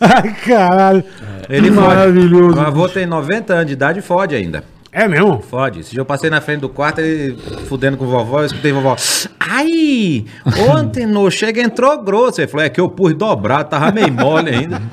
Ai, 0.00 0.34
caralho. 0.44 1.04
Ele 1.48 1.68
Que 1.68 1.74
fode. 1.74 1.86
maravilhoso. 1.86 2.56
Meu 2.56 2.66
avô 2.66 2.88
tem 2.88 3.06
90 3.06 3.54
anos 3.54 3.66
de 3.66 3.72
idade 3.72 3.98
e 4.00 4.02
fode 4.02 4.34
ainda. 4.34 4.64
É 4.96 5.06
mesmo? 5.06 5.42
Fode. 5.42 5.80
Esse 5.80 5.90
dia 5.90 6.00
eu 6.00 6.06
passei 6.06 6.30
na 6.30 6.40
frente 6.40 6.60
do 6.60 6.70
quarto, 6.70 7.02
ele 7.02 7.36
fudendo 7.68 7.98
com 7.98 8.06
vovó, 8.06 8.40
eu 8.40 8.46
escutei 8.46 8.72
vovó. 8.72 8.96
Ai! 9.38 10.24
Ontem 10.70 11.04
no 11.04 11.30
chega 11.30 11.60
entrou 11.60 12.02
grosso. 12.02 12.40
Ele 12.40 12.48
falou, 12.48 12.64
é 12.64 12.70
que 12.70 12.80
eu 12.80 12.88
pus 12.88 13.12
dobrado, 13.12 13.68
tava 13.68 13.92
meio 13.92 14.10
mole 14.10 14.48
ainda. 14.48 14.80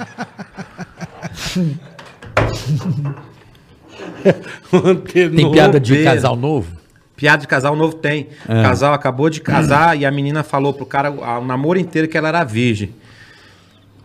Tem 5.13 5.51
piada 5.51 5.79
de 5.79 5.93
bobeira. 5.93 6.15
casal 6.15 6.35
novo? 6.35 6.69
Piada 7.15 7.37
de 7.37 7.47
casal 7.47 7.73
novo 7.73 7.95
tem. 7.95 8.27
O 8.43 8.61
casal 8.61 8.93
acabou 8.93 9.29
de 9.29 9.39
casar 9.39 9.97
e 9.97 10.05
a 10.05 10.11
menina 10.11 10.43
falou 10.43 10.73
pro 10.73 10.85
cara 10.85 11.11
o 11.11 11.45
namoro 11.45 11.79
inteiro 11.79 12.09
que 12.09 12.17
ela 12.17 12.27
era 12.27 12.43
virgem. 12.43 12.93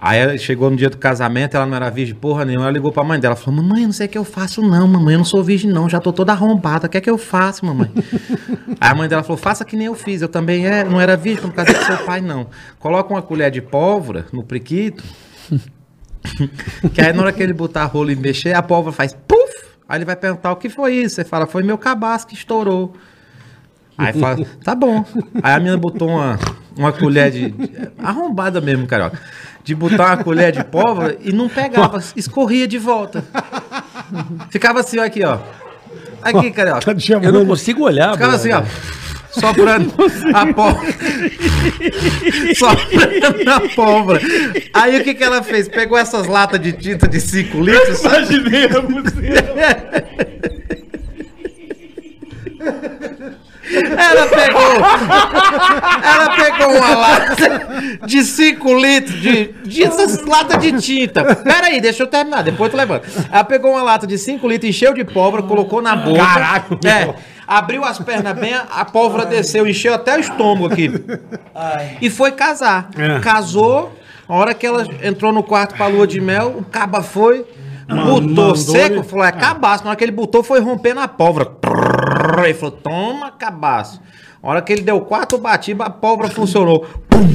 Aí 0.00 0.18
ela 0.20 0.38
chegou 0.38 0.70
no 0.70 0.76
dia 0.76 0.88
do 0.88 0.96
casamento, 0.96 1.56
ela 1.56 1.66
não 1.66 1.74
era 1.74 1.90
virgem 1.90 2.14
porra 2.14 2.44
nenhuma. 2.44 2.66
Ela 2.66 2.72
ligou 2.72 2.92
pra 2.92 3.02
mãe 3.02 3.18
dela, 3.18 3.34
falou: 3.34 3.60
Mamãe, 3.60 3.82
eu 3.82 3.86
não 3.86 3.92
sei 3.92 4.06
o 4.06 4.08
que 4.08 4.16
eu 4.16 4.24
faço, 4.24 4.62
não, 4.62 4.86
mamãe, 4.86 5.14
eu 5.14 5.18
não 5.18 5.24
sou 5.24 5.42
virgem, 5.42 5.70
não, 5.70 5.88
já 5.88 5.98
tô 5.98 6.12
toda 6.12 6.30
arrombada. 6.32 6.86
O 6.86 6.90
que 6.90 6.98
é 6.98 7.00
que 7.00 7.10
eu 7.10 7.18
faço, 7.18 7.66
mamãe? 7.66 7.90
Aí 8.80 8.90
a 8.90 8.94
mãe 8.94 9.08
dela 9.08 9.24
falou: 9.24 9.36
Faça 9.36 9.64
que 9.64 9.76
nem 9.76 9.86
eu 9.86 9.94
fiz. 9.96 10.22
Eu 10.22 10.28
também 10.28 10.66
é, 10.66 10.84
não 10.84 11.00
era 11.00 11.16
virgem 11.16 11.40
quando 11.42 11.52
casei 11.54 11.74
com 11.74 11.82
seu 11.84 11.98
pai, 11.98 12.20
não. 12.20 12.46
Coloca 12.78 13.12
uma 13.12 13.22
colher 13.22 13.50
de 13.50 13.60
pólvora 13.60 14.26
no 14.32 14.44
priquito. 14.44 15.02
que 16.94 17.00
aí 17.00 17.12
na 17.12 17.22
hora 17.22 17.32
que 17.32 17.42
ele 17.42 17.52
botar 17.52 17.82
a 17.82 17.86
rola 17.86 18.12
e 18.12 18.16
mexer, 18.16 18.54
a 18.54 18.62
pólvora 18.62 18.94
faz 18.94 19.12
puf! 19.26 19.52
Aí 19.88 19.98
ele 19.98 20.04
vai 20.04 20.14
perguntar 20.14 20.52
o 20.52 20.56
que 20.56 20.68
foi 20.68 20.94
isso. 20.94 21.16
Você 21.16 21.24
fala, 21.24 21.46
foi 21.46 21.62
meu 21.64 21.76
cabaço 21.78 22.26
que 22.26 22.34
estourou. 22.34 22.94
Aí 23.96 24.12
fala, 24.12 24.46
tá 24.62 24.74
bom. 24.76 25.04
Aí 25.42 25.54
a 25.54 25.58
menina 25.58 25.76
botou 25.76 26.08
uma, 26.08 26.38
uma 26.76 26.92
colher 26.92 27.32
de, 27.32 27.50
de- 27.50 27.90
Arrombada 28.00 28.60
mesmo, 28.60 28.86
carioca. 28.86 29.18
De 29.68 29.74
botar 29.74 30.14
uma 30.14 30.24
colher 30.24 30.50
de 30.50 30.64
pólvora 30.64 31.18
e 31.20 31.30
não 31.30 31.46
pegava, 31.46 32.02
escorria 32.16 32.66
de 32.66 32.78
volta. 32.78 33.22
Ficava 34.48 34.80
assim, 34.80 34.98
ó, 34.98 35.04
aqui, 35.04 35.22
ó. 35.22 35.40
Aqui, 36.22 36.50
carioca. 36.50 36.80
Tá 36.80 36.94
te 36.94 37.12
Eu 37.12 37.30
não 37.30 37.44
consigo 37.44 37.84
olhar. 37.84 38.14
Ficava 38.14 38.36
assim, 38.36 38.50
ó. 38.50 38.62
Soprando 39.30 39.92
a 40.32 40.46
pólvora. 40.54 40.94
Soprando 42.56 43.50
a 43.50 43.60
pólvora. 43.76 44.20
Aí 44.72 44.98
o 45.02 45.04
que, 45.04 45.12
que 45.12 45.22
ela 45.22 45.42
fez? 45.42 45.68
Pegou 45.68 45.98
essas 45.98 46.26
latas 46.26 46.58
de 46.62 46.72
tinta 46.72 47.06
de 47.06 47.20
5 47.20 47.60
litros. 47.60 48.00
Imaginei 48.00 48.64
a 48.68 48.80
música. 48.88 50.57
Ela 53.86 54.26
pegou. 54.26 54.72
Ela 56.02 56.36
pegou 56.36 56.76
uma 56.76 56.94
lata 56.94 57.36
de 58.06 58.22
5 58.22 58.74
litros 58.74 59.20
de, 59.20 59.44
de 59.64 59.84
essas 59.84 60.24
latas 60.24 60.58
de 60.60 60.72
tinta. 60.80 61.34
Pera 61.36 61.66
aí, 61.68 61.80
deixa 61.80 62.02
eu 62.02 62.06
terminar, 62.06 62.42
depois 62.42 62.70
tu 62.70 62.76
levanta. 62.76 63.06
Ela 63.30 63.44
pegou 63.44 63.72
uma 63.72 63.82
lata 63.82 64.06
de 64.06 64.16
5 64.18 64.46
litros, 64.48 64.68
encheu 64.70 64.92
de 64.94 65.04
pólvora, 65.04 65.42
colocou 65.42 65.80
na 65.82 65.94
boca. 65.96 66.18
Caraca, 66.24 66.78
É. 66.86 67.14
Abriu 67.46 67.82
as 67.82 67.98
pernas 67.98 68.38
bem, 68.38 68.52
a 68.54 68.84
pólvora 68.84 69.24
desceu, 69.24 69.66
encheu 69.66 69.94
até 69.94 70.16
o 70.16 70.20
estômago 70.20 70.66
aqui. 70.72 70.90
E 72.00 72.10
foi 72.10 72.32
casar. 72.32 72.90
É. 72.96 73.20
Casou, 73.20 73.96
a 74.28 74.34
hora 74.34 74.52
que 74.52 74.66
ela 74.66 74.84
entrou 75.02 75.32
no 75.32 75.42
quarto 75.42 75.74
pra 75.74 75.86
lua 75.86 76.06
de 76.06 76.20
mel, 76.20 76.56
o 76.58 76.62
caba 76.64 77.02
foi, 77.02 77.46
botou 77.88 78.54
seco, 78.54 78.96
ele- 78.96 79.02
falou, 79.02 79.24
é 79.24 79.32
cabaço. 79.32 79.82
Na 79.84 79.90
hora 79.90 79.96
que 79.96 80.04
ele 80.04 80.12
botou, 80.12 80.42
foi 80.42 80.60
romper 80.60 80.92
na 80.94 81.08
pólvora. 81.08 81.46
Ele 82.44 82.54
falou, 82.54 82.72
toma, 82.72 83.30
cabaço. 83.30 84.00
A 84.42 84.48
hora 84.48 84.62
que 84.62 84.72
ele 84.72 84.82
deu 84.82 85.00
quatro 85.00 85.38
batidas, 85.38 85.86
a 85.86 85.90
pólvora 85.90 86.28
funcionou. 86.28 86.86
Pum! 87.08 87.28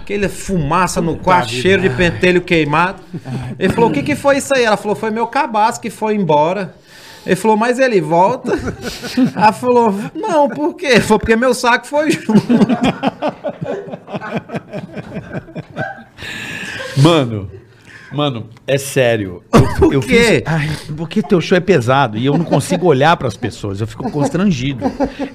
Aquele 0.00 0.28
fumaça 0.28 1.00
no 1.00 1.16
quarto, 1.16 1.48
cheiro 1.48 1.80
de 1.80 1.88
pentelho 1.88 2.42
queimado. 2.42 3.02
Ele 3.58 3.72
falou, 3.72 3.88
o 3.88 3.92
que, 3.92 4.02
que 4.02 4.14
foi 4.14 4.36
isso 4.36 4.54
aí? 4.54 4.62
Ela 4.64 4.76
falou, 4.76 4.94
foi 4.94 5.10
meu 5.10 5.26
cabaço 5.26 5.80
que 5.80 5.88
foi 5.88 6.14
embora. 6.14 6.74
Ele 7.24 7.36
falou, 7.36 7.56
mas 7.56 7.78
ele 7.78 8.02
volta? 8.02 8.52
Ela 9.34 9.52
falou, 9.52 9.94
não, 10.14 10.46
por 10.50 10.74
quê? 10.74 10.86
Ele 10.86 11.00
falou, 11.00 11.18
porque 11.18 11.34
meu 11.36 11.54
saco 11.54 11.86
foi 11.86 12.10
junto. 12.10 12.34
Mano, 16.98 17.50
mano, 18.14 18.46
é 18.66 18.78
sério. 18.78 19.42
Eu, 19.82 19.92
eu 19.94 20.00
quê? 20.00 20.42
Ai, 20.46 20.70
porque 20.96 21.22
teu 21.22 21.40
show 21.40 21.56
é 21.56 21.60
pesado 21.60 22.16
e 22.16 22.24
eu 22.24 22.38
não 22.38 22.44
consigo 22.44 22.86
olhar 22.86 23.16
pras 23.16 23.36
pessoas. 23.36 23.80
Eu 23.80 23.86
fico 23.86 24.10
constrangido. 24.10 24.84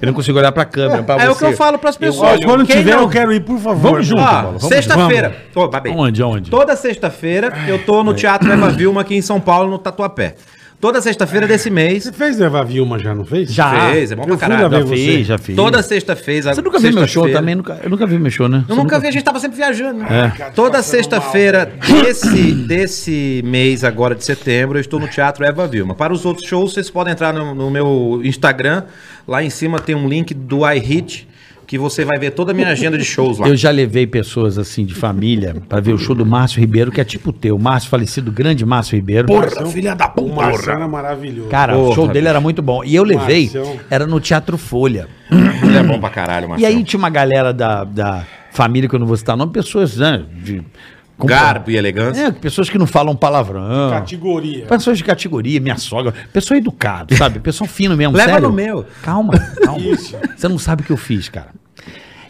Eu 0.00 0.06
não 0.06 0.12
consigo 0.12 0.38
olhar 0.38 0.50
pra 0.52 0.64
câmera, 0.64 1.02
pra 1.02 1.16
É 1.22 1.28
o 1.30 1.34
você. 1.34 1.46
que 1.46 1.52
eu 1.52 1.56
falo 1.56 1.78
pras 1.78 1.96
pessoas. 1.96 2.40
Ó, 2.40 2.44
quando 2.44 2.66
tiver, 2.66 2.94
não- 2.96 3.02
eu 3.02 3.08
quero 3.08 3.32
ir, 3.32 3.40
por 3.40 3.58
favor. 3.58 3.90
Vamos 3.92 4.06
junto, 4.06 4.22
vamos 4.22 4.64
sexta-feira. 4.64 5.36
Babei. 5.70 5.92
Onde, 5.94 6.22
onde? 6.22 6.50
Toda 6.50 6.74
sexta-feira 6.74 7.52
eu 7.68 7.78
tô 7.84 8.02
no 8.02 8.14
Teatro 8.14 8.50
Eva 8.50 8.70
Vilma 8.70 9.02
aqui 9.02 9.14
em 9.14 9.22
São 9.22 9.40
Paulo, 9.40 9.70
no 9.70 9.78
Tatuapé. 9.78 10.34
Toda 10.80 11.00
sexta-feira 11.02 11.46
desse 11.46 11.68
mês. 11.68 12.04
Você 12.04 12.12
fez 12.12 12.38
levar 12.38 12.62
Vilma 12.64 12.98
já, 12.98 13.14
não 13.14 13.22
fez? 13.24 13.52
Já. 13.52 13.90
Fez, 13.90 14.12
é 14.12 14.16
bom 14.16 14.22
pra 14.22 14.32
Eu 14.32 14.38
fui 14.38 14.48
caralho. 14.48 14.62
lá 14.62 14.68
ver 14.68 14.76
Já 14.78 14.86
você. 14.86 14.94
fiz, 14.96 15.26
já 15.26 15.38
fiz. 15.38 15.54
Toda 15.56 15.82
sexta-feira. 15.82 16.54
Você 16.54 16.62
nunca 16.62 16.78
viu 16.78 16.92
meu 16.94 17.06
show 17.06 17.24
sexta-feira. 17.24 17.38
também? 17.38 17.54
Nunca, 17.54 17.78
eu 17.84 17.90
nunca 17.90 18.06
vi 18.06 18.18
meu 18.18 18.30
show, 18.30 18.48
né? 18.48 18.64
Eu 18.66 18.74
nunca 18.76 18.98
vi, 18.98 19.06
a 19.06 19.10
gente 19.10 19.22
tava 19.22 19.38
sempre 19.38 19.58
viajando. 19.58 20.02
É. 20.04 20.50
Toda 20.54 20.82
sexta-feira 20.82 21.70
desse, 22.02 22.52
desse 22.66 23.42
mês 23.44 23.84
agora 23.84 24.14
de 24.14 24.24
setembro, 24.24 24.78
eu 24.78 24.80
estou 24.80 24.98
no 24.98 25.06
Teatro 25.06 25.44
Eva 25.44 25.66
Vilma. 25.68 25.94
Para 25.94 26.12
os 26.14 26.24
outros 26.24 26.46
shows, 26.48 26.72
vocês 26.72 26.88
podem 26.88 27.12
entrar 27.12 27.34
no, 27.34 27.54
no 27.54 27.70
meu 27.70 28.20
Instagram. 28.24 28.84
Lá 29.28 29.42
em 29.44 29.50
cima 29.50 29.78
tem 29.80 29.94
um 29.94 30.08
link 30.08 30.32
do 30.32 30.60
iHit, 30.72 31.28
que 31.70 31.78
você 31.78 32.04
vai 32.04 32.18
ver 32.18 32.32
toda 32.32 32.50
a 32.50 32.54
minha 32.54 32.66
agenda 32.66 32.98
de 32.98 33.04
shows 33.04 33.38
lá. 33.38 33.46
Eu 33.46 33.54
já 33.54 33.70
levei 33.70 34.04
pessoas 34.04 34.58
assim 34.58 34.84
de 34.84 34.92
família 34.92 35.54
pra 35.68 35.78
ver 35.78 35.92
o 35.92 35.98
show 35.98 36.16
do 36.16 36.26
Márcio 36.26 36.58
Ribeiro, 36.58 36.90
que 36.90 37.00
é 37.00 37.04
tipo 37.04 37.30
o 37.30 37.32
teu. 37.32 37.56
Márcio 37.60 37.88
falecido, 37.88 38.32
grande 38.32 38.66
Márcio 38.66 38.96
Ribeiro. 38.96 39.28
Porra, 39.28 39.64
filha 39.66 39.94
da 39.94 40.12
O 40.16 40.34
Marcelo 40.34 40.72
porra. 40.78 40.84
é 40.84 40.88
maravilhoso. 40.88 41.48
Cara, 41.48 41.78
o 41.78 41.82
Porra, 41.84 41.94
show 41.94 42.08
dele 42.08 42.26
era 42.26 42.40
muito 42.40 42.60
bom. 42.60 42.82
E 42.82 42.92
eu 42.96 43.04
levei, 43.04 43.44
Marcião. 43.44 43.76
era 43.88 44.04
no 44.04 44.18
Teatro 44.18 44.58
Folha. 44.58 45.06
Ele 45.30 45.78
é 45.78 45.82
bom 45.84 46.00
pra 46.00 46.10
caralho, 46.10 46.46
E 46.46 46.48
Marcelo. 46.48 46.76
aí 46.76 46.82
tinha 46.82 46.98
uma 46.98 47.08
galera 47.08 47.52
da, 47.52 47.84
da 47.84 48.26
família, 48.50 48.88
que 48.88 48.94
eu 48.96 48.98
não 48.98 49.06
vou 49.06 49.16
citar 49.16 49.36
o 49.36 49.38
nome, 49.38 49.52
pessoas, 49.52 49.96
né? 49.96 50.24
De, 50.42 50.60
Garbo 51.26 51.70
e 51.70 51.76
elegância. 51.76 52.26
É, 52.26 52.30
pessoas 52.30 52.68
que 52.70 52.78
não 52.78 52.86
falam 52.86 53.14
palavrão. 53.16 53.90
Categoria. 53.90 54.66
Pessoas 54.66 54.98
de 54.98 55.04
categoria, 55.04 55.60
minha 55.60 55.76
sogra, 55.76 56.12
pessoa 56.32 56.56
educada, 56.58 57.14
sabe? 57.16 57.38
Pessoal 57.40 57.68
fino 57.68 57.96
mesmo. 57.96 58.16
Leva 58.16 58.32
sério. 58.32 58.48
no 58.48 58.54
meu. 58.54 58.84
Calma, 59.02 59.32
calma. 59.62 59.80
Você 60.36 60.48
não 60.48 60.58
sabe 60.58 60.82
o 60.82 60.84
que 60.84 60.92
eu 60.92 60.96
fiz, 60.96 61.28
cara. 61.28 61.48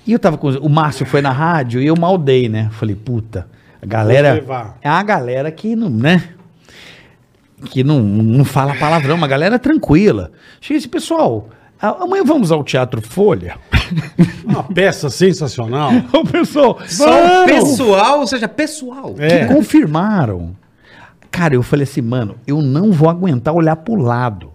E 0.07 0.12
eu 0.12 0.19
tava 0.19 0.37
com. 0.39 0.49
O 0.49 0.69
Márcio 0.69 1.05
foi 1.07 1.21
na 1.23 1.31
rádio 1.31 1.81
e 1.81 1.87
eu 1.87 1.95
maldei, 1.97 2.49
né? 2.49 2.69
Falei, 2.73 2.95
puta, 2.97 3.47
a 3.83 3.87
galera. 3.87 4.31
Vou 4.33 4.41
levar. 4.41 4.79
É 4.83 4.89
a 4.89 5.03
galera 5.03 5.51
que 5.53 5.77
não, 5.77 5.91
né? 5.91 6.23
Que 7.67 7.85
não, 7.85 8.01
não 8.01 8.45
fala 8.45 8.75
palavrão, 8.75 9.15
uma 9.17 9.29
galera 9.29 9.59
tranquila. 9.59 10.33
Cheguei 10.61 10.79
esse 10.79 10.89
pessoal. 10.89 11.51
a- 11.81 12.03
Amanhã 12.05 12.25
vamos 12.25 12.51
ao 12.51 12.65
Teatro 12.65 13.03
Folha. 13.03 13.57
Uma 14.45 14.62
peça 14.65 15.09
sensacional. 15.11 15.91
O 16.12 16.25
pessoal. 16.25 16.79
Só 16.87 17.45
pessoal, 17.47 18.21
ou 18.21 18.27
seja, 18.27 18.49
pessoal. 18.49 19.15
É. 19.19 19.47
que 19.47 19.55
confirmaram. 19.55 20.57
Cara, 21.31 21.55
eu 21.55 21.62
falei 21.62 21.85
assim, 21.85 22.01
mano, 22.03 22.35
eu 22.47 22.61
não 22.61 22.91
vou 22.93 23.09
aguentar 23.09 23.55
olhar 23.55 23.77
pro 23.77 23.95
lado. 23.95 24.51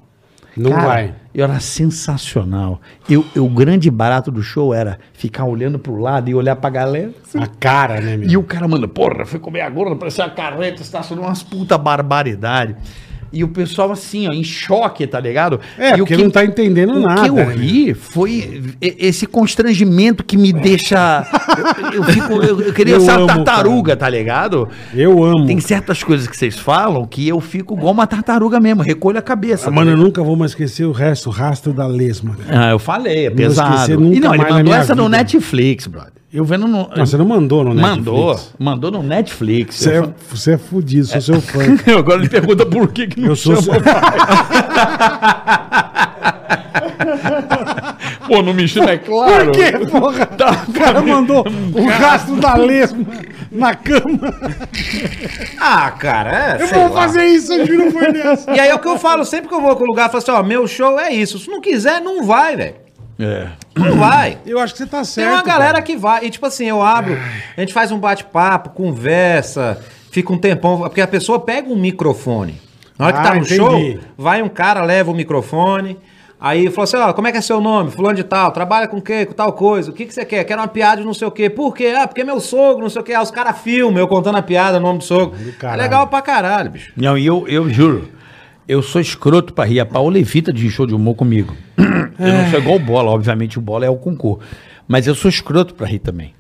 Não 0.58 0.72
Cara, 0.72 0.88
vai. 0.88 1.14
Eu 1.34 1.44
era 1.44 1.60
sensacional. 1.60 2.80
Eu, 3.10 3.26
eu- 3.36 3.46
o 3.46 3.50
grande 3.50 3.92
barato 3.92 4.32
do 4.32 4.42
show 4.42 4.74
era 4.74 5.00
ficar 5.14 5.44
olhando 5.46 5.78
pro 5.78 5.98
lado 5.98 6.30
e 6.30 6.36
olhar 6.36 6.56
pra 6.56 6.70
galera. 6.70 7.12
assim. 7.26 7.40
A 7.42 7.48
cara, 7.48 8.00
né, 8.00 8.16
meu? 8.16 8.30
E 8.30 8.38
o 8.38 8.44
cara, 8.44 8.66
mano, 8.68 8.88
porra, 8.88 9.26
fui 9.26 9.40
comer 9.40 9.62
agora, 9.62 9.96
parecia 9.96 10.24
uma 10.26 10.32
carreta, 10.32 10.82
estacionou 10.82 11.26
umas 11.26 11.44
puta 11.44 11.78
barbaridade. 11.78 12.76
E 13.36 13.44
o 13.44 13.50
pessoal 13.50 13.92
assim, 13.92 14.30
ó, 14.30 14.32
em 14.32 14.44
choque, 14.44 15.06
tá 15.06 15.20
ligado? 15.20 15.60
É, 15.78 15.92
e 15.92 15.94
o 15.96 15.98
porque 16.08 16.16
não 16.16 16.30
tá 16.30 16.46
entendendo 16.46 16.94
o 16.94 17.00
nada, 17.02 17.22
que 17.24 17.28
eu 17.28 17.36
né, 17.36 17.54
ri 17.54 17.94
foi 17.94 18.64
esse 18.82 19.28
constrangimento 19.28 20.24
que 20.24 20.38
me 20.38 20.54
deixa. 20.54 21.28
Eu, 21.92 21.96
eu 21.96 22.04
fico, 22.06 22.34
eu, 22.42 22.62
eu 22.62 22.74
queria 22.74 22.96
Eu 22.96 23.02
ser 23.02 23.12
uma 23.18 23.28
tartaruga, 23.28 23.96
tá 23.98 24.08
ligado? 24.08 24.70
Eu 24.94 25.22
amo. 25.24 25.46
Tem 25.46 25.60
certas 25.60 26.02
coisas 26.02 26.28
que 26.28 26.38
vocês 26.38 26.58
falam 26.58 27.06
que 27.06 27.28
eu 27.28 27.42
fico 27.42 27.76
igual 27.76 27.92
uma 27.94 28.08
tartaruga 28.08 28.60
mesmo, 28.60 28.82
recolho 28.82 29.20
a 29.20 29.22
cabeça. 29.22 29.68
Ah, 29.68 29.72
mano, 29.72 29.92
eu 29.92 29.98
nunca 29.98 30.24
vou 30.24 30.38
mais 30.38 30.52
esquecer 30.52 30.86
o 30.86 30.94
resto, 30.94 31.28
o 31.28 31.32
rastro 31.32 31.74
da 31.74 31.86
lesma. 31.86 32.36
cara. 32.36 32.68
Ah, 32.68 32.72
eu 32.72 32.80
falei, 32.80 33.26
é 33.26 33.30
Não 33.30 33.36
pesado. 33.36 33.76
esquecer 33.76 33.98
nunca 33.98 34.16
E 34.16 34.20
não, 34.22 34.34
ele 34.34 34.44
mandou 34.50 34.74
essa 34.74 34.96
no 34.96 35.04
vida. 35.04 35.18
Netflix, 35.18 35.88
brother. 35.88 36.14
Eu 36.36 36.44
vendo 36.44 36.68
no. 36.68 36.90
Não, 36.94 37.06
você 37.06 37.16
não 37.16 37.24
mandou 37.24 37.64
no 37.64 37.74
Mandou, 37.74 38.28
Netflix. 38.32 38.54
mandou 38.60 38.92
no 38.92 39.02
Netflix. 39.02 39.76
Você 39.78 39.98
Eu 39.98 40.04
é, 40.04 40.10
você 40.30 40.52
é 40.52 40.58
fudido, 40.58 41.06
sou 41.08 41.22
seu 41.22 41.40
fã. 41.40 41.62
Agora 41.98 42.20
ele 42.20 42.28
pergunta 42.28 42.66
por 42.66 42.92
que, 42.92 43.08
que 43.08 43.22
não 43.22 43.30
Eu 43.30 43.38
sou 43.38 43.56
seu... 43.62 43.72
Pô, 48.28 48.42
não 48.42 48.54
me 48.54 48.68
chama, 48.68 48.92
é 48.92 48.98
claro. 48.98 49.46
Por 49.46 49.52
quê, 49.54 49.72
porra? 49.90 50.28
o 50.68 50.74
cara 50.74 51.02
mandou 51.02 51.46
o 51.74 51.86
rastro 51.88 52.36
da 52.36 52.56
lesma 52.56 53.06
na 53.50 53.74
cama. 53.74 54.20
Ah, 55.58 55.90
cara, 55.92 56.58
é. 56.58 56.64
Eu 56.64 56.68
sei 56.68 56.80
vou 56.80 56.90
lá. 56.90 57.02
fazer 57.02 57.26
isso, 57.28 57.54
eu 57.54 57.66
juro 57.66 57.94
por 57.94 58.12
Deus. 58.12 58.46
E 58.48 58.60
aí 58.60 58.68
é 58.68 58.76
o 58.76 58.80
que 58.80 58.88
eu 58.90 58.98
falo, 59.00 59.24
sempre 59.24 59.48
que 59.48 59.54
eu 59.56 59.62
vou 59.62 59.74
com 59.78 59.86
o 59.86 59.88
lugar, 59.88 60.08
eu 60.08 60.10
falo 60.10 60.22
assim, 60.22 60.32
ó, 60.32 60.44
meu 60.44 60.68
show 60.68 61.00
é 61.00 61.14
isso. 61.14 61.40
Se 61.40 61.50
não 61.50 61.62
quiser, 61.62 62.02
não 62.02 62.26
vai, 62.26 62.58
velho. 62.58 62.85
É. 63.18 63.48
Não 63.76 63.96
vai. 63.98 64.38
Eu 64.46 64.60
acho 64.60 64.74
que 64.74 64.80
você 64.80 64.86
tá 64.86 65.04
certo. 65.04 65.28
Tem 65.28 65.36
uma 65.38 65.44
galera 65.44 65.74
cara. 65.74 65.82
que 65.84 65.96
vai. 65.96 66.26
E 66.26 66.30
tipo 66.30 66.46
assim, 66.46 66.66
eu 66.66 66.82
abro, 66.82 67.18
a 67.56 67.60
gente 67.62 67.74
faz 67.74 67.92
um 67.92 67.98
bate-papo, 68.00 68.72
conversa, 68.72 69.80
fica 70.12 70.32
um 70.34 70.38
tempão. 70.38 70.80
Porque 70.80 71.02
a 71.02 71.08
pessoa 71.08 71.40
pega 71.40 71.70
um 71.70 71.76
microfone. 71.78 72.60
Na 72.98 73.06
hora 73.08 73.14
que 73.14 73.20
Ah, 73.20 73.24
tá 73.24 73.30
no 73.36 73.42
entendi. 73.42 73.56
show, 73.56 74.00
vai 74.18 74.42
um 74.42 74.50
cara, 74.50 74.84
leva 74.84 75.12
o 75.12 75.16
microfone. 75.16 75.98
Aí 76.40 76.70
fala 76.70 76.84
assim: 76.84 76.98
ó, 76.98 77.14
como 77.14 77.28
é 77.28 77.32
que 77.32 77.38
é 77.38 77.42
seu 77.42 77.62
nome? 77.62 77.90
Fulano 77.92 78.16
de 78.16 78.24
tal, 78.24 78.52
trabalha 78.52 78.88
com 78.88 78.98
o 78.98 79.02
quê? 79.02 79.26
Com 79.26 79.34
tal 79.34 79.54
coisa. 79.54 79.92
O 79.92 79.94
que, 79.94 80.06
que 80.06 80.14
você 80.14 80.26
quer? 80.26 80.44
Quero 80.44 80.62
uma 80.62 80.68
piada 80.68 80.98
de 81.02 81.08
não 81.08 81.14
sei 81.14 81.28
o 81.28 81.32
quê. 81.32 81.50
Por 81.50 81.74
quê? 81.74 81.94
Ah, 81.98 82.08
porque 82.08 82.24
meu 82.24 82.40
sogro, 82.42 82.82
não 82.84 82.90
sei 82.90 83.02
o 83.02 83.06
quê. 83.06 83.14
Ah, 83.14 83.22
os 83.22 83.32
caras 83.32 83.58
filmam, 83.60 83.98
eu 84.00 84.08
contando 84.08 84.38
a 84.38 84.42
piada, 84.42 84.78
o 84.78 84.82
nome 84.82 85.00
do 85.00 85.04
sogro. 85.06 85.38
É 85.64 85.76
legal 85.76 86.08
pra 86.08 86.22
caralho, 86.22 86.70
bicho. 86.70 86.92
Não, 86.98 87.18
e 87.18 87.26
eu, 87.26 87.48
eu 87.48 87.70
juro, 87.70 88.10
eu 88.68 88.82
sou 88.82 89.00
escroto 89.00 89.54
pra 89.54 89.66
rir. 89.66 89.80
A 89.80 89.86
Paola 89.86 90.20
evita 90.20 90.52
de 90.52 90.70
show 90.70 90.86
de 90.86 90.94
humor 90.94 91.16
comigo. 91.16 91.56
Eu 91.78 92.34
não 92.34 92.50
sou 92.50 92.60
igual 92.60 92.76
o 92.76 92.80
Bola, 92.80 93.12
obviamente 93.12 93.60
o 93.60 93.62
Bola 93.62 93.86
é 93.86 93.90
o 93.90 93.98
concurso. 93.98 94.42
Mas 94.88 95.08
eu 95.08 95.16
sou 95.16 95.30
escroto 95.30 95.74
pra 95.74 95.88
rir 95.88 96.00
também. 96.00 96.34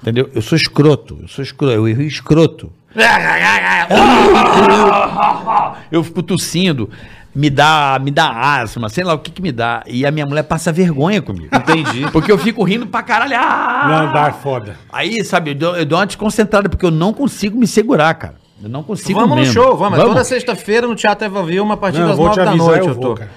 Entendeu? 0.00 0.30
Eu 0.34 0.40
sou 0.40 0.56
escroto, 0.56 1.18
eu 1.22 1.28
sou 1.28 1.42
escroto, 1.42 1.74
eu 1.74 1.84
rio 1.84 2.02
escroto. 2.02 2.72
Eu 5.92 6.02
fico 6.02 6.22
tossindo, 6.22 6.88
me 7.34 7.50
dá, 7.50 7.98
me 8.02 8.10
dá 8.10 8.60
asma, 8.60 8.88
sei 8.88 9.04
lá 9.04 9.14
o 9.14 9.18
que 9.18 9.30
que 9.30 9.42
me 9.42 9.52
dá. 9.52 9.82
E 9.86 10.06
a 10.06 10.10
minha 10.10 10.26
mulher 10.26 10.42
passa 10.42 10.72
vergonha 10.72 11.20
comigo. 11.20 11.54
Entendi. 11.54 12.06
Porque 12.10 12.32
eu 12.32 12.38
fico 12.38 12.64
rindo 12.64 12.86
pra 12.86 13.02
caralho. 13.02 13.36
Ah! 13.36 13.86
Não, 13.88 14.12
dá 14.12 14.32
foda. 14.32 14.76
Aí, 14.90 15.22
sabe, 15.24 15.50
eu 15.50 15.54
dou, 15.54 15.76
eu 15.76 15.84
dou 15.84 15.98
uma 15.98 16.06
desconcentrada 16.06 16.68
porque 16.68 16.84
eu 16.84 16.90
não 16.90 17.12
consigo 17.12 17.58
me 17.58 17.66
segurar, 17.66 18.14
cara. 18.14 18.34
Eu 18.62 18.68
não 18.68 18.82
consigo 18.82 19.20
Vamos 19.20 19.36
mesmo. 19.36 19.54
no 19.54 19.66
show, 19.66 19.76
vamos. 19.76 19.98
É 19.98 20.02
Toda 20.02 20.24
sexta-feira 20.24 20.86
no 20.86 20.94
Teatro 20.96 21.24
Eva 21.26 21.44
Vilma, 21.44 21.74
a 21.74 21.76
partir 21.76 22.00
Não, 22.00 22.08
das 22.08 22.16
vou 22.16 22.26
nove 22.26 22.44
da 22.44 22.54
noite 22.56 22.80
eu 22.80 22.88
eu 22.88 22.94
vou, 22.94 23.02
tô. 23.02 23.14
cara. 23.14 23.30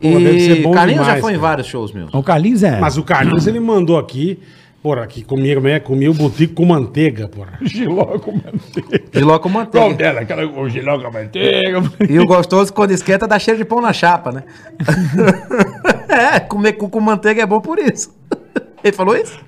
Pô, 0.00 0.08
E 0.08 0.62
bom 0.62 0.72
Carlinhos 0.72 1.00
já 1.06 1.14
demais, 1.14 1.20
foi 1.20 1.32
em 1.32 1.36
cara. 1.36 1.48
vários 1.48 1.66
shows 1.68 1.92
meus. 1.92 2.12
O 2.12 2.22
Carlinhos 2.22 2.62
é. 2.62 2.78
Mas 2.80 2.96
o 2.98 3.02
Carlinhos, 3.02 3.46
ele 3.46 3.60
mandou 3.60 3.96
aqui, 3.96 4.38
porra, 4.82 5.04
aqui 5.04 5.22
comigo, 5.22 5.60
né, 5.60 5.78
comia 5.80 6.10
o 6.10 6.14
botico 6.14 6.54
com 6.54 6.64
manteiga, 6.66 7.28
porra. 7.28 7.58
Giló 7.62 8.18
com 8.18 8.32
manteiga. 8.32 9.04
Giló 9.14 9.38
com 9.38 9.50
Qual 9.50 9.64
manteiga. 9.64 9.94
dela? 9.94 10.20
Aquela 10.20 10.46
com 10.48 10.68
giló 10.68 10.98
com 11.00 11.10
manteiga. 11.12 11.82
E 12.10 12.18
o 12.18 12.26
gostoso, 12.26 12.72
quando 12.72 12.90
esquenta, 12.90 13.26
dá 13.26 13.38
cheiro 13.38 13.58
de 13.58 13.64
pão 13.64 13.80
na 13.80 13.92
chapa, 13.92 14.32
né? 14.32 14.42
é, 16.08 16.40
comer 16.40 16.72
cu 16.74 16.88
com 16.88 17.00
manteiga 17.00 17.42
é 17.42 17.46
bom 17.46 17.60
por 17.60 17.78
isso. 17.78 18.14
Ele 18.84 18.94
falou 18.94 19.16
isso? 19.16 19.38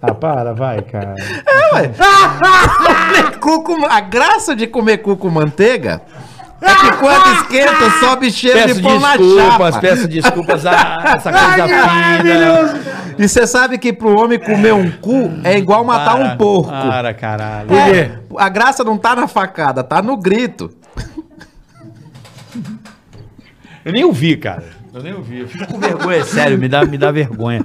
Ah, 0.00 0.14
para, 0.14 0.54
vai, 0.54 0.80
cara. 0.82 1.14
Comer 2.78 3.38
cu 3.40 3.62
com- 3.64 3.84
A 3.86 4.00
graça 4.00 4.54
de 4.54 4.66
comer 4.66 4.98
cu 4.98 5.16
com 5.16 5.28
manteiga 5.28 6.00
é 6.60 6.74
que 6.74 6.92
quando 6.98 7.26
esquenta, 7.34 7.90
sobe 8.00 8.30
cheiro 8.30 8.58
Peço 8.60 8.74
de 8.76 8.82
pão 8.82 8.98
na 9.00 9.16
desculpas, 9.16 9.74
chapa. 9.74 9.80
peço 9.80 10.08
desculpas 10.08 10.66
a 10.66 10.72
essa 11.16 11.32
coisa 11.32 11.68
fina. 11.68 12.98
E 13.18 13.28
você 13.28 13.46
sabe 13.46 13.78
que 13.78 13.92
pro 13.92 14.16
homem 14.18 14.38
comer 14.38 14.72
um 14.72 14.90
cu 14.90 15.30
é 15.44 15.58
igual 15.58 15.84
matar 15.84 16.16
Para, 16.16 16.24
um 16.24 16.36
porco. 16.36 16.70
Para, 16.70 17.12
caralho. 17.14 17.68
Por 17.68 17.84
quê? 17.84 18.10
A 18.38 18.48
graça 18.48 18.82
não 18.84 18.96
tá 18.96 19.14
na 19.16 19.26
facada, 19.28 19.82
tá 19.84 20.00
no 20.02 20.16
grito. 20.16 20.70
Eu 23.84 23.92
nem 23.92 24.04
ouvi, 24.04 24.36
cara. 24.36 24.64
Eu 24.92 25.02
nem 25.02 25.12
ouvi. 25.14 25.40
Eu 25.40 25.48
fico 25.48 25.66
com 25.66 25.78
vergonha, 25.78 26.24
sério, 26.24 26.58
me 26.58 26.68
dá, 26.68 26.84
me 26.84 26.98
dá 26.98 27.10
vergonha. 27.12 27.64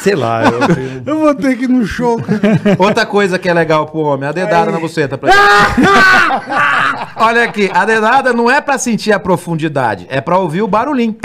Sei 0.00 0.14
lá, 0.14 0.42
eu, 0.44 0.52
eu- 0.60 1.02
Eu 1.06 1.18
vou 1.20 1.34
ter 1.34 1.56
que 1.56 1.64
ir 1.64 1.68
no 1.68 1.84
show, 1.86 2.20
cara. 2.20 2.40
Outra 2.78 3.04
coisa 3.06 3.38
que 3.38 3.48
é 3.48 3.54
legal 3.54 3.86
pro 3.86 4.00
homem, 4.00 4.28
a 4.28 4.32
dedada 4.32 4.70
na 4.72 4.78
buceta. 4.80 5.16
Pra... 5.18 5.30
Olha 7.16 7.44
aqui, 7.44 7.70
a 7.72 7.84
dedada 7.84 8.32
não 8.32 8.50
é 8.50 8.60
pra 8.60 8.78
sentir 8.78 9.12
a 9.12 9.20
profundidade, 9.20 10.06
é 10.10 10.20
pra 10.20 10.38
ouvir 10.38 10.62
o 10.62 10.66
barulhinho. 10.68 11.16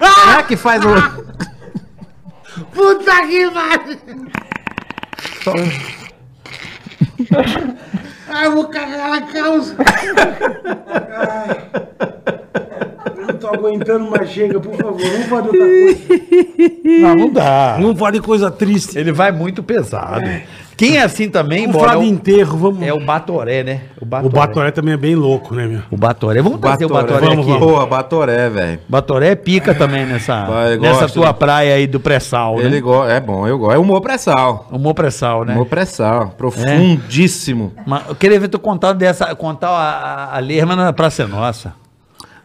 Não 0.00 0.38
é 0.38 0.42
que 0.42 0.56
faz 0.56 0.82
o... 0.84 0.88
Puta 2.72 3.26
que 3.26 3.50
pariu! 3.50 3.52
Ai, 8.28 8.46
eu 8.46 8.52
vou 8.54 8.68
cagar 8.68 9.10
na 9.10 9.22
calça. 9.22 9.76
Ai. 11.16 12.40
Não 13.44 13.52
tô 13.52 13.66
aguentando 13.66 14.10
mais, 14.10 14.30
chega, 14.30 14.58
por 14.60 14.74
favor. 14.74 15.00
Vamos 15.00 15.26
fazer 15.26 15.48
outra 15.48 15.66
coisa. 15.66 15.98
Não, 16.84 17.14
não 17.14 17.30
dá. 17.30 17.76
Vamos 17.80 17.98
falar 17.98 18.10
de 18.12 18.20
coisa 18.20 18.50
triste. 18.50 18.98
Ele 18.98 19.12
vai 19.12 19.32
muito 19.32 19.62
pesado. 19.62 20.22
Quem 20.76 20.96
é 20.96 21.02
assim 21.02 21.30
também, 21.30 21.66
Vamos 21.66 21.80
falar 21.80 21.94
é 21.94 21.98
de 22.00 22.04
o, 22.04 22.08
enterro, 22.08 22.58
vamos. 22.58 22.82
é 22.82 22.92
o 22.92 22.98
Batoré, 22.98 23.62
né? 23.62 23.82
O 24.00 24.28
Batoré 24.28 24.72
também 24.72 24.94
é 24.94 24.96
bem 24.96 25.14
louco, 25.14 25.54
né, 25.54 25.68
meu? 25.68 25.82
O 25.88 25.96
Batoré. 25.96 26.42
Vamos 26.42 26.58
trazer 26.58 26.84
o 26.86 26.88
Batoré 26.88 27.26
Vamos, 27.26 27.38
aqui. 27.46 27.58
vamos. 27.58 27.66
Porra, 27.72 27.86
Batoré, 27.86 28.48
velho. 28.48 28.80
Batoré 28.88 29.28
é 29.30 29.34
pica 29.36 29.72
também 29.72 30.04
nessa, 30.04 30.44
Vai, 30.44 30.76
nessa 30.76 31.02
gosto, 31.02 31.14
tua 31.14 31.26
né? 31.26 31.32
praia 31.32 31.74
aí 31.76 31.86
do 31.86 32.00
pré-sal, 32.00 32.58
Ele 32.58 32.70
né? 32.70 32.80
go... 32.80 33.04
É 33.04 33.20
bom, 33.20 33.46
eu 33.46 33.56
gosto. 33.56 33.76
É 33.76 33.78
humor 33.78 34.00
pré-sal. 34.00 34.66
Humor 34.72 34.94
pré-sal, 34.94 35.44
né? 35.44 35.54
Humor 35.54 35.66
pré-sal. 35.66 36.34
Profundíssimo. 36.36 37.72
Mas 37.86 38.08
eu 38.08 38.14
queria 38.16 38.40
ver 38.40 38.48
tu 38.48 38.58
contar 38.58 38.94
dessa, 38.94 39.32
contar 39.36 39.68
a, 39.68 40.32
a, 40.32 40.36
a 40.36 40.38
Lerma 40.40 40.74
na 40.74 40.92
Praça 40.92 41.22
é 41.22 41.26
Nossa. 41.26 41.83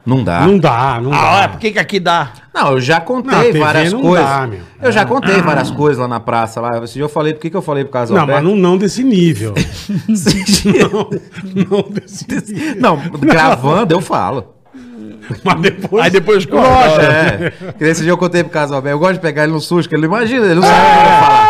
Não 0.06 0.24
dá. 0.24 0.40
Não 0.42 0.58
dá, 0.58 1.00
não 1.02 1.14
Ah, 1.14 1.18
dá. 1.22 1.32
olha, 1.38 1.50
por 1.50 1.60
que 1.60 1.72
que 1.72 1.80
aqui 1.80 2.00
dá? 2.00 2.32
Não, 2.54 2.72
eu 2.72 2.82
já 2.82 3.00
Não, 3.00 3.06
contei 3.06 3.40
TV 3.44 3.60
várias 3.60 3.94
não 3.94 4.02
coisas. 4.02 4.26
dá, 4.28 4.48
meu. 4.48 4.60
Eu 4.82 4.92
já 4.92 5.06
contei 5.06 5.42
várias 5.42 5.70
coisas 5.70 6.00
lá 6.00 6.08
na 6.08 6.20
praça. 6.20 6.60
Lá. 6.62 6.82
Esse 6.84 6.94
dia 6.94 7.04
eu 7.04 7.10
falei, 7.10 7.34
por 7.34 7.42
que, 7.42 7.50
que 7.50 7.56
eu 7.58 7.62
falei 7.62 7.84
pro 7.84 7.94
casal? 7.94 8.18
Não, 8.18 8.26
mas 8.26 8.44
não, 8.44 8.56
não 8.56 8.78
desse 8.78 9.04
nível. 9.04 9.54
não. 10.66 11.10
não 11.70 11.90
desse 11.92 12.26
nível. 12.54 12.76
não, 12.80 12.98
gravando 13.20 13.94
eu 13.94 14.02
falo. 14.02 14.56
Mas 15.44 15.62
depois. 15.62 16.04
Aí 16.06 16.10
depois 16.10 16.46
corta. 16.46 17.02
É. 17.04 17.54
Que 17.78 17.84
Esse 17.84 18.02
dia 18.02 18.12
eu 18.12 18.18
contei 18.18 18.44
pro 18.44 18.52
Casalbé. 18.52 18.92
Eu 18.94 18.98
gosto 19.00 19.14
de 19.16 19.20
pegar 19.20 19.44
ele 19.44 19.52
no 19.52 19.60
susto, 19.62 19.88
que 19.88 19.94
ele 19.94 20.08
não 20.08 20.16
imagina, 20.18 20.44
ele 20.46 20.56
não 20.56 20.64
sabe 20.64 20.74
o 20.80 20.82
que 20.82 20.90
eu 20.98 21.04
vou 21.12 21.20
falar. 21.20 21.49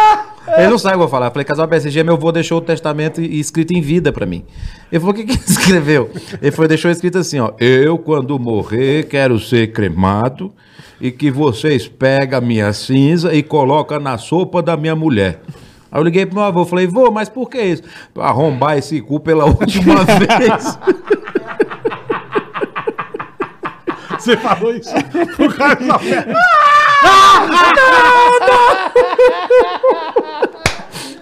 Ele 0.57 0.67
não 0.69 0.77
sabe 0.77 0.95
o 0.95 0.97
que 0.97 1.03
eu 1.03 1.07
vou 1.07 1.07
falar. 1.07 1.27
Eu 1.27 1.31
falei, 1.31 1.45
Casalbé, 1.45 1.77
esse 1.77 1.89
dia 1.89 2.03
meu 2.03 2.15
avô 2.15 2.31
deixou 2.31 2.57
o 2.57 2.61
testamento 2.61 3.21
escrito 3.21 3.73
em 3.73 3.81
vida 3.81 4.11
pra 4.11 4.25
mim. 4.25 4.43
Ele 4.91 4.99
falou, 4.99 5.13
o 5.13 5.17
que 5.17 5.25
que 5.25 5.31
ele 5.33 5.41
escreveu? 5.47 6.09
Ele 6.41 6.51
foi, 6.51 6.67
deixou 6.67 6.89
escrito 6.89 7.17
assim, 7.17 7.39
ó. 7.39 7.51
Eu, 7.59 7.97
quando 7.97 8.37
morrer, 8.39 9.07
quero 9.07 9.39
ser 9.39 9.71
cremado 9.71 10.51
e 10.99 11.11
que 11.11 11.31
vocês 11.31 11.87
pegam 11.87 12.39
a 12.39 12.41
minha 12.41 12.73
cinza 12.73 13.33
e 13.33 13.41
colocam 13.43 13.99
na 13.99 14.17
sopa 14.17 14.61
da 14.61 14.75
minha 14.75 14.95
mulher. 14.95 15.41
Aí 15.91 15.99
eu 15.99 16.03
liguei 16.03 16.25
pro 16.25 16.35
meu 16.35 16.43
avô, 16.43 16.65
falei, 16.65 16.85
vô, 16.87 17.09
mas 17.11 17.29
por 17.29 17.49
que 17.49 17.61
isso? 17.61 17.83
Pra 18.13 18.25
arrombar 18.25 18.77
esse 18.77 19.01
cu 19.01 19.19
pela 19.19 19.45
última 19.49 20.03
vez. 20.03 20.77
Você 24.19 24.35
falou 24.37 24.73
isso 24.73 24.93
pro 25.35 25.51
cara 25.53 25.79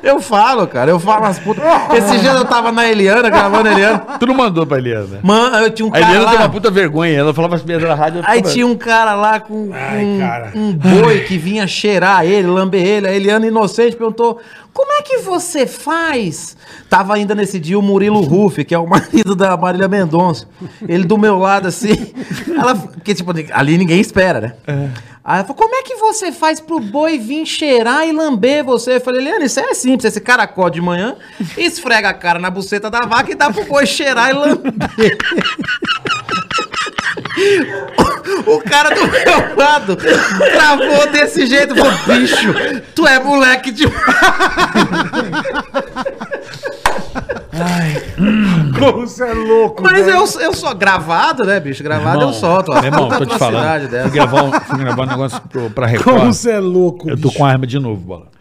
Eu 0.03 0.21
falo, 0.21 0.65
cara, 0.67 0.89
eu 0.91 0.99
falo 0.99 1.25
as 1.25 1.37
putas. 1.39 1.63
Esse 1.93 2.19
dia 2.19 2.31
eu 2.31 2.45
tava 2.45 2.71
na 2.71 2.87
Eliana, 2.87 3.29
gravando 3.29 3.67
a 3.67 3.71
Eliana. 3.73 3.99
Tu 4.17 4.25
não 4.25 4.35
mandou 4.35 4.65
pra 4.65 4.77
Eliana. 4.77 5.19
Mano, 5.21 5.57
eu 5.57 5.69
tinha 5.71 5.85
um 5.85 5.89
A 5.89 5.93
cara 5.99 6.05
Eliana 6.05 6.23
lá. 6.25 6.31
tem 6.31 6.39
uma 6.39 6.49
puta 6.49 6.71
vergonha. 6.71 7.19
Ela 7.19 7.33
falava 7.33 7.55
as 7.55 7.61
piadas 7.61 7.89
na 7.89 7.95
rádio. 7.95 8.21
Aí 8.25 8.41
tinha 8.41 8.65
um 8.65 8.75
cara 8.77 9.15
lá 9.15 9.39
com, 9.41 9.69
Ai, 9.73 9.99
com 10.05 10.19
cara. 10.19 10.51
um 10.55 10.71
boi 10.71 11.21
que 11.21 11.37
vinha 11.37 11.67
cheirar 11.67 12.23
ele, 12.25 12.47
lamber 12.47 12.85
ele. 12.85 13.07
A 13.07 13.11
Eliana 13.11 13.47
inocente 13.47 13.97
perguntou: 13.97 14.39
Como 14.71 14.93
é 14.93 15.01
que 15.01 15.17
você 15.17 15.65
faz? 15.67 16.55
Tava 16.89 17.15
ainda 17.15 17.35
nesse 17.35 17.59
dia 17.59 17.77
o 17.77 17.81
Murilo 17.81 18.21
Ruff, 18.21 18.63
que 18.63 18.73
é 18.73 18.79
o 18.79 18.87
marido 18.87 19.35
da 19.35 19.57
Marília 19.57 19.89
Mendonça. 19.89 20.45
Ele 20.87 21.03
do 21.03 21.17
meu 21.17 21.37
lado 21.37 21.67
assim. 21.67 22.13
Ela, 22.57 22.75
porque, 22.75 23.13
tipo, 23.13 23.33
ali 23.51 23.77
ninguém 23.77 23.99
espera, 23.99 24.39
né? 24.39 24.53
Aí 25.27 25.39
ela 25.39 25.43
falou: 25.43 25.57
Como 25.57 25.75
é 25.75 25.83
que 25.83 25.95
você 25.95 26.31
faz 26.31 26.61
pro 26.61 26.79
boi 26.79 27.17
vir 27.17 27.45
cheirar 27.45 28.07
e 28.07 28.13
lamber 28.13 28.63
você? 28.63 28.95
Eu 28.95 29.01
falei: 29.01 29.19
Eliana, 29.19 29.43
isso 29.43 29.59
é 29.59 29.73
simples. 29.73 30.05
Esse 30.05 30.21
cara 30.21 30.43
acorda 30.43 30.75
de 30.75 30.81
manhã, 30.81 31.17
esfrega 31.57 32.07
a 32.07 32.13
cara 32.13 32.39
na 32.39 32.49
buceta 32.49 32.89
da 32.89 33.01
vaca 33.01 33.29
e 33.29 33.35
dá 33.35 33.51
pro 33.51 33.65
boi 33.65 33.85
cheirar 33.85 34.29
e 34.29 34.33
lamber. 34.33 34.67
O 38.45 38.59
cara 38.61 38.89
do 38.89 39.07
meu 39.07 39.55
lado 39.55 39.95
travou 39.95 41.07
desse 41.11 41.45
jeito. 41.45 41.75
Falou, 41.75 41.93
bicho, 42.07 42.51
tu 42.95 43.05
é 43.05 43.19
moleque 43.19 43.69
de. 43.71 43.83
Como 48.79 49.07
você 49.07 49.23
é 49.23 49.33
louco. 49.33 49.83
Mas 49.83 50.05
velho. 50.05 50.17
eu, 50.17 50.41
eu 50.41 50.53
sou 50.53 50.73
gravado, 50.75 51.43
né, 51.45 51.59
bicho? 51.59 51.83
Gravado 51.83 52.21
eu 52.21 52.33
solto. 52.33 52.71
Meu 52.73 52.83
irmão, 52.83 53.09
tô 53.09 53.25
te 53.25 53.37
falando. 53.37 53.89
Fui 53.89 54.11
gravar, 54.11 54.43
um, 54.43 54.51
fui 54.51 54.77
gravar 54.77 55.03
um 55.03 55.07
negócio 55.07 55.41
pro, 55.49 55.69
pra 55.69 55.87
Como 56.03 56.17
Record. 56.17 56.25
você 56.27 56.51
é 56.51 56.59
louco. 56.59 57.09
Eu 57.09 57.15
tô 57.17 57.27
bicho. 57.29 57.37
com 57.37 57.45
arma 57.45 57.65
de 57.67 57.79
novo, 57.79 58.01
bola. 58.01 58.36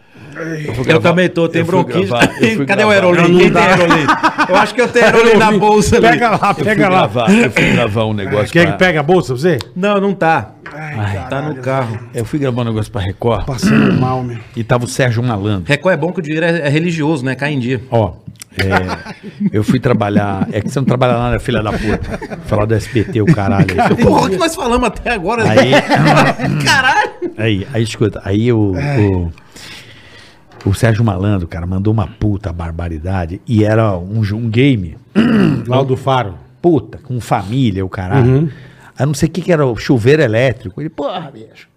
Fui 0.75 0.93
Eu 0.93 0.99
também 0.99 1.29
tô, 1.29 1.47
tem 1.49 1.61
eu 1.61 1.65
bronquite. 1.65 2.09
eu 2.57 2.65
Cadê 2.65 2.83
o? 2.83 2.87
Não 3.15 3.25
Quem 3.25 3.37
tem 3.37 3.51
dá. 3.51 3.61
Aerolim? 3.61 4.05
Eu 4.49 4.55
acho 4.55 4.73
que 4.75 4.81
eu 4.81 4.87
tenho 4.87 5.05
Aerolim 5.05 5.37
na 5.37 5.51
bolsa 5.51 5.97
ali. 5.97 6.07
Pega 6.09 6.29
lá, 6.31 6.55
Eu 6.57 6.65
pega 6.65 6.83
lá. 6.89 6.95
gravar, 7.07 7.29
eu 7.33 7.51
fui 7.51 7.71
gravar 7.71 8.05
um 8.05 8.13
negócio. 8.13 8.51
Quer 8.51 8.63
pra- 8.63 8.71
que 8.73 8.77
pega 8.79 8.99
a 8.99 9.03
bolsa 9.03 9.33
pra 9.33 9.41
você? 9.41 9.57
Não, 9.75 9.99
não 10.01 10.13
tá. 10.13 10.51
Ai, 10.73 11.27
Tá 11.29 11.41
no 11.41 11.55
carro. 11.55 11.97
Eu 12.13 12.25
fui 12.25 12.39
gravar 12.39 12.61
um 12.61 12.65
negócio 12.65 12.91
pra 12.91 13.01
Record 13.01 13.45
Passando 13.45 13.93
mal, 13.99 14.21
meu. 14.23 14.37
e 14.55 14.63
tava 14.63 14.85
o 14.85 14.87
Sérgio 14.87 15.23
Malandro. 15.23 15.63
Record 15.65 15.93
é 15.93 15.97
bom 15.97 16.11
que 16.11 16.19
o 16.19 16.21
dinheiro 16.23 16.45
é, 16.45 16.59
é 16.59 16.69
religioso, 16.69 17.23
né? 17.25 17.35
Cai 17.35 17.53
em 17.53 17.59
dia. 17.59 17.81
Ó, 17.89 18.13
é, 18.57 19.47
eu 19.51 19.63
fui 19.63 19.79
trabalhar. 19.79 20.47
É 20.51 20.59
que 20.61 20.69
você 20.69 20.79
não 20.79 20.85
trabalha 20.85 21.13
lá, 21.15 21.31
né, 21.31 21.39
filha 21.39 21.61
da 21.63 21.71
puta? 21.71 22.19
Falar 22.47 22.65
do 22.65 22.73
SBT, 22.75 23.21
o 23.21 23.25
caralho. 23.27 23.65
aí. 23.81 23.95
Porra, 23.95 24.27
o 24.27 24.29
que 24.29 24.37
nós 24.37 24.55
falamos 24.55 24.87
até 24.87 25.11
agora? 25.11 25.43
né? 25.45 25.49
Aí- 25.57 25.71
Caralho. 26.65 27.11
Aí, 27.37 27.67
aí 27.73 27.83
escuta, 27.83 28.21
aí 28.25 28.51
o, 28.51 28.73
o, 28.73 29.31
o 30.67 30.73
Sérgio 30.73 31.03
Malandro, 31.03 31.47
cara, 31.47 31.65
mandou 31.65 31.93
uma 31.93 32.07
puta 32.07 32.51
barbaridade 32.53 33.41
e 33.47 33.63
era 33.63 33.97
um, 33.97 34.21
um 34.21 34.49
game, 34.49 34.97
Lá 35.67 35.81
do 35.83 35.95
Faro. 35.97 36.35
puta, 36.61 36.97
com 36.99 37.19
família, 37.19 37.85
o 37.85 37.89
caralho. 37.89 38.51
Aí 38.97 39.05
não 39.05 39.13
sei 39.13 39.29
o 39.29 39.31
que 39.31 39.41
que 39.41 39.51
era, 39.51 39.65
o 39.65 39.75
chuveiro 39.75 40.21
elétrico. 40.21 40.81
Ele, 40.81 40.89
porra, 40.89 41.31
bicho, 41.31 41.67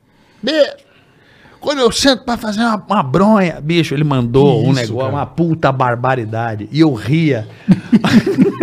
bicho, 0.42 0.76
quando 1.60 1.80
eu 1.80 1.92
sento 1.92 2.24
pra 2.24 2.36
fazer 2.38 2.60
uma, 2.60 2.82
uma 2.88 3.02
bronha, 3.02 3.60
bicho, 3.60 3.92
ele 3.94 4.04
mandou 4.04 4.62
Que 4.62 4.68
um 4.68 4.72
isso, 4.72 4.80
negócio, 4.80 4.96
cara? 4.98 5.12
uma 5.12 5.26
puta 5.26 5.70
barbaridade. 5.70 6.68
E 6.72 6.80
eu 6.80 6.94
ria. 6.94 7.46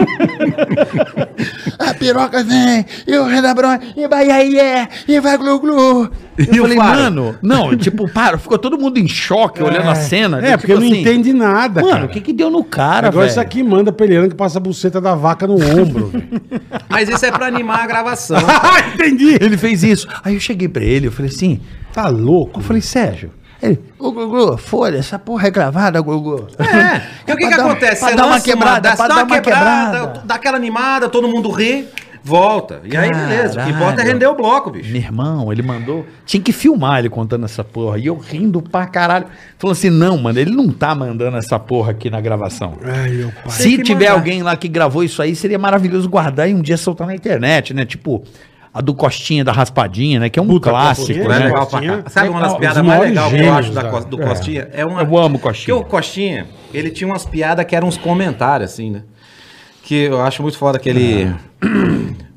A 1.79 1.93
piroca 1.93 2.43
vem, 2.43 2.85
e 3.05 3.15
o 3.17 3.25
rei 3.25 3.41
da 3.41 3.53
bronha, 3.53 3.79
e 3.95 4.07
vai 4.07 4.29
aí, 4.29 4.59
é, 4.59 4.88
e 5.07 5.19
vai 5.19 5.38
glu 5.38 5.59
glu. 5.59 6.09
E 6.38 6.55
Eu 6.57 6.63
o 6.63 6.67
falei, 6.67 6.77
Faro? 6.77 6.99
mano, 6.99 7.35
não, 7.41 7.75
tipo, 7.77 8.09
para, 8.11 8.38
ficou 8.38 8.57
todo 8.57 8.77
mundo 8.77 8.97
em 8.99 9.07
choque 9.07 9.61
olhando 9.63 9.89
a 9.89 9.95
cena. 9.95 10.38
É, 10.39 10.51
tipo 10.51 10.59
porque 10.59 10.73
não 10.73 10.81
assim, 10.81 11.01
entende 11.01 11.34
nada, 11.34 11.81
Mano, 11.81 12.05
o 12.05 12.09
que 12.09 12.21
que 12.21 12.34
deu 12.34 12.49
no 12.49 12.63
cara, 12.63 13.07
Agora 13.07 13.27
isso 13.27 13.39
aqui 13.39 13.63
manda 13.63 13.91
pra 13.91 14.05
Eliana 14.05 14.27
que 14.29 14.35
passa 14.35 14.57
a 14.57 14.61
buceta 14.61 14.99
da 15.01 15.15
vaca 15.15 15.47
no 15.47 15.55
ombro. 15.55 16.11
Mas 16.89 17.09
isso 17.09 17.25
é 17.25 17.31
pra 17.31 17.47
animar 17.47 17.84
a 17.84 17.88
gravação. 17.88 18.38
ah, 18.38 18.79
entendi. 18.93 19.38
Ele 19.39 19.57
fez 19.57 19.84
isso. 19.84 20.07
Aí 20.23 20.34
eu 20.35 20.39
cheguei 20.39 20.67
pra 20.67 20.84
ele, 20.84 21.07
eu 21.07 21.11
falei 21.11 21.31
assim, 21.31 21.59
Tá 21.93 22.07
louco. 22.07 22.59
eu 22.59 22.63
falei, 22.63 22.81
Sérgio, 22.81 23.31
ele, 23.61 23.79
ô 23.97 24.11
Gugu, 24.11 24.57
folha, 24.57 24.97
essa 24.97 25.17
porra 25.17 25.47
é 25.47 25.51
gravada, 25.51 25.99
Gugu. 26.01 26.47
É, 26.59 27.01
e 27.29 27.34
o 27.34 27.38
que, 27.38 27.47
que 27.47 27.55
dar- 27.55 27.65
acontece? 27.65 27.99
pra 28.01 28.09
Você 28.09 28.15
dar 28.15 28.25
uma 28.27 28.39
quebrada, 28.39 28.95
pra 28.95 29.07
dá 29.07 29.15
dar 29.15 29.23
uma 29.25 29.35
quebrada, 29.41 29.97
quebrada. 29.99 30.21
dá 30.25 30.35
aquela 30.35 30.57
animada, 30.57 31.09
todo 31.09 31.27
mundo 31.27 31.49
ri, 31.49 31.88
volta. 32.23 32.81
E 32.84 32.95
aí, 32.95 33.09
beleza. 33.09 33.61
O 33.61 33.65
que 33.65 33.71
importa 33.71 34.01
é 34.01 34.05
render 34.05 34.27
o 34.27 34.35
bloco, 34.35 34.69
bicho. 34.69 34.91
Meu 34.91 35.01
irmão, 35.01 35.51
ele 35.51 35.61
mandou. 35.61 36.05
Tinha 36.25 36.41
que 36.43 36.51
filmar 36.51 36.99
ele 36.99 37.09
contando 37.09 37.45
essa 37.45 37.63
porra. 37.63 37.97
E 37.97 38.05
eu 38.07 38.17
rindo 38.17 38.61
pra 38.61 38.85
caralho. 38.85 39.25
Falou 39.57 39.71
assim: 39.71 39.89
não, 39.89 40.17
mano, 40.17 40.38
ele 40.38 40.51
não 40.51 40.69
tá 40.69 40.93
mandando 40.93 41.38
essa 41.38 41.57
porra 41.57 41.91
aqui 41.91 42.09
na 42.09 42.19
gravação. 42.21 42.73
Ai, 42.84 43.09
meu 43.11 43.31
pai. 43.31 43.49
Se 43.51 43.81
tiver 43.81 44.09
mandar. 44.09 44.19
alguém 44.19 44.43
lá 44.43 44.55
que 44.57 44.67
gravou 44.67 45.03
isso 45.03 45.21
aí, 45.21 45.35
seria 45.35 45.57
maravilhoso 45.57 46.07
guardar 46.09 46.49
e 46.49 46.53
um 46.53 46.61
dia 46.61 46.75
soltar 46.77 47.07
na 47.07 47.15
internet, 47.15 47.73
né? 47.73 47.85
Tipo, 47.85 48.23
a 48.73 48.81
do 48.81 48.94
Costinha 48.94 49.44
da 49.44 49.52
Raspadinha, 49.52 50.19
né? 50.19 50.30
Que 50.30 50.39
é 50.39 50.41
um 50.41 50.48
Puta, 50.48 50.69
clássico, 50.69 51.27
né? 51.27 51.39
né? 51.39 52.03
Sabe 52.07 52.30
uma 52.30 52.41
das 52.41 52.57
piadas 52.57 52.84
mais 52.84 53.02
legais 53.02 53.31
que 53.31 53.39
eu 53.39 53.53
acho 53.53 53.72
da 53.72 53.84
Cos- 53.85 54.06
do 54.06 54.22
é. 54.22 54.26
Costinha? 54.26 54.69
É 54.72 54.85
uma, 54.85 55.02
Eu 55.02 55.18
amo 55.18 55.38
o 55.38 55.39
Costinha. 55.39 55.76
Porque 55.76 55.88
o 55.88 55.89
Costinha, 55.89 56.48
ele 56.73 56.89
tinha 56.89 57.07
umas 57.07 57.26
piadas 57.26 57.65
que 57.65 57.76
eram 57.76 57.88
uns 57.88 57.98
comentários, 57.98 58.72
assim, 58.72 58.91
né? 58.91 59.03
Que 59.84 60.03
eu 60.03 60.22
acho 60.22 60.41
muito 60.41 60.57
foda 60.57 60.77
que 60.77 60.89
ele... 60.89 61.34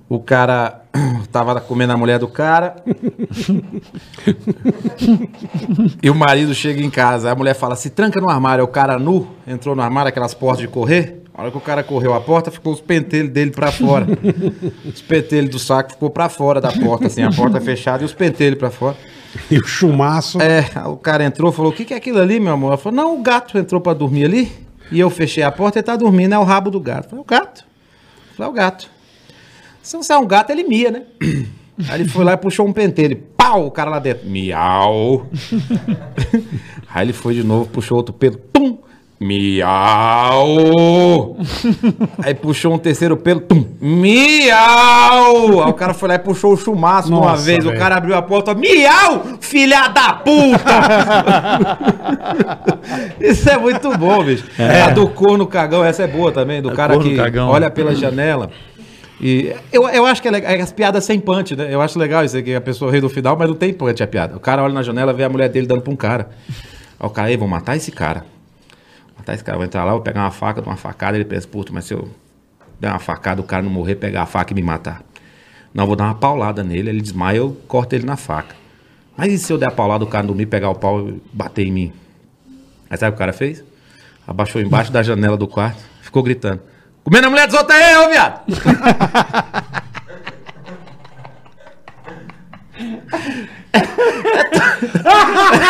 O 0.08 0.18
cara 0.18 0.82
tava 1.30 1.60
comendo 1.60 1.92
a 1.92 1.96
mulher 1.96 2.18
do 2.18 2.26
cara. 2.26 2.74
e 6.02 6.10
o 6.10 6.14
marido 6.16 6.52
chega 6.52 6.82
em 6.82 6.90
casa. 6.90 7.30
A 7.30 7.34
mulher 7.36 7.54
fala: 7.54 7.76
se 7.76 7.90
tranca 7.90 8.20
no 8.20 8.28
armário. 8.28 8.62
É 8.62 8.64
o 8.64 8.68
cara 8.68 8.98
nu, 8.98 9.28
entrou 9.46 9.76
no 9.76 9.82
armário, 9.82 10.08
aquelas 10.08 10.34
portas 10.34 10.62
de 10.62 10.68
correr. 10.68 11.19
A 11.34 11.42
hora 11.42 11.50
que 11.50 11.56
o 11.56 11.60
cara 11.60 11.82
correu 11.82 12.12
a 12.12 12.20
porta, 12.20 12.50
ficou 12.50 12.72
os 12.72 12.80
pentelhos 12.80 13.30
dele 13.30 13.50
pra 13.50 13.70
fora. 13.72 14.06
os 14.84 15.00
pentelhos 15.00 15.50
do 15.50 15.58
saco 15.58 15.92
ficou 15.92 16.10
pra 16.10 16.28
fora 16.28 16.60
da 16.60 16.72
porta, 16.72 17.06
assim, 17.06 17.22
a 17.22 17.30
porta 17.30 17.60
fechada 17.60 18.02
e 18.02 18.06
os 18.06 18.12
pentelhos 18.12 18.58
pra 18.58 18.70
fora. 18.70 18.96
E 19.50 19.58
o 19.58 19.66
chumaço. 19.66 20.40
É, 20.42 20.64
o 20.86 20.96
cara 20.96 21.24
entrou 21.24 21.52
falou: 21.52 21.70
O 21.70 21.74
que, 21.74 21.84
que 21.84 21.94
é 21.94 21.96
aquilo 21.96 22.18
ali, 22.18 22.40
meu 22.40 22.52
amor? 22.52 22.68
Ela 22.68 22.76
falou: 22.76 22.96
Não, 22.96 23.18
o 23.18 23.22
gato 23.22 23.56
entrou 23.56 23.80
pra 23.80 23.94
dormir 23.94 24.24
ali. 24.24 24.52
E 24.90 24.98
eu 24.98 25.08
fechei 25.08 25.42
a 25.42 25.52
porta 25.52 25.78
e 25.78 25.82
tá 25.82 25.94
dormindo, 25.94 26.34
é 26.34 26.38
o 26.38 26.42
rabo 26.42 26.70
do 26.70 26.80
gato. 26.80 27.04
Eu 27.04 27.10
falei: 27.10 27.22
O 27.22 27.26
gato? 27.26 27.64
Eu 28.30 28.36
falei: 28.36 28.48
É 28.48 28.52
o 28.52 28.54
gato. 28.54 28.90
Se 29.82 29.96
não 29.96 30.02
é 30.08 30.18
um 30.18 30.26
gato, 30.26 30.50
ele 30.50 30.64
mia, 30.64 30.90
né? 30.90 31.02
Aí 31.88 32.00
ele 32.00 32.08
foi 32.08 32.24
lá 32.24 32.34
e 32.34 32.36
puxou 32.36 32.66
um 32.66 32.72
pentelho. 32.72 33.16
Pau! 33.36 33.66
O 33.66 33.70
cara 33.70 33.90
lá 33.90 33.98
dentro. 33.98 34.28
Miau! 34.28 35.26
Aí 36.92 37.06
ele 37.06 37.12
foi 37.12 37.34
de 37.34 37.42
novo, 37.42 37.70
puxou 37.70 37.96
outro 37.96 38.12
pelo. 38.12 38.36
Tum! 38.36 38.78
Miau! 39.22 40.56
Aí 42.24 42.34
puxou 42.34 42.72
um 42.72 42.78
terceiro 42.78 43.18
pelo. 43.18 43.40
Tum! 43.40 43.66
Miau! 43.78 45.62
Aí 45.62 45.70
o 45.70 45.74
cara 45.74 45.92
foi 45.92 46.08
lá 46.08 46.14
e 46.14 46.18
puxou 46.18 46.54
o 46.54 46.56
chumaço 46.56 47.08
de 47.08 47.14
uma 47.14 47.32
Nossa, 47.32 47.42
vez. 47.42 47.58
O 47.58 47.68
velho. 47.68 47.78
cara 47.78 47.96
abriu 47.96 48.16
a 48.16 48.22
porta. 48.22 48.54
Miau! 48.54 49.24
Filha 49.38 49.88
da 49.88 50.14
puta! 50.14 50.80
Isso 53.20 53.50
é 53.50 53.58
muito 53.58 53.96
bom, 53.98 54.24
bicho. 54.24 54.46
A 54.58 54.88
do 54.90 55.06
corno 55.10 55.46
cagão, 55.46 55.84
essa 55.84 56.04
é 56.04 56.06
boa 56.06 56.32
também. 56.32 56.62
Do 56.62 56.72
cara 56.72 56.94
corno 56.94 57.10
que 57.10 57.16
cagão. 57.16 57.50
olha 57.50 57.70
pela 57.70 57.94
janela. 57.94 58.50
E 59.20 59.54
eu, 59.70 59.86
eu 59.86 60.06
acho 60.06 60.22
que 60.22 60.28
é, 60.28 60.30
legal, 60.30 60.50
é 60.50 60.62
as 60.62 60.72
piadas 60.72 61.04
sem 61.04 61.20
punch, 61.20 61.54
né? 61.54 61.68
Eu 61.70 61.82
acho 61.82 61.98
legal 61.98 62.24
isso 62.24 62.38
aqui, 62.38 62.54
a 62.54 62.60
pessoa 62.60 62.90
ri 62.90 63.02
no 63.02 63.10
final, 63.10 63.36
mas 63.36 63.48
não 63.48 63.54
tem 63.54 63.70
punch 63.70 64.02
a 64.02 64.06
piada. 64.06 64.34
O 64.34 64.40
cara 64.40 64.62
olha 64.62 64.72
na 64.72 64.82
janela, 64.82 65.12
vê 65.12 65.24
a 65.24 65.28
mulher 65.28 65.50
dele 65.50 65.66
dando 65.66 65.82
pra 65.82 65.92
um 65.92 65.96
cara. 65.96 66.30
Aí 66.98 67.06
o 67.06 67.10
cara, 67.10 67.28
aí, 67.28 67.36
vou 67.36 67.46
matar 67.46 67.76
esse 67.76 67.92
cara. 67.92 68.24
Matar 69.20 69.34
esse 69.34 69.44
cara, 69.44 69.58
vou 69.58 69.66
entrar 69.66 69.84
lá, 69.84 69.92
vou 69.92 70.00
pegar 70.00 70.22
uma 70.22 70.30
faca, 70.30 70.62
dar 70.62 70.70
uma 70.70 70.78
facada, 70.78 71.14
ele 71.14 71.26
pensa, 71.26 71.46
puto, 71.46 71.74
mas 71.74 71.84
se 71.84 71.92
eu 71.92 72.08
der 72.80 72.88
uma 72.88 72.98
facada, 72.98 73.42
o 73.42 73.44
cara 73.44 73.62
não 73.62 73.70
morrer, 73.70 73.96
pegar 73.96 74.22
a 74.22 74.26
faca 74.26 74.50
e 74.50 74.54
me 74.54 74.62
matar. 74.62 75.02
Não, 75.74 75.86
vou 75.86 75.94
dar 75.94 76.04
uma 76.04 76.14
paulada 76.14 76.64
nele, 76.64 76.88
ele 76.88 77.02
desmaia, 77.02 77.36
eu 77.36 77.54
corto 77.68 77.94
ele 77.94 78.06
na 78.06 78.16
faca. 78.16 78.56
Mas 79.14 79.30
e 79.30 79.38
se 79.38 79.52
eu 79.52 79.58
der 79.58 79.68
a 79.68 79.70
paulada, 79.70 80.04
o 80.04 80.06
cara 80.06 80.26
dormir, 80.26 80.46
pegar 80.46 80.70
o 80.70 80.74
pau 80.74 81.06
e 81.06 81.22
bater 81.34 81.66
em 81.66 81.70
mim? 81.70 81.92
Aí 82.88 82.96
sabe 82.96 83.10
o 83.10 83.12
que 83.12 83.16
o 83.16 83.18
cara 83.18 83.34
fez? 83.34 83.62
Abaixou 84.26 84.62
embaixo 84.62 84.90
da 84.90 85.02
janela 85.02 85.36
do 85.36 85.46
quarto, 85.46 85.84
ficou 86.00 86.22
gritando. 86.22 86.62
Comendo 87.04 87.26
a 87.26 87.30
mulher 87.30 87.46
dos 87.46 87.58
outros 87.58 87.76
aí, 87.76 87.96
ô 87.98 88.08
viado! 88.08 88.40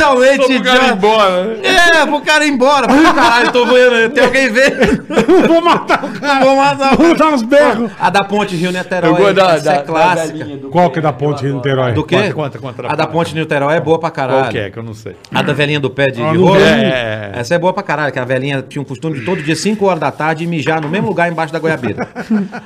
Totalmente 0.00 0.46
Pro 0.46 0.62
cara 0.64 0.86
ir 0.86 0.92
embora, 0.92 1.44
né? 1.44 1.56
É, 2.02 2.06
pro 2.06 2.20
cara 2.20 2.44
ir 2.46 2.50
embora. 2.50 2.86
Pô, 2.88 3.14
caralho, 3.14 3.52
tô 3.52 3.66
vendo. 3.66 4.10
Tem 4.14 4.24
alguém 4.24 4.50
vendo? 4.50 5.04
Vou 5.48 5.60
matar 5.62 6.04
o 6.04 6.08
cara. 6.20 6.44
Vou 6.44 6.56
matar 6.56 6.94
o 6.94 6.96
Vou 6.96 7.14
dar 7.16 7.28
uns 7.28 7.42
berros. 7.42 7.90
A 8.00 8.10
da 8.10 8.24
Ponte 8.24 8.56
Rio 8.56 8.72
Niterói. 8.72 9.10
Eu 9.10 9.16
gosto 9.16 9.34
da- 9.34 9.54
essa 9.54 9.70
é 9.70 9.72
da- 9.74 9.78
da 9.78 9.82
clássica. 9.82 10.44
do- 10.44 10.68
Qual 10.70 10.90
que 10.90 10.98
é 10.98 11.02
da 11.02 11.12
ponte 11.12 11.42
Rio 11.44 11.56
Niterói? 11.56 11.92
Do 11.92 12.04
quê? 12.04 12.32
Conta, 12.32 12.58
conta. 12.58 12.86
A 12.90 12.94
da 12.94 13.06
Ponte 13.06 13.34
Niterói 13.34 13.76
é 13.76 13.80
boa 13.80 13.98
pra 13.98 14.10
caralho. 14.10 14.40
Qual 14.42 14.50
que 14.50 14.58
é, 14.58 14.70
que 14.70 14.78
eu 14.78 14.82
não 14.82 14.94
sei. 14.94 15.16
A 15.34 15.42
da 15.42 15.52
velhinha 15.52 15.80
do 15.80 15.90
pé 15.90 16.06
de, 16.06 16.22
Ah, 16.22 16.32
não 16.32 16.40
rolo. 16.44 16.54
vi. 16.58 16.62
É. 16.64 17.32
Essa 17.34 17.54
é 17.54 17.58
boa 17.58 17.72
pra 17.72 17.82
caralho, 17.82 18.12
que 18.12 18.18
a 18.18 18.24
velhinha 18.24 18.62
tinha 18.66 18.80
um 18.80 18.84
costume 18.84 19.18
de 19.18 19.24
todo 19.24 19.42
dia, 19.42 19.56
5 19.56 19.84
horas 19.86 20.00
da 20.00 20.10
tarde, 20.10 20.46
mijar 20.46 20.80
no 20.80 20.88
mesmo 20.88 21.08
lugar 21.08 21.30
embaixo 21.30 21.52
da 21.52 21.58
goiabeira. 21.58 22.08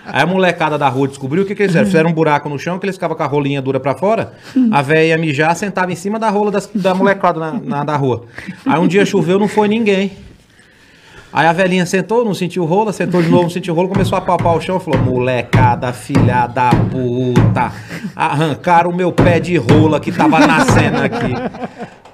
Aí 0.07 0.23
a 0.23 0.27
molecada 0.27 0.77
da 0.79 0.89
rua 0.89 1.09
descobriu 1.09 1.43
o 1.43 1.47
que, 1.47 1.55
que 1.55 1.63
eles 1.63 1.73
fizeram. 1.73 1.87
Fizeram 1.87 2.11
um 2.11 2.13
buraco 2.13 2.49
no 2.49 2.59
chão, 2.59 2.79
que 2.79 2.87
eles 2.87 2.97
ficavam 2.97 3.17
com 3.17 3.23
a 3.23 3.27
rolinha 3.27 3.61
dura 3.63 3.79
pra 3.81 3.95
fora. 3.95 4.33
A 4.71 4.83
velha 4.83 5.05
ia 5.09 5.19
mijar, 5.19 5.55
sentava 5.57 5.93
em 5.93 5.97
cima 5.97 6.19
da 6.19 6.29
rola 6.29 6.51
das- 6.51 6.69
da 6.75 6.95
molecada 6.95 7.24
na, 7.33 7.85
na- 7.85 7.97
rua. 7.97 8.25
Aí 8.67 8.79
um 8.81 8.87
dia 8.89 9.07
choveu, 9.07 9.39
não 9.39 9.49
foi 9.49 9.69
ninguém. 9.69 10.13
Aí 11.33 11.47
a 11.49 11.53
velhinha 11.53 11.85
sentou, 11.85 12.25
não 12.25 12.33
sentiu 12.35 12.65
rola, 12.65 12.93
sentou 12.93 13.21
de 13.21 13.29
novo, 13.29 13.43
não 13.45 13.51
sentiu 13.51 13.75
rola, 13.75 13.89
começou 13.89 14.17
a 14.17 14.21
palpar 14.21 14.55
o 14.57 14.61
chão 14.61 14.77
e 14.77 14.81
falou: 14.81 15.01
molecada, 15.01 15.93
filha 15.93 16.47
da 16.47 16.71
puta, 16.71 17.73
arrancaram 18.15 18.91
o 18.91 18.95
meu 18.95 19.11
pé 19.11 19.41
de 19.41 19.57
rola 19.57 19.99
que 19.99 20.13
tava 20.13 20.39
nascendo 20.47 20.99
aqui. 20.99 21.33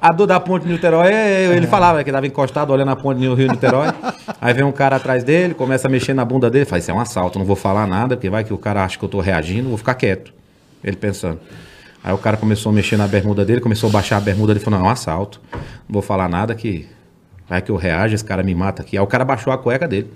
A 0.00 0.10
dor 0.12 0.26
da 0.26 0.40
ponte 0.40 0.64
de 0.66 0.72
Niterói, 0.72 1.12
é- 1.12 1.54
ele 1.54 1.66
falava 1.66 2.02
que 2.02 2.10
tava 2.10 2.26
encostado 2.26 2.72
olhando 2.72 2.90
a 2.92 2.96
ponte 2.96 3.20
do 3.20 3.34
Rio 3.34 3.48
Niterói. 3.50 3.88
Aí 4.40 4.54
vem 4.54 4.64
um 4.64 4.72
cara 4.72 4.96
atrás 4.96 5.22
dele, 5.22 5.52
começa 5.52 5.86
a 5.86 5.90
mexer 5.90 6.14
na 6.14 6.24
bunda 6.24 6.48
dele, 6.48 6.64
fala: 6.64 6.78
Isso 6.78 6.90
é 6.90 6.94
um 6.94 7.00
assalto, 7.00 7.38
não 7.38 7.44
vou 7.44 7.56
falar 7.56 7.86
nada, 7.86 8.16
porque 8.16 8.30
vai 8.30 8.42
que 8.42 8.54
o 8.54 8.58
cara 8.58 8.82
acha 8.82 8.98
que 8.98 9.04
eu 9.04 9.08
tô 9.10 9.20
reagindo, 9.20 9.68
vou 9.68 9.76
ficar 9.76 9.92
quieto. 9.96 10.32
Ele 10.82 10.96
pensando. 10.96 11.38
Aí 12.02 12.12
o 12.12 12.18
cara 12.18 12.36
começou 12.36 12.70
a 12.70 12.72
mexer 12.72 12.96
na 12.96 13.06
bermuda 13.06 13.44
dele, 13.44 13.60
começou 13.60 13.90
a 13.90 13.92
baixar 13.92 14.16
a 14.16 14.20
bermuda 14.20 14.54
dele, 14.54 14.64
falou: 14.64 14.80
Não, 14.80 14.86
é 14.86 14.88
um 14.88 14.92
assalto, 14.92 15.40
não 15.52 15.92
vou 15.92 16.02
falar 16.02 16.28
nada 16.28 16.54
que 16.54 16.88
vai 17.48 17.60
que 17.60 17.70
eu 17.70 17.76
reajo, 17.76 18.14
esse 18.14 18.24
cara 18.24 18.42
me 18.42 18.54
mata 18.54 18.82
aqui. 18.82 18.96
Aí 18.96 19.02
o 19.02 19.06
cara 19.06 19.24
baixou 19.24 19.52
a 19.52 19.58
cueca 19.58 19.86
dele. 19.86 20.10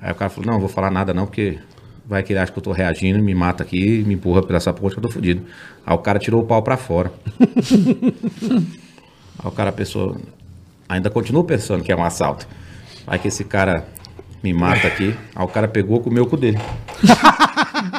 Aí 0.00 0.10
o 0.10 0.14
cara 0.14 0.30
falou: 0.30 0.52
Não, 0.52 0.58
vou 0.58 0.68
falar 0.68 0.90
nada 0.90 1.14
não, 1.14 1.26
porque 1.26 1.58
vai 2.04 2.22
que 2.22 2.32
ele 2.32 2.40
acha 2.40 2.50
que 2.50 2.58
eu 2.58 2.62
tô 2.62 2.72
reagindo, 2.72 3.22
me 3.22 3.34
mata 3.34 3.62
aqui, 3.62 4.02
me 4.06 4.14
empurra 4.14 4.42
pela 4.42 4.56
essa 4.56 4.72
ponte 4.72 4.94
que 4.94 4.98
eu 4.98 5.02
tô 5.02 5.10
fudido. 5.10 5.44
Aí 5.86 5.94
o 5.94 5.98
cara 5.98 6.18
tirou 6.18 6.42
o 6.42 6.46
pau 6.46 6.62
pra 6.62 6.76
fora. 6.76 7.12
Aí 9.40 9.46
o 9.46 9.52
cara 9.52 9.70
pensou, 9.70 10.16
ainda 10.88 11.08
continua 11.08 11.44
pensando 11.44 11.84
que 11.84 11.92
é 11.92 11.96
um 11.96 12.02
assalto. 12.02 12.48
Vai 13.06 13.18
que 13.18 13.28
esse 13.28 13.44
cara 13.44 13.86
me 14.42 14.52
mata 14.52 14.88
aqui. 14.88 15.14
Aí 15.36 15.44
o 15.44 15.48
cara 15.48 15.68
pegou, 15.68 16.00
comeu 16.00 16.24
o 16.24 16.26
cu 16.26 16.36
dele. 16.36 16.58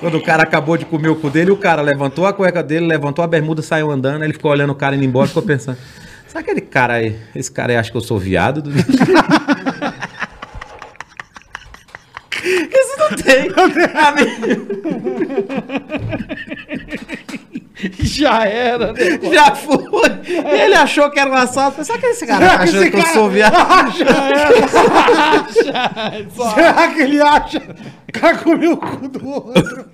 Quando 0.00 0.16
o 0.16 0.22
cara 0.22 0.42
acabou 0.42 0.76
de 0.76 0.84
comer 0.84 1.08
o 1.08 1.16
cu 1.16 1.30
dele, 1.30 1.50
o 1.50 1.56
cara 1.56 1.82
levantou 1.82 2.26
a 2.26 2.32
cueca 2.32 2.62
dele, 2.62 2.86
levantou 2.86 3.24
a 3.24 3.28
bermuda, 3.28 3.62
saiu 3.62 3.90
andando, 3.90 4.24
ele 4.24 4.32
ficou 4.32 4.50
olhando 4.50 4.70
o 4.70 4.74
cara 4.74 4.94
indo 4.96 5.04
embora, 5.04 5.28
ficou 5.28 5.42
pensando, 5.42 5.78
será 6.26 6.42
que 6.42 6.50
aquele 6.50 6.66
cara 6.66 6.94
aí, 6.94 7.16
esse 7.34 7.50
cara 7.50 7.72
aí 7.72 7.78
acha 7.78 7.90
que 7.90 7.96
eu 7.96 8.00
sou 8.00 8.18
viado? 8.18 8.62
Isso 12.44 12.98
não 12.98 13.10
tem. 13.16 13.52
Já 18.00 18.44
era, 18.44 18.92
né? 18.92 19.00
Já 19.32 19.54
foi. 19.54 19.82
Ele 20.26 20.74
achou 20.74 21.10
que 21.10 21.18
era 21.18 21.30
um 21.30 21.34
assalto. 21.34 21.84
Será 21.84 21.98
que 21.98 22.06
esse 22.06 22.26
cara 22.26 22.54
achando 22.54 22.90
que 22.90 22.96
eu 22.96 23.06
sou 23.06 23.28
viado? 23.28 23.56
Será 26.54 26.88
que 26.88 27.00
ele 27.00 27.20
acha 27.20 27.60
comer 28.20 28.68
o 28.68 28.76
cu 28.76 29.08
do 29.08 29.28
outro? 29.28 29.84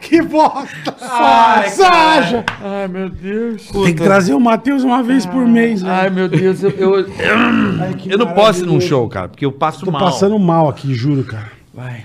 que 0.00 0.20
bosta! 0.22 0.94
Ai, 1.00 1.68
Saja! 1.70 2.44
Ai, 2.62 2.88
meu 2.88 3.08
Deus. 3.08 3.66
Tem 3.68 3.94
que 3.94 4.02
trazer 4.02 4.34
o 4.34 4.40
Matheus 4.40 4.82
uma 4.84 5.02
vez 5.02 5.24
por 5.26 5.46
mês, 5.46 5.82
né? 5.82 5.90
Ai, 5.90 6.10
meu 6.10 6.28
Deus. 6.28 6.62
Eu, 6.62 6.70
eu, 6.70 7.06
Ai, 7.80 7.94
que 7.94 8.12
eu 8.12 8.18
não 8.18 8.32
posso 8.34 8.62
ir 8.64 8.66
num 8.66 8.80
show, 8.80 9.08
cara, 9.08 9.28
porque 9.28 9.44
eu 9.44 9.52
passo 9.52 9.84
Tô 9.84 9.90
mal. 9.90 10.02
passando 10.02 10.38
mal 10.38 10.68
aqui, 10.68 10.92
juro, 10.94 11.24
cara. 11.24 11.58
Vai. 11.72 12.02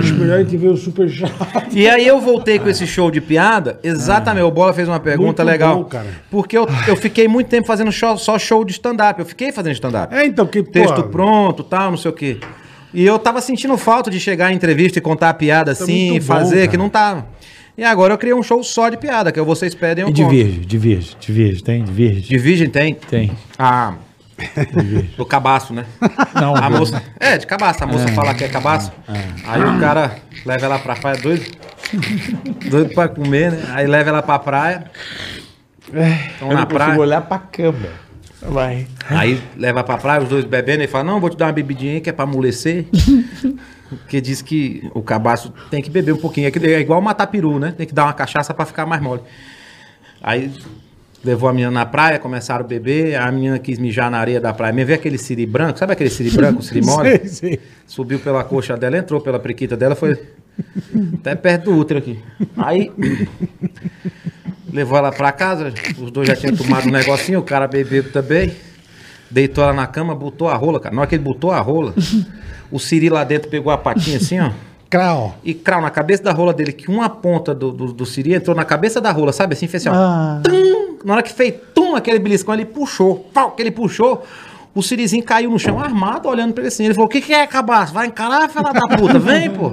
Acho 0.00 0.14
melhor 0.14 0.38
a 0.40 0.42
gente 0.42 0.56
ver 0.56 0.68
o 0.68 0.76
super 0.76 1.08
chato. 1.08 1.32
E 1.72 1.88
aí 1.88 2.04
eu 2.06 2.20
voltei 2.20 2.58
com 2.58 2.68
esse 2.68 2.84
show 2.86 3.10
de 3.12 3.20
piada. 3.20 3.78
Exatamente. 3.82 4.42
O 4.44 4.50
Bola 4.50 4.72
fez 4.72 4.88
uma 4.88 4.98
pergunta 4.98 5.42
Muito 5.44 5.52
legal. 5.52 5.76
bom, 5.76 5.84
cara. 5.84 6.06
Porque 6.30 6.58
eu, 6.58 6.66
eu 6.88 6.96
fiquei 6.96 7.28
muito 7.28 7.46
tempo 7.48 7.64
fazendo 7.66 7.92
show- 7.92 8.18
só 8.18 8.36
show 8.40 8.64
de 8.64 8.72
stand-up. 8.72 9.20
Eu 9.20 9.24
fiquei 9.24 9.52
fazendo 9.52 9.72
stand-up. 9.72 10.12
É, 10.12 10.26
então, 10.26 10.44
que 10.46 10.62
Texto 10.64 10.96
pô, 11.04 11.08
pronto, 11.08 11.62
tal, 11.62 11.92
não 11.92 11.96
sei 11.96 12.10
o 12.10 12.14
quê. 12.14 12.38
E 12.94 13.04
eu 13.04 13.18
tava 13.18 13.40
sentindo 13.40 13.76
falta 13.76 14.10
de 14.10 14.20
chegar 14.20 14.52
em 14.52 14.54
entrevista 14.56 14.98
e 14.98 15.02
contar 15.02 15.28
a 15.30 15.34
piada 15.34 15.72
assim, 15.72 16.16
é 16.16 16.20
bom, 16.20 16.26
fazer, 16.26 16.56
cara. 16.58 16.68
que 16.68 16.76
não 16.76 16.88
tava. 16.88 17.26
E 17.76 17.82
agora 17.82 18.14
eu 18.14 18.18
criei 18.18 18.32
um 18.34 18.42
show 18.42 18.62
só 18.62 18.88
de 18.88 18.96
piada, 18.96 19.32
que 19.32 19.40
é 19.40 19.42
Vocês 19.42 19.74
Pedem 19.74 20.02
Eu 20.04 20.08
E 20.10 20.12
Conto. 20.12 20.30
diverge, 20.30 20.60
diverge, 20.60 21.16
diverge, 21.18 21.62
tem? 21.62 21.82
Diverge. 21.82 22.20
De 22.20 22.38
virgem 22.38 22.70
tem? 22.70 22.94
Tem. 22.94 23.32
Ah. 23.58 23.94
Do 25.16 25.26
cabaço, 25.26 25.74
né? 25.74 25.84
Não, 26.34 26.54
a 26.54 26.70
moça. 26.70 27.02
É, 27.18 27.36
de 27.36 27.46
cabaço. 27.46 27.82
A 27.82 27.86
moça 27.86 28.06
fala 28.08 28.32
que 28.34 28.44
é 28.44 28.48
cabaço. 28.48 28.92
Aí 29.44 29.60
o 29.62 29.80
cara 29.80 30.16
leva 30.46 30.66
ela 30.66 30.78
pra 30.78 30.94
praia, 30.94 31.16
doido. 31.18 31.44
Doido 32.70 32.94
pra 32.94 33.08
comer, 33.08 33.50
né? 33.52 33.64
Aí 33.72 33.86
leva 33.88 34.10
ela 34.10 34.22
pra 34.22 34.38
praia. 34.38 34.84
Estão 36.32 36.48
na 36.52 36.66
praia. 36.66 36.98
olhar 36.98 37.20
pra 37.22 37.38
câmera. 37.38 38.03
Vai. 38.44 38.86
Aí 39.08 39.40
leva 39.56 39.82
pra 39.82 39.96
praia, 39.96 40.22
os 40.22 40.28
dois 40.28 40.44
bebendo 40.44 40.82
e 40.82 40.86
fala: 40.86 41.04
Não, 41.04 41.20
vou 41.20 41.30
te 41.30 41.36
dar 41.36 41.46
uma 41.46 41.52
bebidinha 41.52 41.94
aí 41.94 42.00
que 42.00 42.10
é 42.10 42.12
pra 42.12 42.24
amolecer. 42.24 42.86
Porque 43.88 44.20
diz 44.20 44.42
que 44.42 44.90
o 44.94 45.02
cabaço 45.02 45.52
tem 45.70 45.80
que 45.80 45.90
beber 45.90 46.12
um 46.12 46.18
pouquinho. 46.18 46.48
É, 46.48 46.72
é 46.72 46.80
igual 46.80 47.00
matar 47.00 47.26
peru, 47.26 47.58
né? 47.58 47.72
Tem 47.76 47.86
que 47.86 47.94
dar 47.94 48.04
uma 48.04 48.12
cachaça 48.12 48.52
pra 48.52 48.64
ficar 48.64 48.86
mais 48.86 49.00
mole. 49.00 49.22
Aí 50.22 50.50
levou 51.24 51.48
a 51.48 51.52
menina 51.52 51.70
na 51.70 51.86
praia, 51.86 52.18
começaram 52.18 52.64
a 52.64 52.68
beber. 52.68 53.14
A 53.14 53.30
menina 53.30 53.58
quis 53.58 53.78
mijar 53.78 54.10
na 54.10 54.18
areia 54.18 54.40
da 54.40 54.52
praia. 54.52 54.72
Me 54.72 54.84
vê 54.84 54.94
aquele 54.94 55.18
siri 55.18 55.46
branco, 55.46 55.78
sabe 55.78 55.92
aquele 55.92 56.10
siri 56.10 56.30
branco, 56.30 56.62
siri 56.62 56.82
mole? 56.84 57.18
Sei, 57.18 57.28
sei. 57.28 57.60
Subiu 57.86 58.18
pela 58.18 58.42
coxa 58.42 58.76
dela, 58.76 58.98
entrou 58.98 59.20
pela 59.20 59.38
prequita 59.38 59.76
dela, 59.76 59.94
foi 59.94 60.18
até 61.14 61.34
perto 61.34 61.64
do 61.64 61.76
útero 61.76 62.00
aqui. 62.00 62.18
Aí 62.56 62.90
levou 64.74 64.98
ela 64.98 65.12
pra 65.12 65.30
casa, 65.30 65.72
os 65.98 66.10
dois 66.10 66.28
já 66.28 66.34
tinham 66.34 66.54
tomado 66.56 66.88
um 66.88 66.90
negocinho, 66.90 67.38
o 67.38 67.42
cara 67.42 67.68
bebeu 67.68 68.10
também. 68.10 68.54
Deitou 69.30 69.64
ela 69.64 69.72
na 69.72 69.86
cama, 69.86 70.14
botou 70.14 70.48
a 70.48 70.54
rola, 70.54 70.78
cara. 70.80 70.94
Na 70.94 71.00
hora 71.00 71.08
que 71.08 71.14
ele 71.14 71.22
botou 71.22 71.50
a 71.50 71.60
rola, 71.60 71.94
o 72.70 72.78
Siri 72.78 73.08
lá 73.08 73.24
dentro 73.24 73.48
pegou 73.48 73.72
a 73.72 73.78
patinha 73.78 74.16
assim, 74.18 74.40
ó. 74.40 74.50
Crau. 74.90 75.36
E 75.42 75.54
crau 75.54 75.80
na 75.80 75.90
cabeça 75.90 76.22
da 76.22 76.32
rola 76.32 76.52
dele, 76.52 76.72
que 76.72 76.90
uma 76.90 77.08
ponta 77.08 77.54
do, 77.54 77.72
do, 77.72 77.92
do 77.92 78.06
Siri 78.06 78.34
entrou 78.34 78.54
na 78.54 78.64
cabeça 78.64 79.00
da 79.00 79.10
rola, 79.10 79.32
sabe? 79.32 79.54
Assim, 79.54 79.66
fez 79.66 79.86
assim, 79.86 79.96
ó. 79.96 79.98
Ah. 79.98 80.40
Tum! 80.44 80.84
na 81.04 81.14
hora 81.14 81.22
que 81.22 81.32
fez 81.32 81.54
tum, 81.74 81.94
aquele 81.94 82.18
beliscão, 82.18 82.54
ele 82.54 82.64
puxou. 82.64 83.28
Pau, 83.32 83.52
que 83.52 83.62
ele 83.62 83.70
puxou, 83.70 84.24
o 84.74 84.82
Sirizinho 84.82 85.22
caiu 85.22 85.50
no 85.50 85.58
chão 85.58 85.78
armado, 85.78 86.28
olhando 86.28 86.52
pra 86.52 86.62
ele 86.62 86.68
assim. 86.68 86.84
Ele 86.84 86.94
falou: 86.94 87.06
O 87.06 87.10
que, 87.10 87.20
que 87.20 87.32
é, 87.32 87.46
cabaço? 87.46 87.92
Vai 87.92 88.06
encarar, 88.06 88.48
fela 88.48 88.72
da 88.72 88.96
puta, 88.96 89.18
vem, 89.18 89.50
pô. 89.50 89.72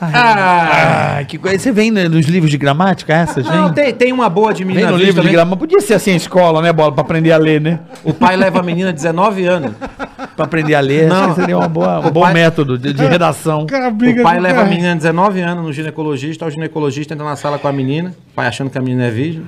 Ah, 0.00 1.18
Ah, 1.20 1.24
que 1.24 1.38
coisa. 1.38 1.58
Você 1.58 1.70
vem 1.72 1.90
né, 1.90 2.08
nos 2.08 2.26
livros 2.26 2.50
de 2.50 2.58
gramática 2.58 3.12
essas, 3.14 3.44
não, 3.46 3.66
vem? 3.66 3.72
tem, 3.74 3.94
tem 3.94 4.12
uma 4.12 4.28
boa 4.28 4.52
de 4.52 4.64
Vem 4.64 4.74
menina 4.74 4.90
no 4.90 4.96
vive 4.96 5.06
livro 5.06 5.22
de 5.22 5.28
também. 5.28 5.32
gramática. 5.34 5.58
Podia 5.60 5.80
ser 5.80 5.94
assim 5.94 6.12
a 6.12 6.16
escola, 6.16 6.60
né, 6.60 6.72
Bola? 6.72 6.92
Pra 6.92 7.02
aprender 7.02 7.32
a 7.32 7.36
ler, 7.36 7.60
né? 7.60 7.78
O 8.02 8.12
pai 8.12 8.36
leva 8.36 8.60
a 8.60 8.62
menina 8.62 8.90
de 8.92 8.96
19 8.96 9.46
anos. 9.46 9.72
Pra 10.36 10.44
aprender 10.46 10.74
a 10.74 10.80
ler. 10.80 11.06
Não. 11.08 11.16
Acho 11.26 11.34
que 11.34 11.40
seria 11.40 11.56
uma 11.56 11.68
boa, 11.68 12.00
um 12.00 12.06
O 12.08 12.10
bom 12.10 12.22
pai- 12.22 12.34
método 12.34 12.76
de, 12.76 12.92
de 12.92 13.06
redação. 13.06 13.62
O 13.64 13.66
cara 13.66 13.88
O 13.88 13.92
briga 13.92 14.22
pai 14.22 14.40
leva 14.40 14.60
a 14.60 14.64
cara. 14.64 14.68
menina 14.68 14.90
de 14.92 14.96
19 14.98 15.40
anos 15.40 15.64
no 15.64 15.72
ginecologista, 15.72 16.44
o 16.44 16.50
ginecologista 16.50 17.14
entra 17.14 17.24
na 17.24 17.36
sala 17.36 17.58
com 17.58 17.68
a 17.68 17.72
menina, 17.72 18.10
o 18.10 18.34
pai 18.34 18.46
achando 18.48 18.70
que 18.70 18.76
a 18.78 18.82
menina 18.82 19.04
é 19.04 19.10
virgem. 19.10 19.44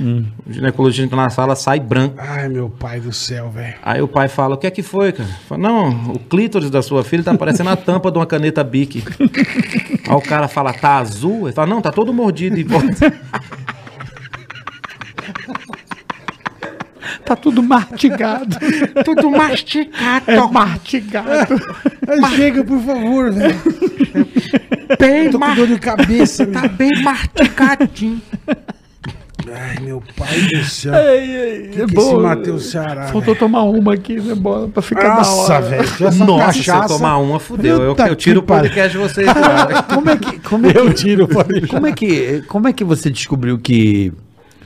O 0.00 0.52
ginecologista 0.52 1.04
entra 1.04 1.16
na 1.16 1.30
sala, 1.30 1.54
sai 1.54 1.78
branco. 1.78 2.16
Ai, 2.18 2.48
meu 2.48 2.68
pai 2.68 3.00
do 3.00 3.12
céu, 3.12 3.50
velho. 3.50 3.74
Aí 3.82 4.02
o 4.02 4.08
pai 4.08 4.28
fala, 4.28 4.54
o 4.54 4.58
que 4.58 4.66
é 4.66 4.70
que 4.70 4.82
foi, 4.82 5.12
cara? 5.12 5.28
Fala, 5.48 5.62
não, 5.62 6.12
o 6.12 6.18
clítoris 6.18 6.70
da 6.70 6.82
sua 6.82 7.04
filha 7.04 7.22
tá 7.22 7.36
parecendo 7.36 7.70
a 7.70 7.76
tampa 7.76 8.10
de 8.10 8.18
uma 8.18 8.26
caneta 8.26 8.64
Bic. 8.64 9.04
Aí 10.08 10.14
o 10.14 10.20
cara 10.20 10.48
fala, 10.48 10.72
tá 10.72 10.98
azul? 10.98 11.46
Ele 11.46 11.52
fala, 11.52 11.68
não, 11.68 11.80
tá 11.80 11.92
todo 11.92 12.12
mordido 12.12 12.58
e 12.58 12.64
volta. 12.64 13.12
Tá 17.24 17.34
tudo 17.34 17.62
mastigado. 17.62 18.56
Tudo 19.02 19.30
mastigado. 19.30 20.24
É 20.26 20.36
mastigado. 20.50 21.58
Chega, 22.36 22.62
por 22.62 22.78
favor, 22.80 23.32
velho. 23.32 23.60
bem, 24.98 25.30
Tô 25.30 25.38
com 25.38 25.54
dor 25.54 25.66
de 25.66 25.78
cabeça, 25.78 26.44
meu. 26.44 26.68
bem 26.68 26.90
mastigadinho. 27.02 28.20
Ai, 29.52 29.76
meu 29.82 30.02
pai 30.16 30.40
do 30.40 30.64
céu. 30.64 30.94
Ai, 30.94 31.02
ai, 31.02 31.68
que 31.72 31.82
é 31.82 31.86
que 31.86 31.94
bom. 31.94 32.02
esse 32.02 32.14
Matheus 32.14 32.66
Ceará? 32.70 33.08
Faltou 33.08 33.34
tomar 33.36 33.62
uma 33.64 33.94
aqui, 33.94 34.18
né, 34.20 34.34
Bola? 34.34 34.68
Pra 34.68 34.82
ficar 34.82 35.08
da 35.10 35.16
Nossa, 35.16 35.54
hora. 35.54 35.62
velho. 35.62 35.82
Nossa, 35.82 36.12
se 36.12 36.20
eu 36.22 36.36
cachaça- 36.38 36.88
tomar 36.94 37.18
uma, 37.18 37.38
fudeu. 37.38 37.82
Eu, 37.82 37.96
eu 37.96 38.16
tiro 38.16 38.40
o 38.40 38.42
podcast 38.42 38.92
de 38.92 38.98
vocês. 38.98 39.28
Como 39.94 40.10
é 40.10 40.16
que... 40.16 40.38
Como 40.40 40.66
é 40.66 40.72
que... 40.72 40.78
Eu 40.78 40.92
tiro, 40.94 41.28
pode 41.28 41.48
deixar. 41.60 41.68
Como 41.74 41.86
é 41.86 41.92
que, 41.92 42.42
como 42.48 42.68
é 42.68 42.72
que 42.72 42.84
você 42.84 43.10
descobriu 43.10 43.58
que 43.58 44.12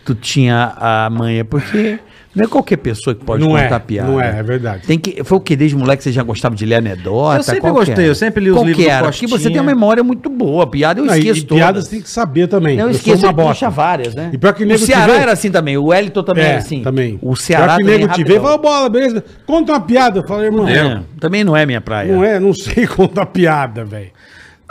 tu 0.05 0.15
tinha 0.15 0.73
a 0.77 1.11
manha? 1.11 1.45
Porque 1.45 1.99
Não 2.35 2.45
é 2.45 2.47
qualquer 2.47 2.77
pessoa 2.77 3.15
que 3.17 3.25
pode 3.25 3.43
Não 3.43 3.57
é, 3.57 3.65
contar 3.65 3.81
piada. 3.81 4.11
não 4.11 4.21
é, 4.21 4.39
é 4.39 4.43
verdade. 4.43 4.87
Tem 4.87 4.99
que, 4.99 5.25
foi 5.25 5.39
o 5.39 5.41
que 5.41 5.57
desde 5.57 5.77
moleque 5.77 6.05
você 6.05 6.13
já 6.13 6.23
gostava 6.23 6.55
de 6.55 6.65
ler 6.67 6.77
anedota? 6.77 7.39
Eu 7.39 7.43
sempre 7.43 7.71
gostei, 7.71 8.09
eu 8.09 8.15
sempre 8.15 8.45
li 8.45 8.51
os 8.51 8.57
Qual 8.57 8.65
que 8.65 8.69
livros 8.71 8.87
do 8.87 8.91
era? 8.91 9.03
Porque 9.11 9.27
você 9.27 9.33
Costinha. 9.33 9.51
tem 9.53 9.61
uma 9.63 9.67
memória 9.75 10.05
muito 10.05 10.29
boa. 10.29 10.67
Piada 10.67 11.01
eu 11.01 11.05
Não, 11.07 11.15
esqueço 11.17 11.41
e 11.41 11.45
piadas 11.47 11.85
todas. 11.85 11.89
tem 11.89 12.01
que 12.03 12.09
saber 12.11 12.47
também. 12.47 12.77
Não, 12.77 12.85
eu 12.85 12.91
sou 12.91 12.97
esqueço, 12.99 13.25
uma 13.27 13.31
eu 13.31 13.33
bosta. 13.33 13.71
várias, 13.71 14.15
né? 14.15 14.31
E 14.33 14.39
pior 14.39 14.53
que 14.53 14.63
o 14.63 14.67
nego 14.67 14.79
Ceará 14.79 15.15
vê- 15.15 15.19
era 15.21 15.33
assim 15.33 15.51
também, 15.51 15.77
o 15.79 15.87
Wellington 15.87 16.23
também 16.23 16.45
É, 16.45 16.49
era 16.49 16.59
assim. 16.59 16.83
também. 16.83 17.19
O 17.23 17.35
Ceará 17.35 17.67
Pior 17.67 17.77
que 17.79 17.83
também 17.85 17.99
nego 18.01 18.13
te 18.13 18.25
vê 18.25 18.39
fala, 18.39 18.59
bola, 18.59 18.89
beleza. 18.89 19.25
Conta 19.47 19.73
uma 19.73 19.81
piada. 19.81 20.19
Eu 20.21 20.27
falo, 20.27 20.43
irmão, 20.45 20.69
É, 20.69 21.01
também 21.19 21.43
não 21.43 21.57
é 21.57 21.65
minha 21.67 21.81
praia. 21.81 22.13
não 22.15 22.23
é, 22.23 22.39
não 22.39 22.53
sei 22.55 22.87
contar 22.87 23.27
piada, 23.27 23.85
velho. 23.85 24.11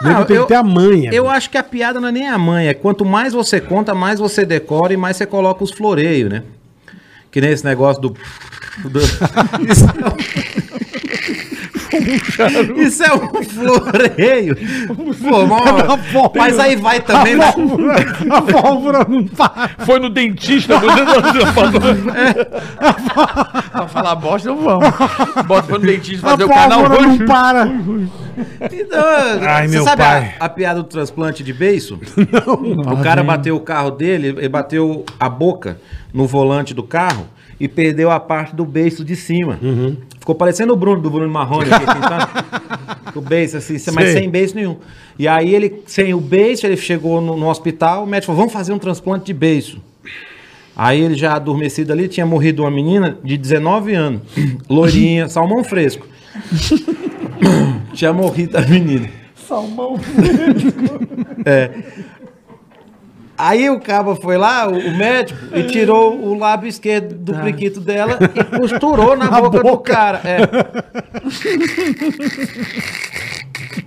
Não, 0.02 0.24
tem 0.26 0.36
eu- 0.38 0.44
que 0.44 0.50
ter 0.50 0.56
a 0.56 0.64
manha. 0.64 1.10
Eu 1.12 1.28
acho 1.28 1.50
que 1.50 1.58
a 1.58 1.64
piada 1.64 2.00
não 2.00 2.10
é 2.10 2.12
nem 2.12 2.28
a 2.30 2.38
mãe, 2.38 2.68
é 2.68 2.74
quanto 2.76 3.04
mais 3.04 3.34
você 3.34 3.60
conta, 3.60 3.96
mais 3.96 4.20
você 4.20 4.46
decora 4.46 4.94
e 4.94 4.98
mais 4.98 5.18
você 5.18 5.26
coloca 5.26 5.64
os 5.64 5.72
floreios, 5.72 6.30
né? 6.30 6.44
Que 7.32 7.42
nem 7.42 7.52
esse 7.52 7.64
negócio 7.66 8.02
do. 8.02 8.10
do- 8.10 9.00
Isso, 12.78 13.04
é 13.04 13.14
um... 13.14 13.40
É 13.40 13.44
floreio. 13.44 14.58
Pô, 15.30 15.46
mó- 15.46 16.32
mas 16.36 16.60
aí 16.60 16.76
vai 16.76 17.00
também, 17.02 17.36
né? 17.36 17.46
A 18.32 18.42
pólvora 18.42 19.06
não 19.08 19.26
para. 19.26 19.70
Foi 19.86 20.00
no 20.00 20.10
dentista, 20.10 20.76
Pra 23.72 23.88
falar 23.88 24.16
bosta, 24.16 24.50
não 24.50 24.58
vamos. 24.64 24.90
Bota 25.48 25.64
foi 25.68 25.80
no 25.80 25.86
dentista 25.86 26.28
A 26.28 26.30
fazer 26.32 26.44
o 26.46 26.50
canal 26.50 26.80
pólvora 26.82 27.04
roxo. 27.08 27.20
não 27.20 27.26
para. 27.28 27.66
Então, 28.72 29.04
Ai, 29.48 29.68
você 29.68 29.76
meu 29.76 29.84
sabe 29.84 30.02
pai. 30.02 30.36
A, 30.40 30.46
a 30.46 30.50
piada 30.50 30.82
do 30.82 30.88
transplante 30.88 31.44
de 31.44 31.54
beiço? 31.54 32.00
O 32.92 32.98
cara 33.04 33.24
bateu 33.24 33.56
o 33.56 33.60
carro 33.60 33.92
dele, 33.92 34.28
ele 34.38 34.50
bateu 34.50 35.06
a 35.20 35.28
boca 35.30 35.80
no 36.14 36.26
volante 36.28 36.74
do 36.74 36.84
carro 36.84 37.28
e 37.60 37.68
perdeu 37.68 38.12
a 38.12 38.20
parte 38.20 38.56
do 38.56 38.66
beiço 38.66 39.04
de 39.04 39.16
cima. 39.16 39.60
Uhum. 39.62 39.98
Ficou 40.20 40.36
parecendo 40.36 40.74
o 40.74 40.76
Bruno, 40.76 41.02
do 41.02 41.10
Bruno 41.10 41.32
Marrone 41.32 41.72
aqui, 41.72 41.86
pintando. 41.88 42.28
O 43.16 43.22
beiço 43.22 43.58
assim, 43.58 43.78
mas 43.94 44.12
sem 44.12 44.30
beiço 44.30 44.56
nenhum. 44.56 44.78
E 45.18 45.28
aí 45.28 45.54
ele, 45.54 45.82
sem 45.88 46.14
o 46.14 46.20
beiço, 46.20 46.68
ele 46.68 46.78
chegou 46.78 47.20
no, 47.20 47.36
no 47.36 47.50
hospital, 47.50 48.04
o 48.04 48.08
médico 48.08 48.28
falou, 48.28 48.42
vamos 48.42 48.54
fazer 48.54 48.74
um 48.74 48.80
transplante 48.80 49.26
de 49.26 49.34
beiço. 49.34 49.82
Aí 50.76 51.02
ele 51.02 51.16
já 51.16 51.34
adormecido 51.34 51.92
ali, 51.92 52.08
tinha 52.08 52.26
morrido 52.26 52.62
uma 52.62 52.70
menina 52.70 53.18
de 53.24 53.36
19 53.36 53.96
anos, 53.96 54.22
loirinha, 54.70 55.28
salmão 55.28 55.64
fresco. 55.64 56.06
tinha 57.94 58.14
morrido 58.14 58.58
a 58.58 58.62
menina. 58.62 59.10
Salmão. 59.36 60.00
É. 61.46 61.70
Aí 63.38 63.70
o 63.70 63.80
cabo 63.80 64.16
foi 64.16 64.36
lá, 64.36 64.68
o, 64.68 64.98
médico, 64.98 65.40
e 65.56 65.64
tirou 65.64 66.20
o 66.20 66.38
lábio 66.38 66.68
esquerdo 66.68 67.14
do 67.14 67.36
priquito 67.36 67.80
dela 67.80 68.18
e 68.34 68.44
costurou 68.58 69.16
na, 69.16 69.30
boca, 69.40 69.60
do 69.60 69.78
cara. 69.78 70.22
É. 70.24 70.40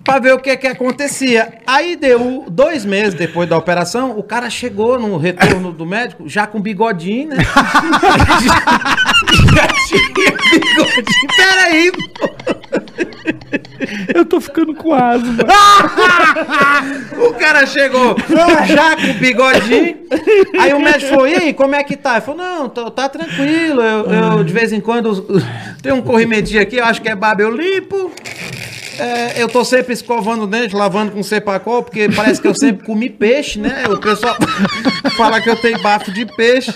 pra 0.05 0.19
ver 0.19 0.35
o 0.35 0.39
que 0.39 0.57
que 0.57 0.67
acontecia. 0.67 1.61
Aí 1.67 1.97
deu 1.97 2.47
dois 2.49 2.85
meses 2.85 3.15
depois 3.15 3.49
da 3.49 3.57
operação, 3.57 4.19
o 4.19 4.23
cara 4.23 4.49
chegou 4.49 4.97
no 4.99 5.17
retorno 5.17 5.73
do 5.73 5.87
médico, 5.87 6.29
já 6.29 6.47
com 6.47 6.61
bigodinho, 6.61 7.31
né? 7.31 7.37
já, 7.37 7.43
já 9.55 9.67
tinha 9.89 10.37
bigodinho. 10.51 11.29
Peraí, 11.37 11.93
pô. 11.93 12.30
Eu 14.15 14.24
tô 14.24 14.40
ficando 14.40 14.74
com 14.74 14.93
asma. 14.94 15.44
O 17.19 17.35
cara 17.35 17.66
chegou 17.66 18.16
já 18.66 18.97
com 18.97 19.11
o 19.11 19.15
bigodinho. 19.15 19.97
Aí 20.59 20.73
o 20.73 20.81
médico 20.81 21.11
falou: 21.11 21.28
E 21.28 21.35
aí, 21.35 21.52
como 21.52 21.74
é 21.74 21.82
que 21.85 21.97
tá? 21.97 22.12
Ele 22.12 22.20
falou: 22.23 22.40
Não, 22.43 22.69
tô- 22.69 22.90
tá 22.90 23.09
tranquilo. 23.09 23.81
Eu, 23.82 24.07
eu, 24.07 24.44
de 24.44 24.52
vez 24.52 24.73
em 24.73 24.81
quando 24.81 25.27
tem 25.82 25.93
um 25.93 26.02
corrimentinho 26.02 26.61
aqui, 26.62 26.77
eu 26.77 26.85
acho 26.85 27.01
que 27.02 27.09
é 27.09 27.15
baba, 27.15 27.43
eu 27.43 27.51
limpo. 27.55 28.11
É, 28.98 29.43
eu 29.43 29.48
tô 29.48 29.65
sempre 29.65 29.94
escovando 29.94 30.43
o 30.43 30.47
dente, 30.47 30.74
lavando 30.77 31.12
com 31.12 31.23
cepacol, 31.23 31.82
porque 31.82 32.09
parece 32.15 32.39
que 32.40 32.47
eu 32.47 32.55
sempre 32.55 32.85
comi 32.85 33.09
peixe, 33.09 33.59
né? 33.59 33.85
O 33.89 33.97
pessoal 33.98 34.36
fala 35.16 35.40
que 35.40 35.48
eu 35.48 35.57
tenho 35.57 35.81
bafo 35.82 36.11
de 36.12 36.27
peixe. 36.27 36.73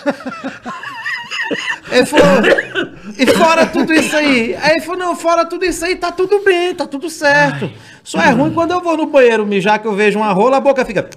Ele 1.91 2.07
falou, 2.07 2.27
e 3.19 3.27
fora 3.27 3.67
tudo 3.67 3.93
isso 3.93 4.17
aí? 4.17 4.57
Aí 4.61 4.73
ele 4.73 4.81
falou, 4.81 4.99
não, 4.99 5.17
fora 5.17 5.45
tudo 5.45 5.65
isso 5.65 5.85
aí, 5.85 5.97
tá 5.97 6.11
tudo 6.11 6.43
bem, 6.45 6.75
tá 6.75 6.87
tudo 6.87 7.09
certo. 7.11 7.71
Só 8.03 8.21
é 8.21 8.31
ruim 8.31 8.53
quando 8.53 8.73
eu 8.73 8.81
vou 8.81 8.97
no 8.97 9.07
banheiro 9.07 9.47
mijar 9.47 9.79
que 9.79 9.87
eu 9.87 9.95
vejo 9.95 10.19
uma 10.19 10.33
rola, 10.33 10.57
a 10.57 10.61
boca 10.61 10.85
fica. 10.85 11.09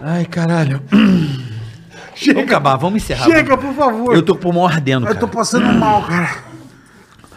Ai, 0.00 0.24
caralho. 0.26 0.82
Vamos 0.90 2.44
acabar, 2.44 2.76
vamos 2.76 3.02
encerrar. 3.02 3.24
Chega, 3.24 3.56
por 3.56 3.74
favor. 3.74 4.14
Eu 4.14 4.22
tô 4.22 4.34
com 4.34 4.38
o 4.38 4.42
pulmão 4.42 4.66
ardendo, 4.66 5.04
Eu 5.04 5.08
cara. 5.14 5.20
tô 5.20 5.28
passando 5.28 5.66
mal, 5.72 6.02
cara. 6.02 6.53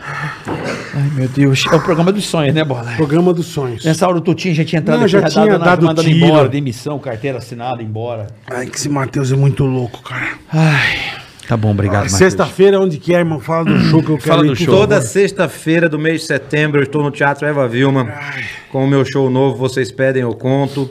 Ai, 0.08 1.12
meu 1.14 1.28
Deus. 1.28 1.66
É 1.72 1.76
o 1.76 1.82
programa 1.82 2.12
dos 2.12 2.26
sonhos, 2.26 2.54
né, 2.54 2.64
Bola? 2.64 2.94
Programa 2.96 3.34
dos 3.34 3.48
sonhos. 3.48 3.84
Nessa 3.84 4.08
hora 4.08 4.18
o 4.18 4.22
Tutinho 4.22 4.56
já 4.56 4.64
tinha 4.64 4.80
entrado 4.80 5.02
Não, 5.02 5.08
já 5.08 5.22
tinha 5.24 5.46
dado, 5.46 5.64
dado 5.64 5.86
mandado 5.86 6.04
tiro. 6.08 6.26
embora, 6.26 6.48
demissão, 6.50 6.98
carteira 6.98 7.38
assinada, 7.40 7.84
embora. 7.84 8.28
Ai, 8.50 8.68
que 8.68 8.78
esse 8.78 8.88
Matheus 8.90 9.32
é 9.32 9.36
muito 9.36 9.66
louco, 9.66 10.02
cara. 10.02 10.30
Ai, 10.52 10.98
tá 11.48 11.58
bom, 11.58 11.72
obrigado, 11.72 12.04
Matheus. 12.04 12.18
Sexta-feira, 12.18 12.80
onde 12.80 12.98
que 12.98 13.14
é, 13.14 13.20
irmão? 13.20 13.40
Fala 13.40 13.66
do 13.66 13.80
show 13.80 14.02
que 14.02 14.10
eu 14.10 14.18
quero 14.18 14.30
Fala 14.30 14.44
do 14.46 14.56
show. 14.56 14.74
Toda 14.74 15.02
sexta-feira 15.02 15.90
do 15.90 16.00
mês 16.00 16.22
de 16.22 16.28
setembro 16.28 16.80
eu 16.80 16.84
estou 16.84 17.04
no 17.04 17.12
Teatro 17.12 17.46
Eva 17.46 17.68
Vilma 17.68 18.08
com 18.72 18.84
o 18.86 18.88
meu 18.88 19.04
show 19.06 19.30
novo, 19.30 19.58
vocês 19.58 19.92
pedem, 19.92 20.22
eu 20.22 20.34
conto. 20.34 20.90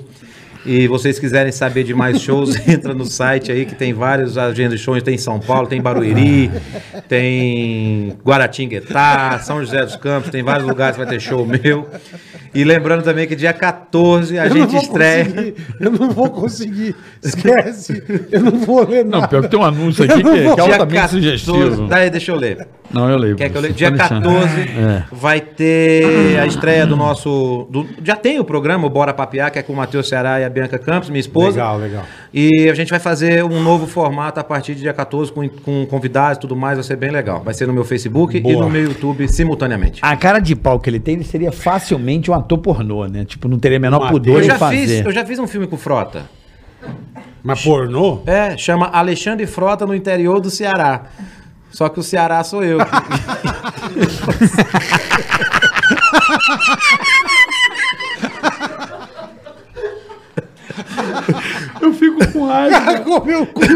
E 0.66 0.88
vocês 0.88 1.18
quiserem 1.18 1.52
saber 1.52 1.84
de 1.84 1.94
mais 1.94 2.20
shows, 2.20 2.56
entra 2.68 2.93
no 2.93 3.05
site 3.05 3.52
aí 3.52 3.64
que 3.64 3.74
tem 3.74 3.93
vários 3.94 4.36
agendas 4.36 4.78
de 4.80 4.84
shows, 4.84 5.02
tem 5.02 5.14
em 5.14 5.18
São 5.18 5.38
Paulo, 5.38 5.68
tem 5.68 5.78
em 5.78 5.82
Barueri, 5.82 6.51
tem 7.09 8.16
Guaratinguetá, 8.24 9.38
São 9.40 9.60
José 9.60 9.84
dos 9.84 9.97
Campos, 9.97 10.30
tem 10.30 10.43
vários 10.43 10.66
lugares 10.66 10.97
que 10.97 11.05
vai 11.05 11.12
ter 11.12 11.20
show 11.20 11.47
meu. 11.47 11.88
E 12.55 12.64
lembrando 12.64 13.02
também 13.02 13.26
que 13.26 13.36
dia 13.36 13.52
14 13.52 14.38
a 14.38 14.47
Eu 14.47 14.55
não 14.55 14.68
gente 14.70 14.82
estreia. 14.84 15.55
Eu 15.78 15.90
não 15.90 16.10
vou 16.10 16.30
conseguir. 16.30 16.97
Esquece. 17.22 18.02
Eu 18.32 18.40
não 18.44 18.52
vou 18.52 18.88
ler 18.88 19.05
Não, 19.05 19.20
nada. 19.20 19.28
pior 19.28 19.43
que 19.43 19.48
tem 19.48 19.59
um 19.60 19.64
anúncio 19.64 20.05
aqui 20.05 20.14
que, 20.14 20.22
que 20.22 20.38
é 20.38 20.48
altamente 20.48 20.94
14 20.94 21.09
sugestivo. 21.10 21.86
Daí, 21.86 22.09
deixa 22.09 22.32
eu 22.32 22.36
ler. 22.36 22.66
Não, 22.90 23.10
eu 23.10 23.18
leio. 23.18 23.36
Quer 23.36 23.51
que 23.51 23.56
eu 23.59 23.60
leia? 23.60 23.74
Dia 23.74 23.90
tá 23.94 24.09
deixando. 24.09 24.22
14 24.22 24.60
É. 24.60 25.02
vai 25.12 25.40
ter 25.40 26.38
a 26.40 26.47
estreia 26.47 26.86
do 26.86 26.97
nosso. 26.97 27.68
do- 27.70 27.86
já 28.02 28.16
tem 28.16 28.38
o 28.40 28.44
programa, 28.44 28.86
o 28.86 28.90
Bora 28.90 29.12
Papiar, 29.12 29.51
que 29.51 29.59
é 29.59 29.62
com 29.62 29.74
o 29.74 29.76
Matheus 29.76 30.09
Ceará 30.09 30.40
e 30.40 30.44
a 30.44 30.48
Bianca 30.57 30.78
Campos, 30.78 31.11
minha 31.11 31.20
esposa. 31.20 31.49
Legal, 31.51 31.77
legal. 31.77 32.05
E 32.33 32.70
a 32.70 32.74
gente 32.74 32.89
vai 32.89 32.99
fazer 32.99 33.45
um 33.45 33.62
novo 33.62 33.87
formato 33.87 34.41
a 34.41 34.45
partir 34.45 34.74
de 34.74 34.81
dia 34.81 34.95
14 34.95 35.31
com, 35.31 35.47
com 35.49 35.85
convidados 35.85 36.39
e 36.39 36.41
tudo 36.41 36.57
mais, 36.57 36.77
vai 36.77 36.85
ser 36.85 36.97
bem 36.97 37.11
legal. 37.11 37.43
Vai 37.45 37.53
ser 37.53 37.66
no 37.66 37.74
meu 37.74 37.85
Facebook 37.85 38.39
e 38.39 38.41
Boa. 38.41 38.65
no 38.65 38.70
meu 38.70 38.85
YouTube 38.85 39.28
simultaneamente. 39.28 40.01
A 40.03 40.16
cara 40.16 40.39
de 40.39 40.57
pau 40.57 40.81
que 40.81 40.89
ele 40.89 40.99
tem, 40.99 41.16
ele 41.16 41.24
seria 41.24 41.53
facilmente 41.53 42.31
um 42.31 42.35
ator 42.35 42.57
pornô, 42.57 43.07
né? 43.07 43.27
Tipo, 43.27 43.49
não 43.49 43.59
teria 43.59 43.78
menor 43.78 44.01
Mateus. 44.01 44.19
pudor 44.19 44.37
Eu 44.39 44.45
em 44.45 44.47
já, 44.47 44.59
fazer. 44.59 44.77
fiz, 44.78 45.05
eu 45.05 45.12
já 45.12 45.27
fiz 45.27 45.39
um 45.39 45.47
filme 45.47 45.66
com 45.66 45.77
o 45.77 45.78
Frota. 45.78 46.23
Mas 47.43 47.62
pornô? 47.62 48.23
É, 48.27 48.57
chama 48.57 48.87
Alexandre 48.87 49.47
Frota 49.47 49.85
no 49.85 49.95
interior 49.95 50.41
do 50.41 50.49
Ceará. 50.49 51.03
Só 51.70 51.91
que 51.91 52.01
o 52.01 52.03
Ceará 52.03 52.43
sou 52.43 52.65
eu. 52.65 52.78
Eu 61.87 61.93
fico 61.93 62.33
com 62.33 62.47
raiva. 62.47 62.99
Comeu 63.07 63.43
o 63.43 63.47
cu. 63.47 63.61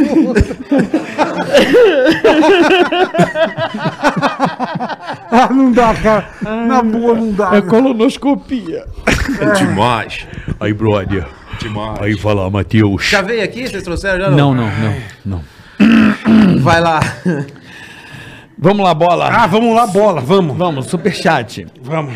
ah, 5.30 5.48
não 5.52 5.70
dá, 5.70 5.94
cara. 5.94 6.28
Na 6.42 6.82
boa, 6.82 7.14
não 7.14 7.30
dá. 7.30 7.54
É 7.54 7.62
colonoscopia. 7.62 8.84
Demais. 9.56 10.26
Aí, 10.58 10.72
brother. 10.72 11.24
Demais. 11.60 12.02
Aí 12.02 12.18
fala, 12.18 12.50
Matheus. 12.50 13.04
Já 13.04 13.22
veio 13.22 13.44
aqui? 13.44 13.68
Vocês 13.68 13.84
trouxeram 13.84 14.18
já? 14.18 14.30
Não, 14.30 14.52
não, 14.52 14.68
não, 14.68 14.96
não. 15.24 15.44
Vai 16.62 16.80
lá. 16.80 16.98
Vamos 18.58 18.84
lá, 18.84 18.92
bola. 18.92 19.28
Ah, 19.28 19.46
vamos 19.46 19.74
lá, 19.74 19.86
bola. 19.86 20.20
Vamos. 20.20 20.54
Vamos, 20.54 20.84
superchat. 20.84 21.66
Vamos. 21.80 22.12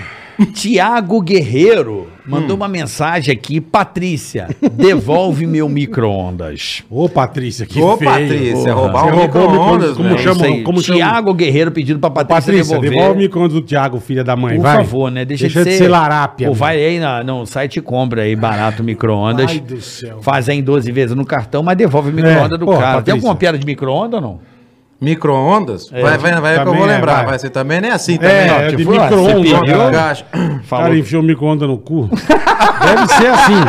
Tiago 0.53 1.23
Guerreiro 1.23 2.13
mandou 2.27 2.57
uma 2.57 2.69
mensagem 2.69 3.33
aqui. 3.33 3.61
Patrícia, 3.61 4.49
devolve 4.73 5.47
meu 5.47 5.69
micro-ondas. 5.69 6.83
Ô, 6.91 7.09
Patrícia, 7.09 7.67
que 7.67 7.81
Ô, 7.81 7.97
feio. 7.97 8.11
Patrícia, 8.11 8.73
roubar 8.75 9.07
o 9.15 9.17
micro-ondas, 9.21 9.91
micro- 9.97 10.05
Como 10.05 10.19
chama? 10.19 10.63
Como 10.65 10.81
chama? 10.83 10.99
Tiago 10.99 11.35
Guerreiro 11.35 11.71
pedindo 11.71 11.99
pra 11.99 12.11
Patrícia, 12.11 12.41
Patrícia, 12.41 12.65
devolver. 12.79 12.91
devolve 12.91 13.15
o 13.15 13.19
micro-ondas 13.23 13.53
do 13.55 13.63
Thiago, 13.63 14.01
filha 14.01 14.25
da 14.25 14.37
mãe. 14.37 14.57
Por 14.57 14.63
vai. 14.63 14.77
favor, 14.77 15.11
né? 15.11 15.25
Deixa, 15.25 15.45
Deixa 15.45 15.65
de 15.65 15.77
ser 15.77 15.89
larápia. 15.89 16.47
Pô, 16.49 16.53
meu. 16.53 16.59
vai 16.59 16.83
aí 16.85 16.99
na, 16.99 17.23
no 17.25 17.45
site 17.47 17.77
e 17.79 17.81
compra 17.83 18.23
aí 18.23 18.35
barato 18.37 18.83
o 18.83 18.85
micro-ondas. 18.85 19.51
Ai 19.51 19.61
do 19.61 19.81
céu. 19.81 20.19
Faz 20.23 20.49
aí 20.49 20.59
em 20.59 20.63
12 20.63 20.91
vezes 20.93 21.15
no 21.17 21.25
cartão, 21.25 21.63
mas 21.63 21.77
devolve 21.77 22.11
o 22.11 22.13
micro-ondas 22.13 22.53
É, 22.53 22.59
do 22.59 22.65
porra, 22.67 22.79
cara. 22.79 22.91
Tem 22.91 22.97
Patrícia. 22.99 23.15
alguma 23.15 23.35
piada 23.37 23.59
de 23.59 23.67
micro-ondas 23.67 24.15
ou 24.15 24.21
não? 24.29 24.54
Micro-ondas? 25.01 25.91
Vai, 25.91 26.17
vai, 26.19 26.41
vai 26.41 26.55
que 26.55 26.69
eu 26.69 26.75
vou 26.75 26.85
é, 26.89 26.95
lembrar. 26.95 27.17
vai. 27.17 27.25
Vai. 27.27 27.39
Você 27.39 27.51
também 27.51 27.81
não 27.81 27.89
é 27.89 27.93
assim 27.93 28.17
também. 28.17 28.35
É, 28.35 28.67
é 28.67 28.69
de 28.71 28.77
tipo, 28.77 28.93
ah, 28.99 29.11
micro-ondas. 29.11 30.25
cara. 30.69 30.97
enfiou 30.97 31.23
micro-ondas 31.23 31.69
no 31.69 31.77
cu. 31.79 32.09
Deve 32.09 33.07
ser 33.09 33.27
assim. 33.27 33.61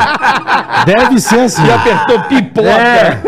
Deve 0.86 1.20
ser 1.20 1.40
assim. 1.40 1.66
E 1.66 1.72
apertou 1.72 2.22
pipoca. 2.24 2.68
É. 2.70 3.22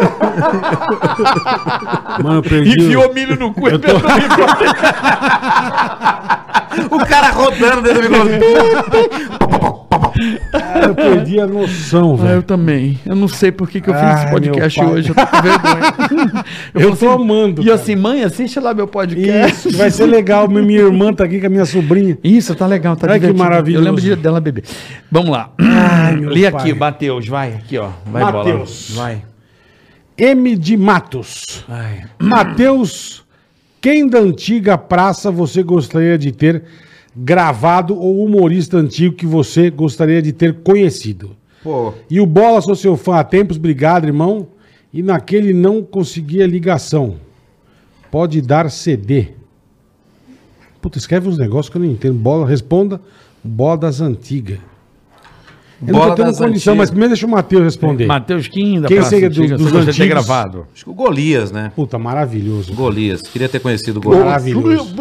Mano, 2.24 2.38
eu 2.38 2.44
perdi. 2.44 2.70
o- 2.70 2.84
Enfiou 2.86 3.14
milho 3.14 3.36
no 3.38 3.54
cu. 3.54 3.68
Eu 3.68 3.80
tô- 3.80 3.88
O 6.92 7.06
cara 7.06 7.32
rodando 7.32 7.82
dentro 7.82 8.02
do 8.04 8.10
micro 8.10 9.88
Eu 10.84 10.96
perdi 10.96 11.40
a 11.40 11.46
noção, 11.48 12.14
Ah, 12.20 12.24
velho. 12.24 12.36
eu 12.36 12.44
também. 12.44 13.00
Eu 13.06 13.16
não 13.16 13.28
sei 13.28 13.52
por 13.52 13.70
que, 13.70 13.80
que 13.82 13.90
eu 13.90 13.94
fiz 13.94 14.04
Ai, 14.04 14.24
esse 14.24 14.32
podcast 14.32 14.84
hoje. 14.84 15.10
Eu 15.10 15.16
tô 15.16 15.28
com 15.28 15.42
vergonha. 15.42 16.46
Eu 16.74 16.96
falei 16.96 16.96
tô 16.96 17.10
amando, 17.10 17.62
E 17.62 17.66
cara. 17.66 17.76
assim, 17.76 17.96
mãe, 17.96 18.24
assiste 18.24 18.60
lá 18.60 18.74
meu 18.74 18.88
podcast. 18.88 19.68
Isso, 19.70 19.78
vai 19.78 19.90
ser 19.92 20.06
legal. 20.06 20.48
Minha 20.48 20.64
minha 20.64 20.80
irmã 20.82 21.14
tá 21.14 21.24
aqui 21.24 21.40
com 21.40 21.48
a 21.48 21.50
minha 21.50 21.66
sobrinha. 21.66 22.18
Isso, 22.24 22.56
tá 22.56 22.66
legal, 22.66 22.96
tá 22.96 23.08
Ai, 23.08 23.14
que 23.14 23.20
divertido. 23.28 23.44
maravilhoso. 23.44 23.82
Eu 23.84 23.86
lembro 23.86 24.02
de- 24.02 24.16
dela 24.16 24.40
beber. 24.42 24.64
Vamos 25.12 25.30
lá. 25.32 25.50
pai. 26.52 26.62
aqui, 26.62 26.74
Matheus, 26.74 27.28
vai. 27.28 27.54
Aqui, 27.54 27.78
ó. 27.78 27.90
Vai, 28.06 28.24
Matheus. 28.24 28.92
Vai. 28.96 29.22
M 30.18 30.56
de 30.56 30.76
Matos. 30.78 31.64
Matheus, 32.20 33.24
quem 33.82 34.08
da 34.08 34.20
antiga 34.20 34.78
praça 34.78 35.32
você 35.32 35.64
gostaria 35.64 36.18
de 36.18 36.32
ter 36.32 36.64
gravado 37.16 37.98
ou 37.98 38.24
humorista 38.24 38.78
antigo 38.78 39.16
que 39.16 39.26
você 39.26 39.70
gostaria 39.70 40.22
de 40.22 40.32
ter 40.32 40.62
conhecido? 40.62 41.36
Pô, 41.64 41.94
E 42.10 42.20
o 42.20 42.26
Bola, 42.26 42.62
sou 42.62 42.76
seu 42.76 42.96
fã 42.96 43.16
há 43.18 43.24
tempos, 43.24 43.58
obrigado, 43.58 44.06
irmão. 44.06 44.48
E 44.94 45.02
naquele 45.02 45.54
não 45.54 45.84
conseguia 45.84 46.48
ligação. 46.48 47.16
Pode 48.10 48.42
dar 48.42 48.72
CD. 48.72 49.30
Puta, 50.82 50.98
escreve 50.98 51.28
uns 51.28 51.38
negócios 51.38 51.70
que 51.70 51.78
eu 51.78 51.82
não 51.82 51.90
entendo. 51.92 52.18
Bola, 52.18 52.48
responda. 52.48 53.02
Bola 53.44 53.78
das 53.78 54.00
antigas. 54.00 54.60
Eu 55.80 55.94
não 55.94 56.00
Bola 56.00 56.16
tô 56.16 56.24
tendo 56.24 56.36
condição, 56.38 56.48
antigas. 56.74 56.76
mas 56.78 56.90
primeiro 56.90 57.10
deixa 57.14 57.28
o 57.28 57.30
Matheus 57.30 57.64
responder. 57.64 58.06
Matheus 58.08 58.48
Kim, 58.48 58.82
da 58.82 58.88
Quem 58.88 58.98
Praça 58.98 59.10
seria 59.12 59.28
Antiga, 59.28 59.58
dos- 59.58 59.66
de 59.68 59.72
ter 59.74 59.78
antigos? 59.90 60.08
gravado. 60.10 60.66
acho 60.74 60.84
que 60.84 60.90
o 60.90 60.94
Golias, 60.94 61.52
né? 61.52 61.72
Puta, 61.76 62.00
maravilhoso. 62.00 62.74
Golias. 62.74 63.22
Queria 63.22 63.48
ter 63.48 63.60
conhecido 63.60 63.98
o 63.98 64.02
Golias. 64.02 64.26
Maravilhoso. 64.26 64.96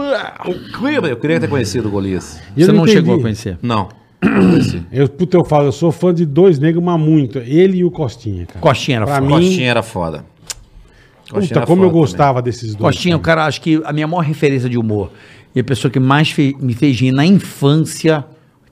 Eu 1.08 1.16
queria 1.16 1.40
ter 1.40 1.48
conhecido 1.48 1.88
o 1.88 1.90
Golias. 1.90 2.38
Eu 2.56 2.66
Você 2.66 2.72
não, 2.72 2.82
entendi. 2.82 2.92
chegou 2.98 3.14
a 3.16 3.20
conhecer. 3.22 3.58
Não. 3.62 3.88
Não. 4.22 4.60
Eu, 4.92 5.08
puta, 5.08 5.36
eu 5.36 5.44
falo, 5.44 5.66
eu 5.68 5.72
sou 5.72 5.92
fã 5.92 6.12
de 6.12 6.26
dois 6.26 6.58
negros, 6.58 6.82
mas 6.84 6.98
muito. 7.00 7.38
Ele 7.38 7.78
e 7.78 7.84
o 7.84 7.90
Costinha, 7.90 8.44
cara. 8.46 8.60
Costinha 8.60 8.96
era 8.98 9.06
Pra 9.06 9.14
foda. 9.16 9.26
mim- 9.26 9.46
Costinha 9.46 9.70
era 9.70 9.82
foda. 9.82 10.24
Costinha 11.30 11.40
Puta, 11.48 11.58
era 11.60 11.66
como 11.66 11.82
eu 11.84 11.88
foda 11.88 11.98
gostava 12.00 12.42
desses 12.42 12.74
dois. 12.74 12.94
Costinha, 12.94 13.16
o 13.16 13.20
cara, 13.20 13.44
acho 13.46 13.60
que 13.60 13.80
a 13.84 13.92
minha 13.92 14.06
maior 14.06 14.20
referência 14.22 14.68
de 14.68 14.78
humor 14.78 15.10
e 15.54 15.60
a 15.60 15.64
pessoa 15.64 15.90
que 15.90 15.98
mais 16.00 16.30
fe- 16.30 16.54
me 16.60 16.72
fez 16.74 16.98
rir 17.00 17.12
na 17.12 17.24
infância, 17.26 18.24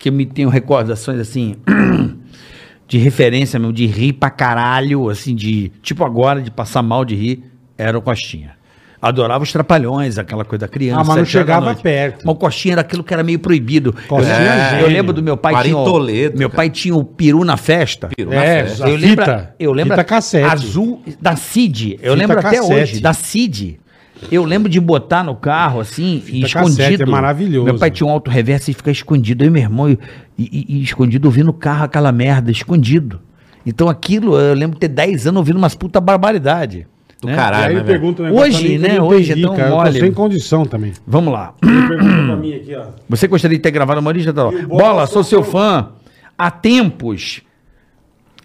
que 0.05 0.11
eu 0.11 0.13
me 0.13 0.27
tenho 0.27 0.51
recordações 0.51 1.19
assim, 1.19 1.57
de 2.87 2.99
referência 2.99 3.59
mesmo, 3.59 3.73
de 3.73 3.87
rir 3.87 4.13
pra 4.13 4.29
caralho, 4.29 5.09
assim, 5.09 5.35
de 5.35 5.73
tipo 5.83 6.05
agora, 6.05 6.43
de 6.43 6.51
passar 6.51 6.83
mal 6.83 7.07
de 7.07 7.15
rir, 7.15 7.43
era 7.79 7.97
o 7.99 8.03
Costinha. 8.03 8.53
Adorava 9.01 9.43
os 9.43 9.51
trapalhões, 9.53 10.19
aquela 10.19 10.45
coisa 10.45 10.61
da 10.67 10.69
criança. 10.69 11.01
Ah, 11.01 11.05
mas 11.05 11.17
não 11.17 11.25
chegava 11.25 11.75
perto. 11.75 12.23
Mas 12.27 12.35
o 12.35 12.39
Coxinha 12.39 12.73
era 12.75 12.81
aquilo 12.83 13.03
que 13.05 13.13
era 13.13 13.23
meio 13.23 13.39
proibido. 13.39 13.95
Costinha 14.09 14.35
eu, 14.73 14.79
é 14.79 14.83
eu 14.83 14.87
lembro 14.89 15.13
do 15.15 15.23
meu 15.23 15.37
pai 15.39 15.63
tinha 15.63 15.77
o- 15.77 15.85
Toledo, 15.85 16.39
Meu 16.39 16.49
cara. 16.51 16.57
pai 16.57 16.71
tinha 16.71 16.95
o 16.95 17.05
peru 17.05 17.45
na 17.45 17.57
festa. 17.59 18.09
Peru 18.17 18.31
na 18.31 18.43
É, 18.45 18.65
festa. 18.65 18.85
a 18.87 18.89
Eu 18.91 18.97
lembro, 18.97 19.25
fita, 19.25 19.55
eu 19.59 19.73
lembro 19.73 19.93
fita 19.95 20.05
cassete. 20.05 20.47
azul 20.47 21.03
da 21.21 21.35
Cid. 21.37 21.93
Eu 22.03 22.13
Fita 22.13 22.15
lembro 22.15 22.39
até 22.39 22.57
cassete. 22.59 22.73
hoje 22.75 23.01
da 23.01 23.13
Cid. 23.15 23.81
Eu 24.31 24.45
lembro 24.45 24.69
de 24.69 24.81
botar 24.81 25.23
no 25.23 25.35
carro 25.35 25.81
assim 25.81 26.17
e 26.17 26.21
Fita 26.21 26.47
escondido. 26.47 26.77
cassete, 26.79 27.03
é 27.03 27.07
maravilhoso. 27.07 27.65
Meu 27.65 27.79
pai 27.79 27.91
tinha 27.91 28.07
um 28.07 28.11
auto 28.11 28.31
reverso 28.31 28.71
e 28.71 28.75
ficar 28.75 28.91
escondido. 28.91 29.43
Eu 29.45 29.49
e 29.49 29.51
meu 29.51 29.63
irmão 29.63 29.91
e, 29.91 29.99
e- 30.39 30.67
e 30.79 30.83
escondido 30.83 31.27
ouvindo 31.27 31.49
o 31.51 31.53
carro 31.53 31.85
aquela 31.85 32.11
merda, 32.13 32.51
escondido. 32.51 33.21
Então 33.67 33.89
aquilo, 33.89 34.39
eu 34.39 34.55
lembro 34.55 34.75
de 34.77 34.81
ter 34.81 34.89
10 34.89 35.27
anos 35.27 35.39
ouvindo 35.39 35.57
umas 35.57 35.75
puta 35.75 36.01
barbaridade. 36.01 36.87
Do 37.21 37.29
né? 37.29 37.33
E 37.33 37.37
caralho, 37.37 37.77
né, 37.77 37.83
pergunta 37.85 38.23
negócio 38.23 38.45
Hoje, 38.47 38.79
né, 38.79 38.99
não 38.99 39.07
hoje 39.09 39.33
é 39.33 39.37
tão 39.41 39.59
Eu 39.59 39.71
mole. 39.71 39.99
sem 40.01 40.13
condição 40.13 40.65
também. 40.67 40.93
Vamos 41.07 41.33
lá. 41.33 41.55
Ele 41.63 41.89
pergunta 41.89 42.27
pra 42.27 42.37
mim 42.37 42.55
aqui, 42.55 42.75
ó. 42.75 42.85
Você 43.09 43.27
gostaria 43.27 43.57
de 43.57 43.63
ter 43.63 43.71
gravado 43.71 44.01
uma 44.01 44.09
origem? 44.09 44.33
Tá? 44.33 44.43
E 44.53 44.67
Bola, 44.67 44.83
Bola, 44.83 45.07
sou 45.07 45.25
sou 45.25 45.25
seu 45.25 45.43
fã. 45.43 45.89
Há 46.37 46.51
tempos. 46.51 47.41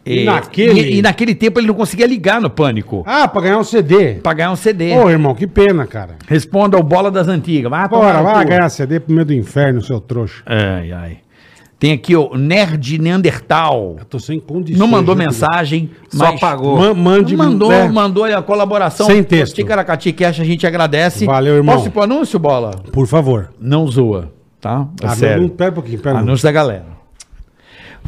E 0.10 0.23
naquele- 0.26 0.80
E, 0.81 0.98
e 0.98 1.02
naquele 1.02 1.36
tempo 1.36 1.60
ele 1.60 1.68
não 1.68 1.73
conseguia 1.76 2.07
ligar 2.07 2.41
no 2.41 2.49
pânico. 2.49 3.03
Ah, 3.06 3.27
pra 3.27 3.41
ganhar 3.41 3.57
um 3.60 3.64
CD. 3.64 4.15
Pra 4.15 4.34
ganhar 4.34 4.52
um 4.52 4.56
CD. 4.56 4.91
Ô, 4.98 5.10
irmão, 5.10 5.36
que 5.36 5.45
pena, 5.45 5.86
cara. 5.86 6.15
Responda 6.27 6.76
ao 6.77 6.84
Bola 6.84 7.11
das 7.11 7.27
Antigas. 7.27 7.69
Vai 7.69 7.88
Bora, 7.88 8.22
vai 8.22 8.45
ganhar 8.45 8.69
CD 8.69 8.99
pro 8.99 9.14
meio 9.14 9.26
do 9.26 9.34
inferno, 9.34 9.81
seu 9.81 9.99
trouxa. 9.99 10.41
Ai, 10.45 10.91
ai. 10.91 11.18
Tem 11.77 11.94
aqui 11.94 12.14
o 12.14 12.36
Nerd 12.36 12.98
Neandertal. 12.99 13.95
Eu 13.99 14.03
tô 14.06 14.19
sem 14.19 14.38
condições. 14.38 14.77
Não 14.77 14.86
mandou 14.88 15.15
juro. 15.15 15.26
mensagem, 15.26 15.90
Só 16.10 16.26
mas... 16.26 16.36
apagou. 16.36 16.77
Man- 16.77 16.94
mande 16.94 17.38
mandou, 17.38 17.72
é, 17.72 17.88
mandou 17.88 18.26
a 18.26 18.41
colaboração. 18.41 19.06
Sem 19.06 19.23
texto. 19.23 19.56
Ticaracati 19.56 20.11
Cash, 20.11 20.41
a 20.41 20.44
gente 20.44 20.68
agradece. 20.68 21.26
Valeu, 21.26 21.56
irmão. 21.56 21.76
Posso 21.76 21.88
ir 21.88 21.91
pro 21.91 22.02
anúncio, 22.02 22.38
Bola? 22.38 22.72
Por 22.91 23.07
favor. 23.07 23.52
Não 23.61 23.88
zoa, 23.88 24.30
tá? 24.60 24.88
É 25.02 25.06
Ah, 25.07 25.15
sério. 25.15 25.44
não, 25.44 25.49
pera 25.49 25.72
um 25.72 25.73
pouquinho, 25.76 25.99
pera 25.99 26.15
um 26.15 26.19
Anúncio 26.19 26.44
da 26.44 26.52
galera. 26.52 26.99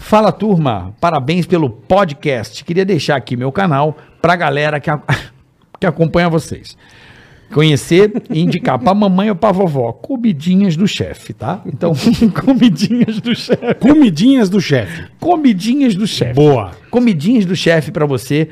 Fala 0.01 0.31
turma, 0.31 0.93
parabéns 0.99 1.45
pelo 1.45 1.69
podcast. 1.69 2.65
Queria 2.65 2.83
deixar 2.83 3.15
aqui 3.15 3.37
meu 3.37 3.51
canal 3.51 3.95
pra 4.21 4.35
galera 4.35 4.79
que, 4.79 4.89
a- 4.89 4.99
que 5.79 5.85
acompanha 5.85 6.27
vocês. 6.27 6.75
Conhecer 7.53 8.11
e 8.29 8.41
indicar 8.41 8.79
pra 8.79 8.93
mamãe 8.93 9.29
ou 9.29 9.35
pra 9.35 9.51
vovó. 9.51 9.91
Comidinhas 9.93 10.75
do 10.75 10.87
chefe, 10.87 11.33
tá? 11.33 11.61
Então, 11.65 11.93
comidinhas 12.43 13.19
do 13.21 13.35
chefe. 13.35 13.73
Comidinhas 13.75 14.49
do 14.49 14.59
chefe. 14.59 15.03
Comidinhas 15.19 15.93
do 15.95 16.07
chefe. 16.07 16.33
Boa. 16.33 16.71
Comidinhas 16.89 17.45
do 17.45 17.55
chefe 17.55 17.91
pra 17.91 18.05
você. 18.05 18.49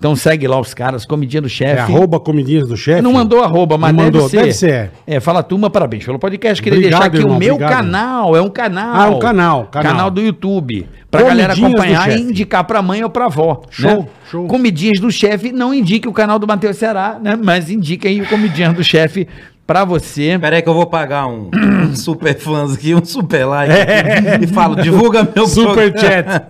Então 0.00 0.16
segue 0.16 0.48
lá 0.48 0.58
os 0.58 0.72
caras, 0.72 1.04
comidinha 1.04 1.42
do 1.42 1.46
É 1.46 1.50
chefe. 1.50 1.78
arroba 1.82 2.18
comidinhas 2.18 2.66
do 2.66 2.74
chefe? 2.74 3.02
Não 3.02 3.12
mandou 3.12 3.44
arroba, 3.44 3.76
mas 3.76 3.92
Não 3.92 4.04
deve 4.04 4.12
mandou, 4.16 4.30
ser. 4.30 4.36
deve 4.38 4.52
ser. 4.54 4.90
É, 5.06 5.20
fala 5.20 5.42
turma, 5.42 5.68
parabéns 5.68 6.06
pelo 6.06 6.18
podcast. 6.18 6.62
Queria 6.62 6.78
Obrigado, 6.78 7.00
deixar 7.02 7.14
aqui 7.14 7.18
irmão, 7.22 7.36
o 7.36 7.38
meu 7.38 7.54
obrigado. 7.56 7.76
canal. 7.76 8.34
É 8.34 8.40
um 8.40 8.48
canal. 8.48 8.94
Ah, 8.94 9.10
um 9.10 9.18
canal, 9.18 9.64
canal. 9.66 9.92
Canal 9.92 10.10
do 10.10 10.22
YouTube. 10.22 10.88
Pra 11.10 11.20
Comidinhas 11.20 11.48
galera 11.48 11.66
acompanhar 11.66 12.10
e 12.18 12.22
indicar 12.22 12.64
pra 12.64 12.80
mãe 12.80 13.04
ou 13.04 13.10
pra 13.10 13.26
avó. 13.26 13.60
Show, 13.68 13.90
né? 13.90 14.06
show. 14.30 14.46
Comidinhas 14.46 14.98
do 15.00 15.10
chefe, 15.12 15.52
não 15.52 15.74
indique 15.74 16.08
o 16.08 16.12
canal 16.14 16.38
do 16.38 16.46
Matheus 16.46 16.78
Ceará, 16.78 17.18
né? 17.22 17.36
Mas 17.36 17.68
indique 17.70 18.08
aí 18.08 18.22
o 18.22 18.26
Comidinhas 18.26 18.72
do 18.72 18.82
chefe 18.82 19.28
pra 19.66 19.84
você. 19.84 20.38
Pera 20.40 20.56
aí 20.56 20.62
que 20.62 20.68
eu 20.68 20.72
vou 20.74 20.86
pagar 20.86 21.26
um, 21.26 21.50
um 21.54 21.94
super 21.94 22.34
fãs 22.38 22.72
aqui, 22.72 22.94
um 22.94 23.04
super 23.04 23.44
like 23.44 23.70
aqui, 23.70 24.44
e 24.44 24.46
falo, 24.46 24.76
divulga 24.76 25.28
meu 25.36 25.46
Super 25.46 25.92
programa. 25.92 26.00
chat. 26.00 26.42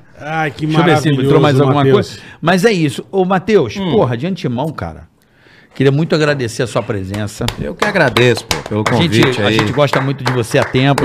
Ai, 0.20 0.50
que 0.50 0.66
Deixa 0.66 0.80
eu 0.80 0.84
ver 0.84 0.98
se 0.98 1.08
entrou 1.10 1.40
mais 1.40 1.60
alguma 1.60 1.84
Matheus. 1.84 2.08
coisa. 2.08 2.22
Mas 2.40 2.64
é 2.64 2.72
isso. 2.72 3.04
Ô, 3.10 3.24
Matheus, 3.24 3.76
Hum. 3.76 3.90
porra, 3.92 4.16
de 4.16 4.26
antemão, 4.26 4.68
cara. 4.70 5.14
Queria 5.74 5.92
muito 5.92 6.14
agradecer 6.14 6.62
a 6.62 6.66
sua 6.66 6.82
presença. 6.82 7.44
Eu 7.60 7.74
que 7.74 7.84
agradeço, 7.84 8.46
pô, 8.46 8.56
pelo 8.66 8.82
A 8.88 8.92
gente, 8.96 9.20
convite 9.20 9.42
a 9.42 9.50
gente 9.50 9.72
gosta 9.72 10.00
muito 10.00 10.24
de 10.24 10.32
você 10.32 10.58
há 10.58 10.64
tempos. 10.64 11.04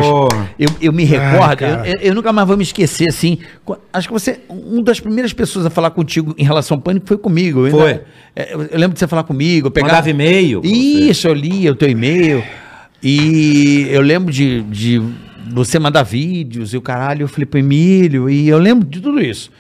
Eu, 0.58 0.70
eu 0.80 0.94
me 0.94 1.04
recordo, 1.04 1.58
cara. 1.58 1.86
eu, 1.90 2.00
eu 2.00 2.16
nunca 2.16 2.32
mais 2.32 2.48
vou 2.48 2.56
me 2.56 2.64
esquecer, 2.64 3.10
assim. 3.10 3.38
Acho 3.92 4.08
que 4.08 4.14
você, 4.14 4.40
uma 4.48 4.82
das 4.82 5.02
primeiras 5.02 5.34
pessoas 5.34 5.66
a 5.66 5.70
falar 5.70 5.92
contigo 5.92 6.34
em 6.38 6.46
relação 6.46 6.78
ao 6.78 6.82
pânico 6.82 7.06
foi 7.06 7.18
comigo. 7.18 7.66
Eu 7.68 7.72
Foi. 7.72 7.82
ainda- 7.92 8.06
é, 8.34 8.54
Eu, 8.54 8.60
lembro 8.80 8.94
de 8.94 9.00
você 9.00 9.08
falar 9.10 9.24
comigo. 9.24 9.68
Eu 9.68 9.72
pegava, 9.72 9.92
Mandava 9.96 10.10
e-mail. 10.10 10.62
Isso, 10.64 11.28
eu 11.28 11.34
lia 11.34 11.74
o 11.74 11.76
teu 11.76 11.90
e-mail. 11.90 12.42
E 13.04 13.88
eu 13.90 14.02
lembro 14.02 14.32
de, 14.32 14.62
de 14.62 15.02
você 15.50 15.80
mandar 15.80 16.04
vídeos 16.04 16.74
e 16.74 16.78
o 16.78 16.82
caralho, 16.82 17.24
eu 17.24 17.28
falei 17.28 17.46
pro 17.46 17.60
Emílio, 17.60 18.30
e 18.30 18.48
eu 18.48 18.58
lembro 18.58 18.88
de 18.88 19.00
tudo 19.02 19.22
isso. 19.22 19.52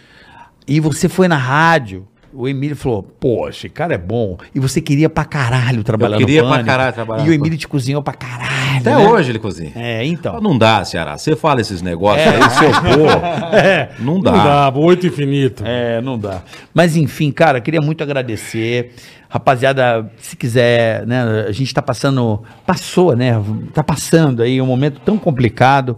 E 0.68 0.80
você 0.80 1.10
foi 1.10 1.28
na 1.28 1.38
rádio. 1.38 2.08
O 2.34 2.48
Emílio 2.48 2.78
falou, 2.78 3.04
pô, 3.04 3.50
esse 3.50 3.68
cara 3.68 3.94
é 3.94 3.98
bom. 3.98 4.38
E 4.56 4.60
você 4.60 4.80
queria 4.80 5.10
pra 5.10 5.26
caralho 5.26 5.84
trabalhar 5.84 6.18
queria 6.18 6.42
no 6.42 6.48
pra 6.48 6.58
Pânico. 6.58 6.70
caralho 6.70 6.94
trabalhar 6.94 7.26
E 7.26 7.30
o 7.30 7.34
Emílio 7.34 7.58
te 7.58 7.68
cozinhou 7.68 8.02
pra 8.02 8.14
caralho. 8.14 8.80
Até 8.80 8.96
né? 8.96 9.06
hoje 9.06 9.32
ele 9.32 9.40
cozinha. 9.40 9.74
É, 9.76 10.06
então. 10.06 10.40
Não 10.40 10.58
dá, 10.58 10.86
Ceará. 10.86 11.18
Você 11.18 11.36
fala 11.36 11.60
esses 11.60 11.82
negócios 11.82 12.26
aí, 12.26 12.50
seu 12.52 12.72
pô. 12.82 14.02
Não 14.02 14.22
dá. 14.22 14.32
Não 14.32 14.44
dá, 14.46 14.74
oito 14.76 15.06
infinito. 15.08 15.64
É, 15.66 16.00
não 16.00 16.18
dá. 16.18 16.42
Mas 16.74 16.96
enfim, 16.96 17.32
cara, 17.32 17.60
queria 17.60 17.82
muito 17.82 18.02
agradecer. 18.02 18.94
Rapaziada, 19.32 20.12
se 20.18 20.36
quiser, 20.36 21.08
né, 21.08 21.46
a 21.48 21.52
gente 21.54 21.74
tá 21.74 21.82
passando, 21.82 22.44
passou, 22.66 23.16
né, 23.16 23.42
tá 23.74 23.82
passando 23.82 24.44
aí 24.44 24.62
um 24.62 24.66
momento 24.66 25.00
tão 25.06 25.18
complicado. 25.18 25.98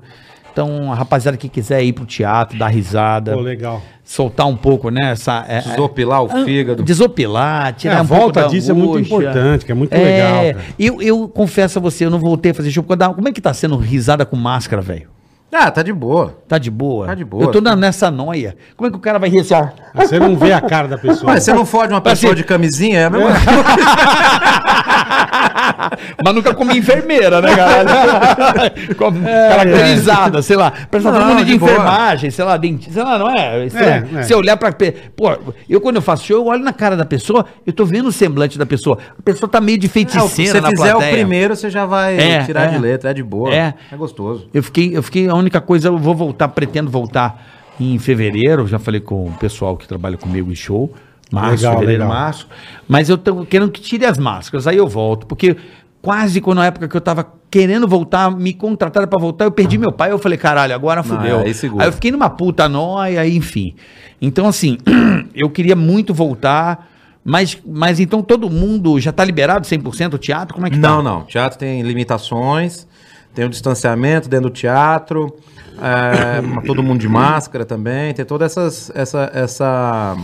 Então, 0.51 0.91
a 0.91 0.95
rapaziada 0.95 1.35
que 1.35 1.49
quiser 1.49 1.81
ir 1.84 1.93
pro 1.93 2.05
teatro, 2.05 2.55
dar 2.60 2.68
risada, 2.68 3.34
Pô, 3.34 3.39
legal. 3.41 3.81
soltar 4.03 4.45
um 4.45 4.55
pouco, 4.55 4.91
né, 4.91 5.14
essa... 5.14 5.43
é, 5.47 5.61
Desopilar 5.61 6.23
o 6.23 6.27
é, 6.31 6.45
fígado. 6.45 6.84
Desopilar, 6.84 7.73
tirar 7.73 7.95
É, 7.95 7.97
a 7.97 8.01
um 8.03 8.05
volta 8.05 8.47
disso 8.47 8.69
é 8.69 8.73
muito 8.76 8.97
angústia. 8.97 9.15
importante, 9.15 9.65
que 9.65 9.72
é 9.72 9.76
muito 9.76 9.93
É, 9.93 9.97
legal, 9.97 10.53
cara. 10.53 10.65
Eu, 10.77 11.01
eu 11.01 11.27
confesso 11.27 11.80
a 11.80 11.81
você, 11.81 12.05
eu 12.05 12.11
não 12.11 12.19
voltei 12.19 12.51
a 12.51 12.53
fazer 12.53 12.69
show, 12.69 12.84
porque 12.84 12.93
eu 12.93 12.97
dava- 12.97 13.15
como 13.15 13.27
é 13.27 13.31
que 13.31 13.41
tá 13.41 13.51
sendo 13.51 13.76
risada 13.77 14.27
com 14.27 14.35
máscara, 14.35 14.80
velho? 14.80 15.10
Ah, 15.56 15.70
tá 15.70 15.84
de 15.84 15.94
boa. 15.94 16.36
Tá 16.48 16.58
de 16.58 16.72
boa? 16.72 17.06
Tá 17.06 17.14
de 17.14 17.24
boa. 17.24 17.44
Eu 17.44 17.52
tô 17.52 17.62
na- 17.62 17.76
nessa 17.76 18.10
noia. 18.10 18.58
Como 18.76 18.88
é 18.88 18.92
que 18.92 18.98
o 18.98 19.00
cara 19.00 19.20
vai 19.20 19.30
rir 19.30 19.42
assim? 19.42 19.54
Mas 19.94 20.10
Você 20.10 20.18
não 20.20 20.36
vê 20.36 20.52
a 20.52 20.60
cara 20.60 20.88
da 20.88 20.98
pessoa. 20.98 21.32
Mas 21.32 21.44
você 21.44 21.54
não 21.54 21.64
fode 21.66 21.94
uma 21.94 22.02
pessoa 22.02 22.34
Assim- 22.34 22.42
de 22.42 22.48
camisinha, 22.48 23.00
é 23.02 23.06
a 23.06 23.10
mesma 23.12 23.30
Mas 26.23 26.35
nunca 26.35 26.53
comi 26.53 26.77
enfermeira, 26.77 27.41
né, 27.41 27.55
cara? 27.55 28.73
Como 28.97 29.22
Caracterizada, 29.23 30.41
sei 30.41 30.55
lá. 30.55 30.72
Parece 30.72 31.10
todo 31.10 31.19
Não, 31.19 31.27
mundo 31.27 31.39
de, 31.39 31.45
de 31.45 31.55
enfermagem, 31.55 32.31
sei 32.31 32.45
lá, 32.45 32.57
dentista, 32.57 32.93
sei 32.93 33.03
lá, 33.03 33.18
não 33.18 33.30
é? 33.30 33.65
É, 33.65 34.19
é. 34.19 34.23
Se 34.23 34.34
olhar 34.34 34.57
pra. 34.57 34.72
Pô, 35.15 35.53
eu 35.69 35.81
quando 35.81 35.97
eu 35.97 36.01
faço 36.01 36.26
show, 36.26 36.38
eu 36.38 36.45
olho 36.45 36.64
na 36.64 36.73
cara 36.73 36.95
da 36.95 37.05
pessoa, 37.05 37.45
eu 37.65 37.73
tô 37.73 37.85
vendo 37.85 38.07
o 38.07 38.11
semblante 38.11 38.57
da 38.57 38.65
pessoa. 38.65 38.97
A 39.18 39.22
pessoa 39.22 39.49
tá 39.49 39.60
meio 39.60 39.77
de 39.77 39.88
É, 39.88 39.89
Se 39.89 39.93
feiticeira 39.93 40.61
você 40.61 40.68
fizer 40.69 40.91
plateia. 40.91 40.97
o 40.97 41.11
primeiro, 41.14 41.55
você 41.55 41.69
já 41.69 41.85
vai 41.85 42.18
É, 42.18 42.43
tirar 42.43 42.65
é. 42.65 42.68
de 42.69 42.77
letra. 42.77 43.11
É 43.11 43.14
de 43.14 43.23
boa. 43.23 43.53
É. 43.53 43.73
É, 43.91 43.95
gostoso. 43.95 44.47
Eu 44.53 44.64
fiquei, 44.64 44.95
eu 44.95 45.03
fiquei, 45.03 45.27
a 45.27 45.35
única 45.35 45.60
coisa, 45.61 45.88
eu 45.89 45.97
vou 45.97 46.15
voltar, 46.15 46.47
pretendo 46.49 46.89
voltar 46.89 47.45
em 47.80 47.97
fevereiro, 47.97 48.68
já 48.68 48.77
falei 48.80 49.01
com 49.01 49.26
o 49.27 49.31
pessoal 49.34 49.76
que 49.76 49.88
trabalha 49.88 50.18
comigo 50.18 50.51
em 50.51 50.55
show, 50.55 50.93
março, 51.34 51.64
Legal, 51.64 51.73
fevereiro, 51.73 52.03
legal. 52.03 52.18
março, 52.18 52.47
mas 52.88 53.10
eu 53.10 53.18
tô 53.18 53.45
querendo 53.45 53.72
que 53.72 53.81
tire 53.81 54.05
as 54.05 54.18
máscaras, 54.18 54.68
aí 54.68 54.77
eu 54.77 54.88
volto, 54.88 55.26
porque 55.26 55.55
quase 56.01 56.41
quando 56.41 56.57
na 56.57 56.65
época 56.68 56.88
que 56.88 56.95
eu 56.95 57.01
tava 57.01 57.26
querendo 57.49 57.88
voltar, 57.88 58.30
me 58.30 58.53
contrataram 58.53 59.07
pra 59.07 59.19
voltar, 59.19 59.45
eu 59.45 59.51
perdi 59.51 59.77
meu 59.77 59.91
pai, 59.91 60.11
eu 60.11 60.19
falei, 60.19 60.38
caralho, 60.38 60.73
agora 60.76 61.01
fudeu. 61.03 61.39
aí 61.39 61.53
segura. 61.53 61.84
Aí 61.84 61.89
eu 61.89 61.93
fiquei 61.93 62.11
numa 62.11 62.30
puta 62.30 62.68
nóia, 62.68 63.22
aí, 63.22 63.35
enfim. 63.35 63.76
Então, 64.22 64.47
assim, 64.47 64.77
eu 65.34 65.49
queria 65.49 65.76
muito 65.76 66.14
voltar, 66.14 66.89
mas, 67.23 67.57
mas 67.65 67.99
então 67.99 68.22
todo 68.22 68.49
mundo 68.49 68.99
já 68.99 69.11
tá 69.11 69.23
liberado 69.23 69.68
100% 69.68 70.15
o 70.15 70.18
teatro? 70.18 70.53
Como 70.55 70.68
é 70.68 70.69
que 70.69 70.80
tá? 70.80 70.88
Não, 70.89 71.01
não. 71.03 71.22
Teatro 71.23 71.57
tem 71.57 71.81
limitações, 71.84 72.88
tem 73.34 73.45
o 73.45 73.49
distanciamento 73.49 74.27
dentro 74.27 74.49
do 74.49 74.53
teatro, 74.53 75.35
é, 75.81 76.41
todo 76.65 76.84
mundo 76.84 76.99
de 76.99 77.07
máscara 77.07 77.65
também, 77.65 78.14
tem 78.14 78.26
todas 78.26 78.51
essas, 78.51 78.91
essa, 78.95 79.31
essa, 79.34 80.18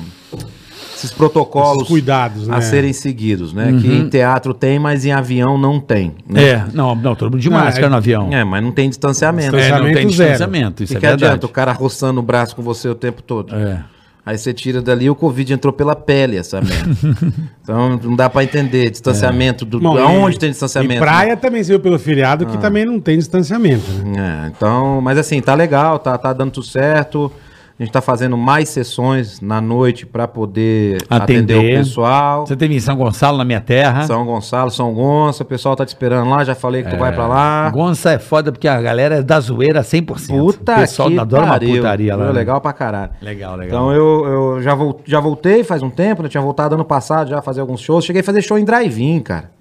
esses 0.99 1.11
protocolos 1.11 1.77
Esses 1.83 1.87
cuidados, 1.87 2.47
né? 2.47 2.55
a 2.55 2.61
serem 2.61 2.93
seguidos, 2.93 3.53
né? 3.53 3.75
Que 3.81 3.87
em 3.87 4.07
teatro 4.09 4.53
tem, 4.53 4.77
mas 4.77 5.05
em 5.05 5.11
avião 5.11 5.57
não 5.57 5.79
tem. 5.79 6.13
Né? 6.27 6.43
É, 6.49 6.65
não, 6.73 6.93
não, 6.95 7.15
todo 7.15 7.31
mundo 7.31 7.41
de 7.41 7.49
Não, 7.49 7.57
máscara 7.57 7.87
é- 7.87 7.89
no 7.89 7.95
avião. 7.95 8.29
É, 8.31 8.43
mas 8.43 8.63
não 8.63 8.71
tem 8.71 8.87
distanciamento. 8.89 9.55
É, 9.55 9.69
não 9.71 9.85
tem 9.93 10.07
Distanciamento 10.07 10.15
zero. 10.15 10.29
distanciamento, 10.29 10.83
isso 10.83 10.93
E 10.93 10.95
é 10.97 10.99
que 10.99 11.05
verdade. 11.07 11.25
adianta 11.25 11.45
o 11.45 11.49
cara 11.49 11.71
roçando 11.71 12.19
o 12.19 12.23
braço 12.23 12.55
com 12.55 12.61
você 12.61 12.87
o 12.89 12.95
tempo 12.95 13.21
todo? 13.23 13.55
É. 13.55 13.83
Aí 14.25 14.37
você 14.37 14.53
tira 14.53 14.79
dali 14.81 15.05
e 15.05 15.09
o 15.09 15.15
Covid 15.15 15.53
entrou 15.53 15.73
pela 15.73 15.95
pele, 15.95 16.37
essa 16.37 16.61
merda. 16.61 16.89
então 17.63 17.97
não 18.03 18.15
dá 18.15 18.29
pra 18.29 18.43
entender. 18.43 18.89
Distanciamento 18.91 19.65
do. 19.65 19.79
Bom, 19.79 19.97
aonde 19.97 20.35
e- 20.35 20.39
tem 20.39 20.49
distanciamento? 20.51 20.95
E 20.95 20.99
praia 20.99 21.35
também 21.37 21.63
saiu 21.63 21.79
pelo 21.79 21.97
feriado, 21.97 22.45
que 22.45 22.57
também 22.57 22.85
não 22.85 22.99
tem 22.99 23.17
distanciamento. 23.17 23.89
Né? 24.05 24.43
É, 24.45 24.47
então, 24.55 25.01
mas 25.01 25.17
assim, 25.17 25.41
tá 25.41 25.55
legal, 25.55 25.97
tá, 25.97 26.17
tá 26.17 26.31
dando 26.33 26.51
tudo 26.51 26.65
certo. 26.67 27.31
A 27.79 27.83
gente 27.83 27.93
tá 27.93 28.01
fazendo 28.01 28.35
mais 28.37 28.67
sessões 28.67 29.39
na 29.39 29.61
noite 29.61 30.05
pra 30.05 30.27
poder 30.27 30.97
atender, 31.09 31.55
Atender. 31.55 31.75
o 31.75 31.77
pessoal. 31.79 32.45
Você 32.45 32.53
teve 32.57 32.75
em 32.75 32.79
São 32.81 32.93
Gonçalo, 32.97 33.37
na 33.37 33.45
minha 33.45 33.61
terra. 33.61 34.01
São 34.05 34.25
Gonçalo, 34.25 34.69
São 34.69 34.93
Gonça, 34.93 35.43
o 35.43 35.45
pessoal 35.45 35.77
tá 35.77 35.85
te 35.85 35.89
esperando 35.89 36.29
lá, 36.29 36.43
já 36.43 36.53
falei 36.53 36.83
que 36.83 36.89
tu 36.89 36.97
vai 36.97 37.13
pra 37.13 37.25
lá. 37.25 37.69
Gonça 37.69 38.11
é 38.11 38.19
foda 38.19 38.51
porque 38.51 38.67
a 38.67 38.81
galera 38.81 39.15
é 39.19 39.21
da 39.23 39.39
zoeira 39.39 39.81
100%. 39.81 40.27
Puta 40.27 40.73
o 40.73 40.75
pessoal 40.75 41.09
que 41.09 41.17
adora 41.19 41.47
pariu. 41.47 41.69
uma 41.69 41.75
putaria 41.77 42.15
lá. 42.17 42.25
Né? 42.25 42.31
Legal 42.33 42.59
pra 42.59 42.73
caralho. 42.73 43.11
Legal, 43.21 43.55
legal. 43.55 43.67
Então 43.67 43.91
eu, 43.93 44.25
eu 44.55 44.61
já, 44.61 44.75
vol- 44.75 44.99
já 45.05 45.21
voltei 45.21 45.63
faz 45.63 45.81
um 45.81 45.89
tempo, 45.89 46.21
né? 46.21 46.27
Tinha 46.27 46.41
voltado 46.41 46.75
ano 46.75 46.83
passado 46.83 47.29
já 47.29 47.39
a 47.39 47.41
fazer 47.41 47.61
alguns 47.61 47.79
shows. 47.79 48.03
Cheguei 48.03 48.21
a 48.21 48.25
fazer 48.25 48.41
show 48.41 48.57
em 48.57 48.65
drive-in, 48.65 49.21
cara. 49.21 49.51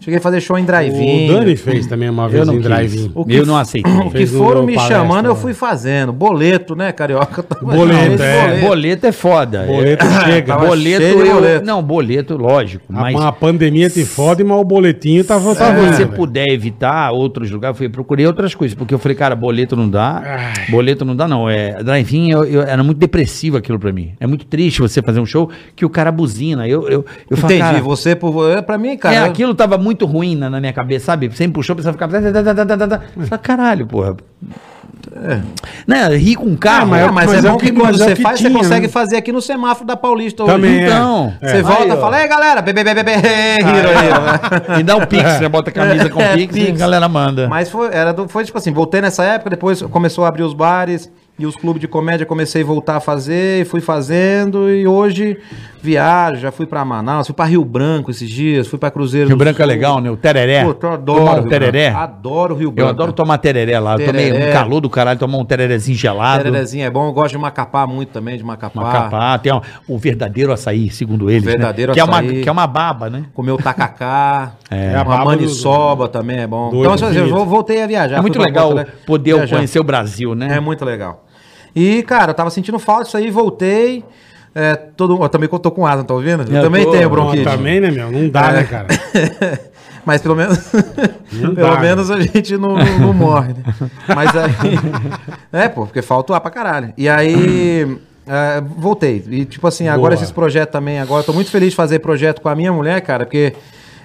Cheguei 0.00 0.18
a 0.18 0.20
fazer 0.20 0.40
show 0.40 0.58
em 0.58 0.64
drive-in. 0.64 1.30
O 1.30 1.32
Dani 1.34 1.56
fez 1.56 1.86
também 1.86 2.10
uma 2.10 2.28
vez 2.28 2.46
eu 2.46 2.54
em 2.54 2.60
drive-in. 2.60 3.12
Eu 3.28 3.46
não 3.46 3.56
aceitei. 3.56 3.90
O 3.92 4.10
que 4.10 4.26
foram 4.26 4.64
me 4.64 4.74
palestra, 4.74 4.98
chamando, 4.98 5.26
eu 5.26 5.36
fui 5.36 5.54
fazendo. 5.54 6.12
Boleto, 6.12 6.76
né, 6.76 6.92
carioca? 6.92 7.42
Tava 7.44 7.64
Boleto, 7.74 8.22
é. 8.22 8.60
Boleto 8.60 9.06
é 9.06 9.12
foda. 9.12 9.62
Boleto 9.66 10.04
É- 10.04 10.20
chega. 10.24 10.46
Tava 10.54 10.66
boleto, 10.66 11.02
eu- 11.02 11.34
boleto. 11.34 11.66
Não, 11.66 11.82
boleto, 11.82 12.36
lógico. 12.36 12.84
A, 12.92 13.00
Mas 13.00 13.16
a 13.20 13.32
pandemia 13.32 13.88
te 13.88 14.04
fode, 14.04 14.44
mas 14.44 14.58
o 14.58 14.64
boletinho 14.64 15.24
tava 15.24 15.52
se 15.52 15.58
tá 15.58 15.70
você 15.72 16.04
velho. 16.04 16.08
puder 16.16 16.48
evitar 16.48 17.10
outros 17.12 17.50
lugares, 17.50 17.74
eu 17.74 17.78
fui, 17.78 17.88
procurei 17.88 18.26
outras 18.26 18.54
coisas. 18.54 18.74
Porque 18.76 18.92
eu 18.92 18.98
falei, 18.98 19.16
cara, 19.16 19.34
boleto 19.34 19.74
não 19.76 19.88
dá. 19.88 20.22
Ai. 20.24 20.70
Boleto 20.70 21.04
não 21.04 21.16
dá, 21.16 21.26
não. 21.26 21.48
É, 21.48 21.82
Drive-in 21.82 22.30
eu- 22.30 22.44
eu- 22.44 22.62
era 22.62 22.82
muito 22.82 22.98
depressivo 22.98 23.56
aquilo 23.56 23.78
pra 23.78 23.92
mim. 23.92 24.12
É 24.20 24.26
muito 24.26 24.44
triste 24.46 24.80
você 24.80 25.00
fazer 25.02 25.20
um 25.20 25.26
show 25.26 25.48
que 25.74 25.84
o 25.84 25.88
cara 25.90 26.12
buzina. 26.12 26.68
Eu, 26.68 26.88
eu, 26.88 27.04
eu 27.30 27.36
falo, 27.36 27.52
Entendi, 27.52 27.70
cara, 27.70 27.80
você 27.82 28.14
por. 28.14 28.50
é, 28.50 28.60
Pra 28.60 28.76
mim, 28.78 28.96
cara. 28.96 29.14
é, 29.14 29.18
aquilo 29.24 29.54
tava 29.54 29.78
muito 29.84 30.06
ruim 30.06 30.34
na, 30.34 30.48
na 30.50 30.60
minha 30.60 30.72
cabeça, 30.72 31.06
sabe? 31.06 31.30
Sempre 31.36 31.52
puxou, 31.54 31.76
precisava 31.76 31.96
ficar. 31.96 32.08
Eu 33.16 33.26
falei, 33.26 33.38
caralho, 33.42 33.86
porra. 33.86 34.16
Né, 35.86 36.08
rir 36.16 36.34
com 36.36 36.56
carro. 36.56 36.84
Ah, 36.84 36.86
mas 36.86 37.02
É, 37.02 37.10
mas, 37.10 37.26
Mas 37.26 37.34
é 37.44 37.46
é 37.46 37.50
bom 37.50 37.56
o 37.56 37.58
que, 37.58 37.66
que- 37.66 37.72
quando 37.72 37.94
é 37.94 37.98
você 37.98 38.12
o 38.12 38.16
que 38.16 38.22
faz, 38.22 38.38
tinha, 38.38 38.50
você 38.50 38.56
consegue 38.58 38.86
né? 38.86 38.92
fazer 38.92 39.16
aqui 39.16 39.30
no 39.32 39.40
semáforo 39.40 39.86
da 39.86 39.96
Paulista 39.96 40.44
Também 40.44 40.80
é. 40.82 40.86
Então, 40.86 41.32
Você 41.40 41.56
é. 41.58 41.62
volta 41.62 41.82
Aí, 41.84 41.90
e 41.92 41.96
fala, 42.00 42.22
ei 42.22 42.28
galera, 42.28 42.62
bebê, 42.62 42.82
bebê, 42.84 43.02
bebê. 43.02 43.28
E 44.78 44.82
dá 44.82 44.96
um 44.96 45.06
pix, 45.06 45.40
né? 45.40 45.48
Bota 45.48 45.70
a 45.70 45.72
camisa 45.72 46.08
com 46.10 46.20
É, 46.20 46.34
pix, 46.36 46.56
e 46.56 46.68
a 46.68 46.72
galera 46.72 47.08
manda. 47.08 47.48
Mas 47.48 47.68
foi, 47.70 47.88
era 47.92 48.12
do- 48.12 48.28
foi 48.28 48.44
tipo 48.44 48.56
assim, 48.58 48.72
voltei 48.72 49.00
nessa 49.00 49.22
época, 49.24 49.50
depois 49.50 49.82
começou 49.82 50.24
a 50.24 50.28
abrir 50.28 50.42
os 50.42 50.54
bares 50.54 51.10
e 51.38 51.46
os 51.46 51.54
clubes 51.56 51.80
de 51.80 51.88
comédia 51.88 52.24
comecei 52.26 52.62
a 52.62 52.66
voltar 52.66 52.96
a 52.96 53.00
fazer 53.00 53.62
e 53.62 53.64
fui 53.64 53.80
fazendo 53.80 54.70
e 54.70 54.86
hoje 54.86 55.36
viajo, 55.84 56.40
já 56.40 56.50
fui 56.50 56.66
pra 56.66 56.84
Manaus, 56.84 57.26
fui 57.26 57.34
pra 57.36 57.44
Rio 57.44 57.64
Branco 57.64 58.10
esses 58.10 58.28
dias, 58.28 58.66
fui 58.66 58.78
pra 58.78 58.90
Cruzeiro 58.90 59.28
Rio 59.28 59.36
do 59.36 59.38
Branco 59.44 59.60
é 59.60 59.64
Sul. 59.64 59.72
legal, 59.72 60.00
né? 60.00 60.10
O 60.10 60.16
tereré. 60.16 60.64
Puta, 60.64 60.86
eu 60.86 60.92
adoro 60.94 61.22
um 61.22 61.34
Rio 61.40 61.48
tereré. 61.48 61.90
Branco. 61.90 62.04
Adoro 62.04 62.54
Rio 62.54 62.68
Eu 62.68 62.72
Branco. 62.72 62.90
adoro 62.90 63.12
tomar 63.12 63.38
tereré 63.38 63.78
lá. 63.78 63.92
Eu 63.94 64.06
tomei 64.06 64.30
Tereré. 64.32 64.50
um 64.50 64.52
calor 64.52 64.80
do 64.80 64.88
caralho, 64.90 65.18
tomar 65.18 65.38
um 65.38 65.44
tererezinho 65.44 65.96
gelado. 65.98 66.42
Tererezinho 66.44 66.84
é 66.86 66.90
bom, 66.90 67.06
eu 67.08 67.12
gosto 67.12 67.32
de 67.32 67.38
Macapá 67.38 67.86
muito 67.86 68.08
também, 68.10 68.36
de 68.38 68.42
Macapá. 68.44 68.80
Macapá. 68.82 69.38
Tem 69.38 69.52
ó, 69.52 69.60
o 69.86 69.98
verdadeiro 69.98 70.52
açaí, 70.52 70.88
segundo 70.90 71.30
eles. 71.30 71.44
verdadeiro 71.44 71.90
né? 71.90 71.94
que 71.94 72.00
É 72.00 72.04
uma, 72.04 72.18
açaí. 72.20 72.42
que 72.42 72.48
é 72.48 72.52
uma 72.52 72.66
baba, 72.66 73.10
né? 73.10 73.24
Comer 73.34 73.52
o 73.52 73.58
tacacá, 73.58 74.52
É. 74.70 74.92
É 74.94 74.96
uma 74.96 75.04
baba 75.04 75.24
maniçoba 75.26 76.08
também 76.08 76.38
é 76.38 76.46
bom. 76.46 76.70
do 76.70 76.80
então, 76.84 77.12
eu 77.12 77.44
voltei 77.46 77.82
a 77.82 77.86
viajar. 77.86 78.18
é 78.18 78.20
muito 78.20 78.40
legal 78.40 78.72
Porto 78.72 78.90
poder 79.06 79.34
viajando. 79.34 79.54
conhecer 79.56 79.78
o 79.80 79.84
Brasil, 79.84 80.34
né? 80.34 80.56
É 80.56 80.60
muito 80.60 80.84
legal. 80.84 81.24
E, 81.76 82.02
cara, 82.04 82.30
eu 82.30 82.34
tava 82.34 82.50
sentindo 82.50 82.78
falta 82.78 83.04
disso 83.04 83.16
aí, 83.16 83.30
voltei. 83.30 84.04
É, 84.54 84.76
todo, 84.76 85.20
eu 85.20 85.28
também 85.28 85.48
tô 85.48 85.70
com 85.70 85.84
asma, 85.86 86.04
tá 86.04 86.14
ouvindo? 86.14 86.44
Eu 86.44 86.56
Eu 86.56 86.62
também 86.62 86.84
tô. 86.84 86.92
tenho 86.92 87.10
bronquite. 87.10 87.44
também, 87.44 87.80
né, 87.80 87.90
meu? 87.90 88.10
Não 88.10 88.28
dá, 88.28 88.50
É. 88.50 88.52
né, 88.52 88.64
cara? 88.64 88.88
Mas 90.06 90.20
pelo 90.20 90.36
menos, 90.36 90.58
pelo 91.30 91.54
dá, 91.54 91.80
menos 91.80 92.10
a 92.10 92.20
gente 92.20 92.56
não, 92.58 92.76
não, 92.76 93.12
morre, 93.14 93.54
né? 93.54 93.62
Mas 94.14 94.30
aí. 94.36 94.50
É, 95.50 95.68
pô, 95.68 95.86
porque 95.86 96.02
falta 96.02 96.32
o 96.32 96.36
ar 96.36 96.40
pra 96.40 96.50
caralho. 96.50 96.92
E 96.96 97.08
aí. 97.08 97.96
é, 98.26 98.60
voltei. 98.76 99.24
E, 99.30 99.44
tipo 99.46 99.66
assim, 99.66 99.88
agora 99.88 100.14
Boa. 100.14 100.22
esses 100.22 100.30
projetos 100.30 100.72
também. 100.72 100.98
Agora 101.00 101.22
eu 101.22 101.26
tô 101.26 101.32
muito 101.32 101.50
feliz 101.50 101.70
de 101.70 101.76
fazer 101.76 102.00
projeto 102.00 102.40
com 102.42 102.48
a 102.50 102.54
minha 102.54 102.72
mulher, 102.72 103.00
cara, 103.00 103.24
porque 103.24 103.54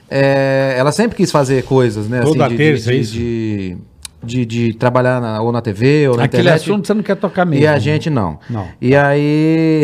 é, 0.10 0.74
ela 0.78 0.92
sempre 0.92 1.18
quis 1.18 1.32
fazer 1.32 1.64
coisas, 1.64 2.08
né? 2.08 2.22
Toda 2.22 2.48
de, 2.48 2.56
terça, 2.56 2.92
de, 2.92 2.98
é 2.98 3.00
isso? 3.02 3.14
de, 3.14 3.78
de, 4.24 4.46
de 4.46 4.74
trabalhar 4.74 5.22
na- 5.22 5.42
ou 5.42 5.52
na 5.52 5.62
TV 5.62 6.08
ou 6.10 6.18
na 6.18 6.26
Aquele 6.26 6.42
internet. 6.44 6.62
assunto 6.62 6.86
você 6.88 6.94
não 6.94 7.02
quer 7.04 7.16
tocar 7.16 7.46
mesmo. 7.46 7.64
E 7.64 7.68
a 7.68 7.80
gente 7.80 8.10
não. 8.10 8.38
Não. 8.50 8.68
E 8.82 8.96
aí. 8.96 9.84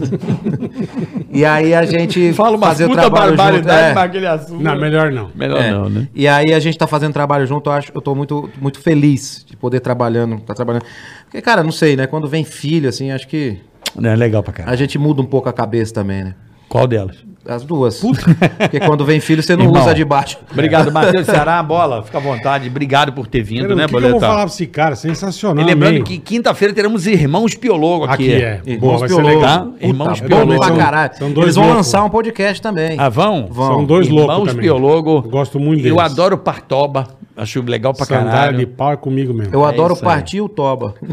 e 1.32 1.44
aí 1.44 1.74
a 1.74 1.84
gente. 1.84 2.32
Fala 2.32 2.56
uma 2.56 2.66
fazer 2.66 2.86
puta 2.86 3.00
trabalho 3.00 3.30
junto, 3.30 3.36
barbaridade 3.38 3.90
é. 3.90 3.94
naquele 3.94 4.26
assunto. 4.26 4.62
Não, 4.62 4.76
melhor 4.78 5.10
não. 5.12 5.30
Melhor 5.34 5.60
É. 5.60 5.70
não, 5.70 5.88
né? 5.88 6.08
E 6.14 6.26
aí 6.28 6.52
a 6.52 6.58
gente 6.60 6.76
tá 6.78 6.86
fazendo 6.86 7.12
trabalho 7.12 7.46
junto, 7.46 7.70
eu 7.70 7.74
acho, 7.74 7.90
eu 7.94 8.00
tô 8.00 8.14
muito, 8.14 8.48
muito 8.60 8.78
feliz 8.80 9.44
de 9.48 9.56
poder 9.56 9.80
trabalhando, 9.80 10.38
tá 10.40 10.54
trabalhando. 10.54 10.84
Porque, 11.24 11.40
cara, 11.42 11.62
não 11.62 11.72
sei, 11.72 11.96
né? 11.96 12.06
Quando 12.06 12.28
vem 12.28 12.44
filho, 12.44 12.88
assim, 12.88 13.10
acho 13.10 13.26
que 13.28 13.58
É 14.02 14.14
legal 14.16 14.42
pra 14.42 14.52
caralho. 14.52 14.74
a 14.74 14.76
gente 14.76 14.98
muda 14.98 15.20
um 15.22 15.26
pouco 15.26 15.48
a 15.48 15.52
cabeça 15.52 15.92
também, 15.94 16.24
né? 16.24 16.34
Qual 16.68 16.86
delas? 16.86 17.16
As 17.48 17.64
duas. 17.64 18.00
Porque 18.00 18.80
quando 18.80 19.04
vem 19.04 19.20
filho, 19.20 19.42
você 19.42 19.54
não 19.56 19.66
Irmão, 19.66 19.82
usa 19.82 19.94
de 19.94 20.04
baixo. 20.04 20.38
Obrigado, 20.50 20.90
Matheus 20.92 21.26
Ceará. 21.26 21.62
Bola, 21.62 22.02
fica 22.02 22.18
à 22.18 22.20
vontade. 22.20 22.68
Obrigado 22.68 23.12
por 23.12 23.26
ter 23.26 23.42
vindo, 23.42 23.62
Cara, 23.68 23.74
né, 23.76 23.86
que, 23.86 23.96
que 23.96 24.04
eu 24.04 24.10
vou 24.10 24.20
falar 24.20 24.36
pra 24.38 24.46
esse 24.46 24.66
cara? 24.66 24.96
Sensacional. 24.96 25.62
E 25.62 25.66
lembrando 25.66 25.90
amei. 25.90 26.02
que 26.02 26.18
quinta-feira 26.18 26.74
teremos 26.74 27.06
Irmãos 27.06 27.54
Piologo 27.54 28.04
aqui. 28.04 28.12
Aqui 28.34 28.42
é. 28.42 28.60
Irmãos 28.66 28.96
Boa, 28.96 29.06
Piologo. 29.06 29.40
Tá? 29.40 29.66
Irmãos 29.80 30.20
Puta, 30.20 30.34
Piologo. 30.36 30.60
pra 30.60 30.70
caralho. 30.76 31.12
são 31.16 31.30
dois 31.32 31.44
Eles 31.46 31.54
vão 31.56 31.64
loucos. 31.64 31.86
lançar 31.86 32.04
um 32.04 32.10
podcast 32.10 32.60
também. 32.62 32.96
Ah, 32.98 33.08
vão? 33.08 33.46
Vão. 33.50 33.66
São 33.74 33.84
dois 33.84 34.08
loucos 34.08 34.36
Irmãos. 34.48 34.54
Piologo. 34.54 35.22
Eu 35.24 35.30
gosto 35.30 35.58
muito 35.60 35.86
Eu 35.86 35.96
deles. 35.96 36.12
adoro 36.12 36.36
Partoba. 36.38 37.06
Acho 37.36 37.60
legal 37.62 37.92
pra 37.92 38.06
Sandália 38.06 38.30
caralho. 38.32 38.56
de 38.58 38.64
pau 38.66 38.92
é 38.92 38.96
comigo 38.96 39.34
mesmo. 39.34 39.52
Eu 39.54 39.62
adoro 39.62 39.92
isso 39.92 40.02
aí. 40.02 40.10
partir 40.10 40.40
o 40.40 40.48
Toba. 40.48 40.94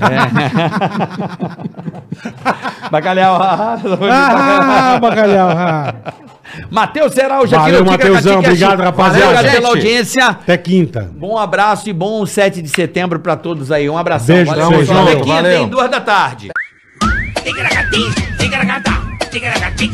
Bacalhau. 2.89 3.37
Ah, 3.43 4.99
bacalhau. 5.01 5.49
ah. 5.49 5.93
Matheus 6.69 7.13
Zeral, 7.13 7.45
já 7.47 7.57
Valeu, 7.59 7.75
aqui 7.75 7.83
no 7.85 7.91
Mateusão. 7.91 8.19
Ticaracati 8.41 8.47
Obrigado, 8.47 8.79
rapaziada. 8.81 9.31
Obrigado 9.33 9.53
pela 9.55 9.69
audiência. 9.69 10.27
Até 10.27 10.57
quinta. 10.57 11.09
Bom 11.15 11.37
abraço 11.37 11.89
e 11.89 11.93
bom 11.93 12.25
7 12.25 12.61
de 12.61 12.69
setembro 12.69 13.19
pra 13.19 13.35
todos 13.35 13.71
aí. 13.71 13.89
Um 13.89 13.97
abração. 13.97 14.35
Beijo 14.35 14.53
pra 14.53 14.65
vocês. 14.65 14.89
Até 14.89 14.99
Valeu, 14.99 15.21
quinta, 15.21 15.33
valeu. 15.35 15.61
hein? 15.61 15.67
Duas 15.67 15.89
da 15.89 16.01
tarde. 16.01 16.49
Ticaracati, 17.43 18.37
ticaracata, 18.39 18.91
ticaracati, 19.31 19.87